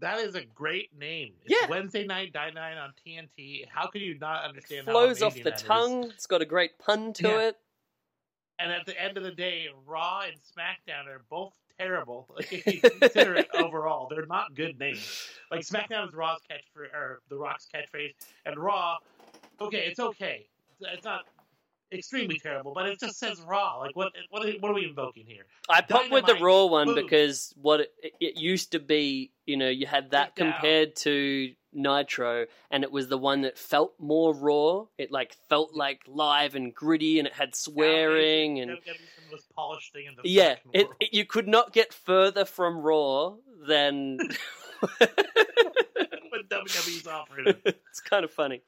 that 0.00 0.18
is 0.20 0.36
a 0.36 0.44
great 0.54 0.96
name. 0.98 1.32
It's 1.44 1.60
Yeah. 1.60 1.68
Wednesday 1.68 2.06
night 2.06 2.32
Dynamite 2.32 2.78
on 2.78 2.92
TNT. 3.06 3.66
How 3.68 3.88
can 3.88 4.00
you 4.00 4.16
not 4.18 4.44
understand? 4.44 4.86
Flows 4.86 5.20
off 5.22 5.34
the 5.34 5.42
that 5.42 5.56
is? 5.56 5.62
tongue. 5.62 6.04
It's 6.04 6.26
got 6.26 6.40
a 6.40 6.46
great 6.46 6.78
pun 6.78 7.12
to 7.14 7.28
Yeah. 7.28 7.48
it. 7.48 7.56
And 8.58 8.72
at 8.72 8.86
the 8.86 9.00
end 9.00 9.16
of 9.16 9.22
the 9.22 9.32
day, 9.32 9.68
Raw 9.86 10.22
and 10.26 10.36
SmackDown 10.36 11.06
are 11.08 11.22
both 11.28 11.52
terrible. 11.78 12.26
Like 12.36 12.52
if 12.52 12.66
you 12.74 12.80
consider 12.80 13.34
it 13.34 13.48
overall, 13.54 14.08
they're 14.08 14.26
not 14.26 14.54
good 14.54 14.78
names. 14.78 15.28
Like 15.50 15.60
SmackDown 15.60 16.08
is 16.08 16.14
Raw's 16.14 16.40
catchphrase 16.50 16.94
or 16.94 17.20
The 17.28 17.36
Rock's 17.36 17.66
catchphrase, 17.72 18.14
and 18.44 18.58
Raw, 18.58 18.98
okay, 19.60 19.86
it's 19.86 20.00
okay. 20.00 20.48
It's 20.80 21.04
not 21.04 21.22
extremely 21.92 22.38
terrible, 22.38 22.72
but 22.74 22.86
it 22.86 23.00
just 23.00 23.18
says 23.18 23.40
Raw. 23.40 23.78
Like 23.78 23.96
what? 23.96 24.12
What 24.30 24.46
are, 24.46 24.52
what 24.60 24.70
are 24.70 24.74
we 24.74 24.84
invoking 24.84 25.24
here? 25.26 25.44
I 25.68 25.80
put 25.80 26.10
with 26.10 26.26
the 26.26 26.34
Raw 26.34 26.66
one 26.66 26.88
moves. 26.88 27.02
because 27.02 27.54
what 27.60 27.80
it, 27.80 27.92
it 28.20 28.38
used 28.38 28.72
to 28.72 28.78
be, 28.78 29.32
you 29.46 29.56
know, 29.56 29.68
you 29.68 29.86
had 29.86 30.10
that 30.10 30.36
Sit 30.36 30.44
compared 30.44 30.96
to 30.96 31.52
Nitro, 31.72 32.46
and 32.70 32.82
it 32.82 32.90
was 32.90 33.08
the 33.08 33.18
one 33.18 33.42
that 33.42 33.58
felt 33.58 33.94
more 33.98 34.34
raw. 34.34 34.84
It 34.98 35.12
like 35.12 35.36
felt 35.48 35.74
like 35.74 36.02
live 36.06 36.54
and 36.54 36.74
gritty, 36.74 37.18
and 37.18 37.26
it 37.26 37.34
had 37.34 37.54
swearing 37.54 38.60
and 38.60 38.72
WWE's 38.72 38.84
the 38.84 39.32
most 39.32 39.54
polished 39.54 39.92
thing 39.92 40.06
in 40.06 40.14
the 40.14 40.28
yeah, 40.28 40.56
it, 40.72 40.88
it 41.00 41.12
you 41.12 41.24
could 41.24 41.48
not 41.48 41.72
get 41.72 41.92
further 41.92 42.44
from 42.44 42.78
Raw 42.78 43.34
than. 43.66 44.18
what 46.36 46.48
WWE's 46.48 47.06
offering. 47.06 47.54
it's 47.64 48.00
kind 48.00 48.24
of 48.24 48.30
funny. 48.30 48.62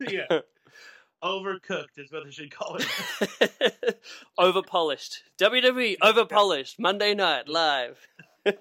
yeah. 0.00 0.40
Overcooked 1.24 1.96
is 1.96 2.12
what 2.12 2.24
they 2.24 2.30
should 2.30 2.54
call 2.54 2.76
it. 2.78 3.98
over 4.38 4.62
polished. 4.62 5.22
WWE 5.38 5.96
over 6.02 6.26
polished. 6.26 6.78
Monday 6.78 7.14
night 7.14 7.48
live. 7.48 7.98
oh 8.46 8.52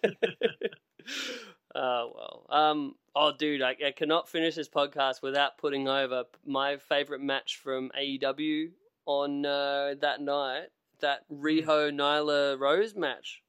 well. 1.76 2.46
Um. 2.50 2.96
Oh, 3.16 3.32
dude, 3.38 3.62
I, 3.62 3.76
I 3.86 3.92
cannot 3.92 4.30
finish 4.30 4.56
this 4.56 4.70
podcast 4.70 5.22
without 5.22 5.58
putting 5.58 5.88
over 5.88 6.24
my 6.46 6.78
favorite 6.78 7.22
match 7.22 7.60
from 7.62 7.92
AEW 8.00 8.70
on 9.06 9.46
uh, 9.46 9.96
that 10.00 10.22
night. 10.22 10.68
That 11.02 11.26
Riho 11.30 11.92
Nyla 11.94 12.58
Rose 12.58 12.96
match. 12.96 13.44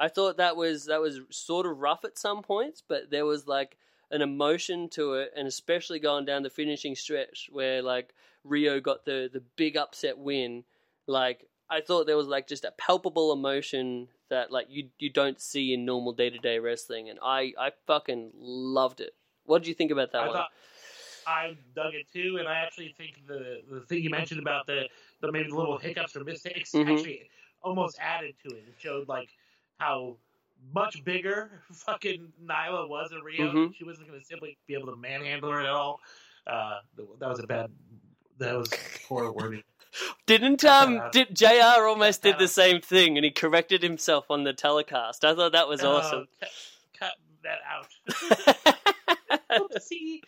I 0.00 0.08
thought 0.08 0.38
that 0.38 0.56
was 0.56 0.86
that 0.86 1.02
was 1.02 1.20
sort 1.30 1.66
of 1.66 1.78
rough 1.78 2.04
at 2.04 2.18
some 2.18 2.42
points, 2.42 2.82
but 2.86 3.10
there 3.10 3.26
was 3.26 3.46
like 3.46 3.76
an 4.14 4.22
emotion 4.22 4.88
to 4.90 5.14
it, 5.14 5.32
and 5.36 5.48
especially 5.48 5.98
going 5.98 6.24
down 6.24 6.44
the 6.44 6.50
finishing 6.50 6.94
stretch 6.94 7.48
where 7.50 7.82
like 7.82 8.14
Riho 8.46 8.80
got 8.80 9.04
the 9.04 9.28
the 9.30 9.42
big 9.56 9.76
upset 9.76 10.16
win. 10.16 10.64
Like 11.08 11.48
I 11.68 11.80
thought 11.80 12.06
there 12.06 12.16
was 12.16 12.28
like 12.28 12.46
just 12.46 12.64
a 12.64 12.72
palpable 12.78 13.32
emotion 13.32 14.08
that 14.30 14.52
like 14.52 14.68
you 14.70 14.90
you 14.98 15.10
don't 15.10 15.40
see 15.40 15.74
in 15.74 15.84
normal 15.84 16.12
day 16.12 16.30
to 16.30 16.38
day 16.38 16.60
wrestling, 16.60 17.10
and 17.10 17.18
I 17.22 17.52
I 17.58 17.72
fucking 17.88 18.30
loved 18.36 19.00
it. 19.00 19.14
What 19.46 19.62
did 19.62 19.68
you 19.68 19.74
think 19.74 19.90
about 19.90 20.12
that 20.12 20.22
I 20.22 20.26
one? 20.26 20.36
thought 20.36 20.50
I 21.26 21.56
dug 21.74 21.94
it 21.94 22.06
too, 22.12 22.36
and 22.38 22.46
I 22.46 22.54
actually 22.60 22.94
think 22.96 23.26
the 23.26 23.62
the 23.68 23.80
thing 23.80 24.02
you 24.02 24.10
mentioned 24.10 24.40
about 24.40 24.66
the 24.66 24.88
the 25.20 25.32
maybe 25.32 25.48
the 25.50 25.56
little 25.56 25.78
hiccups 25.78 26.16
or 26.16 26.22
mistakes 26.22 26.72
Mhm. 26.72 26.90
actually 26.92 27.30
almost 27.62 27.98
added 27.98 28.36
to 28.46 28.54
it. 28.54 28.64
It 28.68 28.74
showed 28.78 29.08
like 29.08 29.30
how 29.78 30.18
much 30.72 31.02
bigger 31.04 31.62
fucking 31.72 32.32
Nyla 32.44 32.88
was 32.88 33.10
in 33.12 33.18
Riho. 33.20 33.52
Mhm. 33.52 33.74
She 33.76 33.84
wasn't 33.84 34.08
going 34.08 34.20
to 34.20 34.24
simply 34.26 34.56
be 34.66 34.74
able 34.74 34.86
to 34.92 34.96
manhandle 34.96 35.50
her 35.50 35.60
at 35.60 35.66
all. 35.68 36.00
Uh, 36.46 36.78
that 37.18 37.28
was 37.28 37.40
a 37.40 37.46
bad. 37.46 37.70
That 38.38 38.56
was 38.56 38.68
poor 39.06 39.30
wording. 39.32 39.62
Didn't 40.26 40.64
um 40.64 41.00
did 41.12 41.36
Jr. 41.36 41.86
almost 41.86 42.22
did 42.22 42.36
the 42.38 42.48
same 42.48 42.80
thing 42.80 43.16
and 43.16 43.24
he 43.24 43.30
corrected 43.30 43.80
himself 43.82 44.24
on 44.28 44.42
the 44.42 44.52
telecast. 44.52 45.24
I 45.24 45.36
thought 45.36 45.52
that 45.52 45.68
was 45.68 45.84
awesome. 45.84 46.26
cut, 46.40 46.48
cut 46.98 47.12
that 47.44 47.60
out. 47.70 47.86
See, 49.82 50.20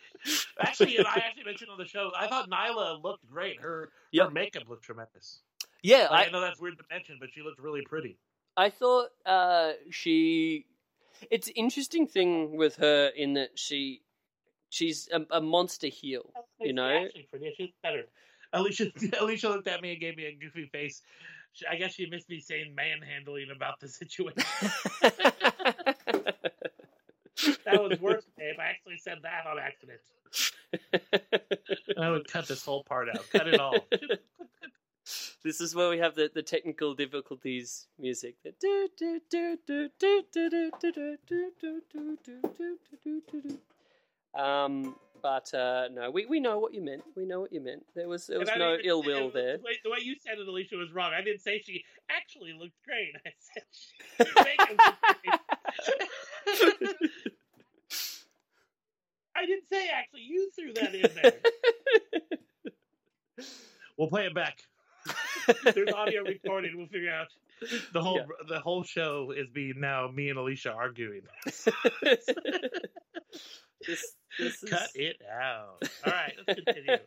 actually, 0.59 0.97
and 0.97 1.05
I 1.07 1.15
actually 1.25 1.43
mentioned 1.43 1.69
on 1.69 1.77
the 1.77 1.85
show, 1.87 2.11
I 2.17 2.27
thought 2.27 2.49
Nyla 2.49 3.03
looked 3.03 3.27
great. 3.29 3.59
Her 3.59 3.89
her 4.17 4.29
makeup 4.31 4.63
looked 4.69 4.83
tremendous. 4.83 5.41
yeah, 5.83 6.07
Like, 6.09 6.27
I, 6.27 6.29
I 6.29 6.31
know 6.31 6.39
that's 6.41 6.59
weird 6.61 6.77
to 6.77 6.83
mention, 6.89 7.17
but 7.19 7.29
she 7.33 7.41
looked 7.41 7.59
really 7.59 7.81
pretty. 7.81 8.17
I 8.57 8.69
thought 8.71 9.09
uh 9.25 9.73
she 9.91 10.65
it's 11.31 11.49
interesting 11.55 12.07
thing 12.07 12.57
with 12.57 12.75
her 12.77 13.07
in 13.15 13.33
that 13.33 13.57
she 13.57 14.01
she's 14.69 15.07
a, 15.13 15.21
a 15.31 15.41
monster 15.41 15.87
heel, 15.87 16.31
you 16.59 16.73
know. 16.73 16.87
actually 16.89 17.27
pretty. 17.29 17.53
She's 17.57 17.69
better. 17.81 18.03
Alicia, 18.53 18.91
Alicia 19.19 19.49
looked 19.49 19.67
at 19.67 19.81
me 19.81 19.91
and 19.91 19.99
gave 19.99 20.15
me 20.17 20.25
a 20.25 20.33
goofy 20.33 20.67
face. 20.71 21.01
She, 21.53 21.65
I 21.67 21.75
guess 21.75 21.93
she 21.93 22.09
missed 22.09 22.29
me 22.29 22.39
saying 22.39 22.73
manhandling 22.75 23.49
about 23.55 23.79
the 23.79 23.87
situation. 23.89 24.43
that 27.65 27.81
was 27.81 27.99
worse, 27.99 28.25
babe. 28.37 28.55
I 28.59 28.65
actually 28.69 28.97
said 28.97 29.19
that 29.23 29.45
on 29.47 29.59
accident. 29.59 29.99
I 31.99 32.09
would 32.09 32.27
cut 32.27 32.47
this 32.47 32.63
whole 32.63 32.83
part 32.83 33.09
out. 33.09 33.25
Cut 33.31 33.47
it 33.47 33.59
all 33.59 33.75
this 35.43 35.61
is 35.61 35.75
where 35.75 35.89
we 35.89 35.99
have 35.99 36.15
the, 36.15 36.29
the 36.33 36.41
technical 36.41 36.93
difficulties 36.93 37.87
music. 37.99 38.35
Um, 44.35 44.95
but 45.21 45.53
uh, 45.53 45.89
no, 45.91 46.09
we, 46.11 46.25
we 46.25 46.39
know 46.39 46.59
what 46.59 46.73
you 46.73 46.81
meant. 46.81 47.03
We 47.15 47.25
know 47.25 47.39
what 47.39 47.51
you 47.51 47.61
meant. 47.61 47.83
There 47.95 48.07
was 48.07 48.27
there 48.27 48.39
was 48.39 48.49
no 48.57 48.77
ill 48.83 49.03
will 49.03 49.31
there. 49.31 49.57
The 49.57 49.63
way, 49.63 49.79
the 49.83 49.89
way 49.89 49.97
you 50.01 50.15
said 50.19 50.37
it, 50.37 50.47
Alicia, 50.47 50.75
was 50.75 50.93
wrong. 50.93 51.11
I 51.13 51.21
didn't 51.21 51.41
say 51.41 51.61
she 51.65 51.83
actually 52.09 52.53
looked 52.53 52.75
great. 52.85 53.13
I 53.25 53.31
said 53.39 53.63
she 53.71 53.89
looked 54.19 54.35
great. 54.35 54.59
I 59.35 59.45
didn't 59.45 59.67
say 59.69 59.89
actually. 59.93 60.21
You 60.21 60.49
threw 60.55 60.73
that 60.73 60.95
in 60.95 61.11
there. 61.15 61.33
we'll 63.97 64.09
play 64.09 64.25
it 64.25 64.35
back. 64.35 64.59
There's 65.73 65.93
audio 65.93 66.23
recorded. 66.23 66.75
We'll 66.75 66.87
figure 66.87 67.11
out. 67.11 67.27
The 67.93 68.01
whole 68.01 68.17
Yeah. 68.17 68.25
the 68.47 68.59
whole 68.59 68.83
show 68.83 69.31
is 69.31 69.47
being 69.49 69.79
now 69.79 70.09
me 70.09 70.29
and 70.29 70.37
Alicia 70.37 70.71
arguing. 70.71 71.21
this, 71.45 71.75
this 73.87 74.63
is... 74.63 74.69
Cut 74.69 74.89
it 74.95 75.17
out. 75.31 75.81
All 76.05 76.13
right, 76.13 76.33
let's 76.47 76.61
continue. 76.61 76.97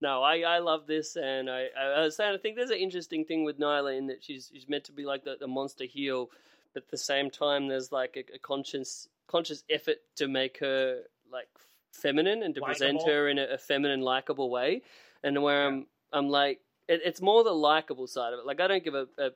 no, 0.00 0.22
I, 0.22 0.40
I 0.40 0.58
love 0.60 0.86
this, 0.86 1.16
and 1.16 1.50
I, 1.50 1.66
I, 1.78 2.00
was 2.00 2.16
saying 2.16 2.34
I 2.34 2.38
think 2.38 2.56
there's 2.56 2.70
an 2.70 2.78
interesting 2.78 3.24
thing 3.24 3.44
with 3.44 3.58
Nyla 3.58 3.98
in 3.98 4.06
that 4.06 4.22
she's 4.22 4.50
she's 4.52 4.68
meant 4.68 4.84
to 4.84 4.92
be 4.92 5.04
like 5.04 5.24
the, 5.24 5.36
the 5.38 5.48
monster 5.48 5.84
heel, 5.84 6.30
but 6.72 6.84
at 6.84 6.90
the 6.90 6.96
same 6.96 7.30
time 7.30 7.68
there's 7.68 7.92
like 7.92 8.16
a, 8.16 8.34
a 8.34 8.38
conscious 8.38 9.08
conscious 9.26 9.62
effort 9.68 9.98
to 10.16 10.26
make 10.28 10.58
her 10.58 11.02
like 11.30 11.48
feminine 11.92 12.42
and 12.42 12.54
to 12.54 12.60
present 12.62 13.02
her 13.06 13.28
in 13.28 13.38
a, 13.38 13.44
a 13.44 13.58
feminine, 13.58 14.00
likable 14.00 14.50
way, 14.50 14.82
and 15.22 15.42
where 15.42 15.66
I'm 15.66 15.86
I'm 16.12 16.28
like 16.28 16.60
it, 16.88 17.00
it's 17.04 17.20
more 17.20 17.44
the 17.44 17.52
likable 17.52 18.06
side 18.06 18.32
of 18.32 18.40
it. 18.40 18.46
Like 18.46 18.60
I 18.60 18.66
don't 18.66 18.84
give 18.84 18.94
a, 18.94 19.06
a 19.18 19.30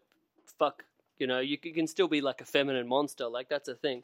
fuck, 0.59 0.85
you 1.19 1.27
know, 1.27 1.41
you, 1.41 1.59
you 1.63 1.73
can 1.73 1.87
still 1.87 2.09
be 2.09 2.21
like 2.21 2.41
a 2.41 2.45
feminine 2.45 2.89
monster, 2.89 3.27
like 3.27 3.49
that's 3.49 3.69
a 3.69 3.75
thing 3.75 4.03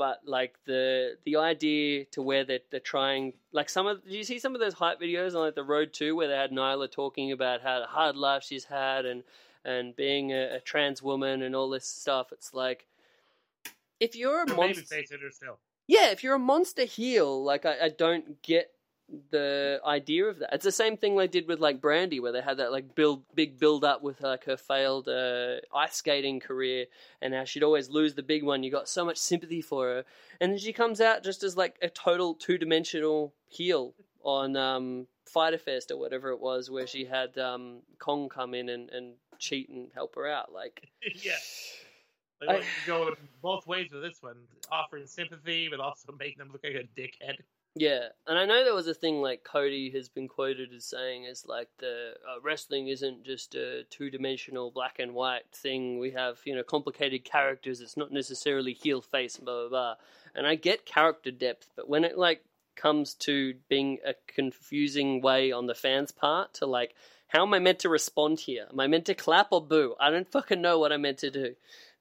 but 0.00 0.22
like 0.24 0.54
the 0.64 1.18
the 1.26 1.36
idea 1.36 2.06
to 2.06 2.22
where 2.22 2.42
they're, 2.42 2.60
they're 2.70 2.80
trying 2.80 3.34
like 3.52 3.68
some 3.68 3.86
of 3.86 4.02
do 4.02 4.16
you 4.16 4.24
see 4.24 4.38
some 4.38 4.54
of 4.54 4.60
those 4.60 4.72
hype 4.72 4.98
videos 4.98 5.34
on 5.34 5.42
like 5.42 5.54
the 5.54 5.62
road 5.62 5.92
2 5.92 6.16
where 6.16 6.26
they 6.26 6.34
had 6.34 6.52
Nyla 6.52 6.90
talking 6.90 7.32
about 7.32 7.60
how 7.60 7.80
the 7.80 7.86
hard 7.86 8.16
life 8.16 8.42
she's 8.42 8.64
had 8.64 9.04
and 9.04 9.22
and 9.62 9.94
being 9.94 10.32
a, 10.32 10.56
a 10.56 10.60
trans 10.60 11.02
woman 11.02 11.42
and 11.42 11.54
all 11.54 11.68
this 11.68 11.84
stuff 11.84 12.32
it's 12.32 12.54
like 12.54 12.86
if 14.00 14.16
you're 14.16 14.44
a 14.44 14.54
monster 14.54 14.80
babyface 14.82 15.12
in 15.12 15.20
her 15.20 15.30
still. 15.30 15.58
yeah, 15.86 16.10
if 16.10 16.24
you're 16.24 16.36
a 16.36 16.38
monster 16.38 16.84
heel, 16.84 17.44
like 17.44 17.66
I, 17.66 17.76
I 17.82 17.88
don't 17.90 18.40
get 18.40 18.70
the 19.30 19.80
idea 19.84 20.26
of 20.26 20.38
that. 20.38 20.50
It's 20.52 20.64
the 20.64 20.72
same 20.72 20.96
thing 20.96 21.16
they 21.16 21.26
did 21.26 21.48
with 21.48 21.60
like 21.60 21.80
Brandi, 21.80 22.20
where 22.20 22.32
they 22.32 22.40
had 22.40 22.58
that 22.58 22.72
like 22.72 22.94
build 22.94 23.22
big 23.34 23.58
build 23.58 23.84
up 23.84 24.02
with 24.02 24.20
like 24.20 24.44
her 24.44 24.56
failed 24.56 25.08
uh, 25.08 25.56
ice 25.74 25.94
skating 25.94 26.40
career, 26.40 26.86
and 27.20 27.34
how 27.34 27.44
she'd 27.44 27.62
always 27.62 27.88
lose 27.88 28.14
the 28.14 28.22
big 28.22 28.42
one. 28.42 28.62
You 28.62 28.70
got 28.70 28.88
so 28.88 29.04
much 29.04 29.18
sympathy 29.18 29.60
for 29.60 29.86
her, 29.86 30.04
and 30.40 30.52
then 30.52 30.58
she 30.58 30.72
comes 30.72 31.00
out 31.00 31.24
just 31.24 31.42
as 31.42 31.56
like 31.56 31.76
a 31.82 31.88
total 31.88 32.34
two 32.34 32.58
dimensional 32.58 33.34
heel 33.48 33.94
on 34.22 34.56
um, 34.56 35.06
Fyter 35.26 35.58
Fest 35.58 35.90
or 35.90 35.98
whatever 35.98 36.30
it 36.30 36.40
was, 36.40 36.70
where 36.70 36.86
she 36.86 37.04
had 37.04 37.36
um, 37.38 37.80
Kong 37.98 38.28
come 38.28 38.54
in 38.54 38.68
and, 38.68 38.90
and 38.90 39.14
cheat 39.38 39.68
and 39.68 39.88
help 39.94 40.14
her 40.14 40.28
out. 40.28 40.52
Like, 40.52 40.88
yeah. 41.22 41.32
They 42.40 42.46
I- 42.46 43.12
both 43.42 43.66
ways 43.66 43.90
with 43.92 44.02
this 44.02 44.18
one, 44.22 44.36
offering 44.70 45.06
sympathy, 45.06 45.68
but 45.68 45.80
also 45.80 46.12
making 46.18 46.38
them 46.38 46.50
look 46.52 46.64
like 46.64 46.74
a 46.74 47.00
dickhead. 47.00 47.36
Yeah, 47.76 48.08
and 48.26 48.36
I 48.36 48.46
know 48.46 48.64
there 48.64 48.74
was 48.74 48.88
a 48.88 48.94
thing 48.94 49.22
like 49.22 49.44
Cody 49.44 49.90
has 49.90 50.08
been 50.08 50.26
quoted 50.26 50.72
as 50.74 50.84
saying 50.84 51.24
is 51.24 51.46
like 51.46 51.68
the 51.78 52.14
uh, 52.28 52.40
wrestling 52.42 52.88
isn't 52.88 53.24
just 53.24 53.54
a 53.54 53.84
two-dimensional 53.90 54.72
black 54.72 54.98
and 54.98 55.14
white 55.14 55.44
thing. 55.54 56.00
We 56.00 56.10
have 56.10 56.38
you 56.44 56.56
know 56.56 56.64
complicated 56.64 57.24
characters. 57.24 57.80
It's 57.80 57.96
not 57.96 58.10
necessarily 58.10 58.72
heel 58.72 59.00
face 59.00 59.36
and 59.36 59.44
blah 59.44 59.60
blah 59.60 59.68
blah. 59.68 59.94
And 60.34 60.46
I 60.46 60.56
get 60.56 60.84
character 60.84 61.30
depth, 61.30 61.70
but 61.76 61.88
when 61.88 62.04
it 62.04 62.18
like 62.18 62.44
comes 62.74 63.14
to 63.14 63.54
being 63.68 63.98
a 64.04 64.14
confusing 64.26 65.20
way 65.20 65.52
on 65.52 65.66
the 65.66 65.74
fans' 65.74 66.10
part 66.10 66.54
to 66.54 66.66
like 66.66 66.94
how 67.28 67.42
am 67.42 67.54
I 67.54 67.60
meant 67.60 67.78
to 67.80 67.88
respond 67.88 68.40
here? 68.40 68.66
Am 68.72 68.80
I 68.80 68.88
meant 68.88 69.04
to 69.06 69.14
clap 69.14 69.52
or 69.52 69.64
boo? 69.64 69.94
I 70.00 70.10
don't 70.10 70.30
fucking 70.30 70.60
know 70.60 70.80
what 70.80 70.90
I'm 70.90 71.02
meant 71.02 71.18
to 71.18 71.30
do. 71.30 71.54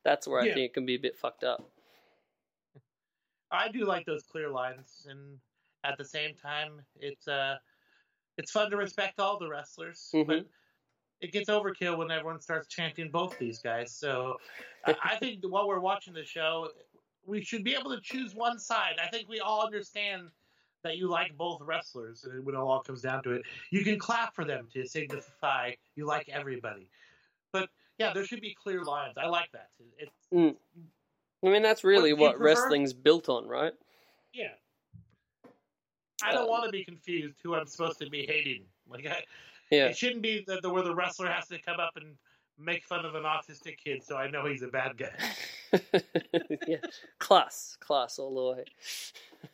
That's 0.04 0.28
where 0.28 0.42
I 0.42 0.46
think 0.46 0.66
it 0.66 0.74
can 0.74 0.88
be 0.88 0.96
a 0.96 1.00
bit 1.00 1.18
fucked 1.18 1.44
up. 1.44 1.70
I 3.52 3.70
do 3.70 3.86
like 3.86 4.08
those 4.08 4.24
clear 4.24 4.50
lines, 4.50 5.06
and 5.08 5.38
at 5.84 5.98
the 5.98 6.06
same 6.06 6.36
time, 6.36 6.82
it's 6.96 7.28
uh, 7.28 7.58
it's 8.38 8.52
fun 8.52 8.70
to 8.72 8.78
respect 8.78 9.20
all 9.20 9.38
the 9.38 9.50
wrestlers, 9.50 10.10
Mhm. 10.14 10.28
but 10.28 10.46
it 11.20 11.32
gets 11.34 11.50
overkill 11.50 11.98
when 11.98 12.12
everyone 12.12 12.40
starts 12.40 12.68
chanting 12.68 13.12
both 13.12 13.38
these 13.38 13.60
guys. 13.60 13.94
So 13.94 14.38
I 14.86 15.18
think 15.18 15.44
while 15.44 15.68
we're 15.68 15.82
watching 15.82 16.14
the 16.14 16.24
show, 16.24 16.72
we 17.26 17.44
should 17.44 17.64
be 17.64 17.76
able 17.76 17.94
to 17.94 18.02
choose 18.02 18.34
one 18.34 18.58
side. 18.58 18.98
I 19.02 19.10
think 19.10 19.28
we 19.28 19.42
all 19.42 19.66
understand 19.66 20.32
that 20.84 20.98
you 20.98 21.10
like 21.10 21.36
both 21.36 21.62
wrestlers 21.62 22.24
and 22.24 22.46
when 22.46 22.56
it 22.56 22.58
all 22.58 22.82
comes 22.82 23.02
down 23.02 23.22
to 23.24 23.32
it. 23.34 23.46
You 23.70 23.84
can 23.84 24.00
clap 24.00 24.34
for 24.34 24.46
them 24.46 24.70
to 24.74 24.88
signify 24.88 25.76
you 25.96 26.06
like 26.06 26.30
everybody. 26.30 26.90
But 27.52 27.70
yeah, 27.98 28.14
there 28.14 28.24
should 28.24 28.40
be 28.40 28.54
clear 28.56 28.84
lines. 28.86 29.18
I 29.18 29.28
like 29.28 29.52
that. 29.52 29.72
It's 29.98 30.16
I 30.32 31.48
mean, 31.50 31.62
that's 31.62 31.84
really 31.84 32.14
What 32.14 32.40
what 32.40 32.40
wrestling's 32.40 32.94
built 32.94 33.28
on, 33.28 33.46
right? 33.46 33.74
Yeah. 34.34 34.54
I 36.24 36.32
don't 36.32 36.46
Uh, 36.48 36.52
want 36.52 36.66
to 36.66 36.70
be 36.72 36.84
confused 36.84 37.38
who 37.44 37.56
I'm 37.56 37.68
supposed 37.68 38.00
to 38.00 38.10
be 38.10 38.26
hating. 38.26 38.64
Like, 38.90 39.06
I, 39.06 39.24
Yeah. 39.72 39.88
it 39.88 39.98
shouldn't 39.98 40.22
be 40.22 40.44
the, 40.46 40.60
the 40.62 40.70
where 40.70 40.84
the 40.84 40.94
wrestler 40.96 41.30
has 41.30 41.48
to 41.48 41.60
come 41.60 41.80
up 41.80 41.96
and 41.96 42.16
make 42.58 42.84
fun 42.84 43.06
of 43.06 43.16
an 43.16 43.24
autistic 43.24 43.78
kid, 43.78 44.04
so 44.04 44.18
I 44.18 44.30
know 44.30 44.46
he's 44.46 44.64
a 44.64 44.68
bad 44.68 44.98
guy. 44.98 45.12
yeah, 46.68 46.78
class, 47.20 47.78
class 47.80 48.20
all 48.20 48.36
the 48.36 48.58
way. 48.58 48.66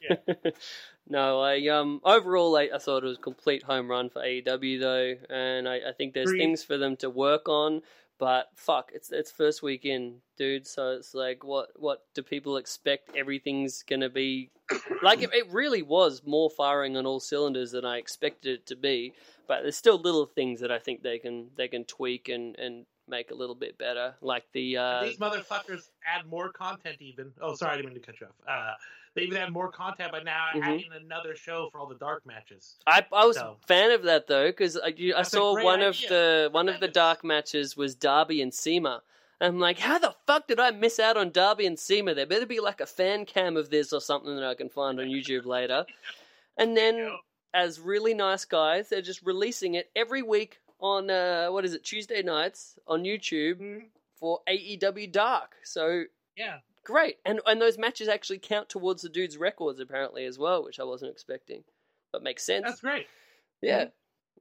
Yeah. 0.02 0.52
no, 1.10 1.42
I 1.42 1.68
um 1.68 2.02
overall 2.04 2.58
I, 2.58 2.70
I 2.74 2.78
thought 2.80 3.04
it 3.04 3.08
was 3.08 3.18
a 3.18 3.22
complete 3.22 3.64
home 3.64 3.90
run 3.90 4.10
for 4.10 4.22
AEW 4.22 4.80
though, 4.80 5.16
and 5.30 5.68
I, 5.70 5.90
I 5.90 5.92
think 5.96 6.14
there's 6.14 6.30
Agreed. 6.30 6.40
things 6.40 6.64
for 6.64 6.78
them 6.78 6.96
to 6.98 7.10
work 7.10 7.48
on. 7.48 7.82
But 8.18 8.48
fuck, 8.56 8.92
it's 8.94 9.12
it's 9.12 9.32
first 9.32 9.62
weekend, 9.62 10.16
dude. 10.38 10.66
So 10.66 10.92
it's 10.92 11.14
like, 11.14 11.44
what 11.44 11.70
what 11.76 12.04
do 12.14 12.24
people 12.24 12.58
expect? 12.58 13.16
Everything's 13.16 13.84
gonna 13.84 14.10
be 14.10 14.52
like 15.04 15.22
it, 15.22 15.34
it 15.34 15.52
really 15.52 15.82
was 15.82 16.22
more 16.26 16.50
firing 16.50 16.96
on 16.96 17.06
all 17.06 17.20
cylinders 17.20 17.72
than 17.72 17.84
I 17.84 17.98
expected 17.98 18.60
it 18.60 18.66
to 18.68 18.76
be. 18.76 19.14
But 19.48 19.62
there's 19.64 19.76
still 19.76 20.00
little 20.00 20.26
things 20.26 20.62
that 20.62 20.72
I 20.72 20.80
think 20.80 21.04
they 21.04 21.20
can 21.20 21.48
they 21.56 21.68
can 21.68 21.84
tweak 21.84 22.30
and 22.30 22.58
and 22.58 22.86
make 23.08 23.32
a 23.32 23.36
little 23.36 23.56
bit 23.56 23.78
better, 23.78 24.16
like 24.22 24.46
the 24.54 24.78
uh, 24.78 25.04
These 25.04 25.18
motherfuckers 25.18 25.90
add 26.06 26.26
more 26.26 26.52
content, 26.52 26.98
even. 27.00 27.32
Oh, 27.42 27.56
sorry, 27.56 27.74
I 27.74 27.76
didn't 27.78 27.94
mean 27.94 28.02
to 28.02 28.06
cut 28.06 28.20
you 28.20 28.28
off. 28.28 28.34
Uh, 28.48 28.74
they 29.16 29.24
even 29.24 29.38
add 29.38 29.52
more 29.52 29.72
content, 29.72 30.12
by 30.12 30.22
now 30.22 30.48
Mhm. 30.54 30.62
adding 30.64 30.92
another 30.94 31.36
show 31.36 31.70
for 31.72 31.80
all 31.80 31.88
the 31.88 31.96
dark 31.96 32.26
matches. 32.26 32.76
I 32.86 33.06
I 33.12 33.26
was 33.26 33.38
So- 33.38 33.58
a 33.64 33.68
fan 33.68 33.92
of 33.92 34.04
that 34.04 34.28
though 34.28 34.48
because 34.50 34.78
I, 34.78 34.88
you- 34.88 35.16
I 35.16 35.24
saw 35.24 35.54
one 35.64 35.82
of 35.82 35.98
the 36.02 36.50
one 36.52 36.70
of 36.70 36.80
the 36.80 36.88
dark 36.88 37.24
matches 37.24 37.76
was 37.78 37.96
Darby 37.96 38.42
and 38.42 38.54
CIMA. 38.54 39.02
I'm 39.42 39.60
like, 39.60 39.80
how 39.80 40.00
the 40.00 40.16
fuck 40.26 40.48
did 40.48 40.60
I 40.62 40.72
miss 40.72 40.98
out 41.00 41.18
on 41.18 41.32
Darby 41.32 41.66
and 41.66 41.78
CIMA? 41.78 42.14
There 42.14 42.26
better 42.26 42.46
be 42.46 42.60
like 42.62 42.80
a 42.80 42.86
fan 42.86 43.26
cam 43.26 43.58
of 43.58 43.70
this 43.70 43.92
or 43.92 44.00
something 44.00 44.34
that 44.36 44.46
I 44.46 44.56
can 44.56 44.70
find 44.70 45.00
on 45.00 45.08
YouTube 45.08 45.46
later. 45.46 45.86
And 46.58 46.76
then, 46.78 46.96
Yeah. 46.98 47.18
as 47.54 47.82
really 47.82 48.14
nice 48.14 48.46
guys, 48.46 48.88
they're 48.88 49.02
just 49.02 49.22
releasing 49.24 49.74
it 49.76 49.92
every 49.94 50.22
week 50.22 50.62
on 50.80 51.10
uh, 51.10 51.50
what 51.50 51.66
is 51.66 51.74
it 51.74 51.84
Tuesday 51.84 52.22
nights 52.24 52.80
on 52.88 53.04
YouTube 53.04 53.60
Mhm. 53.60 53.90
for 54.16 54.42
AEW 54.48 55.08
Dark. 55.12 55.58
So 55.64 56.06
Yeah. 56.38 56.60
Great, 56.86 57.18
and 57.26 57.41
and 57.45 57.62
those 57.62 57.78
matches 57.78 58.07
actually 58.07 58.40
count 58.40 58.70
towards 58.70 59.02
the 59.02 59.10
dude's 59.10 59.38
records 59.38 59.80
apparently 59.80 60.26
as 60.26 60.40
well, 60.40 60.64
which 60.64 60.80
I 60.80 60.84
wasn't 60.84 61.12
expecting, 61.12 61.64
but 62.14 62.24
makes 62.24 62.45
sense. 62.45 62.66
That's 62.66 62.82
great. 62.82 63.07
Yeah. 63.62 63.86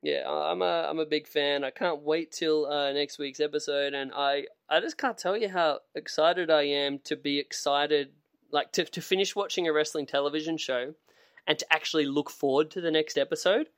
Yeah, 0.03 0.29
I- 0.29 0.51
I'm 0.51 0.61
a 0.61 0.87
I'm 0.89 0.99
a 0.99 1.07
big 1.07 1.27
fan. 1.27 1.65
I 1.65 1.71
can't 1.71 2.03
wait 2.03 2.31
till 2.31 2.67
uh, 2.67 2.93
next 2.93 3.19
week's 3.19 3.41
episode, 3.41 3.95
and 3.95 4.13
I 4.15 4.47
I 4.69 4.81
just 4.81 4.99
can't 4.99 5.17
tell 5.17 5.37
you 5.37 5.49
how 5.49 5.81
excited 5.95 6.51
I 6.51 6.63
am 6.63 6.99
to 7.05 7.17
be 7.17 7.39
excited, 7.39 8.11
like 8.51 8.71
to 8.73 8.85
to 8.85 9.01
finish 9.01 9.35
watching 9.35 9.67
a 9.67 9.73
wrestling 9.73 10.05
television 10.07 10.59
show, 10.59 10.95
and 11.47 11.59
to 11.59 11.73
actually 11.73 12.05
look 12.05 12.29
forward 12.29 12.71
to 12.73 12.83
the 12.83 12.91
next 12.91 13.17
episode. 13.17 13.69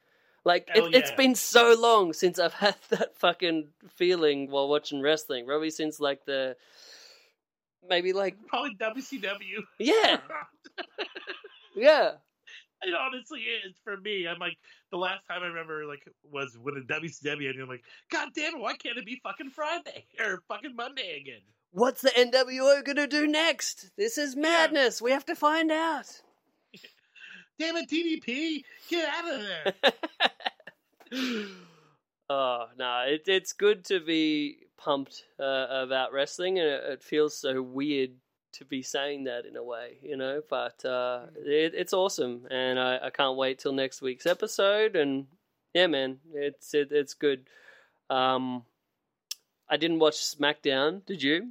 Like 0.44 0.68
it, 0.74 0.76
Hell 0.76 0.90
it's 0.92 1.10
yeah. 1.10 1.16
been 1.16 1.34
so 1.36 1.76
long 1.78 2.12
since 2.12 2.40
I've 2.40 2.54
had 2.64 2.74
that 2.90 3.16
fucking 3.18 3.68
feeling 3.94 4.50
while 4.50 4.68
watching 4.68 5.00
wrestling. 5.02 5.46
Probably 5.46 5.70
since 5.70 6.00
like 6.00 6.24
the 6.24 6.56
maybe 7.88 8.12
like 8.12 8.36
Probably 8.48 8.76
WCW. 8.80 9.62
yeah 9.78 10.18
yeah 11.76 12.10
It 12.82 12.94
honestly 12.94 13.40
is 13.40 13.74
for 13.84 13.96
me. 13.96 14.26
I'm 14.28 14.38
like 14.38 14.56
the 14.90 14.98
last 14.98 15.26
time 15.26 15.42
I 15.42 15.46
remember 15.46 15.86
like 15.86 16.02
was 16.30 16.56
when 16.60 16.76
a 16.76 16.80
WCW, 16.92 17.46
and 17.46 17.54
you're 17.54 17.66
like, 17.66 17.82
God 18.10 18.28
damn 18.34 18.54
it, 18.54 18.60
why 18.60 18.76
can't 18.76 18.98
it 18.98 19.06
be 19.06 19.20
fucking 19.22 19.50
Friday 19.50 20.06
or 20.20 20.42
fucking 20.48 20.76
Monday 20.76 21.18
again? 21.20 21.40
what's 21.72 22.00
the 22.00 22.10
NWO 22.10 22.82
gonna 22.84 23.06
do 23.06 23.26
next? 23.26 23.90
This 23.96 24.16
is 24.18 24.34
madness. 24.34 25.02
We 25.02 25.10
have 25.10 25.26
to 25.26 25.34
find 25.34 25.70
out. 25.70 26.06
Damn 27.58 27.76
it, 27.76 27.88
DDP, 27.90 28.62
get 28.90 29.08
out 29.08 29.34
of 29.34 29.40
there. 29.42 29.92
oh 32.30 32.66
no, 32.78 33.04
it, 33.06 33.22
it's 33.26 33.52
good 33.54 33.84
to 33.86 34.00
be 34.00 34.65
pumped 34.76 35.24
uh, 35.40 35.66
about 35.70 36.12
wrestling, 36.12 36.58
and 36.58 36.68
it, 36.68 36.84
it 36.84 37.02
feels 37.02 37.36
so 37.36 37.62
weird 37.62 38.10
to 38.52 38.64
be 38.64 38.82
saying 38.82 39.24
that 39.24 39.44
in 39.44 39.56
a 39.56 39.62
way, 39.62 39.98
you 40.02 40.16
know. 40.16 40.42
But 40.48 40.84
uh, 40.84 41.26
it, 41.36 41.74
it's 41.74 41.92
awesome, 41.92 42.46
and 42.50 42.78
I, 42.78 42.98
I 43.04 43.10
can't 43.10 43.36
wait 43.36 43.58
till 43.58 43.72
next 43.72 44.02
week's 44.02 44.26
episode. 44.26 44.96
And 44.96 45.26
yeah, 45.74 45.86
man, 45.86 46.18
it's 46.32 46.74
it, 46.74 46.88
it's 46.90 47.14
good. 47.14 47.46
Um, 48.08 48.64
I 49.68 49.76
didn't 49.76 49.98
watch 49.98 50.16
SmackDown. 50.16 51.04
Did 51.06 51.22
you? 51.22 51.50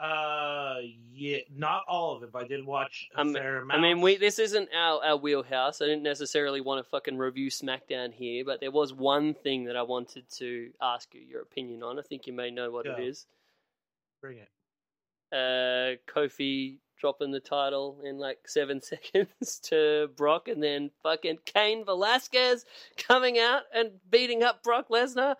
Uh, 0.00 0.76
yeah, 1.12 1.38
not 1.54 1.82
all 1.88 2.16
of 2.16 2.22
it, 2.22 2.30
but 2.30 2.44
I 2.44 2.46
did 2.46 2.64
watch 2.64 3.08
a 3.14 3.18
I'm- 3.18 3.32
fair 3.32 3.58
amount. 3.62 3.78
I 3.78 3.82
mean, 3.82 4.00
we 4.00 4.16
this 4.16 4.38
isn't 4.38 4.68
our, 4.74 5.04
our 5.04 5.16
wheelhouse. 5.16 5.80
I 5.82 5.86
didn't 5.86 6.04
necessarily 6.04 6.60
want 6.60 6.84
to 6.84 6.88
fucking 6.88 7.18
review 7.18 7.50
SmackDown 7.50 8.12
here, 8.12 8.44
but 8.44 8.60
there 8.60 8.70
was 8.70 8.92
one 8.92 9.34
thing 9.34 9.64
that 9.64 9.76
I 9.76 9.82
wanted 9.82 10.30
to 10.38 10.70
ask 10.80 11.12
you 11.14 11.20
your 11.20 11.42
opinion 11.42 11.82
on. 11.82 11.98
I 11.98 12.02
think 12.02 12.26
you 12.28 12.32
may 12.32 12.50
know 12.50 12.70
what 12.70 12.86
it 12.86 12.96
Go. 12.96 13.02
is. 13.02 13.26
bring 14.20 14.38
it. 14.38 14.48
Uh, 15.32 15.96
Kofi 16.10 16.78
dropping 17.00 17.30
the 17.32 17.40
title 17.40 18.00
in 18.04 18.18
like 18.18 18.38
seven 18.46 18.80
seconds 18.82 19.58
to 19.64 20.08
Brock, 20.16 20.46
and 20.46 20.62
then 20.62 20.90
fucking 21.02 21.38
Cain 21.44 21.84
Velasquez 21.84 22.64
coming 22.96 23.38
out 23.38 23.62
and 23.74 23.90
beating 24.10 24.44
up 24.44 24.62
Brock 24.62 24.88
Lesnar. 24.90 25.34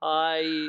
I 0.00 0.68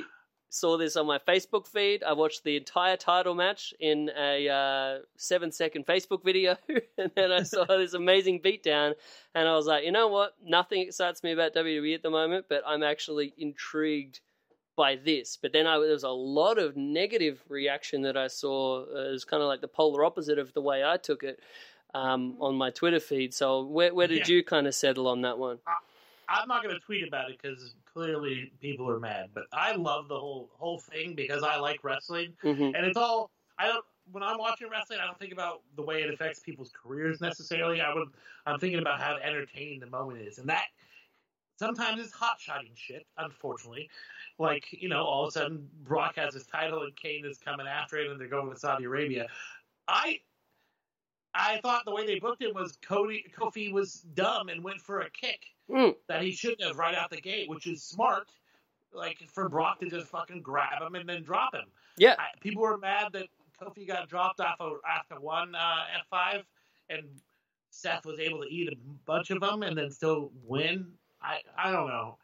saw 0.50 0.78
this 0.78 0.96
on 0.96 1.06
my 1.06 1.18
Facebook 1.20 1.68
feed. 1.68 2.04
I 2.04 2.14
watched 2.14 2.44
the 2.44 2.56
entire 2.58 2.98
title 2.98 3.36
match 3.36 3.74
in 3.80 4.10
a 4.18 4.48
uh, 4.50 5.00
seven 5.18 5.52
second 5.52 5.86
Facebook 5.86 6.24
video, 6.24 6.56
and 6.98 7.12
then 7.16 7.32
I 7.32 7.44
saw 7.44 7.66
this 7.66 7.94
amazing 7.94 8.42
beatdown, 8.42 8.94
and 9.36 9.48
I 9.48 9.56
was 9.56 9.66
like, 9.68 9.84
you 9.84 9.92
know 9.92 10.08
what? 10.08 10.36
Nothing 10.44 10.82
excites 10.82 11.24
me 11.24 11.32
about 11.32 11.54
WWE 11.54 11.96
at 11.96 12.04
the 12.04 12.10
moment, 12.10 12.46
but 12.50 12.64
I'm 12.66 12.84
actually 12.84 13.34
intrigued 13.38 14.22
by 14.76 14.96
this. 14.96 15.38
But 15.42 15.54
then 15.54 15.68
I, 15.68 15.80
there 15.80 15.92
was 15.92 16.04
a 16.04 16.10
lot 16.10 16.58
of 16.60 16.78
negative 16.78 17.44
reaction 17.50 18.04
that 18.04 18.16
I 18.16 18.28
saw. 18.28 18.84
Uh, 18.84 19.10
it 19.10 19.12
was 19.12 19.26
kind 19.26 19.42
of 19.42 19.48
like 19.48 19.62
the 19.62 19.68
polar 19.68 20.06
opposite 20.06 20.38
of 20.40 20.54
the 20.54 20.62
way 20.62 20.86
I 20.86 20.98
took 20.98 21.24
it 21.24 21.40
um, 21.94 22.36
on 22.40 22.56
my 22.56 22.70
Twitter 22.70 23.00
feed. 23.00 23.34
So 23.34 23.64
where, 23.64 23.94
where 23.94 24.08
did 24.08 24.30
Yeah. 24.30 24.36
you 24.36 24.44
kind 24.44 24.68
of 24.68 24.76
settle 24.76 25.08
on 25.08 25.22
that 25.22 25.38
one? 25.38 25.58
I'm 26.30 26.48
not 26.48 26.62
going 26.62 26.76
to 26.76 26.80
tweet 26.82 27.08
about 27.08 27.32
it 27.32 27.40
because 27.42 27.74
clearly 27.98 28.52
people 28.62 28.88
are 28.90 29.00
mad. 29.00 29.30
But 29.34 29.46
I 29.52 29.76
love 29.76 30.08
the 30.08 30.20
whole 30.20 30.52
whole 30.60 30.78
thing 30.78 31.16
because 31.16 31.44
I 31.44 31.58
like 31.58 31.84
wrestling, 31.84 32.34
hmm 32.42 32.72
and 32.76 32.86
it's 32.86 32.98
all 32.98 33.32
I 33.58 33.68
don't. 33.68 33.84
When 34.12 34.24
I'm 34.24 34.38
watching 34.38 34.70
wrestling, 34.70 35.00
I 35.02 35.06
don't 35.06 35.20
think 35.20 35.34
about 35.34 35.64
the 35.76 35.82
way 35.82 36.02
it 36.02 36.14
affects 36.14 36.40
people's 36.40 36.72
careers 36.72 37.20
necessarily. 37.20 37.82
I 37.82 37.94
would. 37.94 38.10
I'm 38.46 38.60
thinking 38.60 38.80
about 38.80 39.02
how 39.02 39.18
entertaining 39.18 39.80
the 39.80 39.88
moment 39.88 40.22
is, 40.22 40.38
and 40.38 40.48
that 40.48 40.66
sometimes 41.58 42.00
it's 42.00 42.14
hot 42.14 42.40
shotting 42.40 42.72
shit. 42.76 43.06
Unfortunately, 43.18 43.90
like 44.38 44.66
you 44.72 44.90
know, 44.90 45.04
all 45.04 45.24
of 45.24 45.30
a 45.30 45.32
sudden 45.32 45.68
Brock 45.84 46.16
has 46.18 46.36
his 46.36 46.46
title 46.46 46.84
and 46.84 46.96
Cain 46.96 47.26
is 47.26 47.40
coming 47.40 47.68
after 47.68 47.98
it, 47.98 48.12
and 48.12 48.22
they're 48.22 48.28
going 48.28 48.54
to 48.54 48.60
Saudi 48.60 48.84
Arabia. 48.86 49.28
I. 49.88 50.20
I 51.40 51.60
thought 51.62 51.86
the 51.86 51.94
way 51.94 52.04
they 52.04 52.18
booked 52.18 52.42
it 52.42 52.56
was 52.56 52.80
Cody 52.82 53.24
Kofi 53.38 53.72
was 53.72 53.94
dumb 54.16 54.50
and 54.50 54.64
went 54.64 54.82
for 54.82 55.02
a 55.02 55.10
kick 55.12 55.46
Mm. 55.70 55.96
that 56.08 56.22
he 56.22 56.32
shouldn't 56.32 56.64
have 56.64 56.78
right 56.78 56.96
out 56.96 57.10
the 57.10 57.20
gate, 57.22 57.50
which 57.50 57.68
is 57.68 57.84
smart. 57.84 58.32
Like 58.94 59.20
for 59.34 59.50
Brock 59.50 59.80
to 59.82 59.90
just 59.90 60.08
fucking 60.08 60.42
grab 60.42 60.82
him 60.82 60.96
and 60.96 61.08
then 61.08 61.24
drop 61.24 61.54
him. 61.54 61.66
Yeah. 61.98 62.16
I, 62.18 62.28
people 62.40 62.62
were 62.62 62.78
mad 62.78 63.10
that 63.14 63.28
Kofi 63.62 63.86
got 63.88 64.08
dropped 64.08 64.40
off 64.40 64.56
of, 64.62 64.78
after 64.90 65.20
one 65.20 65.56
uh, 65.56 65.84
F5, 66.14 66.44
and 66.90 67.04
Seth 67.70 68.06
was 68.06 68.18
able 68.20 68.42
to 68.44 68.48
eat 68.48 68.70
a 68.72 68.76
bunch 69.06 69.30
of 69.30 69.42
them 69.42 69.62
and 69.64 69.78
then 69.78 69.92
still 69.92 70.32
win. 70.44 70.88
I 71.22 71.40
I 71.58 71.72
don't 71.72 71.88
know. 71.88 72.18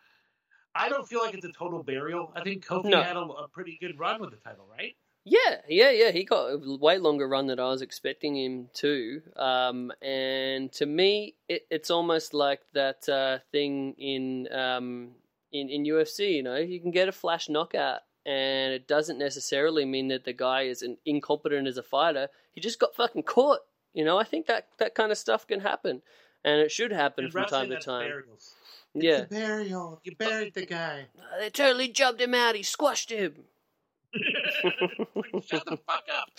I 0.73 0.89
don't 0.89 1.07
feel 1.07 1.19
like 1.19 1.33
it's 1.35 1.45
a 1.45 1.51
total 1.51 1.83
burial. 1.83 2.31
I 2.35 2.41
think 2.43 2.65
Kofi 2.65 2.85
No. 2.85 3.03
had 3.03 3.17
a, 3.17 3.21
a 3.21 3.47
pretty 3.49 3.77
good 3.79 3.99
run 3.99 4.21
with 4.21 4.31
the 4.31 4.37
title, 4.37 4.65
right? 4.71 4.95
Yeah, 5.25 5.61
yeah, 5.69 5.89
yeah. 5.91 6.11
He 6.11 6.25
got 6.25 6.47
a 6.47 6.77
way 6.77 6.97
longer 6.97 7.27
run 7.27 7.47
than 7.47 7.59
I 7.59 7.69
was 7.69 7.81
expecting 7.81 8.35
him 8.35 8.69
to. 8.75 9.21
Um, 9.37 9.91
and 10.01 10.71
to 10.73 10.85
me, 10.85 11.35
it, 11.47 11.65
it's 11.71 11.89
almost 11.89 12.33
like 12.33 12.59
that 12.73 13.07
uh, 13.07 13.37
thing 13.51 13.93
in 13.97 14.51
um, 14.53 15.11
in 15.53 15.69
in 15.69 15.85
UFC. 15.85 16.33
You 16.35 16.43
know, 16.43 16.55
you 16.57 16.79
can 16.81 16.91
get 16.91 17.07
a 17.07 17.13
flash 17.13 17.47
knockout, 17.47 18.01
and 18.25 18.73
it 18.73 18.85
doesn't 18.87 19.17
necessarily 19.17 19.85
mean 19.85 20.09
that 20.09 20.25
the 20.25 20.33
guy 20.33 20.63
is 20.63 20.81
an 20.81 20.97
incompetent 21.05 21.67
as 21.67 21.77
a 21.77 21.83
fighter. 21.83 22.27
He 22.51 22.59
just 22.59 22.79
got 22.79 22.93
fucking 22.95 23.23
caught. 23.23 23.59
You 23.93 24.03
know, 24.03 24.17
I 24.17 24.25
think 24.25 24.47
that 24.47 24.67
that 24.79 24.93
kind 24.93 25.11
of 25.11 25.17
stuff 25.17 25.47
can 25.47 25.61
happen, 25.61 26.01
and 26.43 26.59
it 26.59 26.69
should 26.71 26.91
happen 26.91 27.25
In 27.25 27.31
from 27.31 27.45
time 27.45 27.69
to 27.69 27.79
time. 27.79 28.09
burials. 28.09 28.55
Yeah, 28.95 29.19
It's 29.21 29.31
a 29.31 29.35
burial. 29.35 30.01
You 30.03 30.15
buried 30.15 30.53
the 30.53 30.65
guy. 30.65 31.05
they 31.39 31.49
totally 31.49 31.87
jumped 31.87 32.21
him 32.21 32.33
out. 32.35 32.55
He 32.55 32.61
squashed 32.63 33.09
him. 33.09 33.45
Shut 35.45 35.65
the 35.65 35.77
fuck 35.87 36.03
up. 36.15 36.29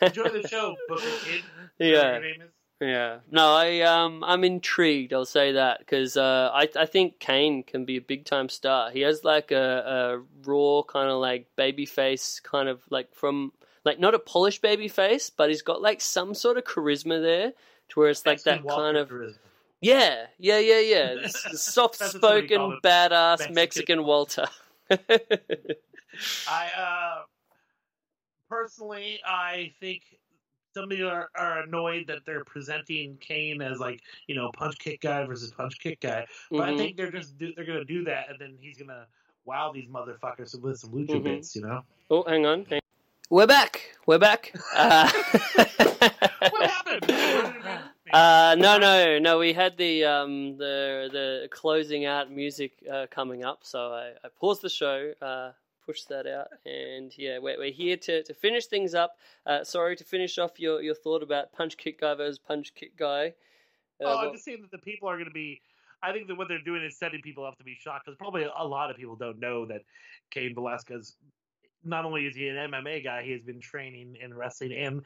Enjoy 0.02 0.28
the 0.28 0.46
show, 0.46 0.76
Booker 0.88 1.04
Kid. 1.24 1.42
Yeah. 1.78 2.12
Your 2.12 2.20
name 2.20 2.42
is. 2.42 2.50
Yeah, 2.82 3.18
no, 3.30 3.54
I 3.54 3.82
um, 3.82 4.24
I'm 4.24 4.42
intrigued. 4.42 5.12
I'll 5.12 5.24
say 5.24 5.52
that 5.52 5.78
because 5.78 6.16
uh, 6.16 6.50
I 6.52 6.68
I 6.76 6.86
think 6.86 7.20
Cain 7.20 7.62
can 7.62 7.84
be 7.84 7.96
a 7.96 8.00
big 8.00 8.24
time 8.24 8.48
star. 8.48 8.90
He 8.90 9.02
has 9.02 9.22
like 9.22 9.52
a, 9.52 10.16
a 10.16 10.22
raw 10.44 10.82
kind 10.82 11.08
of 11.08 11.20
like 11.20 11.46
baby 11.54 11.86
face, 11.86 12.40
kind 12.40 12.68
of 12.68 12.82
like 12.90 13.14
from 13.14 13.52
like 13.84 14.00
not 14.00 14.14
a 14.14 14.18
polished 14.18 14.62
baby 14.62 14.88
face, 14.88 15.30
but 15.30 15.48
he's 15.48 15.62
got 15.62 15.80
like 15.80 16.00
some 16.00 16.34
sort 16.34 16.58
of 16.58 16.64
charisma 16.64 17.22
there, 17.22 17.52
to 17.90 18.00
where 18.00 18.10
it's 18.10 18.26
like 18.26 18.42
that 18.42 18.66
kind 18.66 18.96
of 18.96 19.08
charisma. 19.08 19.38
yeah, 19.80 20.26
yeah, 20.38 20.58
yeah, 20.58 20.80
yeah, 20.80 21.14
soft 21.52 22.00
That's 22.00 22.14
what 22.14 22.20
somebody 22.20 22.48
spoken 22.48 22.80
badass 22.82 23.38
Mexican 23.38 23.54
Mexican 23.54 24.04
Walter. 24.04 24.48
I 26.48 26.68
uh, 26.76 27.22
personally, 28.48 29.20
I 29.26 29.72
think 29.80 30.02
some 30.74 30.88
people 30.88 31.08
are, 31.08 31.28
are 31.36 31.62
annoyed 31.62 32.06
that 32.08 32.18
they're 32.24 32.44
presenting 32.44 33.16
Cain 33.20 33.60
as 33.62 33.78
like 33.78 34.00
you 34.26 34.34
know 34.34 34.50
punch 34.56 34.78
kick 34.78 35.00
guy 35.02 35.24
versus 35.24 35.52
punch 35.52 35.78
kick 35.78 36.00
guy, 36.00 36.26
but 36.50 36.60
I 36.68 36.72
Mhm. 36.72 36.76
think 36.78 36.96
they're 36.96 37.10
just 37.10 37.36
do, 37.38 37.52
they're 37.54 37.64
gonna 37.66 37.84
do 37.84 38.04
that, 38.04 38.30
and 38.30 38.38
then 38.38 38.56
he's 38.60 38.78
gonna 38.78 39.06
wow 39.44 39.72
these 39.72 39.88
motherfuckers 39.88 40.58
with 40.60 40.78
some 40.78 40.90
lucha 40.92 41.20
Mhm. 41.20 41.24
bits, 41.24 41.54
you 41.56 41.62
know. 41.62 41.82
Oh, 42.10 42.22
hang 42.24 42.46
on, 42.46 42.64
hang- 42.66 42.80
we're 43.30 43.46
back. 43.46 43.96
We're 44.06 44.18
back. 44.18 44.52
Uh, 44.74 45.10
What 46.50 46.70
happened? 46.70 47.08
Uh, 48.12 48.54
no, 48.58 48.76
no, 48.76 49.18
no. 49.18 49.38
We 49.38 49.54
had 49.54 49.78
the 49.78 50.04
um, 50.04 50.58
the 50.58 51.08
the 51.10 51.48
closing 51.50 52.04
out 52.04 52.30
music 52.30 52.72
uh, 52.92 53.06
coming 53.10 53.42
up, 53.42 53.60
so 53.62 53.90
I, 53.94 54.10
I 54.22 54.28
paused 54.38 54.60
the 54.60 54.68
show, 54.68 55.14
uh, 55.22 55.52
pushed 55.84 56.08
that 56.08 56.26
out, 56.26 56.48
and 56.66 57.16
yeah, 57.16 57.38
we're, 57.38 57.58
we're 57.58 57.72
here 57.72 57.96
to, 57.96 58.22
to 58.22 58.34
finish 58.34 58.66
things 58.66 58.94
up. 58.94 59.16
Uh, 59.46 59.64
sorry 59.64 59.96
to 59.96 60.04
finish 60.04 60.38
off 60.38 60.58
your, 60.58 60.82
your 60.82 60.94
thought 60.94 61.22
about 61.22 61.52
punch 61.52 61.76
kick 61.76 62.00
guy 62.00 62.14
versus 62.14 62.38
punch 62.38 62.74
kick 62.74 62.96
guy. 62.96 63.32
Uh, 64.02 64.06
oh, 64.06 64.18
I'm 64.18 64.32
just 64.32 64.44
saying 64.44 64.62
that 64.62 64.70
the 64.70 64.78
people 64.78 65.08
are 65.08 65.16
going 65.16 65.28
to 65.28 65.32
be. 65.34 65.60
I 66.02 66.12
think 66.12 66.26
that 66.28 66.36
what 66.36 66.48
they're 66.48 66.62
doing 66.64 66.82
is 66.82 66.98
setting 66.98 67.20
people 67.22 67.44
up 67.44 67.56
to 67.58 67.64
be 67.64 67.76
shocked 67.80 68.06
because 68.06 68.18
probably 68.18 68.44
a 68.44 68.66
lot 68.66 68.90
of 68.90 68.96
people 68.96 69.14
don't 69.14 69.38
know 69.38 69.66
that 69.66 69.82
Cain 70.30 70.54
Velasquez. 70.54 71.16
Not 71.84 72.04
only 72.04 72.26
is 72.26 72.36
he 72.36 72.48
an 72.48 72.56
MMA 72.56 73.04
guy, 73.04 73.22
he 73.22 73.32
has 73.32 73.42
been 73.42 73.60
training 73.60 74.16
in 74.22 74.34
wrestling 74.34 74.72
and 74.72 75.02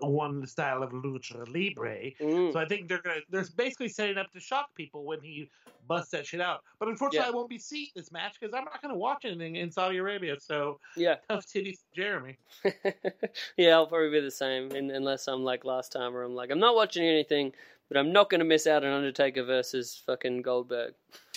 one 0.00 0.46
style 0.46 0.82
of 0.82 0.90
lucha 0.90 1.38
libre. 1.52 2.12
Mm. 2.20 2.52
So 2.52 2.58
I 2.58 2.66
think 2.66 2.88
they're 2.88 3.02
gonna 3.02 3.20
they're 3.30 3.46
basically 3.56 3.88
setting 3.88 4.18
up 4.18 4.32
to 4.32 4.40
shock 4.40 4.74
people 4.74 5.04
when 5.04 5.20
he 5.20 5.50
busts 5.86 6.10
that 6.10 6.26
shit 6.26 6.40
out. 6.40 6.62
But 6.78 6.88
unfortunately, 6.88 7.26
Yeah. 7.26 7.32
I 7.32 7.34
won't 7.34 7.48
be 7.48 7.58
seeing 7.58 7.88
this 7.96 8.12
match 8.12 8.36
because 8.38 8.54
I'm 8.54 8.64
not 8.64 8.80
gonna 8.82 8.96
watch 8.96 9.24
anything 9.24 9.56
in 9.56 9.70
Saudi 9.70 9.98
Arabia. 9.98 10.36
So 10.40 10.78
yeah, 10.96 11.16
tough 11.28 11.46
titties, 11.46 11.78
Jeremy. 11.94 12.38
yeah, 13.56 13.70
I'll 13.70 13.86
probably 13.86 14.10
be 14.10 14.20
the 14.20 14.30
same, 14.30 14.70
in, 14.72 14.90
unless 14.90 15.28
I'm 15.28 15.42
like 15.44 15.64
last 15.64 15.92
time, 15.92 16.12
where 16.12 16.22
I'm 16.22 16.34
like, 16.34 16.50
I'm 16.50 16.60
not 16.60 16.74
watching 16.74 17.04
anything, 17.04 17.52
but 17.88 17.96
I'm 17.96 18.12
not 18.12 18.30
going 18.30 18.40
to 18.40 18.44
miss 18.44 18.66
out 18.66 18.84
on 18.84 18.92
Undertaker 18.92 19.42
versus 19.44 20.02
fucking 20.06 20.42
Goldberg. 20.42 20.94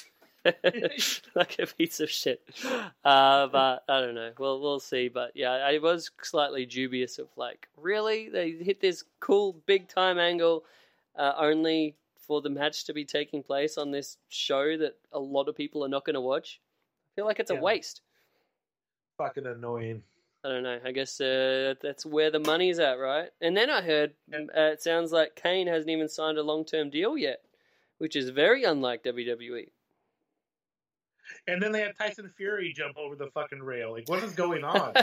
like 1.35 1.57
a 1.59 1.67
piece 1.77 1.99
of 1.99 2.09
shit. 2.09 2.41
Uh, 3.03 3.47
but 3.47 3.83
I 3.87 4.01
don't 4.01 4.15
know. 4.15 4.31
Well, 4.37 4.59
we'll 4.59 4.79
see. 4.79 5.07
But 5.07 5.31
yeah, 5.35 5.51
I 5.51 5.77
was 5.79 6.11
slightly 6.21 6.65
dubious 6.65 7.19
of 7.19 7.27
like, 7.35 7.67
really, 7.77 8.29
they 8.29 8.51
hit 8.51 8.81
this 8.81 9.03
cool 9.19 9.57
big 9.65 9.87
time 9.87 10.17
angle 10.19 10.63
uh, 11.15 11.33
only 11.37 11.95
for 12.17 12.41
the 12.41 12.49
match 12.49 12.85
to 12.85 12.93
be 12.93 13.05
taking 13.05 13.43
place 13.43 13.77
on 13.77 13.91
this 13.91 14.17
show 14.29 14.77
that 14.77 14.97
a 15.11 15.19
lot 15.19 15.47
of 15.49 15.55
people 15.55 15.83
are 15.83 15.89
not 15.89 16.05
going 16.05 16.13
to 16.15 16.21
watch. 16.21 16.59
I 16.61 17.15
feel 17.15 17.25
like 17.25 17.39
it's 17.39 17.51
a 17.51 17.55
waste. 17.55 18.01
Fucking 19.17 19.45
annoying. 19.45 20.01
I 20.43 20.49
don't 20.49 20.63
know. 20.63 20.79
I 20.83 20.91
guess 20.91 21.21
uh, 21.21 21.75
that's 21.81 22.03
where 22.05 22.31
the 22.31 22.39
money's 22.39 22.79
at, 22.79 22.93
right? 22.93 23.29
And 23.41 23.55
then 23.55 23.69
I 23.69 23.81
heard 23.81 24.13
Yeah. 24.31 24.39
uh, 24.57 24.61
it 24.71 24.81
sounds 24.81 25.11
like 25.11 25.35
Cain 25.35 25.67
hasn't 25.67 25.89
even 25.91 26.09
signed 26.09 26.39
a 26.39 26.43
long 26.43 26.65
term 26.65 26.89
deal 26.89 27.15
yet, 27.17 27.41
which 27.99 28.15
is 28.15 28.29
very 28.29 28.63
unlike. 28.63 29.03
WWE. 29.03 29.69
And 31.47 31.61
then 31.61 31.71
they 31.71 31.81
had 31.81 31.97
Tyson 31.97 32.29
Fury 32.37 32.73
jump 32.75 32.97
over 32.97 33.15
the 33.15 33.27
fucking 33.33 33.61
rail. 33.61 33.91
Like, 33.91 34.07
what 34.07 34.23
is 34.23 34.33
going 34.33 34.63
on? 34.63 34.93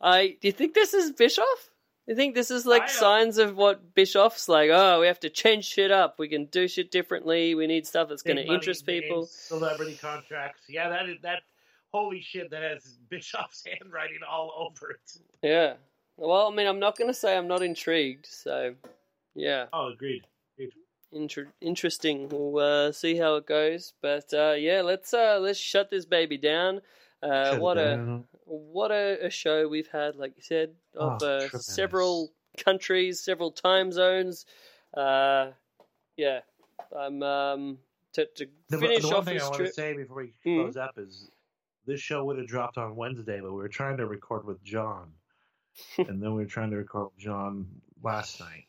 I 0.00 0.36
do 0.40 0.48
you 0.48 0.52
think 0.52 0.74
this 0.74 0.94
is 0.94 1.12
Bischoff? 1.12 1.70
You 2.06 2.14
think 2.14 2.36
this 2.36 2.52
is 2.52 2.66
like 2.66 2.88
signs 2.88 3.36
of 3.36 3.56
what 3.56 3.94
Bischoff's 3.94 4.48
like? 4.48 4.70
Oh, 4.72 5.00
we 5.00 5.08
have 5.08 5.18
to 5.20 5.30
change 5.30 5.64
shit 5.64 5.90
up. 5.90 6.20
We 6.20 6.28
can 6.28 6.44
do 6.46 6.68
shit 6.68 6.92
differently. 6.92 7.56
We 7.56 7.66
need 7.66 7.84
stuff 7.84 8.08
that's 8.08 8.22
going 8.22 8.36
to 8.36 8.46
interest 8.46 8.86
big 8.86 9.02
people. 9.02 9.26
Celebrity 9.26 9.98
contracts. 10.00 10.62
Yeah, 10.68 10.88
that 10.88 11.08
is 11.08 11.16
that. 11.22 11.42
Holy 11.92 12.20
shit! 12.20 12.50
That 12.50 12.62
has 12.62 12.98
Bischoff's 13.08 13.64
handwriting 13.80 14.18
all 14.28 14.52
over 14.56 14.90
it. 14.90 15.18
Yeah. 15.42 15.74
Well, 16.16 16.48
I 16.50 16.54
mean, 16.54 16.66
I'm 16.66 16.78
not 16.78 16.96
going 16.96 17.10
to 17.10 17.14
say 17.14 17.36
I'm 17.36 17.48
not 17.48 17.62
intrigued. 17.62 18.26
So, 18.26 18.74
yeah. 19.34 19.66
Oh, 19.72 19.88
agreed. 19.92 20.22
Inter- 21.12 21.52
interesting. 21.60 22.28
We'll 22.28 22.58
uh, 22.58 22.92
see 22.92 23.16
how 23.16 23.36
it 23.36 23.46
goes. 23.46 23.92
But 24.02 24.32
uh, 24.34 24.52
yeah, 24.58 24.82
let's 24.82 25.14
uh, 25.14 25.38
let's 25.40 25.58
shut 25.58 25.90
this 25.90 26.04
baby 26.04 26.36
down. 26.36 26.80
Uh, 27.22 27.56
what 27.56 27.78
a 27.78 27.96
down. 27.96 28.24
what 28.44 28.90
a, 28.90 29.26
a 29.26 29.30
show 29.30 29.68
we've 29.68 29.88
had, 29.88 30.16
like 30.16 30.34
you 30.36 30.42
said, 30.42 30.70
of 30.94 31.22
Oh, 31.22 31.26
uh, 31.26 31.48
several 31.58 32.30
countries, 32.58 33.20
several 33.20 33.50
time 33.52 33.92
zones. 33.92 34.46
Uh, 34.94 35.52
yeah, 36.16 36.40
I'm 36.96 37.22
um, 37.22 37.78
to, 38.14 38.26
to 38.36 38.46
The, 38.68 38.78
finish 38.78 39.02
the 39.02 39.08
one 39.08 39.16
off 39.16 39.24
thing 39.24 39.34
this 39.34 39.42
I 39.42 39.46
want 39.46 39.56
trip. 39.56 39.68
to 39.68 39.74
say 39.74 39.92
before 39.96 40.16
we 40.16 40.32
Mhm. 40.44 40.62
close 40.64 40.76
up 40.76 40.98
is 40.98 41.30
this 41.86 42.00
show 42.00 42.24
would 42.24 42.38
have 42.38 42.46
dropped 42.48 42.78
on 42.78 42.96
Wednesday, 42.96 43.40
but 43.40 43.52
we 43.52 43.58
were 43.58 43.68
trying 43.68 43.96
to 43.98 44.06
record 44.06 44.44
with 44.44 44.62
John, 44.64 45.12
and 45.98 46.22
then 46.22 46.34
we 46.34 46.42
were 46.42 46.48
trying 46.50 46.70
to 46.70 46.76
record 46.76 47.06
with 47.14 47.18
John 47.18 47.66
last 48.02 48.40
night, 48.40 48.64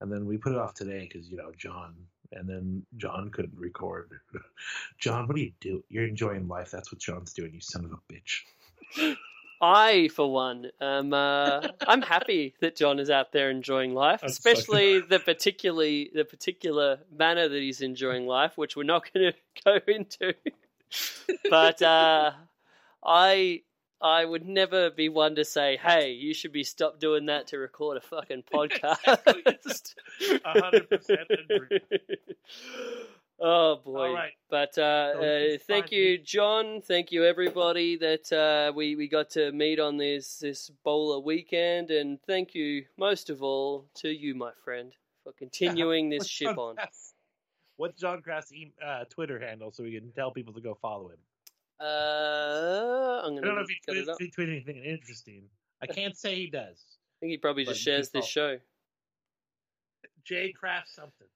and 0.00 0.12
then 0.12 0.26
we 0.26 0.36
put 0.36 0.52
it 0.52 0.58
off 0.58 0.74
today 0.74 1.08
because 1.10 1.28
you 1.28 1.36
know 1.36 1.52
John, 1.56 1.94
and 2.32 2.48
then 2.48 2.84
John 2.96 3.30
couldn't 3.30 3.58
record. 3.58 4.10
John, 4.98 5.26
what 5.26 5.36
do 5.36 5.42
you 5.42 5.52
do? 5.60 5.84
You're 5.88 6.06
enjoying 6.06 6.48
life. 6.48 6.70
That's 6.70 6.92
what 6.92 7.00
John's 7.00 7.32
doing. 7.32 7.54
You 7.54 7.60
son 7.60 7.84
of 7.84 7.92
a 7.92 8.12
bitch. 8.12 9.16
I, 9.62 10.08
for 10.08 10.32
one, 10.32 10.70
am 10.80 11.12
uh, 11.12 11.68
I'm 11.86 12.02
happy 12.02 12.54
that 12.60 12.76
John 12.76 12.98
is 12.98 13.10
out 13.10 13.32
there 13.32 13.50
enjoying 13.50 13.94
life, 13.94 14.20
I'm 14.22 14.30
especially 14.30 15.00
the 15.00 15.18
particularly 15.18 16.10
the 16.14 16.24
particular 16.24 17.00
manner 17.16 17.48
that 17.48 17.60
he's 17.60 17.82
enjoying 17.82 18.26
life, 18.26 18.56
which 18.56 18.76
we're 18.76 18.84
not 18.84 19.10
going 19.14 19.32
to 19.32 19.38
go 19.64 19.78
into. 19.86 20.34
but 21.50 21.82
uh, 21.82 22.32
I 23.04 23.62
I 24.02 24.24
would 24.24 24.46
never 24.46 24.90
be 24.90 25.08
one 25.08 25.34
to 25.34 25.44
say, 25.44 25.76
"Hey, 25.76 26.12
you 26.12 26.32
should 26.32 26.52
be 26.52 26.64
stop 26.64 26.98
doing 26.98 27.26
that 27.26 27.48
to 27.48 27.58
record 27.58 27.98
a 27.98 28.00
fucking 28.00 28.44
podcast." 28.52 29.94
Hundred 30.44 30.88
percent 30.88 31.28
agree. 31.30 31.80
oh 33.40 33.76
boy! 33.84 34.08
All 34.08 34.14
right. 34.14 34.32
But 34.48 34.78
uh, 34.78 35.12
uh, 35.20 35.58
thank 35.66 35.92
you, 35.92 36.16
John. 36.16 36.80
Thank 36.80 37.12
you, 37.12 37.24
everybody 37.24 37.96
that 37.98 38.32
uh, 38.32 38.72
we 38.74 38.96
we 38.96 39.06
got 39.06 39.30
to 39.30 39.52
meet 39.52 39.78
on 39.78 39.98
this 39.98 40.38
this 40.38 40.70
bowler 40.82 41.20
weekend, 41.20 41.90
and 41.90 42.18
thank 42.26 42.54
you 42.54 42.86
most 42.96 43.28
of 43.28 43.42
all 43.42 43.86
to 43.96 44.08
you, 44.08 44.34
my 44.34 44.52
friend, 44.64 44.94
for 45.24 45.32
continuing 45.32 46.08
this 46.08 46.18
What's 46.20 46.30
ship 46.30 46.48
John 46.48 46.58
on. 46.58 46.76
Crass- 46.76 47.14
What's 47.76 47.98
John 47.98 48.20
Crass' 48.20 48.52
uh, 48.86 49.04
Twitter 49.08 49.38
handle 49.40 49.72
so 49.72 49.84
we 49.84 49.92
can 49.98 50.12
tell 50.12 50.30
people 50.30 50.52
to 50.52 50.60
go 50.60 50.76
follow 50.82 51.08
him? 51.08 51.16
Uh, 51.80 53.22
I'm 53.24 53.38
I 53.38 53.40
don't 53.40 53.54
know 53.54 53.60
if 53.62 53.68
he 53.68 53.76
it 53.88 54.06
tweets, 54.06 54.14
he 54.18 54.30
tweets 54.30 54.48
anything 54.48 54.84
interesting. 54.84 55.44
I 55.82 55.86
can't 55.86 56.16
say 56.16 56.34
he 56.34 56.46
does. 56.46 56.84
I 56.86 57.16
think 57.20 57.30
he 57.30 57.38
probably 57.38 57.64
just 57.64 57.80
shares 57.80 58.10
this 58.10 58.26
show. 58.26 58.58
J 60.24 60.52
Craft 60.52 60.88
something. 60.88 61.26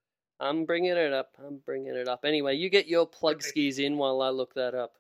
I'm 0.41 0.65
bringing 0.65 0.91
it 0.91 1.13
up. 1.13 1.31
I'm 1.39 1.59
bringing 1.65 1.95
it 1.95 2.09
up. 2.09 2.25
Anyway, 2.25 2.57
you 2.57 2.69
get 2.69 2.87
your 2.87 3.07
plug 3.07 3.43
skis 3.43 3.79
in 3.79 3.97
while 3.97 4.21
I 4.21 4.31
look 4.31 4.53
that 4.55 4.75
up. 4.75 4.95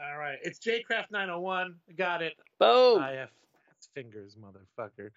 All 0.00 0.18
right, 0.18 0.38
it's 0.42 0.58
JCraft 0.58 1.10
901. 1.10 1.74
Got 1.98 2.22
it. 2.22 2.34
Boom. 2.58 3.02
I 3.02 3.12
have 3.12 3.28
fingers, 3.94 4.34
motherfucker. 4.34 5.10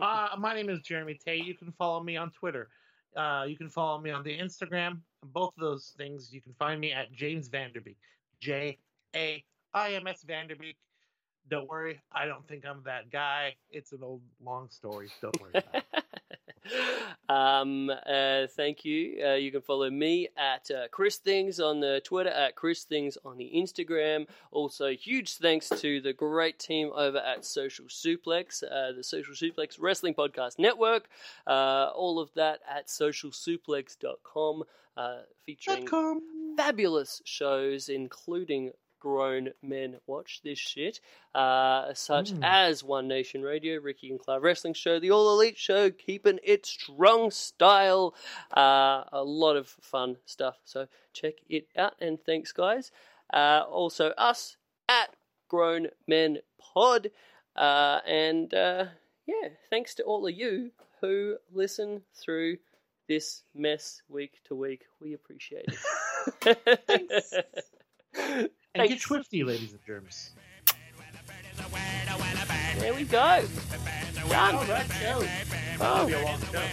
Uh, 0.00 0.28
my 0.38 0.54
name 0.54 0.68
is 0.68 0.80
Jeremy 0.80 1.18
Tay. 1.24 1.36
You 1.36 1.54
can 1.54 1.72
follow 1.72 2.02
me 2.02 2.16
on 2.16 2.30
Twitter. 2.30 2.68
Uh, 3.16 3.46
you 3.48 3.56
can 3.56 3.68
follow 3.68 4.00
me 4.00 4.10
on 4.10 4.22
the 4.22 4.38
Instagram. 4.38 5.00
Both 5.24 5.54
of 5.56 5.60
those 5.62 5.94
things, 5.96 6.32
you 6.32 6.40
can 6.40 6.52
find 6.54 6.80
me 6.80 6.92
at 6.92 7.12
James 7.12 7.48
Vanderbeek. 7.48 7.96
J 8.40 8.78
A 9.14 9.44
I 9.74 9.92
M 9.92 10.06
S 10.06 10.24
Vanderbeek. 10.28 10.76
Don't 11.50 11.68
worry, 11.68 12.00
I 12.12 12.26
don't 12.26 12.46
think 12.46 12.66
I'm 12.66 12.82
that 12.84 13.10
guy. 13.10 13.54
It's 13.70 13.92
an 13.92 14.00
old 14.02 14.20
long 14.44 14.68
story. 14.70 15.08
Don't 15.22 15.40
worry 15.40 15.52
about 15.54 15.74
it. 15.74 16.04
um, 17.28 17.90
uh, 17.90 18.46
thank 18.48 18.84
you. 18.84 19.22
Uh, 19.24 19.34
you 19.34 19.50
can 19.50 19.60
follow 19.60 19.90
me 19.90 20.28
at 20.36 20.70
uh, 20.70 20.88
Chris 20.90 21.16
Things 21.16 21.60
on 21.60 21.80
the 21.80 22.00
Twitter, 22.04 22.30
at 22.30 22.56
Chris 22.56 22.84
Things 22.84 23.16
on 23.24 23.36
the 23.38 23.50
Instagram. 23.54 24.26
Also, 24.50 24.88
huge 24.90 25.36
thanks 25.36 25.68
to 25.68 26.00
the 26.00 26.12
great 26.12 26.58
team 26.58 26.90
over 26.94 27.18
at 27.18 27.44
Social 27.44 27.86
Suplex, 27.86 28.62
uh, 28.62 28.92
the 28.92 29.04
Social 29.04 29.34
Suplex 29.34 29.76
Wrestling 29.80 30.14
Podcast 30.14 30.58
Network. 30.58 31.08
Uh, 31.46 31.90
all 31.94 32.18
of 32.18 32.32
that 32.34 32.60
at 32.68 32.88
socialsuplex.com, 32.88 34.64
uh, 34.96 35.18
featuring 35.44 35.86
.com. 35.86 36.37
fabulous 36.58 37.22
shows, 37.24 37.88
including 37.88 38.72
Grown 38.98 39.50
Men 39.62 39.98
Watch 40.08 40.40
This 40.42 40.58
Shit, 40.58 40.98
uh, 41.32 41.94
such 41.94 42.32
Mm. 42.32 42.40
as 42.42 42.82
One 42.82 43.06
Nation 43.06 43.42
Radio, 43.42 43.78
Ricky 43.78 44.10
and 44.10 44.18
Clive 44.18 44.42
Wrestling 44.42 44.74
Show, 44.74 44.98
The 44.98 45.12
All 45.12 45.32
Elite 45.32 45.56
Show, 45.56 45.92
keeping 45.92 46.40
it 46.42 46.66
strong 46.66 47.30
style. 47.30 48.12
Uh, 48.56 49.04
a 49.12 49.22
lot 49.22 49.54
of 49.54 49.68
fun 49.68 50.16
stuff. 50.24 50.58
So 50.64 50.88
check 51.12 51.34
it 51.48 51.68
out, 51.76 51.94
and 52.00 52.20
thanks, 52.20 52.50
guys. 52.50 52.90
Uh, 53.32 53.62
also, 53.70 54.08
us 54.18 54.56
at 54.88 55.14
Grown 55.46 55.86
Men 56.08 56.38
Pod. 56.58 57.12
Uh, 57.54 58.00
and 58.04 58.52
uh, 58.52 58.86
yeah, 59.26 59.48
thanks 59.70 59.94
to 59.94 60.02
all 60.02 60.26
of 60.26 60.34
you 60.34 60.72
who 61.00 61.36
listen 61.52 62.02
through 62.14 62.58
this 63.06 63.44
mess 63.54 64.02
week 64.08 64.40
to 64.46 64.56
week. 64.56 64.86
We 65.00 65.14
appreciate 65.14 65.66
it. 65.68 65.78
Thanks. 66.40 67.32
and 68.14 68.48
Thanks. 68.74 68.94
get 68.94 69.00
swifty, 69.00 69.44
ladies 69.44 69.72
and 69.72 69.80
germs. 69.86 70.30
There 72.78 72.94
we 72.94 73.04
go. 73.04 73.44
Done. 74.28 74.56
Oh. 75.80 76.68